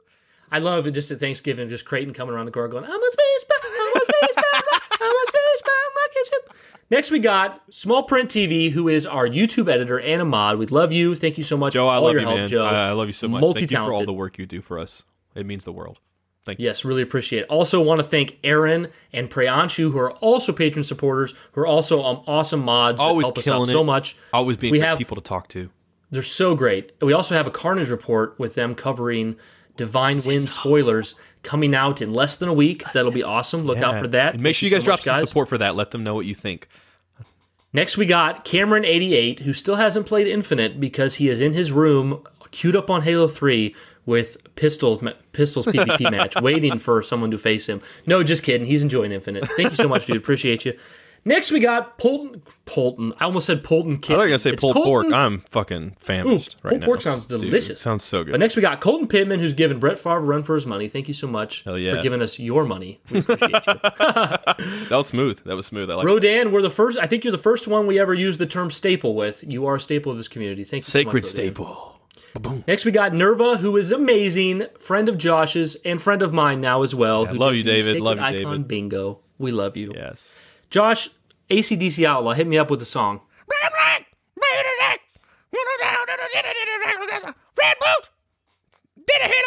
I 0.51 0.59
love 0.59 0.87
it 0.87 0.93
just 0.93 1.11
at 1.11 1.19
Thanksgiving, 1.21 1.69
just 1.69 1.85
Creighton 1.85 2.15
coming 2.15 2.35
around 2.35 2.47
the 2.47 2.53
corner 2.53 2.69
going, 2.69 2.85
I'm 2.85 2.91
a 2.91 2.95
spacebound, 2.95 3.65
I'm 3.65 3.97
a 3.97 4.01
space 4.01 4.37
ro- 4.37 4.79
I'm 5.01 5.13
a 5.13 5.27
spacebound 5.31 5.97
rocket 5.97 6.27
ship. 6.29 6.53
Next, 6.89 7.11
we 7.11 7.19
got 7.19 7.63
Small 7.75 8.05
Print 8.05 8.31
TV, 8.31 8.71
who 8.71 8.89
is 8.89 9.07
our 9.07 9.27
YouTube 9.27 9.69
editor 9.69 9.99
and 9.99 10.23
a 10.23 10.25
mod. 10.25 10.59
We 10.59 10.67
love 10.67 10.93
you. 10.93 11.15
Thank 11.17 11.37
you 11.37 11.43
so 11.45 11.57
much 11.57 11.73
Joe, 11.73 11.87
for 11.87 11.91
I 11.91 11.97
love 11.97 12.13
your 12.13 12.21
you, 12.21 12.27
help, 12.27 12.39
man. 12.39 12.49
Joe. 12.49 12.65
I, 12.65 12.93
love 12.93 13.09
you 13.09 13.13
so 13.13 13.27
much. 13.27 13.43
Thank 13.55 13.71
you 13.73 13.77
for 13.77 13.93
all 13.93 14.07
the 14.07 14.13
work 14.13 14.39
you 14.39 14.47
do 14.47 14.63
for 14.63 14.79
us. 14.79 15.03
It 15.35 15.47
means 15.47 15.65
the 15.65 15.73
world. 15.73 15.99
Thank 16.45 16.61
you. 16.61 16.67
Yes, 16.67 16.85
really 16.85 17.03
appreciate 17.03 17.41
it. 17.41 17.49
Also, 17.49 17.83
want 17.83 17.99
to 17.99 18.05
thank 18.05 18.39
Aaron 18.45 18.89
and 19.13 19.29
Preyanshu, 19.29 19.91
who 19.91 19.99
are 19.99 20.13
also 20.13 20.53
patron 20.53 20.85
supporters, 20.85 21.35
who 21.53 21.63
are 21.63 21.67
also 21.67 22.05
um, 22.05 22.23
awesome 22.29 22.61
mods. 22.61 22.99
that 22.99 23.03
Always 23.03 23.27
help 23.27 23.39
us 23.39 23.45
killing 23.45 23.69
out 23.69 23.73
so 23.73 23.83
much. 23.83 24.17
Always 24.33 24.57
being 24.57 24.71
We 24.71 24.79
have- 24.79 24.97
people 24.97 25.17
to 25.17 25.23
talk 25.23 25.49
to. 25.49 25.71
They're 26.09 26.23
so 26.23 26.55
great. 26.55 26.93
We 27.03 27.13
also 27.13 27.35
have 27.35 27.49
a 27.49 27.51
Carnage 27.51 27.89
report 27.89 28.39
with 28.39 28.55
them 28.55 28.77
covering 28.77 29.35
Divine 29.77 30.17
Wind 30.27 30.51
spoilers 30.51 31.15
coming 31.43 31.75
out 31.75 32.03
in 32.03 32.13
less 32.13 32.37
than 32.37 32.49
a 32.49 32.55
week. 32.55 32.85
That'll 32.93 33.13
be 33.13 33.23
awesome. 33.23 33.63
Look 33.63 33.79
out 33.79 34.01
for 34.01 34.09
that. 34.09 34.35
And 34.35 34.43
make 34.43 34.51
Thank 34.51 34.57
sure 34.57 34.69
you 34.69 34.75
guys 34.75 34.83
so 34.83 34.87
drop 34.87 34.99
much, 34.99 35.05
some 35.05 35.27
support 35.27 35.49
for 35.49 35.59
that. 35.59 35.77
Let 35.77 35.93
them 35.93 36.03
know 36.03 36.15
what 36.15 36.27
you 36.27 36.35
think. 36.35 36.69
Next, 37.73 37.97
we 37.97 38.07
got 38.07 38.45
Cameron88, 38.45 39.41
who 39.41 39.53
still 39.53 39.77
hasn't 39.77 40.07
played 40.07 40.27
Infinite 40.27 40.81
because 40.81 41.17
he 41.17 41.29
is 41.29 41.41
in 41.41 41.53
his 41.53 41.73
room, 41.73 42.27
queued 42.51 42.75
up 42.75 42.89
on 42.89 43.03
Halo 43.03 43.29
3 43.29 43.75
with 44.07 44.39
Pistol, 44.55 45.03
Pistol's 45.33 45.67
PvP 45.67 46.11
match, 46.11 46.37
waiting 46.37 46.79
for 46.79 47.03
someone 47.03 47.31
to 47.33 47.39
face 47.39 47.69
him. 47.69 47.83
No, 48.07 48.23
just 48.23 48.43
kidding. 48.43 48.67
He's 48.67 48.83
enjoying 48.83 49.13
Infinite. 49.13 49.47
Thank 49.57 49.71
you 49.71 49.77
so 49.77 49.89
much, 49.89 50.07
dude. 50.07 50.17
Appreciate 50.17 50.65
you. 50.65 50.79
Next, 51.27 51.51
we 51.51 51.59
got 51.61 51.99
Polton. 51.99 52.41
Polton. 52.67 53.13
I 53.21 53.25
almost 53.25 53.47
said 53.47 53.63
Polton 53.65 53.95
I 53.95 53.97
Kitten. 53.97 54.13
you 54.15 54.19
were 54.21 54.27
gonna 54.29 54.39
say 54.39 54.51
It's 54.53 54.61
pulled 54.61 54.75
Colton- 54.75 54.91
pork. 55.11 55.13
I'm 55.13 55.41
fucking 55.51 55.97
famished 55.99 56.57
right 56.63 56.71
pulled 56.71 56.81
now. 56.83 56.87
pork 56.87 57.03
sounds 57.03 57.27
Dude, 57.27 57.41
delicious. 57.43 57.81
sounds 57.81 58.05
so 58.05 58.23
good. 58.25 58.31
But 58.31 58.41
next 58.41 58.55
we 58.57 58.63
got 58.63 58.81
Colton 58.81 59.09
Pittman, 59.09 59.41
who's 59.41 59.53
given 59.53 59.79
Brett 59.81 59.99
Favre 59.99 60.19
a 60.19 60.21
run 60.21 60.43
for 60.45 60.55
his 60.55 60.67
money. 60.67 60.89
Thank 60.89 61.09
you 61.09 61.15
so 61.15 61.27
much 61.27 61.63
Hell 61.65 61.77
yeah. 61.79 61.97
for 61.97 62.03
giving 62.03 62.23
us 62.23 62.39
your 62.39 62.65
money. 62.65 63.01
We 63.11 63.19
appreciate 63.19 63.51
you. 63.51 63.57
that 63.83 64.87
was 64.91 65.09
smooth. 65.09 65.43
That 65.45 65.57
was 65.57 65.67
smooth. 65.67 65.91
I 65.91 65.95
like 65.97 66.07
Rodan, 66.07 66.53
we're 66.53 66.63
the 66.63 66.71
first. 66.71 66.97
I 66.99 67.07
think 67.07 67.25
you're 67.25 67.33
the 67.33 67.39
first 67.39 67.67
one 67.67 67.87
we 67.87 67.99
ever 67.99 68.15
used 68.15 68.39
the 68.39 68.47
term 68.47 68.71
staple 68.71 69.15
with. 69.15 69.43
You 69.47 69.67
are 69.67 69.75
a 69.77 69.81
staple 69.81 70.13
of 70.13 70.19
this 70.19 70.29
community. 70.29 70.63
Thank 70.65 70.83
you. 70.85 70.91
so 70.91 70.99
sacred 71.01 71.07
much, 71.07 71.25
Rodan. 71.25 71.31
staple. 71.55 72.01
Ba-boom. 72.35 72.65
Next 72.69 72.85
we 72.85 72.93
got 72.93 73.13
Nerva, 73.15 73.57
who 73.57 73.77
is 73.77 73.91
amazing, 73.91 74.67
friend 74.79 75.09
of 75.09 75.19
Josh's 75.19 75.77
and 75.85 76.01
friend 76.01 76.23
of 76.23 76.33
mine 76.33 76.61
now 76.61 76.83
as 76.83 76.95
well. 76.95 77.25
who 77.27 77.35
love 77.37 77.53
did 77.53 77.59
you, 77.59 77.65
the 77.65 77.71
David. 77.71 77.85
Sacred 77.97 78.03
Love 78.03 78.19
you, 78.19 78.25
Icon 78.25 78.43
David. 78.53 78.69
Bingo. 78.69 79.19
We 79.39 79.51
love 79.53 79.77
you, 79.77 79.93
Yes. 79.95 80.39
Josh. 80.71 81.11
ACDC 81.51 82.05
Outlaw, 82.05 82.33
hit 82.33 82.47
me 82.47 82.59
up 82.59 82.71
with 82.71 82.83
a 82.83 82.87
song. 82.87 83.21
Red 87.59 87.77
boot! 87.81 88.11
Did 89.07 89.23
a 89.23 89.29
hit 89.29 89.45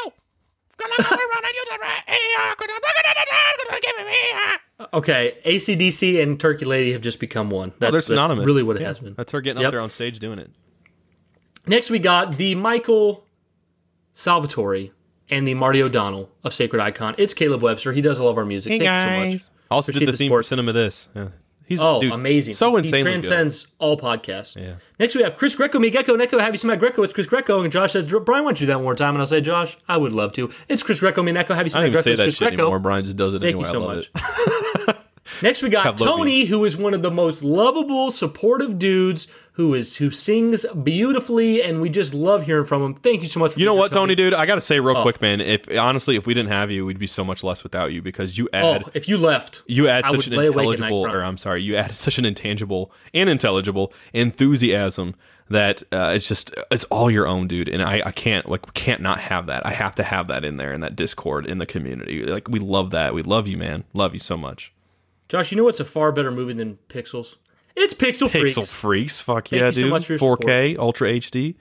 Come 0.78 0.92
on, 0.92 1.06
run 1.10 1.44
and 1.44 1.54
use 1.54 1.68
it 1.72 1.82
right. 1.82 2.04
Hey, 2.08 2.56
could 2.58 2.70
I- 2.72 3.80
give 3.82 4.06
me, 4.06 4.88
Okay, 4.94 5.38
ACDC 5.46 6.22
and 6.24 6.40
Turkey 6.40 6.64
Lady 6.66 6.94
have 6.94 7.02
just 7.02 7.20
become 7.20 7.50
one. 7.50 7.70
That's, 7.72 7.80
They're 7.80 7.92
that's 7.92 8.08
synonymous. 8.08 8.46
really 8.46 8.64
what 8.64 8.78
it 8.78 8.82
Yeah. 8.82 8.88
has 8.88 9.00
been. 9.00 9.14
That's 9.16 9.32
her 9.34 9.42
getting 9.42 9.60
Yep. 9.62 9.68
up 9.68 9.72
there 9.74 9.82
on 9.82 9.90
stage 9.90 10.20
doing 10.20 10.40
it. 10.40 10.52
Next, 11.68 11.90
we 11.90 12.00
got 12.00 12.38
the 12.38 12.56
Michael 12.56 13.26
Salvatori 14.16 14.92
and 15.30 15.46
the 15.46 15.54
Marty 15.54 15.84
O'Donnell 15.84 16.32
of 16.46 16.54
Sacred 16.54 16.82
Icon. 16.82 17.14
It's 17.18 17.34
Caleb 17.34 17.62
Webster. 17.62 17.92
He 17.92 18.02
does 18.02 18.18
all 18.20 18.30
of 18.30 18.38
our 18.38 18.46
music. 18.46 18.72
Thank 18.72 18.84
you 18.84 18.88
so 18.88 19.30
much. 19.50 19.60
Also 19.70 19.92
Appreciate 19.92 20.00
did 20.00 20.08
the 20.08 20.12
the 20.14 20.18
theme 20.18 20.28
support. 20.30 20.46
for 20.46 20.48
Cinema 20.48 20.72
This. 20.74 21.10
Yeah. 21.14 21.28
He's 21.70 21.80
Oh, 21.82 22.02
dude, 22.02 22.12
amazing. 22.12 22.56
So 22.56 22.76
insane. 22.76 23.06
he 23.06 23.12
insanely 23.14 23.22
good. 23.22 23.28
transcends 23.28 23.68
all 23.80 23.96
podcasts. 23.98 24.56
Yeah. 24.62 24.74
Next, 25.00 25.16
we 25.16 25.22
have 25.24 25.38
Chris 25.38 25.56
Greco, 25.56 25.80
me 25.80 25.90
Gecko, 25.92 26.18
Neko. 26.18 26.40
Have 26.42 26.54
you 26.54 26.58
seen 26.58 26.68
my 26.68 26.76
Greco? 26.76 27.04
It's 27.04 27.14
Chris 27.14 27.28
Greco. 27.28 27.62
And 27.62 27.72
Josh 27.72 27.94
says, 27.94 28.08
Brian, 28.08 28.26
why 28.44 28.50
don't 28.50 28.60
you 28.60 28.66
do 28.66 28.72
that 28.72 28.78
one 28.78 28.84
more 28.84 28.96
time? 28.96 29.14
And 29.14 29.22
I'll 29.22 29.28
say, 29.28 29.40
Josh, 29.40 29.78
I 29.88 29.96
would 29.98 30.12
love 30.12 30.34
to. 30.34 30.52
It's 30.68 30.84
Chris 30.84 31.00
Greco, 31.00 31.22
me 31.24 31.32
Neko. 31.32 31.56
Have 31.56 31.66
you 31.66 31.70
seen 31.70 31.84
I 31.84 31.86
my 31.88 31.92
don't 31.92 31.94
even 31.94 31.94
Greco? 31.94 32.02
say 32.04 32.16
that 32.16 32.24
Chris 32.24 32.36
shit 32.36 32.48
Greco. 32.50 32.64
anymore. 32.64 32.80
Brian 32.80 33.06
just 33.06 33.16
does 33.16 33.34
it 33.36 33.40
Thank 33.42 33.56
anyway. 33.56 33.68
you 33.68 33.74
so 33.74 33.80
much. 33.80 34.10
it. 34.90 34.96
Next, 35.44 35.62
we 35.62 35.70
got. 35.70 35.98
Tony, 35.98 36.46
who 36.46 36.66
is 36.66 36.76
one 36.76 36.94
of 36.96 37.02
the 37.04 37.12
most 37.12 37.44
lovable, 37.44 38.10
supportive 38.12 38.80
dudes 38.80 39.28
who 39.60 39.74
is 39.74 39.98
who 39.98 40.10
sings 40.10 40.66
beautifully, 40.84 41.62
and 41.62 41.82
we 41.82 41.90
just 41.90 42.14
love 42.14 42.46
hearing 42.46 42.64
from 42.64 42.82
him. 42.82 42.94
Thank 42.94 43.22
you 43.24 43.28
so 43.28 43.42
much. 43.42 43.52
For 43.56 43.60
You 43.60 43.66
know 43.66 43.74
what, 43.74 43.92
Tony, 43.92 44.16
dude? 44.16 44.34
I 44.34 44.46
gotta 44.46 44.62
say 44.62 44.80
Oh. 44.80 44.84
real 44.84 45.02
quick, 45.02 45.22
man. 45.22 45.42
If 45.42 45.70
honestly, 45.78 46.16
if 46.16 46.26
we 46.26 46.34
didn't 46.34 46.48
have 46.52 46.72
you, 46.72 46.86
we'd 46.86 46.98
be 46.98 47.08
so 47.08 47.26
much 47.26 47.44
less 47.44 47.62
without 47.62 47.92
you 47.92 48.02
because 48.02 48.38
you 48.38 48.48
add 48.54 48.84
Oh, 48.86 48.90
if 48.94 49.10
you 49.10 49.18
left, 49.18 49.62
you 49.68 49.90
add 49.90 50.06
such 50.06 50.28
an 50.28 50.34
at 50.34 50.38
night 50.38 50.48
intelligible, 50.48 51.06
or. 51.06 51.22
I'm 51.26 51.38
sorry, 51.38 51.62
you 51.62 51.76
add 51.76 51.94
such 51.98 52.18
an 52.18 52.24
intangible 52.24 52.90
and 53.14 53.30
intelligible 53.30 53.92
enthusiasm 54.14 55.14
that 55.50 55.84
uh, 55.92 56.14
it's 56.16 56.30
just 56.30 56.56
it's 56.72 56.86
all 56.86 57.12
your 57.12 57.28
own, 57.28 57.50
dude. 57.50 57.68
And 57.68 57.82
I, 57.82 58.02
I 58.06 58.12
can't 58.14 58.48
like 58.50 58.74
can't 58.74 59.02
not 59.02 59.20
have 59.20 59.48
that. 59.48 59.66
I 59.66 59.72
have 59.72 59.94
to 59.96 60.04
have 60.04 60.28
that 60.30 60.46
in 60.46 60.56
there 60.56 60.72
in 60.72 60.80
that 60.80 60.96
Discord 60.96 61.46
in 61.46 61.58
the 61.58 61.66
community. 61.66 62.24
Like 62.24 62.48
we 62.48 62.60
love 62.60 62.92
that. 62.92 63.14
We 63.14 63.24
love 63.24 63.50
you, 63.50 63.58
man. 63.58 63.84
Love 63.94 64.14
you 64.14 64.20
so 64.22 64.38
much. 64.38 64.72
Josh, 65.28 65.52
you 65.52 65.58
know 65.58 65.66
what's 65.66 65.82
a 65.82 65.86
far 65.86 66.14
better 66.14 66.32
movie 66.32 66.54
than 66.54 66.78
Pixels? 66.88 67.36
It's 67.76 67.94
Pixel 67.94 68.30
Freaks. 68.30 68.58
Pixel 68.58 68.68
freaks, 68.68 69.20
fuck 69.20 69.48
Thank 69.48 69.62
yeah, 69.62 69.72
so 69.72 69.82
dude. 69.82 70.10
your 70.10 70.20
4K, 70.20 70.78
Ultra 70.78 71.10
HD. 71.10 71.56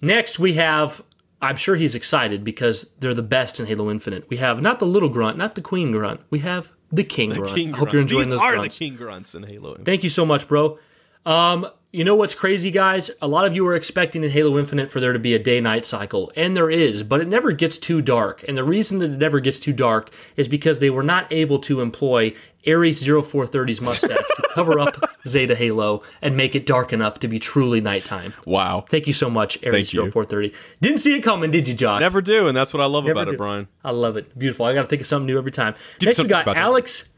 Next, 0.00 0.38
we 0.38 0.54
have. 0.54 1.02
I'm 1.40 1.56
sure 1.56 1.76
he's 1.76 1.94
excited 1.94 2.42
because 2.42 2.90
they're 2.98 3.14
the 3.14 3.22
best 3.22 3.60
in 3.60 3.66
Halo 3.66 3.90
Infinite. 3.90 4.28
We 4.28 4.38
have 4.38 4.60
not 4.60 4.80
the 4.80 4.86
little 4.86 5.08
grunt, 5.08 5.36
not 5.38 5.54
the 5.54 5.60
queen 5.60 5.92
grunt. 5.92 6.20
We 6.30 6.40
have 6.40 6.72
the 6.90 7.04
king 7.04 7.30
grunt. 7.30 7.54
King 7.54 7.74
I 7.74 7.78
hope 7.78 7.92
you're 7.92 8.02
Grunt. 8.02 8.10
enjoying 8.10 8.30
These 8.30 8.38
those 8.38 8.40
are 8.40 8.56
grunts. 8.56 8.74
the 8.76 8.84
King 8.84 8.96
Grunts 8.96 9.34
in 9.36 9.42
Halo. 9.44 9.76
Thank 9.84 10.02
you 10.02 10.10
so 10.10 10.26
much, 10.26 10.48
bro. 10.48 10.78
Um, 11.26 11.68
you 11.90 12.04
know 12.04 12.14
what's 12.14 12.34
crazy, 12.34 12.70
guys? 12.70 13.10
A 13.22 13.26
lot 13.26 13.46
of 13.46 13.54
you 13.54 13.66
are 13.66 13.74
expecting 13.74 14.22
in 14.22 14.30
Halo 14.30 14.58
Infinite 14.58 14.90
for 14.90 15.00
there 15.00 15.14
to 15.14 15.18
be 15.18 15.34
a 15.34 15.38
day 15.38 15.58
night 15.58 15.86
cycle, 15.86 16.30
and 16.36 16.54
there 16.54 16.70
is, 16.70 17.02
but 17.02 17.22
it 17.22 17.28
never 17.28 17.50
gets 17.50 17.78
too 17.78 18.02
dark. 18.02 18.44
And 18.46 18.58
the 18.58 18.64
reason 18.64 18.98
that 18.98 19.10
it 19.10 19.18
never 19.18 19.40
gets 19.40 19.58
too 19.58 19.72
dark 19.72 20.10
is 20.36 20.48
because 20.48 20.80
they 20.80 20.90
were 20.90 21.02
not 21.02 21.32
able 21.32 21.58
to 21.60 21.80
employ 21.80 22.34
Ares 22.66 23.02
0430's 23.02 23.80
mustache 23.80 24.18
to 24.18 24.48
cover 24.54 24.78
up 24.78 24.96
Zeta 25.26 25.54
Halo 25.54 26.02
and 26.20 26.36
make 26.36 26.54
it 26.54 26.66
dark 26.66 26.92
enough 26.92 27.20
to 27.20 27.28
be 27.28 27.38
truly 27.38 27.80
nighttime. 27.80 28.34
Wow. 28.44 28.84
Thank 28.90 29.06
you 29.06 29.14
so 29.14 29.30
much, 29.30 29.56
Ares 29.64 29.72
Thank 29.72 29.92
you. 29.94 30.02
0430. 30.10 30.52
Didn't 30.82 30.98
see 30.98 31.14
it 31.16 31.22
coming, 31.22 31.50
did 31.50 31.68
you, 31.68 31.74
Josh? 31.74 32.00
Never 32.00 32.20
do, 32.20 32.48
and 32.48 32.56
that's 32.56 32.74
what 32.74 32.82
I 32.82 32.86
love 32.86 33.06
about 33.06 33.28
do. 33.28 33.30
it, 33.32 33.36
Brian. 33.38 33.66
I 33.82 33.92
love 33.92 34.18
it. 34.18 34.38
Beautiful. 34.38 34.66
I 34.66 34.74
got 34.74 34.82
to 34.82 34.88
think 34.88 35.00
of 35.00 35.06
something 35.06 35.26
new 35.26 35.38
every 35.38 35.52
time. 35.52 35.74
Next, 36.02 36.18
we 36.18 36.28
got 36.28 36.46
it. 36.46 36.56
Alex. 36.56 37.08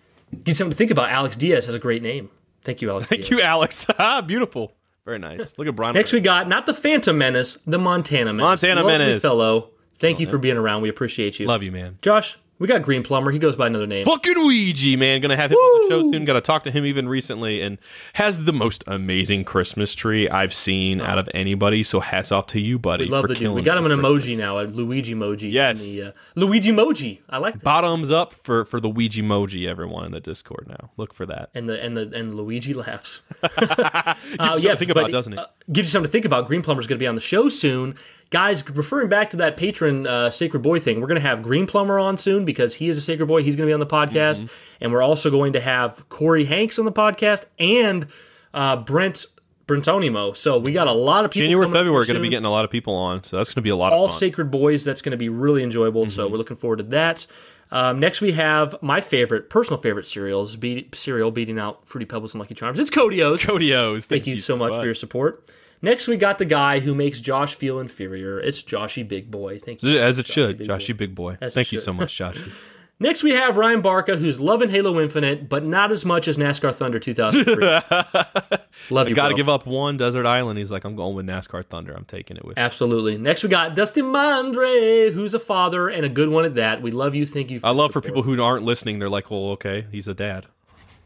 Get 0.44 0.56
something 0.56 0.70
to 0.70 0.76
think 0.76 0.92
about. 0.92 1.10
Alex 1.10 1.36
Diaz 1.36 1.66
has 1.66 1.74
a 1.74 1.80
great 1.80 2.02
name. 2.02 2.30
Thank 2.62 2.82
you, 2.82 2.90
Alex. 2.90 3.08
Diaz. 3.08 3.18
Thank 3.20 3.30
you, 3.30 3.40
Alex. 3.40 3.86
Ah, 3.98 4.20
beautiful. 4.20 4.72
Very 5.04 5.18
nice. 5.18 5.58
Look 5.58 5.66
at 5.66 5.74
Brian. 5.74 5.94
Next, 5.94 6.12
we 6.12 6.20
got 6.20 6.48
not 6.48 6.66
the 6.66 6.74
Phantom 6.74 7.16
Menace, 7.16 7.54
the 7.66 7.78
Montana 7.78 8.32
Menace. 8.32 8.62
Montana 8.62 8.82
Lovely 8.82 8.98
Menace. 8.98 9.22
fellow. 9.22 9.70
Thank 9.98 10.20
you 10.20 10.26
for 10.26 10.38
being 10.38 10.56
around. 10.56 10.82
We 10.82 10.88
appreciate 10.88 11.38
you. 11.40 11.46
love 11.46 11.62
you, 11.62 11.72
man. 11.72 11.98
Josh, 12.02 12.38
we 12.60 12.68
got 12.68 12.82
Green 12.82 13.02
Plumber. 13.02 13.32
He 13.32 13.40
goes 13.40 13.56
by 13.56 13.66
another 13.66 13.86
name. 13.88 14.04
Fucking 14.04 14.38
Ouija, 14.38 14.96
man. 14.96 15.20
Gonna 15.20 15.34
have 15.34 15.50
him 15.50 15.56
on 15.56 15.88
the 15.88 15.94
show 15.94 16.12
soon. 16.12 16.24
Got 16.24 16.34
to 16.34 16.40
talk 16.40 16.62
to 16.64 16.70
him 16.70 16.84
even 16.86 17.08
recently, 17.08 17.60
and 17.60 17.78
has 18.12 18.44
the 18.44 18.52
most 18.52 18.84
amazing 18.86 19.44
Christmas 19.44 19.94
tree 19.94 20.28
I've 20.28 20.54
seen 20.54 21.00
out 21.00 21.18
of 21.18 21.28
anybody. 21.34 21.82
So 21.82 21.98
hats 22.00 22.30
off 22.30 22.46
to 22.48 22.60
you, 22.60 22.78
buddy. 22.78 23.06
Love 23.06 23.22
for 23.22 23.28
the 23.28 23.34
dude. 23.34 23.52
We 23.54 23.62
got 23.62 23.76
him 23.78 23.86
an 23.86 23.90
for 23.98 24.06
emoji 24.06 24.38
now, 24.38 24.60
a 24.60 24.62
Luigi 24.62 25.14
emoji. 25.14 25.50
Yes. 25.50 25.82
The, 25.82 26.02
uh, 26.02 26.12
Luigi 26.36 26.70
emoji. 26.70 27.18
I 27.28 27.38
like 27.38 27.54
that. 27.54 27.62
Bottoms 27.64 28.10
up 28.12 28.34
for 28.44 28.64
for 28.66 28.78
the 28.78 28.88
Ouija 28.88 29.22
emoji. 29.22 29.66
Everyone 29.66 30.04
in 30.04 30.12
the 30.12 30.20
Discord 30.20 30.66
now. 30.68 30.90
Look 30.96 31.12
for 31.14 31.26
that. 31.26 31.50
And 31.54 31.68
the 31.68 31.82
and 31.82 31.96
the 31.96 32.12
and 32.14 32.34
Luigi 32.34 32.74
laughs. 32.74 33.20
Gives 33.42 33.56
Uh, 33.58 34.14
you 34.54 34.60
something 34.60 34.60
to 34.60 34.76
think 34.76 34.90
about, 34.90 35.10
doesn't 35.10 35.32
it? 35.32 35.38
uh, 35.38 35.46
gives 35.72 35.88
you 35.88 35.92
something 35.92 36.08
to 36.08 36.12
think 36.12 36.24
about. 36.26 36.46
Green 36.46 36.62
Plumber's 36.62 36.86
to 36.86 36.96
be 36.96 37.06
on 37.06 37.14
the 37.14 37.20
show 37.20 37.48
soon. 37.48 37.94
Guys, 38.30 38.68
referring 38.70 39.08
back 39.08 39.28
to 39.30 39.36
that 39.38 39.56
patron 39.56 40.06
uh, 40.06 40.30
Sacred 40.30 40.60
Boy 40.62 40.78
thing, 40.78 41.00
we're 41.00 41.08
going 41.08 41.20
to 41.20 41.26
have 41.26 41.42
Green 41.42 41.66
Plumber 41.66 41.98
on 41.98 42.16
soon 42.16 42.44
because 42.44 42.76
he 42.76 42.88
is 42.88 42.96
a 42.96 43.00
Sacred 43.00 43.26
Boy. 43.26 43.42
He's 43.42 43.56
going 43.56 43.66
to 43.66 43.70
be 43.70 43.74
on 43.74 43.80
the 43.80 43.86
podcast. 43.86 44.38
Mm-hmm. 44.42 44.46
And 44.82 44.92
we're 44.92 45.02
also 45.02 45.30
going 45.30 45.52
to 45.54 45.60
have 45.60 46.08
Corey 46.08 46.44
Hanks 46.44 46.78
on 46.78 46.84
the 46.84 46.92
podcast 46.92 47.44
and 47.58 48.06
uh, 48.54 48.76
Brent 48.76 49.26
Brentonimo. 49.66 50.36
So 50.36 50.58
we 50.58 50.72
got 50.72 50.86
a 50.86 50.92
lot 50.92 51.24
of 51.24 51.32
people. 51.32 51.46
January, 51.46 51.66
February, 51.72 52.04
soon. 52.04 52.14
going 52.14 52.22
to 52.22 52.26
be 52.26 52.30
getting 52.30 52.44
a 52.44 52.50
lot 52.52 52.64
of 52.64 52.70
people 52.70 52.94
on. 52.94 53.24
So 53.24 53.36
that's 53.36 53.50
going 53.50 53.56
to 53.62 53.62
be 53.62 53.70
a 53.70 53.76
lot 53.76 53.92
all 53.92 54.04
of 54.04 54.10
fun. 54.12 54.20
Sacred 54.20 54.48
Boys. 54.50 54.84
That's 54.84 55.02
going 55.02 55.10
to 55.12 55.16
be 55.18 55.28
really 55.28 55.64
enjoyable. 55.64 56.08
So 56.08 56.22
Mm-hmm. 56.22 56.32
we're 56.32 56.38
looking 56.38 56.56
forward 56.56 56.76
to 56.76 56.82
that. 56.84 57.26
Um, 57.72 57.98
next, 57.98 58.20
we 58.20 58.32
have 58.32 58.76
my 58.80 59.00
favorite, 59.00 59.50
personal 59.50 59.80
favorite 59.80 60.06
cereals, 60.06 60.54
beat, 60.54 60.94
cereal 60.94 61.30
beating 61.32 61.58
out 61.58 61.84
Fruity 61.86 62.04
Pebbles 62.06 62.32
and 62.34 62.40
Lucky 62.40 62.54
Charms. 62.54 62.78
It's 62.78 62.90
Cody 62.90 63.22
O's. 63.22 63.44
Cody 63.44 63.74
O's. 63.74 64.06
Thank 64.06 64.26
you 64.28 64.38
so 64.40 64.56
much 64.56 64.72
for 64.72 64.84
your 64.84 64.94
support. 64.94 65.48
Next, 65.82 66.06
we 66.06 66.16
got 66.16 66.38
the 66.38 66.44
guy 66.44 66.80
who 66.80 66.94
makes 66.94 67.20
Josh 67.20 67.54
feel 67.54 67.78
inferior. 67.78 68.38
It's 68.38 68.62
Joshy 68.62 69.06
Big 69.06 69.30
Boy. 69.30 69.58
Thank 69.58 69.82
you. 69.82 69.98
As 69.98 70.18
it 70.18 70.26
should, 70.26 70.58
Big 70.58 70.68
Joshy 70.68 70.96
Big 70.96 71.14
Boy. 71.14 71.38
As 71.40 71.54
Thank 71.54 71.72
you 71.72 71.78
should. 71.78 71.84
so 71.84 71.92
much, 71.92 72.16
Joshy. 72.16 72.52
Next, 73.02 73.22
we 73.22 73.30
have 73.30 73.56
Ryan 73.56 73.80
Barca, 73.80 74.18
who's 74.18 74.38
loving 74.40 74.68
Halo 74.68 75.00
Infinite, 75.00 75.48
but 75.48 75.64
not 75.64 75.90
as 75.90 76.04
much 76.04 76.28
as 76.28 76.36
NASCAR 76.36 76.74
Thunder 76.74 76.98
2003. 76.98 77.56
Love 78.90 79.08
you, 79.08 79.14
Got 79.14 79.28
to 79.28 79.34
give 79.34 79.48
up 79.48 79.64
one 79.66 79.96
desert 79.96 80.26
island. 80.26 80.58
He's 80.58 80.70
like, 80.70 80.84
I'm 80.84 80.96
going 80.96 81.16
with 81.16 81.24
NASCAR 81.26 81.64
Thunder. 81.64 81.94
I'm 81.94 82.04
taking 82.04 82.36
it 82.36 82.44
with. 82.44 82.58
Absolutely. 82.58 83.16
Next, 83.16 83.42
we 83.42 83.48
got 83.48 83.74
Dustin 83.74 84.04
Mandre, 84.04 85.14
who's 85.14 85.32
a 85.32 85.40
father 85.40 85.88
and 85.88 86.04
a 86.04 86.10
good 86.10 86.28
one 86.28 86.44
at 86.44 86.56
that. 86.56 86.82
We 86.82 86.90
love 86.90 87.14
you. 87.14 87.24
Thank 87.24 87.50
you. 87.50 87.60
For 87.60 87.68
I 87.68 87.70
love 87.70 87.90
for 87.90 88.02
people 88.02 88.22
who 88.22 88.40
aren't 88.42 88.66
listening. 88.66 88.98
They're 88.98 89.08
like, 89.08 89.30
well, 89.30 89.48
okay, 89.52 89.86
he's 89.90 90.06
a 90.06 90.12
dad. 90.12 90.44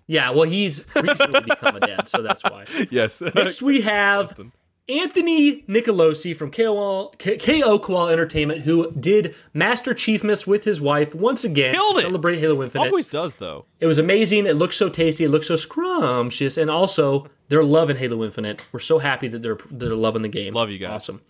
Yeah, 0.09 0.31
well, 0.31 0.49
he's 0.49 0.85
recently 0.97 1.43
become 1.43 1.77
a 1.77 1.81
dad, 1.81 2.09
so 2.09 2.23
that's 2.23 2.43
why. 2.43 2.65
Yes. 2.91 3.21
Next, 3.21 3.63
we 3.63 3.83
have 3.83 4.37
Anthony 4.87 5.63
Nicolosi 5.63 6.37
from 6.37 6.51
KO, 6.51 7.09
K- 7.19 7.39
KO 7.39 7.79
Koala 7.79 8.13
Entertainment, 8.13 8.61
who 8.63 8.91
did 8.93 9.35
Master 9.55 9.95
Chief 9.95 10.23
Miss 10.23 10.47
with 10.47 10.65
his 10.65 10.79
wife 10.79 11.15
once 11.15 11.43
again 11.43 11.73
Killed 11.75 11.99
it. 11.99 12.03
celebrate 12.03 12.39
Halo 12.39 12.63
Infinite. 12.63 12.89
Always 12.89 13.09
does 13.09 13.37
though. 13.37 13.65
It 13.81 13.87
was 13.87 13.97
amazing. 13.97 14.47
It 14.47 14.57
looks 14.57 14.77
so 14.77 14.91
tasty. 14.91 15.25
It 15.25 15.31
looks 15.31 15.49
so 15.49 15.57
scrumptious, 15.57 16.59
and 16.59 16.71
also 16.71 17.29
they're 17.49 17.65
loving 17.65 17.97
Halo 17.97 18.23
Infinite. 18.25 18.67
We're 18.73 18.81
so 18.81 18.99
happy 18.99 19.27
that 19.29 19.41
they're 19.43 19.59
they're 19.71 19.97
loving 19.97 20.21
the 20.23 20.29
game. 20.29 20.53
Love 20.53 20.69
you 20.71 20.79
guys. 20.79 20.91
Awesome. 20.91 21.23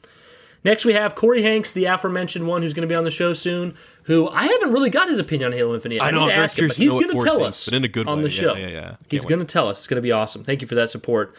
Next, 0.64 0.86
we 0.86 0.94
have 0.94 1.14
Corey 1.14 1.42
Hanks, 1.42 1.70
the 1.72 1.84
aforementioned 1.84 2.46
one 2.48 2.62
who's 2.62 2.72
going 2.72 2.88
to 2.88 2.92
be 2.92 2.96
on 2.96 3.04
the 3.04 3.10
show 3.10 3.34
soon. 3.34 3.74
Who 4.04 4.28
I 4.30 4.46
haven't 4.46 4.72
really 4.72 4.88
got 4.90 5.08
his 5.10 5.18
opinion 5.18 5.52
on 5.52 5.56
Halo 5.58 5.74
Infinite. 5.74 6.00
I 6.02 6.10
know, 6.10 6.20
need 6.20 6.22
I'm 6.22 6.28
to 6.30 6.34
very 6.34 6.44
ask 6.44 6.58
him, 6.58 6.68
but 6.68 6.76
he's 6.78 6.90
going 6.90 7.08
to 7.08 7.20
tell 7.24 7.38
thinks, 7.38 7.48
us 7.58 7.64
but 7.66 7.74
in 7.74 7.84
a 7.84 7.88
good 7.88 8.08
on 8.08 8.16
way. 8.18 8.24
the 8.24 8.30
Yeah, 8.30 8.40
show. 8.40 8.54
yeah, 8.56 8.66
yeah. 8.68 8.80
Can't 8.88 8.98
He's 9.10 9.24
going 9.26 9.40
to 9.40 9.44
tell 9.44 9.68
us. 9.68 9.78
It's 9.78 9.86
going 9.86 9.96
to 9.98 10.02
be 10.02 10.10
awesome. 10.10 10.42
Thank 10.42 10.62
you 10.62 10.66
for 10.66 10.74
that 10.74 10.90
support. 10.90 11.36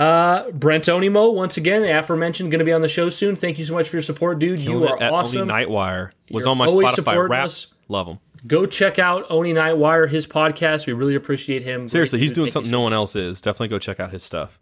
Uh, 0.00 0.50
Brentonimo, 0.52 1.34
once 1.34 1.58
again, 1.58 1.82
the 1.82 1.98
aforementioned, 1.98 2.50
going 2.50 2.60
to 2.60 2.64
be 2.64 2.72
on 2.72 2.80
the 2.80 2.88
show 2.88 3.10
soon. 3.10 3.36
Thank 3.36 3.58
you 3.58 3.66
so 3.66 3.74
much 3.74 3.86
for 3.86 3.96
your 3.96 4.02
support, 4.02 4.38
dude. 4.38 4.58
You 4.58 4.86
are 4.86 5.02
at 5.02 5.12
awesome. 5.12 5.42
Oni 5.42 5.52
Nightwire 5.66 6.12
was 6.30 6.44
You're 6.44 6.52
on 6.52 6.56
my 6.58 6.66
always 6.66 6.88
Spotify 6.88 6.94
supporting 6.94 7.30
rap. 7.32 7.44
us. 7.44 7.74
Love 7.88 8.06
him. 8.06 8.18
Go 8.46 8.64
check 8.64 8.98
out 8.98 9.26
Oni 9.28 9.52
Nightwire, 9.52 10.08
his 10.08 10.26
podcast. 10.26 10.86
We 10.86 10.94
really 10.94 11.14
appreciate 11.14 11.64
him. 11.64 11.86
Seriously, 11.86 12.16
Great 12.18 12.22
he's 12.22 12.30
dude. 12.30 12.34
doing 12.36 12.46
Thank 12.46 12.52
something 12.54 12.70
so 12.70 12.76
no 12.78 12.80
one 12.80 12.94
else 12.94 13.14
is. 13.14 13.42
Definitely 13.42 13.68
go 13.68 13.78
check 13.78 14.00
out 14.00 14.10
his 14.10 14.22
stuff. 14.22 14.58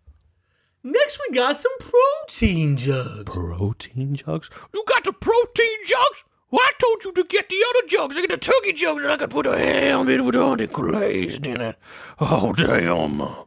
Next, 0.82 1.20
we 1.28 1.32
got 1.36 1.54
some 1.56 1.70
protein 1.78 2.76
jugs. 2.76 3.22
Protein 3.26 4.16
jugs. 4.16 4.50
You 4.74 4.82
got 4.88 5.04
the 5.04 5.12
protein 5.12 5.78
jugs? 5.84 6.24
Well, 6.50 6.62
I 6.64 6.72
told 6.80 7.04
you 7.04 7.12
to 7.12 7.22
get 7.22 7.48
the 7.48 7.62
other 7.70 7.86
jugs. 7.86 8.16
I 8.16 8.22
get 8.22 8.30
the 8.30 8.38
turkey 8.38 8.72
jugs, 8.72 9.02
and 9.02 9.12
I 9.12 9.16
could 9.16 9.30
put 9.30 9.46
a 9.46 9.56
ham 9.56 10.08
in 10.08 10.24
with 10.24 10.34
all 10.34 10.56
the 10.56 10.66
glazed 10.66 11.46
in 11.46 11.60
it. 11.60 11.76
Oh, 12.18 12.52
damn. 12.54 13.46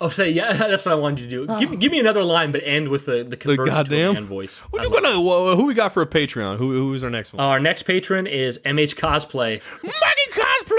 Oh, 0.00 0.08
say 0.08 0.30
yeah, 0.30 0.52
that's 0.54 0.84
what 0.84 0.92
I 0.92 0.94
wanted 0.96 1.30
you 1.30 1.46
to 1.46 1.46
do. 1.46 1.58
Give, 1.60 1.70
me- 1.70 1.76
oh. 1.76 1.80
give 1.80 1.92
me 1.92 2.00
another 2.00 2.22
line, 2.22 2.52
but 2.52 2.62
end 2.64 2.88
with 2.88 3.06
the 3.06 3.22
the 3.22 3.36
converted 3.36 3.66
to 3.66 3.72
a 3.72 3.74
goddamn- 3.84 4.14
man 4.14 4.26
voice. 4.26 4.58
What 4.70 4.82
you 4.82 4.90
gonna? 4.90 5.20
Whoa, 5.20 5.56
who 5.56 5.66
we 5.66 5.74
got 5.74 5.92
for 5.92 6.02
a 6.02 6.06
Patreon? 6.06 6.56
Who 6.58 6.72
who's 6.72 7.04
our 7.04 7.10
next 7.10 7.32
one? 7.32 7.44
Our 7.44 7.60
next 7.60 7.82
patron 7.82 8.26
is 8.26 8.58
MH 8.60 8.96
Cosplay. 8.96 9.60
Maggie 9.82 10.30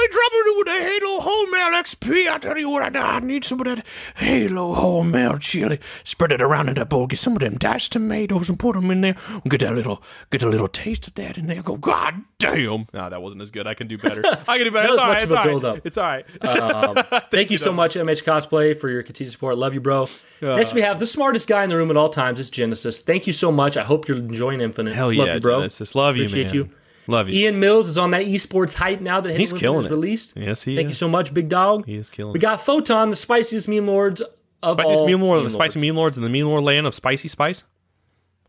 cosplay 0.01 0.11
dropping 0.11 0.57
with 0.57 0.67
a 0.67 0.71
Halo 0.71 1.19
wholemeal 1.19 1.81
XP. 1.81 2.31
I 2.31 2.37
tell 2.37 2.57
you 2.57 2.69
what, 2.69 2.95
I, 2.95 2.99
I 2.99 3.19
need 3.19 3.43
some 3.45 3.59
of 3.59 3.65
that 3.65 3.85
Halo 4.15 4.75
wholemeal 4.75 5.39
chili. 5.39 5.79
Spread 6.03 6.31
it 6.31 6.41
around 6.41 6.69
in 6.69 6.75
that 6.75 6.89
bowl. 6.89 7.07
Get 7.07 7.19
some 7.19 7.33
of 7.33 7.39
them 7.39 7.57
diced 7.57 7.91
tomatoes 7.93 8.49
and 8.49 8.59
put 8.59 8.75
them 8.75 8.91
in 8.91 9.01
there. 9.01 9.15
Get 9.47 9.61
that 9.61 9.73
little, 9.73 10.01
get 10.29 10.43
a 10.43 10.49
little 10.49 10.67
taste 10.67 11.07
of 11.07 11.15
that 11.15 11.37
in 11.37 11.47
there. 11.47 11.61
Go, 11.61 11.77
God 11.77 12.15
damn. 12.39 12.87
No, 12.93 13.09
that 13.09 13.21
wasn't 13.21 13.41
as 13.41 13.51
good. 13.51 13.67
I 13.67 13.73
can 13.73 13.87
do 13.87 13.97
better. 13.97 14.23
I 14.47 14.57
can 14.57 14.65
do 14.65 14.71
better. 14.71 14.95
That 14.95 15.07
was 15.07 15.23
It's 15.23 15.31
all 15.31 15.45
much 15.45 15.63
right. 15.63 15.81
It's 15.85 15.97
all 15.97 16.03
right. 16.05 16.25
It's 16.33 16.59
all 16.59 16.93
right. 16.93 17.23
Thank 17.31 17.51
you 17.51 17.57
so 17.57 17.71
much, 17.71 17.95
MH 17.95 18.23
Cosplay, 18.23 18.79
for 18.79 18.89
your 18.89 19.03
continued 19.03 19.31
support. 19.31 19.57
Love 19.57 19.73
you, 19.73 19.81
bro. 19.81 20.03
Uh, 20.41 20.55
Next, 20.55 20.73
we 20.73 20.81
have 20.81 20.99
the 20.99 21.07
smartest 21.07 21.47
guy 21.47 21.63
in 21.63 21.69
the 21.69 21.77
room 21.77 21.91
at 21.91 21.97
all 21.97 22.09
times. 22.09 22.39
It's 22.39 22.49
Genesis. 22.49 23.01
Thank 23.01 23.27
you 23.27 23.33
so 23.33 23.51
much. 23.51 23.77
I 23.77 23.83
hope 23.83 24.07
you're 24.07 24.17
enjoying 24.17 24.61
Infinite. 24.61 24.95
Hell 24.95 25.07
Love 25.13 25.27
yeah, 25.27 25.33
you, 25.35 25.39
bro. 25.39 25.59
Genesis. 25.59 25.95
Love 25.95 26.17
you, 26.17 26.25
Appreciate 26.25 26.47
man. 26.47 26.55
you. 26.55 26.69
Love 27.11 27.29
you. 27.29 27.39
Ian 27.41 27.59
Mills 27.59 27.87
is 27.87 27.97
on 27.97 28.11
that 28.11 28.25
esports 28.25 28.73
hype 28.75 29.01
now 29.01 29.19
that 29.21 29.35
He's 29.37 29.51
killing 29.53 29.85
it. 29.85 29.91
released. 29.91 30.33
Yes, 30.35 30.63
he 30.63 30.75
Thank 30.75 30.85
is. 30.87 30.91
you 30.91 30.95
so 30.95 31.07
much, 31.07 31.33
big 31.33 31.49
dog. 31.49 31.85
He 31.85 31.95
is 31.95 32.09
killing 32.09 32.33
We 32.33 32.39
got 32.39 32.61
Photon, 32.61 33.09
the 33.09 33.15
spiciest 33.15 33.67
meme 33.67 33.87
lords 33.87 34.21
of 34.63 34.79
Spicy 34.79 34.93
all. 34.95 35.07
meme 35.07 35.21
lord, 35.21 35.39
the 35.39 35.43
meme 35.43 35.49
spicy 35.49 35.79
lords. 35.79 35.87
meme 35.87 35.95
lords, 35.95 36.17
and 36.17 36.25
the 36.25 36.29
meme 36.29 36.47
lord 36.47 36.63
land 36.63 36.87
of 36.87 36.95
spicy 36.95 37.27
spice. 37.27 37.63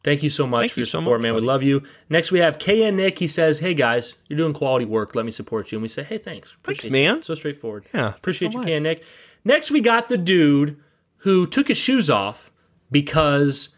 Thank 0.04 0.22
you 0.24 0.30
so 0.30 0.46
much 0.48 0.62
Thank 0.62 0.72
for 0.72 0.80
you 0.80 0.82
your 0.82 0.86
so 0.86 0.98
support, 0.98 1.20
much, 1.20 1.22
man. 1.22 1.34
We 1.36 1.40
love 1.42 1.62
you. 1.62 1.82
Next, 2.10 2.32
we 2.32 2.40
have 2.40 2.58
KN 2.58 2.96
Nick. 2.96 3.20
He 3.20 3.28
says, 3.28 3.60
"Hey 3.60 3.72
guys, 3.72 4.14
you're 4.28 4.36
doing 4.36 4.52
quality 4.52 4.84
work. 4.84 5.14
Let 5.14 5.24
me 5.24 5.30
support 5.32 5.70
you." 5.70 5.76
And 5.78 5.82
we 5.82 5.88
say, 5.88 6.02
"Hey, 6.02 6.18
thanks, 6.18 6.48
Thanks, 6.64 6.84
Appreciate 6.86 6.92
man. 6.92 7.16
you. 7.18 7.22
So 7.22 7.34
straightforward. 7.34 7.84
Yeah, 7.94 8.08
appreciate 8.14 8.52
so 8.52 8.60
you. 8.62 8.66
KN 8.66 8.82
Nick. 8.82 9.04
Next, 9.44 9.70
we 9.70 9.80
got 9.80 10.08
the 10.08 10.18
dude 10.18 10.76
who 11.18 11.46
took 11.46 11.68
his 11.68 11.78
shoes 11.78 12.10
off 12.10 12.50
because 12.90 13.70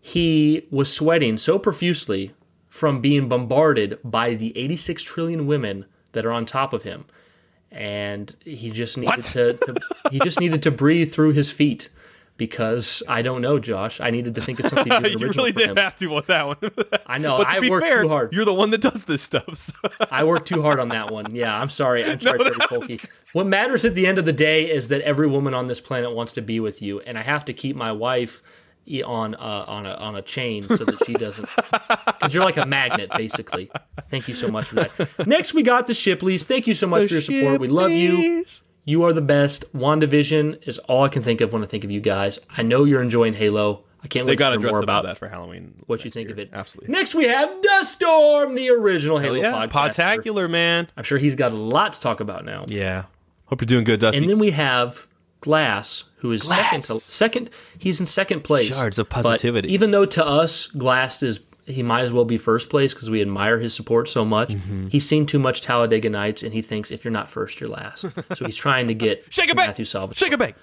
he 0.00 0.66
was 0.70 0.92
sweating 0.92 1.36
so 1.38 1.58
profusely 1.60 2.32
from 2.78 3.00
being 3.00 3.28
bombarded 3.28 3.98
by 4.04 4.34
the 4.34 4.56
86 4.56 5.02
trillion 5.02 5.46
women 5.46 5.84
that 6.12 6.24
are 6.24 6.32
on 6.32 6.46
top 6.46 6.72
of 6.72 6.84
him. 6.84 7.04
and 7.70 8.34
he 8.44 8.70
just 8.70 8.96
needed 8.96 9.22
to, 9.24 9.54
to 9.54 9.74
he 10.10 10.18
just 10.20 10.40
needed 10.40 10.62
to 10.62 10.70
breathe 10.70 11.12
through 11.12 11.32
his 11.32 11.50
feet 11.50 11.88
because 12.38 13.02
I 13.08 13.20
don't 13.20 13.42
know, 13.42 13.58
Josh. 13.58 14.00
I 14.00 14.10
needed 14.10 14.36
to 14.36 14.40
think 14.40 14.60
of 14.60 14.70
something 14.70 14.92
and 15.04 15.06
you 15.20 15.28
really 15.28 15.52
for 15.52 15.58
did 15.58 15.70
him. 15.70 15.76
have 15.76 15.96
to 15.96 16.06
with 16.06 16.26
that 16.28 16.46
one. 16.46 16.56
I 17.04 17.18
know. 17.18 17.38
I 17.38 17.58
be 17.60 17.68
worked 17.68 17.86
fair, 17.88 18.02
too 18.02 18.08
hard. 18.08 18.32
You're 18.32 18.44
the 18.44 18.54
one 18.54 18.70
that 18.70 18.80
does 18.80 19.04
this 19.06 19.22
stuff. 19.22 19.56
So. 19.56 19.74
I 20.10 20.22
worked 20.24 20.46
too 20.46 20.62
hard 20.62 20.78
on 20.78 20.88
that 20.90 21.10
one. 21.10 21.34
Yeah, 21.34 21.60
I'm 21.60 21.68
sorry. 21.68 22.04
I'm 22.04 22.20
sorry, 22.28 22.38
Freddie 22.38 22.60
Polkey. 22.60 23.04
What 23.32 23.46
matters 23.48 23.84
at 23.84 23.94
the 23.96 24.06
end 24.06 24.18
of 24.18 24.24
the 24.24 24.32
day 24.32 24.70
is 24.70 24.86
that 24.88 25.00
every 25.02 25.26
woman 25.26 25.52
on 25.52 25.66
this 25.66 25.80
planet 25.80 26.12
wants 26.12 26.32
to 26.34 26.40
be 26.40 26.60
with 26.60 26.80
you, 26.80 27.00
and 27.00 27.18
I 27.18 27.22
have 27.22 27.44
to 27.46 27.52
keep 27.52 27.74
my 27.74 27.90
wife 27.90 28.40
on 29.04 29.34
uh, 29.34 29.64
on 29.68 29.86
a 29.86 29.92
on 29.94 30.16
a 30.16 30.22
chain 30.22 30.62
so 30.64 30.84
that 30.84 31.04
she 31.06 31.14
doesn't. 31.14 31.48
Because 32.18 32.34
you're 32.34 32.44
like 32.44 32.56
a 32.56 32.66
magnet, 32.66 33.10
basically. 33.16 33.70
Thank 34.10 34.26
you 34.26 34.34
so 34.34 34.48
much 34.48 34.66
for 34.66 34.74
that. 34.76 35.26
Next, 35.26 35.54
we 35.54 35.62
got 35.62 35.86
the 35.86 35.92
Shipleys. 35.92 36.44
Thank 36.44 36.66
you 36.66 36.74
so 36.74 36.86
much 36.88 37.06
for 37.08 37.14
your 37.14 37.22
support. 37.22 37.60
We 37.60 37.68
love 37.68 37.92
you. 37.92 38.44
You 38.84 39.04
are 39.04 39.12
the 39.12 39.20
best. 39.22 39.72
WandaVision 39.72 40.66
is 40.66 40.78
all 40.80 41.04
I 41.04 41.08
can 41.08 41.22
think 41.22 41.40
of 41.40 41.52
when 41.52 41.62
I 41.62 41.66
think 41.66 41.84
of 41.84 41.90
you 41.90 42.00
guys. 42.00 42.38
I 42.56 42.62
know 42.62 42.84
you're 42.84 43.02
enjoying 43.02 43.34
Halo. 43.34 43.84
I 44.02 44.08
can't 44.08 44.26
They 44.26 44.32
wait 44.32 44.38
to 44.38 44.50
hear 44.60 44.70
more 44.70 44.80
about 44.80 45.04
that 45.04 45.18
for 45.18 45.28
Halloween. 45.28 45.74
what 45.86 46.04
you 46.04 46.10
think 46.10 46.28
year. 46.28 46.34
of 46.34 46.38
it. 46.38 46.50
Absolutely. 46.52 46.92
Next, 46.92 47.14
we 47.14 47.24
have 47.24 47.50
Dust 47.62 47.92
Storm, 47.92 48.54
the 48.54 48.70
original 48.70 49.18
Halo 49.18 49.34
yeah, 49.34 49.52
podcaster. 49.52 50.22
Podtacular, 50.22 50.50
man. 50.50 50.88
I'm 50.96 51.04
sure 51.04 51.18
he's 51.18 51.34
got 51.34 51.52
a 51.52 51.56
lot 51.56 51.92
to 51.94 52.00
talk 52.00 52.20
about 52.20 52.44
now. 52.44 52.64
Yeah. 52.68 53.04
Hope 53.46 53.60
you're 53.60 53.66
doing 53.66 53.84
good, 53.84 54.00
Dusty. 54.00 54.18
And 54.18 54.28
then 54.28 54.38
we 54.38 54.50
have 54.52 55.06
Glass, 55.40 56.04
who 56.18 56.32
is 56.32 56.42
second 56.44 56.82
to 56.82 56.88
Glass. 56.88 57.02
second. 57.02 57.50
He's 57.78 58.00
in 58.00 58.06
second 58.06 58.42
place. 58.44 58.68
Shards 58.68 58.98
of 58.98 59.08
But 59.08 59.22
positivity. 59.22 59.72
even 59.72 59.90
though 59.90 60.06
to 60.06 60.24
us, 60.26 60.66
Glass 60.68 61.22
is 61.22 61.40
he 61.66 61.82
might 61.82 62.00
as 62.00 62.10
well 62.10 62.24
be 62.24 62.38
first 62.38 62.70
place 62.70 62.94
because 62.94 63.10
we 63.10 63.20
admire 63.20 63.58
his 63.58 63.74
support 63.74 64.08
so 64.08 64.24
much. 64.24 64.48
Mm-hmm. 64.48 64.86
He's 64.88 65.06
seen 65.06 65.26
too 65.26 65.38
much 65.38 65.60
Talladega 65.60 66.08
Nights, 66.08 66.42
and 66.42 66.54
he 66.54 66.62
thinks 66.62 66.90
if 66.90 67.04
you're 67.04 67.12
not 67.12 67.28
first, 67.28 67.60
you're 67.60 67.68
last. 67.68 68.06
so 68.34 68.46
he's 68.46 68.56
trying 68.56 68.88
to 68.88 68.94
get 68.94 69.24
Shake 69.28 69.50
a 69.50 69.54
to. 69.54 69.56
Matthew 69.56 69.84
Salvatore. 69.84 70.14
Shake 70.14 70.32
a 70.32 70.38
bake. 70.38 70.54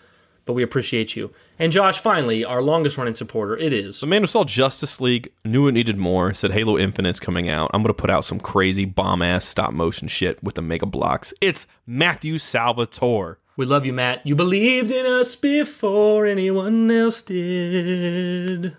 But 0.46 0.54
we 0.54 0.62
appreciate 0.64 1.16
you. 1.16 1.32
And 1.58 1.72
Josh, 1.72 2.00
finally, 2.00 2.44
our 2.46 2.62
longest 2.62 2.98
running 2.98 3.16
supporter. 3.16 3.58
It 3.58 3.74
is 3.74 4.00
The 4.00 4.06
man 4.08 4.22
who 4.22 4.28
saw 4.28 4.44
Justice 4.44 5.00
League 5.02 5.32
knew 5.44 5.68
it 5.68 5.72
needed 5.72 5.98
more. 5.98 6.34
Said 6.36 6.52
Halo 6.52 6.78
Infinite's 6.78 7.20
coming 7.20 7.50
out. 7.50 7.72
I'm 7.74 7.82
gonna 7.82 7.94
put 7.96 8.12
out 8.12 8.26
some 8.26 8.40
crazy 8.40 8.86
bomb 8.86 9.22
ass 9.24 9.46
stop 9.46 9.74
motion 9.74 10.08
shit 10.08 10.44
with 10.44 10.54
the 10.56 10.62
mega 10.62 10.86
blocks. 10.86 11.34
It's 11.42 11.66
Matthew 11.88 12.38
Salvatore. 12.38 13.40
We 13.58 13.66
love 13.66 13.86
you, 13.86 13.94
Matt. 13.94 14.26
You 14.26 14.36
believed 14.36 14.92
in 14.92 15.06
us 15.06 15.36
before 15.36 16.26
anyone 16.26 16.90
else 16.92 17.22
did. 17.22 18.76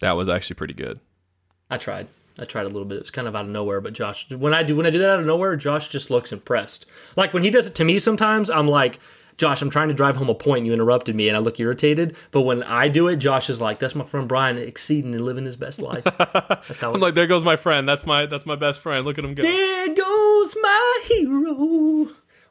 That 0.00 0.12
was 0.12 0.28
actually 0.28 0.54
pretty 0.54 0.74
good. 0.74 1.00
I 1.70 1.76
tried. 1.78 2.08
I 2.38 2.44
tried 2.44 2.66
a 2.66 2.68
little 2.68 2.84
bit. 2.84 2.96
It 2.96 3.02
was 3.02 3.10
kind 3.10 3.28
of 3.28 3.36
out 3.36 3.44
of 3.44 3.50
nowhere, 3.50 3.80
but 3.80 3.92
Josh, 3.92 4.28
when 4.30 4.54
I 4.54 4.62
do 4.62 4.74
when 4.74 4.86
I 4.86 4.90
do 4.90 4.98
that 4.98 5.10
out 5.10 5.20
of 5.20 5.26
nowhere, 5.26 5.54
Josh 5.54 5.88
just 5.88 6.10
looks 6.10 6.32
impressed. 6.32 6.86
Like 7.16 7.32
when 7.32 7.42
he 7.42 7.50
does 7.50 7.66
it 7.66 7.74
to 7.76 7.84
me, 7.84 7.98
sometimes 7.98 8.50
I'm 8.50 8.66
like, 8.66 8.98
Josh, 9.36 9.62
I'm 9.62 9.70
trying 9.70 9.88
to 9.88 9.94
drive 9.94 10.16
home 10.16 10.28
a 10.28 10.34
point. 10.34 10.58
And 10.58 10.66
you 10.66 10.72
interrupted 10.72 11.14
me, 11.14 11.28
and 11.28 11.36
I 11.36 11.40
look 11.40 11.60
irritated. 11.60 12.16
But 12.30 12.42
when 12.42 12.62
I 12.62 12.88
do 12.88 13.08
it, 13.08 13.16
Josh 13.16 13.48
is 13.48 13.60
like, 13.60 13.78
"That's 13.78 13.94
my 13.94 14.04
friend 14.04 14.28
Brian 14.28 14.58
exceeding 14.58 15.14
and 15.14 15.24
living 15.24 15.44
his 15.44 15.56
best 15.56 15.78
life." 15.80 16.04
That's 16.18 16.80
how. 16.80 16.92
I'm 16.92 17.00
like, 17.00 17.14
there 17.14 17.26
goes 17.26 17.44
my 17.44 17.56
friend. 17.56 17.88
That's 17.88 18.06
my 18.06 18.26
that's 18.26 18.46
my 18.46 18.56
best 18.56 18.80
friend. 18.80 19.04
Look 19.04 19.18
at 19.18 19.24
him 19.24 19.34
go. 19.34 19.42
there 19.42 19.88
goes 19.88 20.56
my 20.60 21.00
hero. 21.04 22.08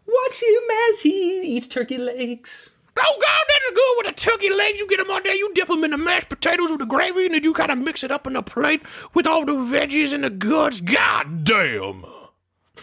Watch 0.07 0.41
him 0.43 0.63
as 0.89 1.01
he 1.01 1.41
eats 1.57 1.67
turkey 1.67 1.97
legs. 1.97 2.69
Oh, 2.97 3.17
God, 3.21 3.45
that's 3.47 3.69
good 3.69 3.95
with 3.97 4.05
the 4.15 4.21
turkey 4.31 4.49
legs. 4.53 4.77
You 4.79 4.87
get 4.87 4.97
them 4.97 5.09
on 5.09 5.21
there, 5.23 5.33
you 5.33 5.53
dip 5.53 5.67
them 5.69 5.83
in 5.83 5.91
the 5.91 5.97
mashed 5.97 6.27
potatoes 6.29 6.69
with 6.71 6.79
the 6.81 6.85
gravy, 6.85 7.25
and 7.25 7.33
then 7.33 7.43
you 7.43 7.53
kind 7.53 7.71
of 7.71 7.77
mix 7.77 8.03
it 8.03 8.11
up 8.11 8.27
in 8.27 8.35
a 8.35 8.43
plate 8.43 8.81
with 9.13 9.25
all 9.25 9.45
the 9.45 9.53
veggies 9.53 10.11
and 10.13 10.23
the 10.23 10.29
guts. 10.29 10.81
God 10.81 11.43
damn. 11.45 12.03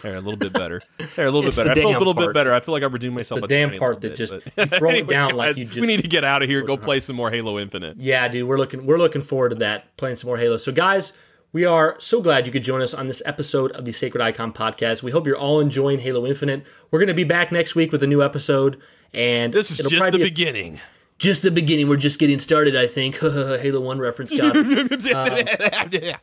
There, 0.01 0.15
a 0.15 0.21
little 0.21 0.37
bit 0.37 0.53
better. 0.53 0.81
There, 1.15 1.25
a 1.25 1.31
little 1.31 1.45
It's 1.47 1.57
bit 1.57 1.67
better. 1.67 1.81
I 1.81 1.83
feel 1.83 1.97
a 1.97 1.99
little 1.99 2.13
part. 2.15 2.27
bit 2.29 2.33
better. 2.33 2.53
I 2.53 2.59
feel 2.61 2.73
like 2.73 2.83
I'm 2.83 2.91
redeeming 2.93 3.15
myself. 3.15 3.41
the 3.41 3.47
damn 3.47 3.77
part 3.77 4.01
that 4.01 4.09
bit, 4.09 4.17
just- 4.17 4.33
but- 4.55 4.71
you 4.71 4.77
throw 4.79 4.89
it 4.89 4.93
Anyway, 4.93 5.13
down 5.13 5.35
like 5.35 5.49
guys, 5.49 5.57
you 5.59 5.65
just- 5.65 5.79
We 5.79 5.87
need 5.87 6.01
to 6.01 6.07
get 6.07 6.23
out 6.23 6.41
of 6.41 6.49
here. 6.49 6.61
Go 6.61 6.77
play 6.77 6.99
some 7.01 7.15
more 7.17 7.29
Halo 7.29 7.59
Infinite. 7.59 7.97
Yeah, 7.99 8.27
dude, 8.29 8.47
we're 8.47 8.57
looking 8.57 8.85
we're 8.85 8.97
looking 8.97 9.21
forward 9.23 9.49
to 9.49 9.55
that 9.55 9.95
playing 9.97 10.15
some 10.15 10.27
more 10.29 10.37
Halo. 10.37 10.57
So 10.57 10.71
guys, 10.71 11.11
we 11.51 11.65
are 11.65 11.95
so 11.99 12.21
glad 12.21 12.45
you 12.45 12.51
could 12.51 12.63
join 12.63 12.81
us 12.81 12.93
on 12.93 13.07
this 13.07 13.21
episode 13.25 13.71
of 13.71 13.85
the 13.85 13.91
Sacred 13.91 14.21
Icon 14.21 14.53
podcast. 14.53 15.01
We 15.01 15.11
hope 15.11 15.25
you're 15.25 15.37
all 15.37 15.59
enjoying 15.59 15.99
Halo 15.99 16.25
Infinite. 16.25 16.63
We're 16.91 16.99
going 16.99 17.07
to 17.07 17.13
be 17.13 17.23
back 17.23 17.51
next 17.51 17.73
week 17.75 17.91
with 17.91 18.03
a 18.03 18.07
new 18.07 18.21
episode 18.23 18.79
and 19.13 19.51
This 19.53 19.71
is 19.71 19.77
just 19.79 19.89
the 20.11 20.17
be 20.17 20.21
a- 20.21 20.25
beginning. 20.25 20.79
just 21.17 21.41
the 21.41 21.49
beginning. 21.51 21.87
We're 21.89 21.97
just 21.97 22.19
getting 22.19 22.37
started, 22.39 22.75
I 22.75 22.85
think. 22.87 23.15
Halo 23.19 23.79
1 23.81 23.99
reference 23.99 24.31
got 24.31 24.53
it. 24.55 25.05
Um, 25.75 25.89
yeah. 25.91 26.17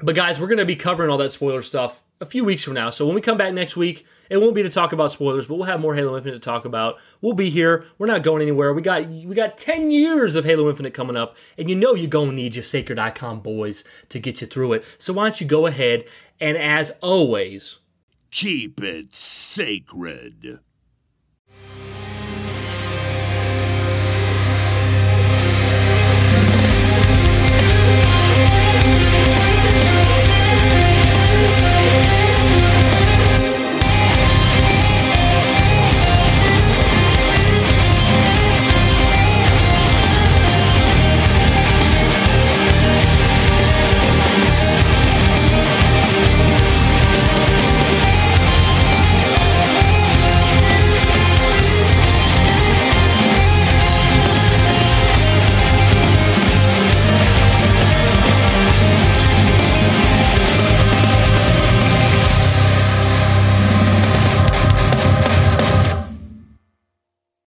But 0.00 0.14
guys, 0.14 0.40
we're 0.40 0.48
going 0.48 0.58
to 0.58 0.64
be 0.64 0.76
covering 0.76 1.10
all 1.10 1.18
that 1.18 1.30
spoiler 1.32 1.62
stuff 1.62 2.02
a 2.22 2.26
few 2.26 2.44
weeks 2.44 2.64
from 2.64 2.74
now. 2.74 2.88
So 2.88 3.04
when 3.04 3.14
we 3.14 3.20
come 3.20 3.36
back 3.36 3.52
next 3.52 3.76
week, 3.76 4.06
it 4.30 4.38
won't 4.38 4.54
be 4.54 4.62
to 4.62 4.70
talk 4.70 4.92
about 4.92 5.12
spoilers, 5.12 5.46
but 5.46 5.56
we'll 5.56 5.66
have 5.66 5.80
more 5.80 5.94
Halo 5.94 6.16
Infinite 6.16 6.34
to 6.34 6.40
talk 6.40 6.64
about. 6.64 6.96
We'll 7.20 7.34
be 7.34 7.50
here. 7.50 7.84
We're 7.98 8.06
not 8.06 8.22
going 8.22 8.40
anywhere. 8.40 8.72
We 8.72 8.80
got 8.80 9.08
we 9.08 9.34
got 9.34 9.58
10 9.58 9.90
years 9.90 10.36
of 10.36 10.44
Halo 10.44 10.70
Infinite 10.70 10.94
coming 10.94 11.16
up, 11.16 11.36
and 11.58 11.68
you 11.68 11.76
know 11.76 11.94
you're 11.94 12.08
going 12.08 12.30
to 12.30 12.34
need 12.34 12.54
your 12.54 12.62
Sacred 12.64 12.98
Icon 12.98 13.40
boys 13.40 13.84
to 14.08 14.18
get 14.18 14.40
you 14.40 14.46
through 14.46 14.72
it. 14.74 14.84
So 14.96 15.12
why 15.12 15.24
don't 15.24 15.40
you 15.40 15.46
go 15.46 15.66
ahead 15.66 16.04
and 16.40 16.56
as 16.56 16.92
always, 17.02 17.80
Keep 18.32 18.82
it 18.82 19.14
sacred. 19.14 20.60